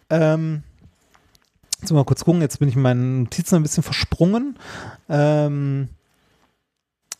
Ähm, 0.09 0.63
Jetzt 1.83 1.91
mal 1.91 2.05
kurz 2.05 2.23
gucken, 2.23 2.39
jetzt 2.39 2.59
bin 2.59 2.69
ich 2.69 2.77
in 2.77 2.81
meinen 2.81 3.23
Notizen 3.23 3.57
ein 3.57 3.61
bisschen 3.61 3.83
versprungen. 3.83 4.57
Ähm, 5.09 5.89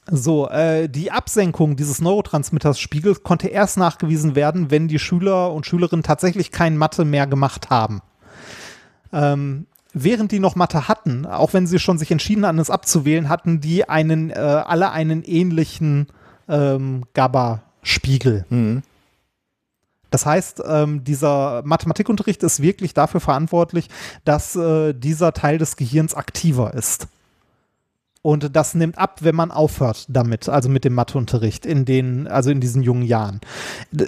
so, 0.09 0.47
äh, 0.47 0.87
die 0.87 1.11
Absenkung 1.11 1.75
dieses 1.75 1.99
Neurotransmitterspiegels 1.99 3.23
konnte 3.23 3.49
erst 3.49 3.75
nachgewiesen 3.75 4.35
werden, 4.35 4.71
wenn 4.71 4.87
die 4.87 4.99
Schüler 4.99 5.51
und 5.51 5.65
Schülerinnen 5.65 6.03
tatsächlich 6.03 6.49
kein 6.51 6.77
Mathe 6.77 7.03
mehr 7.03 7.27
gemacht 7.27 7.71
haben. 7.71 8.01
Ähm, 9.11 9.65
während 9.91 10.31
die 10.31 10.39
noch 10.39 10.55
Mathe 10.55 10.87
hatten, 10.87 11.25
auch 11.25 11.51
wenn 11.51 11.67
sie 11.67 11.77
schon 11.77 11.97
sich 11.97 12.11
entschieden 12.11 12.45
hatten, 12.45 12.59
es 12.59 12.69
abzuwählen, 12.69 13.27
hatten 13.27 13.59
die 13.59 13.89
einen, 13.89 14.29
äh, 14.29 14.35
alle 14.35 14.91
einen 14.91 15.23
ähnlichen 15.23 16.07
ähm, 16.47 17.03
GABA-Spiegel. 17.13 18.45
Mhm. 18.47 18.83
Das 20.13 20.27
heißt, 20.27 20.61
ähm, 20.67 21.03
dieser 21.03 21.63
Mathematikunterricht 21.65 22.43
ist 22.43 22.61
wirklich 22.61 22.93
dafür 22.93 23.19
verantwortlich, 23.19 23.89
dass 24.25 24.55
äh, 24.55 24.93
dieser 24.93 25.33
Teil 25.33 25.57
des 25.57 25.75
Gehirns 25.75 26.13
aktiver 26.13 26.75
ist. 26.75 27.07
Und 28.21 28.55
das 28.55 28.75
nimmt 28.75 28.99
ab, 28.99 29.21
wenn 29.23 29.33
man 29.33 29.49
aufhört 29.49 30.05
damit, 30.09 30.49
also 30.49 30.69
mit 30.69 30.85
dem 30.85 30.93
Matheunterricht 30.93 31.65
in 31.65 31.83
den, 31.85 32.27
also 32.27 32.51
in 32.51 32.61
diesen 32.61 32.83
jungen 32.83 33.01
Jahren. 33.01 33.41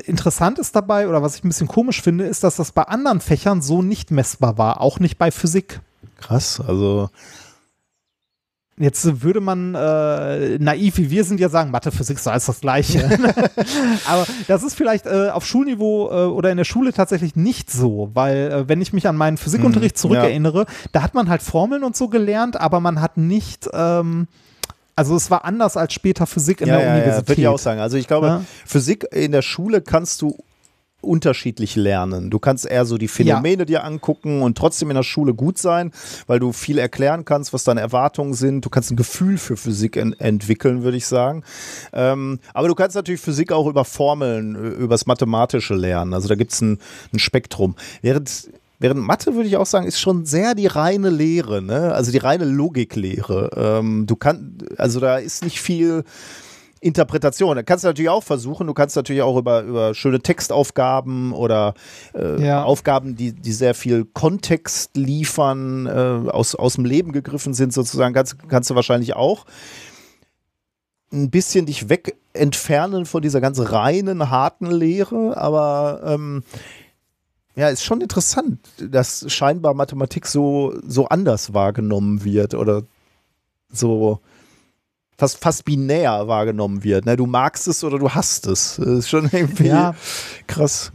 Interessant 0.06 0.60
ist 0.60 0.76
dabei, 0.76 1.08
oder 1.10 1.24
was 1.24 1.38
ich 1.38 1.44
ein 1.44 1.50
bisschen 1.50 1.68
komisch 1.68 2.04
finde, 2.04 2.26
ist, 2.26 2.44
dass 2.44 2.58
das 2.58 2.72
bei 2.72 2.84
anderen 2.84 3.20
Fächern 3.20 3.64
so 3.64 3.82
nicht 3.82 4.12
messbar 4.12 4.60
war, 4.60 4.82
auch 4.82 5.00
nicht 5.00 5.18
bei 5.18 5.32
Physik. 5.32 5.82
Krass, 6.18 6.62
also 6.62 7.10
Jetzt 8.78 9.24
würde 9.24 9.40
man 9.40 9.74
äh, 9.74 10.60
naiv 10.60 10.98
wie 10.98 11.10
wir 11.10 11.24
sind 11.24 11.40
ja 11.40 11.48
sagen, 11.48 11.72
Mathe, 11.72 11.94
Physik 11.94 12.18
ist 12.18 12.28
alles 12.28 12.46
das 12.46 12.60
Gleiche. 12.60 13.08
Aber 14.06 14.26
das 14.50 14.64
ist 14.64 14.76
vielleicht 14.76 15.06
äh, 15.06 15.30
auf 15.30 15.46
Schulniveau 15.46 16.10
äh, 16.10 16.26
oder 16.26 16.52
in 16.52 16.58
der 16.58 16.66
Schule 16.66 16.92
tatsächlich 16.92 17.38
nicht 17.38 17.72
so, 17.72 18.12
weil 18.14 18.52
äh, 18.52 18.68
wenn 18.68 18.82
ich 18.82 18.92
mich 18.92 19.08
an 19.08 19.16
meinen 19.16 19.38
Physikunterricht 19.38 19.96
hm, 19.96 20.02
zurückerinnere, 20.02 20.60
ja. 20.60 20.66
da 20.92 21.04
hat 21.04 21.14
man 21.14 21.30
halt 21.30 21.42
Formeln 21.42 21.86
und 21.86 21.96
so 21.96 22.10
gelernt, 22.10 22.60
aber 22.60 22.82
man 22.82 23.00
hat 23.00 23.16
nicht 23.16 23.70
ähm, 23.72 24.28
also 24.98 25.16
es 25.16 25.32
war 25.32 25.46
anders 25.46 25.78
als 25.78 25.94
später 25.94 26.26
Physik 26.26 26.62
in 26.62 26.68
ja, 26.68 26.78
der 26.78 26.86
ja, 26.86 26.94
Universität. 26.94 27.24
Ja, 27.24 27.30
würde 27.30 27.42
ich 27.42 27.48
auch 27.48 27.60
sagen. 27.60 27.80
Also 27.80 27.98
ich 27.98 28.08
glaube, 28.08 28.46
Physik 28.66 29.06
in 29.12 29.32
der 29.32 29.42
Schule 29.42 29.82
kannst 29.82 30.22
du 30.22 30.38
unterschiedlich 31.06 31.76
lernen. 31.76 32.30
Du 32.30 32.40
kannst 32.40 32.66
eher 32.66 32.86
so 32.86 32.98
die 32.98 33.08
Phänomene 33.08 33.64
ja. 33.64 33.66
dir 33.66 33.84
angucken 33.84 34.42
und 34.42 34.58
trotzdem 34.58 34.90
in 34.90 34.96
der 34.96 35.04
Schule 35.04 35.34
gut 35.34 35.58
sein, 35.58 35.92
weil 36.28 36.40
du 36.40 36.52
viel 36.52 36.78
erklären 36.78 37.26
kannst, 37.26 37.54
was 37.54 37.64
deine 37.64 37.82
Erwartungen 37.82 38.34
sind. 38.34 38.66
Du 38.66 38.70
kannst 38.70 38.92
ein 38.92 38.98
Gefühl 38.98 39.38
für 39.38 39.58
Physik 39.58 39.98
en 39.98 40.14
entwickeln, 40.14 40.84
würde 40.84 40.98
ich 40.98 41.06
sagen. 41.06 41.44
Ähm, 41.94 42.40
aber 42.54 42.68
du 42.68 42.76
kannst 42.76 42.96
natürlich 42.96 43.22
Physik 43.22 43.52
auch 43.52 43.68
über 43.68 43.86
Formeln, 43.86 44.56
übers 44.56 45.06
Mathematische 45.06 45.76
lernen. 45.76 46.14
Also 46.14 46.28
da 46.28 46.36
gibt 46.36 46.52
es 46.52 46.62
ein, 46.62 46.80
ein 47.14 47.20
Spektrum. 47.20 47.76
Während 48.02 48.50
Während 48.78 49.02
Mathe, 49.02 49.36
würde 49.36 49.48
ich 49.48 49.56
auch 49.56 49.66
sagen, 49.66 49.88
ist 49.88 50.02
schon 50.02 50.26
sehr 50.26 50.54
die 50.54 50.68
reine 50.68 51.10
Lehre, 51.10 51.62
ne? 51.62 51.94
also 51.94 52.12
die 52.12 52.18
reine 52.18 52.44
Logiklehre. 52.44 53.50
Ähm, 53.56 54.06
du 54.06 54.18
kannst, 54.18 54.44
also 54.78 55.00
da 55.00 55.18
ist 55.18 55.46
nicht 55.46 55.62
viel 55.62 56.04
Interpretation. 56.82 57.56
Da 57.56 57.64
kannst 57.64 57.84
du 57.84 57.88
natürlich 57.88 58.10
auch 58.10 58.24
versuchen. 58.24 58.68
Du 58.68 58.74
kannst 58.74 58.96
natürlich 58.96 59.22
auch 59.22 59.38
über, 59.38 59.62
über 59.64 59.94
schöne 59.94 60.20
Textaufgaben 60.20 61.32
oder 61.32 61.74
äh, 62.14 62.46
ja. 62.46 62.64
Aufgaben, 62.64 63.16
die, 63.16 63.34
die 63.34 63.54
sehr 63.54 63.74
viel 63.74 64.06
Kontext 64.06 64.96
liefern, 64.96 65.88
äh, 65.88 66.30
aus, 66.30 66.56
aus 66.56 66.76
dem 66.76 66.86
Leben 66.86 67.12
gegriffen 67.12 67.54
sind, 67.54 67.74
sozusagen, 67.74 68.14
kannst, 68.14 68.38
kannst 68.50 68.70
du 68.70 68.76
wahrscheinlich 68.76 69.16
auch 69.16 69.46
ein 71.12 71.30
bisschen 71.30 71.66
dich 71.66 71.90
weg 71.90 72.18
entfernen 72.34 73.06
von 73.06 73.22
dieser 73.22 73.42
ganz 73.42 73.60
reinen, 73.60 74.30
harten 74.30 74.70
Lehre. 74.70 75.38
Aber 75.38 76.02
ähm, 76.06 76.44
ja, 77.56 77.70
ist 77.70 77.84
schon 77.84 78.02
interessant, 78.02 78.60
dass 78.78 79.32
scheinbar 79.32 79.74
Mathematik 79.74 80.28
so, 80.28 80.74
so 80.86 81.08
anders 81.08 81.54
wahrgenommen 81.54 82.24
wird 82.24 82.54
oder 82.54 82.84
so 83.72 84.20
fast, 85.18 85.42
fast 85.42 85.66
binär 85.66 86.28
wahrgenommen 86.28 86.84
wird. 86.84 87.06
Ne? 87.06 87.16
Du 87.16 87.26
magst 87.26 87.68
es 87.68 87.84
oder 87.84 88.00
du 88.00 88.12
hast 88.12 88.48
es. 88.48 88.76
Das 88.78 88.88
ist 88.88 89.10
schon 89.10 89.30
irgendwie 89.32 89.68
ja. 89.68 89.96
krass. 90.48 90.92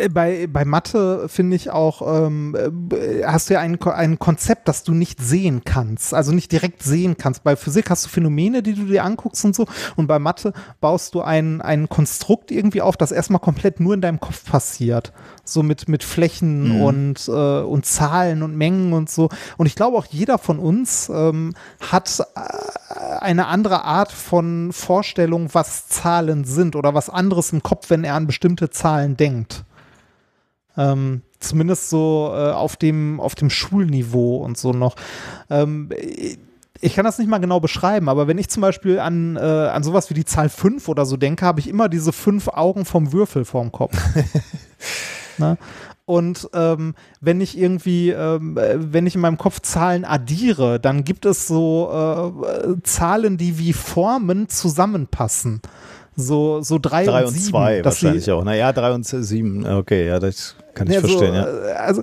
Äh, 0.00 0.08
bei, 0.08 0.46
bei 0.46 0.64
Mathe 0.64 1.28
finde 1.28 1.56
ich 1.56 1.70
auch, 1.70 2.26
ähm, 2.26 2.56
äh, 2.92 3.24
hast 3.24 3.50
du 3.50 3.54
ja 3.54 3.60
ein, 3.60 3.80
ein 3.82 4.18
Konzept, 4.18 4.68
das 4.68 4.82
du 4.82 4.92
nicht 4.92 5.20
sehen 5.20 5.62
kannst, 5.64 6.14
also 6.14 6.32
nicht 6.32 6.52
direkt 6.52 6.82
sehen 6.82 7.16
kannst. 7.16 7.44
Bei 7.44 7.56
Physik 7.56 7.90
hast 7.90 8.06
du 8.06 8.08
Phänomene, 8.08 8.62
die 8.62 8.74
du 8.74 8.84
dir 8.84 9.04
anguckst 9.04 9.44
und 9.44 9.54
so, 9.54 9.66
und 9.96 10.06
bei 10.06 10.18
Mathe 10.18 10.52
baust 10.80 11.14
du 11.14 11.22
ein, 11.22 11.60
ein 11.60 11.88
Konstrukt 11.88 12.50
irgendwie 12.50 12.82
auf, 12.82 12.96
das 12.96 13.12
erstmal 13.12 13.40
komplett 13.40 13.80
nur 13.80 13.94
in 13.94 14.00
deinem 14.00 14.20
Kopf 14.20 14.44
passiert. 14.44 15.12
So 15.44 15.62
mit, 15.62 15.88
mit 15.88 16.04
Flächen 16.04 16.76
mhm. 16.76 16.82
und, 16.82 17.28
äh, 17.28 17.60
und 17.60 17.84
Zahlen 17.84 18.42
und 18.42 18.56
Mengen 18.56 18.92
und 18.92 19.10
so. 19.10 19.28
Und 19.56 19.66
ich 19.66 19.74
glaube 19.74 19.96
auch 19.96 20.06
jeder 20.06 20.38
von 20.38 20.58
uns 20.58 21.10
ähm, 21.12 21.54
hat 21.80 22.20
äh, 22.20 23.00
eine 23.20 23.46
andere 23.46 23.84
Art 23.84 24.12
von 24.12 24.72
Vorstellung, 24.72 25.48
was 25.52 25.88
Zahlen 25.88 26.44
sind 26.44 26.76
oder 26.76 26.94
was 26.94 27.10
anderes 27.10 27.52
im 27.52 27.62
Kopf, 27.62 27.90
wenn 27.90 28.04
er 28.04 28.14
an 28.14 28.26
bestimmte 28.26 28.70
Zahlen 28.70 29.16
denkt. 29.16 29.64
Ähm, 30.76 31.22
zumindest 31.40 31.90
so 31.90 32.30
äh, 32.32 32.50
auf, 32.50 32.76
dem, 32.76 33.20
auf 33.20 33.34
dem 33.34 33.50
Schulniveau 33.50 34.36
und 34.36 34.58
so 34.58 34.72
noch. 34.72 34.96
Ähm, 35.48 35.90
ich 36.82 36.94
kann 36.94 37.04
das 37.04 37.18
nicht 37.18 37.28
mal 37.28 37.38
genau 37.38 37.60
beschreiben, 37.60 38.08
aber 38.08 38.26
wenn 38.26 38.38
ich 38.38 38.48
zum 38.48 38.62
Beispiel 38.62 38.98
an, 38.98 39.36
äh, 39.36 39.40
an 39.40 39.82
sowas 39.82 40.08
wie 40.10 40.14
die 40.14 40.24
Zahl 40.24 40.48
5 40.48 40.88
oder 40.88 41.04
so 41.04 41.16
denke, 41.16 41.44
habe 41.44 41.60
ich 41.60 41.68
immer 41.68 41.88
diese 41.88 42.12
fünf 42.12 42.48
Augen 42.48 42.84
vom 42.84 43.12
Würfel 43.12 43.44
vorm 43.44 43.72
Kopf. 43.72 43.96
ne? 45.38 45.58
Und 46.06 46.48
ähm, 46.54 46.94
wenn 47.20 47.40
ich 47.40 47.56
irgendwie, 47.56 48.10
ähm, 48.10 48.56
wenn 48.56 49.06
ich 49.06 49.14
in 49.14 49.20
meinem 49.20 49.38
Kopf 49.38 49.60
Zahlen 49.60 50.04
addiere, 50.04 50.80
dann 50.80 51.04
gibt 51.04 51.24
es 51.24 51.46
so 51.46 51.88
äh, 51.92 52.82
Zahlen, 52.82 53.36
die 53.36 53.58
wie 53.58 53.72
Formen 53.72 54.48
zusammenpassen 54.48 55.60
so, 56.16 56.62
so 56.62 56.78
drei, 56.78 57.04
drei 57.04 57.20
und, 57.20 57.28
und 57.28 57.34
sieben, 57.34 57.50
zwei 57.50 57.84
wahrscheinlich 57.84 58.30
auch. 58.30 58.44
Naja, 58.44 58.72
drei 58.72 58.92
und 58.92 59.06
sieben, 59.06 59.66
okay, 59.66 60.06
ja, 60.06 60.18
das 60.18 60.56
kann 60.74 60.86
ich 60.88 60.94
ja, 60.94 61.00
verstehen, 61.00 61.34
so, 61.34 61.34
ja. 61.34 61.68
Äh, 61.68 61.72
also, 61.72 62.02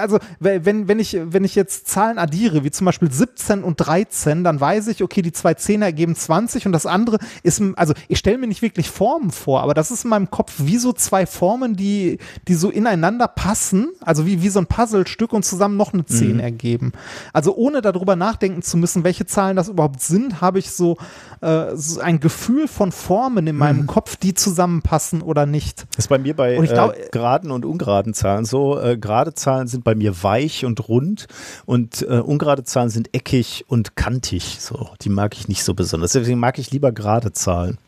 also 0.00 0.18
wenn, 0.38 0.88
wenn, 0.88 0.98
ich, 0.98 1.18
wenn 1.20 1.44
ich 1.44 1.54
jetzt 1.54 1.88
Zahlen 1.88 2.18
addiere, 2.18 2.64
wie 2.64 2.70
zum 2.70 2.84
Beispiel 2.84 3.10
17 3.10 3.62
und 3.62 3.76
13, 3.76 4.44
dann 4.44 4.60
weiß 4.60 4.88
ich, 4.88 5.02
okay, 5.02 5.22
die 5.22 5.32
zwei 5.32 5.54
Zehner 5.54 5.86
ergeben 5.86 6.14
20 6.14 6.66
und 6.66 6.72
das 6.72 6.86
andere 6.86 7.18
ist, 7.42 7.62
also 7.76 7.94
ich 8.08 8.18
stelle 8.18 8.38
mir 8.38 8.46
nicht 8.46 8.62
wirklich 8.62 8.90
Formen 8.90 9.30
vor, 9.30 9.62
aber 9.62 9.74
das 9.74 9.90
ist 9.90 10.04
in 10.04 10.10
meinem 10.10 10.30
Kopf 10.30 10.54
wie 10.58 10.78
so 10.78 10.92
zwei 10.92 11.26
Formen, 11.26 11.76
die, 11.76 12.18
die 12.48 12.54
so 12.54 12.70
ineinander 12.70 13.28
passen, 13.28 13.88
also 14.00 14.26
wie, 14.26 14.42
wie 14.42 14.48
so 14.48 14.60
ein 14.60 14.66
Puzzlestück 14.66 15.32
und 15.32 15.44
zusammen 15.44 15.76
noch 15.76 15.92
eine 15.92 16.06
10 16.06 16.34
mhm. 16.34 16.40
ergeben. 16.40 16.92
Also 17.32 17.54
ohne 17.56 17.82
darüber 17.82 18.16
nachdenken 18.16 18.62
zu 18.62 18.76
müssen, 18.76 19.04
welche 19.04 19.26
Zahlen 19.26 19.56
das 19.56 19.68
überhaupt 19.68 20.00
sind, 20.00 20.40
habe 20.40 20.58
ich 20.58 20.70
so, 20.70 20.96
äh, 21.40 21.74
so 21.74 22.00
ein 22.00 22.20
Gefühl 22.20 22.68
von 22.68 22.92
Formen 22.92 23.45
in 23.46 23.56
meinem 23.56 23.82
mhm. 23.82 23.86
Kopf, 23.86 24.16
die 24.16 24.34
zusammenpassen 24.34 25.22
oder 25.22 25.44
nicht. 25.44 25.86
Das 25.96 26.04
ist 26.04 26.08
bei 26.08 26.18
mir 26.18 26.36
bei 26.36 26.56
glaub, 26.56 26.94
äh, 26.94 27.08
geraden 27.10 27.50
und 27.50 27.64
ungeraden 27.64 27.96
geraden 27.96 28.14
Zahlen 28.14 28.44
so. 28.44 28.80
Äh, 28.80 28.98
gerade 28.98 29.34
Zahlen 29.34 29.68
sind 29.68 29.84
bei 29.84 29.94
mir 29.94 30.22
weich 30.22 30.64
und 30.64 30.88
rund 30.88 31.26
und 31.64 32.02
äh, 32.02 32.20
ungerade 32.20 32.64
Zahlen 32.64 32.90
sind 32.90 33.14
eckig 33.14 33.64
und 33.68 33.96
kantig. 33.96 34.58
So, 34.60 34.90
die 35.02 35.08
mag 35.08 35.36
ich 35.36 35.48
nicht 35.48 35.64
so 35.64 35.74
besonders. 35.74 36.12
Deswegen 36.12 36.38
mag 36.38 36.58
ich 36.58 36.70
lieber 36.70 36.92
gerade 36.92 37.32
Zahlen. 37.32 37.78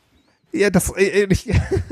Ja, 0.52 0.70
das, 0.70 0.90
äh, 0.96 1.26
ich, 1.28 1.46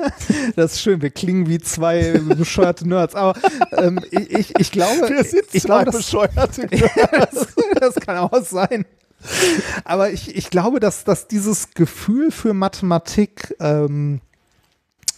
das 0.56 0.74
ist 0.74 0.80
schön. 0.80 1.02
Wir 1.02 1.10
klingen 1.10 1.48
wie 1.48 1.58
zwei 1.58 2.18
bescheuerte 2.18 2.88
Nerds. 2.88 3.14
Aber 3.14 3.38
ähm, 3.72 4.00
ich, 4.10 4.58
ich 4.58 4.70
glaube, 4.70 5.08
wir 5.08 5.24
sind 5.24 5.44
ich 5.52 5.62
zwei 5.62 5.82
glaube, 5.84 5.98
bescheuerte 5.98 6.60
Nerds. 6.70 6.94
das, 7.20 7.46
das 7.80 7.94
kann 7.96 8.16
auch 8.16 8.42
sein. 8.42 8.86
Aber 9.84 10.10
ich, 10.10 10.34
ich 10.36 10.50
glaube, 10.50 10.80
dass, 10.80 11.04
dass 11.04 11.28
dieses 11.28 11.70
Gefühl 11.70 12.30
für 12.30 12.54
Mathematik 12.54 13.54
ähm, 13.60 14.20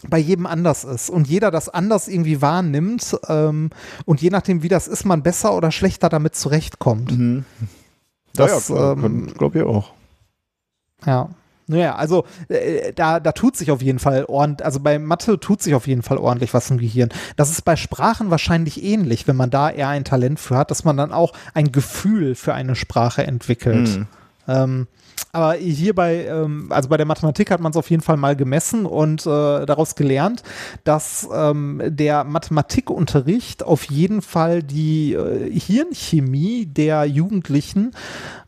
bei 0.08 0.18
jedem 0.18 0.46
anders 0.46 0.84
ist 0.84 1.10
und 1.10 1.26
jeder 1.28 1.50
das 1.50 1.68
anders 1.68 2.08
irgendwie 2.08 2.40
wahrnimmt 2.40 3.16
ähm, 3.28 3.70
und 4.04 4.22
je 4.22 4.30
nachdem, 4.30 4.62
wie 4.62 4.68
das 4.68 4.86
ist, 4.86 5.04
man 5.04 5.22
besser 5.22 5.56
oder 5.56 5.72
schlechter 5.72 6.08
damit 6.08 6.36
zurechtkommt. 6.36 7.18
Mhm. 7.18 7.44
Das, 8.34 8.68
ja, 8.68 8.76
ja 8.76 8.92
ähm, 8.92 9.32
glaube 9.34 9.58
ich 9.58 9.64
auch. 9.64 9.92
Ja. 11.04 11.30
Naja, 11.68 11.96
also 11.96 12.24
äh, 12.48 12.92
da, 12.94 13.20
da 13.20 13.32
tut 13.32 13.56
sich 13.56 13.70
auf 13.70 13.82
jeden 13.82 13.98
Fall 13.98 14.24
ordentlich, 14.24 14.64
also 14.64 14.80
bei 14.80 14.98
Mathe 14.98 15.38
tut 15.38 15.62
sich 15.62 15.74
auf 15.74 15.86
jeden 15.86 16.02
Fall 16.02 16.16
ordentlich 16.16 16.54
was 16.54 16.70
im 16.70 16.78
Gehirn. 16.78 17.10
Das 17.36 17.50
ist 17.50 17.62
bei 17.62 17.76
Sprachen 17.76 18.30
wahrscheinlich 18.30 18.82
ähnlich, 18.82 19.28
wenn 19.28 19.36
man 19.36 19.50
da 19.50 19.70
eher 19.70 19.88
ein 19.88 20.04
Talent 20.04 20.40
für 20.40 20.56
hat, 20.56 20.70
dass 20.70 20.84
man 20.84 20.96
dann 20.96 21.12
auch 21.12 21.34
ein 21.52 21.70
Gefühl 21.70 22.34
für 22.34 22.54
eine 22.54 22.74
Sprache 22.74 23.26
entwickelt. 23.26 23.88
Mhm. 23.88 24.06
Ähm, 24.48 24.86
aber 25.32 25.54
hier 25.54 25.94
bei, 25.94 26.24
ähm, 26.24 26.68
also 26.70 26.88
bei 26.88 26.96
der 26.96 27.04
Mathematik 27.04 27.50
hat 27.50 27.60
man 27.60 27.70
es 27.70 27.76
auf 27.76 27.90
jeden 27.90 28.02
Fall 28.02 28.16
mal 28.16 28.34
gemessen 28.34 28.86
und 28.86 29.26
äh, 29.26 29.66
daraus 29.66 29.94
gelernt, 29.94 30.42
dass 30.84 31.28
ähm, 31.32 31.82
der 31.84 32.24
Mathematikunterricht 32.24 33.62
auf 33.62 33.84
jeden 33.84 34.22
Fall 34.22 34.62
die 34.62 35.12
äh, 35.12 35.50
Hirnchemie 35.50 36.64
der 36.64 37.04
Jugendlichen 37.04 37.92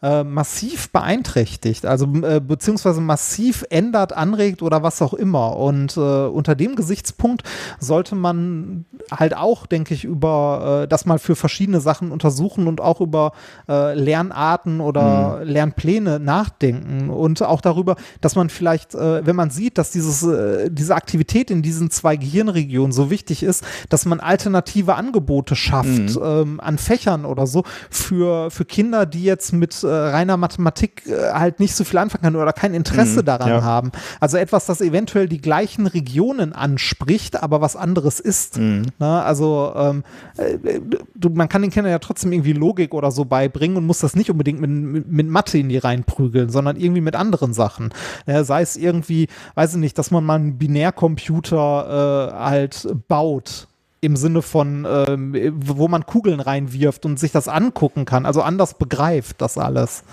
äh, 0.02 0.24
massiv 0.24 0.90
beeinträchtigt, 0.90 1.85
also 1.85 2.07
äh, 2.23 2.40
beziehungsweise 2.40 3.02
massiv 3.02 3.66
ändert, 3.69 4.15
anregt 4.15 4.62
oder 4.62 4.82
was 4.82 5.02
auch 5.02 5.12
immer. 5.12 5.57
Und 5.57 5.98
äh, 5.98 6.01
unter 6.01 6.55
dem 6.55 6.77
Gesichtspunkt 6.77 7.43
sollte 7.78 8.15
man 8.15 8.86
halt 9.11 9.36
auch, 9.36 9.66
denke 9.66 9.93
ich, 9.93 10.05
über 10.05 10.85
äh, 10.85 10.89
das 10.89 11.05
mal 11.05 11.19
für 11.19 11.36
verschiedene 11.36 11.81
Sachen 11.81 12.11
untersuchen 12.11 12.66
und 12.66 12.81
auch 12.81 13.01
über 13.01 13.32
Lernarten 13.66 14.81
oder 14.81 15.40
mhm. 15.40 15.48
Lernpläne 15.48 16.19
nachdenken 16.19 16.70
nachdenken 16.73 17.11
und 17.11 17.43
auch 17.43 17.61
darüber, 17.61 17.97
dass 18.21 18.37
man 18.37 18.49
vielleicht, 18.49 18.95
äh, 18.95 19.25
wenn 19.27 19.37
man 19.37 19.51
sieht, 19.51 19.79
dass 19.79 19.91
dieses, 19.91 20.23
äh, 20.23 20.71
diese 20.71 20.95
Aktivität 20.95 21.51
in 21.51 21.63
diesen 21.63 21.91
zwei 21.91 22.17
Gehirnregionen 22.17 22.93
so 22.93 23.11
wichtig 23.11 23.43
ist, 23.43 23.65
dass 23.89 24.07
man 24.07 24.21
alternative 24.21 24.95
Angebote 24.95 25.57
schafft 25.57 25.89
mhm. 25.89 26.23
ähm, 26.23 26.61
an 26.61 26.79
Fächern 26.79 27.25
oder 27.25 27.47
so 27.47 27.65
für, 27.91 28.51
für 28.51 28.65
Kinder, 28.65 29.07
die 29.07 29.25
jetzt 29.25 29.53
mit 29.53 29.83
äh, 29.83 29.87
reiner 29.87 30.37
Mathematik 30.37 31.07
äh, 31.07 31.33
halt 31.33 31.61
nicht 31.61 31.75
so 31.75 31.85
viel 31.85 31.99
anfangen 31.99 32.23
können 32.23 32.37
oder 32.37 32.53
kein 32.53 32.75
Interesse 32.75 33.21
mhm, 33.21 33.27
daran 33.27 33.49
ja. 33.49 33.63
haben. 33.63 33.93
Also 34.21 34.37
etwas, 34.37 34.67
das 34.67 34.81
eventuell 34.81 35.29
die 35.29 35.41
gleichen 35.41 35.87
Regionen 35.87 36.53
anspricht, 36.53 37.43
aber 37.43 37.61
was 37.61 37.77
anderes 37.77 38.21
ist. 38.21 38.59
Mhm. 38.59 38.87
Na, 38.99 39.23
also 39.23 39.73
ähm, 39.77 40.05
äh, 40.37 40.81
du, 41.15 41.31
man 41.31 41.49
kann 41.49 41.63
den 41.63 41.71
Kindern 41.71 41.91
ja 41.91 41.99
trotzdem 41.99 42.33
irgendwie 42.33 42.53
Logik 42.53 42.95
oder 42.95 43.11
so 43.11 43.25
beibringen 43.25 43.77
und 43.77 43.87
muss 43.87 43.99
das 44.01 44.15
nicht 44.15 44.31
unbedingt 44.31 44.61
mit, 44.61 44.71
mit, 44.71 45.11
mit 45.11 45.29
Mathe 45.29 45.59
in 45.59 45.69
die 45.69 45.79
reinprügeln, 45.79 46.51
sondern 46.61 46.77
irgendwie 46.77 47.01
mit 47.01 47.16
anderen 47.16 47.55
Sachen. 47.55 47.89
Ja, 48.27 48.45
sei 48.45 48.61
es 48.61 48.77
irgendwie, 48.77 49.28
weiß 49.55 49.73
ich 49.73 49.81
nicht, 49.81 49.97
dass 49.97 50.11
man 50.11 50.24
mal 50.24 50.35
einen 50.35 50.59
Binärcomputer 50.59 52.35
äh, 52.35 52.39
halt 52.39 52.87
baut 53.09 53.66
im 54.03 54.15
Sinne 54.15 54.43
von, 54.43 54.87
ähm, 54.87 55.35
wo 55.57 55.89
man 55.89 56.05
Kugeln 56.05 56.41
reinwirft 56.41 57.07
und 57.07 57.19
sich 57.19 57.32
das 57.32 57.49
angucken 57.49 58.05
kann, 58.05 58.27
also 58.27 58.43
anders 58.43 58.74
begreift 58.74 59.41
das 59.41 59.57
alles. 59.57 60.05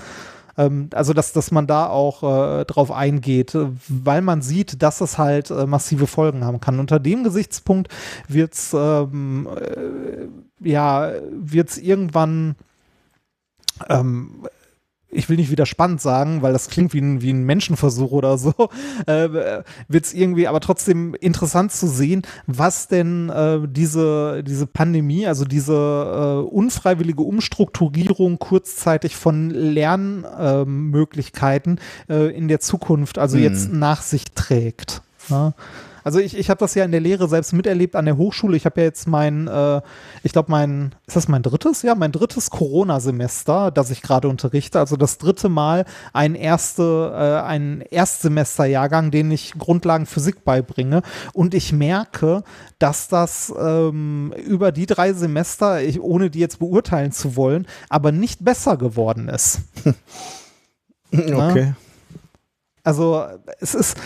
Ähm, 0.58 0.90
also, 0.94 1.12
dass, 1.12 1.34
dass 1.34 1.52
man 1.52 1.68
da 1.68 1.88
auch 1.88 2.24
äh, 2.24 2.64
drauf 2.64 2.94
eingeht, 2.94 3.58
weil 3.90 4.22
man 4.22 4.42
sieht, 4.42 4.82
dass 4.82 5.02
es 5.02 5.18
halt 5.18 5.52
äh, 5.52 5.66
massive 5.66 6.08
Folgen 6.08 6.46
haben 6.46 6.62
kann. 6.62 6.80
Unter 6.80 7.00
dem 7.00 7.26
Gesichtspunkt 7.26 7.90
wird 8.30 8.54
es 8.54 8.74
ähm, 8.74 9.50
äh, 9.54 10.70
ja, 10.70 11.12
wird's 11.30 11.78
irgendwann 11.78 12.56
ähm, 13.90 14.48
ich 15.10 15.30
will 15.30 15.38
nicht 15.38 15.52
wieder 15.52 15.66
spannend 15.66 16.02
sagen, 16.02 16.42
weil 16.42 16.52
das 16.54 16.70
klingt 16.70 16.94
wie 16.94 17.00
ein, 17.00 17.22
wie 17.22 17.32
ein 17.32 17.44
Menschenversuch 17.44 18.12
oder 18.12 18.38
so, 18.38 18.54
äh, 19.06 19.64
wird 19.88 20.04
es 20.06 20.14
irgendwie 20.14 20.48
aber 20.48 20.60
trotzdem 20.60 21.16
interessant 21.16 21.72
zu 21.72 21.88
sehen, 21.88 22.24
was 22.46 22.90
denn 22.90 23.30
äh, 23.30 23.62
diese, 23.68 24.44
diese 24.44 24.68
Pandemie, 24.68 25.26
also 25.26 25.46
diese 25.46 25.74
äh, 25.74 26.40
unfreiwillige 26.50 27.22
Umstrukturierung 27.22 28.38
kurzzeitig 28.40 29.16
von 29.16 29.50
Lernmöglichkeiten 29.50 31.80
äh, 32.10 32.36
in 32.36 32.50
der 32.50 32.60
Zukunft, 32.60 33.18
also 33.18 33.38
hm. 33.38 33.44
jetzt 33.44 33.72
nach 33.72 34.02
sich 34.02 34.26
trägt. 34.36 35.02
Ja? 35.30 35.54
Also 36.08 36.20
ich, 36.20 36.38
ich 36.38 36.50
habe 36.50 36.60
das 36.60 36.74
ja 36.74 36.86
in 36.86 36.92
der 36.94 37.02
Lehre 37.02 37.28
selbst 37.28 37.52
miterlebt 37.52 37.94
an 37.98 38.06
der 38.06 38.16
Hochschule. 38.16 38.56
Ich 38.56 38.64
habe 38.64 38.80
ja 38.80 38.86
jetzt 38.86 39.10
mein, 39.10 39.50
äh, 39.50 39.82
ich 40.24 40.32
glaube 40.32 40.50
mein, 40.50 40.96
ist 41.06 41.18
das 41.18 41.28
mein 41.28 41.44
drittes? 41.44 41.82
Ja, 41.82 41.96
mein 41.96 42.14
drittes 42.14 42.50
Corona-Semester, 42.50 43.72
das 43.72 43.90
ich 43.90 44.02
gerade 44.02 44.30
unterrichte. 44.30 44.80
Also 44.80 44.96
das 44.96 45.18
dritte 45.18 45.50
Mal 45.50 45.84
ein 46.14 46.36
erste, 46.36 47.12
äh, 47.14 47.46
ein 47.46 47.82
Erstsemesterjahrgang, 47.82 49.12
den 49.12 49.32
ich 49.32 49.56
Grundlagen 49.60 50.06
Physik 50.06 50.46
beibringe. 50.46 51.02
Und 51.34 51.54
ich 51.54 51.74
merke, 51.74 52.46
dass 52.80 53.10
das 53.10 53.54
ähm, 53.60 54.34
über 54.46 54.72
die 54.72 54.86
drei 54.86 55.12
Semester, 55.12 55.82
ich, 55.82 56.00
ohne 56.00 56.30
die 56.30 56.40
jetzt 56.40 56.60
beurteilen 56.60 57.12
zu 57.12 57.36
wollen, 57.36 57.68
aber 57.90 58.14
nicht 58.14 58.46
besser 58.46 58.78
geworden 58.78 59.28
ist. 59.28 59.60
okay. 61.12 61.74
Also 62.88 63.26
es 63.60 63.76
ist, 63.76 63.98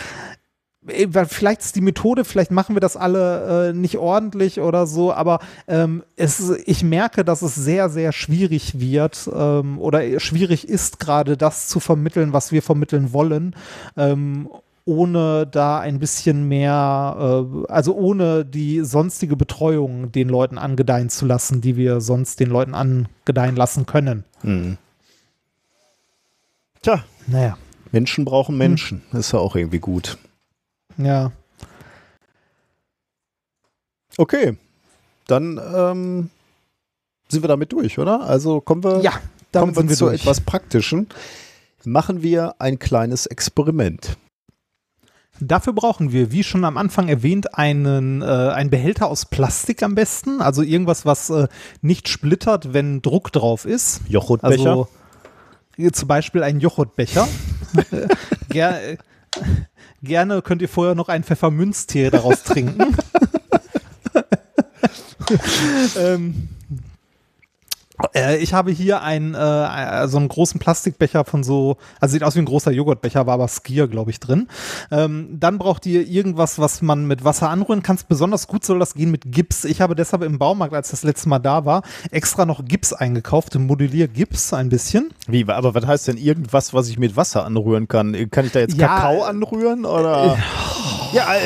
vielleicht 0.86 1.62
ist 1.62 1.76
die 1.76 1.82
Methode, 1.82 2.26
vielleicht 2.26 2.52
machen 2.52 2.76
wir 2.76 2.80
das 2.80 2.98
alle 2.98 3.70
äh, 3.70 3.74
nicht 3.74 3.98
ordentlich 3.98 4.60
oder 4.60 4.88
so, 4.88 5.14
aber 5.14 5.40
ähm, 5.68 6.04
es, 6.16 6.50
ich 6.66 6.84
merke, 6.84 7.24
dass 7.24 7.44
es 7.44 7.54
sehr, 7.54 7.90
sehr 7.90 8.12
schwierig 8.12 8.80
wird 8.80 9.30
ähm, 9.34 9.80
oder 9.80 10.20
schwierig 10.20 10.68
ist, 10.68 11.00
gerade 11.00 11.38
das 11.38 11.68
zu 11.68 11.80
vermitteln, 11.80 12.34
was 12.34 12.52
wir 12.52 12.64
vermitteln 12.64 13.14
wollen. 13.14 13.56
Ähm, 13.96 14.50
ohne 14.84 15.46
da 15.46 15.80
ein 15.80 16.00
bisschen 16.00 16.48
mehr, 16.48 17.46
äh, 17.46 17.72
also 17.72 17.96
ohne 17.96 18.44
die 18.44 18.82
sonstige 18.82 19.36
Betreuung 19.36 20.12
den 20.12 20.28
Leuten 20.28 20.58
angedeihen 20.58 21.10
zu 21.10 21.28
lassen, 21.28 21.62
die 21.62 21.76
wir 21.76 22.02
sonst 22.02 22.40
den 22.40 22.50
Leuten 22.50 22.74
angedeihen 22.74 23.56
lassen 23.56 23.86
können. 23.86 24.24
Mhm. 24.42 24.78
Tja. 26.82 27.04
Naja. 27.28 27.58
Menschen 27.92 28.26
brauchen 28.26 28.58
Menschen. 28.58 29.04
Hm. 29.12 29.20
Ist 29.20 29.34
ja 29.34 29.40
auch 29.40 29.56
irgendwie 29.56 29.80
gut. 29.80 30.18
Ja. 31.04 31.32
Okay, 34.18 34.58
dann 35.28 35.60
ähm, 35.74 36.30
sind 37.30 37.44
wir 37.44 37.48
damit 37.48 37.72
durch, 37.72 37.98
oder? 37.98 38.22
Also 38.22 38.62
kommen 38.62 38.84
wir, 38.84 39.02
ja, 39.02 39.14
kommen 39.54 39.76
wir, 39.76 39.88
wir 39.88 39.96
zu 39.96 40.06
durch. 40.06 40.22
etwas 40.22 40.42
Praktischen. 40.42 41.08
Machen 41.84 42.22
wir 42.22 42.56
ein 42.60 42.78
kleines 42.78 43.26
Experiment. 43.26 44.18
Dafür 45.40 45.74
brauchen 45.74 46.12
wir, 46.12 46.32
wie 46.32 46.44
schon 46.44 46.64
am 46.66 46.78
Anfang 46.78 47.08
erwähnt, 47.08 47.58
einen, 47.58 48.22
äh, 48.22 48.26
einen 48.26 48.70
Behälter 48.70 49.08
aus 49.08 49.26
Plastik 49.26 49.82
am 49.82 49.96
besten. 49.96 50.40
Also 50.40 50.62
irgendwas, 50.62 51.06
was 51.06 51.32
äh, 51.32 51.48
nicht 51.82 52.10
splittert, 52.10 52.74
wenn 52.74 53.02
Druck 53.02 53.32
drauf 53.32 53.66
ist. 53.66 54.02
Joghurtbecher. 54.08 54.88
Also, 55.80 55.90
zum 55.94 56.08
Beispiel 56.08 56.44
ein 56.44 56.60
Joghurtbecher. 56.60 57.28
Ger 58.50 58.80
Gerne 60.04 60.42
könnt 60.42 60.62
ihr 60.62 60.70
vorher 60.70 60.96
noch 60.96 61.10
einen 61.10 61.24
Pfeffermünztee 61.24 62.10
daraus 62.10 62.44
trinken. 62.44 62.96
ähm, 65.98 66.50
äh, 66.60 66.61
ich 68.40 68.54
habe 68.54 68.72
hier 68.72 69.02
einen, 69.02 69.34
äh, 69.34 70.08
so 70.08 70.18
einen 70.18 70.28
großen 70.28 70.60
Plastikbecher 70.60 71.26
von 71.26 71.44
so, 71.44 71.78
also 72.00 72.14
sieht 72.14 72.24
aus 72.24 72.36
wie 72.36 72.40
ein 72.40 72.46
großer 72.46 72.72
Joghurtbecher, 72.72 73.26
war 73.26 73.36
aber 73.36 73.48
Skier, 73.48 73.88
glaube 73.88 74.12
ich, 74.12 74.20
drin. 74.20 74.48
Ähm, 74.92 75.38
dann 75.40 75.58
braucht 75.58 75.86
ihr 75.86 76.08
irgendwas, 76.08 76.60
was 76.60 76.82
man 76.82 77.06
mit 77.06 77.24
Wasser 77.24 77.50
anrühren 77.50 77.84
kann. 77.84 77.98
Besonders 78.08 78.48
gut 78.48 78.66
soll 78.66 78.80
das 78.80 78.94
gehen 78.94 79.12
mit 79.12 79.32
Gips. 79.32 79.66
Ich 79.66 79.82
habe 79.82 79.96
deshalb 79.96 80.24
im 80.24 80.40
Baumarkt, 80.40 80.74
als 80.74 80.92
das 80.92 81.04
letzte 81.04 81.30
Mal 81.30 81.40
da 81.40 81.66
war, 81.66 81.84
extra 82.10 82.46
noch 82.46 82.66
Gips 82.66 82.94
eingekauft, 82.94 83.56
Modellier-Gips 83.56 84.54
ein 84.54 84.70
bisschen. 84.70 85.12
Wie, 85.28 85.48
aber 85.48 85.76
was 85.76 85.86
heißt 85.86 86.08
denn 86.08 86.18
irgendwas, 86.18 86.74
was 86.74 86.90
ich 86.90 86.98
mit 86.98 87.16
Wasser 87.16 87.46
anrühren 87.46 87.88
kann? 87.88 88.30
Kann 88.32 88.46
ich 88.46 88.52
da 88.52 88.60
jetzt 88.60 88.78
ja, 88.78 88.88
Kakao 88.88 89.24
anrühren 89.24 89.86
oder? 89.86 90.38
Ja, 91.14 91.34
äh, 91.36 91.40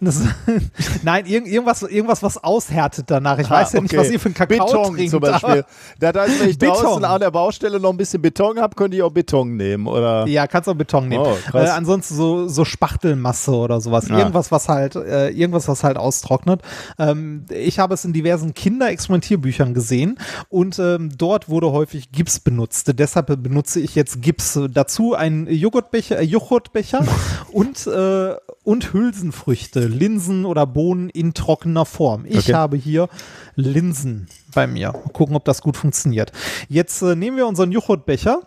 das, 0.00 0.22
nein, 1.02 1.26
irg 1.26 1.46
irgendwas, 1.46 1.82
irgendwas, 1.82 2.22
was 2.22 2.42
aushärtet 2.42 3.06
danach. 3.08 3.38
Ich 3.38 3.46
ah, 3.48 3.60
weiß 3.60 3.72
ja 3.72 3.78
okay. 3.78 3.82
nicht, 3.82 3.96
was 3.96 4.10
ihr 4.10 4.20
für 4.20 4.26
einen 4.26 4.34
Kakao 4.34 4.66
Beton 4.66 4.94
trinkt. 4.94 5.10
zum 5.10 5.20
Beispiel. 5.20 5.64
Da, 5.98 6.12
da 6.12 6.26
wenn 6.26 6.48
ich 6.48 6.58
Beton. 6.58 6.74
draußen 6.74 7.04
an 7.04 7.20
der 7.20 7.30
Baustelle 7.30 7.80
noch 7.80 7.90
ein 7.90 7.96
bisschen 7.96 8.22
Beton 8.22 8.60
habe, 8.60 8.74
könnte 8.76 8.96
ich 8.96 9.02
auch 9.02 9.10
Beton 9.10 9.56
nehmen, 9.56 9.86
oder? 9.86 10.26
Ja, 10.26 10.46
kannst 10.46 10.68
auch 10.68 10.74
Beton 10.74 11.08
nehmen. 11.08 11.24
Oh, 11.24 11.56
äh, 11.56 11.68
ansonsten 11.68 12.14
so, 12.14 12.48
so 12.48 12.64
Spachtelmasse 12.64 13.52
oder 13.52 13.80
sowas. 13.80 14.08
Ja. 14.08 14.18
Irgendwas, 14.18 14.52
was 14.52 14.68
halt, 14.68 14.96
äh, 14.96 15.30
irgendwas, 15.30 15.66
was 15.68 15.84
halt 15.84 15.96
austrocknet. 15.96 16.62
Ähm, 16.98 17.44
ich 17.50 17.78
habe 17.78 17.94
es 17.94 18.04
in 18.04 18.12
diversen 18.12 18.54
Kinderexperimentierbüchern 18.54 19.74
gesehen 19.74 20.18
und 20.48 20.78
ähm, 20.78 21.10
dort 21.16 21.48
wurde 21.48 21.72
häufig 21.72 22.12
Gips 22.12 22.38
benutzt. 22.40 22.92
Deshalb 22.98 23.26
benutze 23.42 23.80
ich 23.80 23.94
jetzt 23.94 24.22
Gips. 24.22 24.58
Dazu 24.70 25.14
ein 25.14 25.46
Joghurtbecher, 25.48 26.18
äh, 26.18 26.24
Joghurtbecher 26.24 27.04
und, 27.52 27.86
äh, 27.86 28.34
und 28.78 28.92
Hülsenfrüchte, 28.92 29.80
Linsen 29.88 30.44
oder 30.44 30.64
Bohnen 30.64 31.10
in 31.10 31.34
trockener 31.34 31.84
Form. 31.84 32.24
Ich 32.26 32.38
okay. 32.38 32.54
habe 32.54 32.76
hier 32.76 33.08
Linsen 33.56 34.28
bei 34.54 34.68
mir. 34.68 34.92
Mal 34.92 35.12
gucken, 35.12 35.34
ob 35.34 35.44
das 35.44 35.62
gut 35.62 35.76
funktioniert. 35.76 36.30
Jetzt 36.68 37.02
äh, 37.02 37.16
nehmen 37.16 37.36
wir 37.36 37.48
unseren 37.48 37.72
Joghurtbecher 37.72 38.42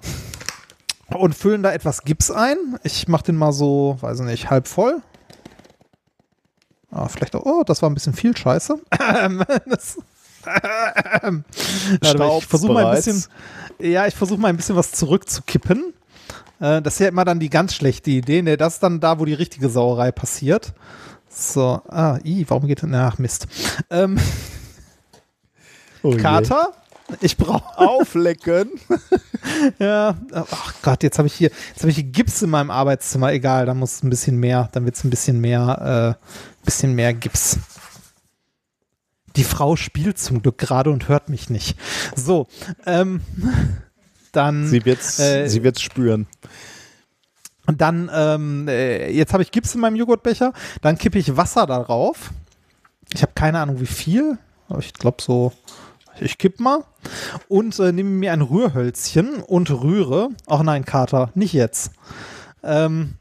und 1.13 1.35
füllen 1.35 1.63
da 1.63 1.73
etwas 1.73 2.03
Gips 2.03 2.31
ein. 2.31 2.55
Ich 2.83 3.09
mache 3.09 3.23
den 3.23 3.35
mal 3.35 3.51
so, 3.51 3.97
weiß 3.99 4.21
ich 4.21 4.25
nicht, 4.25 4.49
halb 4.49 4.69
voll. 4.69 5.01
Ah, 6.91 7.09
vielleicht 7.09 7.35
auch, 7.35 7.43
oh, 7.43 7.63
das 7.65 7.81
war 7.81 7.89
ein 7.89 7.93
bisschen 7.93 8.13
viel 8.13 8.35
Scheiße. 8.35 8.79
das, 9.65 9.97
ich 12.01 12.45
versuche 12.45 12.71
mal 12.71 12.85
ein 12.85 12.95
bisschen, 12.95 13.25
ja, 13.79 14.07
ich 14.07 14.15
versuche 14.15 14.39
mal 14.39 14.47
ein 14.47 14.55
bisschen 14.55 14.77
was 14.77 14.93
zurückzukippen. 14.93 15.93
Äh, 16.61 16.81
das 16.81 16.93
ist 16.93 16.99
ja 16.99 17.07
immer 17.09 17.25
dann 17.25 17.39
die 17.39 17.49
ganz 17.49 17.73
schlechte 17.73 18.11
Idee. 18.11 18.41
Ne? 18.41 18.55
Das 18.55 18.75
ist 18.75 18.83
dann 18.83 18.99
da, 18.99 19.19
wo 19.19 19.25
die 19.25 19.33
richtige 19.33 19.69
Sauerei 19.69 20.11
passiert. 20.11 20.73
So, 21.29 21.81
ah, 21.87 22.19
i, 22.23 22.45
warum 22.47 22.67
geht 22.67 22.81
denn, 22.83 22.93
ach 22.93 23.17
Mist. 23.17 23.47
Ähm, 23.89 24.19
oh 26.03 26.15
Kater, 26.17 26.73
ich 27.21 27.37
brauche 27.37 27.77
auflecken. 27.77 28.69
ja, 29.79 30.17
ach 30.33 30.73
Gott, 30.81 31.03
jetzt 31.03 31.17
habe 31.17 31.27
ich 31.27 31.33
hier, 31.33 31.49
jetzt 31.69 31.79
habe 31.79 31.89
ich 31.89 31.95
hier 31.95 32.03
Gips 32.03 32.41
in 32.41 32.49
meinem 32.49 32.69
Arbeitszimmer. 32.69 33.31
Egal, 33.31 33.65
da 33.65 33.73
muss 33.73 34.03
ein 34.03 34.09
bisschen 34.09 34.37
mehr, 34.37 34.69
dann 34.73 34.83
wird 34.83 34.95
es 34.95 35.03
ein 35.05 35.09
bisschen 35.09 35.39
mehr, 35.39 36.17
äh, 36.19 36.65
bisschen 36.65 36.93
mehr 36.93 37.13
Gips. 37.13 37.59
Die 39.37 39.45
Frau 39.45 39.77
spielt 39.77 40.19
zum 40.19 40.41
Glück 40.41 40.57
gerade 40.57 40.89
und 40.91 41.07
hört 41.07 41.29
mich 41.29 41.49
nicht. 41.49 41.77
So, 42.13 42.47
ähm, 42.85 43.21
dann. 44.31 44.67
Sie 44.67 44.85
wird's, 44.85 45.19
äh, 45.19 45.47
sie 45.47 45.63
wird's 45.63 45.81
spüren. 45.81 46.27
Und 47.67 47.81
dann, 47.81 48.09
ähm, 48.13 48.67
äh, 48.67 49.11
jetzt 49.11 49.33
habe 49.33 49.43
ich 49.43 49.51
Gips 49.51 49.75
in 49.75 49.81
meinem 49.81 49.95
Joghurtbecher, 49.95 50.53
dann 50.81 50.97
kippe 50.97 51.19
ich 51.19 51.37
Wasser 51.37 51.65
darauf. 51.65 52.31
Ich 53.13 53.21
habe 53.21 53.33
keine 53.35 53.59
Ahnung, 53.59 53.79
wie 53.79 53.85
viel. 53.85 54.37
Aber 54.67 54.79
ich 54.79 54.93
glaube 54.93 55.21
so, 55.21 55.51
ich 56.19 56.37
kipp 56.37 56.59
mal 56.59 56.83
und 57.47 57.77
äh, 57.79 57.91
nehme 57.91 58.09
mir 58.09 58.33
ein 58.33 58.41
Rührhölzchen 58.41 59.41
und 59.41 59.69
rühre. 59.69 60.29
Ach 60.47 60.63
nein, 60.63 60.85
Kater, 60.85 61.29
nicht 61.35 61.53
jetzt. 61.53 61.91
Ähm, 62.63 63.15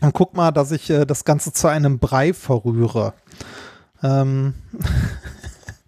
und 0.00 0.12
guck 0.12 0.34
mal, 0.34 0.50
dass 0.50 0.72
ich 0.72 0.90
äh, 0.90 1.06
das 1.06 1.24
Ganze 1.24 1.52
zu 1.52 1.68
einem 1.68 1.98
Brei 1.98 2.32
verrühre. 2.32 3.14
Ähm 4.02 4.54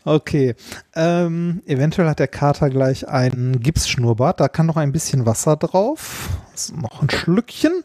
okay. 0.06 0.56
Ähm, 0.96 1.62
eventuell 1.66 2.08
hat 2.08 2.20
der 2.20 2.28
Kater 2.28 2.70
gleich 2.70 3.08
einen 3.08 3.60
Gipsschnurrbart. 3.60 4.40
Da 4.40 4.48
kann 4.48 4.66
noch 4.66 4.78
ein 4.78 4.92
bisschen 4.92 5.26
Wasser 5.26 5.56
drauf. 5.56 6.30
noch 6.76 7.02
ein 7.02 7.10
Schlückchen. 7.10 7.84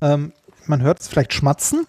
Ähm, 0.00 0.32
man 0.66 0.82
hört 0.82 1.00
es 1.00 1.08
vielleicht 1.08 1.32
schmatzen. 1.32 1.86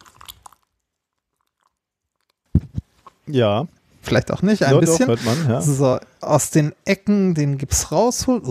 Ja. 3.28 3.68
Vielleicht 4.02 4.32
auch 4.32 4.42
nicht, 4.42 4.64
ein 4.64 4.74
ja, 4.74 4.80
bisschen. 4.80 5.08
Doch, 5.08 5.22
man, 5.24 5.50
ja. 5.50 5.62
So, 5.62 6.00
aus 6.22 6.50
den 6.50 6.74
Ecken 6.86 7.34
den 7.34 7.58
Gips 7.58 7.92
rausholen. 7.92 8.42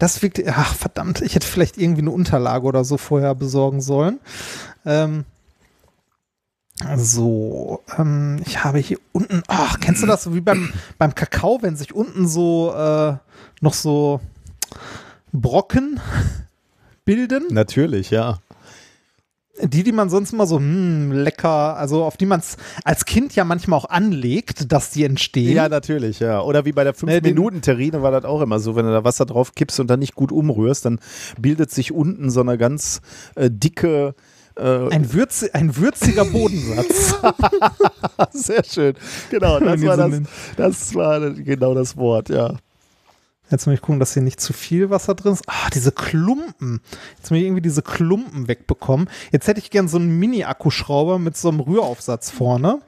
Das 0.00 0.20
wirkt, 0.20 0.42
ach 0.48 0.74
verdammt, 0.74 1.22
ich 1.22 1.36
hätte 1.36 1.46
vielleicht 1.46 1.78
irgendwie 1.78 2.02
eine 2.02 2.10
Unterlage 2.10 2.66
oder 2.66 2.84
so 2.84 2.98
vorher 2.98 3.36
besorgen 3.36 3.80
sollen. 3.80 4.18
Ähm, 4.84 5.24
so, 6.96 7.82
ähm, 7.96 8.40
ich 8.44 8.62
habe 8.62 8.78
hier 8.78 8.98
unten, 9.12 9.42
ach, 9.48 9.80
kennst 9.80 10.02
du 10.02 10.06
das 10.06 10.22
so 10.22 10.34
wie 10.34 10.40
beim, 10.40 10.72
beim 10.98 11.14
Kakao, 11.14 11.58
wenn 11.62 11.76
sich 11.76 11.94
unten 11.94 12.28
so 12.28 12.72
äh, 12.76 13.14
noch 13.60 13.74
so 13.74 14.20
Brocken 15.32 16.00
bilden? 17.04 17.44
Natürlich, 17.50 18.10
ja. 18.10 18.38
Die, 19.62 19.84
die 19.84 19.92
man 19.92 20.10
sonst 20.10 20.34
immer 20.34 20.46
so, 20.46 20.58
hm, 20.58 21.12
lecker, 21.12 21.78
also 21.78 22.04
auf 22.04 22.18
die 22.18 22.26
man 22.26 22.40
es 22.40 22.58
als 22.84 23.06
Kind 23.06 23.34
ja 23.34 23.44
manchmal 23.44 23.78
auch 23.78 23.88
anlegt, 23.88 24.70
dass 24.70 24.90
die 24.90 25.04
entstehen. 25.04 25.56
Ja, 25.56 25.70
natürlich, 25.70 26.20
ja. 26.20 26.42
Oder 26.42 26.66
wie 26.66 26.72
bei 26.72 26.84
der 26.84 26.94
5-Minuten-Terrine 26.94 28.02
war 28.02 28.10
das 28.10 28.26
auch 28.26 28.42
immer 28.42 28.58
so, 28.58 28.76
wenn 28.76 28.84
du 28.84 28.92
da 28.92 29.02
Wasser 29.02 29.24
drauf 29.24 29.54
kippst 29.54 29.80
und 29.80 29.88
dann 29.88 30.00
nicht 30.00 30.14
gut 30.14 30.30
umrührst, 30.30 30.84
dann 30.84 31.00
bildet 31.40 31.70
sich 31.70 31.90
unten 31.90 32.28
so 32.28 32.42
eine 32.42 32.58
ganz 32.58 33.00
äh, 33.34 33.50
dicke 33.50 34.14
äh, 34.56 34.88
ein, 34.90 35.12
Würz, 35.12 35.44
ein 35.52 35.76
würziger 35.76 36.24
Bodensatz. 36.24 37.14
Sehr 38.32 38.64
schön. 38.64 38.94
Genau, 39.30 39.60
das 39.60 39.82
war, 39.82 39.96
das, 39.96 40.20
das 40.56 40.94
war 40.94 41.30
genau 41.30 41.74
das 41.74 41.96
Wort, 41.96 42.28
ja. 42.28 42.56
Jetzt 43.50 43.66
muss 43.66 43.74
ich 43.74 43.80
gucken, 43.80 44.00
dass 44.00 44.14
hier 44.14 44.22
nicht 44.22 44.40
zu 44.40 44.52
viel 44.52 44.90
Wasser 44.90 45.14
drin 45.14 45.34
ist. 45.34 45.44
Ah, 45.46 45.70
diese 45.72 45.92
Klumpen. 45.92 46.80
Jetzt 47.16 47.30
muss 47.30 47.38
ich 47.38 47.44
irgendwie 47.44 47.62
diese 47.62 47.82
Klumpen 47.82 48.48
wegbekommen. 48.48 49.08
Jetzt 49.30 49.46
hätte 49.46 49.60
ich 49.60 49.70
gern 49.70 49.86
so 49.86 49.98
einen 49.98 50.18
Mini-Akkuschrauber 50.18 51.18
mit 51.20 51.36
so 51.36 51.50
einem 51.50 51.60
Rühraufsatz 51.60 52.30
vorne. 52.30 52.80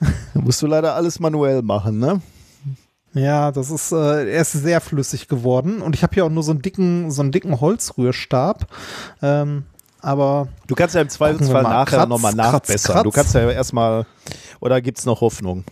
Da 0.00 0.08
musst 0.40 0.62
du 0.62 0.68
leider 0.68 0.94
alles 0.94 1.18
manuell 1.18 1.62
machen, 1.62 1.98
ne? 1.98 2.20
Ja, 3.14 3.50
das 3.50 3.70
ist, 3.70 3.90
äh, 3.90 4.30
er 4.30 4.42
ist 4.42 4.52
sehr 4.52 4.80
flüssig 4.80 5.26
geworden 5.26 5.80
und 5.80 5.96
ich 5.96 6.02
habe 6.02 6.14
hier 6.14 6.26
auch 6.26 6.30
nur 6.30 6.42
so 6.42 6.52
einen 6.52 6.62
dicken, 6.62 7.10
so 7.10 7.22
einen 7.22 7.32
dicken 7.32 7.60
Holzrührstab. 7.60 8.66
Ähm, 9.22 9.64
aber 10.08 10.48
du 10.66 10.74
kannst 10.74 10.94
ja 10.94 11.02
im 11.02 11.10
Zweifelsfall 11.10 11.62
nachher 11.62 12.06
nochmal 12.06 12.34
nachbessern. 12.34 12.94
Kratz. 12.94 13.04
Du 13.04 13.10
kannst 13.10 13.34
ja 13.34 13.50
erstmal, 13.50 14.06
oder 14.58 14.80
gibt 14.80 14.98
es 14.98 15.04
noch 15.04 15.20
Hoffnung? 15.20 15.64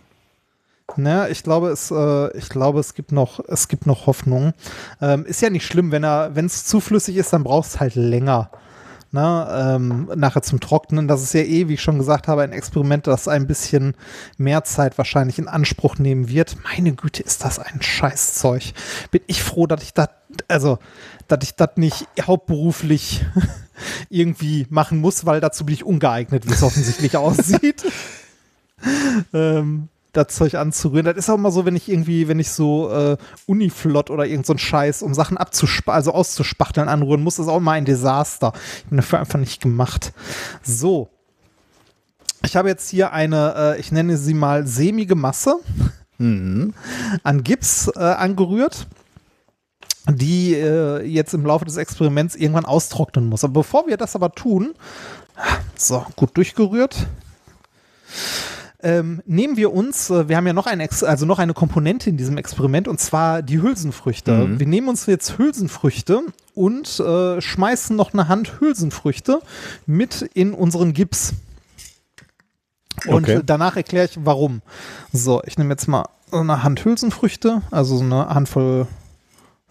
Naja, 0.96 1.28
ich 1.28 1.42
glaube, 1.42 1.70
es, 1.70 1.90
äh, 1.90 2.36
ich 2.36 2.50
glaube, 2.50 2.80
es 2.80 2.92
gibt 2.92 3.12
noch, 3.12 3.40
es 3.48 3.68
gibt 3.68 3.86
noch 3.86 4.06
Hoffnung. 4.06 4.52
Ähm, 5.00 5.24
ist 5.24 5.40
ja 5.40 5.48
nicht 5.48 5.66
schlimm, 5.66 5.90
wenn 5.90 6.04
er, 6.04 6.34
wenn 6.34 6.44
es 6.44 6.66
zu 6.66 6.80
flüssig 6.80 7.16
ist, 7.16 7.32
dann 7.32 7.44
brauchst 7.44 7.76
du 7.76 7.80
halt 7.80 7.94
länger. 7.94 8.50
Ne, 9.16 9.48
ähm, 9.50 10.10
nachher 10.14 10.42
zum 10.42 10.60
Trocknen. 10.60 11.08
Das 11.08 11.22
ist 11.22 11.32
ja 11.32 11.40
eh, 11.40 11.68
wie 11.68 11.74
ich 11.74 11.80
schon 11.80 11.96
gesagt 11.96 12.28
habe, 12.28 12.42
ein 12.42 12.52
Experiment, 12.52 13.06
das 13.06 13.28
ein 13.28 13.46
bisschen 13.46 13.94
mehr 14.36 14.62
Zeit 14.64 14.98
wahrscheinlich 14.98 15.38
in 15.38 15.48
Anspruch 15.48 15.96
nehmen 15.96 16.28
wird. 16.28 16.58
Meine 16.64 16.92
Güte, 16.92 17.22
ist 17.22 17.42
das 17.42 17.58
ein 17.58 17.80
Scheißzeug. 17.80 18.74
Bin 19.10 19.22
ich 19.26 19.42
froh, 19.42 19.66
dass 19.66 19.82
ich 19.82 19.94
das, 19.94 20.10
also, 20.48 20.78
dass 21.28 21.38
ich 21.44 21.54
das 21.54 21.70
nicht 21.76 22.06
hauptberuflich 22.20 23.24
irgendwie 24.10 24.66
machen 24.68 25.00
muss, 25.00 25.24
weil 25.24 25.40
dazu 25.40 25.64
bin 25.64 25.76
ich 25.76 25.84
ungeeignet, 25.84 26.46
wie 26.46 26.52
es 26.52 26.62
offensichtlich 26.62 27.16
aussieht. 27.16 27.90
ähm, 29.32 29.88
das 30.16 30.28
Zeug 30.28 30.54
anzurühren. 30.54 31.04
Das 31.04 31.16
ist 31.16 31.30
auch 31.30 31.36
immer 31.36 31.50
so, 31.50 31.64
wenn 31.64 31.76
ich 31.76 31.88
irgendwie, 31.88 32.28
wenn 32.28 32.38
ich 32.38 32.50
so 32.50 32.90
äh, 32.90 33.16
Uniflot 33.46 34.10
oder 34.10 34.26
irgend 34.26 34.46
so 34.46 34.54
ein 34.54 34.58
Scheiß, 34.58 35.02
um 35.02 35.14
Sachen 35.14 35.36
abzuspachteln, 35.36 35.96
also 35.96 36.12
auszuspachteln, 36.12 36.88
anrühren 36.88 37.22
muss, 37.22 37.38
ist 37.38 37.48
auch 37.48 37.58
immer 37.58 37.72
ein 37.72 37.84
Desaster. 37.84 38.52
Ich 38.78 38.86
bin 38.86 38.96
dafür 38.96 39.20
einfach 39.20 39.38
nicht 39.38 39.60
gemacht. 39.60 40.12
So. 40.62 41.08
Ich 42.44 42.56
habe 42.56 42.68
jetzt 42.68 42.88
hier 42.88 43.12
eine, 43.12 43.54
äh, 43.56 43.80
ich 43.80 43.92
nenne 43.92 44.16
sie 44.16 44.34
mal 44.34 44.66
sämige 44.66 45.14
Masse 45.14 45.56
mhm. 46.18 46.74
an 47.22 47.42
Gips 47.42 47.90
äh, 47.94 48.00
angerührt 48.00 48.86
die 50.08 50.54
äh, 50.54 51.02
jetzt 51.02 51.34
im 51.34 51.44
Laufe 51.44 51.64
des 51.64 51.76
Experiments 51.76 52.36
irgendwann 52.36 52.64
austrocknen 52.64 53.26
muss. 53.26 53.42
Aber 53.42 53.54
bevor 53.54 53.88
wir 53.88 53.96
das 53.96 54.14
aber 54.14 54.32
tun, 54.32 54.74
so, 55.76 56.06
gut 56.16 56.36
durchgerührt, 56.36 57.08
ähm, 58.86 59.20
nehmen 59.26 59.56
wir 59.56 59.72
uns, 59.72 60.10
äh, 60.10 60.28
wir 60.28 60.36
haben 60.36 60.46
ja 60.46 60.52
noch, 60.52 60.66
ein 60.66 60.78
Ex 60.78 61.02
also 61.02 61.26
noch 61.26 61.40
eine 61.40 61.54
Komponente 61.54 62.08
in 62.08 62.16
diesem 62.16 62.38
Experiment 62.38 62.86
und 62.86 63.00
zwar 63.00 63.42
die 63.42 63.60
Hülsenfrüchte. 63.60 64.32
Mhm. 64.32 64.60
Wir 64.60 64.66
nehmen 64.68 64.88
uns 64.88 65.06
jetzt 65.06 65.38
Hülsenfrüchte 65.38 66.20
und 66.54 67.00
äh, 67.00 67.40
schmeißen 67.40 67.96
noch 67.96 68.12
eine 68.12 68.28
Hand 68.28 68.60
Hülsenfrüchte 68.60 69.40
mit 69.86 70.22
in 70.34 70.54
unseren 70.54 70.92
Gips. 70.92 71.34
Und 73.06 73.24
okay. 73.24 73.40
danach 73.44 73.76
erkläre 73.76 74.06
ich, 74.06 74.18
warum. 74.24 74.62
So, 75.12 75.42
ich 75.44 75.58
nehme 75.58 75.70
jetzt 75.70 75.88
mal 75.88 76.06
eine 76.30 76.62
Hand 76.62 76.84
Hülsenfrüchte, 76.84 77.62
also 77.72 77.96
so 77.96 78.04
eine 78.04 78.28
Handvoll 78.28 78.86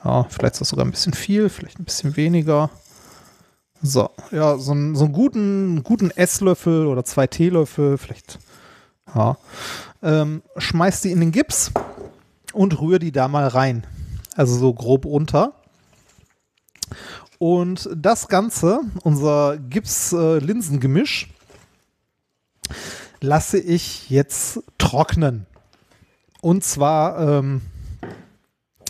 ja, 0.04 0.24
vielleicht 0.30 0.54
ist 0.54 0.62
das 0.62 0.70
sogar 0.70 0.86
ein 0.86 0.92
bisschen 0.92 1.14
viel, 1.14 1.50
vielleicht 1.50 1.80
ein 1.80 1.86
bisschen 1.86 2.16
weniger. 2.16 2.70
So, 3.82 4.10
ja, 4.32 4.58
so, 4.58 4.72
einen, 4.72 4.96
so 4.96 5.06
einen 5.06 5.14
guten, 5.14 5.84
guten 5.84 6.12
Esslöffel 6.12 6.86
oder 6.86 7.04
zwei 7.06 7.28
Teelöffel, 7.28 7.98
vielleicht. 7.98 8.40
Ja. 9.14 9.38
Ähm, 10.02 10.42
schmeiß 10.58 11.02
die 11.02 11.12
in 11.12 11.20
den 11.20 11.32
Gips 11.32 11.72
und 12.54 12.80
rühr 12.80 13.00
die 13.00 13.12
da 13.12 13.28
mal 13.28 13.48
rein. 13.48 13.86
Also 14.36 14.58
so 14.58 14.74
grob 14.74 15.06
runter. 15.06 15.54
Und 17.38 17.90
das 17.96 18.28
Ganze, 18.28 18.82
unser 19.04 19.58
Gips-Linsengemisch, 19.58 21.30
lasse 23.22 23.60
ich 23.60 24.10
jetzt 24.10 24.62
trocknen. 24.78 25.46
Und 26.42 26.64
zwar 26.64 27.20
ähm, 27.20 27.62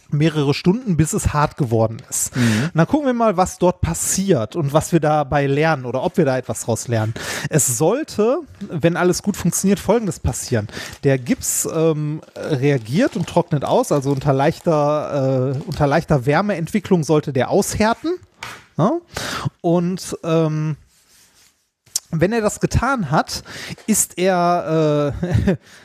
mehrere 0.09 0.53
Stunden, 0.53 0.97
bis 0.97 1.13
es 1.13 1.33
hart 1.33 1.57
geworden 1.57 1.97
ist. 2.09 2.35
Mhm. 2.35 2.69
dann 2.73 2.87
gucken 2.87 3.07
wir 3.07 3.13
mal, 3.13 3.37
was 3.37 3.57
dort 3.57 3.81
passiert 3.81 4.55
und 4.55 4.73
was 4.73 4.91
wir 4.91 4.99
dabei 4.99 5.47
lernen 5.47 5.85
oder 5.85 6.03
ob 6.03 6.17
wir 6.17 6.25
da 6.25 6.37
etwas 6.37 6.61
draus 6.61 6.87
lernen. 6.87 7.13
Es 7.49 7.77
sollte, 7.77 8.39
wenn 8.69 8.97
alles 8.97 9.23
gut 9.23 9.37
funktioniert, 9.37 9.79
folgendes 9.79 10.19
passieren. 10.19 10.67
Der 11.03 11.17
Gips 11.17 11.67
ähm, 11.73 12.21
reagiert 12.35 13.15
und 13.15 13.27
trocknet 13.27 13.65
aus, 13.65 13.91
also 13.91 14.11
unter 14.11 14.33
leichter, 14.33 15.55
äh, 15.55 15.67
unter 15.67 15.87
leichter 15.87 16.25
Wärmeentwicklung 16.25 17.03
sollte 17.03 17.33
der 17.33 17.49
aushärten. 17.49 18.13
Ja? 18.77 18.93
Und 19.61 20.17
ähm, 20.23 20.77
wenn 22.11 22.31
er 22.31 22.41
das 22.41 22.59
getan 22.59 23.11
hat, 23.11 23.43
ist 23.87 24.17
er 24.17 25.13
äh, 25.47 25.55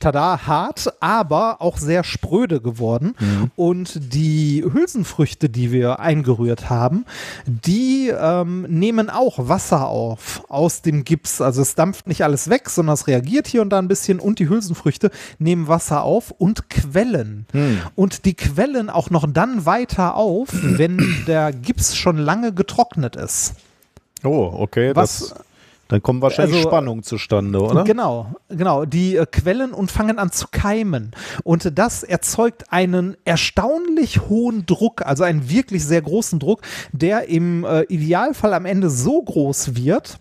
tada, 0.00 0.46
hart, 0.46 0.92
aber 1.00 1.60
auch 1.60 1.78
sehr 1.78 2.04
spröde 2.04 2.60
geworden. 2.60 3.14
Mhm. 3.18 3.50
Und 3.56 4.12
die 4.14 4.64
Hülsenfrüchte, 4.64 5.48
die 5.48 5.72
wir 5.72 6.00
eingerührt 6.00 6.70
haben, 6.70 7.04
die 7.46 8.08
ähm, 8.08 8.62
nehmen 8.68 9.10
auch 9.10 9.48
Wasser 9.48 9.88
auf 9.88 10.42
aus 10.48 10.82
dem 10.82 11.04
Gips. 11.04 11.40
Also 11.40 11.62
es 11.62 11.74
dampft 11.74 12.06
nicht 12.06 12.24
alles 12.24 12.48
weg, 12.50 12.70
sondern 12.70 12.94
es 12.94 13.06
reagiert 13.06 13.46
hier 13.46 13.62
und 13.62 13.70
da 13.70 13.78
ein 13.78 13.88
bisschen 13.88 14.20
und 14.20 14.38
die 14.38 14.48
Hülsenfrüchte 14.48 15.10
nehmen 15.38 15.68
Wasser 15.68 16.02
auf 16.02 16.30
und 16.30 16.70
quellen. 16.70 17.46
Mhm. 17.52 17.80
Und 17.94 18.24
die 18.24 18.34
quellen 18.34 18.90
auch 18.90 19.10
noch 19.10 19.26
dann 19.30 19.66
weiter 19.66 20.14
auf, 20.14 20.48
wenn 20.52 21.24
der 21.26 21.52
Gips 21.52 21.96
schon 21.96 22.18
lange 22.18 22.52
getrocknet 22.52 23.16
ist. 23.16 23.54
Oh, 24.24 24.50
okay. 24.54 24.94
Was, 24.94 25.18
das 25.18 25.34
dann 25.88 26.02
kommen 26.02 26.20
wahrscheinlich 26.20 26.56
also, 26.56 26.68
Spannungen 26.68 27.02
zustande, 27.02 27.60
oder? 27.60 27.84
Genau, 27.84 28.34
genau. 28.48 28.84
Die 28.84 29.16
äh, 29.16 29.24
quellen 29.24 29.72
und 29.72 29.90
fangen 29.90 30.18
an 30.18 30.30
zu 30.30 30.46
keimen. 30.50 31.12
Und 31.44 31.78
das 31.78 32.02
erzeugt 32.02 32.66
einen 32.70 33.16
erstaunlich 33.24 34.28
hohen 34.28 34.66
Druck, 34.66 35.04
also 35.04 35.24
einen 35.24 35.48
wirklich 35.48 35.84
sehr 35.84 36.02
großen 36.02 36.38
Druck, 36.38 36.60
der 36.92 37.28
im 37.28 37.64
äh, 37.64 37.82
Idealfall 37.84 38.52
am 38.52 38.66
Ende 38.66 38.90
so 38.90 39.22
groß 39.22 39.76
wird, 39.76 40.18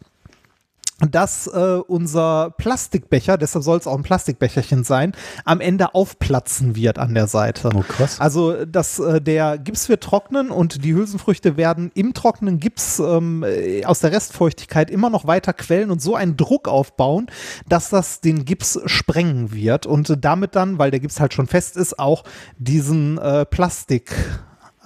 dass 1.00 1.46
äh, 1.48 1.80
unser 1.88 2.52
Plastikbecher, 2.58 3.38
deshalb 3.38 3.64
soll 3.64 3.78
es 3.78 3.86
auch 3.86 3.96
ein 3.96 4.04
Plastikbecherchen 4.04 4.84
sein, 4.84 5.14
am 5.46 5.62
Ende 5.62 5.94
aufplatzen 5.94 6.76
wird 6.76 6.98
an 6.98 7.14
der 7.14 7.28
Seite. 7.28 7.70
Oh, 7.76 7.84
krass. 7.88 8.20
Also, 8.20 8.66
dass 8.66 8.98
äh, 8.98 9.22
der 9.22 9.60
Gips 9.60 9.90
wird 9.90 10.02
trocknen 10.04 10.50
und 10.50 10.84
die 10.84 10.96
Hülsenfrüchte 10.96 11.56
werden 11.56 11.92
im 11.94 12.16
trockenen 12.16 12.60
Gips 12.60 12.98
ähm, 12.98 13.44
äh, 13.44 13.86
aus 13.86 14.00
der 14.00 14.12
Restfeuchtigkeit 14.12 14.90
immer 14.90 15.12
noch 15.12 15.28
weiter 15.28 15.54
quellen 15.54 15.92
und 15.92 16.02
so 16.02 16.16
einen 16.16 16.36
Druck 16.36 16.68
aufbauen, 16.68 17.28
dass 17.70 17.90
das 17.90 18.22
den 18.22 18.46
Gips 18.46 18.80
sprengen 18.86 19.52
wird 19.52 19.86
und 19.86 20.10
äh, 20.10 20.18
damit 20.18 20.56
dann, 20.56 20.80
weil 20.80 20.90
der 20.90 21.00
Gips 21.00 21.20
halt 21.20 21.34
schon 21.34 21.48
fest 21.48 21.78
ist, 21.78 22.00
auch 22.00 22.24
diesen 22.58 23.20
äh, 23.20 23.46
Plastik 23.46 24.16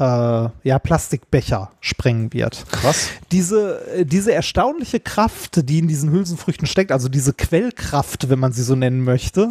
äh, 0.02 0.50
ja, 0.64 0.80
Plastikbecher 0.80 1.70
sprengen 1.80 2.34
wird. 2.34 2.66
Krass. 2.72 3.10
Diese, 3.32 3.86
äh, 3.98 4.06
diese 4.06 4.34
erstaunliche 4.34 5.00
Kraft, 5.00 5.70
die 5.70 5.78
in 5.78 5.88
diesen 5.88 6.12
Hülsenfrüchten 6.12 6.68
steckt, 6.68 6.92
also 6.92 7.08
diese 7.08 7.34
Quellkraft, 7.34 8.30
wenn 8.30 8.40
man 8.40 8.52
sie 8.52 8.64
so 8.64 8.76
nennen 8.76 9.04
möchte, 9.04 9.50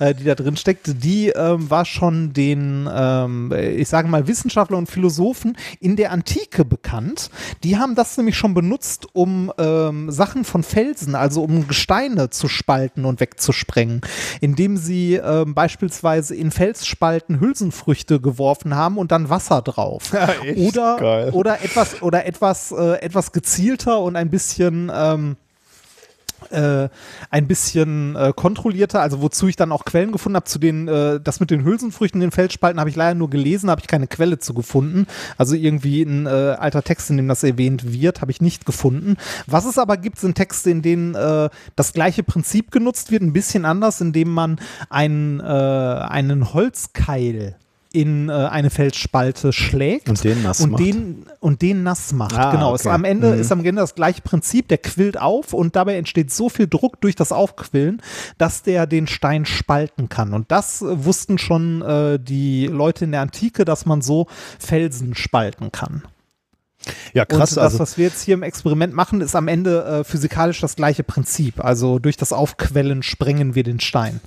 äh, 0.00 0.12
die 0.12 0.24
da 0.24 0.34
drin 0.34 0.56
steckt, 0.56 1.04
die 1.04 1.28
ähm, 1.28 1.70
war 1.70 1.84
schon 1.84 2.32
den, 2.32 2.88
ähm, 2.92 3.52
ich 3.52 3.88
sage 3.88 4.08
mal, 4.08 4.26
Wissenschaftler 4.26 4.76
und 4.76 4.90
Philosophen 4.90 5.56
in 5.78 5.94
der 5.94 6.10
Antike 6.10 6.64
bekannt. 6.64 7.30
Die 7.62 7.78
haben 7.78 7.94
das 7.94 8.16
nämlich 8.16 8.36
schon 8.36 8.54
benutzt, 8.54 9.06
um 9.12 9.52
ähm, 9.56 10.10
Sachen 10.10 10.44
von 10.44 10.64
Felsen, 10.64 11.14
also 11.14 11.44
um 11.44 11.68
Gesteine 11.68 12.30
zu 12.30 12.48
spalten 12.48 13.04
und 13.04 13.20
wegzusprengen, 13.20 14.00
indem 14.40 14.76
sie 14.76 15.14
ähm, 15.14 15.54
beispielsweise 15.54 16.34
in 16.34 16.50
Felsspalten 16.50 17.38
Hülsenfrüchte 17.38 18.20
geworfen 18.20 18.74
haben 18.74 18.98
und 18.98 19.12
dann 19.12 19.28
Wasser 19.28 19.62
drauf 19.62 19.91
drauf. 19.92 20.12
Ja, 20.12 20.28
oder, 20.56 20.96
geil. 20.96 21.30
oder 21.30 21.62
etwas, 21.62 22.02
oder 22.02 22.26
etwas, 22.26 22.72
äh, 22.72 23.00
etwas 23.00 23.32
gezielter 23.32 24.00
und 24.00 24.16
ein 24.16 24.30
bisschen 24.30 24.90
ähm, 24.94 25.36
äh, 26.50 26.88
ein 27.30 27.46
bisschen 27.46 28.16
äh, 28.16 28.32
kontrollierter, 28.34 29.00
also 29.00 29.22
wozu 29.22 29.46
ich 29.48 29.56
dann 29.56 29.72
auch 29.72 29.84
Quellen 29.84 30.12
gefunden 30.12 30.36
habe, 30.36 30.46
zu 30.46 30.58
den, 30.58 30.88
äh, 30.88 31.20
das 31.20 31.40
mit 31.40 31.50
den 31.50 31.64
Hülsenfrüchten 31.64 32.20
in 32.20 32.28
den 32.28 32.32
Feldspalten 32.32 32.80
habe 32.80 32.90
ich 32.90 32.96
leider 32.96 33.14
nur 33.14 33.30
gelesen, 33.30 33.70
habe 33.70 33.80
ich 33.80 33.86
keine 33.86 34.08
Quelle 34.08 34.38
zu 34.38 34.52
gefunden. 34.52 35.06
Also 35.38 35.54
irgendwie 35.54 36.02
ein 36.02 36.26
äh, 36.26 36.56
alter 36.58 36.82
Text, 36.82 37.10
in 37.10 37.16
dem 37.16 37.28
das 37.28 37.44
erwähnt 37.44 37.92
wird, 37.92 38.20
habe 38.20 38.32
ich 38.32 38.40
nicht 38.40 38.66
gefunden. 38.66 39.16
Was 39.46 39.64
es 39.64 39.78
aber 39.78 39.96
gibt, 39.96 40.18
sind 40.18 40.34
Texte, 40.34 40.70
in 40.70 40.82
denen 40.82 41.14
äh, 41.14 41.48
das 41.76 41.92
gleiche 41.92 42.22
Prinzip 42.22 42.70
genutzt 42.70 43.10
wird, 43.10 43.22
ein 43.22 43.32
bisschen 43.32 43.64
anders, 43.64 44.00
indem 44.00 44.32
man 44.32 44.60
einen, 44.90 45.40
äh, 45.40 45.44
einen 45.44 46.52
Holzkeil 46.52 47.56
in 47.92 48.28
äh, 48.28 48.32
eine 48.32 48.70
Felsspalte 48.70 49.52
schlägt 49.52 50.08
und 50.08 50.22
den 50.24 50.42
nass 50.42 50.60
und 50.60 50.72
macht. 50.72 50.82
Den, 50.82 51.26
und 51.40 51.62
den 51.62 51.82
nass 51.82 52.12
macht. 52.12 52.36
Ah, 52.36 52.52
genau. 52.52 52.68
okay. 52.70 52.80
Ist 52.80 52.86
am 52.86 53.04
Ende 53.04 53.34
mhm. 53.34 53.40
ist 53.40 53.52
am 53.52 53.64
Ende 53.64 53.80
das 53.80 53.94
gleiche 53.94 54.22
Prinzip. 54.22 54.68
Der 54.68 54.78
quillt 54.78 55.20
auf 55.20 55.52
und 55.52 55.76
dabei 55.76 55.96
entsteht 55.96 56.32
so 56.32 56.48
viel 56.48 56.66
Druck 56.66 57.00
durch 57.00 57.14
das 57.14 57.32
Aufquillen, 57.32 58.02
dass 58.38 58.62
der 58.62 58.86
den 58.86 59.06
Stein 59.06 59.44
spalten 59.44 60.08
kann. 60.08 60.32
Und 60.34 60.50
das 60.50 60.82
äh, 60.82 61.04
wussten 61.04 61.38
schon 61.38 61.82
äh, 61.82 62.18
die 62.18 62.66
Leute 62.66 63.04
in 63.04 63.12
der 63.12 63.20
Antike, 63.20 63.64
dass 63.64 63.86
man 63.86 64.02
so 64.02 64.26
Felsen 64.58 65.14
spalten 65.14 65.72
kann. 65.72 66.02
Ja, 67.14 67.24
krass. 67.24 67.52
Und 67.52 67.56
das, 67.56 67.58
also, 67.58 67.78
was 67.78 67.98
wir 67.98 68.06
jetzt 68.06 68.22
hier 68.22 68.34
im 68.34 68.42
Experiment 68.42 68.94
machen, 68.94 69.20
ist 69.20 69.36
am 69.36 69.48
Ende 69.48 69.84
äh, 69.84 70.04
physikalisch 70.04 70.60
das 70.60 70.76
gleiche 70.76 71.02
Prinzip. 71.02 71.64
Also 71.64 71.98
durch 71.98 72.16
das 72.16 72.32
Aufquellen 72.32 73.02
sprengen 73.02 73.54
wir 73.54 73.62
den 73.62 73.80
Stein. 73.80 74.20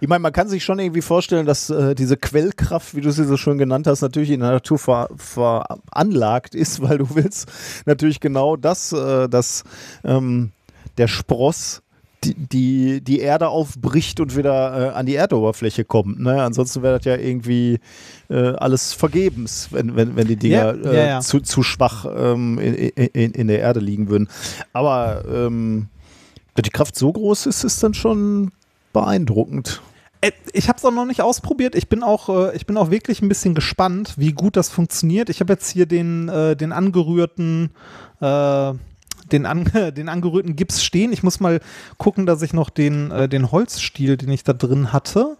Ich 0.00 0.08
meine, 0.08 0.20
man 0.20 0.32
kann 0.32 0.48
sich 0.48 0.64
schon 0.64 0.78
irgendwie 0.78 1.02
vorstellen, 1.02 1.46
dass 1.46 1.70
äh, 1.70 1.94
diese 1.94 2.16
Quellkraft, 2.16 2.94
wie 2.94 3.00
du 3.00 3.10
sie 3.10 3.24
so 3.24 3.36
schön 3.36 3.58
genannt 3.58 3.86
hast, 3.86 4.02
natürlich 4.02 4.30
in 4.30 4.40
der 4.40 4.50
Natur 4.50 4.78
ver 4.78 5.08
veranlagt 5.16 6.54
ist, 6.54 6.82
weil 6.88 6.98
du 6.98 7.14
willst 7.14 7.50
natürlich 7.86 8.20
genau 8.20 8.56
das, 8.56 8.92
äh, 8.92 9.28
dass 9.28 9.64
ähm, 10.04 10.52
der 10.98 11.08
Spross 11.08 11.81
die, 12.24 12.34
die, 12.34 13.00
die 13.00 13.20
Erde 13.20 13.48
aufbricht 13.48 14.20
und 14.20 14.36
wieder 14.36 14.92
äh, 14.92 14.94
an 14.94 15.06
die 15.06 15.16
Erdoberfläche 15.16 15.84
kommt. 15.84 16.20
Ne? 16.20 16.42
Ansonsten 16.42 16.82
wäre 16.82 16.98
das 16.98 17.04
ja 17.04 17.16
irgendwie 17.16 17.80
äh, 18.30 18.54
alles 18.54 18.92
vergebens, 18.92 19.68
wenn, 19.70 19.96
wenn, 19.96 20.16
wenn 20.16 20.28
die 20.28 20.36
Dinger 20.36 20.76
ja, 20.76 20.90
äh, 20.90 20.96
ja, 20.96 21.06
ja. 21.06 21.20
Zu, 21.20 21.40
zu 21.40 21.62
schwach 21.62 22.06
ähm, 22.14 22.58
in, 22.58 22.74
in, 22.74 23.32
in 23.32 23.48
der 23.48 23.60
Erde 23.60 23.80
liegen 23.80 24.08
würden. 24.08 24.28
Aber 24.72 25.24
ähm, 25.26 25.88
wenn 26.54 26.62
die 26.62 26.70
Kraft 26.70 26.96
so 26.96 27.12
groß 27.12 27.46
ist, 27.46 27.64
ist 27.64 27.82
dann 27.82 27.94
schon 27.94 28.52
beeindruckend. 28.92 29.80
Äh, 30.20 30.32
Ich 30.52 30.68
habe 30.68 30.78
es 30.78 30.84
auch 30.84 30.92
noch 30.92 31.06
nicht 31.06 31.22
ausprobiert. 31.22 31.74
Ich 31.74 31.88
bin 31.88 32.02
auch, 32.02 32.28
äh, 32.28 32.56
ich 32.56 32.66
bin 32.66 32.76
auch 32.76 32.90
wirklich 32.90 33.22
ein 33.22 33.28
bisschen 33.28 33.54
gespannt, 33.54 34.14
wie 34.16 34.32
gut 34.32 34.56
das 34.56 34.68
funktioniert. 34.68 35.28
Ich 35.30 35.40
habe 35.40 35.52
jetzt 35.52 35.70
hier 35.70 35.86
den, 35.86 36.26
den 36.28 36.72
angerührten, 36.72 37.70
äh, 38.20 38.72
den, 39.32 39.46
an, 39.46 39.64
den 39.96 40.08
angerührten 40.08 40.56
Gips 40.56 40.82
stehen. 40.82 41.12
Ich 41.12 41.22
muss 41.22 41.40
mal 41.40 41.60
gucken, 41.98 42.26
dass 42.26 42.42
ich 42.42 42.52
noch 42.52 42.70
den, 42.70 43.10
äh, 43.10 43.28
den 43.28 43.50
Holzstiel, 43.50 44.16
den 44.16 44.30
ich 44.30 44.44
da 44.44 44.52
drin 44.52 44.92
hatte, 44.92 45.36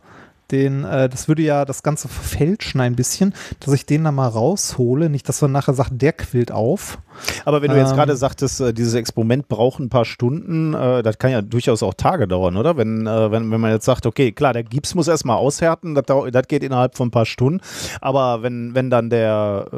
den, 0.52 0.84
äh, 0.84 1.08
das 1.08 1.28
würde 1.28 1.42
ja 1.42 1.64
das 1.64 1.82
Ganze 1.82 2.08
verfälschen 2.08 2.80
ein 2.80 2.94
bisschen, 2.94 3.34
dass 3.60 3.72
ich 3.72 3.86
den 3.86 4.04
da 4.04 4.12
mal 4.12 4.28
raushole. 4.28 5.08
Nicht, 5.08 5.28
dass 5.28 5.40
man 5.40 5.50
nachher 5.50 5.72
sagt, 5.74 6.00
der 6.00 6.12
quillt 6.12 6.52
auf. 6.52 6.98
Aber 7.44 7.62
wenn 7.62 7.70
du 7.70 7.78
jetzt 7.78 7.90
Ähm. 7.90 7.96
gerade 7.96 8.16
sagtest, 8.16 8.60
äh, 8.60 8.74
dieses 8.74 8.94
Experiment 8.94 9.48
braucht 9.48 9.80
ein 9.80 9.88
paar 9.88 10.04
Stunden, 10.04 10.74
äh, 10.74 11.02
das 11.02 11.18
kann 11.18 11.30
ja 11.30 11.40
durchaus 11.40 11.82
auch 11.82 11.94
Tage 11.94 12.28
dauern, 12.28 12.56
oder? 12.56 12.76
Wenn, 12.76 13.06
äh, 13.06 13.30
wenn, 13.30 13.50
wenn 13.50 13.60
man 13.60 13.70
jetzt 13.72 13.86
sagt, 13.86 14.04
okay, 14.04 14.32
klar, 14.32 14.52
der 14.52 14.62
Gips 14.62 14.94
muss 14.94 15.08
erstmal 15.08 15.38
aushärten, 15.38 15.94
das 15.94 16.48
geht 16.48 16.62
innerhalb 16.62 16.96
von 16.96 17.08
ein 17.08 17.12
paar 17.12 17.26
Stunden. 17.26 17.60
Aber 18.00 18.42
wenn, 18.42 18.74
wenn 18.74 18.90
dann 18.90 19.08
der 19.08 19.66
äh, 19.72 19.76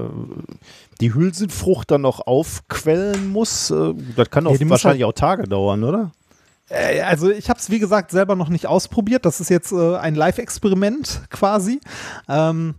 die 1.04 1.12
Hülsenfrucht 1.12 1.90
dann 1.90 2.00
noch 2.00 2.26
aufquellen 2.26 3.28
muss, 3.28 3.70
äh, 3.70 3.92
das 4.16 4.30
kann 4.30 4.46
Ja, 4.46 4.50
auch 4.50 4.58
muss 4.60 4.70
wahrscheinlich 4.70 5.04
auch 5.04 5.12
Tage 5.12 5.42
dauern, 5.42 5.84
oder? 5.84 6.12
Äh, 6.70 7.02
Also 7.02 7.30
ich 7.30 7.50
habe 7.50 7.60
es, 7.60 7.68
wie 7.68 7.78
gesagt, 7.78 8.10
selber 8.10 8.36
noch 8.36 8.48
nicht 8.48 8.66
ausprobiert. 8.66 9.26
Das 9.26 9.38
ist 9.38 9.50
jetzt 9.50 9.70
äh, 9.70 9.96
ein 9.96 10.14
Live-Experiment 10.14 11.20
quasi. 11.28 11.78
Ähm, 12.26 12.76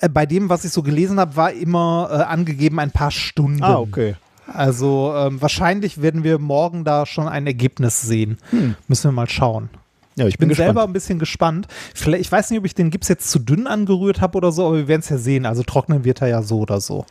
äh, 0.00 0.08
bei 0.08 0.26
dem, 0.26 0.48
was 0.48 0.64
ich 0.64 0.72
so 0.72 0.82
gelesen 0.82 1.20
habe, 1.20 1.36
war 1.36 1.52
immer 1.52 2.08
äh, 2.10 2.14
angegeben 2.24 2.80
ein 2.80 2.90
paar 2.90 3.12
Stunden. 3.12 3.62
Ah, 3.62 3.78
okay. 3.78 4.16
Also 4.48 5.14
ähm, 5.16 5.40
wahrscheinlich 5.40 6.02
werden 6.02 6.24
wir 6.24 6.40
morgen 6.40 6.84
da 6.84 7.06
schon 7.06 7.28
ein 7.28 7.46
Ergebnis 7.46 8.02
sehen. 8.02 8.38
Müssen 8.88 9.04
wir 9.04 9.12
mal 9.12 9.28
schauen. 9.28 9.70
Ja, 10.16 10.26
ich 10.26 10.38
bin, 10.38 10.48
bin, 10.48 10.56
selber 10.56 10.84
ein 10.84 10.92
bisschen 10.92 11.18
gespannt. 11.18 11.66
Vielleicht, 11.94 12.26
ich 12.26 12.32
weiß 12.32 12.50
nicht, 12.50 12.58
ob 12.58 12.64
ich 12.64 12.74
den 12.74 12.90
Gips 12.90 13.08
jetzt 13.08 13.30
zu 13.30 13.38
dünn 13.38 13.66
angerührt 13.66 14.20
habe 14.20 14.36
oder 14.38 14.52
so, 14.52 14.66
aber 14.66 14.76
wir 14.76 14.88
werden 14.88 15.00
es 15.00 15.08
ja 15.08 15.18
sehen. 15.18 15.46
Also 15.46 15.62
trocknen 15.62 16.04
wird 16.04 16.22
er 16.22 16.28
ja 16.28 16.42
so 16.42 16.60
oder 16.60 16.80
so. 16.80 17.04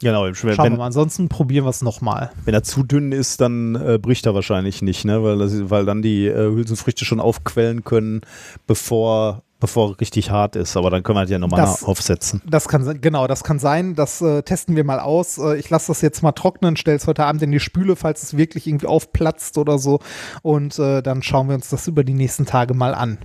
Genau, 0.00 0.24
wenn, 0.24 0.34
Schauen 0.34 0.56
wir 0.56 0.58
wenn, 0.58 0.76
mal. 0.76 0.86
Ansonsten 0.86 1.28
probieren 1.28 1.64
wir 1.64 1.70
es 1.70 1.82
nochmal. 1.82 2.30
wenn 2.44 2.54
er 2.54 2.62
zu 2.62 2.84
dünn 2.84 3.10
ist, 3.10 3.40
dann 3.40 3.74
äh, 3.74 3.98
bricht 3.98 4.26
er 4.26 4.34
wahrscheinlich 4.34 4.80
nicht, 4.80 5.04
ne? 5.04 5.22
weil, 5.24 5.38
das, 5.38 5.70
weil 5.70 5.84
dann 5.84 6.02
die 6.02 6.26
äh, 6.26 6.36
Hülsenfrüchte 6.36 7.04
schon 7.04 7.18
aufquellen 7.18 7.82
können, 7.82 8.20
bevor, 8.68 9.42
bevor 9.60 9.98
richtig 10.00 10.30
hart 10.30 10.56
ist. 10.56 10.76
Aber 10.76 10.90
dann 10.90 11.02
können 11.02 11.16
wir 11.16 11.20
halt 11.20 11.30
ja 11.30 11.38
nochmal 11.38 11.60
aufsetzen. 11.82 12.42
Das 12.46 12.68
kann 12.68 12.84
sein, 12.84 13.00
genau, 13.00 13.26
das 13.26 13.44
kann 13.44 13.58
sein. 13.58 13.94
Das 13.94 14.20
äh, 14.20 14.42
testen 14.42 14.76
wir 14.76 14.84
mal 14.84 15.00
aus. 15.00 15.38
Äh, 15.38 15.56
ich 15.56 15.68
lasse 15.70 15.88
das 15.88 16.00
jetzt 16.00 16.22
mal 16.22 16.32
trocknen, 16.32 16.76
stelle 16.76 16.96
es 16.96 17.06
heute 17.06 17.24
Abend 17.24 17.42
in 17.42 17.50
die 17.50 17.60
Spüle, 17.60 17.96
falls 17.96 18.22
es 18.22 18.36
wirklich 18.36 18.66
irgendwie 18.66 18.86
aufplatzt 18.86 19.58
oder 19.58 19.78
so. 19.78 20.00
Und 20.42 20.78
äh, 20.78 21.02
dann 21.02 21.22
schauen 21.22 21.48
wir 21.48 21.54
uns 21.54 21.68
das 21.70 21.88
über 21.88 22.04
die 22.04 22.14
nächsten 22.14 22.46
Tage 22.46 22.74
mal 22.74 22.94
an 22.94 23.18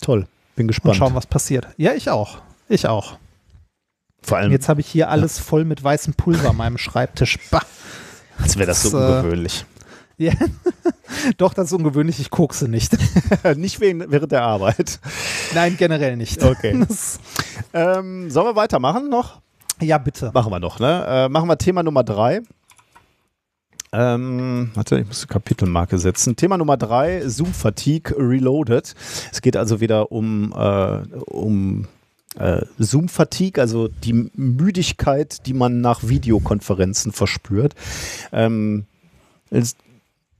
Toll, 0.00 0.26
bin 0.56 0.64
und 0.64 0.68
gespannt. 0.68 0.96
schauen, 0.96 1.14
was 1.14 1.26
passiert. 1.26 1.68
Ja, 1.76 1.92
ich 1.92 2.10
auch. 2.10 2.38
Ich 2.68 2.86
auch. 2.86 3.18
Vor 4.22 4.36
Und 4.36 4.42
allem, 4.44 4.52
jetzt 4.52 4.68
habe 4.68 4.80
ich 4.80 4.86
hier 4.86 5.08
alles 5.08 5.38
voll 5.38 5.64
mit 5.64 5.82
weißem 5.82 6.14
Pulver 6.14 6.50
an 6.50 6.56
meinem 6.56 6.78
Schreibtisch. 6.78 7.38
Bah. 7.50 7.62
als 8.38 8.56
wäre 8.56 8.66
das 8.66 8.82
so 8.82 8.90
das, 8.98 9.00
äh, 9.00 9.18
ungewöhnlich. 9.18 9.64
Ja. 10.20 10.34
Doch, 11.38 11.54
das 11.54 11.68
ist 11.68 11.72
ungewöhnlich. 11.72 12.20
Ich 12.20 12.28
kokse 12.28 12.68
nicht. 12.68 12.92
Nicht 13.56 13.80
während 13.80 14.32
der 14.32 14.42
Arbeit. 14.42 15.00
Nein, 15.54 15.76
generell 15.78 16.16
nicht. 16.16 16.42
Okay. 16.42 16.86
Ähm, 17.72 18.30
sollen 18.30 18.46
wir 18.46 18.56
weitermachen 18.56 19.10
noch? 19.10 19.40
ja, 19.80 19.98
bitte. 19.98 20.30
Machen 20.32 20.50
wir 20.50 20.58
noch, 20.58 20.80
ne? 20.80 21.04
Äh, 21.06 21.28
machen 21.28 21.48
wir 21.48 21.58
Thema 21.58 21.82
Nummer 21.82 22.02
drei. 22.02 22.40
Ähm, 23.92 24.70
warte, 24.74 24.98
ich 24.98 25.06
muss 25.06 25.22
eine 25.22 25.28
Kapitelmarke 25.28 25.98
setzen. 25.98 26.34
Thema 26.34 26.56
Nummer 26.56 26.76
drei, 26.76 27.28
Zoom 27.28 27.52
Fatigue 27.52 28.16
Reloaded. 28.18 28.94
Es 29.30 29.40
geht 29.42 29.56
also 29.56 29.80
wieder 29.80 30.10
um, 30.10 30.52
äh, 30.56 31.02
um 31.26 31.86
äh, 32.36 32.62
Zoom 32.78 33.08
Fatigue, 33.08 33.60
also 33.60 33.88
die 33.88 34.30
Müdigkeit, 34.34 35.46
die 35.46 35.54
man 35.54 35.80
nach 35.80 36.02
Videokonferenzen 36.02 37.12
verspürt. 37.12 37.74
Ähm, 38.32 38.86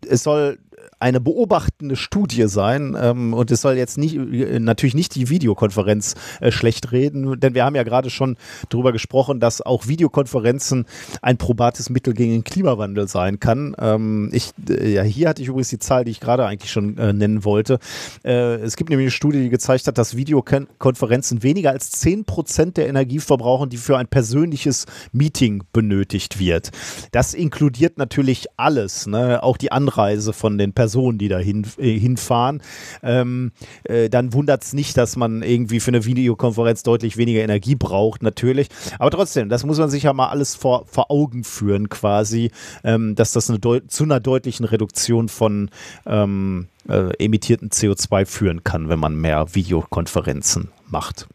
es, 0.06 0.22
soll 0.22 0.58
eine 1.00 1.18
beobachtende 1.18 1.96
Studie 1.96 2.46
sein 2.46 2.94
ähm, 3.00 3.32
und 3.32 3.50
es 3.50 3.62
soll 3.62 3.76
jetzt 3.76 3.96
nicht, 3.96 4.16
natürlich 4.16 4.94
nicht 4.94 5.14
die 5.14 5.30
Videokonferenz 5.30 6.14
äh, 6.40 6.52
schlecht 6.52 6.92
reden, 6.92 7.40
denn 7.40 7.54
wir 7.54 7.64
haben 7.64 7.74
ja 7.74 7.84
gerade 7.84 8.10
schon 8.10 8.36
darüber 8.68 8.92
gesprochen, 8.92 9.40
dass 9.40 9.62
auch 9.62 9.88
Videokonferenzen 9.88 10.84
ein 11.22 11.38
probates 11.38 11.88
Mittel 11.88 12.12
gegen 12.12 12.32
den 12.32 12.44
Klimawandel 12.44 13.08
sein 13.08 13.40
kann. 13.40 13.74
Ähm, 13.80 14.28
ich, 14.32 14.50
äh, 14.68 14.92
ja, 14.92 15.02
hier 15.02 15.30
hatte 15.30 15.40
ich 15.40 15.48
übrigens 15.48 15.70
die 15.70 15.78
Zahl, 15.78 16.04
die 16.04 16.10
ich 16.10 16.20
gerade 16.20 16.44
eigentlich 16.44 16.70
schon 16.70 16.98
äh, 16.98 17.14
nennen 17.14 17.44
wollte. 17.44 17.78
Äh, 18.22 18.56
es 18.56 18.76
gibt 18.76 18.90
nämlich 18.90 19.06
eine 19.06 19.10
Studie, 19.10 19.40
die 19.40 19.48
gezeigt 19.48 19.86
hat, 19.86 19.96
dass 19.96 20.16
Videokonferenzen 20.16 21.42
weniger 21.42 21.70
als 21.70 21.92
10 21.92 22.26
Prozent 22.26 22.76
der 22.76 22.88
Energie 22.88 23.20
verbrauchen, 23.20 23.70
die 23.70 23.78
für 23.78 23.96
ein 23.96 24.06
persönliches 24.06 24.84
Meeting 25.12 25.62
benötigt 25.72 26.38
wird. 26.38 26.70
Das 27.12 27.32
inkludiert 27.32 27.96
natürlich 27.96 28.48
alles, 28.58 29.06
ne? 29.06 29.42
auch 29.42 29.56
die 29.56 29.72
Anreise 29.72 30.34
von 30.34 30.58
den 30.58 30.74
Personen 30.74 30.89
Personen, 30.90 31.18
die 31.18 31.28
da 31.28 31.38
hin, 31.38 31.64
äh, 31.78 31.96
hinfahren, 31.96 32.62
ähm, 33.04 33.52
äh, 33.84 34.08
dann 34.10 34.32
wundert 34.32 34.64
es 34.64 34.72
nicht, 34.72 34.96
dass 34.96 35.14
man 35.16 35.42
irgendwie 35.42 35.78
für 35.78 35.92
eine 35.92 36.04
Videokonferenz 36.04 36.82
deutlich 36.82 37.16
weniger 37.16 37.42
Energie 37.42 37.76
braucht, 37.76 38.24
natürlich. 38.24 38.68
Aber 38.98 39.12
trotzdem, 39.12 39.48
das 39.48 39.64
muss 39.64 39.78
man 39.78 39.88
sich 39.88 40.02
ja 40.02 40.12
mal 40.12 40.28
alles 40.28 40.56
vor, 40.56 40.86
vor 40.86 41.12
Augen 41.12 41.44
führen, 41.44 41.88
quasi, 41.88 42.50
ähm, 42.82 43.14
dass 43.14 43.30
das 43.32 43.48
eine 43.48 43.60
zu 43.86 44.04
einer 44.04 44.18
deutlichen 44.18 44.66
Reduktion 44.66 45.28
von 45.28 45.70
ähm, 46.06 46.66
äh, 46.88 47.14
emittierten 47.24 47.70
CO2 47.70 48.26
führen 48.26 48.64
kann, 48.64 48.88
wenn 48.88 48.98
man 48.98 49.14
mehr 49.14 49.54
Videokonferenzen 49.54 50.70
macht. 50.88 51.28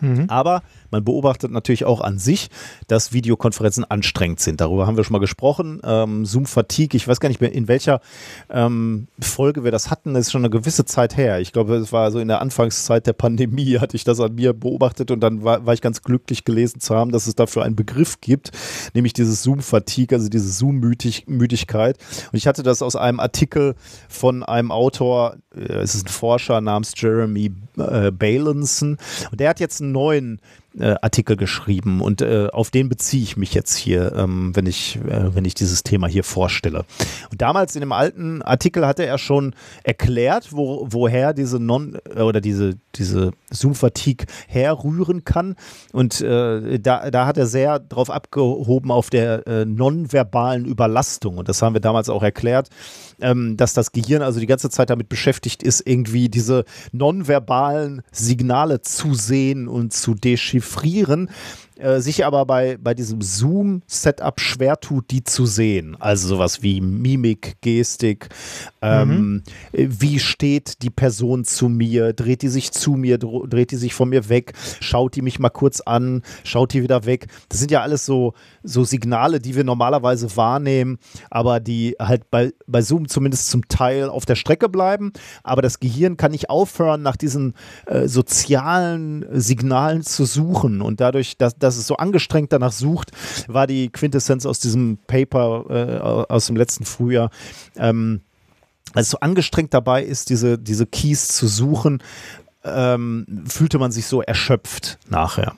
Mhm. 0.00 0.24
Aber 0.28 0.62
man 0.90 1.04
beobachtet 1.04 1.50
natürlich 1.50 1.84
auch 1.84 2.00
an 2.00 2.18
sich, 2.18 2.48
dass 2.86 3.12
Videokonferenzen 3.12 3.84
anstrengend 3.84 4.40
sind. 4.40 4.60
Darüber 4.60 4.86
haben 4.86 4.96
wir 4.96 5.04
schon 5.04 5.12
mal 5.12 5.18
gesprochen. 5.18 5.80
Ähm, 5.84 6.24
Zoom-Fatigue, 6.24 6.96
ich 6.96 7.06
weiß 7.06 7.20
gar 7.20 7.28
nicht 7.28 7.40
mehr, 7.40 7.52
in 7.52 7.68
welcher 7.68 8.00
ähm, 8.50 9.08
Folge 9.20 9.64
wir 9.64 9.70
das 9.70 9.90
hatten, 9.90 10.14
das 10.14 10.26
ist 10.26 10.32
schon 10.32 10.42
eine 10.42 10.50
gewisse 10.50 10.84
Zeit 10.84 11.16
her. 11.16 11.40
Ich 11.40 11.52
glaube, 11.52 11.76
es 11.76 11.92
war 11.92 12.10
so 12.10 12.18
in 12.18 12.28
der 12.28 12.40
Anfangszeit 12.40 13.06
der 13.06 13.12
Pandemie, 13.12 13.78
hatte 13.80 13.96
ich 13.96 14.04
das 14.04 14.20
an 14.20 14.34
mir 14.34 14.52
beobachtet 14.52 15.10
und 15.10 15.20
dann 15.20 15.44
war, 15.44 15.66
war 15.66 15.74
ich 15.74 15.80
ganz 15.80 16.02
glücklich 16.02 16.44
gelesen 16.44 16.80
zu 16.80 16.94
haben, 16.94 17.12
dass 17.12 17.26
es 17.26 17.34
dafür 17.34 17.64
einen 17.64 17.76
Begriff 17.76 18.20
gibt, 18.20 18.50
nämlich 18.94 19.12
dieses 19.12 19.42
Zoom-Fatigue, 19.42 20.16
also 20.16 20.28
diese 20.28 20.50
Zoom-Müdigkeit. 20.50 21.98
Und 22.32 22.36
ich 22.36 22.46
hatte 22.46 22.62
das 22.62 22.82
aus 22.82 22.96
einem 22.96 23.20
Artikel 23.20 23.74
von 24.08 24.42
einem 24.42 24.70
Autor, 24.70 25.36
äh, 25.54 25.60
es 25.60 25.94
ist 25.94 26.06
ein 26.06 26.12
Forscher 26.12 26.60
namens 26.60 26.92
Jeremy 26.96 27.52
äh, 27.76 28.10
Balanson, 28.10 28.98
und 29.30 29.40
der 29.40 29.50
hat 29.50 29.60
jetzt 29.60 29.80
einen 29.80 29.92
neuen 29.92 30.40
äh, 30.80 30.96
Artikel 31.02 31.36
geschrieben 31.36 32.00
und 32.00 32.22
äh, 32.22 32.48
auf 32.52 32.70
den 32.70 32.88
beziehe 32.88 33.22
ich 33.22 33.36
mich 33.36 33.54
jetzt 33.54 33.76
hier, 33.76 34.12
ähm, 34.14 34.54
wenn 34.54 34.66
ich 34.66 34.96
äh, 34.96 35.34
wenn 35.34 35.44
ich 35.44 35.54
dieses 35.54 35.82
Thema 35.82 36.06
hier 36.06 36.24
vorstelle. 36.24 36.84
Und 37.30 37.40
damals 37.40 37.74
in 37.76 37.80
dem 37.80 37.92
alten 37.92 38.42
Artikel 38.42 38.86
hatte 38.86 39.04
er 39.04 39.18
schon 39.18 39.54
erklärt, 39.82 40.52
wo, 40.52 40.86
woher 40.90 41.32
diese 41.32 41.58
non 41.58 41.98
äh, 42.14 42.22
oder 42.22 42.40
diese 42.40 42.74
diese 42.94 43.32
Zoom-Fatigue 43.50 44.26
herrühren 44.46 45.24
kann 45.24 45.56
und 45.92 46.20
äh, 46.20 46.78
da 46.78 47.10
da 47.10 47.26
hat 47.26 47.38
er 47.38 47.46
sehr 47.46 47.78
drauf 47.78 48.10
abgehoben 48.10 48.90
auf 48.90 49.10
der 49.10 49.46
äh, 49.46 49.64
nonverbalen 49.64 50.64
Überlastung 50.64 51.38
und 51.38 51.48
das 51.48 51.62
haben 51.62 51.74
wir 51.74 51.80
damals 51.80 52.08
auch 52.08 52.22
erklärt, 52.22 52.68
ähm, 53.20 53.56
dass 53.56 53.74
das 53.74 53.92
Gehirn 53.92 54.22
also 54.22 54.40
die 54.40 54.46
ganze 54.46 54.70
Zeit 54.70 54.90
damit 54.90 55.08
beschäftigt 55.08 55.62
ist, 55.62 55.86
irgendwie 55.86 56.28
diese 56.28 56.64
nonverbalen 56.92 58.02
Signale 58.12 58.80
zu 58.80 59.14
sehen 59.14 59.68
und 59.68 59.92
zu 59.92 60.14
dechiffrieren 60.14 60.58
chiffrieren, 60.58 61.30
äh, 61.78 62.00
sich 62.00 62.24
aber 62.24 62.44
bei, 62.44 62.76
bei 62.76 62.94
diesem 62.94 63.22
Zoom-Setup 63.22 64.40
schwer 64.40 64.80
tut, 64.80 65.10
die 65.10 65.22
zu 65.22 65.46
sehen. 65.46 65.96
Also 66.00 66.28
sowas 66.28 66.62
wie 66.62 66.80
Mimik, 66.80 67.56
Gestik, 67.60 68.28
ähm, 68.82 69.08
mhm. 69.18 69.42
wie 69.72 70.18
steht 70.18 70.82
die 70.82 70.90
Person 70.90 71.44
zu 71.44 71.68
mir, 71.68 72.12
dreht 72.12 72.42
die 72.42 72.48
sich 72.48 72.72
zu 72.72 72.92
mir, 72.92 73.18
dreht 73.18 73.70
die 73.70 73.76
sich 73.76 73.94
von 73.94 74.08
mir 74.08 74.28
weg, 74.28 74.54
schaut 74.80 75.14
die 75.14 75.22
mich 75.22 75.38
mal 75.38 75.50
kurz 75.50 75.80
an, 75.80 76.22
schaut 76.42 76.72
die 76.72 76.82
wieder 76.82 77.06
weg. 77.06 77.28
Das 77.48 77.60
sind 77.60 77.70
ja 77.70 77.82
alles 77.82 78.04
so, 78.04 78.34
so 78.68 78.84
Signale, 78.84 79.40
die 79.40 79.56
wir 79.56 79.64
normalerweise 79.64 80.36
wahrnehmen, 80.36 80.98
aber 81.30 81.60
die 81.60 81.96
halt 81.98 82.30
bei, 82.30 82.52
bei 82.66 82.82
Zoom 82.82 83.08
zumindest 83.08 83.48
zum 83.48 83.66
Teil 83.68 84.08
auf 84.08 84.26
der 84.26 84.36
Strecke 84.36 84.68
bleiben. 84.68 85.12
Aber 85.42 85.62
das 85.62 85.80
Gehirn 85.80 86.16
kann 86.16 86.32
nicht 86.32 86.50
aufhören, 86.50 87.02
nach 87.02 87.16
diesen 87.16 87.54
äh, 87.86 88.06
sozialen 88.08 89.24
Signalen 89.30 90.02
zu 90.02 90.24
suchen 90.24 90.80
und 90.80 91.00
dadurch, 91.00 91.36
dass, 91.38 91.56
dass 91.58 91.76
es 91.76 91.86
so 91.86 91.96
angestrengt 91.96 92.52
danach 92.52 92.72
sucht, 92.72 93.12
war 93.46 93.66
die 93.66 93.88
Quintessenz 93.90 94.46
aus 94.46 94.60
diesem 94.60 94.98
Paper 95.06 95.64
äh, 95.70 95.98
aus 96.32 96.46
dem 96.46 96.56
letzten 96.56 96.84
Frühjahr. 96.84 97.30
Ähm, 97.76 98.20
als 98.94 99.10
so 99.10 99.20
angestrengt 99.20 99.74
dabei 99.74 100.02
ist, 100.02 100.30
diese, 100.30 100.58
diese 100.58 100.86
Keys 100.86 101.28
zu 101.28 101.46
suchen, 101.46 102.02
ähm, 102.64 103.44
fühlte 103.46 103.78
man 103.78 103.92
sich 103.92 104.06
so 104.06 104.22
erschöpft 104.22 104.98
nachher. 105.08 105.54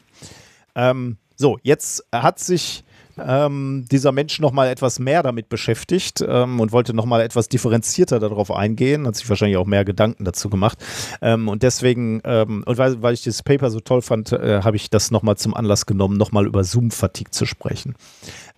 Ähm, 0.75 1.17
so, 1.37 1.59
jetzt 1.63 2.05
hat 2.13 2.39
sich 2.39 2.85
ähm, 3.27 3.85
dieser 3.91 4.13
Mensch 4.13 4.41
noch 4.41 4.53
mal 4.53 4.69
etwas 4.69 4.99
mehr 4.99 5.23
damit 5.23 5.49
beschäftigt 5.49 6.25
ähm, 6.27 6.61
und 6.61 6.73
wollte 6.73 6.95
noch 6.95 7.07
mal 7.07 7.21
etwas 7.21 7.49
differenzierter 7.49 8.19
darauf 8.21 8.51
eingehen, 8.51 9.07
hat 9.07 9.17
sich 9.17 9.29
wahrscheinlich 9.29 9.57
auch 9.57 9.67
mehr 9.67 9.85
Gedanken 9.85 10.25
dazu 10.25 10.51
gemacht 10.51 10.79
ähm, 11.23 11.49
und 11.49 11.63
deswegen 11.63 12.21
ähm, 12.25 12.63
und 12.67 12.79
weil, 12.79 13.03
weil 13.03 13.15
ich 13.15 13.23
dieses 13.23 13.43
Paper 13.43 13.71
so 13.71 13.81
toll 13.81 14.03
fand, 14.03 14.33
äh, 14.33 14.61
habe 14.63 14.77
ich 14.77 14.91
das 14.91 15.11
noch 15.11 15.23
mal 15.23 15.37
zum 15.37 15.55
Anlass 15.55 15.87
genommen, 15.87 16.17
noch 16.17 16.33
mal 16.33 16.47
über 16.47 16.65
Zoom-Fatigue 16.65 17.31
zu 17.31 17.47
sprechen. 17.47 17.95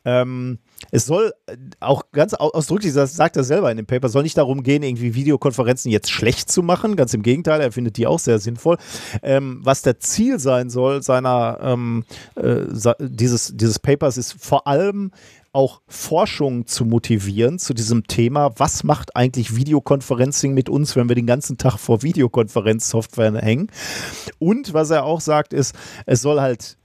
Ähm, 0.05 0.59
es 0.91 1.07
soll 1.07 1.33
äh, 1.47 1.57
auch 1.81 2.05
ganz 2.13 2.35
ausdrücklich, 2.35 2.93
das 2.93 3.15
sagt 3.15 3.37
er 3.37 3.45
selber 3.45 3.71
in 3.71 3.77
dem 3.77 3.87
Paper, 3.87 4.09
soll 4.09 4.23
nicht 4.23 4.37
darum 4.37 4.63
gehen, 4.63 4.83
irgendwie 4.83 5.15
Videokonferenzen 5.15 5.91
jetzt 5.91 6.11
schlecht 6.11 6.51
zu 6.51 6.63
machen. 6.63 6.97
Ganz 6.97 7.15
im 7.15 7.23
Gegenteil, 7.23 7.61
er 7.61 7.73
findet 7.73 7.97
die 7.97 8.07
auch 8.07 8.19
sehr 8.19 8.39
sinnvoll. 8.39 8.79
Ähm, 9.23 9.61
was 9.63 9.83
der 9.83 10.01
Ziel 10.01 10.39
sein 10.39 10.71
soll, 10.71 11.03
seiner 11.03 11.59
ähm, 11.63 12.05
äh, 12.35 12.63
dieses, 12.99 13.53
dieses 13.55 13.79
Papers 13.79 14.17
ist 14.17 14.35
vor 14.39 14.67
allem 14.67 15.13
auch 15.53 15.83
Forschung 15.87 16.67
zu 16.67 16.85
motivieren 16.85 17.59
zu 17.59 17.75
diesem 17.75 18.07
Thema. 18.07 18.53
Was 18.57 18.85
macht 18.85 19.17
eigentlich 19.17 19.55
Videokonferencing 19.55 20.55
mit 20.55 20.69
uns, 20.71 20.97
wenn 20.97 21.09
wir 21.09 21.15
den 21.15 21.27
ganzen 21.27 21.59
Tag 21.59 21.79
vor 21.79 22.03
Videokonferenzsoftware 22.03 23.35
hängen? 23.37 23.69
Und 24.39 24.73
was 24.73 24.91
er 24.91 25.05
auch 25.05 25.21
sagt, 25.21 25.53
ist, 25.53 25.75
es 26.07 26.23
soll 26.23 26.41
halt 26.41 26.79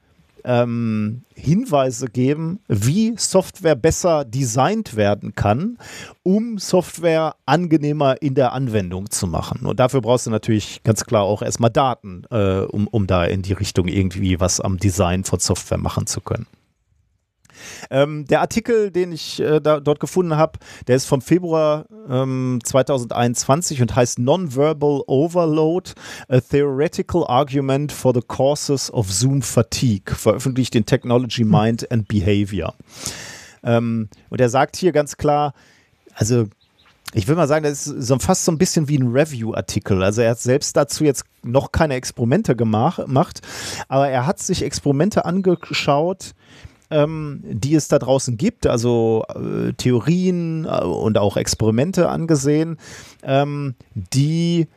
ähm, 0.48 1.24
Hinweise 1.36 2.08
geben, 2.08 2.60
wie 2.68 3.14
Software 3.18 3.76
besser 3.76 4.26
designt 4.26 4.96
werden 4.96 5.36
kann, 5.36 5.78
um 6.24 6.58
Software 6.58 7.36
angenehmer 7.46 8.22
in 8.22 8.34
der 8.34 8.54
Anwendung 8.54 9.12
zu 9.12 9.28
machen. 9.28 9.66
Und 9.66 9.80
dafür 9.80 10.02
brauchst 10.02 10.26
du 10.26 10.32
natürlich 10.32 10.82
ganz 10.84 11.04
klar 11.04 11.24
auch 11.24 11.42
erstmal 11.42 11.70
Daten, 11.70 12.24
äh, 12.32 12.62
um, 12.62 12.88
um 12.88 13.06
da 13.06 13.26
in 13.26 13.42
die 13.42 13.54
Richtung 13.54 13.88
irgendwie 13.88 14.40
was 14.40 14.62
am 14.62 14.78
Design 14.78 15.26
von 15.26 15.40
Software 15.40 15.78
machen 15.78 16.08
zu 16.08 16.22
können. 16.22 16.48
Ähm, 17.90 18.26
der 18.26 18.42
Artikel, 18.42 18.92
den 18.92 19.12
ich 19.12 19.40
äh, 19.40 19.60
da, 19.60 19.80
dort 19.80 20.00
gefunden 20.00 20.36
habe, 20.38 20.60
der 20.88 20.96
ist 20.96 21.06
vom 21.06 21.22
Februar 21.22 21.86
ähm, 22.10 22.60
2021 22.64 23.82
und 23.82 23.96
heißt 23.96 24.20
Nonverbal 24.20 25.02
Overload, 25.08 25.92
a 26.28 26.40
Theoretical 26.40 27.26
Argument 27.28 27.92
for 27.92 28.14
the 28.14 28.22
Causes 28.26 28.92
of 28.94 29.12
Zoom 29.12 29.42
Fatigue, 29.42 30.16
veröffentlicht 30.16 30.76
in 30.76 30.86
Technology, 30.86 31.44
hm. 31.44 31.50
Mind 31.50 31.92
and 31.92 32.08
Behavior. 32.08 32.74
Ähm, 33.64 34.10
und 34.30 34.42
er 34.42 34.50
sagt 34.50 34.76
hier 34.76 34.92
ganz 34.92 35.18
klar, 35.18 35.54
also 36.16 36.48
ich 37.14 37.28
will 37.28 37.36
mal 37.36 37.48
sagen, 37.48 37.64
das 37.64 37.88
ist 37.88 38.08
so 38.08 38.20
fast 38.20 38.44
so 38.44 38.52
ein 38.52 38.58
bisschen 38.58 38.90
wie 38.90 38.98
ein 38.98 39.08
Review-Artikel. 39.08 40.04
Also 40.04 40.22
er 40.22 40.32
hat 40.32 40.40
selbst 40.40 40.76
dazu 40.76 41.06
jetzt 41.06 41.24
noch 41.42 41.72
keine 41.72 41.96
Experimente 41.96 42.56
gemacht, 42.56 43.42
aber 43.88 44.10
er 44.10 44.26
hat 44.26 44.40
sich 44.40 44.62
Experimente 44.62 45.24
angeschaut, 45.24 46.34
ähm, 46.90 47.42
die 47.44 47.76
es 47.76 47.88
da 47.88 48.00
draußen 48.00 48.38
gibt, 48.38 48.68
also 48.68 49.24
äh, 49.30 49.74
Theorien 49.74 50.66
äh, 50.66 50.84
und 50.84 51.18
auch 51.18 51.38
Experimente 51.38 52.10
angesehen, 52.10 52.78
ähm, 53.24 53.76
die 53.94 54.68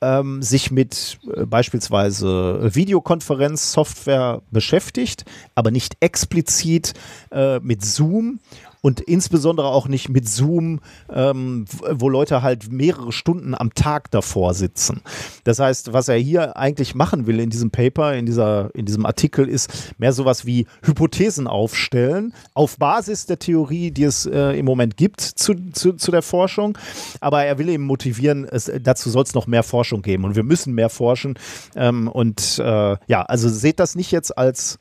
ähm, 0.00 0.42
sich 0.42 0.70
mit 0.70 1.18
äh, 1.34 1.46
beispielsweise 1.46 2.74
Videokonferenzsoftware 2.74 4.42
beschäftigt, 4.50 5.24
aber 5.54 5.70
nicht 5.70 5.96
explizit 6.00 6.94
äh, 7.30 7.60
mit 7.60 7.84
Zoom 7.84 8.40
und 8.82 9.00
insbesondere 9.00 9.68
auch 9.68 9.88
nicht 9.88 10.08
mit 10.08 10.28
Zoom, 10.28 10.80
ähm, 11.10 11.64
wo 11.90 12.08
Leute 12.08 12.42
halt 12.42 12.70
mehrere 12.70 13.12
Stunden 13.12 13.54
am 13.54 13.72
Tag 13.74 14.10
davor 14.10 14.54
sitzen. 14.54 15.00
Das 15.44 15.60
heißt, 15.60 15.92
was 15.92 16.08
er 16.08 16.16
hier 16.16 16.56
eigentlich 16.56 16.94
machen 16.94 17.26
will 17.26 17.40
in 17.40 17.48
diesem 17.48 17.70
Paper, 17.70 18.14
in, 18.14 18.26
dieser, 18.26 18.74
in 18.74 18.84
diesem 18.84 19.06
Artikel, 19.06 19.48
ist 19.48 19.94
mehr 19.98 20.12
sowas 20.12 20.44
wie 20.44 20.66
Hypothesen 20.82 21.46
aufstellen, 21.46 22.34
auf 22.54 22.76
Basis 22.76 23.26
der 23.26 23.38
Theorie, 23.38 23.92
die 23.92 24.04
es 24.04 24.26
äh, 24.26 24.58
im 24.58 24.66
Moment 24.66 24.96
gibt 24.96 25.20
zu, 25.20 25.54
zu, 25.72 25.92
zu 25.94 26.10
der 26.10 26.22
Forschung. 26.22 26.76
Aber 27.20 27.44
er 27.44 27.58
will 27.58 27.68
eben 27.68 27.84
motivieren, 27.84 28.44
es, 28.44 28.70
dazu 28.82 29.10
soll 29.10 29.22
es 29.22 29.34
noch 29.34 29.46
mehr 29.46 29.62
Forschung 29.62 30.02
geben 30.02 30.24
und 30.24 30.34
wir 30.34 30.42
müssen 30.42 30.74
mehr 30.74 30.90
forschen. 30.90 31.38
Ähm, 31.76 32.08
und 32.08 32.58
äh, 32.58 32.96
ja, 33.06 33.22
also 33.22 33.48
seht 33.48 33.78
das 33.78 33.94
nicht 33.94 34.10
jetzt 34.10 34.36
als 34.36 34.80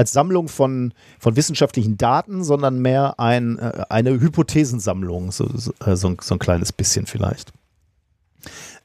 als 0.00 0.12
Sammlung 0.12 0.48
von, 0.48 0.94
von 1.18 1.36
wissenschaftlichen 1.36 1.98
Daten, 1.98 2.42
sondern 2.42 2.78
mehr 2.78 3.20
ein, 3.20 3.58
äh, 3.58 3.84
eine 3.90 4.18
Hypothesensammlung, 4.18 5.30
so, 5.30 5.46
so, 5.54 5.74
äh, 5.84 5.94
so, 5.94 6.16
so 6.22 6.36
ein 6.36 6.38
kleines 6.38 6.72
bisschen 6.72 7.04
vielleicht. 7.04 7.52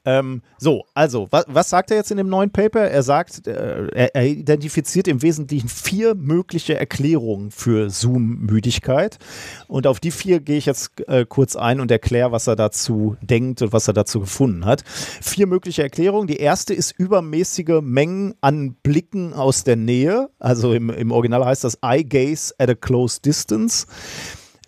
Ähm, 0.06 0.42
so, 0.56 0.84
also, 0.94 1.26
was, 1.30 1.46
was, 1.48 1.68
sagt 1.68 1.90
er 1.90 1.96
jetzt 1.96 2.12
in 2.12 2.16
dem 2.16 2.28
neuen 2.28 2.50
Paper? 2.50 2.88
Er 2.88 3.02
sagt, 3.02 3.48
äh, 3.48 3.88
er, 3.88 4.14
er, 4.14 4.24
identifiziert 4.24 5.08
im 5.08 5.20
Wesentlichen 5.20 5.68
vier 5.68 6.14
mögliche 6.14 6.78
Erklärungen 6.78 7.50
für 7.50 7.90
Zoom-Müdigkeit. 7.90 9.18
Und 9.66 9.88
auf 9.88 9.98
die 9.98 10.12
vier 10.12 10.38
gehe 10.38 10.58
ich 10.58 10.66
jetzt 10.66 10.92
äh, 11.08 11.26
kurz 11.28 11.56
ein 11.56 11.80
und 11.80 11.90
erkläre, 11.90 12.30
was 12.30 12.46
er 12.46 12.54
dazu 12.54 13.16
denkt 13.20 13.62
und 13.62 13.72
was 13.72 13.88
er 13.88 13.94
dazu 13.94 14.20
gefunden 14.20 14.64
hat. 14.64 14.84
Vier 14.86 15.48
mögliche 15.48 15.82
Erklärungen. 15.82 16.28
Die 16.28 16.38
erste 16.38 16.72
ist 16.72 16.92
übermäßige 16.96 17.80
Mengen 17.82 18.34
an 18.40 18.76
Blicken 18.84 19.32
aus 19.34 19.64
der 19.64 19.76
Nähe. 19.76 20.30
Also 20.38 20.72
im, 20.72 20.88
im 20.90 21.10
Original 21.10 21.44
heißt 21.44 21.64
das 21.64 21.78
Eye 21.82 22.04
Gaze 22.04 22.54
at 22.58 22.70
a 22.70 22.74
Close 22.76 23.20
Distance. 23.20 23.86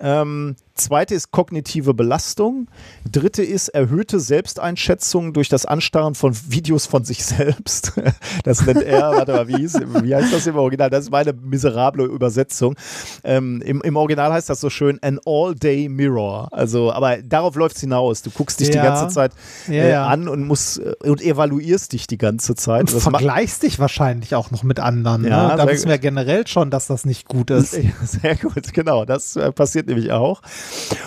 Ähm, 0.00 0.56
Zweite 0.78 1.14
ist 1.14 1.30
kognitive 1.30 1.92
Belastung. 1.94 2.68
Dritte 3.10 3.42
ist 3.42 3.68
erhöhte 3.68 4.20
Selbsteinschätzung 4.20 5.32
durch 5.32 5.48
das 5.48 5.66
Anstarren 5.66 6.14
von 6.14 6.34
Videos 6.48 6.86
von 6.86 7.04
sich 7.04 7.24
selbst. 7.24 7.92
Das 8.44 8.64
nennt 8.64 8.82
er, 8.82 9.10
warte 9.10 9.32
mal, 9.32 9.48
wie, 9.48 9.56
hieß, 9.56 9.80
wie 10.02 10.14
heißt 10.14 10.32
das 10.32 10.46
im 10.46 10.56
Original? 10.56 10.90
Das 10.90 11.04
ist 11.04 11.10
meine 11.10 11.32
miserable 11.32 12.04
Übersetzung. 12.04 12.76
Ähm, 13.24 13.60
im, 13.62 13.82
im, 13.82 13.96
Original 13.96 14.32
heißt 14.32 14.48
das 14.48 14.60
so 14.60 14.70
schön 14.70 14.98
an 15.02 15.18
all-day 15.26 15.88
mirror. 15.88 16.48
Also, 16.52 16.92
aber 16.92 17.18
darauf 17.18 17.56
läuft 17.56 17.76
es 17.76 17.82
hinaus. 17.82 18.22
Du 18.22 18.30
guckst 18.30 18.60
dich 18.60 18.68
ja. 18.68 18.74
die 18.74 18.88
ganze 18.88 19.14
Zeit 19.14 19.32
äh, 19.68 19.90
ja, 19.90 20.06
an 20.06 20.28
und 20.28 20.46
musst 20.46 20.78
äh, 20.78 20.94
und 21.02 21.20
evaluierst 21.20 21.92
dich 21.92 22.06
die 22.06 22.18
ganze 22.18 22.54
Zeit. 22.54 22.92
Und 22.92 23.00
vergleichst 23.00 23.62
dich 23.62 23.78
wahrscheinlich 23.78 24.34
auch 24.34 24.50
noch 24.50 24.62
mit 24.62 24.80
anderen. 24.80 25.22
Ne? 25.22 25.30
Ja, 25.30 25.56
Da 25.56 25.68
wissen 25.68 25.88
wir 25.88 25.98
generell 25.98 26.46
schon, 26.46 26.70
dass 26.70 26.86
das 26.86 27.04
nicht 27.04 27.28
gut 27.28 27.50
ist. 27.50 27.72
Sehr 28.04 28.36
gut, 28.36 28.72
genau. 28.72 29.04
Das 29.04 29.36
äh, 29.36 29.52
passiert 29.52 29.88
nämlich 29.88 30.12
auch. 30.12 30.40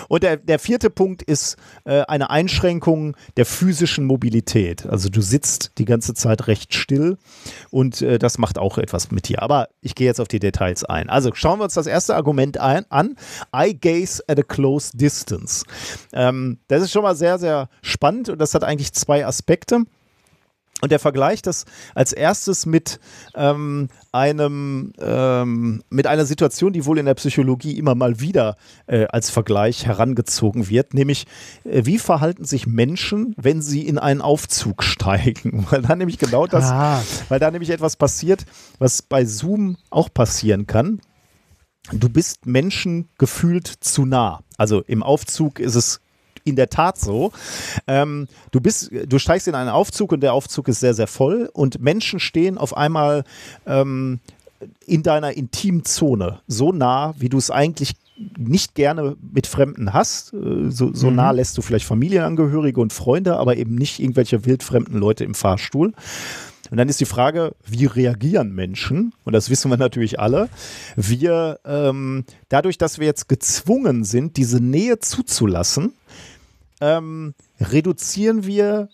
Und 0.08 0.22
der, 0.22 0.36
der 0.36 0.58
vierte 0.58 0.90
Punkt 0.90 1.22
ist 1.22 1.56
äh, 1.84 2.02
eine 2.02 2.30
Einschränkung 2.30 3.16
der 3.36 3.46
physischen 3.46 4.04
Mobilität. 4.04 4.86
Also 4.86 5.08
du 5.08 5.20
sitzt 5.20 5.72
die 5.78 5.84
ganze 5.84 6.14
Zeit 6.14 6.46
recht 6.46 6.74
still 6.74 7.18
und 7.70 8.02
äh, 8.02 8.18
das 8.18 8.38
macht 8.38 8.58
auch 8.58 8.78
etwas 8.78 9.10
mit 9.10 9.28
dir. 9.28 9.42
Aber 9.42 9.68
ich 9.80 9.94
gehe 9.94 10.06
jetzt 10.06 10.20
auf 10.20 10.28
die 10.28 10.38
Details 10.38 10.84
ein. 10.84 11.08
Also 11.08 11.30
schauen 11.34 11.58
wir 11.58 11.64
uns 11.64 11.74
das 11.74 11.86
erste 11.86 12.14
Argument 12.14 12.58
ein, 12.58 12.84
an. 12.90 13.16
I 13.54 13.78
gaze 13.78 14.22
at 14.28 14.38
a 14.38 14.42
close 14.42 14.96
distance. 14.96 15.64
Ähm, 16.12 16.58
das 16.68 16.82
ist 16.82 16.92
schon 16.92 17.02
mal 17.02 17.16
sehr, 17.16 17.38
sehr 17.38 17.68
spannend 17.82 18.28
und 18.28 18.38
das 18.38 18.54
hat 18.54 18.64
eigentlich 18.64 18.92
zwei 18.92 19.26
Aspekte. 19.26 19.84
Und 20.82 20.90
der 20.90 20.98
vergleicht 20.98 21.46
das 21.46 21.64
als 21.94 22.12
erstes 22.12 22.66
mit 22.66 22.98
ähm, 23.36 23.88
einem 24.10 24.92
ähm, 24.98 25.84
mit 25.90 26.08
einer 26.08 26.26
Situation, 26.26 26.72
die 26.72 26.84
wohl 26.84 26.98
in 26.98 27.06
der 27.06 27.14
Psychologie 27.14 27.78
immer 27.78 27.94
mal 27.94 28.18
wieder 28.18 28.56
äh, 28.88 29.06
als 29.06 29.30
Vergleich 29.30 29.86
herangezogen 29.86 30.68
wird, 30.68 30.92
nämlich 30.92 31.26
äh, 31.62 31.82
wie 31.84 32.00
verhalten 32.00 32.44
sich 32.44 32.66
Menschen, 32.66 33.32
wenn 33.36 33.62
sie 33.62 33.86
in 33.86 33.96
einen 33.96 34.20
Aufzug 34.20 34.82
steigen? 34.82 35.68
Weil 35.70 35.82
da 35.82 35.94
nämlich 35.94 36.18
genau 36.18 36.48
das, 36.48 36.64
ah. 36.64 37.00
weil 37.28 37.38
da 37.38 37.52
nämlich 37.52 37.70
etwas 37.70 37.94
passiert, 37.94 38.44
was 38.80 39.02
bei 39.02 39.24
Zoom 39.24 39.76
auch 39.88 40.12
passieren 40.12 40.66
kann. 40.66 41.00
Du 41.92 42.08
bist 42.08 42.44
Menschen 42.44 43.08
gefühlt 43.18 43.68
zu 43.68 44.04
nah. 44.04 44.40
Also 44.56 44.80
im 44.82 45.04
Aufzug 45.04 45.60
ist 45.60 45.76
es 45.76 46.00
in 46.44 46.56
der 46.56 46.68
Tat 46.68 46.98
so. 46.98 47.32
Ähm, 47.86 48.28
du 48.50 48.60
bist, 48.60 48.90
du 49.06 49.18
steigst 49.18 49.48
in 49.48 49.54
einen 49.54 49.70
Aufzug 49.70 50.12
und 50.12 50.20
der 50.20 50.32
Aufzug 50.32 50.68
ist 50.68 50.80
sehr, 50.80 50.94
sehr 50.94 51.06
voll 51.06 51.50
und 51.52 51.80
Menschen 51.80 52.20
stehen 52.20 52.58
auf 52.58 52.76
einmal 52.76 53.24
ähm, 53.66 54.20
in 54.86 55.02
deiner 55.02 55.32
Intimzone 55.32 56.40
so 56.46 56.72
nah, 56.72 57.14
wie 57.18 57.28
du 57.28 57.38
es 57.38 57.50
eigentlich 57.50 57.94
nicht 58.36 58.74
gerne 58.74 59.16
mit 59.32 59.46
Fremden 59.46 59.92
hast. 59.92 60.32
Äh, 60.32 60.70
so, 60.70 60.92
so 60.94 61.10
mhm. 61.10 61.16
nah 61.16 61.30
lässt 61.30 61.56
du 61.58 61.62
vielleicht 61.62 61.86
Familienangehörige 61.86 62.80
und 62.80 62.92
Freunde, 62.92 63.36
aber 63.36 63.56
eben 63.56 63.74
nicht 63.74 64.00
irgendwelche 64.00 64.44
wildfremden 64.44 64.98
Leute 64.98 65.24
im 65.24 65.34
Fahrstuhl. 65.34 65.92
Und 66.70 66.78
dann 66.78 66.88
ist 66.88 67.00
die 67.00 67.06
Frage, 67.06 67.54
wie 67.66 67.84
reagieren 67.84 68.54
Menschen? 68.54 69.12
Und 69.24 69.34
das 69.34 69.50
wissen 69.50 69.70
wir 69.70 69.76
natürlich 69.76 70.18
alle. 70.18 70.48
Wir, 70.96 71.60
ähm, 71.66 72.24
dadurch, 72.48 72.78
dass 72.78 72.98
wir 72.98 73.06
jetzt 73.06 73.28
gezwungen 73.28 74.04
sind, 74.04 74.38
diese 74.38 74.58
Nähe 74.58 74.98
zuzulassen, 74.98 75.92
ähm, 76.82 77.34
reduzieren 77.60 78.44
wir 78.44 78.88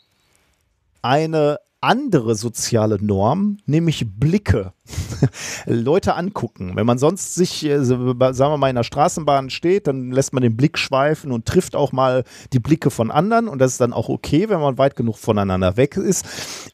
eine 1.00 1.58
andere 1.80 2.34
soziale 2.34 3.02
Norm, 3.02 3.58
nämlich 3.64 4.04
Blicke. 4.06 4.72
Leute 5.66 6.14
angucken. 6.14 6.72
Wenn 6.74 6.86
man 6.86 6.98
sonst 6.98 7.34
sich, 7.34 7.64
äh, 7.64 7.82
sagen 7.82 8.18
wir 8.18 8.56
mal, 8.56 8.68
in 8.68 8.76
der 8.76 8.82
Straßenbahn 8.82 9.48
steht, 9.48 9.86
dann 9.86 10.10
lässt 10.10 10.32
man 10.32 10.42
den 10.42 10.56
Blick 10.56 10.76
schweifen 10.76 11.32
und 11.32 11.46
trifft 11.46 11.76
auch 11.76 11.92
mal 11.92 12.24
die 12.52 12.58
Blicke 12.58 12.90
von 12.90 13.10
anderen 13.10 13.48
und 13.48 13.58
das 13.58 13.72
ist 13.72 13.80
dann 13.80 13.92
auch 13.92 14.08
okay, 14.08 14.48
wenn 14.48 14.60
man 14.60 14.76
weit 14.76 14.96
genug 14.96 15.16
voneinander 15.18 15.76
weg 15.76 15.96
ist. 15.96 16.26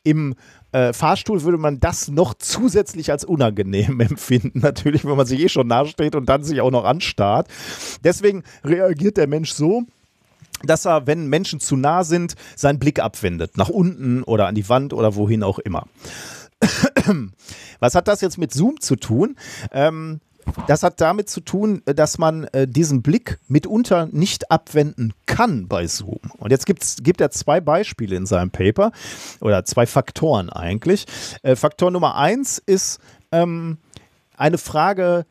Im 0.03 0.35
äh, 0.73 0.93
Fahrstuhl 0.93 1.43
würde 1.43 1.59
man 1.59 1.81
das 1.81 2.09
noch 2.09 2.35
zusätzlich 2.35 3.11
als 3.13 3.25
unangenehm 3.25 4.01
empfinden. 4.01 4.61
Natürlich, 4.61 5.05
wenn 5.05 5.17
man 5.17 5.27
sich 5.27 5.41
eh 5.41 5.49
schon 5.49 5.69
nahesteht 5.69 6.17
und 6.17 6.29
dann 6.29 6.43
sich 6.43 6.61
auch 6.61 6.71
noch 6.71 6.85
anstarrt. 6.85 7.49
Deswegen 8.03 8.43
reagiert 8.65 9.19
der 9.19 9.29
Mensch 9.29 9.53
so, 9.53 9.85
dass 10.67 10.85
er, 10.85 11.07
wenn 11.07 11.29
Menschen 11.29 11.61
zu 11.61 11.77
nah 11.77 12.05
sind, 12.05 12.35
seinen 12.57 12.79
Blick 12.79 13.01
abwendet, 13.01 13.57
nach 13.57 13.69
unten 13.69 14.23
oder 14.23 14.47
an 14.47 14.55
die 14.55 14.69
Wand 14.69 14.93
oder 14.93 15.15
wohin 15.15 15.43
auch 15.43 15.59
immer. 15.59 15.87
Was 17.81 17.95
hat 17.95 18.09
das 18.09 18.21
jetzt 18.21 18.39
mit 18.39 18.53
Zoom 18.53 18.81
zu 18.81 18.97
tun? 18.97 19.37
Ähm, 19.73 20.21
das 20.67 20.83
hat 20.83 21.01
damit 21.01 21.29
zu 21.29 21.41
tun, 21.41 21.83
dass 21.87 22.19
man 22.19 22.45
äh, 22.45 22.69
diesen 22.69 23.03
Blick 23.03 23.39
mitunter 23.49 24.09
nicht 24.13 24.51
abwenden 24.51 25.13
kann 25.27 25.69
bei 25.69 25.87
Zoom. 25.87 26.21
Und 26.39 26.51
jetzt 26.51 26.67
gibt's, 26.67 26.99
gibt 27.03 27.21
er 27.21 27.31
zwei 27.31 27.61
Beispiele 27.61 28.17
in 28.17 28.27
seinem 28.27 28.51
Paper 28.51 28.93
oder 29.41 29.65
zwei 29.65 29.87
Faktoren 29.87 30.51
eigentlich. 30.51 31.07
Äh, 31.43 31.57
Faktor 31.57 31.91
Nummer 31.91 32.17
eins 32.17 32.59
ist 32.59 33.01
ähm, 33.33 33.79
eine 34.37 34.59
Frage, 34.59 35.27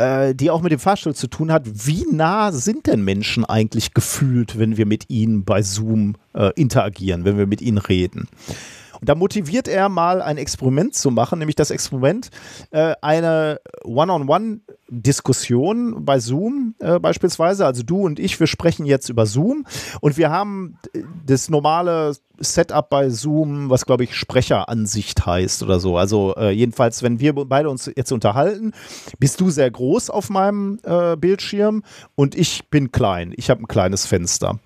äh, 0.00 0.34
die 0.34 0.50
auch 0.50 0.62
mit 0.62 0.72
dem 0.72 0.78
Fahrstuhl 0.78 1.14
zu 1.14 1.28
tun 1.28 1.52
hat. 1.52 1.64
Wie 1.66 2.06
nah 2.10 2.52
sind 2.52 2.86
denn 2.86 3.02
Menschen 3.02 3.44
eigentlich 3.44 3.92
gefühlt, 3.92 4.58
wenn 4.58 4.76
wir 4.76 4.86
mit 4.86 5.10
ihnen 5.10 5.44
bei 5.44 5.62
Zoom 5.62 6.16
äh, 6.34 6.50
interagieren, 6.54 7.24
wenn 7.24 7.36
wir 7.36 7.46
mit 7.46 7.60
ihnen 7.60 7.78
reden? 7.78 8.28
Da 9.02 9.14
motiviert 9.14 9.68
er 9.68 9.88
mal 9.88 10.22
ein 10.22 10.38
Experiment 10.38 10.94
zu 10.94 11.10
machen, 11.10 11.38
nämlich 11.38 11.56
das 11.56 11.70
Experiment, 11.70 12.30
äh, 12.70 12.94
eine 13.00 13.60
One-on-One-Diskussion 13.84 16.04
bei 16.04 16.18
Zoom 16.18 16.74
äh, 16.80 16.98
beispielsweise. 16.98 17.66
Also 17.66 17.82
du 17.82 18.02
und 18.02 18.18
ich, 18.18 18.38
wir 18.40 18.46
sprechen 18.46 18.86
jetzt 18.86 19.08
über 19.08 19.26
Zoom 19.26 19.66
und 20.00 20.16
wir 20.16 20.30
haben 20.30 20.78
das 21.26 21.48
normale 21.48 22.14
Setup 22.38 22.88
bei 22.88 23.10
Zoom, 23.10 23.70
was 23.70 23.86
glaube 23.86 24.04
ich 24.04 24.14
Sprecheransicht 24.14 25.26
heißt 25.26 25.62
oder 25.62 25.80
so. 25.80 25.96
Also 25.96 26.34
äh, 26.36 26.50
jedenfalls, 26.50 27.02
wenn 27.02 27.20
wir 27.20 27.34
beide 27.34 27.70
uns 27.70 27.90
jetzt 27.94 28.12
unterhalten, 28.12 28.72
bist 29.18 29.40
du 29.40 29.50
sehr 29.50 29.70
groß 29.70 30.10
auf 30.10 30.30
meinem 30.30 30.78
äh, 30.82 31.16
Bildschirm 31.16 31.82
und 32.14 32.34
ich 32.34 32.68
bin 32.70 32.92
klein. 32.92 33.32
Ich 33.36 33.50
habe 33.50 33.62
ein 33.62 33.68
kleines 33.68 34.06
Fenster. 34.06 34.58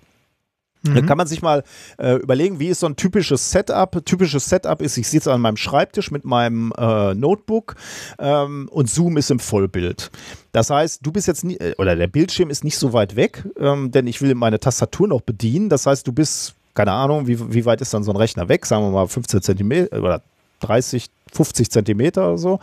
Mhm. 0.87 0.95
Dann 0.95 1.05
kann 1.05 1.17
man 1.17 1.27
sich 1.27 1.41
mal 1.41 1.63
äh, 1.97 2.15
überlegen, 2.15 2.59
wie 2.59 2.67
ist 2.67 2.79
so 2.79 2.87
ein 2.87 2.95
typisches 2.95 3.51
Setup. 3.51 4.05
Typisches 4.05 4.45
Setup 4.49 4.81
ist, 4.81 4.97
ich 4.97 5.07
sitze 5.07 5.31
an 5.33 5.41
meinem 5.41 5.57
Schreibtisch 5.57 6.11
mit 6.11 6.25
meinem 6.25 6.73
äh, 6.77 7.13
Notebook 7.13 7.75
ähm, 8.19 8.69
und 8.71 8.89
Zoom 8.89 9.17
ist 9.17 9.31
im 9.31 9.39
Vollbild. 9.39 10.11
Das 10.51 10.69
heißt, 10.69 11.05
du 11.05 11.11
bist 11.11 11.27
jetzt 11.27 11.43
nie, 11.43 11.55
äh, 11.55 11.75
oder 11.77 11.95
der 11.95 12.07
Bildschirm 12.07 12.49
ist 12.49 12.63
nicht 12.63 12.77
so 12.77 12.93
weit 12.93 13.15
weg, 13.15 13.43
ähm, 13.59 13.91
denn 13.91 14.07
ich 14.07 14.21
will 14.21 14.35
meine 14.35 14.59
Tastatur 14.59 15.07
noch 15.07 15.21
bedienen. 15.21 15.69
Das 15.69 15.85
heißt, 15.85 16.07
du 16.07 16.13
bist, 16.13 16.55
keine 16.73 16.91
Ahnung, 16.91 17.27
wie, 17.27 17.53
wie 17.53 17.65
weit 17.65 17.81
ist 17.81 17.93
dann 17.93 18.03
so 18.03 18.11
ein 18.11 18.17
Rechner 18.17 18.49
weg? 18.49 18.65
Sagen 18.65 18.83
wir 18.83 18.91
mal 18.91 19.07
15 19.07 19.41
Zentimeter 19.41 19.97
oder 20.01 20.21
30, 20.61 21.09
50 21.33 21.69
Zentimeter 21.69 22.29
oder 22.29 22.37
so. 22.37 22.59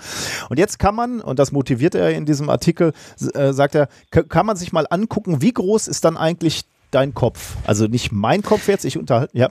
Und 0.48 0.58
jetzt 0.58 0.78
kann 0.78 0.94
man, 0.94 1.20
und 1.20 1.38
das 1.38 1.52
motiviert 1.52 1.94
er 1.94 2.10
in 2.10 2.24
diesem 2.24 2.48
Artikel, 2.48 2.92
äh, 3.34 3.52
sagt 3.52 3.74
er, 3.74 3.88
kann 4.10 4.46
man 4.46 4.56
sich 4.56 4.72
mal 4.72 4.86
angucken, 4.88 5.42
wie 5.42 5.52
groß 5.52 5.88
ist 5.88 6.04
dann 6.04 6.16
eigentlich 6.16 6.64
dein 6.94 7.14
Kopf. 7.14 7.56
Also 7.66 7.86
nicht 7.86 8.12
mein 8.12 8.42
Kopf 8.42 8.68
jetzt, 8.68 8.84
ich 8.84 8.98
unterhalte, 8.98 9.36
ja. 9.36 9.50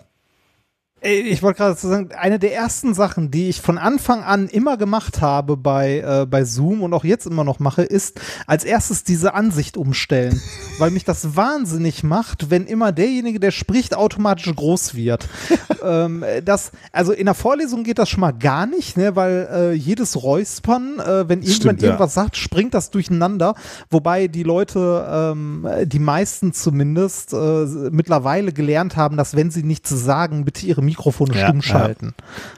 Ich 1.04 1.42
wollte 1.42 1.58
gerade 1.58 1.80
sagen, 1.80 2.12
eine 2.16 2.38
der 2.38 2.54
ersten 2.54 2.94
Sachen, 2.94 3.32
die 3.32 3.50
ich 3.50 3.60
von 3.60 3.80
Anfang 3.80 4.24
an 4.24 4.48
immer 4.48 4.78
gemacht 4.78 5.20
habe 5.20 5.58
bei, 5.58 5.98
äh, 5.98 6.28
bei 6.28 6.44
Zoom 6.44 6.84
und 6.84 6.94
auch 6.94 7.04
jetzt 7.04 7.26
immer 7.26 7.44
noch 7.44 7.58
mache, 7.58 7.82
ist 7.82 8.22
als 8.46 8.64
erstes 8.64 9.04
diese 9.04 9.34
Ansicht 9.34 9.78
umstellen, 9.78 10.40
weil 10.78 10.92
mich 10.92 11.04
das 11.04 11.36
wahnsinnig 11.36 12.04
macht, 12.04 12.52
wenn 12.52 12.68
immer 12.68 12.92
derjenige, 12.92 13.40
der 13.40 13.50
spricht, 13.50 13.96
automatisch 13.96 14.54
groß 14.56 14.94
wird. 14.94 15.28
ähm, 15.84 16.24
das, 16.46 16.72
also 16.92 17.14
in 17.14 17.26
der 17.26 17.34
Vorlesung 17.34 17.84
geht 17.84 17.98
das 17.98 18.08
schon 18.08 18.22
mal 18.22 18.34
gar 18.34 18.68
nicht, 18.68 18.96
ne, 18.96 19.16
weil 19.16 19.50
äh, 19.52 19.74
jedes 19.74 20.22
Räuspern, 20.22 21.00
äh, 21.00 21.28
wenn 21.28 21.42
irgendjemand 21.42 21.80
Stimmt, 21.80 21.82
irgendwas 21.82 22.14
ja. 22.14 22.22
sagt, 22.22 22.38
springt 22.38 22.76
das 22.76 22.92
durcheinander, 22.92 23.56
wobei 23.90 24.28
die 24.28 24.44
Leute, 24.44 25.04
ähm, 25.12 25.68
die 25.86 26.00
meisten 26.00 26.54
zumindest, 26.54 27.34
äh, 27.34 27.90
mittlerweile 27.90 28.54
gelernt 28.54 28.98
haben, 28.98 29.18
dass 29.18 29.36
wenn 29.36 29.50
sie 29.50 29.64
nichts 29.64 29.90
sagen, 29.90 30.46
bitte 30.46 30.68
ihre 30.68 30.91
Mikrofone 30.92 31.36
ja, 31.36 31.48
stumm 31.48 31.62
schalten. 31.62 32.14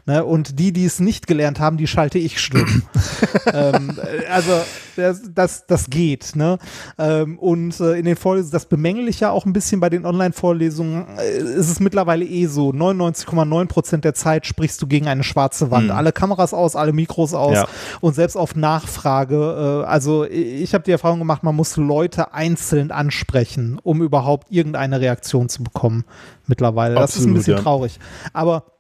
Ja. 0.06 0.14
Ne? 0.16 0.26
Und 0.26 0.60
die, 0.60 0.74
die 0.74 0.86
es 0.86 1.00
nicht 1.00 1.28
gelernt 1.28 1.60
haben, 1.60 1.78
die 1.78 1.88
schalte 1.88 2.18
ich 2.18 2.40
stumm. 2.40 2.84
ähm, 3.54 4.00
also 4.30 4.62
das, 4.96 5.22
das, 5.34 5.66
das 5.68 5.90
geht. 5.90 6.36
Ne? 6.36 6.58
Ähm, 6.98 7.38
und 7.40 7.80
äh, 7.80 7.94
in 7.94 8.06
den 8.06 8.16
Vorlesungen, 8.16 8.52
das 8.52 8.66
bemängel 8.66 9.08
ich 9.08 9.20
ja 9.20 9.32
auch 9.32 9.46
ein 9.46 9.54
bisschen 9.54 9.80
bei 9.80 9.90
den 9.90 10.06
Online-Vorlesungen, 10.06 11.06
äh, 11.18 11.38
ist 11.38 11.70
es 11.70 11.80
mittlerweile 11.80 12.26
eh 12.26 12.46
so, 12.48 12.70
99,9 12.70 13.68
Prozent 13.68 14.06
der 14.06 14.14
Zeit 14.14 14.46
sprichst 14.46 14.82
du 14.82 14.88
gegen 14.88 15.08
eine 15.08 15.24
schwarze 15.24 15.72
Wand. 15.72 15.86
Mhm. 15.86 15.92
Alle 15.92 16.12
Kameras 16.12 16.54
aus, 16.54 16.76
alle 16.76 16.94
Mikros 16.94 17.34
aus 17.34 17.56
ja. 17.56 17.68
und 18.02 18.14
selbst 18.16 18.36
auf 18.36 18.56
Nachfrage. 18.56 19.84
Äh, 19.84 19.88
also 19.88 20.26
ich 20.26 20.74
habe 20.74 20.84
die 20.84 20.92
Erfahrung 20.92 21.20
gemacht, 21.20 21.44
man 21.44 21.56
muss 21.56 21.78
Leute 21.78 22.34
einzeln 22.34 22.92
ansprechen, 22.92 23.80
um 23.84 24.02
überhaupt 24.02 24.52
irgendeine 24.52 25.00
Reaktion 25.00 25.50
zu 25.50 25.64
bekommen 25.64 26.06
mittlerweile. 26.48 26.98
Absolut, 26.98 27.10
das 27.10 27.16
ist 27.18 27.26
ein 27.26 27.34
bisschen 27.34 27.58
ja. 27.58 27.62
traurig. 27.62 28.00
Aber 28.34 28.73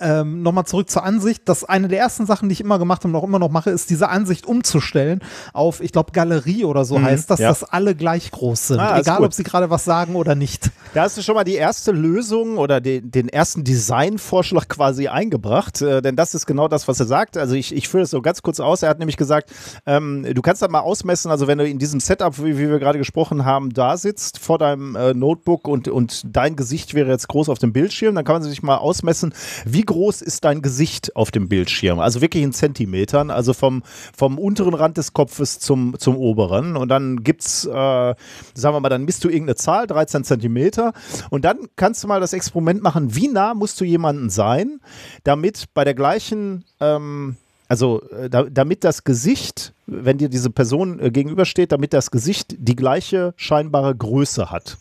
ähm, 0.00 0.42
Nochmal 0.42 0.66
zurück 0.66 0.90
zur 0.90 1.04
Ansicht. 1.04 1.42
Das 1.44 1.64
eine 1.64 1.88
der 1.88 2.00
ersten 2.00 2.26
Sachen, 2.26 2.48
die 2.48 2.54
ich 2.54 2.60
immer 2.60 2.78
gemacht 2.78 3.04
habe 3.04 3.14
und 3.14 3.16
auch 3.16 3.26
immer 3.26 3.38
noch 3.38 3.50
mache, 3.50 3.70
ist 3.70 3.88
diese 3.90 4.08
Ansicht 4.08 4.46
umzustellen 4.46 5.20
auf, 5.52 5.80
ich 5.80 5.92
glaube, 5.92 6.12
Galerie 6.12 6.64
oder 6.64 6.84
so 6.84 6.98
mhm, 6.98 7.04
heißt 7.04 7.30
das, 7.30 7.38
ja. 7.38 7.48
dass 7.48 7.62
alle 7.62 7.94
gleich 7.94 8.30
groß 8.32 8.68
sind. 8.68 8.80
Ah, 8.80 8.98
egal, 8.98 9.22
ob 9.22 9.32
sie 9.32 9.44
gerade 9.44 9.70
was 9.70 9.84
sagen 9.84 10.16
oder 10.16 10.34
nicht. 10.34 10.70
Da 10.94 11.02
hast 11.02 11.16
du 11.16 11.22
schon 11.22 11.36
mal 11.36 11.44
die 11.44 11.54
erste 11.54 11.92
Lösung 11.92 12.58
oder 12.58 12.80
den, 12.80 13.10
den 13.10 13.28
ersten 13.28 13.62
Designvorschlag 13.62 14.68
quasi 14.68 15.08
eingebracht, 15.08 15.80
äh, 15.82 16.02
denn 16.02 16.16
das 16.16 16.34
ist 16.34 16.46
genau 16.46 16.66
das, 16.66 16.88
was 16.88 16.98
er 16.98 17.06
sagt. 17.06 17.36
Also 17.36 17.54
ich, 17.54 17.74
ich 17.74 17.88
führe 17.88 18.02
das 18.02 18.10
so 18.10 18.20
ganz 18.22 18.42
kurz 18.42 18.58
aus. 18.58 18.82
Er 18.82 18.88
hat 18.88 18.98
nämlich 18.98 19.16
gesagt, 19.16 19.52
ähm, 19.86 20.26
du 20.34 20.42
kannst 20.42 20.62
da 20.62 20.68
mal 20.68 20.80
ausmessen, 20.80 21.30
also 21.30 21.46
wenn 21.46 21.58
du 21.58 21.66
in 21.66 21.78
diesem 21.78 22.00
Setup, 22.00 22.38
wie, 22.42 22.58
wie 22.58 22.68
wir 22.68 22.78
gerade 22.80 22.98
gesprochen 22.98 23.44
haben, 23.44 23.70
da 23.72 23.96
sitzt 23.96 24.38
vor 24.38 24.58
deinem 24.58 24.96
äh, 24.96 25.14
Notebook 25.14 25.68
und, 25.68 25.86
und 25.86 26.22
dein 26.34 26.56
Gesicht 26.56 26.94
wäre 26.94 27.10
jetzt 27.10 27.28
groß 27.28 27.48
auf 27.48 27.58
dem 27.58 27.72
Bildschirm, 27.72 28.16
dann 28.16 28.24
kann 28.24 28.36
man 28.36 28.42
sich 28.42 28.62
mal 28.62 28.78
ausmessen, 28.78 29.32
wie 29.64 29.75
wie 29.76 29.82
groß 29.82 30.22
ist 30.22 30.46
dein 30.46 30.62
Gesicht 30.62 31.14
auf 31.16 31.30
dem 31.30 31.50
Bildschirm? 31.50 32.00
Also 32.00 32.22
wirklich 32.22 32.42
in 32.42 32.54
Zentimetern, 32.54 33.30
also 33.30 33.52
vom, 33.52 33.82
vom 34.16 34.38
unteren 34.38 34.72
Rand 34.72 34.96
des 34.96 35.12
Kopfes 35.12 35.58
zum, 35.58 35.98
zum 35.98 36.16
oberen. 36.16 36.78
Und 36.78 36.88
dann 36.88 37.22
gibt's, 37.22 37.66
äh, 37.66 37.70
sagen 37.70 38.16
wir 38.54 38.80
mal, 38.80 38.88
dann 38.88 39.04
misst 39.04 39.22
du 39.22 39.28
irgendeine 39.28 39.56
Zahl, 39.56 39.86
13 39.86 40.24
Zentimeter. 40.24 40.94
Und 41.28 41.44
dann 41.44 41.68
kannst 41.76 42.02
du 42.02 42.08
mal 42.08 42.20
das 42.20 42.32
Experiment 42.32 42.82
machen, 42.82 43.14
wie 43.14 43.28
nah 43.28 43.52
musst 43.52 43.78
du 43.78 43.84
jemanden 43.84 44.30
sein, 44.30 44.80
damit 45.24 45.66
bei 45.74 45.84
der 45.84 45.92
gleichen, 45.94 46.64
ähm, 46.80 47.36
also 47.68 48.00
äh, 48.12 48.30
da, 48.30 48.44
damit 48.44 48.82
das 48.82 49.04
Gesicht, 49.04 49.74
wenn 49.86 50.16
dir 50.16 50.30
diese 50.30 50.48
Person 50.48 51.00
äh, 51.00 51.10
gegenübersteht, 51.10 51.70
damit 51.70 51.92
das 51.92 52.10
Gesicht 52.10 52.54
die 52.58 52.76
gleiche 52.76 53.34
scheinbare 53.36 53.94
Größe 53.94 54.50
hat. 54.50 54.78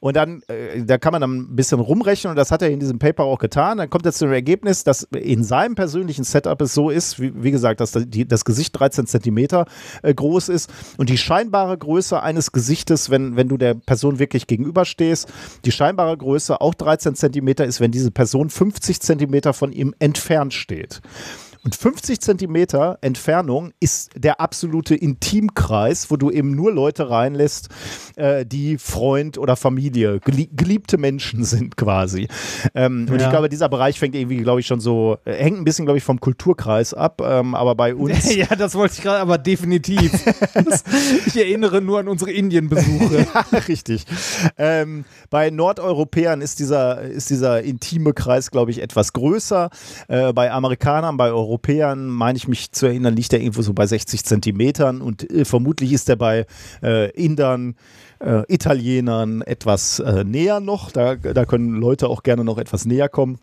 Und 0.00 0.16
dann, 0.16 0.42
äh, 0.48 0.82
da 0.84 0.98
kann 0.98 1.12
man 1.12 1.20
dann 1.20 1.36
ein 1.36 1.56
bisschen 1.56 1.80
rumrechnen 1.80 2.30
und 2.30 2.36
das 2.36 2.50
hat 2.50 2.62
er 2.62 2.70
in 2.70 2.80
diesem 2.80 2.98
Paper 2.98 3.24
auch 3.24 3.38
getan. 3.38 3.78
Dann 3.78 3.90
kommt 3.90 4.06
er 4.06 4.12
zu 4.12 4.26
dem 4.26 4.32
Ergebnis, 4.32 4.84
dass 4.84 5.04
in 5.04 5.44
seinem 5.44 5.74
persönlichen 5.74 6.24
Setup 6.24 6.60
es 6.60 6.74
so 6.74 6.90
ist, 6.90 7.20
wie, 7.20 7.32
wie 7.42 7.50
gesagt, 7.50 7.80
dass 7.80 7.92
die, 7.92 8.26
das 8.26 8.44
Gesicht 8.44 8.78
13 8.78 9.06
Zentimeter 9.06 9.66
äh, 10.02 10.14
groß 10.14 10.48
ist 10.48 10.70
und 10.96 11.08
die 11.08 11.18
scheinbare 11.18 11.76
Größe 11.76 12.22
eines 12.22 12.52
Gesichtes, 12.52 13.10
wenn, 13.10 13.36
wenn 13.36 13.48
du 13.48 13.56
der 13.56 13.74
Person 13.74 14.18
wirklich 14.18 14.46
gegenüberstehst, 14.46 15.28
die 15.64 15.72
scheinbare 15.72 16.16
Größe 16.16 16.60
auch 16.60 16.74
13 16.74 17.14
Zentimeter 17.14 17.64
ist, 17.64 17.80
wenn 17.80 17.90
diese 17.90 18.10
Person 18.10 18.50
50 18.50 19.00
Zentimeter 19.00 19.52
von 19.52 19.72
ihm 19.72 19.94
entfernt 19.98 20.54
steht. 20.54 21.00
Und 21.66 21.74
50 21.74 22.20
Zentimeter 22.20 22.96
Entfernung 23.00 23.72
ist 23.80 24.10
der 24.14 24.40
absolute 24.40 24.94
Intimkreis, 24.94 26.12
wo 26.12 26.16
du 26.16 26.30
eben 26.30 26.52
nur 26.52 26.72
Leute 26.72 27.10
reinlässt, 27.10 27.70
äh, 28.14 28.46
die 28.46 28.78
Freund 28.78 29.36
oder 29.36 29.56
Familie, 29.56 30.20
geliebte 30.20 30.96
Menschen 30.96 31.42
sind 31.42 31.76
quasi. 31.76 32.28
Ähm, 32.72 33.06
ja. 33.08 33.14
Und 33.14 33.20
ich 33.20 33.28
glaube, 33.30 33.48
dieser 33.48 33.68
Bereich 33.68 33.98
fängt 33.98 34.14
irgendwie, 34.14 34.36
glaube 34.36 34.60
ich, 34.60 34.68
schon 34.68 34.78
so, 34.78 35.18
äh, 35.24 35.32
hängt 35.32 35.58
ein 35.58 35.64
bisschen, 35.64 35.86
glaube 35.86 35.98
ich, 35.98 36.04
vom 36.04 36.20
Kulturkreis 36.20 36.94
ab, 36.94 37.20
ähm, 37.20 37.56
aber 37.56 37.74
bei 37.74 37.94
uns. 37.96 38.32
ja, 38.32 38.46
das 38.54 38.76
wollte 38.76 38.94
ich 38.98 39.02
gerade, 39.02 39.18
aber 39.18 39.36
definitiv. 39.36 40.12
ich 41.26 41.36
erinnere 41.36 41.80
nur 41.80 41.98
an 41.98 42.06
unsere 42.06 42.30
Indienbesuche. 42.30 43.26
ja, 43.34 43.58
richtig. 43.58 44.04
Ähm, 44.56 45.04
bei 45.30 45.50
Nordeuropäern 45.50 46.42
ist 46.42 46.60
dieser, 46.60 47.00
ist 47.00 47.28
dieser 47.28 47.64
intime 47.64 48.12
Kreis, 48.12 48.52
glaube 48.52 48.70
ich, 48.70 48.80
etwas 48.80 49.12
größer. 49.12 49.70
Äh, 50.06 50.32
bei 50.32 50.52
Amerikanern, 50.52 51.16
bei 51.16 51.32
Europäern 51.32 51.55
Europäern, 51.56 52.08
meine 52.08 52.36
ich 52.36 52.48
mich 52.48 52.70
zu 52.72 52.86
erinnern, 52.86 53.16
liegt 53.16 53.32
er 53.32 53.40
irgendwo 53.40 53.62
so 53.62 53.72
bei 53.72 53.86
60 53.86 54.24
Zentimetern 54.24 55.00
und 55.00 55.28
äh, 55.30 55.46
vermutlich 55.46 55.92
ist 55.92 56.08
er 56.10 56.16
bei 56.16 56.46
äh, 56.82 57.10
Indern, 57.12 57.76
äh, 58.18 58.42
Italienern 58.52 59.40
etwas 59.40 60.00
äh, 60.00 60.22
näher 60.24 60.60
noch. 60.60 60.90
Da, 60.90 61.16
da 61.16 61.44
können 61.46 61.76
Leute 61.76 62.08
auch 62.08 62.22
gerne 62.22 62.44
noch 62.44 62.58
etwas 62.58 62.84
näher 62.84 63.08
kommen. 63.08 63.38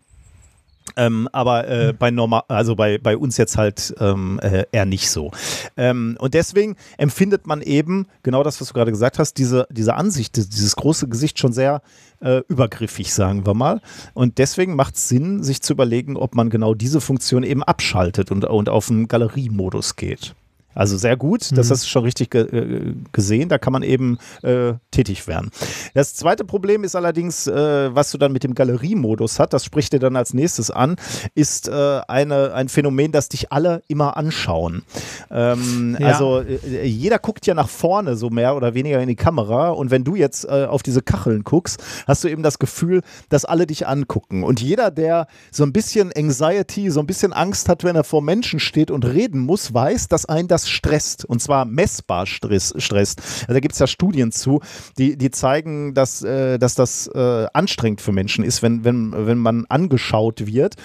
Ähm, 0.96 1.28
aber 1.32 1.66
äh, 1.66 1.92
bei 1.92 2.10
normal, 2.10 2.42
also 2.48 2.76
bei, 2.76 2.98
bei 2.98 3.16
uns 3.16 3.36
jetzt 3.36 3.56
halt 3.56 3.94
ähm, 3.98 4.38
äh, 4.42 4.64
eher 4.70 4.84
nicht 4.84 5.10
so. 5.10 5.32
Ähm, 5.76 6.16
und 6.20 6.34
deswegen 6.34 6.76
empfindet 6.98 7.46
man 7.46 7.62
eben 7.62 8.06
genau 8.22 8.42
das, 8.42 8.60
was 8.60 8.68
du 8.68 8.74
gerade 8.74 8.90
gesagt 8.90 9.18
hast, 9.18 9.34
diese, 9.34 9.66
diese 9.70 9.94
Ansicht, 9.94 10.36
dieses 10.36 10.76
große 10.76 11.08
Gesicht 11.08 11.38
schon 11.38 11.52
sehr 11.52 11.82
äh, 12.20 12.42
übergriffig, 12.48 13.12
sagen 13.12 13.46
wir 13.46 13.54
mal. 13.54 13.80
Und 14.12 14.38
deswegen 14.38 14.76
macht 14.76 14.96
es 14.96 15.08
Sinn, 15.08 15.42
sich 15.42 15.62
zu 15.62 15.72
überlegen, 15.72 16.16
ob 16.16 16.34
man 16.34 16.50
genau 16.50 16.74
diese 16.74 17.00
Funktion 17.00 17.42
eben 17.42 17.62
abschaltet 17.62 18.30
und, 18.30 18.44
und 18.44 18.68
auf 18.68 18.90
einen 18.90 19.08
Galeriemodus 19.08 19.96
geht. 19.96 20.34
Also 20.74 20.96
sehr 20.96 21.16
gut, 21.16 21.50
mhm. 21.50 21.56
das 21.56 21.70
hast 21.70 21.84
du 21.84 21.88
schon 21.88 22.04
richtig 22.04 22.30
ge 22.30 22.42
äh, 22.42 22.94
gesehen, 23.12 23.48
da 23.48 23.58
kann 23.58 23.72
man 23.72 23.82
eben 23.82 24.18
äh, 24.42 24.74
tätig 24.90 25.26
werden. 25.26 25.50
Das 25.94 26.14
zweite 26.14 26.44
Problem 26.44 26.84
ist 26.84 26.96
allerdings, 26.96 27.46
äh, 27.46 27.94
was 27.94 28.10
du 28.10 28.18
dann 28.18 28.32
mit 28.32 28.44
dem 28.44 28.54
Galeriemodus 28.54 29.38
hast, 29.38 29.52
das 29.52 29.64
spricht 29.64 29.92
dir 29.92 29.98
dann 29.98 30.16
als 30.16 30.34
nächstes 30.34 30.70
an, 30.70 30.96
ist 31.34 31.68
äh, 31.68 32.00
eine, 32.08 32.54
ein 32.54 32.68
Phänomen, 32.68 33.12
das 33.12 33.28
dich 33.28 33.52
alle 33.52 33.82
immer 33.88 34.16
anschauen. 34.16 34.82
Ähm, 35.30 35.96
ja. 35.98 36.08
Also 36.08 36.40
äh, 36.40 36.86
jeder 36.86 37.18
guckt 37.18 37.46
ja 37.46 37.54
nach 37.54 37.68
vorne 37.68 38.16
so 38.16 38.30
mehr 38.30 38.56
oder 38.56 38.74
weniger 38.74 39.00
in 39.00 39.08
die 39.08 39.16
Kamera 39.16 39.70
und 39.70 39.90
wenn 39.90 40.04
du 40.04 40.14
jetzt 40.14 40.44
äh, 40.44 40.66
auf 40.66 40.82
diese 40.82 41.02
Kacheln 41.02 41.44
guckst, 41.44 41.82
hast 42.06 42.24
du 42.24 42.28
eben 42.28 42.42
das 42.42 42.58
Gefühl, 42.58 43.02
dass 43.28 43.44
alle 43.44 43.66
dich 43.66 43.86
angucken. 43.86 44.42
Und 44.42 44.60
jeder, 44.60 44.90
der 44.90 45.26
so 45.50 45.64
ein 45.64 45.72
bisschen 45.72 46.12
Anxiety, 46.16 46.90
so 46.90 47.00
ein 47.00 47.06
bisschen 47.06 47.32
Angst 47.32 47.68
hat, 47.68 47.84
wenn 47.84 47.96
er 47.96 48.04
vor 48.04 48.22
Menschen 48.22 48.60
steht 48.60 48.90
und 48.90 49.04
reden 49.04 49.40
muss, 49.40 49.72
weiß, 49.72 50.08
dass 50.08 50.26
ein 50.26 50.48
das 50.48 50.63
das 50.64 50.70
stresst 50.70 51.24
und 51.24 51.40
zwar 51.40 51.64
messbar 51.64 52.26
stress, 52.26 52.74
stresst. 52.78 53.20
Also 53.42 53.54
da 53.54 53.60
gibt 53.60 53.74
es 53.74 53.78
ja 53.78 53.86
Studien 53.86 54.32
zu, 54.32 54.60
die, 54.98 55.16
die 55.16 55.30
zeigen, 55.30 55.94
dass, 55.94 56.22
äh, 56.22 56.58
dass 56.58 56.74
das 56.74 57.06
äh, 57.08 57.46
anstrengend 57.52 58.00
für 58.00 58.12
Menschen 58.12 58.44
ist, 58.44 58.62
wenn, 58.62 58.84
wenn, 58.84 59.26
wenn 59.26 59.38
man 59.38 59.66
angeschaut 59.66 60.46
wird. 60.46 60.76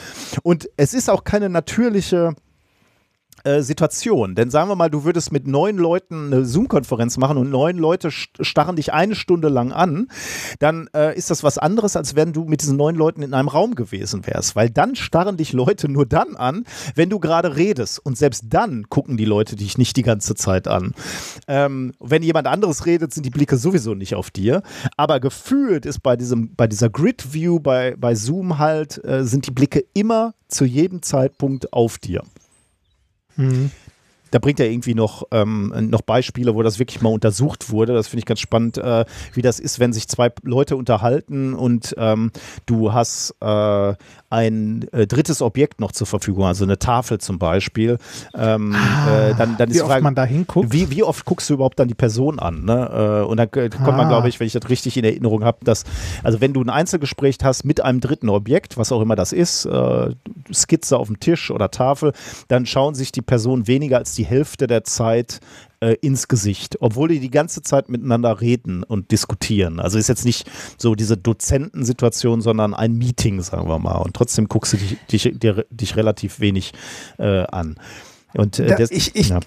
Und 0.43 0.69
es 0.77 0.93
ist 0.93 1.09
auch 1.09 1.24
keine 1.24 1.49
natürliche 1.49 2.35
äh, 3.43 3.61
Situation. 3.61 4.35
Denn 4.35 4.49
sagen 4.49 4.69
wir 4.69 4.75
mal, 4.75 4.89
du 4.89 5.03
würdest 5.03 5.31
mit 5.31 5.47
neun 5.47 5.77
Leuten 5.77 6.33
eine 6.33 6.45
Zoom-Konferenz 6.45 7.17
machen 7.17 7.37
und 7.37 7.49
neun 7.49 7.77
Leute 7.77 8.11
starren 8.11 8.75
dich 8.75 8.93
eine 8.93 9.15
Stunde 9.15 9.49
lang 9.49 9.71
an, 9.71 10.07
dann 10.59 10.89
äh, 10.95 11.17
ist 11.17 11.29
das 11.29 11.43
was 11.43 11.57
anderes, 11.57 11.95
als 11.95 12.15
wenn 12.15 12.33
du 12.33 12.45
mit 12.45 12.61
diesen 12.61 12.77
neun 12.77 12.95
Leuten 12.95 13.21
in 13.21 13.33
einem 13.33 13.47
Raum 13.47 13.75
gewesen 13.75 14.25
wärst. 14.25 14.55
Weil 14.55 14.69
dann 14.69 14.95
starren 14.95 15.37
dich 15.37 15.53
Leute 15.53 15.89
nur 15.89 16.05
dann 16.05 16.35
an, 16.35 16.65
wenn 16.95 17.09
du 17.09 17.19
gerade 17.19 17.55
redest. 17.55 17.99
Und 18.05 18.17
selbst 18.17 18.45
dann 18.47 18.89
gucken 18.89 19.17
die 19.17 19.25
Leute 19.25 19.55
dich 19.55 19.77
nicht 19.77 19.97
die 19.97 20.03
ganze 20.03 20.35
Zeit 20.35 20.67
an. 20.67 20.93
Ähm, 21.47 21.93
wenn 21.99 22.23
jemand 22.23 22.47
anderes 22.47 22.85
redet, 22.85 23.13
sind 23.13 23.25
die 23.25 23.29
Blicke 23.29 23.57
sowieso 23.57 23.95
nicht 23.95 24.15
auf 24.15 24.31
dir. 24.31 24.61
Aber 24.97 25.19
gefühlt 25.19 25.85
ist 25.85 26.01
bei, 26.01 26.15
diesem, 26.15 26.55
bei 26.55 26.67
dieser 26.67 26.89
Grid-View, 26.89 27.59
bei, 27.59 27.95
bei 27.97 28.15
Zoom 28.15 28.57
halt, 28.57 29.03
äh, 29.03 29.23
sind 29.23 29.47
die 29.47 29.51
Blicke 29.51 29.83
immer 29.93 30.33
zu 30.47 30.65
jedem 30.65 31.01
Zeitpunkt 31.01 31.73
auf 31.73 31.97
dir. 31.97 32.23
Mhm. 33.39 33.71
Da 34.32 34.40
bringt 34.40 34.59
er 34.59 34.69
irgendwie 34.69 34.95
noch, 34.95 35.24
ähm, 35.32 35.74
noch 35.90 36.01
Beispiele, 36.01 36.56
wo 36.56 36.64
das 36.64 36.80
wirklich 36.80 37.01
mal 37.01 37.09
untersucht 37.09 37.69
wurde. 37.69 37.93
Das 37.93 38.08
finde 38.08 38.19
ich 38.19 38.25
ganz 38.25 38.40
spannend, 38.40 38.77
äh, 38.77 39.06
wie 39.33 39.41
das 39.41 39.59
ist, 39.59 39.80
wenn 39.80 39.93
sich 39.93 40.08
zwei 40.08 40.32
Leute 40.43 40.75
unterhalten 40.75 41.53
und 41.53 41.95
ähm, 41.98 42.32
du 42.66 42.93
hast 42.93 43.35
äh, 43.41 43.93
ein 44.30 44.88
äh, 44.91 45.08
drittes 45.08 45.41
Objekt 45.41 45.80
noch 45.80 45.91
zur 45.91 46.06
Verfügung, 46.06 46.45
also 46.45 46.64
eine 46.64 46.77
Tafel 46.77 47.17
zum 47.17 47.40
Beispiel. 47.40 47.98
Ähm, 48.35 48.75
ah, 48.75 49.30
äh, 49.30 49.35
dann, 49.35 49.58
dann 49.58 49.74
wie 49.74 49.82
oft 49.82 49.90
Frage, 49.90 50.03
man 50.03 50.16
da 50.16 50.25
hinguckt? 50.25 50.72
Wie, 50.72 50.91
wie 50.91 51.03
oft 51.03 51.25
guckst 51.25 51.49
du 51.49 51.56
überhaupt 51.56 51.80
dann 51.80 51.88
die 51.88 51.95
Person 51.95 52.40
an? 52.40 52.64
Ne? 52.64 53.24
Äh, 53.24 53.25
und 53.25 53.38
dann 53.38 53.49
kommt 53.49 53.80
ah. 53.80 53.91
man, 53.91 54.08
glaube 54.08 54.30
ich, 54.30 54.40
wenn 54.40 54.48
ich 54.48 54.53
das 54.53 54.69
richtig 54.69 54.98
in 54.98 55.03
Erinnerung 55.03 55.43
habe, 55.43 55.59
dass, 55.64 55.83
also 56.24 56.41
wenn 56.41 56.53
du 56.53 56.61
ein 56.61 56.69
Einzelgespräch 56.69 57.38
hast 57.43 57.64
mit 57.64 57.82
einem 57.82 58.01
dritten 58.01 58.30
Objekt, 58.30 58.77
was 58.77 58.91
auch 58.91 59.01
immer 59.01 59.16
das 59.16 59.33
ist, 59.33 59.66
äh, 59.66 60.11
Skizze 60.53 60.98
auf 60.98 61.08
dem 61.08 61.19
Tisch 61.19 61.49
oder 61.49 61.72
Tafel, 61.72 62.14
dann 62.48 62.66
schauen 62.66 62.93
sich 62.93 63.11
die 63.11 63.22
Personen 63.22 63.67
weniger 63.67 63.98
als 63.98 64.14
die 64.14 64.18
Hälfte 64.23 64.67
der 64.67 64.83
Zeit 64.83 65.39
äh, 65.80 65.95
ins 66.01 66.27
Gesicht, 66.27 66.77
obwohl 66.81 67.09
die 67.09 67.19
die 67.19 67.31
ganze 67.31 67.61
Zeit 67.61 67.89
miteinander 67.89 68.41
reden 68.41 68.83
und 68.83 69.11
diskutieren. 69.11 69.80
Also 69.80 69.98
ist 69.98 70.09
jetzt 70.09 70.25
nicht 70.25 70.49
so 70.77 70.95
diese 70.95 71.17
Dozentensituation, 71.17 72.41
sondern 72.41 72.73
ein 72.73 72.93
Meeting, 72.98 73.41
sagen 73.41 73.67
wir 73.67 73.80
mal. 73.80 73.98
Und 73.98 74.14
trotzdem 74.14 74.48
guckst 74.48 74.73
du 74.73 74.77
dich, 74.77 74.98
dich, 75.11 75.39
dir, 75.39 75.65
dich 75.69 75.95
relativ 75.95 76.39
wenig 76.39 76.73
äh, 77.17 77.45
an. 77.48 77.77
Und 78.33 78.59
äh, 78.59 78.67
da, 78.67 78.75
das, 78.75 78.91
ich, 78.91 79.15
ich, 79.15 79.30
ja. 79.30 79.39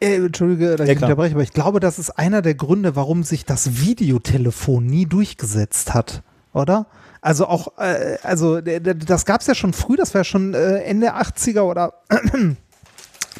Äh, 0.00 0.16
Entschuldige, 0.16 0.76
dass 0.76 0.86
ja, 0.86 0.94
ich 0.94 1.02
unterbreche, 1.02 1.34
aber 1.34 1.42
ich 1.42 1.52
glaube, 1.52 1.80
das 1.80 1.98
ist 1.98 2.10
einer 2.10 2.42
der 2.42 2.54
Gründe, 2.54 2.96
warum 2.96 3.22
sich 3.22 3.44
das 3.44 3.80
Videotelefon 3.80 4.84
nie 4.84 5.06
durchgesetzt 5.06 5.94
hat, 5.94 6.22
oder? 6.52 6.86
Also 7.20 7.46
auch, 7.46 7.78
äh, 7.78 8.18
also 8.22 8.60
das 8.60 9.24
gab 9.24 9.40
es 9.40 9.46
ja 9.46 9.54
schon 9.54 9.72
früh, 9.72 9.96
das 9.96 10.12
war 10.12 10.20
ja 10.20 10.24
schon 10.24 10.52
äh, 10.52 10.80
Ende 10.80 11.14
80er 11.14 11.62
oder 11.62 11.94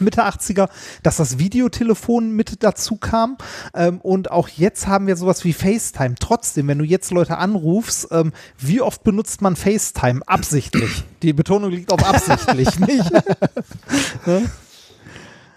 Mitte 0.01 0.25
80er, 0.25 0.69
dass 1.03 1.17
das 1.17 1.39
Videotelefon 1.39 2.31
mit 2.31 2.63
dazu 2.63 2.97
kam. 2.97 3.37
Ähm, 3.75 4.01
und 4.01 4.31
auch 4.31 4.49
jetzt 4.49 4.87
haben 4.87 5.07
wir 5.07 5.17
sowas 5.17 5.45
wie 5.45 5.53
FaceTime. 5.53 6.15
Trotzdem, 6.19 6.69
wenn 6.69 6.79
du 6.79 6.85
jetzt 6.85 7.11
Leute 7.11 7.39
anrufst, 7.39 8.09
ähm, 8.11 8.33
wie 8.59 8.81
oft 8.81 9.05
benutzt 9.05 9.43
man 9.43 9.57
FaceTime? 9.57 10.21
Absichtlich. 10.27 11.05
Die 11.23 11.33
Betonung 11.33 11.71
liegt 11.71 11.93
auf 11.93 12.05
absichtlich, 12.05 12.79
nicht? 12.79 13.11
ne? 14.27 14.51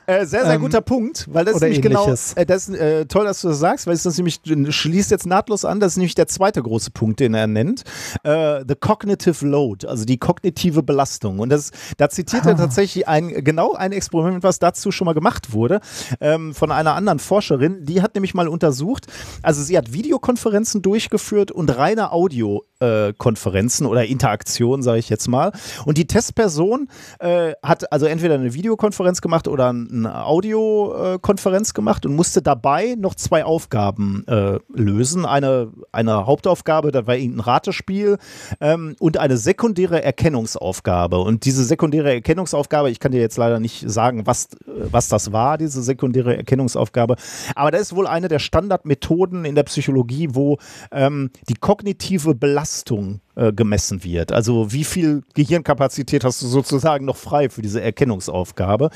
Äh, 0.10 0.26
sehr, 0.26 0.46
sehr 0.46 0.54
ähm, 0.54 0.62
guter 0.62 0.80
Punkt, 0.80 1.28
weil 1.30 1.44
das 1.44 1.56
ist 1.56 1.62
nämlich 1.62 1.82
genau, 1.82 2.06
ähnliches. 2.06 2.30
genau, 2.34 2.42
äh, 2.42 2.46
das 2.46 2.70
ist 2.70 2.80
äh, 2.80 3.06
toll, 3.08 3.26
dass 3.26 3.42
du 3.42 3.50
das 3.50 3.60
sagst, 3.60 3.88
weil 3.88 3.94
es 3.94 4.04
das 4.04 4.16
nämlich 4.16 4.40
schließt 4.70 5.12
jetzt 5.12 5.26
nahtlos 5.26 5.66
an, 5.66 5.82
das 5.82 5.94
ist 5.94 5.98
nämlich 5.98 6.16
der 6.16 6.28
zweite 6.28 6.64
große 6.64 6.92
Punkt, 6.92 7.20
den 7.20 7.34
er 7.34 7.46
nennt. 7.46 7.84
Äh, 8.24 8.64
the 8.66 8.76
cognitive 8.80 9.46
load, 9.46 9.86
also 9.86 10.06
die 10.06 10.18
kognitive 10.18 10.82
Belastung. 10.82 11.40
Und 11.40 11.50
das, 11.50 11.72
da 11.98 12.10
zitiert 12.10 12.46
ah. 12.46 12.52
er 12.52 12.56
tatsächlich 12.56 13.06
ein, 13.06 13.44
genau 13.44 13.74
ein 13.74 13.92
Experiment, 13.92 14.44
was 14.44 14.60
dazu 14.60 14.94
schon 14.94 15.04
mal 15.04 15.14
gemacht 15.14 15.52
wurde, 15.52 15.82
ähm, 16.22 16.54
von 16.54 16.72
einer 16.72 16.96
anderen 16.96 17.20
Forscherin, 17.20 17.84
die 17.84 18.02
hat 18.02 18.16
nämlich 18.16 18.34
mal 18.34 18.48
untersucht, 18.48 19.08
also 19.42 19.62
sie 19.62 19.78
hat 19.78 19.92
Videokonferenzen 19.92 20.82
durchgeführt 20.82 21.52
und 21.52 21.70
reine 21.78 22.14
Audiokonferenzen 22.14 23.86
oder 23.86 24.06
Interaktionen, 24.06 24.84
sage 24.84 25.00
ich 25.00 25.10
jetzt 25.10 25.28
mal. 25.28 25.52
Und 25.84 25.98
die 25.98 26.08
Testperson 26.08 26.88
äh, 27.20 27.56
hat 27.62 27.92
also 27.92 28.06
entweder 28.06 28.36
eine 28.36 28.54
Videokonferenz 28.54 29.20
gemacht 29.20 29.50
oder 29.50 29.74
ein 29.74 29.97
eine 30.06 30.26
Audiokonferenz 30.26 31.74
gemacht 31.74 32.06
und 32.06 32.16
musste 32.16 32.42
dabei 32.42 32.96
noch 32.98 33.16
zwei 33.16 33.44
Aufgaben 33.44 34.26
äh, 34.28 34.60
lösen. 34.74 35.26
Eine, 35.26 35.72
eine 35.92 36.26
Hauptaufgabe, 36.26 36.92
das 36.92 37.08
war 37.08 37.16
irgendein 37.16 37.42
Ratespiel 37.42 38.18
ähm, 38.62 38.96
und 39.00 39.18
eine 39.18 39.38
sekundäre 39.38 40.04
Erkennungsaufgabe. 40.04 41.20
Und 41.20 41.46
diese 41.46 41.64
sekundäre 41.64 42.14
Erkennungsaufgabe, 42.14 42.90
ich 42.90 43.00
kann 43.00 43.12
dir 43.12 43.22
jetzt 43.22 43.38
leider 43.38 43.60
nicht 43.60 43.90
sagen, 43.90 44.26
was, 44.26 44.50
was 44.66 45.10
das 45.10 45.32
war, 45.32 45.58
diese 45.58 45.82
sekundäre 45.82 46.38
Erkennungsaufgabe, 46.38 47.16
aber 47.56 47.72
das 47.72 47.82
ist 47.82 47.96
wohl 47.96 48.08
eine 48.08 48.28
der 48.28 48.40
Standardmethoden 48.40 49.46
in 49.46 49.56
der 49.56 49.64
Psychologie, 49.64 50.30
wo 50.32 50.58
ähm, 50.92 51.32
die 51.50 51.56
kognitive 51.56 52.36
Belastung 52.36 53.22
äh, 53.38 53.54
gemessen 53.54 54.04
wird. 54.04 54.32
Also 54.32 54.72
wie 54.72 54.84
viel 54.84 55.22
Gehirnkapazität 55.34 56.24
hast 56.24 56.42
du 56.42 56.48
sozusagen 56.48 57.06
noch 57.06 57.18
frei 57.18 57.50
für 57.50 57.62
diese 57.62 57.82
Erkennungsaufgabe? 57.82 58.90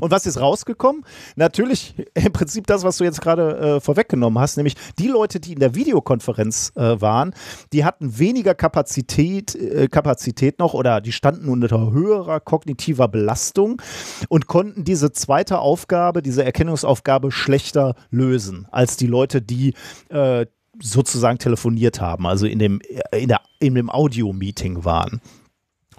Und 0.00 0.10
was 0.10 0.26
ist 0.26 0.40
rausgekommen? 0.40 1.04
Natürlich 1.36 1.94
im 2.14 2.32
Prinzip 2.32 2.66
das, 2.66 2.84
was 2.84 2.98
du 2.98 3.04
jetzt 3.04 3.20
gerade 3.20 3.58
äh, 3.58 3.80
vorweggenommen 3.80 4.40
hast, 4.40 4.56
nämlich 4.56 4.76
die 4.98 5.08
Leute, 5.08 5.40
die 5.40 5.52
in 5.52 5.58
der 5.58 5.74
Videokonferenz 5.74 6.72
äh, 6.76 7.00
waren, 7.00 7.34
die 7.72 7.84
hatten 7.84 8.18
weniger 8.18 8.54
Kapazität, 8.54 9.54
äh, 9.54 9.88
Kapazität 9.88 10.58
noch 10.58 10.74
oder 10.74 11.00
die 11.00 11.12
standen 11.12 11.48
unter 11.48 11.92
höherer 11.92 12.40
kognitiver 12.40 13.08
Belastung 13.08 13.82
und 14.28 14.46
konnten 14.46 14.84
diese 14.84 15.12
zweite 15.12 15.58
Aufgabe, 15.58 16.22
diese 16.22 16.44
Erkennungsaufgabe 16.44 17.32
schlechter 17.32 17.94
lösen 18.10 18.66
als 18.70 18.96
die 18.96 19.06
Leute, 19.06 19.42
die 19.42 19.74
äh, 20.10 20.46
sozusagen 20.82 21.38
telefoniert 21.38 22.00
haben, 22.00 22.26
also 22.26 22.46
in 22.46 22.58
dem, 22.58 22.80
in 23.12 23.28
der, 23.28 23.40
in 23.58 23.74
dem 23.74 23.90
Audio-Meeting 23.90 24.84
waren. 24.84 25.20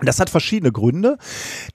Das 0.01 0.19
hat 0.19 0.29
verschiedene 0.29 0.71
Gründe. 0.71 1.17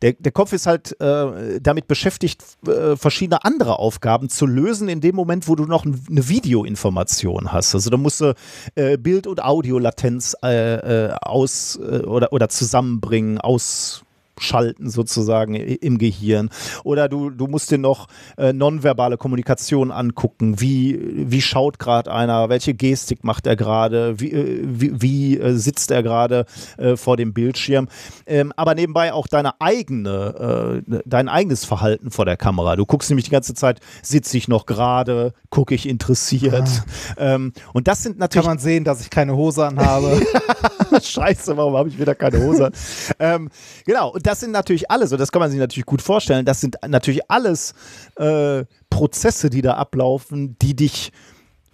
Der, 0.02 0.15
der 0.15 0.33
Kopf 0.33 0.52
ist 0.52 0.66
halt 0.66 0.99
äh, 1.00 1.60
damit 1.60 1.89
beschäftigt, 1.89 2.42
äh, 2.66 2.97
verschiedene 2.97 3.44
andere 3.44 3.78
Aufgaben 3.78 4.28
zu 4.28 4.47
lösen, 4.47 4.89
in 4.89 5.00
dem 5.00 5.15
Moment, 5.15 5.49
wo 5.49 5.55
du 5.55 5.65
noch 5.65 5.84
eine 5.84 6.28
Videoinformation 6.28 7.52
hast. 7.52 7.74
Also 7.74 7.91
da 7.91 7.97
musst 7.97 8.20
du 8.20 8.34
äh, 8.76 8.97
Bild- 8.97 9.26
und 9.26 9.42
Audiolatenz 9.42 10.36
äh, 10.42 11.08
äh, 11.08 11.12
aus 11.20 11.76
äh, 11.76 11.99
oder, 11.99 12.33
oder 12.33 12.49
zusammenbringen, 12.49 13.39
aus 13.39 14.05
schalten 14.44 14.90
sozusagen 14.90 15.55
im 15.55 15.98
Gehirn. 15.98 16.50
Oder 16.84 17.08
du, 17.08 17.31
du 17.31 17.47
musst 17.47 17.70
dir 17.70 17.78
noch 17.78 18.08
äh, 18.36 18.52
nonverbale 18.52 19.16
Kommunikation 19.16 19.90
angucken. 19.90 20.60
Wie, 20.60 20.98
wie 21.31 21.40
schaut 21.40 21.78
gerade 21.78 22.12
einer? 22.12 22.48
Welche 22.48 22.74
Gestik 22.74 23.24
macht 23.24 23.47
er 23.47 23.56
gerade? 23.56 24.20
Wie, 24.20 24.32
äh, 24.32 24.62
wie, 24.64 25.02
wie 25.02 25.39
äh, 25.39 25.55
sitzt 25.55 25.90
er 25.90 26.02
gerade 26.02 26.47
äh, 26.76 26.97
vor 26.97 27.16
dem 27.16 27.32
Bildschirm? 27.32 27.89
Ähm, 28.26 28.52
aber 28.56 28.74
nebenbei 28.74 29.12
auch 29.12 29.26
deine 29.26 29.60
eigene, 29.60 30.82
äh, 30.86 31.00
dein 31.05 31.28
eigenes 31.28 31.64
Verhalten 31.64 32.10
vor 32.10 32.24
der 32.24 32.36
Kamera. 32.36 32.76
Du 32.76 32.86
guckst 32.86 33.10
nämlich 33.10 33.24
die 33.24 33.31
ganze 33.31 33.55
Zeit, 33.55 33.81
sitze 34.02 34.36
ich 34.36 34.48
noch 34.48 34.66
gerade? 34.66 35.32
Gucke 35.55 35.76
ich 35.76 35.89
interessiert? 35.89 36.68
Ah. 37.16 37.34
Ähm, 37.34 37.52
und 37.73 37.86
das 37.86 38.02
sind 38.02 38.18
natürlich. 38.18 38.44
Kann 38.44 38.57
man 38.57 38.58
sehen, 38.58 38.83
dass 38.83 39.00
ich 39.00 39.08
keine 39.08 39.36
Hose 39.36 39.65
anhabe. 39.65 40.20
Scheiße, 41.00 41.57
warum 41.57 41.76
habe 41.76 41.89
ich 41.89 41.97
wieder 41.97 42.16
keine 42.16 42.42
Hose? 42.42 42.73
ähm, 43.20 43.49
genau. 43.86 44.10
Und 44.10 44.26
das 44.26 44.41
sind 44.41 44.50
natürlich 44.50 44.91
alles, 44.91 45.12
und 45.12 45.20
das 45.20 45.31
kann 45.31 45.39
man 45.39 45.52
sich 45.52 45.60
natürlich 45.60 45.86
gut 45.86 46.02
vorstellen, 46.02 46.44
das 46.44 46.60
sind 46.60 46.76
natürlich 46.89 47.31
alles 47.31 47.73
äh, 48.16 48.65
Prozesse, 48.91 49.49
die 49.49 49.62
da 49.62 49.74
ablaufen, 49.74 50.57
die 50.60 50.74
dich 50.74 51.12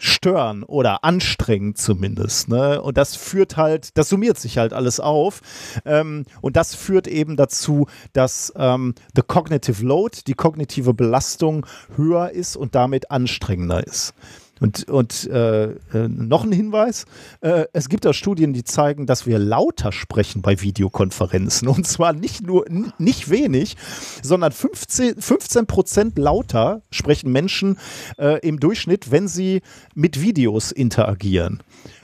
stören 0.01 0.65
oder 0.65 1.05
anstrengen 1.05 1.77
zumindest. 1.77 2.49
Ne? 2.49 2.83
Und 2.83 2.97
das 2.97 3.15
führt 3.15 3.57
halt, 3.57 3.97
das 3.97 4.09
summiert 4.09 4.39
sich 4.39 4.59
halt 4.59 4.73
alles 4.73 4.99
auf. 4.99 5.41
Ähm, 5.85 6.25
und 6.41 6.57
das 6.57 6.75
führt 6.75 7.07
eben 7.07 7.37
dazu, 7.37 7.87
dass 8.12 8.53
ähm, 8.57 8.95
the 9.15 9.23
cognitive 9.23 9.85
load, 9.85 10.23
die 10.27 10.35
kognitive 10.35 10.95
Belastung 10.95 11.67
höher 11.97 12.31
ist 12.31 12.57
und 12.57 12.75
damit 12.75 13.11
anstrengender 13.11 13.87
ist. 13.87 14.15
Und, 14.60 14.89
und 14.89 15.26
äh, 15.28 15.70
äh, 15.70 16.08
noch 16.08 16.44
ein 16.44 16.52
Hinweis: 16.52 17.06
äh, 17.40 17.64
Es 17.72 17.89
gibt 17.89 18.06
auch 18.06 18.12
Studien, 18.12 18.52
die 18.52 18.62
zeigen, 18.62 19.06
dass 19.06 19.26
wir 19.26 19.39
lauter 19.39 19.90
sprechen 19.90 20.42
bei 20.42 20.60
Videokonferenzen. 20.60 21.66
Und 21.68 21.86
zwar 21.86 22.12
nicht 22.12 22.42
nur, 22.42 22.66
nicht 22.98 23.30
wenig, 23.30 23.76
sondern 24.22 24.52
15, 24.52 25.20
15 25.20 25.66
Prozent 25.66 26.18
lauter 26.18 26.82
sprechen 26.90 27.32
Menschen 27.32 27.78
äh, 28.18 28.39
im 28.47 28.60
Durchschnitt, 28.60 29.10
wenn 29.10 29.28
sie 29.28 29.62
mit 29.94 30.20
Videos 30.20 30.72
interagieren. 30.72 31.62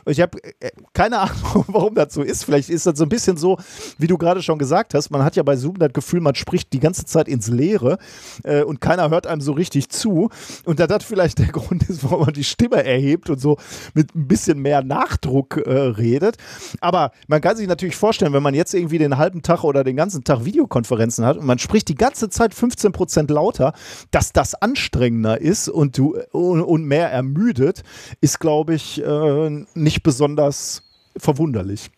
Ich 0.09 0.21
habe 0.21 0.43
äh, 0.61 0.71
keine 0.93 1.19
Ahnung, 1.19 1.65
warum 1.69 1.95
das 1.95 2.15
so 2.15 2.23
ist. 2.23 2.45
Vielleicht 2.45 2.69
ist 2.71 2.87
das 2.87 2.99
so 2.99 3.05
ein 3.05 3.09
bisschen 3.09 3.37
so, 3.37 3.59
wie 3.99 4.07
du 4.07 4.17
gerade 4.17 4.43
schon 4.43 4.59
gesagt 4.59 4.95
hast. 4.95 5.11
Man 5.11 5.25
hat 5.25 5.37
ja 5.37 5.43
bei 5.43 5.57
Zoom 5.57 5.79
das 5.79 5.93
Gefühl, 5.93 6.21
man 6.21 6.35
spricht 6.35 6.73
die 6.73 6.81
ganze 6.81 7.05
Zeit 7.05 7.29
ins 7.29 7.49
Leere 7.49 7.99
äh, 8.45 8.63
und 8.63 8.81
keiner 8.81 9.11
hört 9.11 9.27
einem 9.27 9.41
so 9.41 9.53
richtig 9.53 9.89
zu. 9.91 10.31
Und 10.65 10.81
da 10.81 10.87
das 10.87 11.05
vielleicht 11.05 11.39
der 11.39 11.47
Grund 11.53 11.89
ist, 11.89 12.05
warum 12.05 12.27
man 12.27 12.35
die 12.35 12.45
Stimme 12.45 12.85
erhebt 12.85 13.31
und 13.31 13.41
so 13.41 13.59
mit 13.95 14.15
ein 14.15 14.29
bisschen 14.29 14.61
mehr 14.61 14.83
Nachdruck 14.83 15.57
äh, 15.57 15.71
redet. 15.71 16.37
Aber 16.81 17.11
man 17.27 17.41
kann 17.41 17.57
sich 17.57 17.67
natürlich 17.67 17.97
vorstellen, 17.97 18.33
wenn 18.33 18.43
man 18.43 18.55
jetzt 18.55 18.75
irgendwie 18.75 18.99
den 18.99 19.17
halben 19.17 19.43
Tag 19.43 19.65
oder 19.65 19.83
den 19.83 19.97
ganzen 19.97 20.23
Tag 20.25 20.45
Videokonferenzen 20.45 21.25
hat 21.25 21.37
und 21.37 21.47
man 21.47 21.59
spricht 21.59 21.89
die 21.89 21.95
ganze 21.95 22.29
Zeit 22.29 22.55
15 22.55 22.93
Prozent 22.93 23.31
lauter, 23.31 23.73
dass 24.11 24.33
das 24.33 24.55
anstrengender 24.55 25.41
ist 25.41 25.69
und 25.69 25.99
du 25.99 26.17
und, 26.31 26.63
und 26.63 26.85
mehr 26.85 27.11
ermüdet, 27.11 27.83
ist, 28.21 28.39
glaube 28.39 28.75
ich, 28.75 29.03
äh, 29.03 29.65
nicht 29.75 29.96
nicht 29.97 30.03
besonders 30.03 30.83
verwunderlich. 31.17 31.91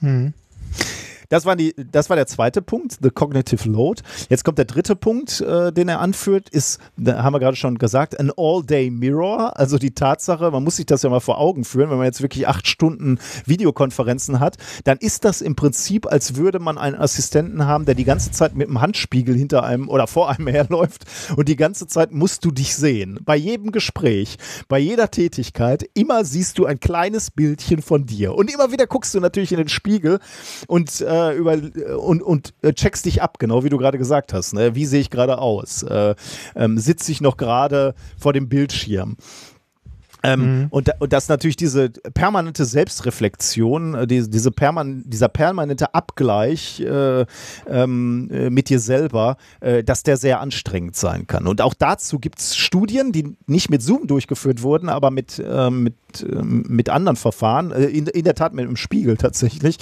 Hm. 0.00 0.34
Das 1.30 1.46
war, 1.46 1.54
die, 1.54 1.74
das 1.90 2.10
war 2.10 2.16
der 2.16 2.26
zweite 2.26 2.60
Punkt, 2.60 2.98
the 3.00 3.10
cognitive 3.10 3.68
load. 3.68 4.02
Jetzt 4.28 4.44
kommt 4.44 4.58
der 4.58 4.64
dritte 4.64 4.96
Punkt, 4.96 5.40
äh, 5.40 5.72
den 5.72 5.88
er 5.88 6.00
anführt, 6.00 6.48
ist, 6.50 6.80
da 6.96 7.22
haben 7.22 7.32
wir 7.32 7.38
gerade 7.38 7.56
schon 7.56 7.78
gesagt, 7.78 8.18
an 8.18 8.32
all-day 8.36 8.90
mirror. 8.90 9.56
Also 9.56 9.78
die 9.78 9.92
Tatsache, 9.92 10.50
man 10.50 10.64
muss 10.64 10.76
sich 10.76 10.86
das 10.86 11.02
ja 11.02 11.08
mal 11.08 11.20
vor 11.20 11.38
Augen 11.38 11.64
führen, 11.64 11.88
wenn 11.88 11.98
man 11.98 12.06
jetzt 12.06 12.20
wirklich 12.20 12.48
acht 12.48 12.66
Stunden 12.66 13.18
Videokonferenzen 13.46 14.40
hat, 14.40 14.56
dann 14.82 14.98
ist 14.98 15.24
das 15.24 15.40
im 15.40 15.54
Prinzip, 15.54 16.10
als 16.10 16.34
würde 16.34 16.58
man 16.58 16.78
einen 16.78 16.96
Assistenten 16.96 17.64
haben, 17.64 17.84
der 17.84 17.94
die 17.94 18.04
ganze 18.04 18.32
Zeit 18.32 18.56
mit 18.56 18.66
dem 18.66 18.80
Handspiegel 18.80 19.36
hinter 19.36 19.62
einem 19.62 19.88
oder 19.88 20.08
vor 20.08 20.30
einem 20.30 20.46
herläuft 20.48 21.04
und 21.36 21.48
die 21.48 21.56
ganze 21.56 21.86
Zeit 21.86 22.10
musst 22.10 22.44
du 22.44 22.50
dich 22.50 22.74
sehen. 22.74 23.20
Bei 23.24 23.36
jedem 23.36 23.70
Gespräch, 23.70 24.36
bei 24.66 24.80
jeder 24.80 25.12
Tätigkeit, 25.12 25.88
immer 25.94 26.24
siehst 26.24 26.58
du 26.58 26.66
ein 26.66 26.80
kleines 26.80 27.30
Bildchen 27.30 27.82
von 27.82 28.04
dir. 28.04 28.34
Und 28.34 28.52
immer 28.52 28.72
wieder 28.72 28.88
guckst 28.88 29.14
du 29.14 29.20
natürlich 29.20 29.52
in 29.52 29.58
den 29.58 29.68
Spiegel 29.68 30.18
und 30.66 31.00
äh, 31.00 31.19
äh, 31.28 31.34
über 31.34 31.56
und, 31.98 32.22
und 32.22 32.54
äh, 32.62 32.72
checkst 32.72 33.04
dich 33.06 33.22
ab, 33.22 33.38
genau 33.38 33.64
wie 33.64 33.68
du 33.68 33.78
gerade 33.78 33.98
gesagt 33.98 34.32
hast. 34.32 34.54
Ne? 34.54 34.74
Wie 34.74 34.86
sehe 34.86 35.00
ich 35.00 35.10
gerade 35.10 35.38
aus? 35.38 35.82
Äh, 35.82 36.14
ähm, 36.56 36.78
Sitze 36.78 37.12
ich 37.12 37.20
noch 37.20 37.36
gerade 37.36 37.94
vor 38.18 38.32
dem 38.32 38.48
Bildschirm? 38.48 39.16
Ähm, 40.22 40.40
mhm. 40.40 40.66
und, 40.70 40.90
und 40.98 41.12
das 41.12 41.28
natürlich 41.28 41.56
diese 41.56 41.88
permanente 41.88 42.64
Selbstreflexion, 42.64 43.94
äh, 43.94 44.06
die, 44.06 44.28
diese 44.28 44.50
perman 44.50 45.02
dieser 45.06 45.28
permanente 45.28 45.94
Abgleich 45.94 46.80
äh, 46.80 47.24
ähm, 47.66 48.28
äh, 48.30 48.50
mit 48.50 48.68
dir 48.68 48.80
selber, 48.80 49.36
äh, 49.60 49.82
dass 49.82 50.02
der 50.02 50.16
sehr 50.16 50.40
anstrengend 50.40 50.96
sein 50.96 51.26
kann. 51.26 51.46
Und 51.46 51.62
auch 51.62 51.74
dazu 51.74 52.18
gibt 52.18 52.38
es 52.38 52.56
Studien, 52.56 53.12
die 53.12 53.36
nicht 53.46 53.70
mit 53.70 53.82
Zoom 53.82 54.06
durchgeführt 54.06 54.62
wurden, 54.62 54.88
aber 54.88 55.10
mit, 55.10 55.38
äh, 55.38 55.70
mit 55.70 55.94
mit 56.32 56.88
anderen 56.88 57.16
Verfahren, 57.16 57.70
äh, 57.72 57.84
in, 57.86 58.06
in 58.06 58.24
der 58.24 58.34
Tat 58.34 58.54
mit 58.54 58.64
einem 58.64 58.76
Spiegel 58.76 59.16
tatsächlich, 59.16 59.78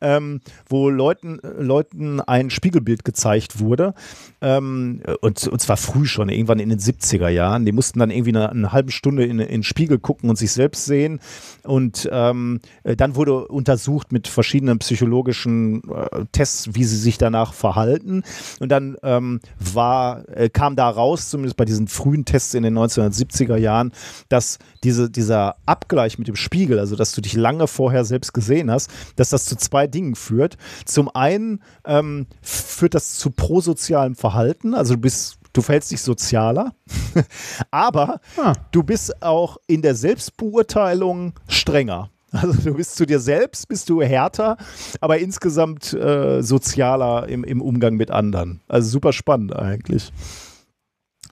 ähm, 0.00 0.40
wo 0.68 0.90
Leuten, 0.90 1.40
Leuten 1.58 2.20
ein 2.20 2.50
Spiegelbild 2.50 3.04
gezeigt 3.04 3.60
wurde. 3.60 3.94
Ähm, 4.40 5.02
und, 5.20 5.46
und 5.46 5.60
zwar 5.60 5.76
früh 5.76 6.06
schon, 6.06 6.28
irgendwann 6.28 6.58
in 6.58 6.68
den 6.68 6.78
70er 6.78 7.28
Jahren. 7.28 7.64
Die 7.64 7.72
mussten 7.72 7.98
dann 7.98 8.10
irgendwie 8.10 8.30
eine, 8.30 8.50
eine 8.50 8.72
halbe 8.72 8.92
Stunde 8.92 9.24
in, 9.24 9.38
in 9.38 9.48
den 9.48 9.62
Spiegel 9.62 9.98
gucken 9.98 10.30
und 10.30 10.36
sich 10.36 10.52
selbst 10.52 10.84
sehen. 10.84 11.20
Und 11.64 12.08
ähm, 12.12 12.60
dann 12.84 13.16
wurde 13.16 13.46
untersucht 13.48 14.12
mit 14.12 14.28
verschiedenen 14.28 14.78
psychologischen 14.78 15.82
äh, 15.90 16.24
Tests, 16.32 16.70
wie 16.74 16.84
sie 16.84 16.96
sich 16.96 17.18
danach 17.18 17.52
verhalten. 17.52 18.22
Und 18.60 18.70
dann 18.70 18.96
ähm, 19.02 19.40
war, 19.58 20.28
äh, 20.28 20.48
kam 20.48 20.76
da 20.76 20.88
raus, 20.88 21.30
zumindest 21.30 21.56
bei 21.56 21.64
diesen 21.64 21.88
frühen 21.88 22.24
Tests 22.24 22.54
in 22.54 22.62
den 22.62 22.76
1970er 22.78 23.56
Jahren, 23.56 23.92
dass 24.28 24.58
diese, 24.84 25.10
dieser 25.10 25.56
Abgleich 25.68 26.18
mit 26.18 26.28
dem 26.28 26.36
Spiegel, 26.36 26.78
also 26.78 26.96
dass 26.96 27.12
du 27.12 27.20
dich 27.20 27.34
lange 27.34 27.66
vorher 27.66 28.04
selbst 28.04 28.32
gesehen 28.32 28.70
hast, 28.70 28.90
dass 29.16 29.30
das 29.30 29.44
zu 29.44 29.56
zwei 29.56 29.86
Dingen 29.86 30.14
führt. 30.14 30.56
Zum 30.84 31.08
einen 31.14 31.62
ähm, 31.84 32.26
führt 32.42 32.94
das 32.94 33.14
zu 33.14 33.30
prosozialem 33.30 34.14
Verhalten, 34.14 34.74
also 34.74 34.94
du 34.94 35.00
bist 35.00 35.38
du 35.52 35.62
verhältst 35.62 35.90
dich 35.90 36.02
sozialer, 36.02 36.72
aber 37.70 38.20
ah. 38.36 38.52
du 38.70 38.82
bist 38.82 39.22
auch 39.22 39.56
in 39.66 39.82
der 39.82 39.94
Selbstbeurteilung 39.94 41.32
strenger. 41.48 42.10
Also 42.30 42.52
du 42.52 42.74
bist 42.74 42.96
zu 42.96 43.06
dir 43.06 43.20
selbst, 43.20 43.68
bist 43.68 43.88
du 43.88 44.02
härter, 44.02 44.58
aber 45.00 45.18
insgesamt 45.18 45.94
äh, 45.94 46.42
sozialer 46.42 47.26
im, 47.28 47.42
im 47.42 47.62
Umgang 47.62 47.94
mit 47.94 48.10
anderen. 48.10 48.60
Also 48.68 48.90
super 48.90 49.12
spannend 49.12 49.56
eigentlich. 49.56 50.12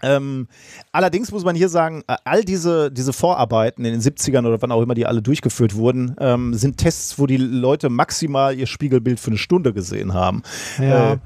Ähm, 0.03 0.49
allerdings 0.93 1.33
muss 1.33 1.45
man 1.45 1.57
hier 1.57 1.69
sagen, 1.69 2.03
äh, 2.07 2.17
all 2.25 2.45
diese, 2.45 2.91
diese 2.91 3.13
Vorarbeiten 3.13 3.85
in 3.85 3.93
den 3.93 4.03
70ern 4.03 4.47
oder 4.47 4.61
wann 4.61 4.73
auch 4.73 4.83
immer 4.83 4.95
die 4.95 5.07
alle 5.07 5.23
durchgeführt 5.23 5.75
wurden, 5.75 6.17
ähm, 6.21 6.55
sind 6.55 6.77
Tests, 6.77 7.19
wo 7.19 7.27
die 7.27 7.39
Leute 7.39 7.89
maximal 7.89 8.55
ihr 8.57 8.67
Spiegelbild 8.67 9.19
für 9.19 9.31
eine 9.31 9.39
Stunde 9.39 9.73
gesehen 9.73 10.15
haben. 10.15 10.43
Ja. 10.79 11.15
Äh, 11.15 11.19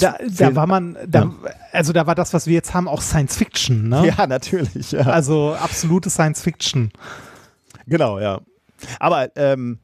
da, 0.00 0.16
da, 0.38 0.54
war 0.54 0.66
man, 0.66 0.96
da, 1.06 1.22
ja. 1.22 1.32
also 1.72 1.92
da 1.92 2.06
war 2.06 2.14
das, 2.14 2.32
was 2.32 2.46
wir 2.46 2.54
jetzt 2.54 2.74
haben, 2.74 2.86
auch 2.86 3.02
Science 3.02 3.36
Fiction, 3.36 3.88
ne? 3.88 4.06
Ja, 4.16 4.26
natürlich. 4.26 4.92
Ja. 4.92 5.00
Also 5.00 5.54
absolute 5.54 6.10
Science 6.10 6.40
Fiction. 6.40 6.92
Genau, 7.86 8.20
ja. 8.20 8.40
Aber 9.00 9.28
ähm, 9.36 9.78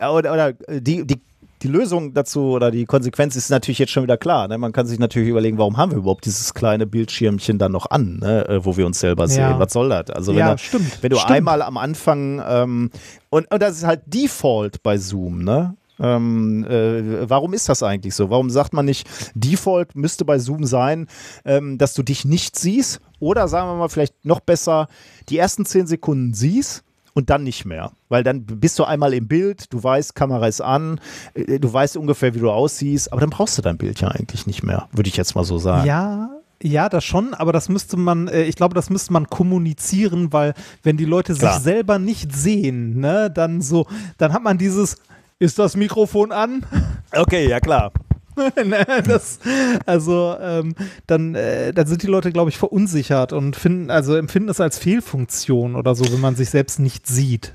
oder, 0.00 0.32
oder 0.32 0.52
die, 0.52 1.06
die 1.06 1.20
die 1.62 1.68
Lösung 1.68 2.12
dazu 2.14 2.50
oder 2.50 2.70
die 2.70 2.84
Konsequenz 2.84 3.36
ist 3.36 3.50
natürlich 3.50 3.78
jetzt 3.78 3.92
schon 3.92 4.02
wieder 4.02 4.16
klar. 4.16 4.48
Ne? 4.48 4.58
Man 4.58 4.72
kann 4.72 4.86
sich 4.86 4.98
natürlich 4.98 5.28
überlegen, 5.28 5.58
warum 5.58 5.76
haben 5.76 5.92
wir 5.92 5.98
überhaupt 5.98 6.26
dieses 6.26 6.54
kleine 6.54 6.86
Bildschirmchen 6.86 7.58
dann 7.58 7.72
noch 7.72 7.90
an, 7.90 8.18
ne? 8.18 8.46
Äh, 8.48 8.64
wo 8.64 8.76
wir 8.76 8.86
uns 8.86 9.00
selber 9.00 9.28
sehen. 9.28 9.40
Ja. 9.40 9.58
Was 9.58 9.72
soll 9.72 9.88
das? 9.88 10.10
Also 10.10 10.32
wenn, 10.32 10.40
ja, 10.40 10.50
da, 10.50 10.58
stimmt, 10.58 11.02
wenn 11.02 11.10
du 11.10 11.16
stimmt. 11.16 11.32
einmal 11.32 11.62
am 11.62 11.76
Anfang 11.76 12.42
ähm, 12.46 12.90
und, 13.30 13.50
und 13.50 13.62
das 13.62 13.78
ist 13.78 13.84
halt 13.84 14.02
Default 14.06 14.82
bei 14.82 14.98
Zoom, 14.98 15.44
ne? 15.44 15.76
Ähm, 15.98 16.64
äh, 16.68 17.28
warum 17.28 17.54
ist 17.54 17.68
das 17.68 17.82
eigentlich 17.82 18.14
so? 18.14 18.28
Warum 18.28 18.50
sagt 18.50 18.74
man 18.74 18.84
nicht, 18.84 19.08
Default 19.34 19.96
müsste 19.96 20.26
bei 20.26 20.38
Zoom 20.38 20.64
sein, 20.64 21.06
ähm, 21.44 21.78
dass 21.78 21.94
du 21.94 22.02
dich 22.02 22.24
nicht 22.26 22.58
siehst? 22.58 23.00
Oder 23.18 23.48
sagen 23.48 23.68
wir 23.68 23.76
mal 23.76 23.88
vielleicht 23.88 24.24
noch 24.24 24.40
besser, 24.40 24.88
die 25.30 25.38
ersten 25.38 25.64
zehn 25.64 25.86
Sekunden 25.86 26.34
siehst 26.34 26.84
und 27.16 27.30
dann 27.30 27.44
nicht 27.44 27.64
mehr. 27.64 27.92
Weil 28.10 28.22
dann 28.22 28.44
bist 28.44 28.78
du 28.78 28.84
einmal 28.84 29.14
im 29.14 29.26
Bild, 29.26 29.72
du 29.72 29.82
weißt, 29.82 30.14
Kamera 30.14 30.46
ist 30.46 30.60
an, 30.60 31.00
äh, 31.32 31.58
du 31.58 31.72
weißt 31.72 31.96
ungefähr, 31.96 32.34
wie 32.34 32.40
du 32.40 32.50
aussiehst, 32.50 33.10
aber 33.10 33.22
dann 33.22 33.30
brauchst 33.30 33.56
du 33.56 33.62
dein 33.62 33.78
Bild 33.78 34.02
ja 34.02 34.08
eigentlich 34.08 34.46
nicht 34.46 34.62
mehr, 34.62 34.86
würde 34.92 35.08
ich 35.08 35.16
jetzt 35.16 35.34
mal 35.34 35.42
so 35.42 35.56
sagen. 35.56 35.86
Ja, 35.86 36.28
ja, 36.62 36.90
das 36.90 37.04
schon, 37.04 37.32
aber 37.32 37.52
das 37.52 37.70
müsste 37.70 37.96
man, 37.96 38.28
äh, 38.28 38.42
ich 38.42 38.54
glaube, 38.54 38.74
das 38.74 38.90
müsste 38.90 39.14
man 39.14 39.28
kommunizieren, 39.28 40.32
weil 40.34 40.52
wenn 40.82 40.98
die 40.98 41.06
Leute 41.06 41.32
Klar. 41.32 41.54
sich 41.54 41.62
selber 41.62 41.98
nicht 41.98 42.36
sehen, 42.36 43.00
ne, 43.00 43.30
dann 43.30 43.62
so, 43.62 43.86
dann 44.18 44.34
hat 44.34 44.42
man 44.42 44.58
dieses, 44.58 44.98
ist 45.38 45.58
das 45.58 45.74
Mikrofon 45.74 46.32
an? 46.32 46.66
Okay, 47.12 47.48
ja 47.48 47.60
klar. 47.60 47.92
Ne, 48.64 48.84
das, 49.06 49.38
also 49.86 50.36
ähm, 50.40 50.74
dann, 51.06 51.34
äh, 51.34 51.72
dann 51.72 51.86
sind 51.86 52.02
die 52.02 52.06
Leute, 52.06 52.32
glaube 52.32 52.50
ich, 52.50 52.58
verunsichert 52.58 53.32
und 53.32 53.56
finden, 53.56 53.90
also 53.90 54.14
empfinden 54.16 54.48
es 54.48 54.60
als 54.60 54.78
Fehlfunktion 54.78 55.74
oder 55.76 55.94
so, 55.94 56.10
wenn 56.12 56.20
man 56.20 56.36
sich 56.36 56.50
selbst 56.50 56.78
nicht 56.78 57.06
sieht. 57.06 57.52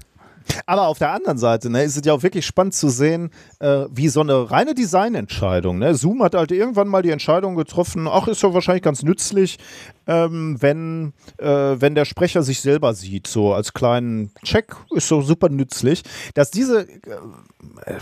Aber 0.66 0.88
auf 0.88 0.98
der 0.98 1.12
anderen 1.12 1.38
Seite 1.38 1.70
ne, 1.70 1.84
ist 1.84 1.98
es 1.98 2.06
ja 2.06 2.14
auch 2.14 2.24
wirklich 2.24 2.46
spannend 2.46 2.74
zu 2.74 2.90
sehen, 2.90 3.30
äh, 3.60 3.86
wie 3.92 4.08
so 4.08 4.22
eine 4.22 4.50
reine 4.50 4.74
Designentscheidung. 4.74 5.80
Ne? 5.80 5.96
Zoom 5.96 6.24
hat 6.24 6.36
halt 6.36 6.52
irgendwann 6.52 6.88
mal 6.88 7.02
die 7.02 7.12
Entscheidung 7.12 7.56
getroffen, 7.56 8.08
ach, 8.08 8.28
ist 8.28 8.44
ja 8.44 8.54
wahrscheinlich 8.54 8.84
ganz 8.84 9.04
nützlich, 9.04 9.60
ähm, 10.08 10.58
wenn, 10.60 11.14
äh, 11.38 11.46
wenn 11.48 11.96
der 11.96 12.06
Sprecher 12.06 12.44
sich 12.44 12.62
selber 12.62 12.94
sieht, 12.94 13.28
so 13.28 13.54
als 13.54 13.74
kleinen 13.74 14.32
Check, 14.44 14.76
ist 14.96 15.08
so 15.08 15.22
super 15.22 15.50
nützlich, 15.50 16.04
dass 16.34 16.52
diese 16.52 16.88
äh, 16.90 17.96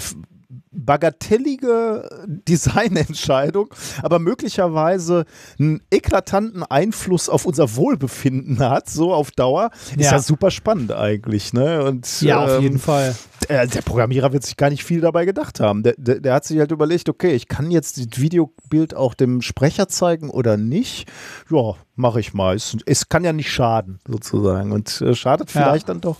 bagatellige 0.71 2.09
Designentscheidung, 2.47 3.69
aber 4.01 4.19
möglicherweise 4.19 5.25
einen 5.59 5.81
eklatanten 5.91 6.63
Einfluss 6.63 7.29
auf 7.29 7.45
unser 7.45 7.75
Wohlbefinden 7.75 8.59
hat, 8.59 8.89
so 8.89 9.13
auf 9.13 9.31
Dauer, 9.31 9.71
ist 9.91 10.05
ja, 10.05 10.13
ja 10.13 10.19
super 10.19 10.51
spannend 10.51 10.91
eigentlich. 10.91 11.53
Ne? 11.53 11.83
Und, 11.83 12.21
ja, 12.21 12.43
ähm, 12.43 12.49
auf 12.49 12.61
jeden 12.61 12.79
Fall. 12.79 13.15
Der, 13.47 13.65
der, 13.67 13.81
Programmierer 13.81 14.33
wird 14.33 14.43
sich 14.43 14.57
gar 14.57 14.69
nicht 14.69 14.83
viel 14.83 15.01
dabei 15.01 15.25
gedacht 15.25 15.59
haben. 15.59 15.81
Der, 15.81 15.95
der, 15.97 16.19
der, 16.19 16.33
hat 16.33 16.45
sich 16.45 16.59
halt 16.59 16.71
überlegt, 16.71 17.09
okay, 17.09 17.33
ich 17.33 17.47
kann 17.47 17.71
jetzt 17.71 17.97
das 17.97 18.19
Videobild 18.19 18.93
auch 18.95 19.13
dem 19.13 19.41
Sprecher 19.41 19.87
zeigen 19.87 20.29
oder 20.29 20.57
nicht. 20.57 21.09
Ja, 21.49 21.75
mache 21.95 22.19
ich 22.19 22.33
mal. 22.33 22.55
Es, 22.55 22.77
es, 22.85 23.09
kann 23.09 23.23
ja 23.23 23.33
nicht 23.33 23.51
schaden, 23.51 23.99
sozusagen. 24.07 24.71
Und 24.71 25.01
äh, 25.01 25.15
schadet 25.15 25.49
vielleicht 25.51 25.87
ja. 25.87 25.93
dann 25.93 26.01
doch. 26.01 26.17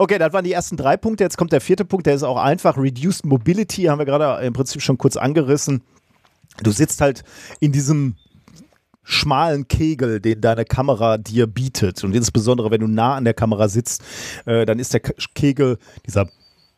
Okay, 0.00 0.16
das 0.16 0.32
waren 0.32 0.44
die 0.44 0.52
ersten 0.52 0.78
drei 0.78 0.96
Punkte. 0.96 1.24
Jetzt 1.24 1.36
kommt 1.36 1.52
der 1.52 1.60
vierte 1.60 1.84
Punkt, 1.84 2.06
der 2.06 2.14
ist 2.14 2.22
auch 2.22 2.38
einfach. 2.38 2.78
Reduced 2.78 3.26
Mobility 3.26 3.82
haben 3.82 3.98
wir 3.98 4.06
gerade 4.06 4.42
im 4.46 4.54
Prinzip 4.54 4.80
schon 4.80 4.96
kurz 4.96 5.18
angerissen. 5.18 5.82
Du 6.62 6.70
sitzt 6.70 7.02
halt 7.02 7.22
in 7.60 7.70
diesem 7.70 8.16
schmalen 9.02 9.68
Kegel, 9.68 10.18
den 10.18 10.40
deine 10.40 10.64
Kamera 10.64 11.18
dir 11.18 11.46
bietet. 11.46 12.02
Und 12.02 12.16
insbesondere, 12.16 12.70
wenn 12.70 12.80
du 12.80 12.86
nah 12.86 13.16
an 13.16 13.24
der 13.24 13.34
Kamera 13.34 13.68
sitzt, 13.68 14.02
äh, 14.46 14.64
dann 14.64 14.78
ist 14.78 14.94
der 14.94 15.00
Kegel, 15.00 15.76
dieser 16.06 16.30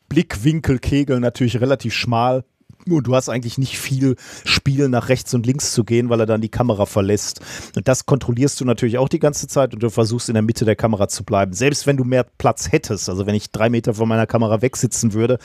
Blickwinkelkegel 0.09 1.21
natürlich 1.21 1.61
relativ 1.61 1.95
schmal. 1.95 2.43
Und 2.89 3.07
du 3.07 3.15
hast 3.15 3.29
eigentlich 3.29 3.59
nicht 3.59 3.79
viel 3.79 4.17
Spiel 4.45 4.89
nach 4.89 5.09
rechts 5.09 5.33
und 5.35 5.47
links 5.47 5.73
zu 5.73 5.85
gehen, 5.85 6.09
weil 6.09 6.21
er 6.21 6.27
dann 6.27 6.41
die 6.41 6.49
Kamera 6.49 6.87
verlässt. 6.87 7.41
Und 7.77 7.87
das 7.89 8.07
kontrollierst 8.07 8.61
du 8.61 8.65
natürlich 8.65 8.99
auch 8.99 9.09
die 9.09 9.19
ganze 9.19 9.47
Zeit 9.47 9.73
und 9.73 9.83
du 9.83 9.91
versuchst 9.91 10.29
in 10.29 10.35
der 10.35 10.43
Mitte 10.43 10.65
der 10.65 10.77
Kamera 10.77 11.09
zu 11.09 11.25
bleiben. 11.25 11.53
Selbst 11.53 11.87
wenn 11.87 11.97
du 11.97 12.05
mehr 12.05 12.25
Platz 12.39 12.73
hättest, 12.73 13.09
also 13.09 13.27
wenn 13.27 13.35
ich 13.35 13.51
drei 13.51 13.71
Meter 13.71 13.95
von 13.95 14.09
meiner 14.09 14.27
Kamera 14.27 14.63
wegsitzen 14.63 15.13
würde, 15.13 15.39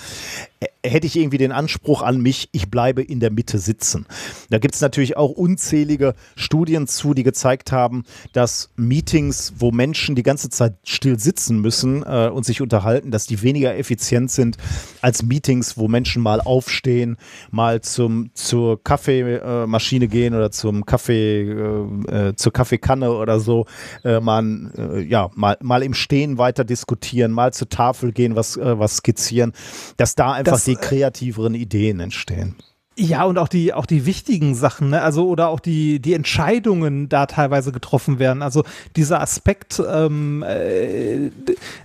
hätte 0.89 1.07
ich 1.07 1.15
irgendwie 1.15 1.37
den 1.37 1.51
Anspruch 1.51 2.01
an 2.01 2.21
mich, 2.21 2.49
ich 2.51 2.69
bleibe 2.69 3.01
in 3.01 3.19
der 3.19 3.31
Mitte 3.31 3.59
sitzen. 3.59 4.05
Da 4.49 4.59
gibt 4.59 4.75
es 4.75 4.81
natürlich 4.81 5.17
auch 5.17 5.31
unzählige 5.31 6.15
Studien 6.35 6.87
zu, 6.87 7.13
die 7.13 7.23
gezeigt 7.23 7.71
haben, 7.71 8.03
dass 8.33 8.69
Meetings, 8.75 9.53
wo 9.57 9.71
Menschen 9.71 10.15
die 10.15 10.23
ganze 10.23 10.49
Zeit 10.49 10.75
still 10.83 11.19
sitzen 11.19 11.59
müssen 11.59 12.03
äh, 12.03 12.29
und 12.29 12.45
sich 12.45 12.61
unterhalten, 12.61 13.11
dass 13.11 13.27
die 13.27 13.41
weniger 13.41 13.77
effizient 13.77 14.31
sind 14.31 14.57
als 15.01 15.23
Meetings, 15.23 15.77
wo 15.77 15.87
Menschen 15.87 16.21
mal 16.21 16.41
aufstehen, 16.41 17.17
mal 17.51 17.81
zum, 17.81 18.31
zur 18.33 18.83
Kaffeemaschine 18.83 20.07
gehen 20.07 20.33
oder 20.33 20.51
zum 20.51 20.85
Kaffee, 20.85 21.41
äh, 21.41 22.29
äh, 22.29 22.35
zur 22.35 22.53
Kaffeekanne 22.53 23.11
oder 23.11 23.39
so, 23.39 23.65
äh, 24.03 24.19
mal, 24.19 24.71
äh, 24.77 25.01
ja, 25.01 25.29
mal, 25.35 25.57
mal 25.61 25.83
im 25.83 25.93
Stehen 25.93 26.37
weiter 26.37 26.63
diskutieren, 26.63 27.31
mal 27.31 27.53
zur 27.53 27.69
Tafel 27.69 28.11
gehen, 28.11 28.35
was, 28.35 28.57
äh, 28.57 28.79
was 28.79 28.97
skizzieren, 28.97 29.53
dass 29.97 30.15
da 30.15 30.33
einfach 30.33 30.53
das, 30.53 30.65
die 30.65 30.75
kreativeren 30.77 31.55
Ideen 31.55 31.99
entstehen. 31.99 32.55
Ja, 32.99 33.25
und 33.25 33.37
auch 33.37 33.47
die, 33.47 33.75
auch 33.75 33.85
die 33.85 34.07
wichtigen 34.07 34.55
Sachen, 34.55 34.89
ne? 34.89 35.03
also 35.03 35.27
oder 35.27 35.49
auch 35.49 35.59
die, 35.59 35.99
die 35.99 36.15
Entscheidungen 36.15 37.09
da 37.09 37.27
teilweise 37.27 37.71
getroffen 37.71 38.17
werden. 38.17 38.41
Also 38.41 38.63
dieser 38.95 39.21
Aspekt, 39.21 39.79
ähm, 39.87 40.41
äh, 40.41 41.29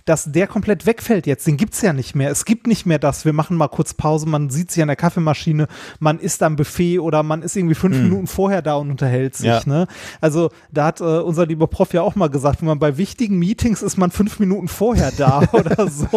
dass 0.07 0.32
der 0.32 0.47
komplett 0.47 0.86
wegfällt 0.86 1.26
jetzt, 1.26 1.47
den 1.47 1.58
gibt's 1.58 1.82
ja 1.82 1.92
nicht 1.92 2.15
mehr. 2.15 2.31
Es 2.31 2.47
gibt 2.47 2.66
nicht 2.66 2.86
mehr 2.86 2.99
das, 2.99 3.26
wir 3.26 3.34
machen 3.34 3.58
mal 3.58 3.68
kurz 3.68 3.92
Pause, 3.92 4.26
man 4.26 4.49
sieht 4.49 4.70
sich 4.70 4.81
an 4.81 4.89
der 4.89 4.97
Kaffeemaschine, 4.97 5.68
man 6.00 6.18
isst 6.18 6.42
am 6.42 6.57
Buffet 6.57 6.99
oder 6.99 7.23
man 7.23 7.42
ist 7.42 7.57
irgendwie 7.57 7.74
fünf 7.74 7.97
hm. 7.97 8.05
Minuten 8.05 8.26
vorher 8.26 8.62
da 8.62 8.76
und 8.76 8.91
unterhält 8.91 9.36
sich. 9.36 9.49
Ja. 9.49 9.60
Ne? 9.66 9.89
Also 10.23 10.49
da 10.70 10.86
hat 10.86 11.02
äh, 11.02 11.05
unser 11.05 11.44
lieber 11.44 11.66
Prof 11.66 11.92
ja 11.92 12.00
auch 12.00 12.15
mal 12.15 12.31
gesagt, 12.31 12.62
wenn 12.62 12.68
man 12.68 12.78
bei 12.78 12.97
wichtigen 12.97 13.39
Meetings 13.39 13.82
ist 13.82 13.99
man 13.99 14.12
fünf 14.12 14.41
Minuten 14.41 14.68
vorher 14.68 15.12
da 15.15 15.42
oder 15.52 15.91
so, 15.91 16.08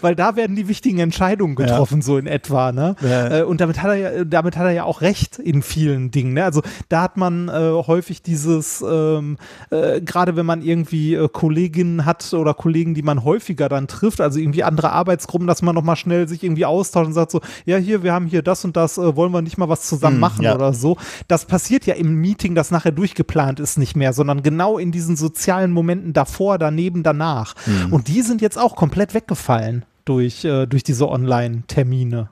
weil 0.00 0.14
da 0.16 0.34
werden 0.34 0.56
die 0.56 0.66
wichtigen 0.66 0.98
Entscheidungen 0.98 1.56
getroffen, 1.56 1.98
ja. 1.98 2.02
so 2.02 2.16
in 2.16 2.26
etwa. 2.26 2.72
Ne? 2.72 2.96
Ja. 3.02 3.40
Äh, 3.40 3.42
und 3.42 3.60
damit 3.60 3.82
hat 3.82 3.90
er 3.90 3.96
ja 3.96 4.29
damit 4.30 4.56
hat 4.56 4.64
er 4.64 4.72
ja 4.72 4.84
auch 4.84 5.00
recht 5.00 5.38
in 5.38 5.62
vielen 5.62 6.10
Dingen. 6.10 6.34
Ne? 6.34 6.44
Also 6.44 6.62
da 6.88 7.02
hat 7.02 7.16
man 7.16 7.48
äh, 7.48 7.52
häufig 7.52 8.22
dieses, 8.22 8.82
ähm, 8.86 9.36
äh, 9.70 10.00
gerade 10.00 10.36
wenn 10.36 10.46
man 10.46 10.62
irgendwie 10.62 11.14
äh, 11.14 11.28
Kolleginnen 11.28 12.04
hat 12.04 12.32
oder 12.32 12.54
Kollegen, 12.54 12.94
die 12.94 13.02
man 13.02 13.24
häufiger 13.24 13.68
dann 13.68 13.88
trifft, 13.88 14.20
also 14.20 14.38
irgendwie 14.38 14.64
andere 14.64 14.92
Arbeitsgruppen, 14.92 15.46
dass 15.46 15.62
man 15.62 15.74
nochmal 15.74 15.96
schnell 15.96 16.28
sich 16.28 16.42
irgendwie 16.42 16.64
austauscht 16.64 17.08
und 17.08 17.12
sagt 17.12 17.30
so, 17.30 17.40
ja 17.66 17.76
hier, 17.76 18.02
wir 18.02 18.12
haben 18.12 18.26
hier 18.26 18.42
das 18.42 18.64
und 18.64 18.76
das, 18.76 18.98
äh, 18.98 19.16
wollen 19.16 19.32
wir 19.32 19.42
nicht 19.42 19.58
mal 19.58 19.68
was 19.68 19.82
zusammen 19.82 20.18
mm, 20.18 20.20
machen 20.20 20.44
ja. 20.44 20.54
oder 20.54 20.72
so. 20.72 20.96
Das 21.28 21.44
passiert 21.44 21.86
ja 21.86 21.94
im 21.94 22.14
Meeting, 22.14 22.54
das 22.54 22.70
nachher 22.70 22.92
durchgeplant 22.92 23.60
ist, 23.60 23.78
nicht 23.78 23.96
mehr, 23.96 24.12
sondern 24.12 24.42
genau 24.42 24.78
in 24.78 24.92
diesen 24.92 25.16
sozialen 25.16 25.72
Momenten 25.72 26.12
davor, 26.12 26.58
daneben, 26.58 27.02
danach. 27.02 27.54
Mm. 27.66 27.92
Und 27.92 28.08
die 28.08 28.22
sind 28.22 28.40
jetzt 28.40 28.58
auch 28.58 28.76
komplett 28.76 29.14
weggefallen 29.14 29.84
durch, 30.04 30.44
äh, 30.44 30.66
durch 30.66 30.82
diese 30.82 31.08
Online-Termine. 31.08 32.28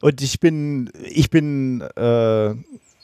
Und 0.00 0.22
ich 0.22 0.40
bin, 0.40 0.90
ich 1.02 1.30
bin 1.30 1.80
äh, 1.80 2.54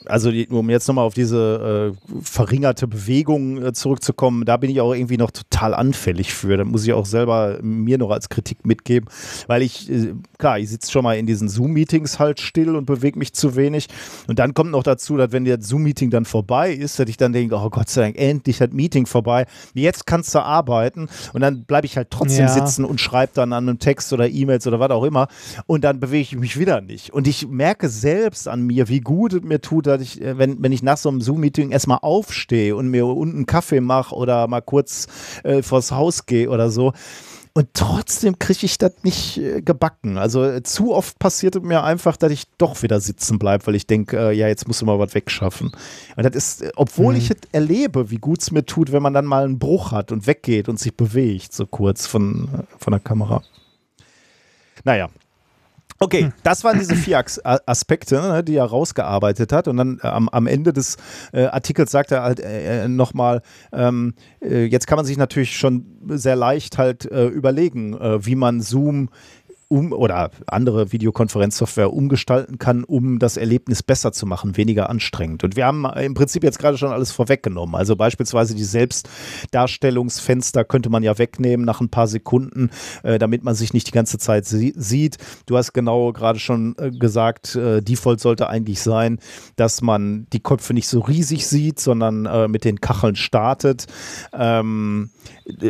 also 0.05 0.31
um 0.49 0.69
jetzt 0.69 0.87
nochmal 0.87 1.05
auf 1.05 1.13
diese 1.13 1.93
äh, 1.93 2.21
verringerte 2.21 2.87
Bewegung 2.87 3.61
äh, 3.61 3.73
zurückzukommen, 3.73 4.45
da 4.45 4.57
bin 4.57 4.69
ich 4.69 4.81
auch 4.81 4.93
irgendwie 4.93 5.17
noch 5.17 5.31
total 5.31 5.73
anfällig 5.73 6.33
für. 6.33 6.57
Da 6.57 6.63
muss 6.63 6.85
ich 6.85 6.93
auch 6.93 7.05
selber 7.05 7.59
mir 7.61 7.97
noch 7.97 8.11
als 8.11 8.29
Kritik 8.29 8.65
mitgeben, 8.65 9.09
weil 9.47 9.61
ich, 9.61 9.91
äh, 9.91 10.13
klar, 10.37 10.59
ich 10.59 10.69
sitze 10.69 10.91
schon 10.91 11.03
mal 11.03 11.17
in 11.17 11.25
diesen 11.25 11.49
Zoom-Meetings 11.49 12.19
halt 12.19 12.39
still 12.39 12.75
und 12.75 12.85
bewege 12.85 13.17
mich 13.19 13.33
zu 13.33 13.55
wenig. 13.55 13.87
Und 14.27 14.39
dann 14.39 14.53
kommt 14.53 14.71
noch 14.71 14.83
dazu, 14.83 15.17
dass 15.17 15.31
wenn 15.31 15.45
der 15.45 15.61
Zoom-Meeting 15.61 16.09
dann 16.09 16.25
vorbei 16.25 16.73
ist, 16.73 16.99
dass 16.99 17.07
ich 17.07 17.17
dann 17.17 17.33
denke, 17.33 17.55
oh 17.55 17.69
Gott 17.69 17.89
sei 17.89 18.01
Dank, 18.01 18.17
endlich 18.17 18.61
hat 18.61 18.73
Meeting 18.73 19.05
vorbei. 19.05 19.45
Jetzt 19.73 20.05
kannst 20.05 20.33
du 20.33 20.39
arbeiten. 20.39 21.09
Und 21.33 21.41
dann 21.41 21.63
bleibe 21.63 21.85
ich 21.85 21.97
halt 21.97 22.09
trotzdem 22.09 22.45
ja. 22.45 22.49
sitzen 22.49 22.85
und 22.85 22.99
schreibe 22.99 23.33
dann 23.35 23.53
an 23.53 23.67
einem 23.67 23.79
Text 23.79 24.11
oder 24.13 24.27
E-Mails 24.27 24.65
oder 24.67 24.79
was 24.79 24.91
auch 24.91 25.03
immer. 25.03 25.27
Und 25.67 25.83
dann 25.83 25.99
bewege 25.99 26.21
ich 26.21 26.35
mich 26.35 26.57
wieder 26.57 26.81
nicht. 26.81 27.11
Und 27.11 27.27
ich 27.27 27.47
merke 27.47 27.89
selbst 27.89 28.47
an 28.47 28.65
mir, 28.65 28.89
wie 28.89 29.01
gut 29.01 29.33
es 29.33 29.41
mir 29.43 29.61
tut, 29.61 29.87
dass 29.91 30.01
ich, 30.01 30.21
äh, 30.21 30.37
wenn, 30.37 30.61
wenn 30.61 30.71
ich 30.71 30.83
nach 30.83 30.97
so 30.97 31.09
einem 31.09 31.21
Zoom-Meeting 31.21 31.71
erstmal 31.71 31.99
aufstehe 32.01 32.75
und 32.75 32.89
mir 32.89 33.05
unten 33.05 33.45
Kaffee 33.45 33.81
mache 33.81 34.15
oder 34.15 34.47
mal 34.47 34.61
kurz 34.61 35.07
äh, 35.43 35.61
vors 35.61 35.91
Haus 35.91 36.25
gehe 36.25 36.49
oder 36.49 36.69
so. 36.69 36.93
Und 37.53 37.67
trotzdem 37.73 38.39
kriege 38.39 38.65
ich 38.65 38.77
das 38.77 38.93
nicht 39.03 39.37
äh, 39.37 39.61
gebacken. 39.61 40.17
Also 40.17 40.45
äh, 40.45 40.63
zu 40.63 40.93
oft 40.93 41.19
passiert 41.19 41.57
es 41.57 41.61
mir 41.61 41.83
einfach, 41.83 42.15
dass 42.15 42.31
ich 42.31 42.43
doch 42.57 42.81
wieder 42.81 43.01
sitzen 43.01 43.39
bleibe, 43.39 43.67
weil 43.67 43.75
ich 43.75 43.87
denke, 43.87 44.17
äh, 44.17 44.31
ja, 44.31 44.47
jetzt 44.47 44.67
muss 44.67 44.79
du 44.79 44.85
mal 44.85 44.99
was 44.99 45.13
wegschaffen. 45.13 45.71
Und 46.15 46.23
das 46.25 46.33
ist, 46.33 46.61
äh, 46.61 46.71
obwohl 46.77 47.13
mhm. 47.13 47.19
ich 47.19 47.29
es 47.29 47.37
erlebe, 47.51 48.09
wie 48.09 48.19
gut 48.19 48.41
es 48.41 48.51
mir 48.51 48.65
tut, 48.65 48.93
wenn 48.93 49.03
man 49.03 49.13
dann 49.13 49.25
mal 49.25 49.43
einen 49.43 49.59
Bruch 49.59 49.91
hat 49.91 50.13
und 50.13 50.27
weggeht 50.27 50.69
und 50.69 50.79
sich 50.79 50.95
bewegt, 50.95 51.51
so 51.51 51.65
kurz 51.65 52.07
von, 52.07 52.47
von 52.77 52.91
der 52.91 53.01
Kamera. 53.01 53.43
Naja, 54.85 55.09
Okay, 56.03 56.23
hm. 56.23 56.33
das 56.41 56.63
waren 56.63 56.79
diese 56.79 56.95
vier 56.95 57.23
Aspekte, 57.43 58.15
ne, 58.15 58.43
die 58.43 58.55
er 58.55 58.65
rausgearbeitet 58.65 59.53
hat. 59.53 59.67
Und 59.67 59.77
dann 59.77 59.99
äh, 60.01 60.07
am, 60.07 60.29
am, 60.29 60.47
Ende 60.47 60.73
des 60.73 60.97
äh, 61.31 61.45
Artikels 61.45 61.91
sagt 61.91 62.11
er 62.11 62.23
halt 62.23 62.39
äh, 62.39 62.85
äh 62.85 62.87
nochmal, 62.87 63.43
ähm, 63.71 64.15
äh, 64.41 64.65
jetzt 64.65 64.87
kann 64.87 64.95
man 64.95 65.05
sich 65.05 65.17
natürlich 65.17 65.55
schon 65.55 65.85
sehr 66.07 66.35
leicht 66.35 66.79
halt 66.79 67.05
äh, 67.05 67.27
überlegen, 67.27 67.93
wie 67.93 68.35
man 68.35 68.61
Zoom 68.61 69.09
um 69.71 69.93
oder 69.93 70.31
andere 70.47 70.91
Videokonferenzsoftware 70.91 71.93
umgestalten 71.93 72.59
kann, 72.59 72.83
um 72.83 73.19
das 73.19 73.37
Erlebnis 73.37 73.81
besser 73.81 74.11
zu 74.11 74.25
machen, 74.25 74.57
weniger 74.57 74.89
anstrengend. 74.89 75.45
Und 75.45 75.55
wir 75.55 75.65
haben 75.65 75.85
im 75.85 76.13
Prinzip 76.13 76.43
jetzt 76.43 76.59
gerade 76.59 76.77
schon 76.77 76.91
alles 76.91 77.13
vorweggenommen. 77.13 77.75
Also 77.75 77.95
beispielsweise 77.95 78.53
die 78.53 78.65
Selbstdarstellungsfenster 78.65 80.65
könnte 80.65 80.89
man 80.89 81.03
ja 81.03 81.17
wegnehmen 81.17 81.65
nach 81.65 81.79
ein 81.79 81.87
paar 81.87 82.07
Sekunden, 82.07 82.69
äh, 83.03 83.17
damit 83.17 83.45
man 83.45 83.55
sich 83.55 83.73
nicht 83.73 83.87
die 83.87 83.91
ganze 83.91 84.17
Zeit 84.17 84.45
sie 84.45 84.73
sieht. 84.75 85.17
Du 85.45 85.55
hast 85.55 85.71
genau 85.71 86.11
gerade 86.11 86.39
schon 86.39 86.75
äh, 86.77 86.91
gesagt, 86.91 87.55
äh, 87.55 87.81
Default 87.81 88.19
sollte 88.19 88.49
eigentlich 88.49 88.81
sein, 88.81 89.19
dass 89.55 89.81
man 89.81 90.27
die 90.33 90.41
Köpfe 90.41 90.73
nicht 90.73 90.89
so 90.89 90.99
riesig 90.99 91.47
sieht, 91.47 91.79
sondern 91.79 92.25
äh, 92.25 92.49
mit 92.49 92.65
den 92.65 92.81
Kacheln 92.81 93.15
startet. 93.15 93.85
Ähm, 94.33 95.11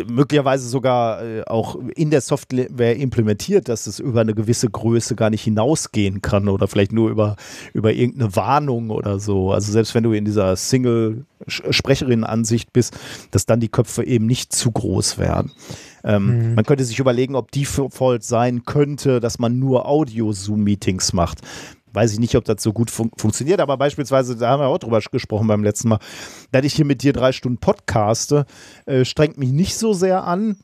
möglicherweise 0.07 0.67
sogar 0.67 1.23
äh, 1.23 1.43
auch 1.43 1.77
in 1.95 2.09
der 2.09 2.21
Software 2.21 2.95
implementiert, 2.95 3.69
dass 3.69 3.87
es 3.87 3.90
über 3.99 4.21
eine 4.21 4.33
gewisse 4.33 4.69
Größe 4.69 5.15
gar 5.15 5.29
nicht 5.29 5.43
hinausgehen 5.43 6.21
kann 6.21 6.47
oder 6.47 6.67
vielleicht 6.67 6.91
nur 6.91 7.09
über, 7.09 7.35
über 7.73 7.93
irgendeine 7.93 8.35
Warnung 8.35 8.89
oder 8.89 9.19
so. 9.19 9.51
Also 9.51 9.71
selbst 9.71 9.93
wenn 9.95 10.03
du 10.03 10.13
in 10.13 10.25
dieser 10.25 10.55
Single-Sprecherinnen-Ansicht 10.55 12.73
bist, 12.73 12.97
dass 13.31 13.45
dann 13.45 13.59
die 13.59 13.69
Köpfe 13.69 14.03
eben 14.03 14.25
nicht 14.25 14.53
zu 14.53 14.71
groß 14.71 15.17
werden. 15.17 15.51
Ähm, 16.03 16.49
mhm. 16.49 16.55
Man 16.55 16.65
könnte 16.65 16.83
sich 16.83 16.99
überlegen, 16.99 17.35
ob 17.35 17.51
Default 17.51 18.23
sein 18.23 18.63
könnte, 18.65 19.19
dass 19.19 19.39
man 19.39 19.59
nur 19.59 19.87
Audio-Zoom-Meetings 19.87 21.13
macht 21.13 21.41
weiß 21.93 22.13
ich 22.13 22.19
nicht, 22.19 22.35
ob 22.35 22.45
das 22.45 22.63
so 22.63 22.73
gut 22.73 22.89
fun 22.89 23.11
funktioniert, 23.17 23.59
aber 23.59 23.77
beispielsweise, 23.77 24.35
da 24.35 24.49
haben 24.49 24.61
wir 24.61 24.67
auch 24.67 24.77
drüber 24.77 24.99
gesprochen 25.11 25.47
beim 25.47 25.63
letzten 25.63 25.89
Mal, 25.89 25.99
dass 26.51 26.65
ich 26.65 26.73
hier 26.73 26.85
mit 26.85 27.03
dir 27.03 27.13
drei 27.13 27.31
Stunden 27.31 27.57
podcaste, 27.57 28.45
äh, 28.85 29.05
strengt 29.05 29.37
mich 29.37 29.51
nicht 29.51 29.75
so 29.75 29.93
sehr 29.93 30.23
an 30.23 30.57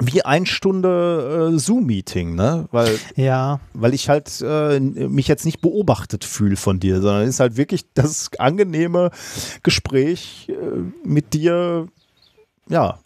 wie 0.00 0.24
ein 0.24 0.44
Stunde 0.44 1.52
äh, 1.54 1.58
Zoom-Meeting, 1.58 2.34
ne? 2.34 2.68
Weil, 2.72 2.98
ja. 3.14 3.60
weil 3.74 3.94
ich 3.94 4.08
halt 4.08 4.42
äh, 4.44 4.80
mich 4.80 5.28
jetzt 5.28 5.44
nicht 5.44 5.60
beobachtet 5.60 6.24
fühle 6.24 6.56
von 6.56 6.80
dir, 6.80 7.00
sondern 7.00 7.22
es 7.22 7.30
ist 7.30 7.40
halt 7.40 7.56
wirklich 7.56 7.84
das 7.94 8.30
angenehme 8.38 9.10
Gespräch 9.62 10.48
äh, 10.48 11.08
mit 11.08 11.32
dir, 11.32 11.86
ja, 12.68 12.98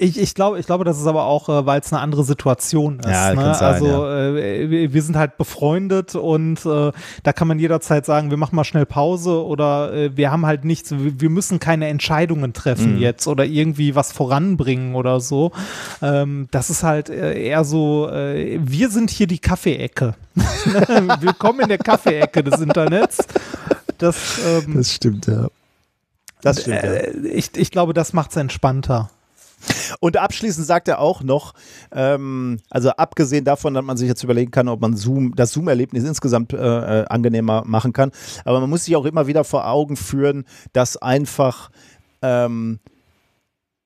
ich, 0.00 0.16
ich 0.16 0.34
glaube, 0.34 0.60
ich 0.60 0.66
glaube, 0.66 0.84
das 0.84 0.98
ist 0.98 1.06
aber 1.08 1.24
auch, 1.24 1.48
äh, 1.48 1.66
weil 1.66 1.80
es 1.80 1.92
eine 1.92 2.00
andere 2.00 2.22
Situation 2.22 3.00
ist. 3.00 3.06
Ja, 3.06 3.34
ne? 3.34 3.54
sein, 3.54 3.64
also 3.64 3.86
ja. 3.86 4.36
äh, 4.36 4.92
wir 4.92 5.02
sind 5.02 5.16
halt 5.16 5.36
befreundet 5.36 6.14
und 6.14 6.64
äh, 6.64 6.92
da 7.24 7.32
kann 7.32 7.48
man 7.48 7.58
jederzeit 7.58 8.06
sagen, 8.06 8.30
wir 8.30 8.36
machen 8.36 8.54
mal 8.54 8.62
schnell 8.62 8.86
Pause 8.86 9.44
oder 9.44 9.92
äh, 9.92 10.16
wir 10.16 10.30
haben 10.30 10.46
halt 10.46 10.64
nichts, 10.64 10.94
wir 10.96 11.30
müssen 11.30 11.58
keine 11.58 11.88
Entscheidungen 11.88 12.52
treffen 12.52 12.94
mhm. 12.94 13.00
jetzt 13.00 13.26
oder 13.26 13.44
irgendwie 13.44 13.96
was 13.96 14.12
voranbringen 14.12 14.94
oder 14.94 15.18
so. 15.18 15.50
Ähm, 16.00 16.46
das 16.52 16.70
ist 16.70 16.84
halt 16.84 17.10
äh, 17.10 17.36
eher 17.36 17.64
so, 17.64 18.08
äh, 18.08 18.60
wir 18.62 18.90
sind 18.90 19.10
hier 19.10 19.26
die 19.26 19.40
Kaffeeecke. 19.40 20.14
Willkommen 21.20 21.60
in 21.60 21.68
der 21.70 21.78
Kaffeeecke 21.78 22.44
des 22.44 22.60
Internets. 22.60 23.18
Das, 23.98 24.38
ähm, 24.46 24.74
das 24.76 24.94
stimmt, 24.94 25.26
ja. 25.26 25.48
Das 26.40 26.60
stimmt, 26.60 26.84
ja. 26.84 26.92
Ich, 27.32 27.56
ich 27.56 27.72
glaube, 27.72 27.94
das 27.94 28.12
macht 28.12 28.30
es 28.30 28.36
entspannter. 28.36 29.10
Und 30.00 30.16
abschließend 30.16 30.66
sagt 30.66 30.88
er 30.88 31.00
auch 31.00 31.22
noch, 31.22 31.54
ähm, 31.92 32.58
also 32.70 32.90
abgesehen 32.90 33.44
davon, 33.44 33.74
dass 33.74 33.84
man 33.84 33.96
sich 33.96 34.08
jetzt 34.08 34.22
überlegen 34.22 34.50
kann, 34.50 34.68
ob 34.68 34.80
man 34.80 34.96
Zoom, 34.96 35.34
das 35.34 35.52
Zoom-Erlebnis 35.52 36.04
insgesamt 36.04 36.52
äh, 36.52 36.56
äh, 36.56 37.04
angenehmer 37.08 37.62
machen 37.66 37.92
kann, 37.92 38.10
aber 38.44 38.60
man 38.60 38.70
muss 38.70 38.84
sich 38.84 38.96
auch 38.96 39.04
immer 39.04 39.26
wieder 39.26 39.44
vor 39.44 39.66
Augen 39.68 39.96
führen, 39.96 40.44
dass 40.72 40.96
einfach 40.96 41.70
ähm, 42.22 42.80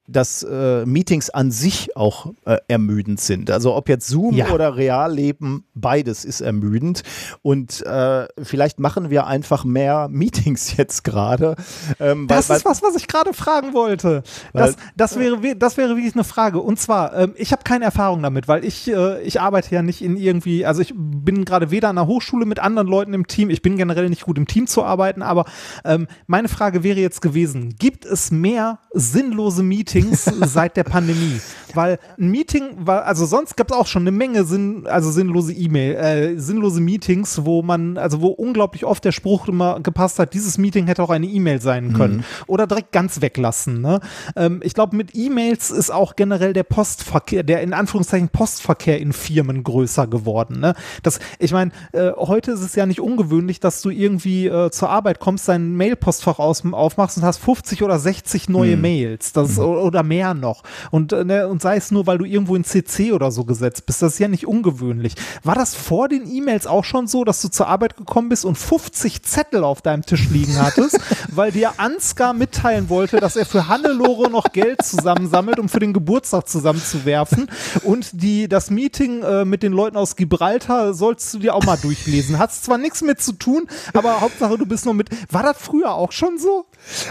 dass 0.08 0.42
äh, 0.42 0.84
Meetings 0.84 1.30
an 1.30 1.52
sich 1.52 1.96
auch 1.96 2.32
äh, 2.44 2.58
ermüdend 2.66 3.20
sind. 3.20 3.50
Also 3.50 3.74
ob 3.74 3.88
jetzt 3.88 4.08
Zoom 4.08 4.34
ja. 4.34 4.50
oder 4.50 4.76
Realleben, 4.76 5.64
beides 5.74 6.24
ist 6.24 6.40
ermüdend. 6.40 7.02
Und 7.42 7.86
äh, 7.86 8.26
vielleicht 8.42 8.80
machen 8.80 9.10
wir 9.10 9.26
einfach 9.26 9.64
mehr 9.64 10.08
Meetings 10.10 10.76
jetzt 10.76 11.04
gerade. 11.04 11.54
Ähm, 12.00 12.26
das 12.26 12.48
weil, 12.48 12.56
ist 12.56 12.64
was, 12.64 12.82
was 12.82 12.96
ich 12.96 13.06
gerade 13.06 13.32
fragen 13.32 13.74
wollte. 13.74 14.24
Weil, 14.52 14.74
das, 14.74 14.76
das, 14.96 15.18
wäre, 15.18 15.56
das 15.56 15.76
wäre 15.76 15.90
wirklich 15.96 16.14
eine 16.14 16.24
Frage. 16.24 16.58
Und 16.60 16.80
zwar, 16.80 17.14
ähm, 17.16 17.34
ich 17.36 17.52
habe 17.52 17.62
keine 17.62 17.84
Erfahrung 17.84 18.22
damit, 18.22 18.48
weil 18.48 18.64
ich, 18.64 18.88
äh, 18.88 19.22
ich 19.22 19.40
arbeite 19.40 19.72
ja 19.72 19.82
nicht 19.82 20.02
in 20.02 20.16
irgendwie, 20.16 20.66
also 20.66 20.82
ich 20.82 20.92
bin 20.96 21.44
gerade 21.44 21.70
weder 21.70 21.88
an 21.88 21.96
der 21.96 22.08
Hochschule 22.08 22.44
mit 22.44 22.58
anderen 22.58 22.88
Leuten 22.88 23.14
im 23.14 23.28
Team, 23.28 23.50
ich 23.50 23.62
bin 23.62 23.76
generell 23.76 24.08
nicht 24.08 24.22
gut 24.22 24.36
im 24.36 24.48
Team 24.48 24.66
zu 24.66 24.82
arbeiten, 24.82 25.22
aber 25.22 25.44
ähm, 25.84 26.08
meine 26.26 26.48
Frage 26.48 26.82
wäre 26.82 26.98
jetzt 26.98 27.22
gewesen, 27.22 27.76
gibt 27.78 28.04
es 28.04 28.32
mehr 28.32 28.80
sinnlose 28.92 29.62
Meetings 29.62 29.91
Meetings 29.94 30.24
seit 30.40 30.76
der 30.76 30.84
Pandemie. 30.84 31.40
Weil 31.74 31.98
ein 32.18 32.30
Meeting 32.30 32.76
war, 32.76 33.06
also 33.06 33.24
sonst 33.24 33.56
gab 33.56 33.70
es 33.70 33.76
auch 33.76 33.86
schon 33.86 34.02
eine 34.02 34.10
Menge 34.10 34.44
Sinn, 34.44 34.86
also 34.86 35.10
sinnlose 35.10 35.54
E-Mail, 35.54 35.94
äh, 35.94 36.38
sinnlose 36.38 36.82
Meetings, 36.82 37.46
wo 37.46 37.62
man, 37.62 37.96
also 37.96 38.20
wo 38.20 38.28
unglaublich 38.28 38.84
oft 38.84 39.02
der 39.06 39.12
Spruch 39.12 39.48
immer 39.48 39.80
gepasst 39.80 40.18
hat, 40.18 40.34
dieses 40.34 40.58
Meeting 40.58 40.86
hätte 40.86 41.02
auch 41.02 41.10
eine 41.10 41.26
E-Mail 41.26 41.62
sein 41.62 41.94
können. 41.94 42.16
Mhm. 42.16 42.24
Oder 42.46 42.66
direkt 42.66 42.92
ganz 42.92 43.22
weglassen. 43.22 43.80
Ne? 43.80 44.00
Ähm, 44.36 44.60
ich 44.62 44.74
glaube, 44.74 44.96
mit 44.96 45.14
E-Mails 45.14 45.70
ist 45.70 45.90
auch 45.90 46.14
generell 46.14 46.52
der 46.52 46.64
Postverkehr, 46.64 47.42
der 47.42 47.62
in 47.62 47.72
Anführungszeichen 47.72 48.28
Postverkehr 48.28 49.00
in 49.00 49.14
Firmen 49.14 49.62
größer 49.62 50.06
geworden. 50.06 50.60
Ne? 50.60 50.74
Das, 51.02 51.20
ich 51.38 51.52
meine, 51.52 51.70
äh, 51.92 52.10
heute 52.16 52.52
ist 52.52 52.60
es 52.60 52.74
ja 52.74 52.84
nicht 52.84 53.00
ungewöhnlich, 53.00 53.60
dass 53.60 53.80
du 53.80 53.88
irgendwie 53.88 54.46
äh, 54.46 54.70
zur 54.70 54.90
Arbeit 54.90 55.20
kommst, 55.20 55.48
dein 55.48 55.74
Mailpostfach 55.74 56.38
aufmachst 56.38 57.16
und 57.16 57.22
hast 57.22 57.38
50 57.38 57.82
oder 57.82 57.98
60 57.98 58.50
neue 58.50 58.76
mhm. 58.76 58.82
Mails. 58.82 59.32
Das, 59.32 59.56
mhm 59.56 59.81
oder 59.82 60.02
mehr 60.02 60.34
noch. 60.34 60.62
Und, 60.90 61.12
äh, 61.12 61.24
ne, 61.24 61.48
und 61.48 61.62
sei 61.62 61.76
es 61.76 61.90
nur, 61.90 62.06
weil 62.06 62.18
du 62.18 62.24
irgendwo 62.24 62.56
in 62.56 62.64
CC 62.64 63.12
oder 63.12 63.30
so 63.30 63.44
gesetzt 63.44 63.86
bist. 63.86 64.02
Das 64.02 64.14
ist 64.14 64.18
ja 64.18 64.28
nicht 64.28 64.46
ungewöhnlich. 64.46 65.14
War 65.42 65.54
das 65.54 65.74
vor 65.74 66.08
den 66.08 66.30
E-Mails 66.30 66.66
auch 66.66 66.84
schon 66.84 67.06
so, 67.06 67.24
dass 67.24 67.42
du 67.42 67.48
zur 67.48 67.68
Arbeit 67.68 67.96
gekommen 67.96 68.28
bist 68.28 68.44
und 68.44 68.56
50 68.56 69.22
Zettel 69.22 69.64
auf 69.64 69.82
deinem 69.82 70.04
Tisch 70.04 70.28
liegen 70.30 70.60
hattest, 70.60 70.98
weil 71.30 71.52
dir 71.52 71.72
Ansgar 71.78 72.34
mitteilen 72.34 72.88
wollte, 72.88 73.18
dass 73.18 73.36
er 73.36 73.46
für 73.46 73.68
Hannelore 73.68 74.30
noch 74.30 74.52
Geld 74.52 74.82
zusammensammelt, 74.82 75.58
um 75.58 75.68
für 75.68 75.80
den 75.80 75.92
Geburtstag 75.92 76.48
zusammenzuwerfen. 76.48 77.48
Und 77.82 78.22
die, 78.22 78.48
das 78.48 78.70
Meeting 78.70 79.22
äh, 79.22 79.44
mit 79.44 79.62
den 79.62 79.72
Leuten 79.72 79.96
aus 79.96 80.16
Gibraltar 80.16 80.94
sollst 80.94 81.32
du 81.34 81.38
dir 81.38 81.54
auch 81.54 81.64
mal 81.64 81.76
durchlesen. 81.76 82.38
Hat 82.38 82.52
zwar 82.52 82.78
nichts 82.78 83.02
mit 83.02 83.20
zu 83.20 83.32
tun, 83.32 83.68
aber 83.92 84.20
Hauptsache 84.20 84.58
du 84.58 84.66
bist 84.66 84.86
noch 84.86 84.94
mit. 84.94 85.10
War 85.30 85.42
das 85.42 85.56
früher 85.58 85.94
auch 85.94 86.12
schon 86.12 86.38
so? 86.38 86.66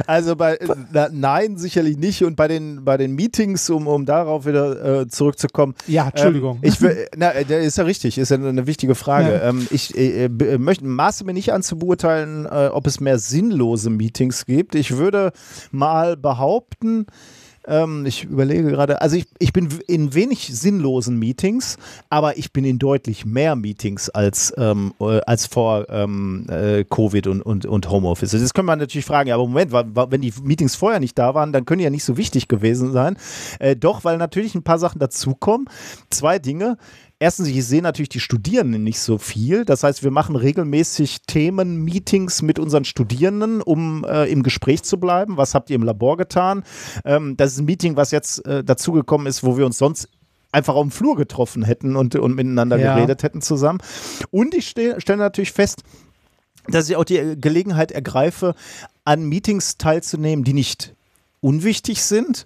Also 0.08 0.36
bei 0.36 0.58
na, 0.92 1.10
nein, 1.12 1.58
sicherlich 1.58 1.98
nicht. 1.98 2.24
Und 2.24 2.36
bei 2.36 2.48
den, 2.48 2.84
bei 2.84 2.98
den 2.98 3.16
Meetings, 3.16 3.70
um, 3.70 3.88
um 3.88 4.06
darauf 4.06 4.46
wieder 4.46 5.02
äh, 5.02 5.08
zurückzukommen. 5.08 5.76
Ja, 5.88 6.08
Entschuldigung. 6.08 6.60
Ähm, 6.62 6.70
ich 6.70 6.82
will, 6.82 7.08
na, 7.16 7.32
der 7.32 7.62
ist 7.62 7.78
ja 7.78 7.84
richtig, 7.84 8.18
ist 8.18 8.30
ja 8.30 8.38
eine 8.38 8.68
wichtige 8.68 8.96
Frage. 8.96 9.34
Ja. 9.34 9.50
Ähm, 9.50 9.68
ich 9.72 9.98
äh, 9.98 10.30
möchte, 10.58 10.86
maße 10.86 11.24
mir 11.26 11.34
nicht 11.34 11.54
an 11.54 11.64
zu 11.64 11.78
beurteilen, 11.78 12.46
äh, 12.46 12.70
ob 12.72 12.88
es 12.88 13.00
mehr 13.00 13.20
sinnlose 13.20 13.90
Meetings 13.90 14.46
gibt. 14.46 14.76
Ich 14.76 14.98
würde 14.98 15.32
mal 15.72 16.18
behaupten, 16.18 17.08
ähm, 17.68 18.06
ich 18.06 18.24
überlege 18.24 18.64
gerade, 18.64 19.02
also 19.02 19.16
ich, 19.16 19.28
ich 19.40 19.54
bin 19.54 19.70
in 19.88 20.14
wenig 20.14 20.50
sinnlosen 20.54 21.18
Meetings, 21.18 21.78
aber 22.10 22.38
ich 22.38 22.52
bin 22.52 22.66
in 22.66 22.80
deutlich 22.80 23.26
mehr 23.26 23.56
Meetings 23.56 24.10
als, 24.10 24.54
ähm, 24.58 24.94
äh, 25.00 25.22
als 25.26 25.46
vor 25.46 25.88
ähm, 25.90 26.48
äh, 26.50 26.84
Covid 26.84 27.28
und, 27.28 27.42
und, 27.42 27.66
und 27.66 27.90
Homeoffice. 27.90 28.32
Das 28.32 28.54
können 28.54 28.68
wir 28.68 28.76
natürlich 28.76 29.06
fragen, 29.06 29.30
ja, 29.30 29.36
aber 29.36 29.48
Moment, 29.48 29.72
wenn 29.72 30.22
die 30.22 30.34
Meetings 30.44 30.76
vorher 30.76 31.00
nicht 31.00 31.18
da 31.18 31.36
waren, 31.36 31.54
dann 31.54 31.66
können 31.66 31.80
die 31.80 31.86
ja 31.86 31.90
nicht 31.90 32.04
so 32.04 32.18
wichtig 32.18 32.48
gewesen 32.48 32.92
sein. 32.92 33.18
Äh, 33.60 33.76
doch, 33.76 34.04
weil 34.04 34.18
natürlich 34.18 34.56
ein 34.56 34.64
paar 34.64 34.80
Sachen 34.80 35.00
dazukommen. 35.00 35.68
Zwei 36.10 36.40
Dinge 36.40 36.78
erstens, 37.22 37.48
ich 37.48 37.64
sehe 37.66 37.84
natürlich 37.84 38.10
die 38.10 38.20
Studierenden 38.20 38.84
nicht 38.84 39.00
so 39.00 39.18
viel. 39.20 39.64
Das 39.64 39.84
heißt, 39.84 40.04
wir 40.04 40.12
machen 40.12 40.36
regelmäßig 40.36 41.22
Themen-Meetings 41.28 42.42
mit 42.42 42.58
unseren 42.58 42.84
Studierenden, 42.84 43.62
um 43.62 44.04
äh, 44.04 44.26
im 44.26 44.42
Gespräch 44.42 44.84
zu 44.84 45.00
bleiben. 45.00 45.38
Was 45.38 45.54
habt 45.54 45.70
ihr 45.70 45.76
im 45.76 45.84
Labor 45.84 46.18
getan? 46.18 46.64
Ähm, 47.06 47.38
das 47.38 47.54
ist 47.54 47.60
ein 47.60 47.66
Meeting, 47.66 47.96
was 47.96 48.10
jetzt 48.10 48.46
äh, 48.48 48.64
dazugekommen 48.64 49.28
ist, 49.28 49.44
wo 49.44 49.56
wir 49.56 49.68
uns 49.68 49.78
sonst 49.78 50.10
einfach 50.52 50.74
auf 50.74 50.82
dem 50.82 50.92
Flur 50.92 51.16
getroffen 51.16 51.64
hätten 51.64 51.96
und, 51.96 52.16
und 52.16 52.36
miteinander 52.36 52.78
ja. 52.78 52.96
geredet 52.96 53.22
hätten 53.22 53.42
zusammen. 53.42 53.80
Und 54.32 54.56
ich 54.56 54.68
stelle 54.68 55.18
natürlich 55.18 55.52
fest, 55.52 55.84
dass 56.68 56.90
ich 56.90 56.96
auch 56.96 57.06
die 57.06 57.36
Gelegenheit 57.40 57.92
ergreife, 57.92 58.56
an 59.06 59.24
Meetings 59.24 59.78
teilzunehmen, 59.78 60.44
die 60.44 60.54
nicht 60.54 60.96
unwichtig 61.40 62.04
sind, 62.04 62.46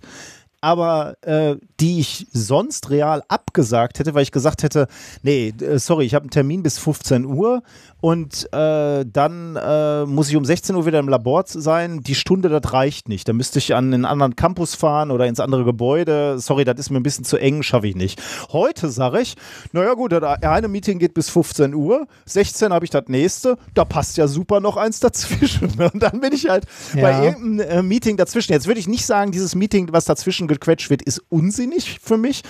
aber 0.61 1.15
äh, 1.21 1.55
die 1.79 1.99
ich 1.99 2.27
sonst 2.31 2.89
real 2.89 3.23
abgesagt 3.27 3.99
hätte, 3.99 4.13
weil 4.13 4.23
ich 4.23 4.31
gesagt 4.31 4.63
hätte, 4.63 4.87
nee, 5.23 5.53
äh, 5.59 5.77
sorry, 5.79 6.05
ich 6.05 6.15
habe 6.15 6.23
einen 6.23 6.29
Termin 6.29 6.63
bis 6.63 6.77
15 6.77 7.25
Uhr 7.25 7.63
und 8.01 8.47
äh, 8.53 9.03
dann 9.05 9.55
äh, 9.55 10.05
muss 10.05 10.29
ich 10.29 10.35
um 10.35 10.45
16 10.45 10.75
Uhr 10.75 10.85
wieder 10.85 10.99
im 10.99 11.09
Labor 11.09 11.43
sein. 11.47 12.01
Die 12.01 12.15
Stunde, 12.15 12.49
das 12.49 12.71
reicht 12.71 13.09
nicht. 13.09 13.27
Da 13.27 13.33
müsste 13.33 13.59
ich 13.59 13.75
an 13.75 13.93
einen 13.93 14.05
anderen 14.05 14.35
Campus 14.35 14.75
fahren 14.75 15.11
oder 15.11 15.25
ins 15.25 15.39
andere 15.39 15.65
Gebäude. 15.65 16.39
Sorry, 16.39 16.63
das 16.65 16.79
ist 16.79 16.91
mir 16.91 16.99
ein 16.99 17.03
bisschen 17.03 17.25
zu 17.25 17.37
eng, 17.37 17.63
schaffe 17.63 17.87
ich 17.87 17.95
nicht. 17.95 18.21
Heute 18.51 18.89
sage 18.89 19.21
ich, 19.21 19.35
naja 19.71 19.93
gut, 19.95 20.11
das 20.11 20.23
eine 20.43 20.67
Meeting 20.67 20.99
geht 20.99 21.13
bis 21.13 21.29
15 21.29 21.73
Uhr, 21.73 22.07
16 22.25 22.71
habe 22.71 22.85
ich 22.85 22.91
das 22.91 23.05
nächste, 23.07 23.57
da 23.73 23.85
passt 23.85 24.17
ja 24.17 24.27
super 24.27 24.59
noch 24.59 24.77
eins 24.77 24.99
dazwischen. 24.99 25.69
Und 25.93 26.01
dann 26.01 26.19
bin 26.21 26.31
ich 26.31 26.47
halt 26.47 26.65
ja. 26.93 27.01
bei 27.01 27.25
irgendeinem 27.25 27.79
äh, 27.79 27.81
Meeting 27.81 28.17
dazwischen. 28.17 28.53
Jetzt 28.53 28.67
würde 28.67 28.79
ich 28.79 28.87
nicht 28.87 29.05
sagen, 29.05 29.31
dieses 29.31 29.55
Meeting, 29.55 29.89
was 29.91 30.05
dazwischen 30.05 30.47
gequetscht 30.47 30.89
wird, 30.89 31.01
ist 31.01 31.23
unsinnig 31.65 31.99
für 32.01 32.17
mich, 32.17 32.41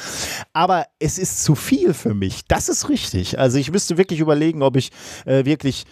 aber 0.53 0.85
es 1.00 1.18
ist 1.18 1.44
zu 1.44 1.56
viel 1.56 1.94
für 1.94 2.14
mich. 2.14 2.45
Das 2.48 2.69
ist 2.69 2.90
richtig. 2.90 3.40
Also 3.40 3.58
ich 3.58 3.72
müsste 3.72 3.98
wirklich 3.98 4.19
überlegen, 4.19 4.61
ob 4.61 4.76
ich 4.76 4.92
äh, 5.26 5.45
wirklich 5.45 5.85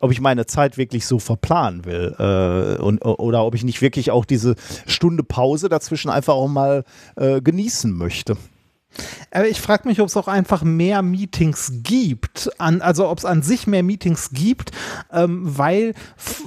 ob 0.00 0.12
ich 0.12 0.20
meine 0.20 0.46
Zeit 0.46 0.78
wirklich 0.78 1.06
so 1.06 1.18
verplanen 1.18 1.84
will 1.84 2.14
äh, 2.20 2.80
und, 2.80 3.04
oder 3.04 3.44
ob 3.44 3.56
ich 3.56 3.64
nicht 3.64 3.82
wirklich 3.82 4.12
auch 4.12 4.24
diese 4.24 4.54
Stunde 4.86 5.24
Pause 5.24 5.68
dazwischen 5.68 6.08
einfach 6.08 6.34
auch 6.34 6.46
mal 6.46 6.84
äh, 7.16 7.40
genießen 7.40 7.92
möchte. 7.92 8.36
Aber 9.30 9.48
ich 9.48 9.60
frage 9.60 9.88
mich, 9.88 10.00
ob 10.00 10.08
es 10.08 10.16
auch 10.16 10.28
einfach 10.28 10.62
mehr 10.62 11.02
Meetings 11.02 11.72
gibt, 11.82 12.50
an, 12.58 12.80
also 12.80 13.08
ob 13.08 13.18
es 13.18 13.24
an 13.24 13.42
sich 13.42 13.66
mehr 13.66 13.82
Meetings 13.82 14.30
gibt, 14.32 14.72
ähm, 15.12 15.42
weil 15.44 15.94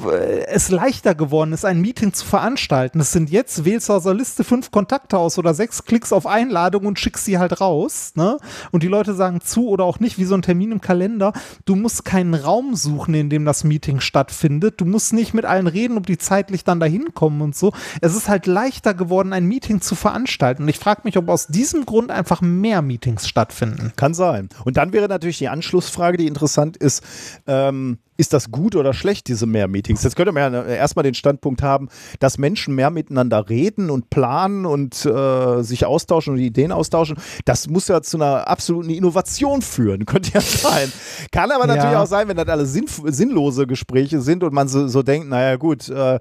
äh, 0.05 0.45
es 0.45 0.69
leichter 0.69 1.15
geworden 1.15 1.53
ist, 1.53 1.65
ein 1.65 1.81
Meeting 1.81 2.13
zu 2.13 2.25
veranstalten. 2.25 2.99
Es 2.99 3.11
sind 3.11 3.29
jetzt, 3.29 3.65
wählst 3.65 3.89
du 3.89 3.93
aus 3.93 4.03
der 4.03 4.13
Liste 4.13 4.43
fünf 4.43 4.71
Kontakte 4.71 5.17
aus 5.17 5.37
oder 5.37 5.53
sechs 5.53 5.85
Klicks 5.85 6.11
auf 6.11 6.25
Einladung 6.25 6.85
und 6.85 6.99
schickst 6.99 7.25
sie 7.25 7.37
halt 7.37 7.61
raus. 7.61 8.13
Ne? 8.15 8.37
Und 8.71 8.83
die 8.83 8.87
Leute 8.87 9.13
sagen 9.13 9.41
zu 9.41 9.67
oder 9.67 9.83
auch 9.83 9.99
nicht, 9.99 10.17
wie 10.17 10.25
so 10.25 10.35
ein 10.35 10.41
Termin 10.41 10.71
im 10.71 10.81
Kalender. 10.81 11.33
Du 11.65 11.75
musst 11.75 12.05
keinen 12.05 12.33
Raum 12.33 12.75
suchen, 12.75 13.13
in 13.13 13.29
dem 13.29 13.45
das 13.45 13.63
Meeting 13.63 13.99
stattfindet. 13.99 14.81
Du 14.81 14.85
musst 14.85 15.13
nicht 15.13 15.33
mit 15.33 15.45
allen 15.45 15.67
reden, 15.67 15.97
ob 15.97 16.07
die 16.07 16.17
zeitlich 16.17 16.63
dann 16.63 16.79
dahin 16.79 17.13
kommen 17.13 17.41
und 17.41 17.55
so. 17.55 17.73
Es 18.01 18.15
ist 18.15 18.29
halt 18.29 18.47
leichter 18.47 18.93
geworden, 18.93 19.33
ein 19.33 19.45
Meeting 19.45 19.81
zu 19.81 19.95
veranstalten. 19.95 20.63
Und 20.63 20.69
ich 20.69 20.79
frage 20.79 21.01
mich, 21.03 21.17
ob 21.17 21.29
aus 21.29 21.47
diesem 21.47 21.85
Grund 21.85 22.11
einfach 22.11 22.40
einfach 22.41 22.47
mehr 22.47 22.81
Meetings 22.81 23.27
stattfinden. 23.27 23.93
Kann 23.95 24.13
sein. 24.13 24.49
Und 24.65 24.77
dann 24.77 24.93
wäre 24.93 25.07
natürlich 25.07 25.37
die 25.37 25.49
Anschlussfrage, 25.49 26.17
die 26.17 26.27
interessant 26.27 26.77
ist, 26.77 27.03
ähm, 27.47 27.99
ist 28.21 28.33
das 28.33 28.51
gut 28.51 28.75
oder 28.75 28.93
schlecht, 28.93 29.27
diese 29.27 29.47
Mehr-Meetings? 29.47 30.03
Jetzt 30.03 30.15
könnte 30.15 30.31
man 30.31 30.53
ja 30.53 30.63
erstmal 30.63 31.01
den 31.01 31.15
Standpunkt 31.15 31.63
haben, 31.63 31.89
dass 32.19 32.37
Menschen 32.37 32.75
mehr 32.75 32.91
miteinander 32.91 33.49
reden 33.49 33.89
und 33.89 34.11
planen 34.11 34.67
und 34.67 35.03
äh, 35.07 35.63
sich 35.63 35.87
austauschen 35.87 36.35
und 36.35 36.39
Ideen 36.39 36.71
austauschen. 36.71 37.17
Das 37.45 37.67
muss 37.67 37.87
ja 37.87 38.03
zu 38.03 38.17
einer 38.17 38.47
absoluten 38.47 38.91
Innovation 38.91 39.63
führen. 39.63 40.05
Könnte 40.11 40.33
ja 40.35 40.41
sein. 40.41 40.91
Kann 41.31 41.49
aber 41.49 41.67
ja. 41.67 41.75
natürlich 41.75 41.97
auch 41.97 42.05
sein, 42.05 42.27
wenn 42.27 42.37
das 42.37 42.47
alle 42.47 42.67
sinn 42.67 42.85
sinnlose 43.05 43.65
Gespräche 43.65 44.21
sind 44.21 44.43
und 44.43 44.53
man 44.53 44.67
so, 44.67 44.87
so 44.87 45.01
denkt, 45.01 45.27
naja 45.27 45.55
gut, 45.55 45.89
äh, 45.89 46.19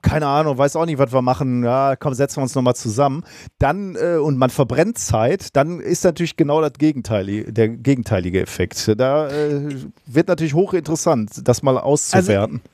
keine 0.00 0.28
Ahnung, 0.28 0.56
weiß 0.56 0.76
auch 0.76 0.86
nicht, 0.86 0.98
was 0.98 1.12
wir 1.12 1.22
machen. 1.22 1.64
Ja, 1.64 1.96
komm, 1.96 2.14
setzen 2.14 2.36
wir 2.36 2.42
uns 2.44 2.54
nochmal 2.54 2.76
zusammen. 2.76 3.24
Dann, 3.58 3.96
äh, 3.96 4.18
und 4.18 4.38
man 4.38 4.50
verbrennt 4.50 4.98
Zeit, 4.98 5.56
dann 5.56 5.80
ist 5.80 6.04
natürlich 6.04 6.36
genau 6.36 6.60
das 6.60 6.74
Gegenteilige, 6.74 7.52
der 7.52 7.68
gegenteilige 7.68 8.40
Effekt. 8.40 8.92
Da 8.96 9.28
äh, 9.28 9.74
wird 10.06 10.28
natürlich 10.28 10.54
hochinteressant 10.54 11.31
das 11.42 11.62
mal 11.62 11.78
auszuwerten. 11.78 12.60
Also 12.64 12.72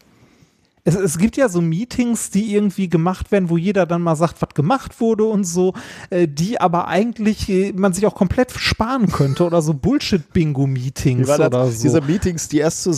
es, 0.85 0.95
es, 0.95 1.19
gibt 1.19 1.37
ja 1.37 1.49
so 1.49 1.61
Meetings, 1.61 2.31
die 2.31 2.55
irgendwie 2.55 2.89
gemacht 2.89 3.31
werden, 3.31 3.51
wo 3.51 3.57
jeder 3.57 3.85
dann 3.85 4.01
mal 4.01 4.17
sagt, 4.17 4.41
was 4.41 4.51
gemacht 4.55 5.01
wurde 5.01 5.25
und 5.25 5.45
so, 5.45 5.75
äh, 6.11 6.27
die 6.27 6.61
aber 6.61 6.89
eigentlich 6.89 7.49
äh, 7.49 7.73
man 7.73 7.93
sich 7.93 8.07
auch 8.07 8.15
komplett 8.15 8.53
sparen 8.53 9.11
könnte 9.13 9.45
oder 9.45 9.61
so 9.61 9.75
Bullshit-Bingo-Meetings 9.75 11.29
oder 11.29 11.71
so. 11.71 11.83
Diese 11.83 12.01
Meetings, 12.01 12.49
die 12.49 12.59
erst 12.59 12.83
zu 12.85 12.93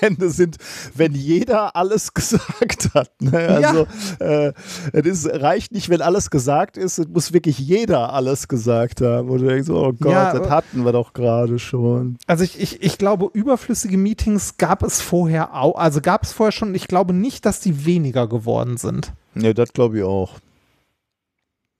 Ende 0.00 0.30
sind, 0.30 0.56
wenn 0.94 1.14
jeder 1.14 1.76
alles 1.76 2.14
gesagt 2.18 2.90
hat. 2.94 3.10
Ne? 3.20 3.38
Also 3.38 3.86
ja. 4.20 4.48
äh, 4.48 4.52
es 4.92 5.28
reicht 5.28 5.72
nicht, 5.72 5.88
wenn 5.88 6.02
alles 6.02 6.30
gesagt 6.30 6.76
ist, 6.76 6.98
es 6.98 7.08
muss 7.08 7.32
wirklich 7.32 7.58
jeder 7.58 8.12
alles 8.12 8.48
gesagt 8.48 9.00
haben. 9.00 9.28
Und 9.28 9.40
du 9.40 9.46
denkst, 9.46 9.70
oh 9.70 9.92
Gott, 9.92 10.12
ja, 10.12 10.32
das 10.32 10.48
hatten 10.50 10.84
wir 10.84 10.92
doch 10.92 11.12
gerade 11.12 11.58
schon. 11.58 12.18
Also 12.26 12.44
ich, 12.44 12.60
ich, 12.60 12.82
ich 12.82 12.98
glaube, 12.98 13.30
überflüssige 13.32 13.96
Meetings 13.96 14.56
gab 14.56 14.82
es 14.82 15.00
vorher 15.00 15.54
auch, 15.54 15.76
also 15.76 16.00
gab 16.00 16.22
es 16.24 16.32
vorher 16.32 16.52
schon, 16.52 16.74
ich 16.74 16.88
glaube 16.88 17.12
nicht, 17.12 17.46
dass 17.46 17.60
die 17.60 17.84
weniger 17.84 18.28
geworden 18.28 18.76
sind. 18.76 19.12
Ja, 19.34 19.52
das 19.52 19.72
glaube 19.72 19.98
ich 19.98 20.04
auch. 20.04 20.34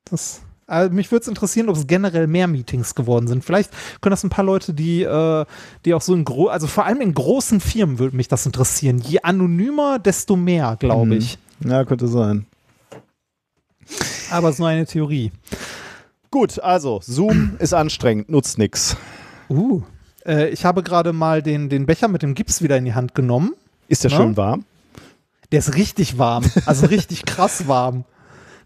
Das, 0.04 0.40
also 0.68 0.94
mich 0.94 1.10
würde 1.10 1.22
es 1.22 1.28
interessieren, 1.28 1.68
ob 1.68 1.76
es 1.76 1.86
generell 1.86 2.26
mehr 2.26 2.46
Meetings 2.46 2.94
geworden 2.94 3.26
sind. 3.26 3.42
Vielleicht 3.42 3.70
können 4.00 4.10
das 4.10 4.22
ein 4.22 4.30
paar 4.30 4.44
Leute, 4.44 4.74
die, 4.74 5.02
äh, 5.02 5.44
die 5.84 5.94
auch 5.94 6.02
so 6.02 6.14
in 6.14 6.24
großen, 6.24 6.52
also 6.52 6.66
vor 6.66 6.84
allem 6.84 7.00
in 7.00 7.14
großen 7.14 7.60
Firmen 7.60 7.98
würde 7.98 8.16
mich 8.16 8.28
das 8.28 8.44
interessieren. 8.44 8.98
Je 8.98 9.20
anonymer, 9.22 9.98
desto 9.98 10.36
mehr, 10.36 10.76
glaube 10.78 11.06
mhm. 11.06 11.12
ich. 11.12 11.38
Ja, 11.64 11.84
könnte 11.84 12.06
sein. 12.06 12.46
Aber 14.30 14.48
es 14.48 14.56
ist 14.56 14.58
nur 14.58 14.68
eine 14.68 14.84
Theorie. 14.84 15.32
Gut, 16.30 16.60
also 16.60 17.00
Zoom 17.02 17.56
ist 17.58 17.72
anstrengend, 17.72 18.28
nutzt 18.28 18.58
nichts. 18.58 18.96
Uh, 19.48 19.82
äh, 20.26 20.50
ich 20.50 20.66
habe 20.66 20.82
gerade 20.82 21.14
mal 21.14 21.42
den, 21.42 21.70
den 21.70 21.86
Becher 21.86 22.08
mit 22.08 22.22
dem 22.22 22.34
Gips 22.34 22.60
wieder 22.60 22.76
in 22.76 22.84
die 22.84 22.94
Hand 22.94 23.14
genommen. 23.14 23.54
Ist 23.88 24.04
der 24.04 24.10
Na? 24.10 24.18
schön 24.18 24.36
warm? 24.36 24.64
Der 25.50 25.60
ist 25.60 25.76
richtig 25.76 26.18
warm, 26.18 26.44
also 26.66 26.84
richtig 26.86 27.24
krass 27.24 27.68
warm. 27.68 28.04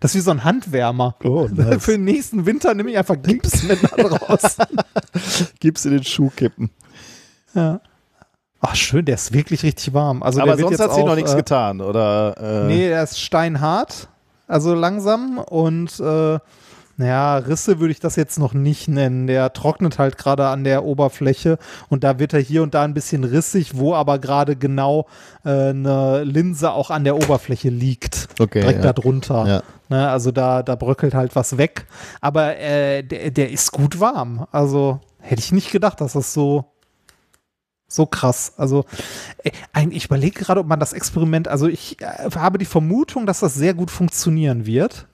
Das 0.03 0.11
ist 0.11 0.17
wie 0.17 0.21
so 0.21 0.33
ein 0.33 0.43
Handwärmer. 0.43 1.15
Oh, 1.23 1.49
nice. 1.49 1.77
Für 1.85 1.93
den 1.93 2.03
nächsten 2.03 2.45
Winter 2.45 2.75
nehme 2.75 2.91
ich 2.91 2.99
einfach 2.99 3.15
Gips 3.23 3.63
mit 3.63 3.79
raus. 3.97 4.57
Gips 5.61 5.85
in 5.85 5.93
den 5.93 6.03
Schuh 6.03 6.29
kippen. 6.35 6.71
Ja. 7.55 7.81
Ach, 8.61 8.75
schön, 8.75 9.05
der 9.05 9.15
ist 9.15 9.33
wirklich 9.33 9.63
richtig 9.63 9.95
warm. 9.95 10.25
Also 10.25 10.41
Aber 10.41 10.59
sonst 10.59 10.81
hat 10.81 10.93
sich 10.93 11.05
noch 11.05 11.15
nichts 11.15 11.35
äh, 11.35 11.37
getan, 11.37 11.81
oder? 11.81 12.35
Äh 12.37 12.67
nee, 12.67 12.89
der 12.89 13.05
ist 13.05 13.21
steinhart, 13.21 14.09
also 14.49 14.75
langsam 14.75 15.39
und 15.39 16.01
äh, 16.01 16.41
Ja, 16.99 17.37
Risse 17.39 17.81
würde 17.81 17.93
ich 17.93 18.01
das 18.01 18.17
jetzt 18.17 18.39
noch 18.39 18.55
nicht 18.55 18.89
nennen. 18.89 19.27
Der 19.27 19.53
trocknet 19.53 19.99
halt 19.99 20.19
gerade 20.19 20.49
an 20.49 20.65
der 20.65 20.85
Oberfläche 20.85 21.59
und 21.89 22.05
da 22.05 22.19
wird 22.19 22.35
er 22.35 22.41
hier 22.41 22.63
und 22.63 22.75
da 22.75 22.83
ein 22.83 22.95
bisschen 22.95 23.25
rissig, 23.25 23.77
wo 23.77 23.95
aber 23.95 24.19
gerade 24.19 24.57
genau 24.57 25.07
äh, 25.45 25.71
eine 25.71 26.25
Linse 26.25 26.73
auch 26.73 26.91
an 26.91 27.05
der 27.05 27.17
Oberfläche 27.17 27.71
liegt. 27.71 28.29
Okay. 28.39 28.61
Direkt 28.61 28.85
ja. 28.85 28.93
darunter. 28.93 29.47
Ja. 29.47 29.63
Ne, 29.89 30.09
also 30.09 30.31
da, 30.31 30.63
da 30.63 30.75
bröckelt 30.75 31.15
halt 31.15 31.35
was 31.35 31.59
weg. 31.59 31.87
Aber 32.21 32.57
äh, 32.59 33.03
der, 33.03 33.31
der 33.31 33.51
ist 33.51 33.73
gut 33.73 34.01
warm. 34.01 34.47
Also 34.53 35.01
hätte 35.19 35.41
ich 35.41 35.53
nicht 35.53 35.71
gedacht, 35.71 36.01
dass 36.01 36.13
das 36.13 36.33
so 36.33 36.73
so 37.93 38.07
krass. 38.07 38.55
Also 38.57 38.85
äh, 39.45 39.51
ich 39.91 40.07
überlege 40.07 40.41
gerade, 40.41 40.61
ob 40.61 40.67
man 40.67 40.81
das 40.81 40.93
Experiment, 40.93 41.49
also 41.49 41.69
ich 41.69 42.01
äh, 42.01 42.31
habe 42.35 42.59
die 42.59 42.65
Vermutung, 42.65 43.27
dass 43.27 43.41
das 43.41 43.55
sehr 43.55 43.75
gut 43.75 43.91
funktionieren 43.91 44.67
wird. 44.67 45.07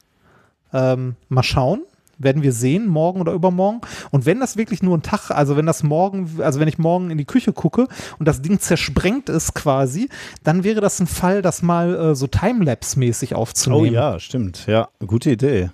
Ähm, 0.72 1.16
mal 1.28 1.42
schauen. 1.42 1.82
Werden 2.20 2.42
wir 2.42 2.52
sehen, 2.52 2.88
morgen 2.88 3.20
oder 3.20 3.32
übermorgen. 3.32 3.80
Und 4.10 4.26
wenn 4.26 4.40
das 4.40 4.56
wirklich 4.56 4.82
nur 4.82 4.98
ein 4.98 5.02
Tag, 5.02 5.30
also 5.30 5.56
wenn 5.56 5.66
das 5.66 5.84
morgen, 5.84 6.40
also 6.42 6.58
wenn 6.58 6.66
ich 6.66 6.76
morgen 6.76 7.10
in 7.10 7.18
die 7.18 7.24
Küche 7.24 7.52
gucke 7.52 7.86
und 8.18 8.26
das 8.26 8.42
Ding 8.42 8.58
zersprengt 8.58 9.28
ist 9.28 9.54
quasi, 9.54 10.08
dann 10.42 10.64
wäre 10.64 10.80
das 10.80 10.98
ein 10.98 11.06
Fall, 11.06 11.42
das 11.42 11.62
mal 11.62 11.94
äh, 11.94 12.14
so 12.16 12.26
Timelapse-mäßig 12.26 13.34
aufzunehmen. 13.34 13.90
Oh 13.90 13.92
ja, 13.92 14.18
stimmt. 14.18 14.66
Ja, 14.66 14.88
gute 15.06 15.30
Idee. 15.30 15.70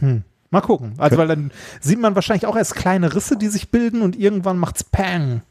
Hm. 0.00 0.24
Mal 0.50 0.60
gucken. 0.60 0.94
Also, 0.98 1.16
weil 1.16 1.28
dann 1.28 1.52
sieht 1.80 2.00
man 2.00 2.16
wahrscheinlich 2.16 2.46
auch 2.46 2.56
erst 2.56 2.74
kleine 2.74 3.14
Risse, 3.14 3.36
die 3.36 3.46
sich 3.46 3.70
bilden 3.70 4.02
und 4.02 4.18
irgendwann 4.18 4.58
macht's 4.58 4.82
Pang. 4.82 5.42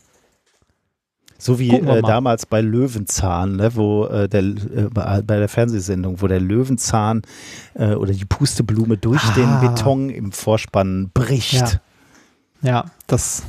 So 1.41 1.57
wie 1.57 1.69
äh, 1.69 2.01
damals 2.01 2.45
bei 2.45 2.59
Löwenzahn, 2.59 3.55
ne, 3.55 3.73
wo 3.73 4.05
äh, 4.07 4.27
der, 4.27 4.41
äh, 4.41 4.89
bei 4.91 5.21
der 5.21 5.47
Fernsehsendung, 5.47 6.21
wo 6.21 6.27
der 6.27 6.41
Löwenzahn 6.41 7.21
äh, 7.75 7.93
oder 7.93 8.11
die 8.11 8.25
Pusteblume 8.25 8.97
durch 8.97 9.23
ah. 9.23 9.33
den 9.35 9.61
Beton 9.61 10.09
im 10.09 10.33
Vorspann 10.33 11.11
bricht. 11.13 11.79
Ja, 12.61 12.69
ja 12.69 12.85
das. 13.07 13.43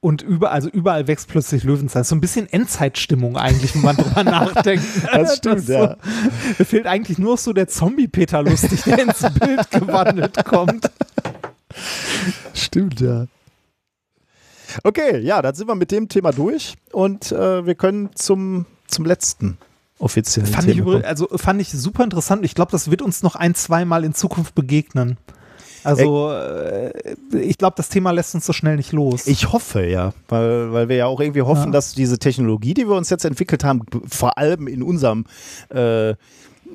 Und 0.00 0.20
überall, 0.20 0.52
also 0.52 0.68
überall 0.68 1.08
wächst 1.08 1.28
plötzlich 1.28 1.64
Löwenzahn. 1.64 2.04
So 2.04 2.14
ein 2.14 2.20
bisschen 2.20 2.46
Endzeitstimmung 2.46 3.38
eigentlich, 3.38 3.74
wenn 3.74 3.82
man 3.82 3.96
drüber 3.96 4.22
nachdenkt. 4.30 4.84
Das 5.10 5.38
stimmt, 5.38 5.60
das 5.60 5.68
ja. 5.68 5.96
mir 6.58 6.64
fehlt 6.66 6.86
eigentlich 6.86 7.18
nur 7.18 7.38
so 7.38 7.54
der 7.54 7.68
Zombie-Peter 7.68 8.42
lustig, 8.42 8.82
der 8.82 8.98
ins 8.98 9.22
Bild 9.32 9.70
gewandelt 9.70 10.44
kommt. 10.44 10.90
Stimmt, 12.52 13.00
ja. 13.00 13.26
Okay, 14.84 15.20
ja, 15.20 15.42
dann 15.42 15.54
sind 15.54 15.68
wir 15.68 15.74
mit 15.74 15.90
dem 15.90 16.08
Thema 16.08 16.32
durch 16.32 16.74
und 16.92 17.32
äh, 17.32 17.64
wir 17.66 17.74
können 17.74 18.10
zum, 18.14 18.66
zum 18.86 19.04
letzten 19.04 19.58
offiziellen 19.98 20.50
fand 20.50 20.68
Thema 20.68 20.74
ich 20.74 20.96
über, 20.96 21.06
Also 21.06 21.28
fand 21.36 21.60
ich 21.60 21.70
super 21.70 22.04
interessant. 22.04 22.44
Ich 22.44 22.54
glaube, 22.54 22.70
das 22.70 22.90
wird 22.90 23.02
uns 23.02 23.22
noch 23.22 23.36
ein, 23.36 23.54
zweimal 23.54 24.04
in 24.04 24.14
Zukunft 24.14 24.54
begegnen. 24.54 25.16
Also 25.84 26.32
äh, 26.32 26.92
ich 27.32 27.56
glaube, 27.56 27.74
das 27.76 27.88
Thema 27.88 28.10
lässt 28.10 28.34
uns 28.34 28.44
so 28.44 28.52
schnell 28.52 28.76
nicht 28.76 28.92
los. 28.92 29.26
Ich 29.26 29.52
hoffe 29.52 29.86
ja, 29.86 30.12
weil, 30.28 30.72
weil 30.72 30.88
wir 30.88 30.96
ja 30.96 31.06
auch 31.06 31.20
irgendwie 31.20 31.42
hoffen, 31.42 31.66
ja. 31.66 31.70
dass 31.70 31.94
diese 31.94 32.18
Technologie, 32.18 32.74
die 32.74 32.88
wir 32.88 32.96
uns 32.96 33.10
jetzt 33.10 33.24
entwickelt 33.24 33.64
haben, 33.64 33.82
vor 34.08 34.38
allem 34.38 34.66
in 34.66 34.82
unserem 34.82 35.24
äh, 35.70 36.14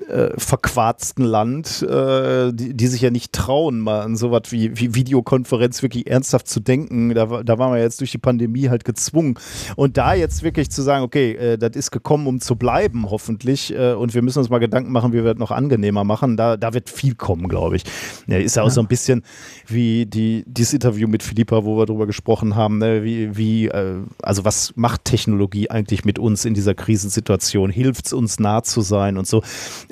äh, 0.09 0.31
verquarzten 0.37 1.25
Land, 1.25 1.81
äh, 1.83 2.51
die, 2.53 2.73
die, 2.73 2.87
sich 2.87 3.01
ja 3.01 3.09
nicht 3.09 3.33
trauen, 3.33 3.79
mal 3.79 4.01
an 4.01 4.15
sowas 4.15 4.43
wie, 4.49 4.77
wie 4.79 4.95
Videokonferenz 4.95 5.81
wirklich 5.81 6.07
ernsthaft 6.07 6.47
zu 6.47 6.59
denken. 6.59 7.13
Da, 7.13 7.43
da 7.43 7.57
waren 7.57 7.73
wir 7.73 7.81
jetzt 7.81 7.99
durch 7.99 8.11
die 8.11 8.17
Pandemie 8.17 8.69
halt 8.69 8.85
gezwungen. 8.85 9.35
Und 9.75 9.97
da 9.97 10.13
jetzt 10.13 10.43
wirklich 10.43 10.69
zu 10.69 10.81
sagen, 10.81 11.03
okay, 11.03 11.33
äh, 11.33 11.57
das 11.57 11.75
ist 11.75 11.91
gekommen, 11.91 12.27
um 12.27 12.39
zu 12.39 12.55
bleiben, 12.55 13.09
hoffentlich, 13.09 13.73
äh, 13.73 13.93
und 13.93 14.13
wir 14.13 14.21
müssen 14.21 14.39
uns 14.39 14.49
mal 14.49 14.59
Gedanken 14.59 14.91
machen, 14.91 15.13
wie 15.13 15.17
wir 15.17 15.33
das 15.33 15.37
noch 15.37 15.51
angenehmer 15.51 16.03
machen, 16.03 16.37
da, 16.37 16.57
da 16.57 16.73
wird 16.73 16.89
viel 16.89 17.15
kommen, 17.15 17.47
glaube 17.47 17.75
ich. 17.75 17.83
Ja, 18.27 18.37
ist 18.37 18.55
ja 18.55 18.63
auch 18.63 18.71
so 18.71 18.81
ein 18.81 18.87
bisschen 18.87 19.23
wie 19.67 20.05
die, 20.05 20.43
dieses 20.47 20.73
Interview 20.73 21.07
mit 21.07 21.23
Philippa, 21.23 21.63
wo 21.63 21.77
wir 21.77 21.85
darüber 21.85 22.07
gesprochen 22.07 22.55
haben, 22.55 22.77
ne? 22.77 23.03
wie, 23.03 23.35
wie 23.37 23.67
äh, 23.67 24.01
also 24.21 24.45
was 24.45 24.73
macht 24.75 25.05
Technologie 25.05 25.69
eigentlich 25.69 26.05
mit 26.05 26.19
uns 26.19 26.45
in 26.45 26.53
dieser 26.53 26.73
Krisensituation? 26.73 27.69
Hilft 27.69 28.07
es 28.07 28.13
uns 28.13 28.39
nah 28.39 28.63
zu 28.63 28.81
sein 28.81 29.17
und 29.17 29.27
so? 29.27 29.43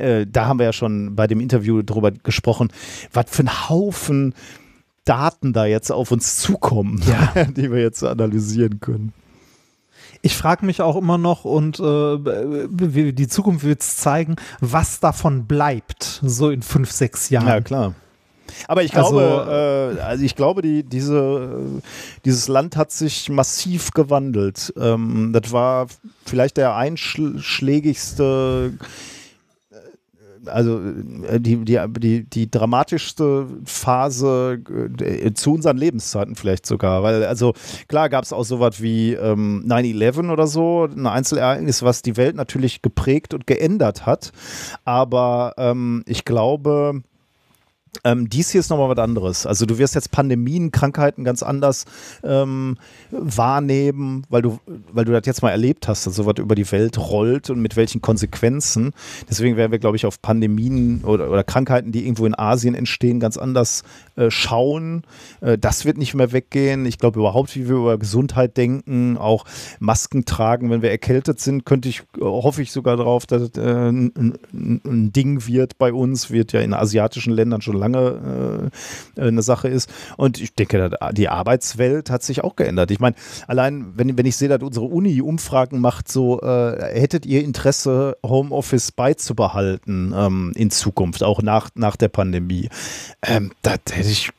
Äh, 0.02 0.28
da 0.28 0.46
haben 0.46 0.60
wir 0.60 0.66
ja 0.66 0.74
schon 0.74 1.16
bei 1.16 1.28
dem 1.28 1.40
Interview 1.40 1.82
drüber 1.82 2.12
gesprochen, 2.12 2.70
was 3.14 3.26
für 3.30 3.44
ein 3.44 3.70
Haufen 3.70 4.34
Daten 5.06 5.54
da 5.54 5.66
jetzt 5.66 5.92
auf 5.92 6.12
uns 6.12 6.38
zukommen, 6.38 7.02
ja. 7.08 7.46
die 7.56 7.72
wir 7.72 7.82
jetzt 7.82 8.04
analysieren 8.04 8.80
können. 8.80 9.14
Ich 10.22 10.38
frage 10.38 10.66
mich 10.66 10.82
auch 10.82 10.96
immer 10.96 11.18
noch 11.18 11.46
und 11.46 11.80
äh, 11.80 13.12
die 13.12 13.28
Zukunft 13.28 13.66
wird 13.66 13.82
es 13.82 13.98
zeigen, 13.98 14.36
was 14.60 15.00
davon 15.00 15.48
bleibt, 15.48 16.22
so 16.24 16.52
in 16.52 16.62
fünf, 16.62 16.92
sechs 16.92 17.30
Jahren. 17.32 17.48
Ja, 17.48 17.60
klar. 17.62 17.96
Aber 18.68 18.84
ich 18.84 18.92
glaube, 18.92 19.22
also, 19.22 19.98
äh, 19.98 20.02
also 20.02 20.24
ich 20.24 20.36
glaube, 20.36 20.62
die, 20.62 20.84
diese, 20.84 21.82
dieses 22.26 22.48
Land 22.48 22.78
hat 22.78 22.92
sich 22.92 23.30
massiv 23.30 23.92
gewandelt. 23.92 24.72
Ähm, 24.78 25.32
das 25.34 25.52
war 25.52 25.88
vielleicht 26.26 26.58
der 26.58 26.76
einschlägigste 26.76 28.74
also 30.46 30.80
äh, 31.28 31.40
die, 31.40 31.58
die, 31.64 31.80
die, 31.98 32.24
die 32.24 32.50
dramatischste 32.50 33.48
Phase 33.66 34.62
äh, 35.00 35.34
zu 35.34 35.54
unseren 35.54 35.78
Lebenszeiten 35.78 36.36
vielleicht 36.36 36.66
sogar. 36.66 37.04
Weil, 37.04 37.24
also 37.26 37.54
klar 37.88 38.10
gab 38.10 38.24
es 38.24 38.34
auch 38.34 38.44
sowas 38.44 38.82
wie 38.82 39.14
ähm, 39.14 39.64
9-11 39.68 40.32
oder 40.32 40.48
so, 40.48 40.86
ein 40.86 41.08
Einzelereignis, 41.08 41.84
was 41.84 42.02
die 42.02 42.18
Welt 42.18 42.36
natürlich 42.36 42.82
geprägt 42.82 43.34
und 43.34 43.48
geändert 43.48 44.06
hat. 44.06 44.32
Aber 44.86 45.54
ähm, 45.58 46.04
ich 46.06 46.26
glaube, 46.26 47.02
ähm, 48.04 48.30
dies 48.30 48.50
hier 48.50 48.62
ist 48.62 48.70
nochmal 48.70 48.90
was 48.90 48.98
anderes. 48.98 49.46
Also 49.46 49.66
du 49.66 49.78
wirst 49.78 49.96
jetzt 49.96 50.12
Pandemien, 50.12 50.72
Krankheiten 50.72 51.24
ganz 51.24 51.44
anders 51.44 51.86
ähm, 52.24 52.78
wahrnehmen, 53.12 54.26
weil 54.30 54.42
du, 54.42 54.60
weil 54.92 55.06
du 55.06 55.12
das 55.12 55.26
jetzt 55.26 55.42
mal 55.42 55.52
erlebt 55.52 55.88
hast, 55.88 56.08
dass 56.08 56.16
sowas 56.16 56.36
über 56.40 56.56
die 56.56 56.70
Welt 56.72 56.98
rollt 56.98 57.50
und 57.50 57.62
mit 57.62 57.76
welchen 57.76 58.02
Konsequenzen. 58.02 58.94
Deswegen 59.30 59.58
werden 59.58 59.72
wir, 59.72 59.80
glaube 59.80 59.98
ich, 59.98 60.06
auf 60.06 60.22
Pandemien 60.22 61.04
oder, 61.04 61.30
oder 61.30 61.44
Krankheiten, 61.44 61.92
die 61.92 62.06
irgendwo 62.06 62.26
in 62.26 62.38
Asien 62.38 62.76
entstehen, 62.76 63.20
ganz 63.20 63.38
anders 63.38 63.84
äh, 64.16 64.32
schauen. 64.32 65.04
Äh, 65.42 65.58
das 65.58 65.84
wird 65.84 65.98
nicht 65.98 66.14
mehr 66.14 66.32
weggehen. 66.32 66.86
Ich 66.86 66.98
glaube 66.98 67.20
überhaupt, 67.20 67.56
wie 67.56 67.68
wir 67.68 67.76
über 67.76 67.98
Gesundheit 67.98 68.56
denken, 68.56 69.18
auch 69.18 69.46
Masken 69.80 70.24
tragen, 70.24 70.70
wenn 70.70 70.82
wir 70.82 70.92
erkältet 70.92 71.42
sind, 71.42 71.66
könnte 71.66 71.90
ich, 71.90 72.04
hoffe 72.20 72.62
ich 72.62 72.72
sogar 72.72 72.96
darauf, 72.96 73.26
dass 73.26 73.50
äh, 73.58 73.90
ein, 73.90 74.38
ein 74.54 75.12
Ding 75.12 75.46
wird 75.46 75.78
bei 75.78 75.92
uns, 75.92 76.32
wird 76.32 76.54
ja 76.54 76.62
in 76.62 76.74
asiatischen 76.74 77.34
Ländern 77.34 77.62
schon 77.62 77.81
lange 77.82 78.72
äh, 79.18 79.22
eine 79.22 79.42
Sache 79.42 79.68
ist. 79.68 79.90
Und 80.18 80.40
ich 80.40 80.54
denke, 80.54 80.92
die 81.12 81.30
Arbeitswelt 81.30 82.10
hat 82.10 82.24
sich 82.24 82.44
auch 82.44 82.56
geändert. 82.56 82.92
Ich 82.92 83.00
meine, 83.00 83.16
allein, 83.48 83.94
wenn, 83.96 84.18
wenn 84.18 84.26
ich 84.26 84.38
sehe, 84.38 84.50
dass 84.50 84.62
unsere 84.62 84.86
Uni 84.86 85.22
Umfragen 85.22 85.80
macht, 85.80 86.10
so 86.10 86.42
äh, 86.42 87.00
hättet 87.00 87.26
ihr 87.26 87.44
Interesse, 87.44 88.18
Homeoffice 88.26 88.92
beizubehalten 88.92 90.14
ähm, 90.16 90.52
in 90.56 90.72
Zukunft, 90.72 91.24
auch 91.24 91.42
nach, 91.42 91.70
nach 91.76 91.96
der 91.96 92.10
Pandemie. 92.10 92.70
Ähm, 93.22 93.52
das 93.62 93.80
hätte 93.92 94.10
ich 94.10 94.32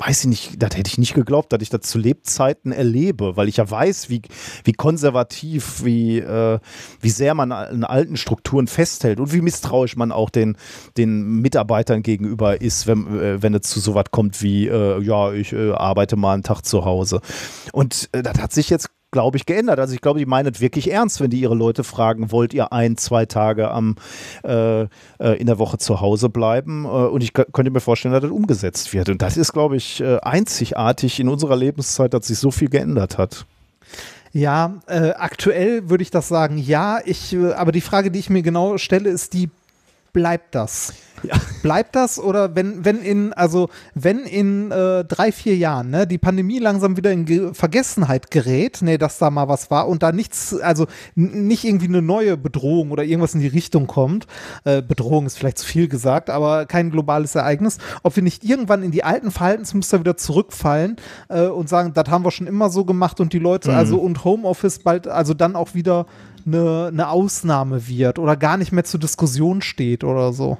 weiß 0.00 0.20
ich 0.20 0.26
nicht, 0.26 0.62
das 0.62 0.76
hätte 0.76 0.88
ich 0.88 0.98
nicht 0.98 1.14
geglaubt, 1.14 1.52
dass 1.52 1.60
ich 1.60 1.68
das 1.68 1.82
zu 1.82 1.98
Lebzeiten 1.98 2.72
erlebe, 2.72 3.36
weil 3.36 3.48
ich 3.48 3.58
ja 3.58 3.70
weiß, 3.70 4.08
wie, 4.08 4.22
wie 4.64 4.72
konservativ, 4.72 5.84
wie, 5.84 6.18
äh, 6.18 6.58
wie 7.00 7.10
sehr 7.10 7.34
man 7.34 7.52
an 7.52 7.84
alten 7.84 8.16
Strukturen 8.16 8.66
festhält 8.66 9.20
und 9.20 9.32
wie 9.34 9.42
misstrauisch 9.42 9.96
man 9.96 10.10
auch 10.10 10.30
den, 10.30 10.56
den 10.96 11.40
Mitarbeitern 11.40 12.02
gegenüber 12.02 12.62
ist, 12.62 12.86
wenn, 12.86 13.20
äh, 13.20 13.42
wenn 13.42 13.54
es 13.54 13.62
zu 13.62 13.78
sowas 13.78 14.06
kommt 14.10 14.42
wie, 14.42 14.68
äh, 14.68 15.02
ja, 15.02 15.32
ich 15.32 15.52
äh, 15.52 15.72
arbeite 15.72 16.16
mal 16.16 16.32
einen 16.32 16.42
Tag 16.42 16.62
zu 16.62 16.86
Hause. 16.86 17.20
Und 17.72 18.08
äh, 18.12 18.22
das 18.22 18.38
hat 18.38 18.52
sich 18.52 18.70
jetzt 18.70 18.88
glaube 19.10 19.36
ich, 19.36 19.46
geändert. 19.46 19.78
Also 19.78 19.94
ich 19.94 20.00
glaube, 20.00 20.18
die 20.18 20.26
meinen 20.26 20.52
es 20.52 20.60
wirklich 20.60 20.90
ernst, 20.90 21.20
wenn 21.20 21.30
die 21.30 21.40
ihre 21.40 21.54
Leute 21.54 21.84
fragen, 21.84 22.30
wollt 22.32 22.54
ihr 22.54 22.72
ein, 22.72 22.96
zwei 22.96 23.26
Tage 23.26 23.70
am, 23.70 23.96
äh, 24.44 24.82
äh, 24.82 24.88
in 25.18 25.46
der 25.46 25.58
Woche 25.58 25.78
zu 25.78 26.00
Hause 26.00 26.28
bleiben? 26.28 26.84
Äh, 26.84 26.88
und 26.88 27.22
ich 27.22 27.32
könnte 27.32 27.70
mir 27.70 27.80
vorstellen, 27.80 28.12
dass 28.12 28.22
das 28.22 28.30
umgesetzt 28.30 28.92
wird. 28.92 29.08
Und 29.08 29.22
das 29.22 29.36
ist, 29.36 29.52
glaube 29.52 29.76
ich, 29.76 30.00
äh, 30.00 30.18
einzigartig 30.20 31.20
in 31.20 31.28
unserer 31.28 31.56
Lebenszeit, 31.56 32.14
dass 32.14 32.26
sich 32.26 32.38
so 32.38 32.50
viel 32.50 32.68
geändert 32.68 33.18
hat. 33.18 33.46
Ja, 34.32 34.74
äh, 34.86 35.10
aktuell 35.10 35.90
würde 35.90 36.02
ich 36.02 36.12
das 36.12 36.28
sagen, 36.28 36.56
ja. 36.56 37.00
Ich, 37.04 37.36
aber 37.36 37.72
die 37.72 37.80
Frage, 37.80 38.12
die 38.12 38.20
ich 38.20 38.30
mir 38.30 38.42
genau 38.42 38.78
stelle, 38.78 39.10
ist 39.10 39.32
die, 39.32 39.50
bleibt 40.12 40.54
das? 40.54 40.92
Ja. 41.22 41.34
Bleibt 41.62 41.96
das 41.96 42.18
oder 42.18 42.54
wenn, 42.56 42.84
wenn 42.84 43.02
in, 43.02 43.32
also 43.34 43.68
wenn 43.94 44.20
in 44.20 44.70
äh, 44.70 45.04
drei, 45.04 45.32
vier 45.32 45.56
Jahren 45.56 45.90
ne, 45.90 46.06
die 46.06 46.16
Pandemie 46.16 46.58
langsam 46.58 46.96
wieder 46.96 47.12
in 47.12 47.26
Ge 47.26 47.52
Vergessenheit 47.52 48.30
gerät, 48.30 48.80
ne, 48.80 48.96
dass 48.96 49.18
da 49.18 49.30
mal 49.30 49.48
was 49.48 49.70
war 49.70 49.88
und 49.88 50.02
da 50.02 50.12
nichts, 50.12 50.58
also 50.60 50.86
nicht 51.14 51.64
irgendwie 51.64 51.88
eine 51.88 52.00
neue 52.00 52.36
Bedrohung 52.36 52.90
oder 52.90 53.04
irgendwas 53.04 53.34
in 53.34 53.40
die 53.40 53.48
Richtung 53.48 53.86
kommt, 53.86 54.26
äh, 54.64 54.80
Bedrohung 54.80 55.26
ist 55.26 55.36
vielleicht 55.36 55.58
zu 55.58 55.66
viel 55.66 55.88
gesagt, 55.88 56.30
aber 56.30 56.64
kein 56.66 56.90
globales 56.90 57.34
Ereignis, 57.34 57.78
ob 58.02 58.16
wir 58.16 58.22
nicht 58.22 58.42
irgendwann 58.42 58.82
in 58.82 58.90
die 58.90 59.04
alten 59.04 59.30
Verhaltensmuster 59.30 60.00
wieder 60.00 60.16
zurückfallen 60.16 60.96
äh, 61.28 61.46
und 61.46 61.68
sagen, 61.68 61.92
das 61.92 62.08
haben 62.08 62.24
wir 62.24 62.30
schon 62.30 62.46
immer 62.46 62.70
so 62.70 62.84
gemacht 62.84 63.20
und 63.20 63.32
die 63.34 63.38
Leute, 63.38 63.70
mhm. 63.70 63.76
also 63.76 63.98
und 63.98 64.24
Homeoffice 64.24 64.78
bald, 64.78 65.06
also 65.06 65.34
dann 65.34 65.54
auch 65.54 65.74
wieder 65.74 66.06
eine, 66.54 66.88
eine 66.88 67.08
Ausnahme 67.08 67.88
wird 67.88 68.18
oder 68.18 68.36
gar 68.36 68.56
nicht 68.56 68.72
mehr 68.72 68.84
zur 68.84 69.00
Diskussion 69.00 69.62
steht 69.62 70.04
oder 70.04 70.32
so. 70.32 70.58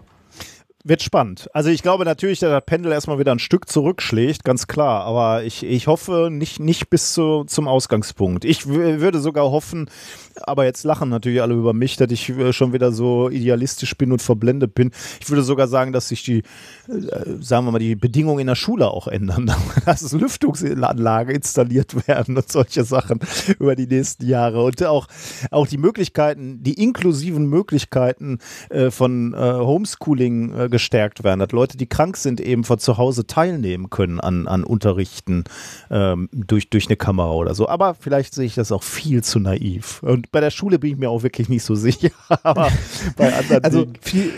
wird 0.85 1.03
spannend. 1.03 1.49
Also 1.53 1.69
ich 1.71 1.83
glaube 1.83 2.05
natürlich, 2.05 2.39
dass 2.39 2.51
das 2.51 2.65
Pendel 2.65 2.93
erstmal 2.93 3.19
wieder 3.19 3.33
ein 3.33 3.39
Stück 3.39 3.69
zurückschlägt, 3.69 4.45
ganz 4.45 4.67
klar. 4.67 5.05
Aber 5.05 5.45
ich, 5.45 5.63
ich 5.63 5.87
hoffe 5.87 6.29
nicht, 6.31 6.59
nicht 6.61 6.89
bis 6.89 7.13
zu, 7.13 7.45
zum 7.45 7.69
Ausgangspunkt. 7.69 8.45
Ich 8.45 8.67
würde 8.67 9.21
sogar 9.21 9.51
hoffen, 9.51 9.91
aber 10.43 10.65
jetzt 10.65 10.85
lachen 10.85 11.09
natürlich 11.09 11.43
alle 11.43 11.55
über 11.55 11.73
mich, 11.73 11.97
dass 11.97 12.11
ich 12.11 12.29
äh, 12.31 12.53
schon 12.53 12.73
wieder 12.73 12.93
so 12.93 13.29
idealistisch 13.31 13.97
bin 13.97 14.13
und 14.13 14.23
verblendet 14.23 14.75
bin. 14.75 14.91
Ich 15.21 15.29
würde 15.29 15.43
sogar 15.43 15.69
sagen, 15.69 15.93
dass 15.93 16.09
sich 16.09 16.23
die, 16.23 16.39
äh, 16.39 16.43
sagen 17.41 17.67
wir 17.67 17.73
mal, 17.73 17.79
die 17.79 17.97
Bedingungen 17.97 18.41
in 18.41 18.47
der 18.47 18.55
Schule 18.55 18.91
auch 18.91 19.07
ändern. 19.07 19.53
dass 19.87 20.13
Lüftungsanlagen 20.13 21.35
installiert 21.35 22.07
werden 22.07 22.37
und 22.37 22.51
solche 22.51 22.85
Sachen 22.85 23.21
über 23.59 23.77
die 23.77 23.87
nächsten 23.87 24.27
Jahre. 24.27 24.63
Und 24.63 24.83
auch, 24.85 25.07
auch 25.51 25.67
die 25.67 25.79
Möglichkeiten, 25.79 26.63
die 26.63 26.75
inklusiven 26.75 27.47
Möglichkeiten 27.47 28.39
äh, 28.71 28.91
von 28.91 29.35
Homeschooling 29.37 30.71
gestärkt 30.71 31.25
werden, 31.25 31.41
dass 31.41 31.53
Leute, 31.53 31.77
die 31.77 31.87
krank 31.87 32.17
sind, 32.17 32.41
eben 32.41 32.65
von 32.65 32.79
zu 32.79 32.99
Hause 32.99 33.27
teilnehmen 33.27 33.91
können 33.91 34.21
an, 34.21 34.47
an 34.47 34.65
Unterrichten 34.65 35.45
ähm, 35.91 36.29
durch, 36.33 36.71
durch 36.71 36.87
eine 36.87 36.97
Kamera 36.97 37.33
oder 37.33 37.55
so. 37.55 37.69
Aber 37.69 37.95
vielleicht 37.95 38.35
sehe 38.35 38.47
ich 38.47 38.55
das 38.55 38.73
auch 38.73 38.83
viel 38.83 39.23
zu 39.23 39.41
naiv. 39.41 40.03
Und 40.03 40.20
bei 40.33 40.41
der 40.41 40.51
Schule 40.51 40.79
bin 40.79 40.93
ich 40.93 40.99
mir 40.99 41.11
auch 41.11 41.23
wirklich 41.23 41.49
nicht 41.49 41.65
so 41.65 41.75
sicher. 41.75 42.11
Aber 42.43 42.71
bei 43.17 43.33
anderen 43.33 43.65
also 43.65 43.87
viel, 44.01 44.33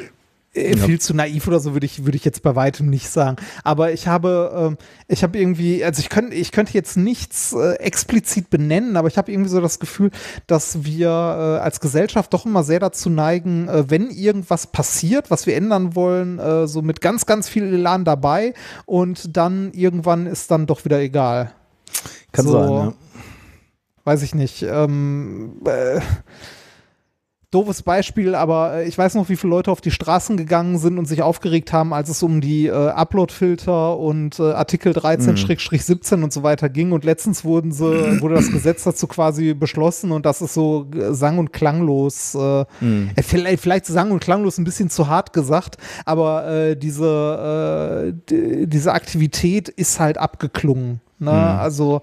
äh, 0.54 0.76
viel 0.76 1.00
zu 1.00 1.14
naiv 1.14 1.48
oder 1.48 1.60
so 1.60 1.72
würde 1.72 1.86
ich, 1.86 2.04
würde 2.04 2.16
ich 2.16 2.24
jetzt 2.24 2.42
bei 2.42 2.54
weitem 2.54 2.88
nicht 2.88 3.08
sagen. 3.08 3.36
Aber 3.64 3.92
ich 3.92 4.06
habe, 4.06 4.52
ähm, 4.54 4.78
ich 5.08 5.22
habe 5.22 5.38
irgendwie, 5.38 5.82
also 5.82 6.00
ich 6.00 6.10
könnte, 6.10 6.34
ich 6.34 6.52
könnte 6.52 6.74
jetzt 6.74 6.96
nichts 6.96 7.54
äh, 7.54 7.74
explizit 7.76 8.50
benennen, 8.50 8.96
aber 8.96 9.08
ich 9.08 9.16
habe 9.16 9.32
irgendwie 9.32 9.48
so 9.48 9.60
das 9.60 9.78
Gefühl, 9.78 10.10
dass 10.46 10.84
wir 10.84 11.08
äh, 11.08 11.62
als 11.62 11.80
Gesellschaft 11.80 12.34
doch 12.34 12.44
immer 12.44 12.64
sehr 12.64 12.80
dazu 12.80 13.08
neigen, 13.08 13.68
äh, 13.68 13.88
wenn 13.88 14.10
irgendwas 14.10 14.66
passiert, 14.66 15.30
was 15.30 15.46
wir 15.46 15.56
ändern 15.56 15.94
wollen, 15.94 16.38
äh, 16.38 16.66
so 16.66 16.82
mit 16.82 17.00
ganz, 17.00 17.24
ganz 17.24 17.48
viel 17.48 17.64
Elan 17.64 18.04
dabei 18.04 18.52
und 18.84 19.36
dann 19.36 19.72
irgendwann 19.72 20.26
ist 20.26 20.50
dann 20.50 20.66
doch 20.66 20.84
wieder 20.84 21.00
egal. 21.00 21.52
Kann 22.32 22.46
so, 22.46 22.52
sein, 22.52 22.70
ja. 22.70 22.92
Weiß 24.04 24.22
ich 24.22 24.34
nicht. 24.34 24.62
Ähm, 24.62 25.60
äh, 25.64 26.00
doofes 27.52 27.82
Beispiel, 27.82 28.34
aber 28.34 28.76
äh, 28.76 28.88
ich 28.88 28.96
weiß 28.96 29.14
noch, 29.14 29.28
wie 29.28 29.36
viele 29.36 29.50
Leute 29.50 29.70
auf 29.70 29.82
die 29.82 29.90
Straßen 29.90 30.36
gegangen 30.36 30.78
sind 30.78 30.98
und 30.98 31.04
sich 31.04 31.22
aufgeregt 31.22 31.72
haben, 31.72 31.92
als 31.92 32.08
es 32.08 32.22
um 32.22 32.40
die 32.40 32.66
äh, 32.66 32.72
Upload-Filter 32.72 33.98
und 33.98 34.40
äh, 34.40 34.52
Artikel 34.52 34.92
13-17 34.92 36.16
mhm. 36.16 36.24
und 36.24 36.32
so 36.32 36.42
weiter 36.42 36.70
ging. 36.70 36.92
Und 36.92 37.04
letztens 37.04 37.44
wurden 37.44 37.70
sie, 37.70 37.84
wurde 38.20 38.36
das 38.36 38.50
Gesetz 38.50 38.84
dazu 38.84 39.06
quasi 39.06 39.52
beschlossen 39.52 40.12
und 40.12 40.24
das 40.24 40.40
ist 40.40 40.54
so 40.54 40.86
sang- 41.10 41.38
und 41.38 41.52
klanglos. 41.52 42.34
Äh, 42.34 42.64
mhm. 42.80 43.10
Äh, 43.14 43.22
vielleicht, 43.22 43.62
vielleicht 43.62 43.86
sang- 43.86 44.10
und 44.10 44.20
klanglos 44.20 44.56
ein 44.56 44.64
bisschen 44.64 44.88
zu 44.88 45.08
hart 45.08 45.34
gesagt, 45.34 45.76
aber 46.06 46.48
äh, 46.48 46.76
diese, 46.76 48.14
äh, 48.30 48.66
diese 48.66 48.94
Aktivität 48.94 49.68
ist 49.68 50.00
halt 50.00 50.16
abgeklungen. 50.16 51.00
Ne? 51.18 51.30
Mhm. 51.30 51.36
Also 51.36 52.00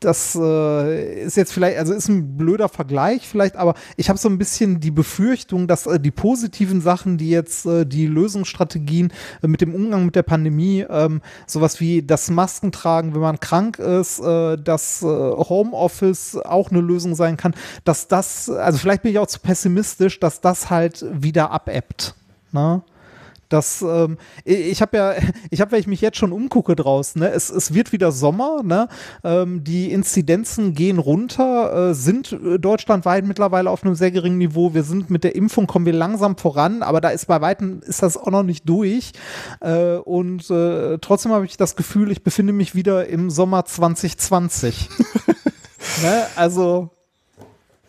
das 0.00 0.34
äh, 0.34 1.22
ist 1.24 1.36
jetzt 1.36 1.52
vielleicht, 1.52 1.78
also 1.78 1.92
ist 1.92 2.08
ein 2.08 2.36
blöder 2.36 2.68
Vergleich 2.68 3.28
vielleicht, 3.28 3.56
aber 3.56 3.74
ich 3.96 4.08
habe 4.08 4.18
so 4.18 4.28
ein 4.28 4.38
bisschen 4.38 4.80
die 4.80 4.90
Befürchtung, 4.90 5.68
dass 5.68 5.86
äh, 5.86 6.00
die 6.00 6.10
positiven 6.10 6.80
Sachen, 6.80 7.18
die 7.18 7.30
jetzt 7.30 7.66
äh, 7.66 7.84
die 7.84 8.06
Lösungsstrategien 8.06 9.12
äh, 9.42 9.46
mit 9.46 9.60
dem 9.60 9.74
Umgang 9.74 10.06
mit 10.06 10.16
der 10.16 10.22
Pandemie, 10.22 10.86
ähm, 10.88 11.20
sowas 11.46 11.80
wie 11.80 12.02
das 12.02 12.30
Maskentragen, 12.30 13.14
wenn 13.14 13.20
man 13.20 13.40
krank 13.40 13.78
ist, 13.78 14.20
äh, 14.20 14.56
dass 14.56 15.02
äh, 15.02 15.06
Homeoffice 15.06 16.36
auch 16.36 16.70
eine 16.70 16.80
Lösung 16.80 17.14
sein 17.14 17.36
kann, 17.36 17.54
dass 17.84 18.08
das, 18.08 18.48
also 18.48 18.78
vielleicht 18.78 19.02
bin 19.02 19.12
ich 19.12 19.18
auch 19.18 19.26
zu 19.26 19.40
pessimistisch, 19.40 20.18
dass 20.18 20.40
das 20.40 20.70
halt 20.70 21.04
wieder 21.12 21.50
abebbt. 21.50 22.14
Ne? 22.52 22.82
Das, 23.50 23.82
ähm, 23.82 24.16
ich 24.44 24.80
habe 24.80 24.96
ja, 24.96 25.14
ich 25.50 25.60
habe, 25.60 25.72
wenn 25.72 25.80
ich 25.80 25.86
mich 25.86 26.00
jetzt 26.00 26.16
schon 26.16 26.32
umgucke 26.32 26.76
draußen, 26.76 27.20
ne, 27.20 27.30
es, 27.30 27.50
es 27.50 27.74
wird 27.74 27.92
wieder 27.92 28.12
Sommer, 28.12 28.62
ne, 28.62 28.88
ähm, 29.24 29.64
die 29.64 29.92
Inzidenzen 29.92 30.72
gehen 30.72 30.98
runter, 30.98 31.90
äh, 31.90 31.94
sind 31.94 32.32
äh, 32.32 32.58
deutschlandweit 32.58 33.26
mittlerweile 33.26 33.68
auf 33.68 33.84
einem 33.84 33.96
sehr 33.96 34.12
geringen 34.12 34.38
Niveau. 34.38 34.72
Wir 34.72 34.84
sind 34.84 35.10
mit 35.10 35.24
der 35.24 35.34
Impfung, 35.34 35.66
kommen 35.66 35.84
wir 35.84 35.92
langsam 35.92 36.38
voran, 36.38 36.82
aber 36.82 37.00
da 37.00 37.10
ist 37.10 37.26
bei 37.26 37.40
Weitem, 37.40 37.80
ist 37.84 38.02
das 38.02 38.16
auch 38.16 38.30
noch 38.30 38.44
nicht 38.44 38.68
durch. 38.68 39.12
Äh, 39.60 39.96
und 39.96 40.48
äh, 40.48 40.98
trotzdem 40.98 41.32
habe 41.32 41.44
ich 41.44 41.56
das 41.56 41.74
Gefühl, 41.74 42.12
ich 42.12 42.22
befinde 42.22 42.52
mich 42.52 42.76
wieder 42.76 43.08
im 43.08 43.30
Sommer 43.30 43.64
2020. 43.64 44.88
ne, 46.02 46.26
also, 46.36 46.90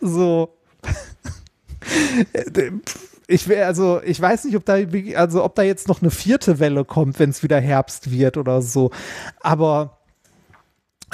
so. 0.00 0.56
Ich 3.32 3.48
wäre 3.48 3.66
also, 3.66 4.02
ich 4.04 4.20
weiß 4.20 4.44
nicht, 4.44 4.56
ob 4.56 4.66
da, 4.66 4.76
also 5.16 5.42
ob 5.42 5.54
da 5.54 5.62
jetzt 5.62 5.88
noch 5.88 6.02
eine 6.02 6.10
vierte 6.10 6.58
Welle 6.58 6.84
kommt, 6.84 7.18
wenn 7.18 7.30
es 7.30 7.42
wieder 7.42 7.58
Herbst 7.58 8.10
wird 8.10 8.36
oder 8.36 8.60
so. 8.60 8.90
Aber 9.40 10.02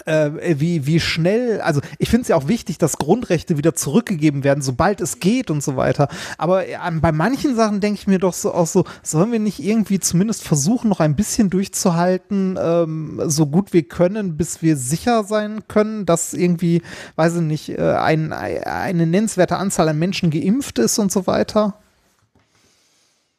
äh, 0.05 0.31
wie, 0.59 0.85
wie 0.85 0.99
schnell, 0.99 1.61
also 1.61 1.81
ich 1.99 2.11
finde 2.11 2.23
es 2.23 2.29
ja 2.29 2.37
auch 2.37 2.49
wichtig, 2.49 2.79
dass 2.79 2.99
Grundrechte 2.99 3.57
wieder 3.57 3.77
zurückgegeben 3.77 4.43
werden, 4.43 4.63
sobald 4.63 5.01
es 5.01 5.21
geht 5.21 5.49
und 5.49 5.63
so 5.63 5.77
weiter. 5.77 6.09
Aber 6.39 6.67
äh, 6.67 6.77
bei 7.01 7.13
manchen 7.13 7.55
Sachen 7.55 7.81
denke 7.81 8.01
ich 8.01 8.07
mir 8.09 8.19
doch 8.19 8.33
so 8.35 8.53
auch 8.53 8.67
so, 8.67 8.85
sollen 9.05 9.31
wir 9.31 9.39
nicht 9.39 9.63
irgendwie 9.63 10.01
zumindest 10.01 10.43
versuchen, 10.43 10.89
noch 10.89 10.99
ein 11.01 11.15
bisschen 11.15 11.51
durchzuhalten, 11.51 12.59
ähm, 12.61 13.23
so 13.27 13.47
gut 13.47 13.73
wir 13.73 13.85
können, 13.85 14.37
bis 14.37 14.61
wir 14.61 14.77
sicher 14.77 15.23
sein 15.23 15.69
können, 15.69 16.05
dass 16.05 16.35
irgendwie, 16.35 16.83
weiß 17.15 17.37
ich 17.37 17.43
nicht, 17.43 17.69
äh, 17.79 17.95
ein, 17.95 18.33
eine 18.33 19.07
nennenswerte 19.07 19.57
Anzahl 19.57 19.89
an 19.89 20.01
Menschen 20.01 20.31
geimpft 20.31 20.81
ist 20.81 20.99
und 20.99 21.13
so 21.13 21.29
weiter? 21.29 21.75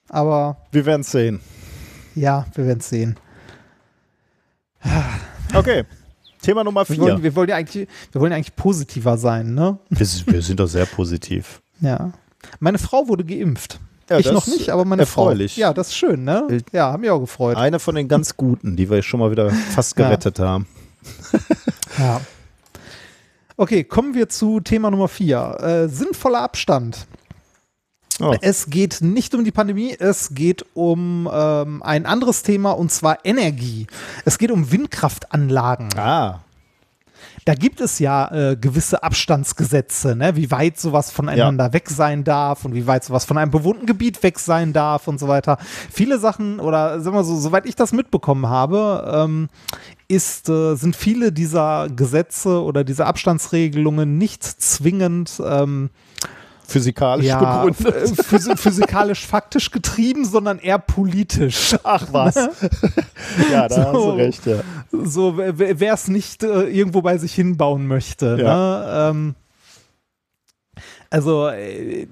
Aber. 0.09 0.57
Wir 0.71 0.85
werden 0.85 1.01
es 1.01 1.11
sehen. 1.11 1.39
Ja, 2.15 2.45
wir 2.55 2.65
werden 2.67 2.79
es 2.79 2.89
sehen. 2.89 3.15
Okay. 5.53 5.85
Thema 6.41 6.63
Nummer 6.63 6.85
vier. 6.85 6.97
Wir 6.97 7.03
wollen, 7.03 7.23
wir 7.23 7.35
wollen, 7.35 7.49
ja 7.49 7.55
eigentlich, 7.55 7.87
wir 8.11 8.21
wollen 8.21 8.31
ja 8.31 8.37
eigentlich 8.37 8.55
positiver 8.55 9.17
sein, 9.17 9.53
ne? 9.53 9.77
Wir, 9.89 10.07
wir 10.25 10.41
sind 10.41 10.59
doch 10.59 10.67
sehr 10.67 10.85
positiv. 10.85 11.61
Ja. 11.81 12.11
Meine 12.59 12.77
Frau 12.77 13.07
wurde 13.07 13.25
geimpft. 13.25 13.79
Ja, 14.09 14.17
ich 14.17 14.31
noch 14.31 14.47
nicht, 14.47 14.69
aber 14.69 14.85
meine 14.85 15.03
erfreulich. 15.03 15.53
Frau. 15.53 15.61
Ja, 15.61 15.73
das 15.73 15.89
ist 15.89 15.95
schön, 15.95 16.23
ne? 16.23 16.47
Äh, 16.49 16.61
ja, 16.71 16.91
haben 16.91 17.01
mich 17.01 17.11
auch 17.11 17.19
gefreut. 17.19 17.57
Eine 17.57 17.79
von 17.79 17.93
den 17.93 18.07
ganz 18.07 18.37
guten, 18.37 18.75
die 18.75 18.89
wir 18.89 19.03
schon 19.03 19.19
mal 19.19 19.31
wieder 19.31 19.51
fast 19.51 19.95
gerettet 19.95 20.39
ja. 20.39 20.47
haben. 20.47 20.67
ja. 21.97 22.21
Okay, 23.57 23.83
kommen 23.83 24.15
wir 24.15 24.29
zu 24.29 24.61
Thema 24.61 24.89
Nummer 24.89 25.09
vier. 25.09 25.57
Äh, 25.59 25.89
sinnvoller 25.89 26.41
Abstand. 26.41 27.05
Oh. 28.21 28.35
Es 28.41 28.69
geht 28.69 29.01
nicht 29.01 29.33
um 29.33 29.43
die 29.43 29.51
Pandemie, 29.51 29.95
es 29.97 30.33
geht 30.33 30.65
um 30.73 31.29
ähm, 31.31 31.81
ein 31.83 32.05
anderes 32.05 32.43
Thema 32.43 32.71
und 32.71 32.91
zwar 32.91 33.19
Energie. 33.23 33.87
Es 34.25 34.37
geht 34.37 34.51
um 34.51 34.71
Windkraftanlagen. 34.71 35.89
Ah. 35.97 36.41
Da 37.45 37.55
gibt 37.55 37.81
es 37.81 37.99
ja 37.99 38.27
äh, 38.31 38.57
gewisse 38.57 39.01
Abstandsgesetze, 39.01 40.15
ne? 40.15 40.35
wie 40.35 40.51
weit 40.51 40.79
sowas 40.79 41.09
voneinander 41.11 41.65
ja. 41.65 41.73
weg 41.73 41.89
sein 41.89 42.23
darf 42.23 42.65
und 42.65 42.75
wie 42.75 42.85
weit 42.85 43.03
sowas 43.03 43.25
von 43.25 43.37
einem 43.37 43.51
bewohnten 43.51 43.85
Gebiet 43.85 44.21
weg 44.23 44.39
sein 44.39 44.73
darf 44.73 45.07
und 45.07 45.19
so 45.19 45.27
weiter. 45.27 45.57
Viele 45.91 46.19
Sachen, 46.19 46.59
oder 46.59 47.01
sagen 47.01 47.15
wir 47.15 47.23
so, 47.23 47.37
soweit 47.37 47.65
ich 47.65 47.75
das 47.75 47.91
mitbekommen 47.91 48.49
habe, 48.49 49.11
ähm, 49.11 49.47
ist, 50.07 50.49
äh, 50.49 50.75
sind 50.75 50.95
viele 50.95 51.31
dieser 51.31 51.87
Gesetze 51.89 52.61
oder 52.61 52.83
dieser 52.83 53.07
Abstandsregelungen 53.07 54.17
nicht 54.17 54.43
zwingend 54.43 55.41
ähm, 55.43 55.89
physikalisch 56.69 57.25
ja, 57.25 57.65
begründet. 57.65 58.59
Physikalisch 58.59 59.25
faktisch 59.25 59.71
getrieben, 59.71 60.25
sondern 60.25 60.59
eher 60.59 60.79
politisch. 60.79 61.75
Ach 61.83 62.07
was. 62.11 62.35
ja, 63.51 63.67
da 63.67 63.75
so, 63.75 63.81
hast 63.81 63.93
du 63.93 64.09
recht, 64.11 64.45
ja. 64.45 64.59
So, 64.91 65.37
wer 65.37 65.93
es 65.93 66.07
nicht 66.07 66.43
äh, 66.43 66.63
irgendwo 66.63 67.01
bei 67.01 67.17
sich 67.17 67.33
hinbauen 67.33 67.87
möchte. 67.87 68.37
Ja. 68.39 68.55
Ne? 68.55 69.09
Ähm, 69.09 69.35
also 71.09 71.47
äh, 71.47 72.07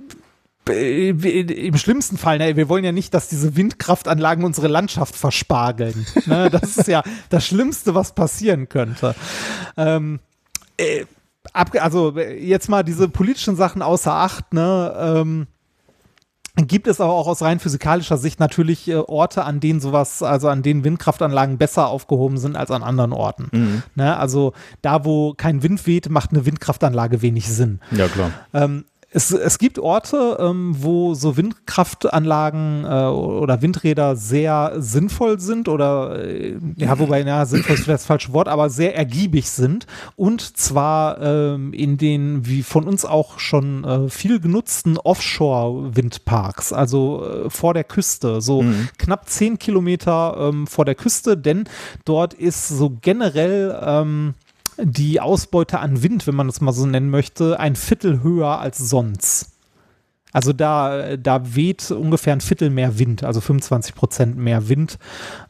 im 0.69 1.77
schlimmsten 1.77 2.17
Fall, 2.17 2.39
ne, 2.39 2.57
wir 2.57 2.67
wollen 2.67 2.83
ja 2.83 2.91
nicht, 2.91 3.13
dass 3.13 3.29
diese 3.29 3.55
Windkraftanlagen 3.55 4.43
unsere 4.43 4.67
Landschaft 4.67 5.15
verspargeln. 5.15 6.05
Ne? 6.25 6.49
Das 6.49 6.77
ist 6.77 6.87
ja 6.87 7.03
das 7.29 7.45
Schlimmste, 7.45 7.95
was 7.95 8.13
passieren 8.13 8.67
könnte. 8.67 9.15
Ähm, 9.77 10.19
äh, 10.77 11.05
also 11.79 12.17
jetzt 12.17 12.69
mal 12.69 12.83
diese 12.83 13.09
politischen 13.09 13.55
Sachen 13.55 13.81
außer 13.81 14.13
Acht, 14.13 14.53
ne? 14.53 14.93
Ähm, 14.97 15.47
gibt 16.65 16.87
es 16.87 16.99
aber 16.99 17.13
auch 17.13 17.27
aus 17.27 17.41
rein 17.41 17.59
physikalischer 17.59 18.17
Sicht 18.17 18.39
natürlich 18.39 18.87
äh, 18.87 18.95
Orte, 18.95 19.43
an 19.43 19.59
denen 19.59 19.79
sowas, 19.79 20.23
also 20.23 20.49
an 20.49 20.63
denen 20.63 20.83
Windkraftanlagen 20.83 21.57
besser 21.57 21.87
aufgehoben 21.87 22.37
sind 22.37 22.55
als 22.55 22.71
an 22.71 22.81
anderen 22.81 23.13
Orten. 23.13 23.49
Mhm. 23.51 23.83
Ne? 23.95 24.17
Also 24.17 24.53
da, 24.81 25.05
wo 25.05 25.33
kein 25.35 25.61
Wind 25.61 25.85
weht, 25.85 26.09
macht 26.09 26.31
eine 26.31 26.45
Windkraftanlage 26.45 27.21
wenig 27.21 27.47
Sinn. 27.47 27.79
Ja, 27.91 28.07
klar. 28.07 28.31
Ähm, 28.53 28.85
es, 29.09 29.31
es 29.31 29.57
gibt 29.57 29.79
Orte, 29.79 30.37
ähm, 30.39 30.75
wo 30.79 31.13
so 31.13 31.37
Windkraftanlagen 31.37 32.83
äh, 32.83 33.05
oder 33.05 33.61
Windräder 33.61 34.17
sehr 34.17 34.73
sinnvoll 34.77 35.39
sind 35.39 35.69
oder, 35.69 36.25
äh, 36.25 36.57
ja, 36.75 36.99
wobei, 36.99 37.21
ja, 37.21 37.45
sinnvoll 37.45 37.75
ist 37.75 37.87
das 37.87 38.05
falsche 38.05 38.33
Wort, 38.33 38.49
aber 38.49 38.69
sehr 38.69 38.97
ergiebig 38.97 39.49
sind. 39.49 39.87
Und 40.17 40.57
zwar 40.57 41.21
ähm, 41.21 41.71
in 41.71 41.97
den, 41.97 42.45
wie 42.45 42.63
von 42.63 42.83
uns 42.83 43.05
auch 43.05 43.39
schon 43.39 43.85
äh, 43.85 44.09
viel 44.09 44.41
genutzten 44.41 44.97
Offshore-Windparks, 44.97 46.73
also 46.73 47.25
äh, 47.25 47.49
vor 47.49 47.73
der 47.73 47.85
Küste, 47.85 48.41
so 48.41 48.63
mhm. 48.63 48.89
knapp 48.97 49.29
zehn 49.29 49.57
Kilometer 49.57 50.35
ähm, 50.37 50.67
vor 50.67 50.83
der 50.83 50.95
Küste, 50.95 51.37
denn 51.37 51.63
dort 52.03 52.33
ist 52.33 52.67
so 52.67 52.97
generell, 53.01 53.79
ähm, 53.81 54.33
die 54.79 55.19
Ausbeute 55.19 55.79
an 55.79 56.03
Wind, 56.03 56.27
wenn 56.27 56.35
man 56.35 56.47
das 56.47 56.61
mal 56.61 56.71
so 56.71 56.85
nennen 56.85 57.09
möchte, 57.09 57.59
ein 57.59 57.75
Viertel 57.75 58.21
höher 58.23 58.59
als 58.59 58.77
sonst. 58.77 59.56
Also 60.33 60.51
da, 60.51 61.15
da 61.15 61.55
weht 61.55 61.89
ungefähr 61.89 62.33
ein 62.33 62.41
Viertel 62.41 62.69
mehr 62.69 62.99
Wind, 62.99 63.23
also 63.23 63.39
25 63.39 63.95
Prozent 63.95 64.37
mehr 64.37 64.67
Wind 64.67 64.97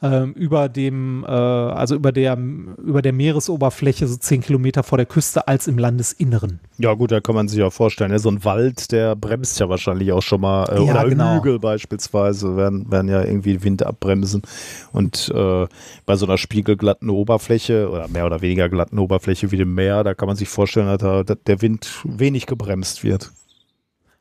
ähm, 0.03 0.33
über 0.33 0.69
dem, 0.69 1.25
äh, 1.27 1.31
also 1.31 1.95
über 1.95 2.11
der, 2.11 2.37
über 2.37 3.01
der 3.01 3.11
Meeresoberfläche 3.11 4.07
so 4.07 4.17
zehn 4.17 4.41
Kilometer 4.41 4.83
vor 4.83 4.97
der 4.97 5.07
Küste 5.07 5.47
als 5.47 5.67
im 5.67 5.79
Landesinneren. 5.79 6.59
Ja 6.77 6.93
gut, 6.93 7.11
da 7.11 7.19
kann 7.21 7.33
man 7.33 7.47
sich 7.47 7.63
auch 7.63 7.73
vorstellen, 7.73 8.11
ne? 8.11 8.19
so 8.19 8.29
ein 8.29 8.43
Wald, 8.45 8.91
der 8.91 9.15
bremst 9.15 9.59
ja 9.59 9.67
wahrscheinlich 9.67 10.11
auch 10.11 10.21
schon 10.21 10.41
mal, 10.41 10.65
äh, 10.65 10.75
ja, 10.75 10.91
oder 10.91 11.09
genau. 11.09 11.37
Hügel 11.37 11.59
beispielsweise 11.59 12.55
werden, 12.55 12.89
werden 12.91 13.09
ja 13.09 13.23
irgendwie 13.23 13.63
Wind 13.63 13.83
abbremsen 13.83 14.43
und 14.91 15.31
äh, 15.33 15.67
bei 16.05 16.15
so 16.15 16.27
einer 16.27 16.37
spiegelglatten 16.37 17.09
Oberfläche 17.09 17.89
oder 17.89 18.07
mehr 18.09 18.27
oder 18.27 18.41
weniger 18.41 18.69
glatten 18.69 18.99
Oberfläche 18.99 19.51
wie 19.51 19.57
dem 19.57 19.73
Meer, 19.73 20.03
da 20.03 20.13
kann 20.13 20.27
man 20.27 20.37
sich 20.37 20.49
vorstellen, 20.49 20.87
dass 20.87 21.25
da 21.25 21.35
der 21.35 21.61
Wind 21.63 21.89
wenig 22.03 22.45
gebremst 22.45 23.03
wird. 23.03 23.31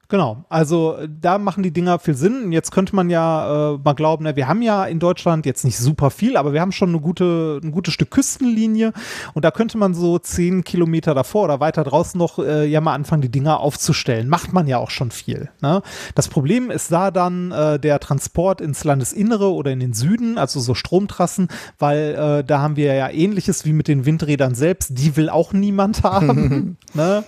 Genau, 0.08 0.44
also 0.48 0.96
da 1.08 1.38
machen 1.38 1.64
die 1.64 1.72
Dinger 1.72 1.98
viel 1.98 2.14
Sinn. 2.14 2.52
Jetzt 2.52 2.70
könnte 2.70 2.94
man 2.94 3.10
ja 3.10 3.74
äh, 3.74 3.78
mal 3.82 3.94
glauben, 3.94 4.24
na, 4.24 4.36
wir 4.36 4.46
haben 4.46 4.62
ja 4.62 4.84
in 4.84 5.00
Deutschland 5.00 5.46
jetzt 5.46 5.64
nicht 5.64 5.78
super 5.78 6.10
viel, 6.10 6.36
aber 6.36 6.52
wir 6.52 6.60
haben 6.60 6.70
schon 6.70 6.90
eine 6.90 7.00
gute, 7.00 7.60
ein 7.62 7.72
gutes 7.72 7.94
Stück 7.94 8.12
Küstenlinie 8.12 8.92
und 9.34 9.44
da 9.44 9.50
könnte 9.50 9.78
man 9.78 9.94
so 9.94 10.18
zehn 10.20 10.62
Kilometer 10.62 11.12
davor 11.14 11.44
oder 11.44 11.58
weiter 11.58 11.82
draußen 11.82 12.16
noch 12.16 12.38
äh, 12.38 12.66
ja 12.66 12.80
mal 12.80 12.94
anfangen, 12.94 13.22
die 13.22 13.30
Dinger 13.30 13.58
aufzustellen. 13.58 14.28
Macht 14.28 14.52
man 14.52 14.68
ja 14.68 14.78
auch 14.78 14.90
schon 14.90 15.10
viel. 15.10 15.50
Ne? 15.60 15.82
Das 16.14 16.28
Problem 16.28 16.70
ist 16.70 16.92
da 16.92 17.10
dann 17.10 17.50
äh, 17.50 17.80
der 17.80 17.98
Transport 17.98 18.60
ins 18.60 18.84
Landesinnere 18.84 19.52
oder 19.52 19.72
in 19.72 19.80
den 19.80 19.92
Süden, 19.92 20.38
also 20.38 20.60
so 20.60 20.74
Stromtrassen, 20.74 21.48
weil 21.80 22.14
äh, 22.14 22.44
da 22.44 22.60
haben 22.60 22.76
wir 22.76 22.94
ja 22.94 23.10
ähnliches 23.10 23.64
wie 23.64 23.72
mit 23.72 23.88
den 23.88 24.06
Windrädern 24.06 24.54
selbst. 24.54 24.90
Die 24.98 25.16
will 25.16 25.28
auch 25.28 25.52
niemand 25.52 26.04
haben. 26.04 26.76
ne? 26.94 27.24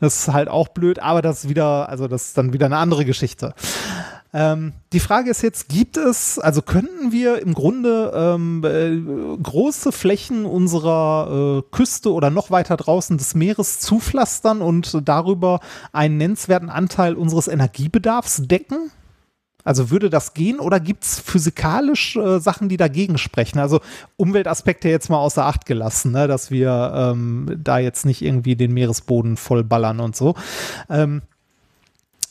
Das 0.00 0.20
ist 0.20 0.32
halt 0.32 0.48
auch 0.48 0.68
blöd, 0.68 1.00
aber 1.00 1.20
das 1.20 1.44
ist 1.44 1.50
wieder, 1.50 1.88
also 1.90 2.13
das 2.14 2.28
ist 2.28 2.38
dann 2.38 2.52
wieder 2.52 2.66
eine 2.66 2.78
andere 2.78 3.04
Geschichte. 3.04 3.54
Ähm, 4.32 4.72
die 4.92 4.98
Frage 4.98 5.30
ist 5.30 5.42
jetzt, 5.42 5.68
gibt 5.68 5.96
es, 5.96 6.40
also 6.40 6.60
könnten 6.60 7.12
wir 7.12 7.40
im 7.40 7.54
Grunde 7.54 8.12
ähm, 8.14 8.64
äh, 8.64 9.40
große 9.40 9.92
Flächen 9.92 10.44
unserer 10.44 11.60
äh, 11.60 11.62
Küste 11.70 12.12
oder 12.12 12.30
noch 12.30 12.50
weiter 12.50 12.76
draußen 12.76 13.16
des 13.16 13.36
Meeres 13.36 13.78
zupflastern 13.78 14.60
und 14.60 15.08
darüber 15.08 15.60
einen 15.92 16.16
nennenswerten 16.16 16.68
Anteil 16.68 17.14
unseres 17.14 17.46
Energiebedarfs 17.46 18.42
decken? 18.46 18.90
Also 19.62 19.90
würde 19.90 20.10
das 20.10 20.34
gehen 20.34 20.58
oder 20.58 20.80
gibt 20.80 21.04
es 21.04 21.20
physikalisch 21.20 22.16
äh, 22.16 22.40
Sachen, 22.40 22.68
die 22.68 22.76
dagegen 22.76 23.18
sprechen? 23.18 23.60
Also 23.60 23.80
Umweltaspekte 24.16 24.88
jetzt 24.88 25.10
mal 25.10 25.18
außer 25.18 25.46
Acht 25.46 25.64
gelassen, 25.64 26.10
ne? 26.10 26.26
dass 26.26 26.50
wir 26.50 26.92
ähm, 26.94 27.56
da 27.62 27.78
jetzt 27.78 28.04
nicht 28.04 28.20
irgendwie 28.20 28.56
den 28.56 28.74
Meeresboden 28.74 29.36
vollballern 29.36 30.00
und 30.00 30.16
so. 30.16 30.34
Ähm, 30.90 31.22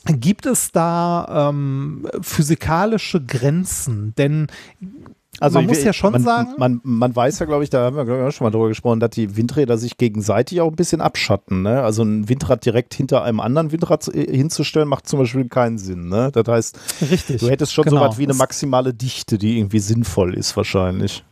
Gibt 0.06 0.46
es 0.46 0.72
da 0.72 1.50
ähm, 1.50 2.08
physikalische 2.22 3.24
Grenzen? 3.24 4.14
Denn 4.18 4.48
also 5.40 5.60
man 5.60 5.66
muss 5.68 5.80
will, 5.80 5.86
ja 5.86 5.94
schon 5.94 6.12
man, 6.12 6.24
sagen. 6.24 6.54
Man, 6.58 6.80
man 6.84 7.16
weiß 7.16 7.40
ja, 7.40 7.46
glaube 7.46 7.64
ich, 7.64 7.70
da 7.70 7.86
haben 7.86 7.96
wir 7.96 8.04
ich, 8.04 8.28
auch 8.28 8.32
schon 8.32 8.46
mal 8.46 8.52
drüber 8.52 8.68
gesprochen, 8.68 9.00
dass 9.00 9.10
die 9.12 9.36
Windräder 9.36 9.78
sich 9.78 9.98
gegenseitig 9.98 10.62
auch 10.62 10.70
ein 10.70 10.76
bisschen 10.76 11.02
abschatten. 11.02 11.64
Ne? 11.64 11.82
Also 11.82 12.04
ein 12.04 12.30
Windrad 12.30 12.66
direkt 12.66 12.94
hinter 12.94 13.24
einem 13.24 13.40
anderen 13.40 13.72
Windrad 13.72 14.06
hinzustellen, 14.06 14.88
macht 14.88 15.08
zum 15.08 15.20
Beispiel 15.20 15.48
keinen 15.50 15.80
Sinn. 15.80 16.08
Ne? 16.08 16.32
Das 16.32 16.48
heißt, 16.48 16.80
Richtig, 17.10 17.42
du 17.42 17.50
hättest 17.50 17.74
schon 17.74 17.86
genau. 17.86 18.04
so 18.04 18.10
was 18.10 18.18
wie 18.18 18.24
eine 18.24 18.36
maximale 18.36 18.94
Dichte, 18.94 19.38
die 19.38 19.58
irgendwie 19.58 19.80
sinnvoll 19.80 20.36
ist, 20.36 20.56
wahrscheinlich. 20.56 21.24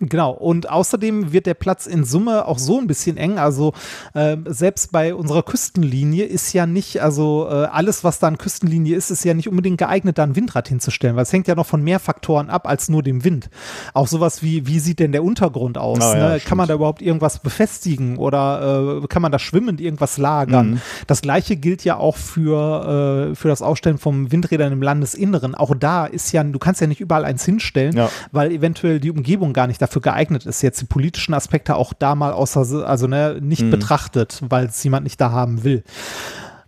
Genau, 0.00 0.32
und 0.32 0.68
außerdem 0.68 1.32
wird 1.32 1.46
der 1.46 1.54
Platz 1.54 1.86
in 1.86 2.04
Summe 2.04 2.46
auch 2.46 2.58
so 2.58 2.78
ein 2.78 2.86
bisschen 2.86 3.16
eng. 3.16 3.38
Also 3.38 3.72
äh, 4.14 4.36
selbst 4.44 4.92
bei 4.92 5.14
unserer 5.14 5.42
Küstenlinie 5.42 6.24
ist 6.24 6.52
ja 6.52 6.66
nicht, 6.66 7.00
also 7.00 7.48
äh, 7.50 7.66
alles, 7.66 8.04
was 8.04 8.18
da 8.18 8.26
an 8.26 8.36
Küstenlinie 8.36 8.96
ist, 8.96 9.10
ist 9.10 9.24
ja 9.24 9.32
nicht 9.32 9.48
unbedingt 9.48 9.78
geeignet, 9.78 10.18
da 10.18 10.24
ein 10.24 10.36
Windrad 10.36 10.68
hinzustellen, 10.68 11.16
weil 11.16 11.22
es 11.22 11.32
hängt 11.32 11.48
ja 11.48 11.54
noch 11.54 11.66
von 11.66 11.82
mehr 11.82 11.98
Faktoren 11.98 12.50
ab 12.50 12.68
als 12.68 12.88
nur 12.88 13.02
dem 13.02 13.24
Wind. 13.24 13.48
Auch 13.94 14.06
sowas 14.06 14.42
wie, 14.42 14.66
wie 14.66 14.78
sieht 14.78 14.98
denn 14.98 15.12
der 15.12 15.24
Untergrund 15.24 15.78
aus? 15.78 15.98
Oh, 16.00 16.14
ja, 16.14 16.28
ne? 16.34 16.40
Kann 16.40 16.58
man 16.58 16.68
da 16.68 16.74
überhaupt 16.74 17.00
irgendwas 17.00 17.38
befestigen 17.38 18.18
oder 18.18 19.00
äh, 19.02 19.06
kann 19.06 19.22
man 19.22 19.32
da 19.32 19.38
schwimmend 19.38 19.80
irgendwas 19.80 20.18
lagern? 20.18 20.72
Mhm. 20.72 20.80
Das 21.06 21.22
gleiche 21.22 21.56
gilt 21.56 21.84
ja 21.84 21.96
auch 21.96 22.16
für, 22.16 23.30
äh, 23.30 23.34
für 23.34 23.48
das 23.48 23.62
Aufstellen 23.62 23.98
von 23.98 24.30
Windrädern 24.30 24.72
im 24.72 24.82
Landesinneren. 24.82 25.54
Auch 25.54 25.74
da 25.74 26.04
ist 26.04 26.32
ja, 26.32 26.44
du 26.44 26.58
kannst 26.58 26.80
ja 26.80 26.86
nicht 26.86 27.00
überall 27.00 27.24
eins 27.24 27.44
hinstellen, 27.44 27.96
ja. 27.96 28.10
weil 28.32 28.52
eventuell 28.52 29.00
die 29.00 29.10
Umgebung 29.10 29.52
gar 29.52 29.66
nicht 29.66 29.80
dafür 29.86 30.02
geeignet 30.02 30.46
ist, 30.46 30.62
jetzt 30.62 30.80
die 30.80 30.86
politischen 30.86 31.34
Aspekte 31.34 31.76
auch 31.76 31.92
da 31.92 32.14
mal 32.14 32.32
außer, 32.32 32.86
also 32.86 33.06
ne, 33.06 33.38
nicht 33.40 33.62
mhm. 33.62 33.70
betrachtet, 33.70 34.42
weil 34.48 34.66
es 34.66 34.82
jemand 34.82 35.04
nicht 35.04 35.20
da 35.20 35.30
haben 35.30 35.64
will. 35.64 35.84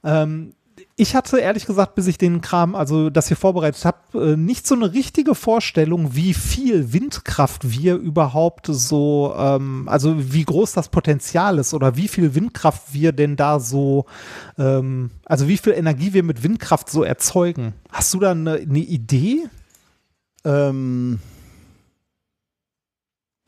Ähm, 0.04 0.52
ich 1.00 1.14
hatte 1.14 1.38
ehrlich 1.38 1.64
gesagt, 1.64 1.94
bis 1.94 2.08
ich 2.08 2.18
den 2.18 2.40
Kram, 2.40 2.74
also 2.74 3.08
das 3.08 3.28
hier 3.28 3.36
vorbereitet 3.36 3.84
habe, 3.84 4.32
äh, 4.32 4.36
nicht 4.36 4.66
so 4.66 4.74
eine 4.74 4.92
richtige 4.92 5.36
Vorstellung, 5.36 6.16
wie 6.16 6.34
viel 6.34 6.92
Windkraft 6.92 7.70
wir 7.70 7.94
überhaupt 7.94 8.66
so, 8.68 9.32
ähm, 9.38 9.88
also 9.88 10.16
wie 10.32 10.44
groß 10.44 10.72
das 10.72 10.88
Potenzial 10.88 11.58
ist 11.58 11.72
oder 11.72 11.96
wie 11.96 12.08
viel 12.08 12.34
Windkraft 12.34 12.92
wir 12.92 13.12
denn 13.12 13.36
da 13.36 13.60
so, 13.60 14.06
ähm, 14.58 15.10
also 15.24 15.46
wie 15.46 15.58
viel 15.58 15.72
Energie 15.72 16.14
wir 16.14 16.24
mit 16.24 16.42
Windkraft 16.42 16.90
so 16.90 17.04
erzeugen. 17.04 17.74
Hast 17.92 18.12
du 18.14 18.18
da 18.18 18.32
eine, 18.32 18.54
eine 18.54 18.80
Idee? 18.80 19.48
Ähm, 20.44 21.20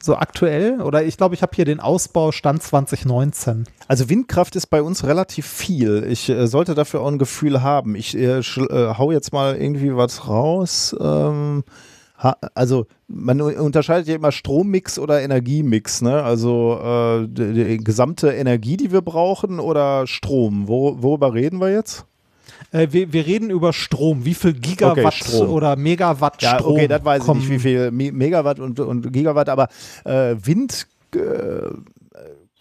so 0.03 0.17
aktuell? 0.17 0.81
Oder 0.81 1.05
ich 1.05 1.17
glaube, 1.17 1.35
ich 1.35 1.43
habe 1.43 1.53
hier 1.55 1.65
den 1.65 1.81
Ausbau 1.81 2.33
Stand 2.33 2.63
2019. 2.63 3.65
Also 3.89 4.09
Windkraft 4.09 4.57
ist 4.57 4.67
bei 4.69 4.83
uns 4.83 5.05
relativ 5.05 5.47
viel. 5.47 6.05
Ich 6.09 6.29
äh, 6.29 6.47
sollte 6.47 6.75
dafür 6.75 7.01
auch 7.01 7.09
ein 7.09 7.19
Gefühl 7.19 7.63
haben. 7.63 7.95
Ich 7.95 8.17
äh, 8.17 8.39
äh, 8.39 8.95
hau 8.99 9.13
jetzt 9.13 9.33
mal 9.33 9.57
irgendwie 9.57 9.97
was 9.97 10.29
raus. 10.29 10.97
Ähm, 11.01 11.65
also 12.55 12.87
man 13.09 13.41
unterscheidet 13.41 14.07
ja 14.07 14.15
immer 14.15 14.33
Strommix 14.33 14.99
oder 14.99 15.23
Energiemix. 15.23 16.03
Ne? 16.03 16.23
Also 16.23 16.79
äh, 16.83 17.27
die, 17.27 17.53
die, 17.53 17.77
gesamte 17.79 18.33
Energie, 18.33 18.77
die 18.77 18.93
wir 18.93 19.01
brauchen 19.01 19.59
oder 19.59 20.07
Strom. 20.07 20.69
Wo, 20.69 21.03
worüber 21.03 21.33
reden 21.33 21.61
wir 21.61 21.73
jetzt? 21.73 22.05
Äh, 22.73 22.89
wir, 22.91 23.13
wir, 23.13 23.27
reden 23.27 23.51
über 23.51 23.73
Strom. 23.73 24.25
Wie 24.25 24.35
viel 24.35 24.53
Gigawatt 24.53 25.23
okay, 25.23 25.45
oder 25.45 25.77
Megawatt 25.77 26.41
ja, 26.43 26.59
Strom? 26.59 26.75
Okay, 26.75 26.89
das 26.89 27.05
weiß 27.05 27.25
kommen. 27.25 27.41
ich 27.41 27.49
nicht, 27.49 27.65
wie 27.65 27.69
viel 27.69 27.91
Megawatt 27.91 28.61
und, 28.61 28.79
und 28.79 29.13
Gigawatt, 29.13 29.49
aber 29.49 29.69
äh, 30.05 30.37
Wind 30.43 30.87
äh, 31.15 31.19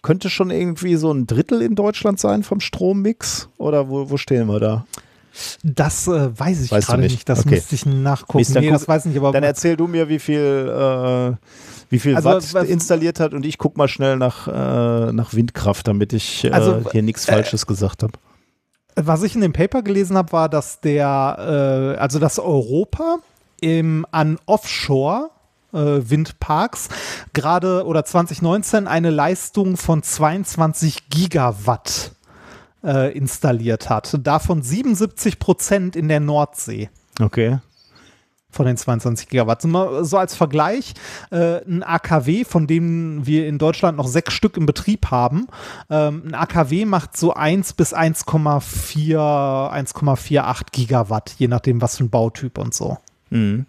könnte 0.01 0.29
schon 0.29 0.49
irgendwie 0.49 0.95
so 0.95 1.11
ein 1.11 1.27
Drittel 1.27 1.61
in 1.61 1.75
Deutschland 1.75 2.19
sein 2.19 2.43
vom 2.43 2.59
Strommix? 2.59 3.49
Oder 3.57 3.89
wo, 3.89 4.09
wo 4.09 4.17
stehen 4.17 4.47
wir 4.47 4.59
da? 4.59 4.85
Das 5.63 6.07
äh, 6.07 6.37
weiß 6.37 6.61
ich 6.63 6.69
gerade 6.69 7.01
nicht. 7.01 7.11
nicht. 7.11 7.29
Das 7.29 7.41
okay. 7.41 7.55
müsste 7.55 7.75
ich 7.75 7.85
nachgucken. 7.85 8.39
Mist, 8.39 8.55
nee, 8.55 8.69
das 8.69 8.87
weiß 8.87 9.05
ich 9.05 9.13
nicht. 9.13 9.21
Aber 9.21 9.31
dann 9.31 9.43
erzähl 9.43 9.77
du 9.77 9.87
mir, 9.87 10.09
wie 10.09 10.19
viel, 10.19 10.39
äh, 10.39 11.35
wie 11.89 11.99
viel 11.99 12.15
also, 12.15 12.29
Watt 12.29 12.67
installiert 12.67 13.19
hat 13.19 13.33
und 13.33 13.45
ich 13.45 13.57
gucke 13.57 13.77
mal 13.77 13.87
schnell 13.87 14.17
nach, 14.17 14.47
äh, 14.47 15.11
nach 15.11 15.33
Windkraft, 15.33 15.87
damit 15.87 16.13
ich 16.13 16.45
äh, 16.45 16.51
also, 16.51 16.81
hier 16.91 17.03
nichts 17.03 17.27
äh, 17.27 17.33
Falsches 17.33 17.67
gesagt 17.67 18.03
habe 18.03 18.13
was 18.95 19.23
ich 19.23 19.35
in 19.35 19.41
dem 19.41 19.53
Paper 19.53 19.81
gelesen 19.81 20.17
habe, 20.17 20.31
war, 20.31 20.49
dass 20.49 20.81
der, 20.81 21.95
äh, 21.97 21.99
also 21.99 22.19
dass 22.19 22.39
Europa 22.39 23.17
im, 23.61 24.05
an 24.11 24.39
Offshore 24.45 25.29
äh, 25.73 25.77
Windparks 25.77 26.89
gerade 27.33 27.85
oder 27.85 28.05
2019 28.05 28.87
eine 28.87 29.09
Leistung 29.09 29.77
von 29.77 30.03
22 30.03 31.09
Gigawatt 31.09 32.11
äh, 32.83 33.15
installiert 33.15 33.89
hat. 33.89 34.17
Davon 34.23 34.61
77 34.61 35.39
Prozent 35.39 35.95
in 35.95 36.07
der 36.07 36.19
Nordsee. 36.19 36.89
Okay 37.21 37.59
von 38.51 38.65
den 38.65 38.77
22 38.77 39.29
Gigawatt. 39.29 39.61
So 39.61 40.17
als 40.17 40.35
Vergleich, 40.35 40.93
äh, 41.31 41.63
ein 41.65 41.83
AKW, 41.83 42.43
von 42.45 42.67
dem 42.67 43.25
wir 43.25 43.47
in 43.47 43.57
Deutschland 43.57 43.97
noch 43.97 44.07
sechs 44.07 44.33
Stück 44.33 44.57
im 44.57 44.65
Betrieb 44.65 45.11
haben, 45.11 45.47
ähm, 45.89 46.23
ein 46.27 46.35
AKW 46.35 46.85
macht 46.85 47.15
so 47.15 47.33
1 47.33 47.73
bis 47.73 47.93
1,4, 47.93 49.71
1,48 49.71 50.63
Gigawatt, 50.71 51.35
je 51.37 51.47
nachdem, 51.47 51.81
was 51.81 51.97
für 51.97 52.05
ein 52.05 52.09
Bautyp 52.09 52.57
und 52.57 52.73
so. 52.73 52.97
Mhm. 53.29 53.65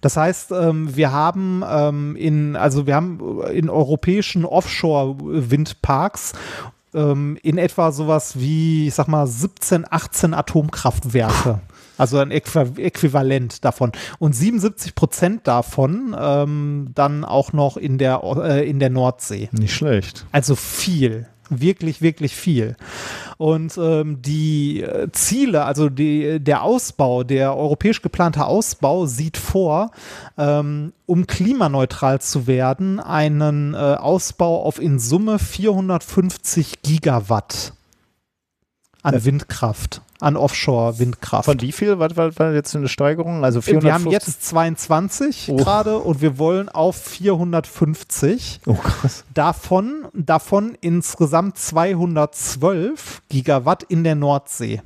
Das 0.00 0.16
heißt, 0.18 0.52
ähm, 0.52 0.94
wir 0.94 1.12
haben 1.12 1.62
ähm, 1.66 2.14
in, 2.16 2.56
also 2.56 2.86
wir 2.86 2.94
haben 2.94 3.40
in 3.52 3.70
europäischen 3.70 4.44
Offshore-Windparks 4.44 6.34
ähm, 6.92 7.38
in 7.42 7.56
etwa 7.56 7.90
sowas 7.90 8.38
wie, 8.38 8.88
ich 8.88 8.94
sag 8.94 9.08
mal, 9.08 9.26
17, 9.26 9.86
18 9.88 10.34
Atomkraftwerke. 10.34 11.60
Also 11.96 12.18
ein 12.18 12.30
Äquivalent 12.30 13.64
davon. 13.64 13.92
Und 14.18 14.34
77 14.34 14.94
Prozent 14.94 15.46
davon 15.46 16.16
ähm, 16.18 16.90
dann 16.94 17.24
auch 17.24 17.52
noch 17.52 17.76
in 17.76 17.98
der, 17.98 18.22
äh, 18.24 18.68
in 18.68 18.80
der 18.80 18.90
Nordsee. 18.90 19.48
Nicht 19.52 19.74
schlecht. 19.74 20.26
Also 20.32 20.56
viel 20.56 21.28
wirklich, 21.50 22.00
wirklich 22.02 22.34
viel. 22.34 22.76
Und 23.36 23.76
ähm, 23.78 24.22
die 24.22 24.82
äh, 24.82 25.10
Ziele, 25.12 25.64
also 25.64 25.88
die, 25.88 26.40
der 26.40 26.62
Ausbau, 26.62 27.24
der 27.24 27.56
europäisch 27.56 28.02
geplante 28.02 28.44
Ausbau 28.46 29.06
sieht 29.06 29.36
vor, 29.36 29.90
ähm, 30.38 30.92
um 31.06 31.26
klimaneutral 31.26 32.20
zu 32.20 32.46
werden, 32.46 33.00
einen 33.00 33.74
äh, 33.74 33.76
Ausbau 33.76 34.62
auf 34.62 34.80
in 34.80 34.98
Summe 34.98 35.38
450 35.38 36.82
Gigawatt 36.82 37.72
an 39.02 39.14
äh. 39.14 39.24
Windkraft 39.24 40.00
an 40.24 40.36
Offshore-Windkraft. 40.36 41.44
Von 41.44 41.60
wie 41.60 41.72
viel 41.72 41.98
war, 41.98 42.16
war, 42.16 42.36
war 42.38 42.52
jetzt 42.54 42.74
eine 42.74 42.88
Steigerung? 42.88 43.44
Also 43.44 43.60
450? 43.60 43.84
Wir 43.84 43.94
haben 43.94 44.10
jetzt 44.10 44.44
22 44.46 45.48
oh. 45.50 45.56
gerade 45.56 45.98
und 45.98 46.22
wir 46.22 46.38
wollen 46.38 46.68
auf 46.68 46.96
450. 46.96 48.60
Oh 48.66 48.74
krass. 48.74 49.24
Davon, 49.34 50.08
davon 50.14 50.76
insgesamt 50.80 51.58
212 51.58 53.22
Gigawatt 53.28 53.82
in 53.82 54.02
der 54.02 54.14
Nordsee. 54.14 54.80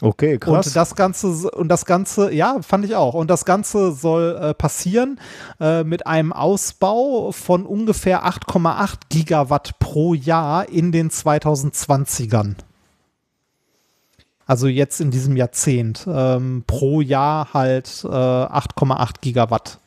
Okay, 0.00 0.38
krass. 0.38 0.66
Und 0.66 0.76
das 0.76 0.94
Ganze, 0.96 1.50
und 1.50 1.68
das 1.68 1.84
Ganze, 1.84 2.32
ja, 2.32 2.56
fand 2.62 2.84
ich 2.84 2.96
auch. 2.96 3.14
Und 3.14 3.30
das 3.30 3.44
Ganze 3.44 3.92
soll 3.92 4.36
äh, 4.40 4.54
passieren 4.54 5.20
äh, 5.60 5.84
mit 5.84 6.06
einem 6.06 6.32
Ausbau 6.32 7.30
von 7.30 7.64
ungefähr 7.64 8.26
8,8 8.26 8.94
Gigawatt 9.10 9.78
pro 9.78 10.14
Jahr 10.14 10.68
in 10.68 10.92
den 10.92 11.10
2020ern. 11.10 12.56
Also 14.46 14.68
jetzt 14.68 15.00
in 15.00 15.10
diesem 15.10 15.36
Jahrzehnt. 15.36 16.06
Ähm, 16.06 16.64
pro 16.66 17.00
Jahr 17.00 17.52
halt 17.54 18.04
äh, 18.04 18.08
8,8 18.08 19.20
Gigawatt. 19.20 19.78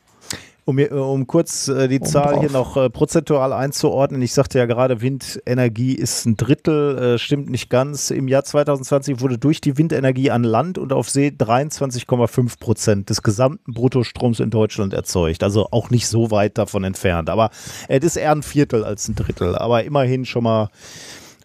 Um, 0.68 0.78
äh, 0.78 0.88
um 0.88 1.26
kurz 1.26 1.68
äh, 1.68 1.88
die 1.88 1.98
um 1.98 2.04
Zahl 2.04 2.34
drauf. 2.34 2.40
hier 2.40 2.50
noch 2.50 2.76
äh, 2.76 2.90
prozentual 2.90 3.54
einzuordnen, 3.54 4.20
ich 4.20 4.34
sagte 4.34 4.58
ja 4.58 4.66
gerade, 4.66 5.00
Windenergie 5.00 5.94
ist 5.94 6.26
ein 6.26 6.36
Drittel, 6.36 6.98
äh, 7.14 7.18
stimmt 7.18 7.48
nicht 7.48 7.70
ganz. 7.70 8.10
Im 8.10 8.28
Jahr 8.28 8.44
2020 8.44 9.22
wurde 9.22 9.38
durch 9.38 9.62
die 9.62 9.78
Windenergie 9.78 10.30
an 10.30 10.44
Land 10.44 10.76
und 10.76 10.92
auf 10.92 11.08
See 11.08 11.28
23,5 11.28 12.58
Prozent 12.60 13.08
des 13.08 13.22
gesamten 13.22 13.72
Bruttostroms 13.72 14.40
in 14.40 14.50
Deutschland 14.50 14.92
erzeugt. 14.92 15.42
Also 15.42 15.68
auch 15.70 15.88
nicht 15.88 16.06
so 16.06 16.30
weit 16.30 16.58
davon 16.58 16.84
entfernt. 16.84 17.30
Aber 17.30 17.48
es 17.88 18.04
ist 18.04 18.16
eher 18.16 18.32
ein 18.32 18.42
Viertel 18.42 18.84
als 18.84 19.08
ein 19.08 19.14
Drittel. 19.14 19.56
Aber 19.56 19.84
immerhin 19.84 20.26
schon 20.26 20.44
mal 20.44 20.68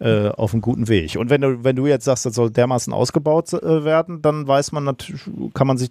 äh, 0.00 0.28
auf 0.28 0.52
einem 0.52 0.62
guten 0.62 0.88
Weg. 0.88 1.16
Und 1.16 1.30
wenn 1.30 1.40
du, 1.40 1.64
wenn 1.64 1.76
du 1.76 1.86
jetzt 1.86 2.04
sagst, 2.04 2.26
das 2.26 2.34
soll 2.34 2.50
dermaßen 2.50 2.92
ausgebaut 2.92 3.52
äh, 3.52 3.84
werden, 3.84 4.22
dann 4.22 4.46
weiß 4.46 4.72
man 4.72 4.84
natürlich, 4.84 5.22
kann 5.54 5.66
man 5.66 5.78
sich, 5.78 5.90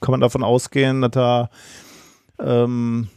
kann 0.00 0.12
man 0.12 0.20
davon 0.20 0.42
ausgehen, 0.42 1.02
dass 1.02 1.10
da 1.10 1.50
ähm, 2.38 3.08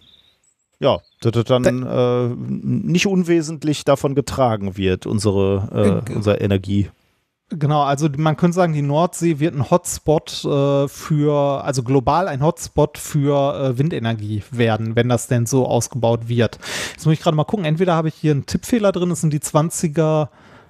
ja, 0.79 0.99
dass 1.21 1.33
das 1.33 1.43
dann 1.43 1.83
äh, 1.83 2.35
nicht 2.37 3.05
unwesentlich 3.05 3.83
davon 3.83 4.15
getragen 4.15 4.77
wird, 4.77 5.05
unsere, 5.05 6.03
äh, 6.07 6.13
unser 6.13 6.39
Energie. 6.39 6.89
Genau, 7.51 7.81
also 7.81 8.07
man 8.15 8.37
könnte 8.37 8.55
sagen, 8.55 8.73
die 8.73 8.83
Nordsee 8.83 9.39
wird 9.39 9.55
ein 9.55 9.71
Hotspot 9.71 10.45
äh, 10.45 10.87
für, 10.87 11.63
also 11.63 11.81
global 11.81 12.27
ein 12.27 12.43
Hotspot 12.43 12.99
für 12.99 13.55
äh, 13.59 13.77
Windenergie 13.79 14.43
werden, 14.51 14.95
wenn 14.95 15.09
das 15.09 15.25
denn 15.25 15.47
so 15.47 15.65
ausgebaut 15.65 16.27
wird. 16.27 16.59
Jetzt 16.91 17.05
muss 17.05 17.13
ich 17.13 17.21
gerade 17.21 17.35
mal 17.35 17.45
gucken, 17.45 17.65
entweder 17.65 17.95
habe 17.95 18.09
ich 18.09 18.15
hier 18.15 18.33
einen 18.33 18.45
Tippfehler 18.45 18.91
drin, 18.91 19.09
es 19.09 19.21
sind 19.21 19.33
die 19.33 19.39
20er, 19.39 20.27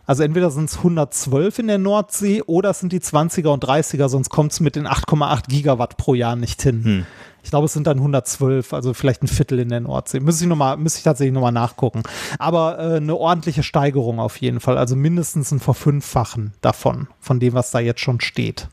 also 0.10 0.24
entweder 0.24 0.50
sind 0.50 0.68
es 0.72 0.78
112 0.78 1.60
in 1.60 1.68
der 1.68 1.78
Nordsee 1.78 2.42
oder 2.42 2.72
es 2.72 2.80
sind 2.80 2.92
die 2.92 3.00
20er 3.00 3.50
und 3.50 3.64
30er, 3.64 4.10
sonst 4.10 4.32
kommt 4.32 4.54
es 4.54 4.60
mit 4.60 4.76
den 4.76 4.88
8,8 4.88 5.48
Gigawatt 5.50 5.98
pro 5.98 6.16
Jahr 6.16 6.36
nicht 6.36 6.64
hin. 6.64 6.84
Hm. 6.84 7.06
Ich 7.44 7.52
glaube, 7.52 7.66
es 7.66 7.74
sind 7.74 7.86
dann 7.86 7.98
112, 8.00 8.74
also 8.74 8.96
vielleicht 8.96 9.22
ein 9.22 9.28
Viertel 9.28 9.60
in 9.60 9.70
der 9.70 9.82
Nordsee. 9.82 10.20
Müsste 10.20 10.46
ich, 10.46 10.50
noch 10.50 10.56
mal, 10.56 10.78
müsste 10.78 10.98
ich 10.98 11.04
tatsächlich 11.04 11.36
nochmal 11.36 11.52
nachgucken. 11.52 12.02
Aber 12.40 12.80
äh, 12.80 12.96
eine 12.96 13.16
ordentliche 13.16 13.62
Steigerung 13.62 14.20
auf 14.20 14.38
jeden 14.38 14.60
Fall. 14.60 14.80
Also 14.80 14.96
mindestens 14.96 15.52
ein 15.52 15.60
Verfünffachen 15.60 16.54
davon, 16.62 17.08
von 17.20 17.40
dem, 17.40 17.54
was 17.54 17.70
da 17.70 17.78
jetzt 17.78 18.02
schon 18.02 18.20
steht. 18.20 18.68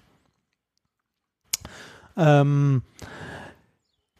Ähm, 2.17 2.81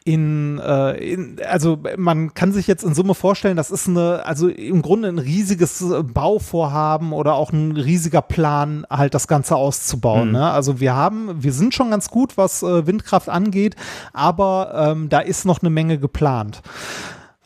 in, 0.07 0.57
äh, 0.59 0.93
in, 0.93 1.37
also 1.45 1.79
man 1.97 2.33
kann 2.33 2.53
sich 2.53 2.65
jetzt 2.65 2.83
in 2.83 2.93
Summe 2.93 3.13
vorstellen, 3.13 3.57
das 3.57 3.71
ist 3.71 3.89
eine, 3.89 4.25
also 4.25 4.47
im 4.47 4.81
Grunde 4.81 5.09
ein 5.09 5.19
riesiges 5.19 5.83
Bauvorhaben 6.13 7.11
oder 7.11 7.33
auch 7.33 7.51
ein 7.51 7.73
riesiger 7.73 8.21
Plan, 8.21 8.87
halt 8.89 9.13
das 9.13 9.27
Ganze 9.27 9.57
auszubauen. 9.57 10.29
Mhm. 10.29 10.33
Ne? 10.35 10.49
Also 10.49 10.79
wir 10.79 10.95
haben, 10.95 11.43
wir 11.43 11.51
sind 11.51 11.73
schon 11.73 11.91
ganz 11.91 12.09
gut, 12.09 12.37
was 12.37 12.63
äh, 12.63 12.87
Windkraft 12.87 13.27
angeht, 13.27 13.75
aber 14.13 14.71
ähm, 14.75 15.09
da 15.09 15.19
ist 15.19 15.43
noch 15.43 15.61
eine 15.61 15.69
Menge 15.69 15.99
geplant. 15.99 16.61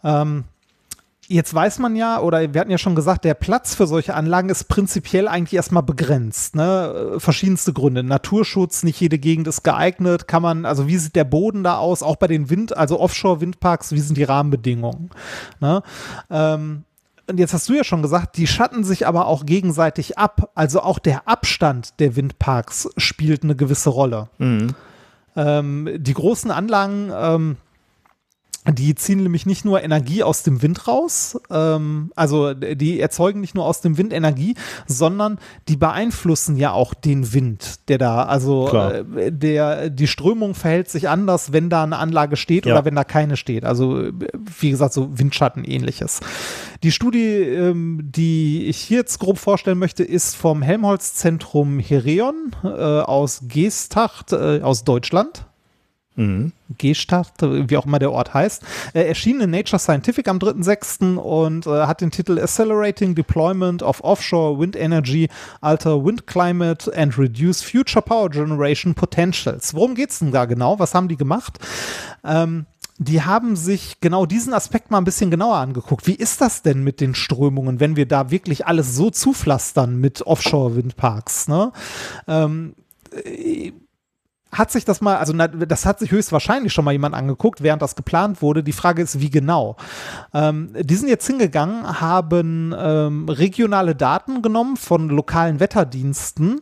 Ähm, 0.04 0.44
Jetzt 1.32 1.54
weiß 1.54 1.80
man 1.80 1.96
ja, 1.96 2.20
oder 2.20 2.54
wir 2.54 2.60
hatten 2.60 2.72
ja 2.72 2.78
schon 2.78 2.94
gesagt, 2.94 3.24
der 3.24 3.36
Platz 3.36 3.74
für 3.74 3.88
solche 3.88 4.16
Anlagen 4.16 4.50
ist 4.50 4.66
prinzipiell 4.66 5.30
eigentlich 5.30 5.54
erstmal 5.54 5.82
begrenzt. 5.82 6.58
Ne? 6.58 7.16
Verschiedenste 7.20 7.72
Gründe. 7.72 8.04
Naturschutz, 8.04 8.84
nicht 8.84 9.00
jede 9.00 9.18
Gegend 9.18 9.48
ist 9.48 9.64
geeignet. 9.64 10.28
Kann 10.28 10.42
man, 10.42 10.66
also 10.66 10.88
wie 10.88 10.98
sieht 10.98 11.16
der 11.16 11.24
Boden 11.24 11.64
da 11.64 11.78
aus? 11.78 12.04
Auch 12.04 12.18
bei 12.18 12.28
den 12.28 12.50
Wind, 12.50 12.76
also 12.76 13.00
Offshore-Windparks, 13.00 13.94
wie 13.94 14.02
sind 14.02 14.18
die 14.18 14.26
Rahmenbedingungen? 14.26 15.10
Ne? 15.62 15.82
Ähm, 16.30 16.84
und 17.28 17.40
jetzt 17.40 17.54
hast 17.54 17.70
du 17.70 17.74
ja 17.76 17.86
schon 17.86 18.02
gesagt, 18.02 18.36
die 18.36 18.46
schatten 18.46 18.84
sich 18.84 19.08
aber 19.08 19.28
auch 19.28 19.46
gegenseitig 19.46 20.18
ab. 20.18 20.52
Also 20.54 20.82
auch 20.82 21.00
der 21.00 21.30
Abstand 21.30 22.02
der 22.02 22.18
Windparks 22.18 22.90
spielt 22.98 23.44
eine 23.44 23.56
gewisse 23.56 23.90
Rolle. 23.90 24.28
Mhm. 24.38 24.76
Ähm, 25.38 25.90
die 25.98 26.14
großen 26.14 26.52
Anlagen, 26.52 27.10
ähm, 27.16 27.56
die 28.70 28.94
ziehen 28.94 29.24
nämlich 29.24 29.48
nicht 29.48 29.66
nur 29.66 29.82
Energie 29.82 30.22
aus 30.22 30.44
dem 30.44 30.62
Wind 30.62 30.88
raus, 30.88 31.40
ähm, 31.50 32.12
also 32.16 32.54
die 32.54 33.00
erzeugen 33.00 33.42
nicht 33.42 33.56
nur 33.56 33.66
aus 33.66 33.82
dem 33.82 33.98
Wind 33.98 34.14
Energie, 34.14 34.56
sondern 34.86 35.40
die 35.68 35.78
beeinflussen 35.78 36.56
ja 36.58 36.72
auch 36.72 36.94
den 36.94 37.34
Wind, 37.34 37.90
der 37.90 37.98
da, 37.98 38.24
also 38.24 38.70
äh, 38.70 39.32
der, 39.32 39.90
die 39.90 40.06
Strömung 40.06 40.54
verhält 40.54 40.90
sich 40.92 41.10
anders, 41.10 41.54
wenn 41.54 41.72
da 41.72 41.84
eine 41.84 41.98
Anlage 41.98 42.36
steht 42.36 42.68
ja. 42.68 42.74
oder 42.74 42.86
wenn 42.86 42.94
da 42.94 43.04
keine 43.04 43.36
steht. 43.36 43.66
Also 43.66 44.10
wie 44.60 44.70
gesagt, 44.70 44.94
so 44.94 45.18
Windschatten 45.18 45.64
ähnliches. 45.64 46.20
Die 46.84 46.92
Studie, 46.92 47.38
ähm, 47.40 48.12
die 48.12 48.66
ich 48.66 48.78
hier 48.78 49.00
jetzt 49.00 49.18
grob 49.18 49.40
vorstellen 49.40 49.80
möchte, 49.80 50.04
ist 50.04 50.36
vom 50.36 50.62
Helmholtz-Zentrum 50.62 51.80
Hereon 51.80 52.56
äh, 52.64 52.68
aus 52.68 53.42
Geesthacht 53.48 54.34
äh, 54.34 54.62
aus 54.62 54.84
Deutschland. 54.84 55.46
Mhm. 56.16 56.52
Gestadt, 56.78 57.32
wie 57.42 57.78
auch 57.78 57.86
immer 57.86 58.00
der 58.00 58.12
Ort 58.12 58.34
heißt, 58.34 58.64
äh, 58.94 59.08
erschien 59.08 59.40
in 59.40 59.50
Nature 59.50 59.80
Scientific 59.80 60.28
am 60.28 60.40
3.6. 60.40 61.16
und 61.16 61.66
äh, 61.68 61.86
hat 61.86 62.02
den 62.02 62.12
Titel 62.12 62.38
Accelerating 62.38 63.16
Deployment 63.16 63.82
of 63.82 64.04
Offshore 64.04 64.60
Wind 64.60 64.76
Energy, 64.76 65.30
Alter 65.62 66.04
Wind 66.04 66.28
Climate 66.28 66.92
and 66.96 67.18
Reduce 67.18 67.62
Future 67.62 68.02
Power 68.02 68.30
Generation 68.30 68.94
Potentials. 68.94 69.74
Worum 69.74 69.96
geht 69.96 70.10
es 70.10 70.20
denn 70.20 70.32
da 70.32 70.46
genau? 70.46 70.80
Was 70.80 70.94
haben 70.94 71.08
die 71.08 71.18
gemacht? 71.18 71.60
Ähm, 72.26 72.66
die 72.98 73.24
haben 73.24 73.56
sich 73.56 74.00
genau 74.00 74.26
diesen 74.26 74.54
Aspekt 74.54 74.92
mal 74.92 75.00
ein 75.00 75.06
bisschen 75.06 75.32
genauer 75.32 75.56
angeguckt. 75.56 76.06
Wie 76.06 76.16
ist 76.16 76.40
das 76.40 76.62
denn 76.62 76.84
mit 76.84 77.02
den 77.02 77.16
Strömungen, 77.16 77.80
wenn 77.80 77.96
wir 77.96 78.06
da 78.06 78.30
wirklich 78.30 78.68
alles 78.68 78.96
so 78.96 79.10
zupflastern 79.10 79.96
mit 79.96 80.22
Offshore-Windparks? 80.22 81.48
Ne? 81.48 81.72
Ähm, 82.28 82.76
äh, 83.12 83.72
hat 84.52 84.72
sich 84.72 84.86
das 84.86 85.02
mal, 85.02 85.18
also 85.18 85.34
das 85.34 85.86
hat 85.86 86.00
sich 86.00 86.12
höchstwahrscheinlich 86.12 86.74
schon 86.74 86.84
mal 86.84 86.92
jemand 86.92 87.16
angeguckt, 87.16 87.64
während 87.64 87.82
das 87.82 87.96
geplant 87.96 88.42
wurde. 88.42 88.64
Die 88.64 88.74
Frage 88.74 89.02
ist, 89.02 89.20
wie 89.20 89.30
genau. 89.30 89.78
Ähm, 90.34 90.72
die 90.78 90.96
sind 90.96 91.08
jetzt 91.08 91.26
hingegangen, 91.26 92.02
haben 92.02 92.76
ähm, 92.78 93.30
regionale 93.30 93.96
Daten 93.96 94.42
genommen 94.42 94.76
von 94.78 95.10
lokalen 95.10 95.60
Wetterdiensten 95.60 96.62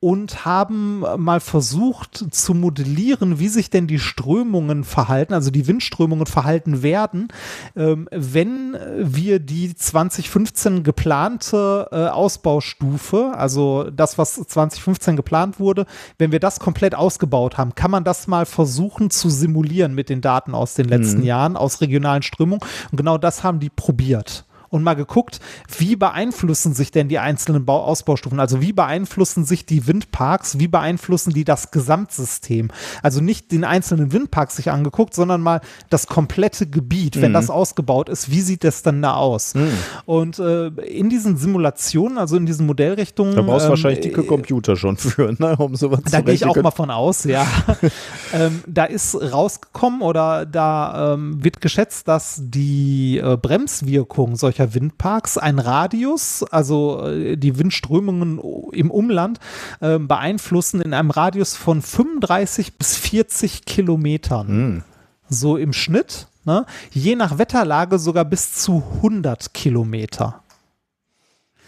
und 0.00 0.46
haben 0.46 1.04
mal 1.18 1.40
versucht 1.40 2.24
zu 2.30 2.54
modellieren, 2.54 3.38
wie 3.38 3.48
sich 3.48 3.68
denn 3.68 3.86
die 3.86 3.98
Strömungen 3.98 4.82
verhalten, 4.84 5.34
also 5.34 5.50
die 5.50 5.66
Windströmungen 5.66 6.24
verhalten 6.24 6.82
werden, 6.82 7.28
ähm, 7.76 8.08
wenn 8.10 8.78
wir 8.98 9.40
die 9.40 9.74
2015 9.74 10.84
geplante 10.84 11.88
äh, 11.92 12.06
Ausbaustufe, 12.06 13.34
also 13.36 13.90
das, 13.90 14.16
was 14.16 14.34
2015 14.34 15.16
geplant 15.16 15.60
wurde, 15.60 15.84
wenn 16.16 16.32
wir 16.32 16.40
das 16.40 16.60
komplett 16.60 16.94
ausgebaut 16.94 17.58
haben, 17.58 17.74
kann 17.74 17.90
man 17.90 18.02
das 18.02 18.26
mal 18.26 18.46
versuchen 18.46 19.10
zu 19.10 19.28
simulieren 19.28 19.94
mit 19.94 20.08
den 20.08 20.22
Daten 20.22 20.54
aus 20.54 20.74
den 20.74 20.88
letzten 20.88 21.20
mhm. 21.20 21.26
Jahren, 21.26 21.56
aus 21.58 21.82
regionalen 21.82 22.22
Strömungen. 22.22 22.62
Und 22.90 22.96
genau 22.96 23.18
das 23.18 23.44
haben 23.44 23.60
die 23.60 23.70
probiert 23.70 24.46
und 24.70 24.84
mal 24.84 24.94
geguckt, 24.94 25.40
wie 25.76 25.96
beeinflussen 25.96 26.74
sich 26.74 26.92
denn 26.92 27.08
die 27.08 27.18
einzelnen 27.18 27.64
Bau 27.64 27.82
Ausbaustufen? 27.82 28.38
Also 28.40 28.60
wie 28.60 28.72
beeinflussen 28.72 29.44
sich 29.44 29.66
die 29.66 29.86
Windparks, 29.86 30.58
wie 30.58 30.68
beeinflussen 30.68 31.32
die 31.32 31.44
das 31.44 31.72
Gesamtsystem? 31.72 32.70
Also 33.02 33.20
nicht 33.20 33.50
den 33.52 33.64
einzelnen 33.64 34.12
Windpark 34.12 34.52
sich 34.52 34.70
angeguckt, 34.70 35.14
sondern 35.14 35.42
mal 35.42 35.60
das 35.90 36.06
komplette 36.06 36.68
Gebiet, 36.68 37.20
wenn 37.20 37.32
mhm. 37.32 37.34
das 37.34 37.50
ausgebaut 37.50 38.08
ist, 38.08 38.30
wie 38.30 38.40
sieht 38.40 38.62
das 38.62 38.82
dann 38.82 39.02
da 39.02 39.14
aus? 39.14 39.54
Mhm. 39.54 39.72
Und 40.06 40.38
äh, 40.38 40.68
in 40.68 41.10
diesen 41.10 41.36
Simulationen, 41.36 42.18
also 42.18 42.36
in 42.36 42.46
diesen 42.46 42.66
Modellrichtungen. 42.66 43.34
Da 43.34 43.42
brauchst 43.42 43.62
du 43.62 43.66
ähm, 43.66 43.70
wahrscheinlich 43.70 44.00
dicke 44.00 44.22
Computer 44.22 44.76
schon 44.76 44.96
für, 44.96 45.34
ne, 45.38 45.56
um 45.56 45.74
sowas 45.74 46.00
da 46.02 46.06
zu 46.06 46.12
Da 46.12 46.20
gehe 46.20 46.34
ich 46.34 46.46
auch 46.46 46.56
mal 46.56 46.70
von 46.70 46.90
aus, 46.90 47.24
ja. 47.24 47.44
ähm, 48.32 48.62
da 48.68 48.84
ist 48.84 49.16
rausgekommen 49.16 50.02
oder 50.02 50.46
da 50.46 51.14
ähm, 51.14 51.42
wird 51.42 51.60
geschätzt, 51.60 52.06
dass 52.06 52.40
die 52.40 53.18
äh, 53.18 53.36
Bremswirkung 53.36 54.36
solcher 54.36 54.59
Windparks 54.74 55.38
ein 55.38 55.58
Radius, 55.58 56.42
also 56.42 57.06
äh, 57.06 57.36
die 57.36 57.58
Windströmungen 57.58 58.40
im 58.72 58.90
Umland, 58.90 59.40
äh, 59.80 59.98
beeinflussen 59.98 60.80
in 60.80 60.94
einem 60.94 61.10
Radius 61.10 61.56
von 61.56 61.82
35 61.82 62.78
bis 62.78 62.96
40 62.96 63.64
Kilometern. 63.64 64.46
Mhm. 64.48 64.82
So 65.28 65.56
im 65.56 65.72
Schnitt. 65.72 66.26
Ne? 66.44 66.66
Je 66.90 67.16
nach 67.16 67.38
Wetterlage 67.38 67.98
sogar 67.98 68.24
bis 68.24 68.54
zu 68.54 68.82
100 68.96 69.52
Kilometer. 69.54 70.42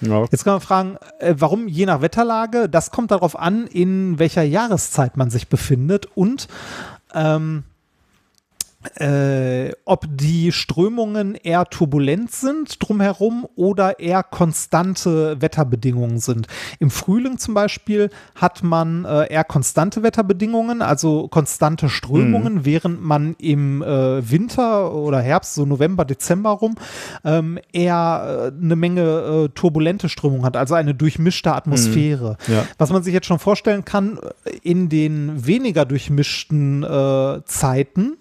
Ja. 0.01 0.25
Jetzt 0.31 0.45
kann 0.45 0.55
man 0.55 0.61
fragen, 0.61 0.97
äh, 1.21 1.35
warum 1.39 1.69
je 1.69 1.87
nach 1.87 2.01
Wetterlage? 2.01 2.69
Das 2.69 2.91
kommt 2.91 3.11
darauf 3.11 3.39
an, 3.39 3.67
in 3.67 4.19
welcher 4.19 4.43
Jahreszeit 4.43 5.17
man 5.17 5.31
sich 5.31 5.49
befindet 5.49 6.07
und 6.15 6.49
ähm, 7.15 7.65
äh, 8.97 9.73
ob 9.85 10.07
die 10.09 10.53
Strömungen 10.53 11.35
eher 11.35 11.65
turbulent 11.67 12.33
sind 12.33 12.77
drumherum 12.83 13.47
oder 13.57 13.99
eher 14.01 14.23
konstante 14.23 15.41
Wetterbedingungen 15.41 16.19
sind. 16.19 16.47
Im 16.79 16.91
Frühling 16.91 17.39
zum 17.39 17.55
Beispiel 17.55 18.11
hat 18.35 18.63
man 18.63 19.05
äh, 19.05 19.33
eher 19.33 19.45
konstante 19.45 20.03
Wetterbedingungen, 20.03 20.83
also 20.83 21.29
konstante 21.29 21.89
Strömungen, 21.89 22.55
mhm. 22.55 22.65
während 22.65 23.03
man 23.03 23.35
im 23.39 23.83
äh, 23.83 24.31
Winter 24.31 24.93
oder 24.95 25.21
Herbst, 25.21 25.55
so 25.55 25.65
November, 25.65 26.05
Dezember 26.05 26.51
rum, 26.51 26.77
ähm, 27.25 27.59
eher 27.73 28.53
äh, 28.53 28.63
eine 28.63 28.77
Menge 28.77 29.03
äh, 29.03 29.49
turbulente 29.51 30.09
Strömungen 30.09 30.45
hat, 30.45 30.57
also 30.57 30.75
eine 30.75 30.95
durchmischte 30.95 31.53
Atmosphäre. 31.53 32.37
Mhm. 32.47 32.55
Ja. 32.55 32.67
Was 32.79 32.91
man 32.91 33.03
sich 33.03 33.15
jetzt 33.15 33.27
schon 33.27 33.39
vorstellen 33.39 33.85
kann, 33.85 34.19
in 34.63 34.89
den 34.89 35.47
weniger 35.47 35.85
durchmischten 35.85 36.83
äh, 36.83 37.45
Zeiten, 37.45 38.17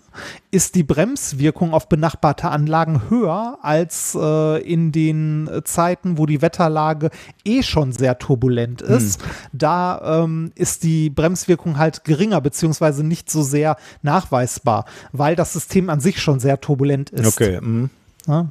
ist 0.52 0.76
die 0.76 0.84
Bremswirkung 0.84 1.74
auf 1.74 1.88
benachbarte 1.90 2.50
Anlagen 2.50 3.10
höher 3.10 3.58
als 3.62 4.18
äh, 4.20 4.62
in 4.62 4.92
den 4.92 5.50
Zeiten, 5.64 6.18
wo 6.18 6.26
die 6.26 6.42
Wetterlage 6.42 7.10
eh 7.46 7.64
schon 7.64 7.92
sehr 7.92 8.20
turbulent 8.20 8.82
ist. 8.82 9.22
Hm. 9.22 9.30
Da 9.54 10.24
ähm, 10.24 10.52
ist 10.56 10.84
die 10.84 11.10
Bremswirkung 11.10 11.78
halt 11.78 12.04
geringer, 12.04 12.42
beziehungsweise 12.42 13.04
nicht 13.04 13.30
so 13.30 13.42
sehr 13.42 13.78
nachweisbar, 14.02 14.86
weil 15.12 15.36
das 15.36 15.54
System 15.54 15.90
an 15.90 16.00
sich 16.00 16.22
schon 16.22 16.40
sehr 16.40 16.60
turbulent 16.60 17.10
ist. 17.10 17.28
Okay. 17.28 17.60
Mhm. 17.62 17.90
Ja. 18.28 18.48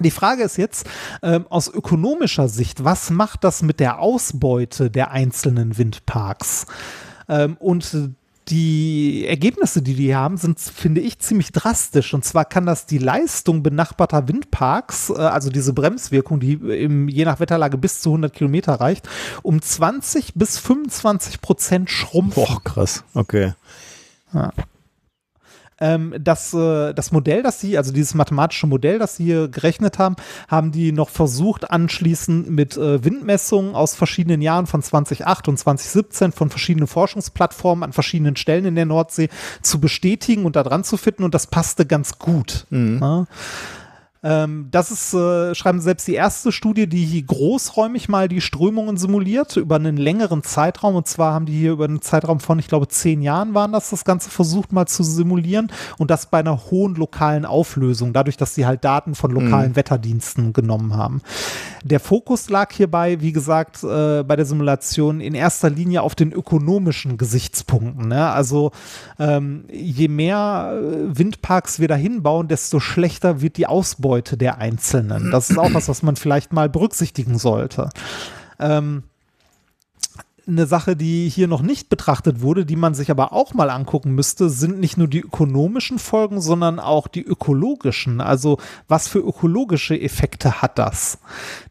Die 0.00 0.10
Frage 0.10 0.42
ist 0.42 0.56
jetzt 0.56 0.88
ähm, 1.22 1.46
aus 1.50 1.68
ökonomischer 1.68 2.48
Sicht, 2.48 2.84
was 2.84 3.10
macht 3.10 3.44
das 3.44 3.62
mit 3.62 3.80
der 3.80 3.98
Ausbeute 3.98 4.90
der 4.90 5.10
einzelnen 5.10 5.76
Windparks? 5.76 6.66
Ähm, 7.28 7.56
und 7.60 8.10
die 8.50 9.26
Ergebnisse, 9.26 9.82
die 9.82 9.94
die 9.94 10.14
haben, 10.14 10.36
sind, 10.36 10.58
finde 10.58 11.00
ich, 11.00 11.18
ziemlich 11.18 11.52
drastisch. 11.52 12.14
Und 12.14 12.24
zwar 12.24 12.44
kann 12.44 12.66
das 12.66 12.86
die 12.86 12.98
Leistung 12.98 13.62
benachbarter 13.62 14.28
Windparks, 14.28 15.10
äh, 15.10 15.14
also 15.14 15.50
diese 15.50 15.72
Bremswirkung, 15.72 16.40
die 16.40 16.54
im, 16.54 17.08
je 17.08 17.24
nach 17.24 17.40
Wetterlage 17.40 17.78
bis 17.78 18.00
zu 18.00 18.10
100 18.10 18.32
Kilometer 18.32 18.74
reicht, 18.74 19.08
um 19.42 19.62
20 19.62 20.34
bis 20.34 20.58
25 20.58 21.40
Prozent 21.40 21.90
schrumpfen. 21.90 22.44
Boah, 22.44 22.62
krass. 22.62 23.04
Okay. 23.14 23.54
Ja 24.32 24.52
ähm, 25.80 26.14
das, 26.18 26.54
äh, 26.54 26.92
das 26.94 27.12
Modell, 27.12 27.42
das 27.42 27.60
sie, 27.60 27.76
also 27.76 27.92
dieses 27.92 28.14
mathematische 28.14 28.66
Modell, 28.66 28.98
das 28.98 29.16
sie 29.16 29.24
hier 29.24 29.48
gerechnet 29.48 29.98
haben, 29.98 30.16
haben 30.48 30.72
die 30.72 30.92
noch 30.92 31.08
versucht, 31.08 31.70
anschließend 31.70 32.50
mit 32.50 32.76
äh, 32.76 33.04
Windmessungen 33.04 33.74
aus 33.74 33.94
verschiedenen 33.94 34.42
Jahren 34.42 34.66
von 34.66 34.82
2008 34.82 35.48
und 35.48 35.58
2017 35.58 36.32
von 36.32 36.50
verschiedenen 36.50 36.86
Forschungsplattformen 36.86 37.82
an 37.84 37.92
verschiedenen 37.92 38.36
Stellen 38.36 38.66
in 38.66 38.74
der 38.74 38.86
Nordsee 38.86 39.28
zu 39.62 39.80
bestätigen 39.80 40.44
und 40.44 40.56
da 40.56 40.62
dran 40.62 40.84
zu 40.84 40.96
finden 40.96 41.24
und 41.24 41.34
das 41.34 41.46
passte 41.46 41.86
ganz 41.86 42.18
gut. 42.18 42.66
Mhm. 42.70 42.98
Ja. 43.00 43.26
Ähm, 44.22 44.68
das 44.70 44.90
ist, 44.90 45.14
äh, 45.14 45.54
schreiben 45.54 45.80
selbst 45.80 46.06
die 46.06 46.14
erste 46.14 46.52
Studie, 46.52 46.86
die 46.86 47.04
hier 47.06 47.22
großräumig 47.22 48.10
mal 48.10 48.28
die 48.28 48.42
Strömungen 48.42 48.98
simuliert, 48.98 49.56
über 49.56 49.76
einen 49.76 49.96
längeren 49.96 50.42
Zeitraum. 50.42 50.94
Und 50.94 51.06
zwar 51.08 51.32
haben 51.32 51.46
die 51.46 51.58
hier 51.58 51.72
über 51.72 51.86
einen 51.86 52.02
Zeitraum 52.02 52.38
von, 52.38 52.58
ich 52.58 52.68
glaube, 52.68 52.88
zehn 52.88 53.22
Jahren 53.22 53.54
waren 53.54 53.72
das, 53.72 53.90
das 53.90 54.04
Ganze 54.04 54.28
versucht 54.28 54.72
mal 54.72 54.86
zu 54.86 55.02
simulieren. 55.02 55.72
Und 55.96 56.10
das 56.10 56.26
bei 56.26 56.40
einer 56.40 56.70
hohen 56.70 56.96
lokalen 56.96 57.46
Auflösung, 57.46 58.12
dadurch, 58.12 58.36
dass 58.36 58.54
sie 58.54 58.66
halt 58.66 58.84
Daten 58.84 59.14
von 59.14 59.30
lokalen 59.30 59.70
mhm. 59.70 59.76
Wetterdiensten 59.76 60.52
genommen 60.52 60.96
haben. 60.96 61.22
Der 61.82 62.00
Fokus 62.00 62.50
lag 62.50 62.72
hierbei, 62.72 63.22
wie 63.22 63.32
gesagt, 63.32 63.82
äh, 63.82 64.22
bei 64.22 64.36
der 64.36 64.44
Simulation 64.44 65.22
in 65.22 65.34
erster 65.34 65.70
Linie 65.70 66.02
auf 66.02 66.14
den 66.14 66.32
ökonomischen 66.32 67.16
Gesichtspunkten. 67.16 68.08
Ne? 68.08 68.30
Also 68.30 68.72
ähm, 69.18 69.64
je 69.72 70.08
mehr 70.08 70.74
äh, 70.74 71.18
Windparks 71.18 71.80
wir 71.80 71.88
da 71.88 71.94
hinbauen, 71.94 72.48
desto 72.48 72.80
schlechter 72.80 73.40
wird 73.40 73.56
die 73.56 73.66
Ausbau 73.66 74.09
Ausbeute 74.10 74.36
der 74.36 74.58
Einzelnen. 74.58 75.30
Das 75.30 75.50
ist 75.50 75.58
auch 75.58 75.72
was, 75.72 75.88
was 75.88 76.02
man 76.02 76.16
vielleicht 76.16 76.52
mal 76.52 76.68
berücksichtigen 76.68 77.38
sollte. 77.38 77.90
Ähm, 78.58 79.04
eine 80.48 80.66
Sache, 80.66 80.96
die 80.96 81.28
hier 81.28 81.46
noch 81.46 81.62
nicht 81.62 81.88
betrachtet 81.88 82.42
wurde, 82.42 82.66
die 82.66 82.74
man 82.74 82.92
sich 82.94 83.12
aber 83.12 83.32
auch 83.32 83.54
mal 83.54 83.70
angucken 83.70 84.16
müsste, 84.16 84.50
sind 84.50 84.80
nicht 84.80 84.96
nur 84.96 85.06
die 85.06 85.20
ökonomischen 85.20 86.00
Folgen, 86.00 86.40
sondern 86.40 86.80
auch 86.80 87.06
die 87.06 87.22
ökologischen. 87.22 88.20
Also 88.20 88.58
was 88.88 89.06
für 89.06 89.20
ökologische 89.20 90.00
Effekte 90.00 90.60
hat 90.60 90.76
das? 90.76 91.18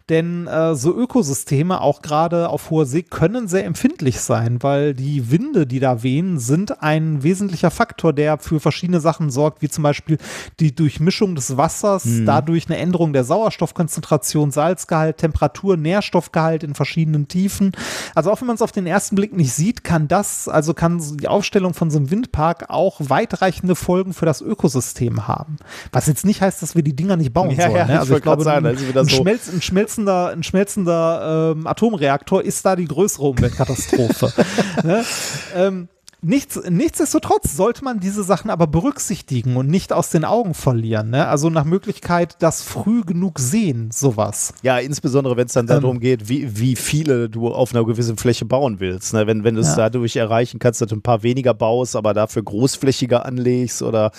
Denn 0.09 0.47
äh, 0.47 0.75
so 0.75 0.95
Ökosysteme, 0.95 1.81
auch 1.81 2.01
gerade 2.01 2.49
auf 2.49 2.69
hoher 2.69 2.85
See, 2.85 3.03
können 3.03 3.47
sehr 3.47 3.65
empfindlich 3.65 4.19
sein, 4.21 4.61
weil 4.61 4.93
die 4.93 5.31
Winde, 5.31 5.67
die 5.67 5.79
da 5.79 6.03
wehen, 6.03 6.39
sind 6.39 6.81
ein 6.81 7.23
wesentlicher 7.23 7.71
Faktor, 7.71 8.13
der 8.13 8.39
für 8.39 8.59
verschiedene 8.59 8.99
Sachen 8.99 9.29
sorgt, 9.29 9.61
wie 9.61 9.69
zum 9.69 9.83
Beispiel 9.83 10.17
die 10.59 10.73
Durchmischung 10.73 11.35
des 11.35 11.57
Wassers, 11.57 12.05
mhm. 12.05 12.25
dadurch 12.25 12.67
eine 12.67 12.77
Änderung 12.77 13.13
der 13.13 13.23
Sauerstoffkonzentration, 13.23 14.51
Salzgehalt, 14.51 15.17
Temperatur, 15.17 15.77
Nährstoffgehalt 15.77 16.63
in 16.63 16.73
verschiedenen 16.73 17.27
Tiefen. 17.27 17.71
Also 18.15 18.31
auch 18.31 18.41
wenn 18.41 18.47
man 18.47 18.55
es 18.55 18.61
auf 18.61 18.71
den 18.71 18.87
ersten 18.87 19.15
Blick 19.15 19.35
nicht 19.35 19.53
sieht, 19.53 19.83
kann 19.83 20.07
das, 20.07 20.47
also 20.47 20.73
kann 20.73 21.01
die 21.17 21.27
Aufstellung 21.27 21.73
von 21.73 21.91
so 21.91 21.99
einem 21.99 22.09
Windpark 22.09 22.69
auch 22.69 22.99
weitreichende 22.99 23.75
Folgen 23.75 24.13
für 24.13 24.25
das 24.25 24.41
Ökosystem 24.41 25.27
haben. 25.27 25.57
Was 25.91 26.07
jetzt 26.07 26.25
nicht 26.25 26.41
heißt, 26.41 26.61
dass 26.61 26.75
wir 26.75 26.83
die 26.83 26.95
Dinger 26.95 27.15
nicht 27.15 27.33
bauen 27.33 27.51
ja, 27.51 27.67
sollen. 27.67 27.75
Ja, 27.75 27.85
ne? 27.85 27.99
Also 27.99 28.13
ich, 28.13 28.17
ich 28.17 28.23
glaube, 28.23 28.43
sagen, 28.43 28.65
ein, 28.65 28.97
ein, 28.97 29.09
Schmelz, 29.09 29.49
ein 29.53 29.61
Schmelz 29.61 29.98
schmelzender, 29.99 30.29
ein 30.29 30.43
schmelzender 30.43 31.53
ähm, 31.55 31.67
Atomreaktor 31.67 32.43
ist 32.43 32.65
da 32.65 32.75
die 32.75 32.85
größere 32.85 33.27
Umweltkatastrophe. 33.27 34.33
ne? 34.83 35.05
ähm, 35.55 35.89
Nichts, 36.21 36.59
nichtsdestotrotz 36.69 37.55
sollte 37.55 37.85
man 37.85 38.01
diese 38.01 38.23
Sachen 38.23 38.49
aber 38.49 38.67
berücksichtigen 38.67 39.55
und 39.55 39.67
nicht 39.67 39.93
aus 39.93 40.09
den 40.09 40.25
Augen 40.25 40.53
verlieren. 40.53 41.11
Ne? 41.11 41.25
Also 41.25 41.49
nach 41.49 41.63
Möglichkeit 41.63 42.35
das 42.39 42.61
früh 42.61 43.03
genug 43.03 43.39
sehen, 43.39 43.89
sowas. 43.91 44.53
Ja, 44.61 44.79
insbesondere 44.79 45.37
wenn 45.37 45.45
es 45.45 45.53
dann 45.53 45.67
darum 45.67 45.95
ähm, 45.95 46.01
geht, 46.01 46.27
wie, 46.27 46.59
wie 46.59 46.75
viele 46.75 47.29
du 47.29 47.47
auf 47.47 47.73
einer 47.73 47.85
gewissen 47.85 48.17
Fläche 48.17 48.43
bauen 48.43 48.81
willst. 48.81 49.13
Ne? 49.13 49.27
Wenn, 49.27 49.45
wenn 49.45 49.55
du 49.55 49.61
es 49.61 49.69
ja. 49.69 49.75
dadurch 49.77 50.17
erreichen 50.17 50.59
kannst, 50.59 50.81
dass 50.81 50.89
du 50.89 50.97
ein 50.97 51.01
paar 51.01 51.23
weniger 51.23 51.53
baust, 51.53 51.95
aber 51.95 52.13
dafür 52.13 52.43
großflächiger 52.43 53.25
anlegst 53.25 53.81
oder 53.81 54.11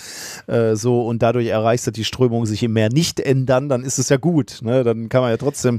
äh, 0.47 0.75
so 0.75 1.05
und 1.05 1.21
dadurch 1.21 1.47
erreichst, 1.49 1.85
dass 1.85 1.93
die 1.93 2.03
Strömungen 2.03 2.47
sich 2.47 2.63
im 2.63 2.73
Meer 2.73 2.89
nicht 2.89 3.19
ändern, 3.19 3.69
dann 3.69 3.83
ist 3.83 3.99
es 3.99 4.09
ja 4.09 4.17
gut. 4.17 4.61
Ne? 4.63 4.83
Dann 4.83 5.07
kann 5.07 5.21
man 5.21 5.29
ja 5.29 5.37
trotzdem, 5.37 5.77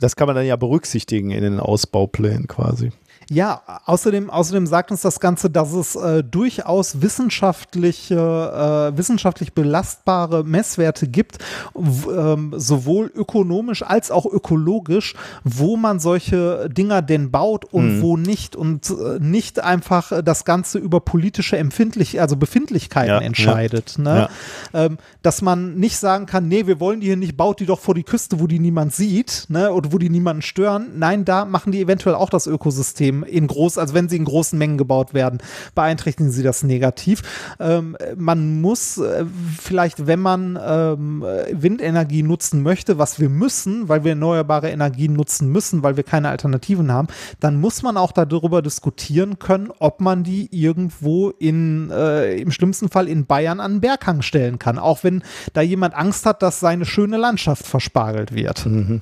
das 0.00 0.16
kann 0.16 0.26
man 0.26 0.34
dann 0.34 0.46
ja 0.46 0.56
berücksichtigen 0.56 1.30
in 1.30 1.42
den 1.42 1.60
Ausbauplänen 1.60 2.48
quasi. 2.48 2.90
Ja, 3.28 3.62
außerdem, 3.86 4.30
außerdem 4.30 4.66
sagt 4.66 4.92
uns 4.92 5.02
das 5.02 5.18
Ganze, 5.18 5.50
dass 5.50 5.72
es 5.72 5.96
äh, 5.96 6.22
durchaus 6.22 7.02
wissenschaftliche, 7.02 8.14
äh, 8.14 8.96
wissenschaftlich 8.96 9.52
belastbare 9.52 10.44
Messwerte 10.44 11.08
gibt, 11.08 11.38
ähm, 11.74 12.54
sowohl 12.56 13.10
ökonomisch 13.12 13.82
als 13.82 14.12
auch 14.12 14.26
ökologisch, 14.26 15.14
wo 15.42 15.76
man 15.76 15.98
solche 15.98 16.68
Dinger 16.70 17.02
denn 17.02 17.32
baut 17.32 17.64
und 17.64 17.96
mhm. 17.96 18.02
wo 18.02 18.16
nicht 18.16 18.54
und 18.54 18.90
äh, 18.90 19.18
nicht 19.18 19.58
einfach 19.58 20.22
das 20.22 20.44
Ganze 20.44 20.78
über 20.78 21.00
politische 21.00 21.56
Empfindlich, 21.56 22.20
also 22.20 22.36
Befindlichkeiten 22.36 23.10
ja, 23.10 23.20
entscheidet. 23.20 23.96
Ja, 23.98 24.04
ne? 24.04 24.28
Ja. 24.72 24.84
Ähm, 24.84 24.98
dass 25.22 25.42
man 25.42 25.74
nicht 25.74 25.96
sagen 25.96 26.26
kann, 26.26 26.46
nee, 26.46 26.68
wir 26.68 26.78
wollen 26.78 27.00
die 27.00 27.08
hier 27.08 27.16
nicht, 27.16 27.36
baut 27.36 27.58
die 27.58 27.66
doch 27.66 27.80
vor 27.80 27.96
die 27.96 28.04
Küste, 28.04 28.38
wo 28.38 28.46
die 28.46 28.60
niemand 28.60 28.94
sieht, 28.94 29.46
ne, 29.48 29.72
oder 29.72 29.92
wo 29.92 29.98
die 29.98 30.10
niemanden 30.10 30.42
stören. 30.42 30.92
Nein, 30.96 31.24
da 31.24 31.44
machen 31.44 31.72
die 31.72 31.80
eventuell 31.80 32.14
auch 32.14 32.30
das 32.30 32.46
Ökosystem 32.46 33.15
Ökosystem 33.16 33.24
in 33.24 33.46
groß, 33.46 33.78
also 33.78 33.94
wenn 33.94 34.08
sie 34.08 34.16
in 34.16 34.24
großen 34.24 34.58
Mengen 34.58 34.78
gebaut 34.78 35.14
werden, 35.14 35.38
beeinträchtigen 35.74 36.30
sie 36.30 36.42
das 36.42 36.62
negativ. 36.62 37.22
Ähm, 37.60 37.96
man 38.16 38.60
muss 38.60 38.98
äh, 38.98 39.24
vielleicht, 39.60 40.06
wenn 40.06 40.20
man 40.20 40.58
ähm, 40.62 41.24
Windenergie 41.52 42.22
nutzen 42.22 42.62
möchte, 42.62 42.98
was 42.98 43.20
wir 43.20 43.28
müssen, 43.28 43.88
weil 43.88 44.04
wir 44.04 44.10
erneuerbare 44.10 44.70
Energien 44.70 45.12
nutzen 45.12 45.50
müssen, 45.50 45.82
weil 45.82 45.96
wir 45.96 46.04
keine 46.04 46.28
Alternativen 46.28 46.92
haben, 46.92 47.08
dann 47.40 47.60
muss 47.60 47.82
man 47.82 47.96
auch 47.96 48.12
darüber 48.12 48.62
diskutieren 48.62 49.38
können, 49.38 49.70
ob 49.78 50.00
man 50.00 50.24
die 50.24 50.48
irgendwo 50.50 51.30
in, 51.30 51.90
äh, 51.90 52.36
im 52.36 52.50
schlimmsten 52.50 52.88
Fall 52.88 53.08
in 53.08 53.26
Bayern 53.26 53.60
an 53.60 53.74
den 53.74 53.80
Berghang 53.80 54.22
stellen 54.22 54.58
kann. 54.58 54.78
Auch 54.78 55.04
wenn 55.04 55.22
da 55.52 55.60
jemand 55.60 55.94
Angst 55.94 56.26
hat, 56.26 56.42
dass 56.42 56.60
seine 56.60 56.84
schöne 56.84 57.16
Landschaft 57.16 57.66
verspargelt 57.66 58.34
wird. 58.34 58.66
Mhm. 58.66 59.00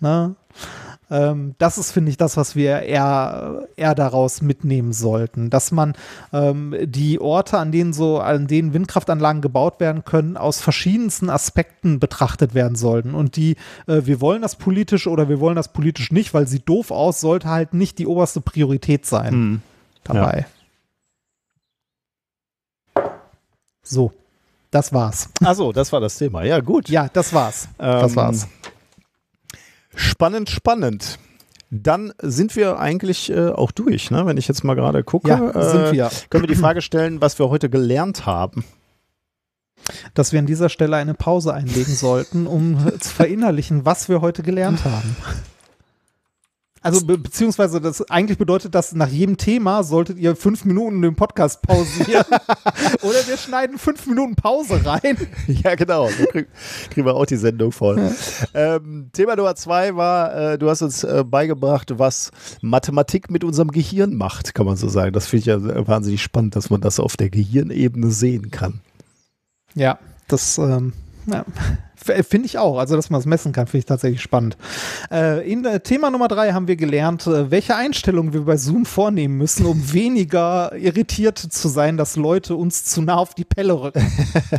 Na? 0.00 0.34
Ähm, 1.14 1.54
das 1.58 1.78
ist, 1.78 1.92
finde 1.92 2.10
ich, 2.10 2.16
das, 2.16 2.36
was 2.36 2.56
wir 2.56 2.82
eher, 2.82 3.68
eher 3.76 3.94
daraus 3.94 4.42
mitnehmen 4.42 4.92
sollten. 4.92 5.48
Dass 5.48 5.70
man 5.70 5.94
ähm, 6.32 6.74
die 6.82 7.20
Orte, 7.20 7.58
an 7.58 7.70
denen 7.70 7.92
so, 7.92 8.18
an 8.18 8.48
denen 8.48 8.74
Windkraftanlagen 8.74 9.40
gebaut 9.40 9.78
werden 9.78 10.04
können, 10.04 10.36
aus 10.36 10.60
verschiedensten 10.60 11.30
Aspekten 11.30 12.00
betrachtet 12.00 12.54
werden 12.54 12.74
sollten. 12.74 13.14
Und 13.14 13.36
die, 13.36 13.52
äh, 13.86 14.02
wir 14.04 14.20
wollen 14.20 14.42
das 14.42 14.56
politisch 14.56 15.06
oder 15.06 15.28
wir 15.28 15.38
wollen 15.38 15.54
das 15.54 15.72
politisch 15.72 16.10
nicht, 16.10 16.34
weil 16.34 16.48
sie 16.48 16.58
doof 16.58 16.90
aus, 16.90 17.20
sollte 17.20 17.48
halt 17.48 17.74
nicht 17.74 18.00
die 18.00 18.08
oberste 18.08 18.40
Priorität 18.40 19.06
sein 19.06 19.32
hm. 19.32 19.62
dabei. 20.02 20.46
Ja. 22.96 23.12
So. 23.84 24.10
Das 24.72 24.92
war's. 24.92 25.28
Achso, 25.44 25.70
das 25.70 25.92
war 25.92 26.00
das 26.00 26.18
Thema. 26.18 26.42
Ja, 26.42 26.58
gut. 26.58 26.88
Ja, 26.88 27.08
das 27.12 27.32
war's. 27.32 27.68
Ähm, 27.78 28.00
das 28.00 28.16
war's. 28.16 28.48
Spannend, 29.94 30.50
spannend. 30.50 31.18
Dann 31.70 32.12
sind 32.20 32.54
wir 32.56 32.78
eigentlich 32.78 33.30
äh, 33.30 33.48
auch 33.48 33.72
durch, 33.72 34.10
ne? 34.10 34.26
wenn 34.26 34.36
ich 34.36 34.46
jetzt 34.46 34.62
mal 34.62 34.74
gerade 34.74 35.02
gucke. 35.02 35.28
Ja, 35.28 35.50
äh, 35.50 35.70
sind 35.70 35.92
wir. 35.92 36.10
Können 36.30 36.44
wir 36.44 36.48
die 36.48 36.54
Frage 36.54 36.82
stellen, 36.82 37.20
was 37.20 37.38
wir 37.38 37.48
heute 37.48 37.68
gelernt 37.68 38.26
haben? 38.26 38.64
Dass 40.14 40.32
wir 40.32 40.38
an 40.38 40.46
dieser 40.46 40.68
Stelle 40.68 40.96
eine 40.96 41.14
Pause 41.14 41.52
einlegen 41.52 41.94
sollten, 41.94 42.46
um 42.46 42.78
zu 43.00 43.10
verinnerlichen, 43.10 43.84
was 43.84 44.08
wir 44.08 44.20
heute 44.20 44.42
gelernt 44.42 44.84
haben. 44.84 45.16
Also 46.84 47.06
be 47.06 47.16
beziehungsweise 47.16 47.80
das 47.80 48.08
eigentlich 48.10 48.36
bedeutet 48.36 48.74
das, 48.74 48.94
nach 48.94 49.08
jedem 49.08 49.38
Thema 49.38 49.82
solltet 49.82 50.18
ihr 50.18 50.36
fünf 50.36 50.66
Minuten 50.66 51.00
den 51.00 51.16
Podcast 51.16 51.62
pausieren. 51.62 52.26
Oder 53.02 53.26
wir 53.26 53.38
schneiden 53.38 53.78
fünf 53.78 54.06
Minuten 54.06 54.36
Pause 54.36 54.84
rein. 54.84 55.16
Ja, 55.46 55.74
genau. 55.76 56.08
So 56.08 56.26
krieg, 56.26 56.48
kriegen 56.90 57.06
wir 57.06 57.14
auch 57.14 57.24
die 57.24 57.36
Sendung 57.36 57.72
voll. 57.72 58.12
Ähm, 58.52 59.08
Thema 59.12 59.34
Nummer 59.36 59.54
zwei 59.54 59.96
war, 59.96 60.52
äh, 60.52 60.58
du 60.58 60.68
hast 60.68 60.82
uns 60.82 61.04
äh, 61.04 61.24
beigebracht, 61.26 61.98
was 61.98 62.30
Mathematik 62.60 63.30
mit 63.30 63.44
unserem 63.44 63.70
Gehirn 63.70 64.14
macht, 64.14 64.54
kann 64.54 64.66
man 64.66 64.76
so 64.76 64.88
sagen. 64.88 65.12
Das 65.12 65.26
finde 65.26 65.40
ich 65.40 65.46
ja 65.46 65.86
wahnsinnig 65.86 66.22
spannend, 66.22 66.54
dass 66.54 66.68
man 66.68 66.82
das 66.82 67.00
auf 67.00 67.16
der 67.16 67.30
Gehirnebene 67.30 68.10
sehen 68.10 68.50
kann. 68.50 68.80
Ja, 69.74 69.98
das 70.28 70.58
ähm, 70.58 70.92
ja. 71.26 71.44
Finde 72.04 72.46
ich 72.46 72.58
auch. 72.58 72.78
Also, 72.78 72.96
dass 72.96 73.08
man 73.08 73.20
es 73.20 73.26
messen 73.26 73.52
kann, 73.52 73.66
finde 73.66 73.78
ich 73.78 73.86
tatsächlich 73.86 74.20
spannend. 74.20 74.58
Äh, 75.10 75.50
in 75.50 75.64
äh, 75.64 75.80
Thema 75.80 76.10
Nummer 76.10 76.28
drei 76.28 76.52
haben 76.52 76.68
wir 76.68 76.76
gelernt, 76.76 77.26
äh, 77.26 77.50
welche 77.50 77.76
Einstellungen 77.76 78.34
wir 78.34 78.42
bei 78.42 78.58
Zoom 78.58 78.84
vornehmen 78.84 79.38
müssen, 79.38 79.64
um 79.64 79.92
weniger 79.92 80.76
irritiert 80.76 81.38
zu 81.38 81.68
sein, 81.68 81.96
dass 81.96 82.16
Leute 82.16 82.56
uns 82.56 82.84
zu 82.84 83.00
nah 83.00 83.14
auf 83.14 83.34
die 83.34 83.44
Pelle 83.44 83.80
rücken. 83.80 84.06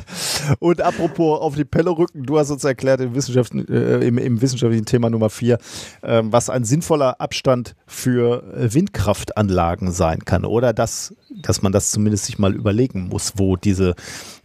Und 0.59 0.81
apropos 0.81 1.39
auf 1.39 1.55
die 1.55 1.65
Pelle 1.65 1.91
rücken, 1.91 2.23
du 2.23 2.39
hast 2.39 2.49
uns 2.49 2.63
erklärt 2.63 3.01
im, 3.01 3.13
Wissenschaft, 3.13 3.53
äh, 3.53 4.07
im, 4.07 4.17
im, 4.17 4.41
wissenschaftlichen 4.41 4.85
Thema 4.85 5.11
Nummer 5.11 5.29
vier, 5.29 5.59
ähm, 6.01 6.31
was 6.31 6.49
ein 6.49 6.63
sinnvoller 6.63 7.21
Abstand 7.21 7.75
für 7.85 8.43
Windkraftanlagen 8.55 9.91
sein 9.91 10.25
kann. 10.25 10.45
Oder 10.45 10.73
dass, 10.73 11.13
dass 11.29 11.61
man 11.61 11.71
das 11.71 11.91
zumindest 11.91 12.25
sich 12.25 12.39
mal 12.39 12.55
überlegen 12.55 13.07
muss, 13.09 13.33
wo 13.35 13.55
diese 13.55 13.93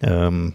ähm, 0.02 0.54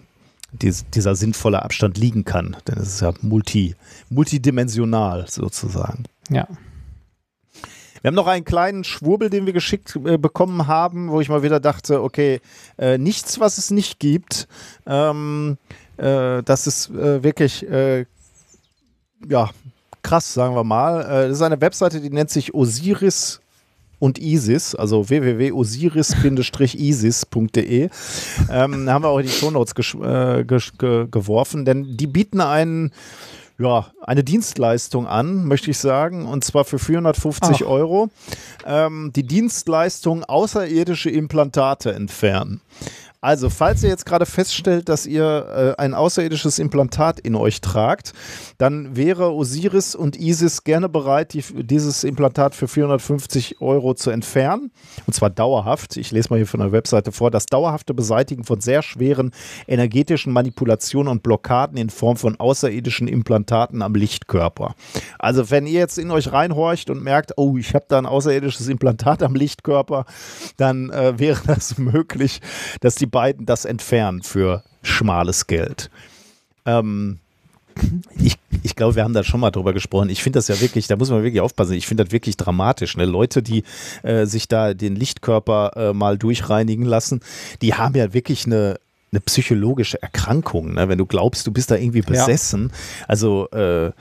dieser 0.61 1.15
sinnvolle 1.15 1.61
Abstand 1.61 1.97
liegen 1.97 2.25
kann. 2.25 2.55
Denn 2.67 2.77
es 2.77 2.95
ist 2.95 3.01
ja 3.01 3.13
multi, 3.21 3.75
multidimensional 4.09 5.25
sozusagen. 5.27 6.03
Ja. 6.29 6.47
Wir 8.01 8.09
haben 8.09 8.15
noch 8.15 8.27
einen 8.27 8.45
kleinen 8.45 8.83
Schwurbel, 8.83 9.31
den 9.31 9.47
wir 9.47 9.53
geschickt 9.53 9.95
äh, 10.05 10.19
bekommen 10.19 10.67
haben, 10.67 11.09
wo 11.09 11.21
ich 11.21 11.29
mal 11.29 11.41
wieder 11.41 11.59
dachte, 11.59 12.03
okay, 12.03 12.39
äh, 12.77 12.99
nichts, 12.99 13.39
was 13.39 13.57
es 13.57 13.71
nicht 13.71 13.99
gibt. 13.99 14.47
Ähm, 14.85 15.57
äh, 15.97 16.43
das 16.43 16.67
ist 16.67 16.91
äh, 16.91 17.23
wirklich, 17.23 17.67
äh, 17.67 18.05
ja, 19.27 19.49
krass, 20.03 20.35
sagen 20.35 20.55
wir 20.55 20.63
mal. 20.63 21.01
Äh, 21.01 21.29
das 21.29 21.37
ist 21.37 21.41
eine 21.41 21.59
Webseite, 21.61 21.99
die 21.99 22.11
nennt 22.11 22.29
sich 22.29 22.53
Osiris 22.53 23.41
und 24.05 24.19
ISIS, 24.19 24.75
also 24.75 25.09
www.osiris-isis.de, 25.09 27.89
ähm, 28.51 28.89
haben 28.89 29.03
wir 29.03 29.09
auch 29.09 29.17
in 29.17 29.25
die 29.25 29.31
Shownotes 29.31 29.73
äh, 29.95 30.45
ge 30.45 31.07
geworfen, 31.09 31.65
denn 31.65 31.97
die 31.97 32.07
bieten 32.07 32.39
einen 32.39 32.91
ja, 33.57 33.87
eine 34.01 34.23
Dienstleistung 34.23 35.07
an, 35.07 35.45
möchte 35.45 35.71
ich 35.71 35.77
sagen, 35.77 36.25
und 36.25 36.43
zwar 36.43 36.65
für 36.65 36.77
450 36.77 37.63
Ach. 37.63 37.69
Euro. 37.69 38.09
Ähm, 38.65 39.13
die 39.15 39.23
Dienstleistung 39.23 40.25
außerirdische 40.25 41.09
Implantate 41.09 41.93
entfernen. 41.93 42.59
Also, 43.21 43.49
falls 43.49 43.81
ihr 43.81 43.89
jetzt 43.89 44.05
gerade 44.05 44.25
feststellt, 44.25 44.87
dass 44.87 45.05
ihr 45.05 45.75
äh, 45.77 45.81
ein 45.81 45.93
außerirdisches 45.93 46.59
Implantat 46.59 47.19
in 47.19 47.35
euch 47.35 47.61
tragt, 47.61 48.13
dann 48.57 48.95
wäre 48.95 49.33
Osiris 49.33 49.95
und 49.95 50.15
Isis 50.15 50.63
gerne 50.63 50.89
bereit, 50.89 51.33
die, 51.33 51.41
dieses 51.41 52.03
Implantat 52.03 52.53
für 52.53 52.67
450 52.67 53.61
Euro 53.61 53.95
zu 53.95 54.11
entfernen. 54.11 54.71
Und 55.07 55.13
zwar 55.13 55.29
dauerhaft. 55.29 55.97
Ich 55.97 56.11
lese 56.11 56.29
mal 56.29 56.37
hier 56.37 56.47
von 56.47 56.59
der 56.59 56.71
Webseite 56.71 57.11
vor. 57.11 57.31
Das 57.31 57.47
dauerhafte 57.47 57.93
Beseitigen 57.93 58.43
von 58.43 58.61
sehr 58.61 58.81
schweren 58.81 59.31
energetischen 59.67 60.31
Manipulationen 60.31 61.11
und 61.11 61.23
Blockaden 61.23 61.77
in 61.77 61.89
Form 61.89 62.17
von 62.17 62.39
außerirdischen 62.39 63.07
Implantaten 63.07 63.81
am 63.81 63.95
Lichtkörper. 63.95 64.75
Also, 65.17 65.49
wenn 65.49 65.65
ihr 65.65 65.79
jetzt 65.79 65.97
in 65.97 66.11
euch 66.11 66.31
reinhorcht 66.31 66.89
und 66.91 67.03
merkt, 67.03 67.33
oh, 67.37 67.57
ich 67.57 67.73
habe 67.73 67.85
da 67.87 67.97
ein 67.97 68.05
außerirdisches 68.05 68.67
Implantat 68.67 69.23
am 69.23 69.33
Lichtkörper, 69.33 70.05
dann 70.57 70.91
äh, 70.91 71.17
wäre 71.17 71.41
das 71.47 71.77
möglich, 71.79 72.41
dass 72.81 72.95
die 72.95 73.14
beiden 73.15 73.45
das 73.45 73.63
entfernen 73.63 74.23
für 74.23 74.61
schmales 74.83 75.47
Geld. 75.47 75.89
Ähm, 76.65 77.19
ich, 78.17 78.37
ich 78.61 78.75
glaube, 78.75 78.95
wir 78.95 79.05
haben 79.05 79.13
da 79.13 79.23
schon 79.23 79.39
mal 79.39 79.51
drüber 79.51 79.71
gesprochen. 79.71 80.09
Ich 80.09 80.21
finde 80.21 80.37
das 80.37 80.49
ja 80.49 80.59
wirklich, 80.59 80.87
da 80.87 80.97
muss 80.97 81.09
man 81.09 81.23
wirklich 81.23 81.39
aufpassen. 81.39 81.75
Ich 81.75 81.87
finde 81.87 82.03
das 82.03 82.11
wirklich 82.11 82.35
dramatisch. 82.35 82.97
Ne? 82.97 83.05
Leute, 83.05 83.41
die 83.41 83.63
äh, 84.03 84.25
sich 84.25 84.49
da 84.49 84.73
den 84.73 84.97
Lichtkörper 84.97 85.71
äh, 85.77 85.93
mal 85.93 86.17
durchreinigen 86.17 86.83
lassen, 86.83 87.21
die 87.61 87.73
haben 87.73 87.95
ja 87.95 88.13
wirklich 88.13 88.47
eine, 88.47 88.81
eine 89.13 89.21
psychologische 89.21 90.01
Erkrankung, 90.01 90.73
ne? 90.73 90.89
wenn 90.89 90.97
du 90.97 91.05
glaubst, 91.05 91.47
du 91.47 91.53
bist 91.53 91.71
da 91.71 91.75
irgendwie 91.75 92.01
besessen. 92.01 92.69
Ja. 92.69 93.05
Also 93.07 93.49
äh, 93.51 93.93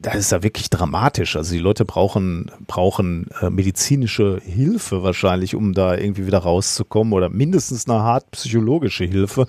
das 0.00 0.16
ist 0.16 0.32
ja 0.32 0.42
wirklich 0.42 0.70
dramatisch. 0.70 1.36
Also 1.36 1.52
die 1.52 1.60
Leute 1.60 1.84
brauchen, 1.84 2.50
brauchen 2.66 3.26
äh, 3.40 3.50
medizinische 3.50 4.40
Hilfe 4.44 5.02
wahrscheinlich, 5.02 5.54
um 5.54 5.72
da 5.72 5.96
irgendwie 5.96 6.26
wieder 6.26 6.38
rauszukommen 6.38 7.12
oder 7.12 7.28
mindestens 7.28 7.88
eine 7.88 8.02
hart 8.02 8.30
psychologische 8.32 9.04
Hilfe. 9.04 9.46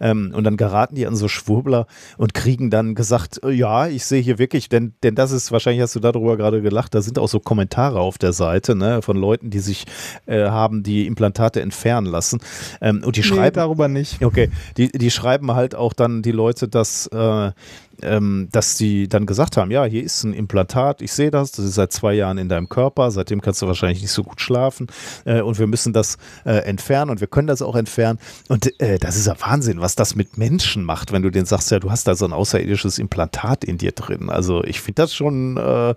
Ähm, 0.00 0.32
und 0.34 0.44
dann 0.44 0.56
geraten 0.56 0.94
die 0.94 1.06
an 1.06 1.16
so 1.16 1.28
Schwurbler 1.28 1.86
und 2.16 2.34
kriegen 2.34 2.70
dann 2.70 2.94
gesagt, 2.94 3.42
äh, 3.44 3.50
ja, 3.50 3.86
ich 3.88 4.04
sehe 4.04 4.22
hier 4.22 4.38
wirklich, 4.38 4.68
denn, 4.68 4.94
denn 5.02 5.14
das 5.14 5.32
ist, 5.32 5.52
wahrscheinlich 5.52 5.82
hast 5.82 5.94
du 5.94 6.00
darüber 6.00 6.36
gerade 6.36 6.62
gelacht, 6.62 6.94
da 6.94 7.02
sind 7.02 7.18
auch 7.18 7.28
so 7.28 7.40
Kommentare 7.40 8.00
auf 8.00 8.18
der 8.18 8.32
Seite 8.32 8.74
ne, 8.74 9.02
von 9.02 9.16
Leuten, 9.16 9.50
die 9.50 9.60
sich 9.60 9.84
äh, 10.26 10.46
haben 10.46 10.82
die 10.82 11.06
Implantate 11.06 11.60
entfernen 11.60 12.06
lassen. 12.06 12.40
Ähm, 12.80 13.02
und 13.04 13.16
die 13.16 13.20
nee, 13.20 13.26
schreiben. 13.26 13.54
darüber 13.54 13.88
nicht. 13.88 14.24
Okay, 14.24 14.50
die, 14.76 14.90
die 14.90 15.10
schreiben 15.10 15.52
halt 15.54 15.74
auch 15.74 15.92
dann 15.92 16.22
die 16.22 16.32
Leute, 16.32 16.68
dass 16.68 17.06
äh, 17.08 17.52
ähm, 18.02 18.48
dass 18.52 18.76
die 18.76 19.08
dann 19.08 19.26
gesagt 19.26 19.56
haben, 19.56 19.70
ja, 19.70 19.84
hier 19.84 20.02
ist 20.02 20.24
ein 20.24 20.32
Implantat, 20.32 21.02
ich 21.02 21.12
sehe 21.12 21.30
das, 21.30 21.52
das 21.52 21.64
ist 21.64 21.74
seit 21.74 21.92
zwei 21.92 22.14
Jahren 22.14 22.38
in 22.38 22.48
deinem 22.48 22.68
Körper, 22.68 23.10
seitdem 23.10 23.40
kannst 23.40 23.62
du 23.62 23.66
wahrscheinlich 23.66 24.02
nicht 24.02 24.12
so 24.12 24.22
gut 24.22 24.40
schlafen 24.40 24.86
äh, 25.24 25.40
und 25.40 25.58
wir 25.58 25.66
müssen 25.66 25.92
das 25.92 26.18
äh, 26.44 26.52
entfernen 26.64 27.10
und 27.10 27.20
wir 27.20 27.28
können 27.28 27.46
das 27.46 27.62
auch 27.62 27.76
entfernen. 27.76 28.18
Und 28.48 28.80
äh, 28.80 28.98
das 28.98 29.16
ist 29.16 29.26
ja 29.26 29.34
Wahnsinn, 29.40 29.80
was 29.80 29.94
das 29.94 30.14
mit 30.14 30.38
Menschen 30.38 30.84
macht, 30.84 31.12
wenn 31.12 31.22
du 31.22 31.30
denen 31.30 31.46
sagst, 31.46 31.70
ja, 31.70 31.78
du 31.78 31.90
hast 31.90 32.06
da 32.06 32.14
so 32.14 32.24
ein 32.24 32.32
außerirdisches 32.32 32.98
Implantat 32.98 33.64
in 33.64 33.78
dir 33.78 33.92
drin. 33.92 34.30
Also 34.30 34.64
ich 34.64 34.80
finde 34.80 35.02
das 35.02 35.14
schon 35.14 35.56
äh, 35.56 35.94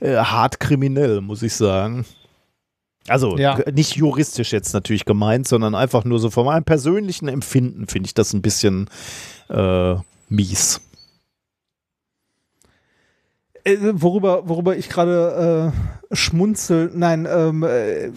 äh, 0.00 0.16
hart 0.16 0.60
kriminell, 0.60 1.20
muss 1.20 1.42
ich 1.42 1.54
sagen. 1.54 2.04
Also 3.08 3.38
ja. 3.38 3.58
nicht 3.72 3.96
juristisch 3.96 4.52
jetzt 4.52 4.72
natürlich 4.74 5.04
gemeint, 5.04 5.48
sondern 5.48 5.74
einfach 5.74 6.04
nur 6.04 6.18
so 6.18 6.30
von 6.30 6.44
meinem 6.44 6.64
persönlichen 6.64 7.28
Empfinden 7.28 7.86
finde 7.86 8.06
ich 8.06 8.14
das 8.14 8.32
ein 8.32 8.42
bisschen 8.42 8.88
äh, 9.48 9.94
mies. 10.28 10.80
Äh, 13.68 13.76
worüber, 14.00 14.48
worüber 14.48 14.76
ich 14.76 14.88
gerade 14.88 15.72
schmunzel, 16.10 16.90
nein, 16.94 17.28
ähm, 17.30 17.62
äh, 17.62 18.10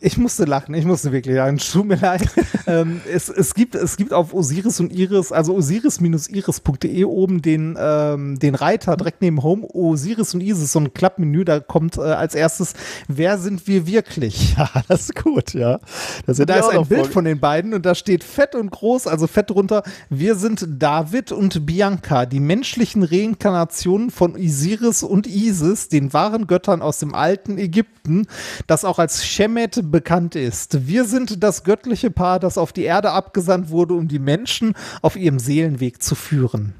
ich 0.00 0.16
musste 0.16 0.44
lachen, 0.44 0.74
ich 0.74 0.84
musste 0.84 1.10
wirklich 1.10 1.34
lachen, 1.34 1.58
tut 1.58 1.86
mir 1.86 1.96
leid. 1.96 2.28
ähm, 2.68 3.00
es, 3.12 3.28
es, 3.28 3.54
gibt, 3.54 3.74
es 3.74 3.96
gibt 3.96 4.12
auf 4.12 4.32
Osiris 4.32 4.78
und 4.78 4.92
Iris, 4.92 5.32
also 5.32 5.56
osiris-iris.de 5.56 7.04
oben 7.04 7.42
den, 7.42 7.76
ähm, 7.78 8.38
den 8.38 8.54
Reiter 8.54 8.96
direkt 8.96 9.22
neben 9.22 9.42
Home, 9.42 9.66
Osiris 9.72 10.34
und 10.34 10.40
Isis, 10.40 10.72
so 10.72 10.78
ein 10.78 10.94
Klappmenü, 10.94 11.44
da 11.44 11.58
kommt 11.58 11.98
äh, 11.98 12.02
als 12.02 12.36
erstes, 12.36 12.74
wer 13.08 13.38
sind 13.38 13.66
wir 13.66 13.86
wirklich? 13.86 14.56
Ja, 14.62 14.68
das 14.86 15.02
ist 15.02 15.16
gut, 15.16 15.54
ja. 15.54 15.80
Das 16.26 16.36
da 16.36 16.54
ist 16.54 16.68
ein 16.68 16.86
Bild 16.86 17.06
von 17.06 17.24
den 17.24 17.40
beiden 17.40 17.72
und 17.72 17.86
da 17.86 17.94
steht 17.94 18.22
fett 18.22 18.54
und 18.54 18.70
groß, 18.70 19.06
also 19.06 19.26
fett 19.26 19.48
drunter, 19.48 19.82
wir 20.10 20.34
sind 20.34 20.66
David 20.68 21.32
und 21.32 21.64
Bianca, 21.64 22.26
die 22.26 22.38
menschlichen 22.38 23.02
Reinkarnationen 23.02 24.10
von 24.10 24.36
Osiris 24.36 25.02
und 25.02 25.26
Isis, 25.26 25.88
den 25.88 26.12
wahren 26.12 26.46
Göttern 26.46 26.82
aus 26.82 26.98
dem 26.98 27.14
alten 27.14 27.31
alten 27.32 27.56
Ägypten, 27.56 28.26
das 28.66 28.84
auch 28.84 28.98
als 28.98 29.24
Shemet 29.24 29.90
bekannt 29.90 30.34
ist. 30.34 30.86
Wir 30.86 31.06
sind 31.06 31.42
das 31.42 31.64
göttliche 31.64 32.10
Paar, 32.10 32.38
das 32.38 32.58
auf 32.58 32.74
die 32.74 32.82
Erde 32.82 33.12
abgesandt 33.12 33.70
wurde, 33.70 33.94
um 33.94 34.06
die 34.06 34.18
Menschen 34.18 34.74
auf 35.00 35.16
ihrem 35.16 35.38
Seelenweg 35.38 36.02
zu 36.02 36.14
führen. 36.14 36.74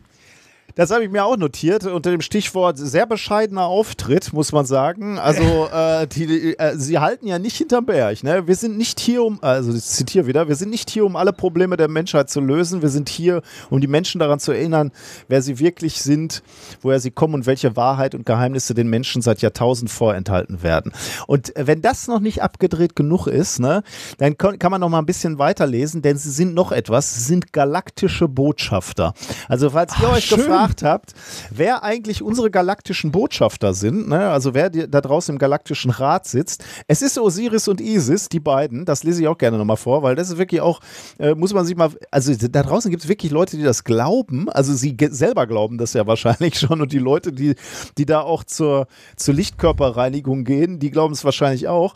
Das 0.74 0.90
habe 0.90 1.04
ich 1.04 1.10
mir 1.10 1.24
auch 1.24 1.36
notiert 1.36 1.84
unter 1.84 2.10
dem 2.10 2.22
Stichwort 2.22 2.78
sehr 2.78 3.06
bescheidener 3.06 3.66
Auftritt, 3.66 4.32
muss 4.32 4.52
man 4.52 4.64
sagen. 4.64 5.18
Also 5.18 5.42
äh, 5.72 6.06
die, 6.06 6.58
äh, 6.58 6.76
sie 6.76 6.98
halten 6.98 7.26
ja 7.26 7.38
nicht 7.38 7.56
hinterm 7.56 7.86
Berg. 7.86 8.22
Ne? 8.22 8.46
Wir 8.46 8.56
sind 8.56 8.78
nicht 8.78 9.00
hier, 9.00 9.22
um, 9.22 9.38
also 9.42 9.72
ich 9.72 9.84
zitiere 9.84 10.26
wieder, 10.26 10.48
wir 10.48 10.56
sind 10.56 10.70
nicht 10.70 10.90
hier, 10.90 11.04
um 11.04 11.16
alle 11.16 11.32
Probleme 11.32 11.76
der 11.76 11.88
Menschheit 11.88 12.30
zu 12.30 12.40
lösen. 12.40 12.82
Wir 12.82 12.88
sind 12.88 13.08
hier, 13.08 13.42
um 13.70 13.80
die 13.80 13.86
Menschen 13.86 14.18
daran 14.18 14.38
zu 14.38 14.52
erinnern, 14.52 14.92
wer 15.28 15.42
sie 15.42 15.58
wirklich 15.58 16.00
sind, 16.02 16.42
woher 16.80 17.00
sie 17.00 17.10
kommen 17.10 17.34
und 17.34 17.46
welche 17.46 17.76
Wahrheit 17.76 18.14
und 18.14 18.24
Geheimnisse 18.24 18.74
den 18.74 18.88
Menschen 18.88 19.20
seit 19.22 19.42
Jahrtausend 19.42 19.90
vorenthalten 19.90 20.62
werden. 20.62 20.92
Und 21.26 21.52
wenn 21.56 21.82
das 21.82 22.08
noch 22.08 22.20
nicht 22.20 22.42
abgedreht 22.42 22.96
genug 22.96 23.26
ist, 23.26 23.60
ne, 23.60 23.82
dann 24.18 24.36
kann 24.38 24.70
man 24.70 24.80
noch 24.80 24.88
mal 24.88 24.98
ein 24.98 25.06
bisschen 25.06 25.38
weiterlesen, 25.38 26.02
denn 26.02 26.16
sie 26.16 26.30
sind 26.30 26.54
noch 26.54 26.72
etwas, 26.72 27.14
sie 27.14 27.20
sind 27.20 27.52
galaktische 27.52 28.28
Botschafter. 28.28 29.14
Also 29.48 29.70
falls 29.70 29.92
ihr 30.00 30.08
Ach, 30.08 30.16
euch 30.16 30.28
gefragt 30.28 30.61
gefragt 30.62 30.82
habt, 30.82 31.14
wer 31.50 31.82
eigentlich 31.82 32.22
unsere 32.22 32.50
galaktischen 32.50 33.10
Botschafter 33.10 33.74
sind, 33.74 34.08
ne? 34.08 34.28
also 34.30 34.54
wer 34.54 34.70
da 34.70 35.00
draußen 35.00 35.34
im 35.34 35.38
galaktischen 35.38 35.90
Rat 35.90 36.26
sitzt. 36.26 36.64
Es 36.86 37.02
ist 37.02 37.18
Osiris 37.18 37.68
und 37.68 37.80
Isis, 37.80 38.28
die 38.28 38.40
beiden. 38.40 38.84
Das 38.84 39.02
lese 39.02 39.22
ich 39.22 39.28
auch 39.28 39.38
gerne 39.38 39.58
nochmal 39.58 39.76
vor, 39.76 40.02
weil 40.02 40.14
das 40.14 40.30
ist 40.30 40.38
wirklich 40.38 40.60
auch, 40.60 40.80
äh, 41.18 41.34
muss 41.34 41.52
man 41.52 41.64
sich 41.64 41.76
mal, 41.76 41.90
also 42.10 42.34
da 42.34 42.62
draußen 42.62 42.90
gibt 42.90 43.02
es 43.02 43.08
wirklich 43.08 43.32
Leute, 43.32 43.56
die 43.56 43.62
das 43.62 43.84
glauben. 43.84 44.48
Also 44.48 44.74
sie 44.74 44.96
selber 45.10 45.46
glauben 45.46 45.78
das 45.78 45.92
ja 45.92 46.06
wahrscheinlich 46.12 46.58
schon 46.58 46.80
und 46.80 46.92
die 46.92 46.98
Leute, 46.98 47.32
die, 47.32 47.54
die 47.98 48.06
da 48.06 48.20
auch 48.20 48.44
zur, 48.44 48.86
zur 49.16 49.34
Lichtkörperreinigung 49.34 50.44
gehen, 50.44 50.78
die 50.78 50.90
glauben 50.90 51.14
es 51.14 51.24
wahrscheinlich 51.24 51.68
auch. 51.68 51.94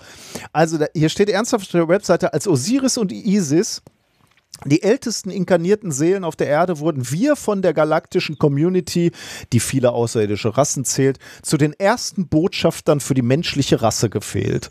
Also 0.53 0.79
da, 0.79 0.87
hier 0.95 1.09
steht 1.09 1.29
ernsthaft 1.29 1.67
auf 1.67 1.73
der 1.73 1.89
Webseite 1.89 2.33
als 2.33 2.49
Osiris 2.49 2.99
und 2.99 3.13
Isis 3.13 3.83
die 4.65 4.83
ältesten 4.83 5.31
inkarnierten 5.31 5.93
Seelen 5.93 6.25
auf 6.25 6.35
der 6.35 6.49
Erde 6.49 6.79
wurden 6.81 7.11
wir 7.11 7.37
von 7.37 7.61
der 7.63 7.75
galaktischen 7.75 8.39
Community, 8.39 9.13
die 9.53 9.61
viele 9.61 9.93
außerirdische 9.93 10.57
Rassen 10.57 10.85
zählt, 10.85 11.19
zu 11.43 11.57
den 11.57 11.73
ersten 11.75 12.29
Botschaftern 12.29 13.01
für 13.01 13.15
die 13.15 13.23
menschliche 13.23 13.83
Rasse 13.83 14.09
gefehlt. 14.09 14.71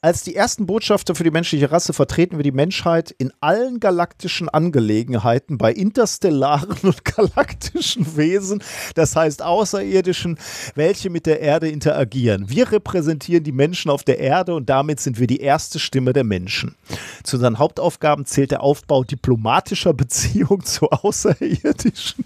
Als 0.00 0.22
die 0.22 0.36
ersten 0.36 0.66
Botschafter 0.66 1.14
für 1.14 1.24
die 1.24 1.32
menschliche 1.32 1.70
Rasse 1.72 1.92
vertreten 1.92 2.36
wir 2.36 2.44
die 2.44 2.52
Menschheit 2.52 3.10
in 3.10 3.32
allen 3.40 3.80
galaktischen 3.80 4.48
Angelegenheiten 4.48 5.58
bei 5.58 5.72
interstellaren 5.72 6.76
und 6.82 7.04
galaktischen 7.16 8.16
Wesen, 8.16 8.62
das 8.94 9.16
heißt 9.16 9.42
außerirdischen, 9.42 10.38
welche 10.74 11.10
mit 11.10 11.26
der 11.26 11.40
Erde 11.40 11.68
interagieren. 11.68 12.48
Wir 12.48 12.70
repräsentieren 12.70 13.42
die 13.42 13.52
Menschen 13.52 13.90
auf 13.90 14.04
der 14.04 14.20
Erde 14.20 14.54
und 14.54 14.70
damit 14.70 15.00
sind 15.00 15.18
wir 15.18 15.26
die 15.26 15.40
erste 15.40 15.78
Stimme 15.78 16.12
der 16.12 16.24
Menschen. 16.24 16.76
Zu 17.24 17.36
unseren 17.36 17.58
Hauptaufgaben 17.58 18.26
zählt 18.26 18.52
der 18.52 18.62
Aufbau 18.62 19.02
diplomatischer 19.02 19.23
Beziehung 19.96 20.64
zu 20.64 20.90
Außerirdischen 20.90 22.24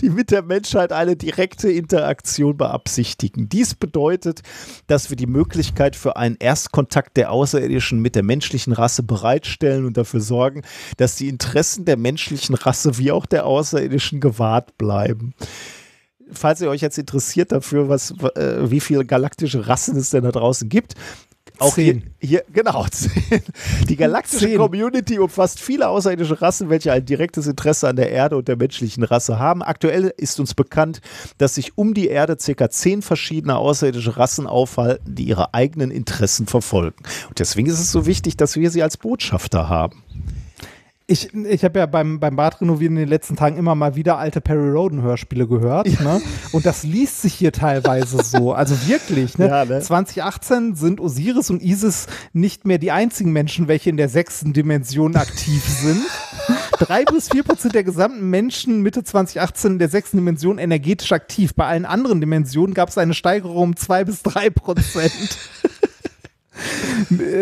die 0.00 0.10
mit 0.10 0.30
der 0.30 0.42
Menschheit 0.42 0.92
eine 0.92 1.16
direkte 1.16 1.70
Interaktion 1.70 2.56
beabsichtigen. 2.56 3.48
Dies 3.48 3.74
bedeutet, 3.74 4.42
dass 4.86 5.10
wir 5.10 5.16
die 5.16 5.26
Möglichkeit 5.26 5.96
für 5.96 6.16
einen 6.16 6.36
Erstkontakt 6.38 7.16
der 7.16 7.30
Außerirdischen 7.30 8.00
mit 8.00 8.14
der 8.14 8.22
menschlichen 8.22 8.72
Rasse 8.72 9.02
bereitstellen 9.02 9.84
und 9.84 9.96
dafür 9.96 10.20
sorgen, 10.20 10.62
dass 10.96 11.16
die 11.16 11.28
Interessen 11.28 11.84
der 11.84 11.96
menschlichen 11.96 12.54
Rasse 12.54 12.98
wie 12.98 13.12
auch 13.12 13.26
der 13.26 13.46
Außerirdischen 13.46 14.20
gewahrt 14.20 14.76
bleiben 14.78 15.34
falls 16.30 16.60
ihr 16.60 16.68
euch 16.68 16.82
jetzt 16.82 16.98
interessiert 16.98 17.52
dafür, 17.52 17.88
was, 17.88 18.10
äh, 18.10 18.70
wie 18.70 18.80
viele 18.80 19.06
galaktische 19.06 19.66
Rassen 19.66 19.96
es 19.96 20.10
denn 20.10 20.24
da 20.24 20.30
draußen 20.30 20.68
gibt, 20.68 20.94
auch. 21.58 21.74
Hier, 21.74 22.00
hier, 22.20 22.44
genau. 22.52 22.86
Die 23.88 23.96
galaktische 23.96 24.46
zehn. 24.46 24.58
Community 24.58 25.18
umfasst 25.18 25.60
viele 25.60 25.88
außerirdische 25.88 26.40
Rassen, 26.40 26.70
welche 26.70 26.92
ein 26.92 27.04
direktes 27.04 27.46
Interesse 27.46 27.88
an 27.88 27.96
der 27.96 28.10
Erde 28.10 28.36
und 28.36 28.48
der 28.48 28.56
menschlichen 28.56 29.04
Rasse 29.04 29.38
haben. 29.38 29.62
Aktuell 29.62 30.12
ist 30.16 30.40
uns 30.40 30.54
bekannt, 30.54 31.00
dass 31.38 31.54
sich 31.54 31.76
um 31.76 31.94
die 31.94 32.08
Erde 32.08 32.36
ca. 32.36 32.70
zehn 32.70 33.02
verschiedene 33.02 33.56
außerirdische 33.56 34.16
Rassen 34.16 34.46
aufhalten, 34.46 35.14
die 35.14 35.24
ihre 35.24 35.54
eigenen 35.54 35.90
Interessen 35.90 36.46
verfolgen. 36.46 36.96
Und 37.28 37.38
deswegen 37.38 37.68
ist 37.68 37.80
es 37.80 37.92
so 37.92 38.06
wichtig, 38.06 38.36
dass 38.36 38.56
wir 38.56 38.70
sie 38.70 38.82
als 38.82 38.96
Botschafter 38.96 39.68
haben. 39.68 40.02
Ich, 41.10 41.32
ich 41.32 41.64
habe 41.64 41.78
ja 41.78 41.86
beim, 41.86 42.20
beim 42.20 42.36
Bad 42.36 42.60
renovieren 42.60 42.96
in 42.96 43.04
den 43.04 43.08
letzten 43.08 43.34
Tagen 43.34 43.56
immer 43.56 43.74
mal 43.74 43.94
wieder 43.94 44.18
alte 44.18 44.42
Perry 44.42 44.68
Roden 44.68 45.00
Hörspiele 45.00 45.48
gehört. 45.48 45.88
Ja. 45.88 46.02
Ne? 46.02 46.20
Und 46.52 46.66
das 46.66 46.82
liest 46.82 47.22
sich 47.22 47.32
hier 47.32 47.50
teilweise 47.50 48.22
so. 48.22 48.52
Also 48.52 48.76
wirklich. 48.86 49.38
Ne? 49.38 49.48
Ja, 49.48 49.64
ne? 49.64 49.80
2018 49.80 50.74
sind 50.74 51.00
Osiris 51.00 51.48
und 51.48 51.62
Isis 51.62 52.08
nicht 52.34 52.66
mehr 52.66 52.76
die 52.76 52.92
einzigen 52.92 53.32
Menschen, 53.32 53.68
welche 53.68 53.88
in 53.88 53.96
der 53.96 54.10
sechsten 54.10 54.52
Dimension 54.52 55.16
aktiv 55.16 55.64
sind. 55.64 56.02
Drei 56.72 57.04
bis 57.06 57.30
vier 57.30 57.42
Prozent 57.42 57.74
der 57.74 57.84
gesamten 57.84 58.28
Menschen 58.28 58.82
Mitte 58.82 59.02
2018 59.02 59.72
in 59.72 59.78
der 59.78 59.88
sechsten 59.88 60.18
Dimension 60.18 60.58
energetisch 60.58 61.12
aktiv. 61.12 61.54
Bei 61.54 61.68
allen 61.68 61.86
anderen 61.86 62.20
Dimensionen 62.20 62.74
gab 62.74 62.90
es 62.90 62.98
eine 62.98 63.14
Steigerung 63.14 63.56
um 63.56 63.76
zwei 63.76 64.04
bis 64.04 64.22
drei 64.22 64.50
Prozent. 64.50 65.38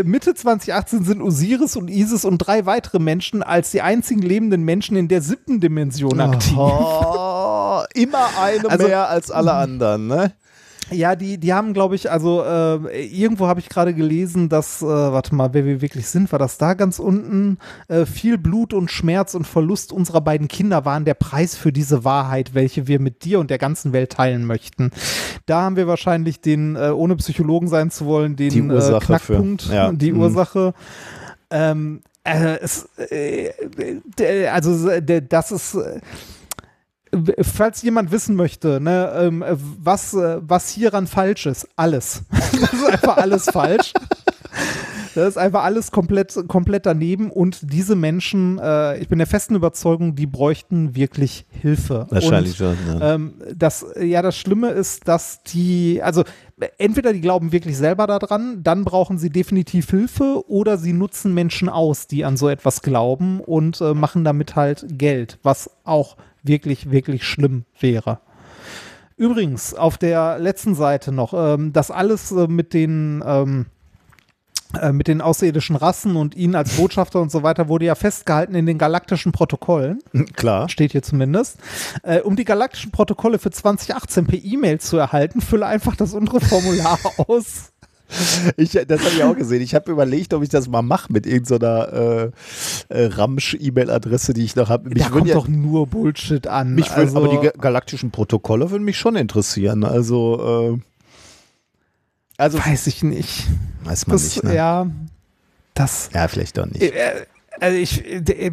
Mitte 0.05 0.35
2018 0.35 1.05
sind 1.05 1.23
Osiris 1.23 1.77
und 1.77 1.89
Isis 1.89 2.25
und 2.25 2.39
drei 2.39 2.67
weitere 2.67 2.99
Menschen 2.99 3.43
als 3.43 3.71
die 3.71 3.83
einzigen 3.83 4.23
lebenden 4.23 4.63
Menschen 4.65 4.97
in 4.97 5.09
der 5.09 5.23
siebten 5.23 5.61
Dimension 5.61 6.21
aktiv. 6.21 6.57
Oh, 6.57 7.83
immer 7.95 8.29
eine 8.41 8.69
also, 8.69 8.87
mehr 8.87 9.09
als 9.09 9.31
alle 9.31 9.53
anderen, 9.53 10.07
ne? 10.07 10.33
Ja, 10.91 11.17
die, 11.17 11.39
die 11.39 11.53
haben, 11.53 11.73
glaube 11.73 11.97
ich, 11.97 12.11
also 12.11 12.45
äh, 12.45 13.07
irgendwo 13.07 13.49
habe 13.49 13.59
ich 13.59 13.69
gerade 13.69 13.93
gelesen, 13.93 14.49
dass, 14.49 14.83
äh, 14.83 14.87
warte 14.87 15.35
mal, 15.35 15.53
wer 15.53 15.65
wir 15.65 15.81
wirklich 15.81 16.07
sind, 16.07 16.31
war 16.31 16.39
das 16.39 16.59
da 16.59 16.75
ganz 16.75 17.01
unten? 17.01 17.59
Äh, 17.89 18.07
viel 18.07 18.39
Blut 18.39 18.73
und 18.73 18.91
Schmerz 18.91 19.35
und 19.35 19.47
Verlust 19.47 19.93
unserer 19.93 20.21
beiden 20.21 20.47
Kinder 20.47 20.85
waren 20.85 21.05
der 21.05 21.15
Preis 21.15 21.57
für 21.57 21.73
diese 21.73 22.05
Wahrheit, 22.05 22.55
welche 22.55 22.87
wir 22.87 23.01
mit 23.01 23.25
dir 23.25 23.41
und 23.41 23.51
der 23.51 23.59
ganzen 23.59 23.93
Welt 23.93 24.13
teilen 24.13 24.45
möchten. 24.45 24.91
Da 25.47 25.63
haben 25.63 25.77
wir 25.77 25.89
wahrscheinlich 25.89 26.41
den, 26.41 26.77
äh, 26.77 26.91
ohne 26.91 27.17
Psychologen 27.17 27.67
sein 27.67 27.91
zu 27.91 28.07
wollen, 28.07 28.37
den 28.37 28.51
die 28.51 28.59
äh, 28.61 28.73
Ursache 28.73 29.07
Knackpunkt, 29.07 29.63
für, 29.63 29.75
ja. 29.75 29.93
die 29.93 30.13
mhm. 30.13 30.21
Ursache. 30.21 30.73
Ähm, 31.51 32.03
äh, 32.23 32.59
es, 32.61 32.89
also 34.53 34.91
das 35.01 35.53
ist 35.53 35.79
falls 37.43 37.83
jemand 37.83 38.11
wissen 38.11 38.37
möchte, 38.37 38.81
ne, 38.81 39.13
ähm, 39.17 39.45
was, 39.83 40.15
äh, 40.15 40.39
was 40.41 40.69
hieran 40.71 41.07
falsch 41.07 41.47
ist, 41.47 41.69
alles. 41.77 42.23
das 42.31 42.73
ist 42.73 42.87
einfach 42.87 43.17
alles 43.17 43.45
falsch. 43.47 43.93
Das 45.17 45.29
ist 45.29 45.39
einfach 45.39 45.65
alles 45.65 45.93
komplett, 45.93 46.37
komplett 46.47 46.85
daneben 46.85 47.31
und 47.31 47.73
diese 47.73 47.97
Menschen, 47.97 48.59
äh, 48.59 48.99
ich 48.99 49.09
bin 49.09 49.17
der 49.17 49.27
festen 49.27 49.55
Überzeugung, 49.55 50.15
die 50.15 50.27
bräuchten 50.27 50.95
wirklich 50.95 51.47
Hilfe. 51.49 52.07
Wahrscheinlich 52.11 52.61
und, 52.61 52.77
schon, 52.77 53.01
ja. 53.01 53.15
Ähm, 53.15 53.35
das, 53.55 53.87
ja, 53.99 54.21
das 54.21 54.37
Schlimme 54.37 54.73
ist, 54.73 55.09
dass 55.09 55.43
die, 55.43 56.03
also 56.03 56.23
entweder 56.77 57.15
die 57.15 57.23
glauben 57.23 57.51
wirklich 57.51 57.79
selber 57.79 58.07
daran, 58.07 58.63
dann 58.63 58.85
brauchen 58.85 59.17
sie 59.17 59.31
definitiv 59.31 59.89
Hilfe 59.89 60.43
oder 60.49 60.77
sie 60.77 60.93
nutzen 60.93 61.33
Menschen 61.33 61.71
aus, 61.71 62.07
die 62.07 62.27
an 62.27 62.37
so 62.37 62.51
etwas 62.51 62.83
glauben 62.83 63.41
und 63.41 63.81
äh, 63.81 63.95
machen 63.95 64.23
damit 64.23 64.55
halt 64.55 64.85
Geld, 64.87 65.39
was 65.43 65.71
auch 65.85 66.19
wirklich, 66.47 66.91
wirklich 66.91 67.25
schlimm 67.25 67.65
wäre. 67.79 68.21
Übrigens, 69.17 69.75
auf 69.75 69.97
der 69.97 70.39
letzten 70.39 70.75
Seite 70.75 71.11
noch, 71.11 71.33
ähm, 71.35 71.73
das 71.73 71.91
alles 71.91 72.33
äh, 72.33 72.47
mit 72.49 72.75
den 72.75 73.25
ähm, 73.27 73.67
äh, 74.81 74.93
mit 74.93 75.09
den 75.09 75.21
außerirdischen 75.21 75.77
Rassen 75.77 76.17
und 76.17 76.35
ihnen 76.35 76.55
als 76.55 76.77
Botschafter 76.77 77.21
und 77.21 77.31
so 77.31 77.43
weiter 77.43 77.69
wurde 77.69 77.87
ja 77.87 77.95
festgehalten 77.95 78.55
in 78.55 78.67
den 78.67 78.79
galaktischen 78.79 79.33
Protokollen. 79.33 80.01
Klar. 80.35 80.69
Steht 80.69 80.93
hier 80.93 81.03
zumindest. 81.03 81.59
Äh, 82.03 82.21
um 82.21 82.37
die 82.37 82.45
galaktischen 82.45 82.91
Protokolle 82.91 83.39
für 83.39 83.51
2018 83.51 84.27
per 84.27 84.39
E-Mail 84.39 84.81
zu 84.81 84.97
erhalten, 84.97 85.41
fülle 85.41 85.67
einfach 85.67 85.97
das 85.97 86.15
untere 86.15 86.41
Formular 86.41 86.99
aus. 87.29 87.73
Ich, 88.57 88.73
das 88.73 89.01
habe 89.01 89.15
ich 89.15 89.23
auch 89.25 89.37
gesehen. 89.37 89.63
Ich 89.63 89.75
habe 89.75 89.91
überlegt, 89.91 90.33
ob 90.35 90.43
ich 90.43 90.49
das 90.49 90.69
mal 90.69 90.83
mache 90.83 91.13
mit 91.13 91.27
irgendeiner 91.27 91.93
äh, 91.93 92.31
äh, 92.89 93.07
Ramsch-E-Mail-Adresse, 93.07 94.35
die 94.35 94.45
ich 94.45 94.57
noch 94.57 94.69
habe. 94.69 94.91
Da 94.91 95.09
kommt 95.09 95.27
ja, 95.27 95.35
doch 95.35 95.49
nur 95.49 95.87
Bullshit 95.87 96.47
an. 96.47 96.75
Mich 96.75 96.91
also, 96.91 97.15
würd, 97.15 97.25
aber 97.25 97.53
die 97.53 97.59
galaktischen 97.59 98.11
Protokolle 98.11 98.71
würden 98.71 98.85
mich 98.85 98.99
schon 98.99 99.17
interessieren. 99.17 99.85
Also 99.85 100.77
äh, 100.77 100.81
Also 102.37 102.59
weiß 102.59 102.87
ich 102.87 103.03
nicht. 103.03 103.47
Weiß 103.85 104.07
man 104.07 104.17
das, 104.17 104.23
nicht. 104.25 104.45
Ne? 104.45 104.55
Ja, 104.55 104.87
das. 105.75 106.11
Ja, 106.13 106.29
vielleicht 106.29 106.59
doch 106.59 106.67
nicht. 106.67 106.83
Äh, 106.83 107.27
also 107.61 107.77
ich. 107.77 108.05
Äh, 108.05 108.53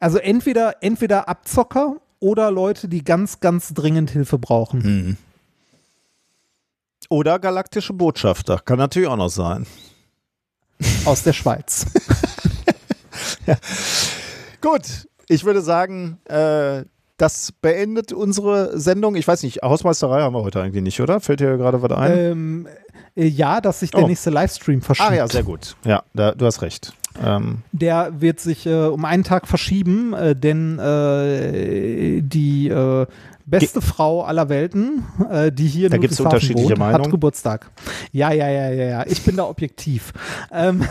also 0.00 0.18
entweder 0.18 0.76
entweder 0.80 1.28
Abzocker 1.28 1.96
oder 2.20 2.50
Leute, 2.50 2.88
die 2.88 3.02
ganz 3.02 3.40
ganz 3.40 3.74
dringend 3.74 4.10
Hilfe 4.10 4.38
brauchen. 4.38 4.82
Hm. 4.82 5.16
Oder 7.08 7.38
galaktische 7.38 7.92
Botschafter, 7.92 8.58
kann 8.58 8.78
natürlich 8.78 9.08
auch 9.08 9.16
noch 9.16 9.30
sein. 9.30 9.66
Aus 11.04 11.22
der 11.22 11.32
Schweiz. 11.32 11.86
ja. 13.46 13.56
Gut, 14.60 15.08
ich 15.28 15.44
würde 15.44 15.62
sagen, 15.62 16.18
äh, 16.26 16.84
das 17.16 17.52
beendet 17.52 18.12
unsere 18.12 18.78
Sendung. 18.78 19.16
Ich 19.16 19.26
weiß 19.26 19.42
nicht, 19.42 19.62
Hausmeisterei 19.62 20.20
haben 20.20 20.34
wir 20.34 20.42
heute 20.42 20.60
eigentlich 20.60 20.82
nicht, 20.82 21.00
oder? 21.00 21.20
Fällt 21.20 21.40
dir 21.40 21.56
gerade 21.56 21.82
was 21.82 21.92
ein? 21.92 22.18
Ähm, 22.18 22.68
äh, 23.16 23.26
ja, 23.26 23.60
dass 23.60 23.80
sich 23.80 23.90
der 23.90 24.04
oh. 24.04 24.06
nächste 24.06 24.30
Livestream 24.30 24.82
verschiebt. 24.82 25.10
Ah 25.10 25.14
ja, 25.14 25.26
sehr 25.26 25.42
gut. 25.42 25.76
Ja, 25.84 26.02
da, 26.14 26.32
du 26.32 26.46
hast 26.46 26.62
recht. 26.62 26.92
Ähm. 27.24 27.62
Der 27.72 28.20
wird 28.20 28.40
sich 28.40 28.66
äh, 28.66 28.86
um 28.86 29.04
einen 29.04 29.24
Tag 29.24 29.46
verschieben, 29.46 30.12
äh, 30.12 30.36
denn 30.36 30.78
äh, 30.78 32.20
die 32.22 32.68
äh, 32.68 33.06
beste 33.46 33.80
Ge 33.80 33.88
Frau 33.88 34.22
aller 34.24 34.48
Welten, 34.48 35.04
äh, 35.30 35.50
die 35.50 35.66
hier 35.66 35.88
da 35.88 35.96
in 35.96 36.02
gibt's 36.02 36.20
unterschiedliche 36.20 36.78
wohnt, 36.78 36.92
hat 36.92 37.10
Geburtstag. 37.10 37.70
Ja, 38.12 38.32
ja, 38.32 38.48
ja, 38.48 38.70
ja, 38.70 38.84
ja. 38.84 39.06
Ich 39.06 39.22
bin 39.22 39.36
da 39.36 39.44
objektiv. 39.44 40.12
ähm, 40.52 40.84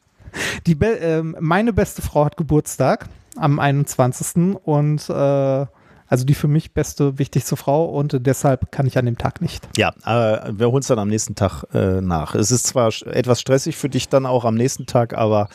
die 0.66 0.74
Be 0.74 0.86
ähm, 1.00 1.36
meine 1.40 1.72
beste 1.72 2.02
Frau 2.02 2.24
hat 2.24 2.36
Geburtstag 2.36 3.08
am 3.36 3.58
21. 3.58 4.56
und 4.64 5.08
äh, 5.08 5.66
also 6.10 6.24
die 6.24 6.34
für 6.34 6.48
mich 6.48 6.74
beste, 6.74 7.18
wichtigste 7.18 7.56
Frau 7.56 7.84
und 7.86 8.26
deshalb 8.26 8.72
kann 8.72 8.84
ich 8.86 8.98
an 8.98 9.06
dem 9.06 9.16
Tag 9.16 9.40
nicht. 9.40 9.66
Ja, 9.76 9.94
äh, 10.04 10.52
wir 10.52 10.70
holen 10.70 10.80
es 10.80 10.88
dann 10.88 10.98
am 10.98 11.08
nächsten 11.08 11.36
Tag 11.36 11.64
äh, 11.72 12.00
nach. 12.00 12.34
Es 12.34 12.50
ist 12.50 12.66
zwar 12.66 12.88
etwas 13.06 13.40
stressig 13.40 13.76
für 13.76 13.88
dich 13.88 14.08
dann 14.08 14.26
auch 14.26 14.44
am 14.44 14.56
nächsten 14.56 14.86
Tag, 14.86 15.14
aber 15.14 15.48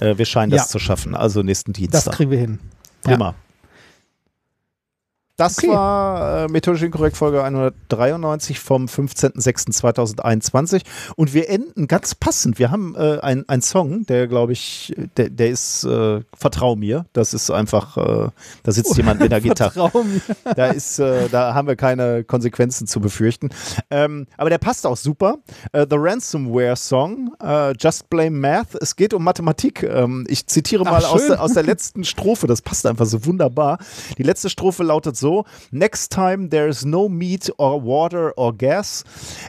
äh, 0.00 0.18
wir 0.18 0.26
scheinen 0.26 0.52
das 0.52 0.60
ja. 0.60 0.66
zu 0.66 0.78
schaffen. 0.78 1.16
Also 1.16 1.42
nächsten 1.42 1.72
Dienstag. 1.72 2.04
Das 2.04 2.14
kriegen 2.14 2.30
wir 2.30 2.38
hin. 2.38 2.58
Prima. 3.02 3.28
Ja. 3.28 3.34
Das 5.36 5.58
okay. 5.58 5.68
war 5.68 6.44
äh, 6.44 6.48
methodisch 6.48 6.82
inkorrekt 6.82 7.16
Folge 7.16 7.42
193 7.42 8.60
vom 8.60 8.84
15.06.2021 8.84 10.82
und 11.16 11.32
wir 11.32 11.48
enden 11.48 11.88
ganz 11.88 12.14
passend. 12.14 12.58
Wir 12.58 12.70
haben 12.70 12.94
äh, 12.96 13.18
einen 13.20 13.62
Song, 13.62 14.04
der 14.04 14.28
glaube 14.28 14.52
ich, 14.52 14.94
der, 15.16 15.30
der 15.30 15.48
ist 15.48 15.84
äh, 15.84 16.20
Vertrau 16.34 16.76
mir. 16.76 17.06
Das 17.14 17.32
ist 17.32 17.50
einfach, 17.50 17.96
äh, 17.96 18.28
da 18.62 18.72
sitzt 18.72 18.92
oh, 18.92 18.96
jemand 18.96 19.20
mit 19.20 19.32
der 19.32 19.40
Gitarre. 19.42 19.90
Da 20.54 20.66
ist, 20.66 20.98
äh, 20.98 21.30
da 21.30 21.54
haben 21.54 21.66
wir 21.66 21.76
keine 21.76 22.24
Konsequenzen 22.24 22.86
zu 22.86 23.00
befürchten. 23.00 23.48
Ähm, 23.90 24.26
aber 24.36 24.50
der 24.50 24.58
passt 24.58 24.86
auch 24.86 24.98
super. 24.98 25.38
Äh, 25.72 25.86
The 25.88 25.96
Ransomware 25.98 26.76
Song, 26.76 27.34
äh, 27.42 27.72
Just 27.78 28.10
Blame 28.10 28.36
Math. 28.38 28.74
Es 28.82 28.96
geht 28.96 29.14
um 29.14 29.24
Mathematik. 29.24 29.82
Ähm, 29.82 30.26
ich 30.28 30.46
zitiere 30.46 30.84
mal 30.84 31.02
Ach, 31.06 31.14
aus, 31.14 31.26
der, 31.26 31.42
aus 31.42 31.54
der 31.54 31.62
letzten 31.62 32.04
Strophe. 32.04 32.46
Das 32.46 32.60
passt 32.60 32.84
einfach 32.84 33.06
so 33.06 33.24
wunderbar. 33.24 33.78
Die 34.18 34.24
letzte 34.24 34.50
Strophe 34.50 34.82
lautet 34.82 35.16
so: 35.22 35.44
Next 35.70 36.10
time 36.10 36.50
there's 36.50 36.84
no 36.84 37.08
meat 37.08 37.48
or 37.58 37.80
water 37.80 38.32
or 38.36 38.52
gas, 38.52 39.04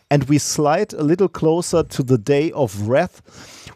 and 0.10 0.24
we 0.30 0.40
slide 0.40 0.94
a 0.94 1.04
little 1.04 1.30
closer 1.30 1.84
to 1.84 2.04
the 2.04 2.18
day 2.18 2.52
of 2.52 2.88
wrath. 2.88 3.22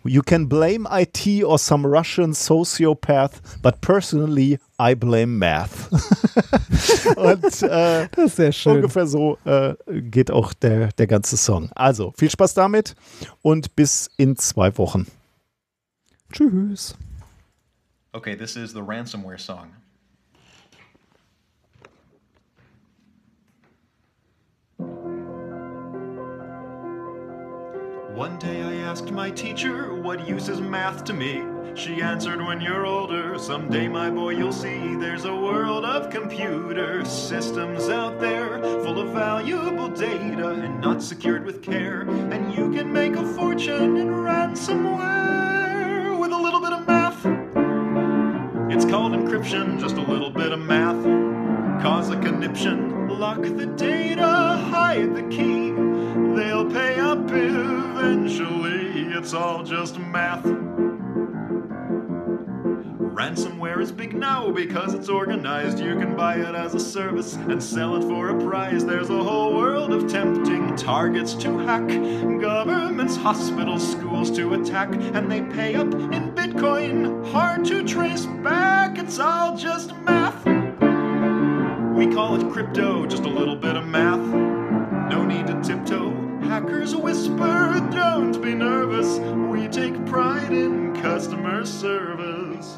You 0.04 0.22
can 0.22 0.46
blame 0.46 0.88
IT 0.90 1.44
or 1.44 1.60
some 1.60 1.86
Russian 1.86 2.32
sociopath, 2.32 3.62
but 3.62 3.82
personally 3.82 4.60
I 4.80 4.96
blame 4.96 5.38
math. 5.40 5.90
Und 7.18 7.44
äh, 7.64 8.08
das 8.12 8.26
ist 8.26 8.36
sehr 8.36 8.52
schön. 8.52 8.76
ungefähr 8.76 9.08
so 9.08 9.38
äh, 9.46 9.76
geht 9.88 10.32
auch 10.32 10.54
der, 10.54 10.90
der 10.98 11.08
ganze 11.08 11.36
Song. 11.36 11.70
Also 11.76 12.14
viel 12.18 12.30
Spaß 12.30 12.54
damit 12.54 12.96
und 13.42 13.76
bis 13.76 14.10
in 14.18 14.38
zwei 14.38 14.78
Wochen. 14.78 15.08
Tschüss. 16.32 16.96
Okay, 18.14 18.36
this 18.36 18.56
is 18.56 18.74
the 18.74 18.82
ransomware 18.82 19.40
song. 19.40 19.74
One 28.18 28.40
day 28.40 28.64
I 28.64 28.78
asked 28.78 29.12
my 29.12 29.30
teacher, 29.30 29.94
what 29.94 30.28
use 30.28 30.50
is 30.50 30.60
math 30.60 31.04
to 31.04 31.14
me? 31.14 31.44
She 31.76 32.02
answered, 32.02 32.44
when 32.44 32.60
you're 32.60 32.84
older, 32.84 33.38
someday 33.38 33.88
my 33.88 34.10
boy 34.10 34.32
you'll 34.32 34.52
see 34.52 34.96
there's 34.96 35.26
a 35.26 35.36
world 35.36 35.86
of 35.86 36.10
computer 36.10 37.06
systems 37.06 37.90
out 37.90 38.20
there 38.20 38.60
full 38.82 39.00
of 39.00 39.10
valuable 39.10 39.90
data 39.90 40.50
and 40.50 40.82
not 40.82 41.04
secured 41.04 41.46
with 41.46 41.62
care. 41.62 42.10
And 42.10 42.56
you 42.56 42.72
can 42.72 42.92
make 42.92 43.16
a 43.16 43.24
fortune 43.36 43.98
in 43.98 44.08
ransomware 44.08 46.20
with 46.20 46.32
a 46.32 46.40
little 46.40 46.60
bit 46.60 46.74
of 46.74 46.88
math. 46.88 47.24
It's 48.74 48.86
called 48.86 49.12
encryption, 49.12 49.80
just 49.80 49.98
a 49.98 50.02
little 50.02 50.32
bit 50.32 50.52
of 50.52 50.60
math. 50.60 51.04
Cause 51.84 52.10
a 52.10 52.20
conniption, 52.20 52.97
lock 53.18 53.42
the 53.42 53.66
data, 53.78 54.64
hide 54.70 55.16
the 55.16 55.24
key. 55.24 55.72
They'll 56.36 56.70
pay 56.70 57.00
up 57.00 57.32
eventually, 57.32 59.08
it's 59.14 59.34
all 59.34 59.64
just 59.64 59.98
math. 59.98 60.46
Ransomware 63.18 63.82
is 63.82 63.92
big 63.92 64.14
now 64.14 64.52
because 64.52 64.94
it's 64.94 65.10
organized. 65.10 65.80
You 65.80 65.98
can 65.98 66.16
buy 66.16 66.36
it 66.36 66.54
as 66.54 66.76
a 66.76 66.80
service 66.80 67.34
and 67.34 67.62
sell 67.62 67.96
it 67.96 68.04
for 68.04 68.30
a 68.30 68.40
price. 68.48 68.84
There's 68.84 69.10
a 69.10 69.24
whole 69.24 69.56
world 69.56 69.92
of 69.92 70.08
tempting 70.08 70.76
targets 70.76 71.34
to 71.36 71.58
hack. 71.58 71.88
Governments, 72.40 73.16
hospitals, 73.16 73.92
schools 73.92 74.30
to 74.38 74.54
attack. 74.54 74.94
And 74.94 75.32
they 75.32 75.42
pay 75.42 75.74
up 75.74 75.92
in 75.92 76.32
Bitcoin. 76.36 77.28
Hard 77.32 77.66
to 77.66 77.84
trace 77.84 78.28
back, 78.44 79.00
it's 79.00 79.18
all 79.18 79.58
just 79.58 79.96
math. 80.06 80.57
We 81.98 82.06
call 82.06 82.40
it 82.40 82.54
crypto, 82.54 83.08
just 83.08 83.24
a 83.24 83.28
little 83.28 83.56
bit 83.56 83.76
of 83.76 83.88
math. 83.88 84.20
No 85.10 85.26
need 85.26 85.48
to 85.48 85.60
tiptoe. 85.64 86.12
Hackers 86.44 86.96
whisper, 86.96 87.90
don't 87.92 88.40
be 88.40 88.54
nervous. 88.54 89.18
We 89.52 89.68
take 89.68 90.06
pride 90.06 90.54
in 90.54 90.94
customer 91.02 91.66
service. 91.66 92.78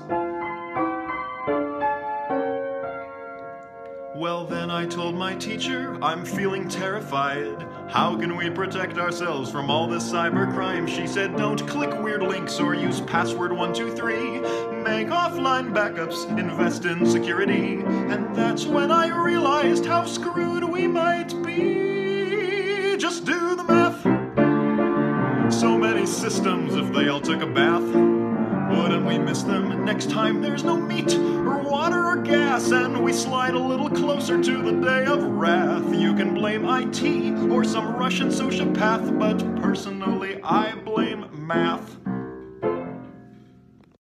Well, 4.19 4.43
then 4.43 4.69
I 4.69 4.85
told 4.85 5.15
my 5.15 5.33
teacher, 5.33 5.97
I'm 6.01 6.25
feeling 6.25 6.67
terrified. 6.67 7.65
How 7.87 8.17
can 8.17 8.35
we 8.35 8.49
protect 8.49 8.97
ourselves 8.97 9.49
from 9.49 9.69
all 9.69 9.87
this 9.87 10.11
cybercrime? 10.11 10.89
She 10.89 11.07
said, 11.07 11.37
don't 11.37 11.65
click 11.65 11.97
weird 12.03 12.21
links 12.21 12.59
or 12.59 12.73
use 12.73 12.99
password 12.99 13.53
123. 13.53 14.41
Make 14.83 15.07
offline 15.07 15.71
backups, 15.71 16.27
invest 16.37 16.83
in 16.83 17.05
security. 17.05 17.75
And 17.75 18.35
that's 18.35 18.65
when 18.65 18.91
I 18.91 19.07
realized 19.07 19.85
how 19.85 20.03
screwed 20.03 20.65
we 20.65 20.85
might 20.85 21.29
be. 21.41 22.97
Just 22.97 23.23
do 23.23 23.55
the 23.55 23.63
math. 23.63 24.03
So 25.53 25.77
many 25.77 26.05
systems 26.05 26.75
if 26.75 26.91
they 26.91 27.07
all 27.07 27.21
took 27.21 27.41
a 27.41 27.47
bath. 27.47 28.38
Wouldn't 28.69 29.05
we 29.05 29.17
miss 29.17 29.43
them 29.43 29.83
next 29.83 30.09
time 30.11 30.41
there's 30.41 30.63
no 30.63 30.77
meat 30.77 31.13
or 31.15 31.57
water 31.63 32.05
or 32.05 32.17
gas 32.17 32.69
and 32.71 33.03
we 33.03 33.11
slide 33.11 33.55
a 33.55 33.59
little 33.59 33.89
closer 33.89 34.41
to 34.41 34.61
the 34.61 34.71
day 34.71 35.05
of 35.05 35.23
wrath? 35.23 35.93
You 35.93 36.13
can 36.13 36.35
blame 36.35 36.65
IT 36.65 37.51
or 37.51 37.63
some 37.63 37.95
Russian 37.95 38.29
sociopath, 38.29 39.17
but 39.17 39.39
personally 39.61 40.39
I 40.43 40.75
blame 40.75 41.25
math. 41.31 41.97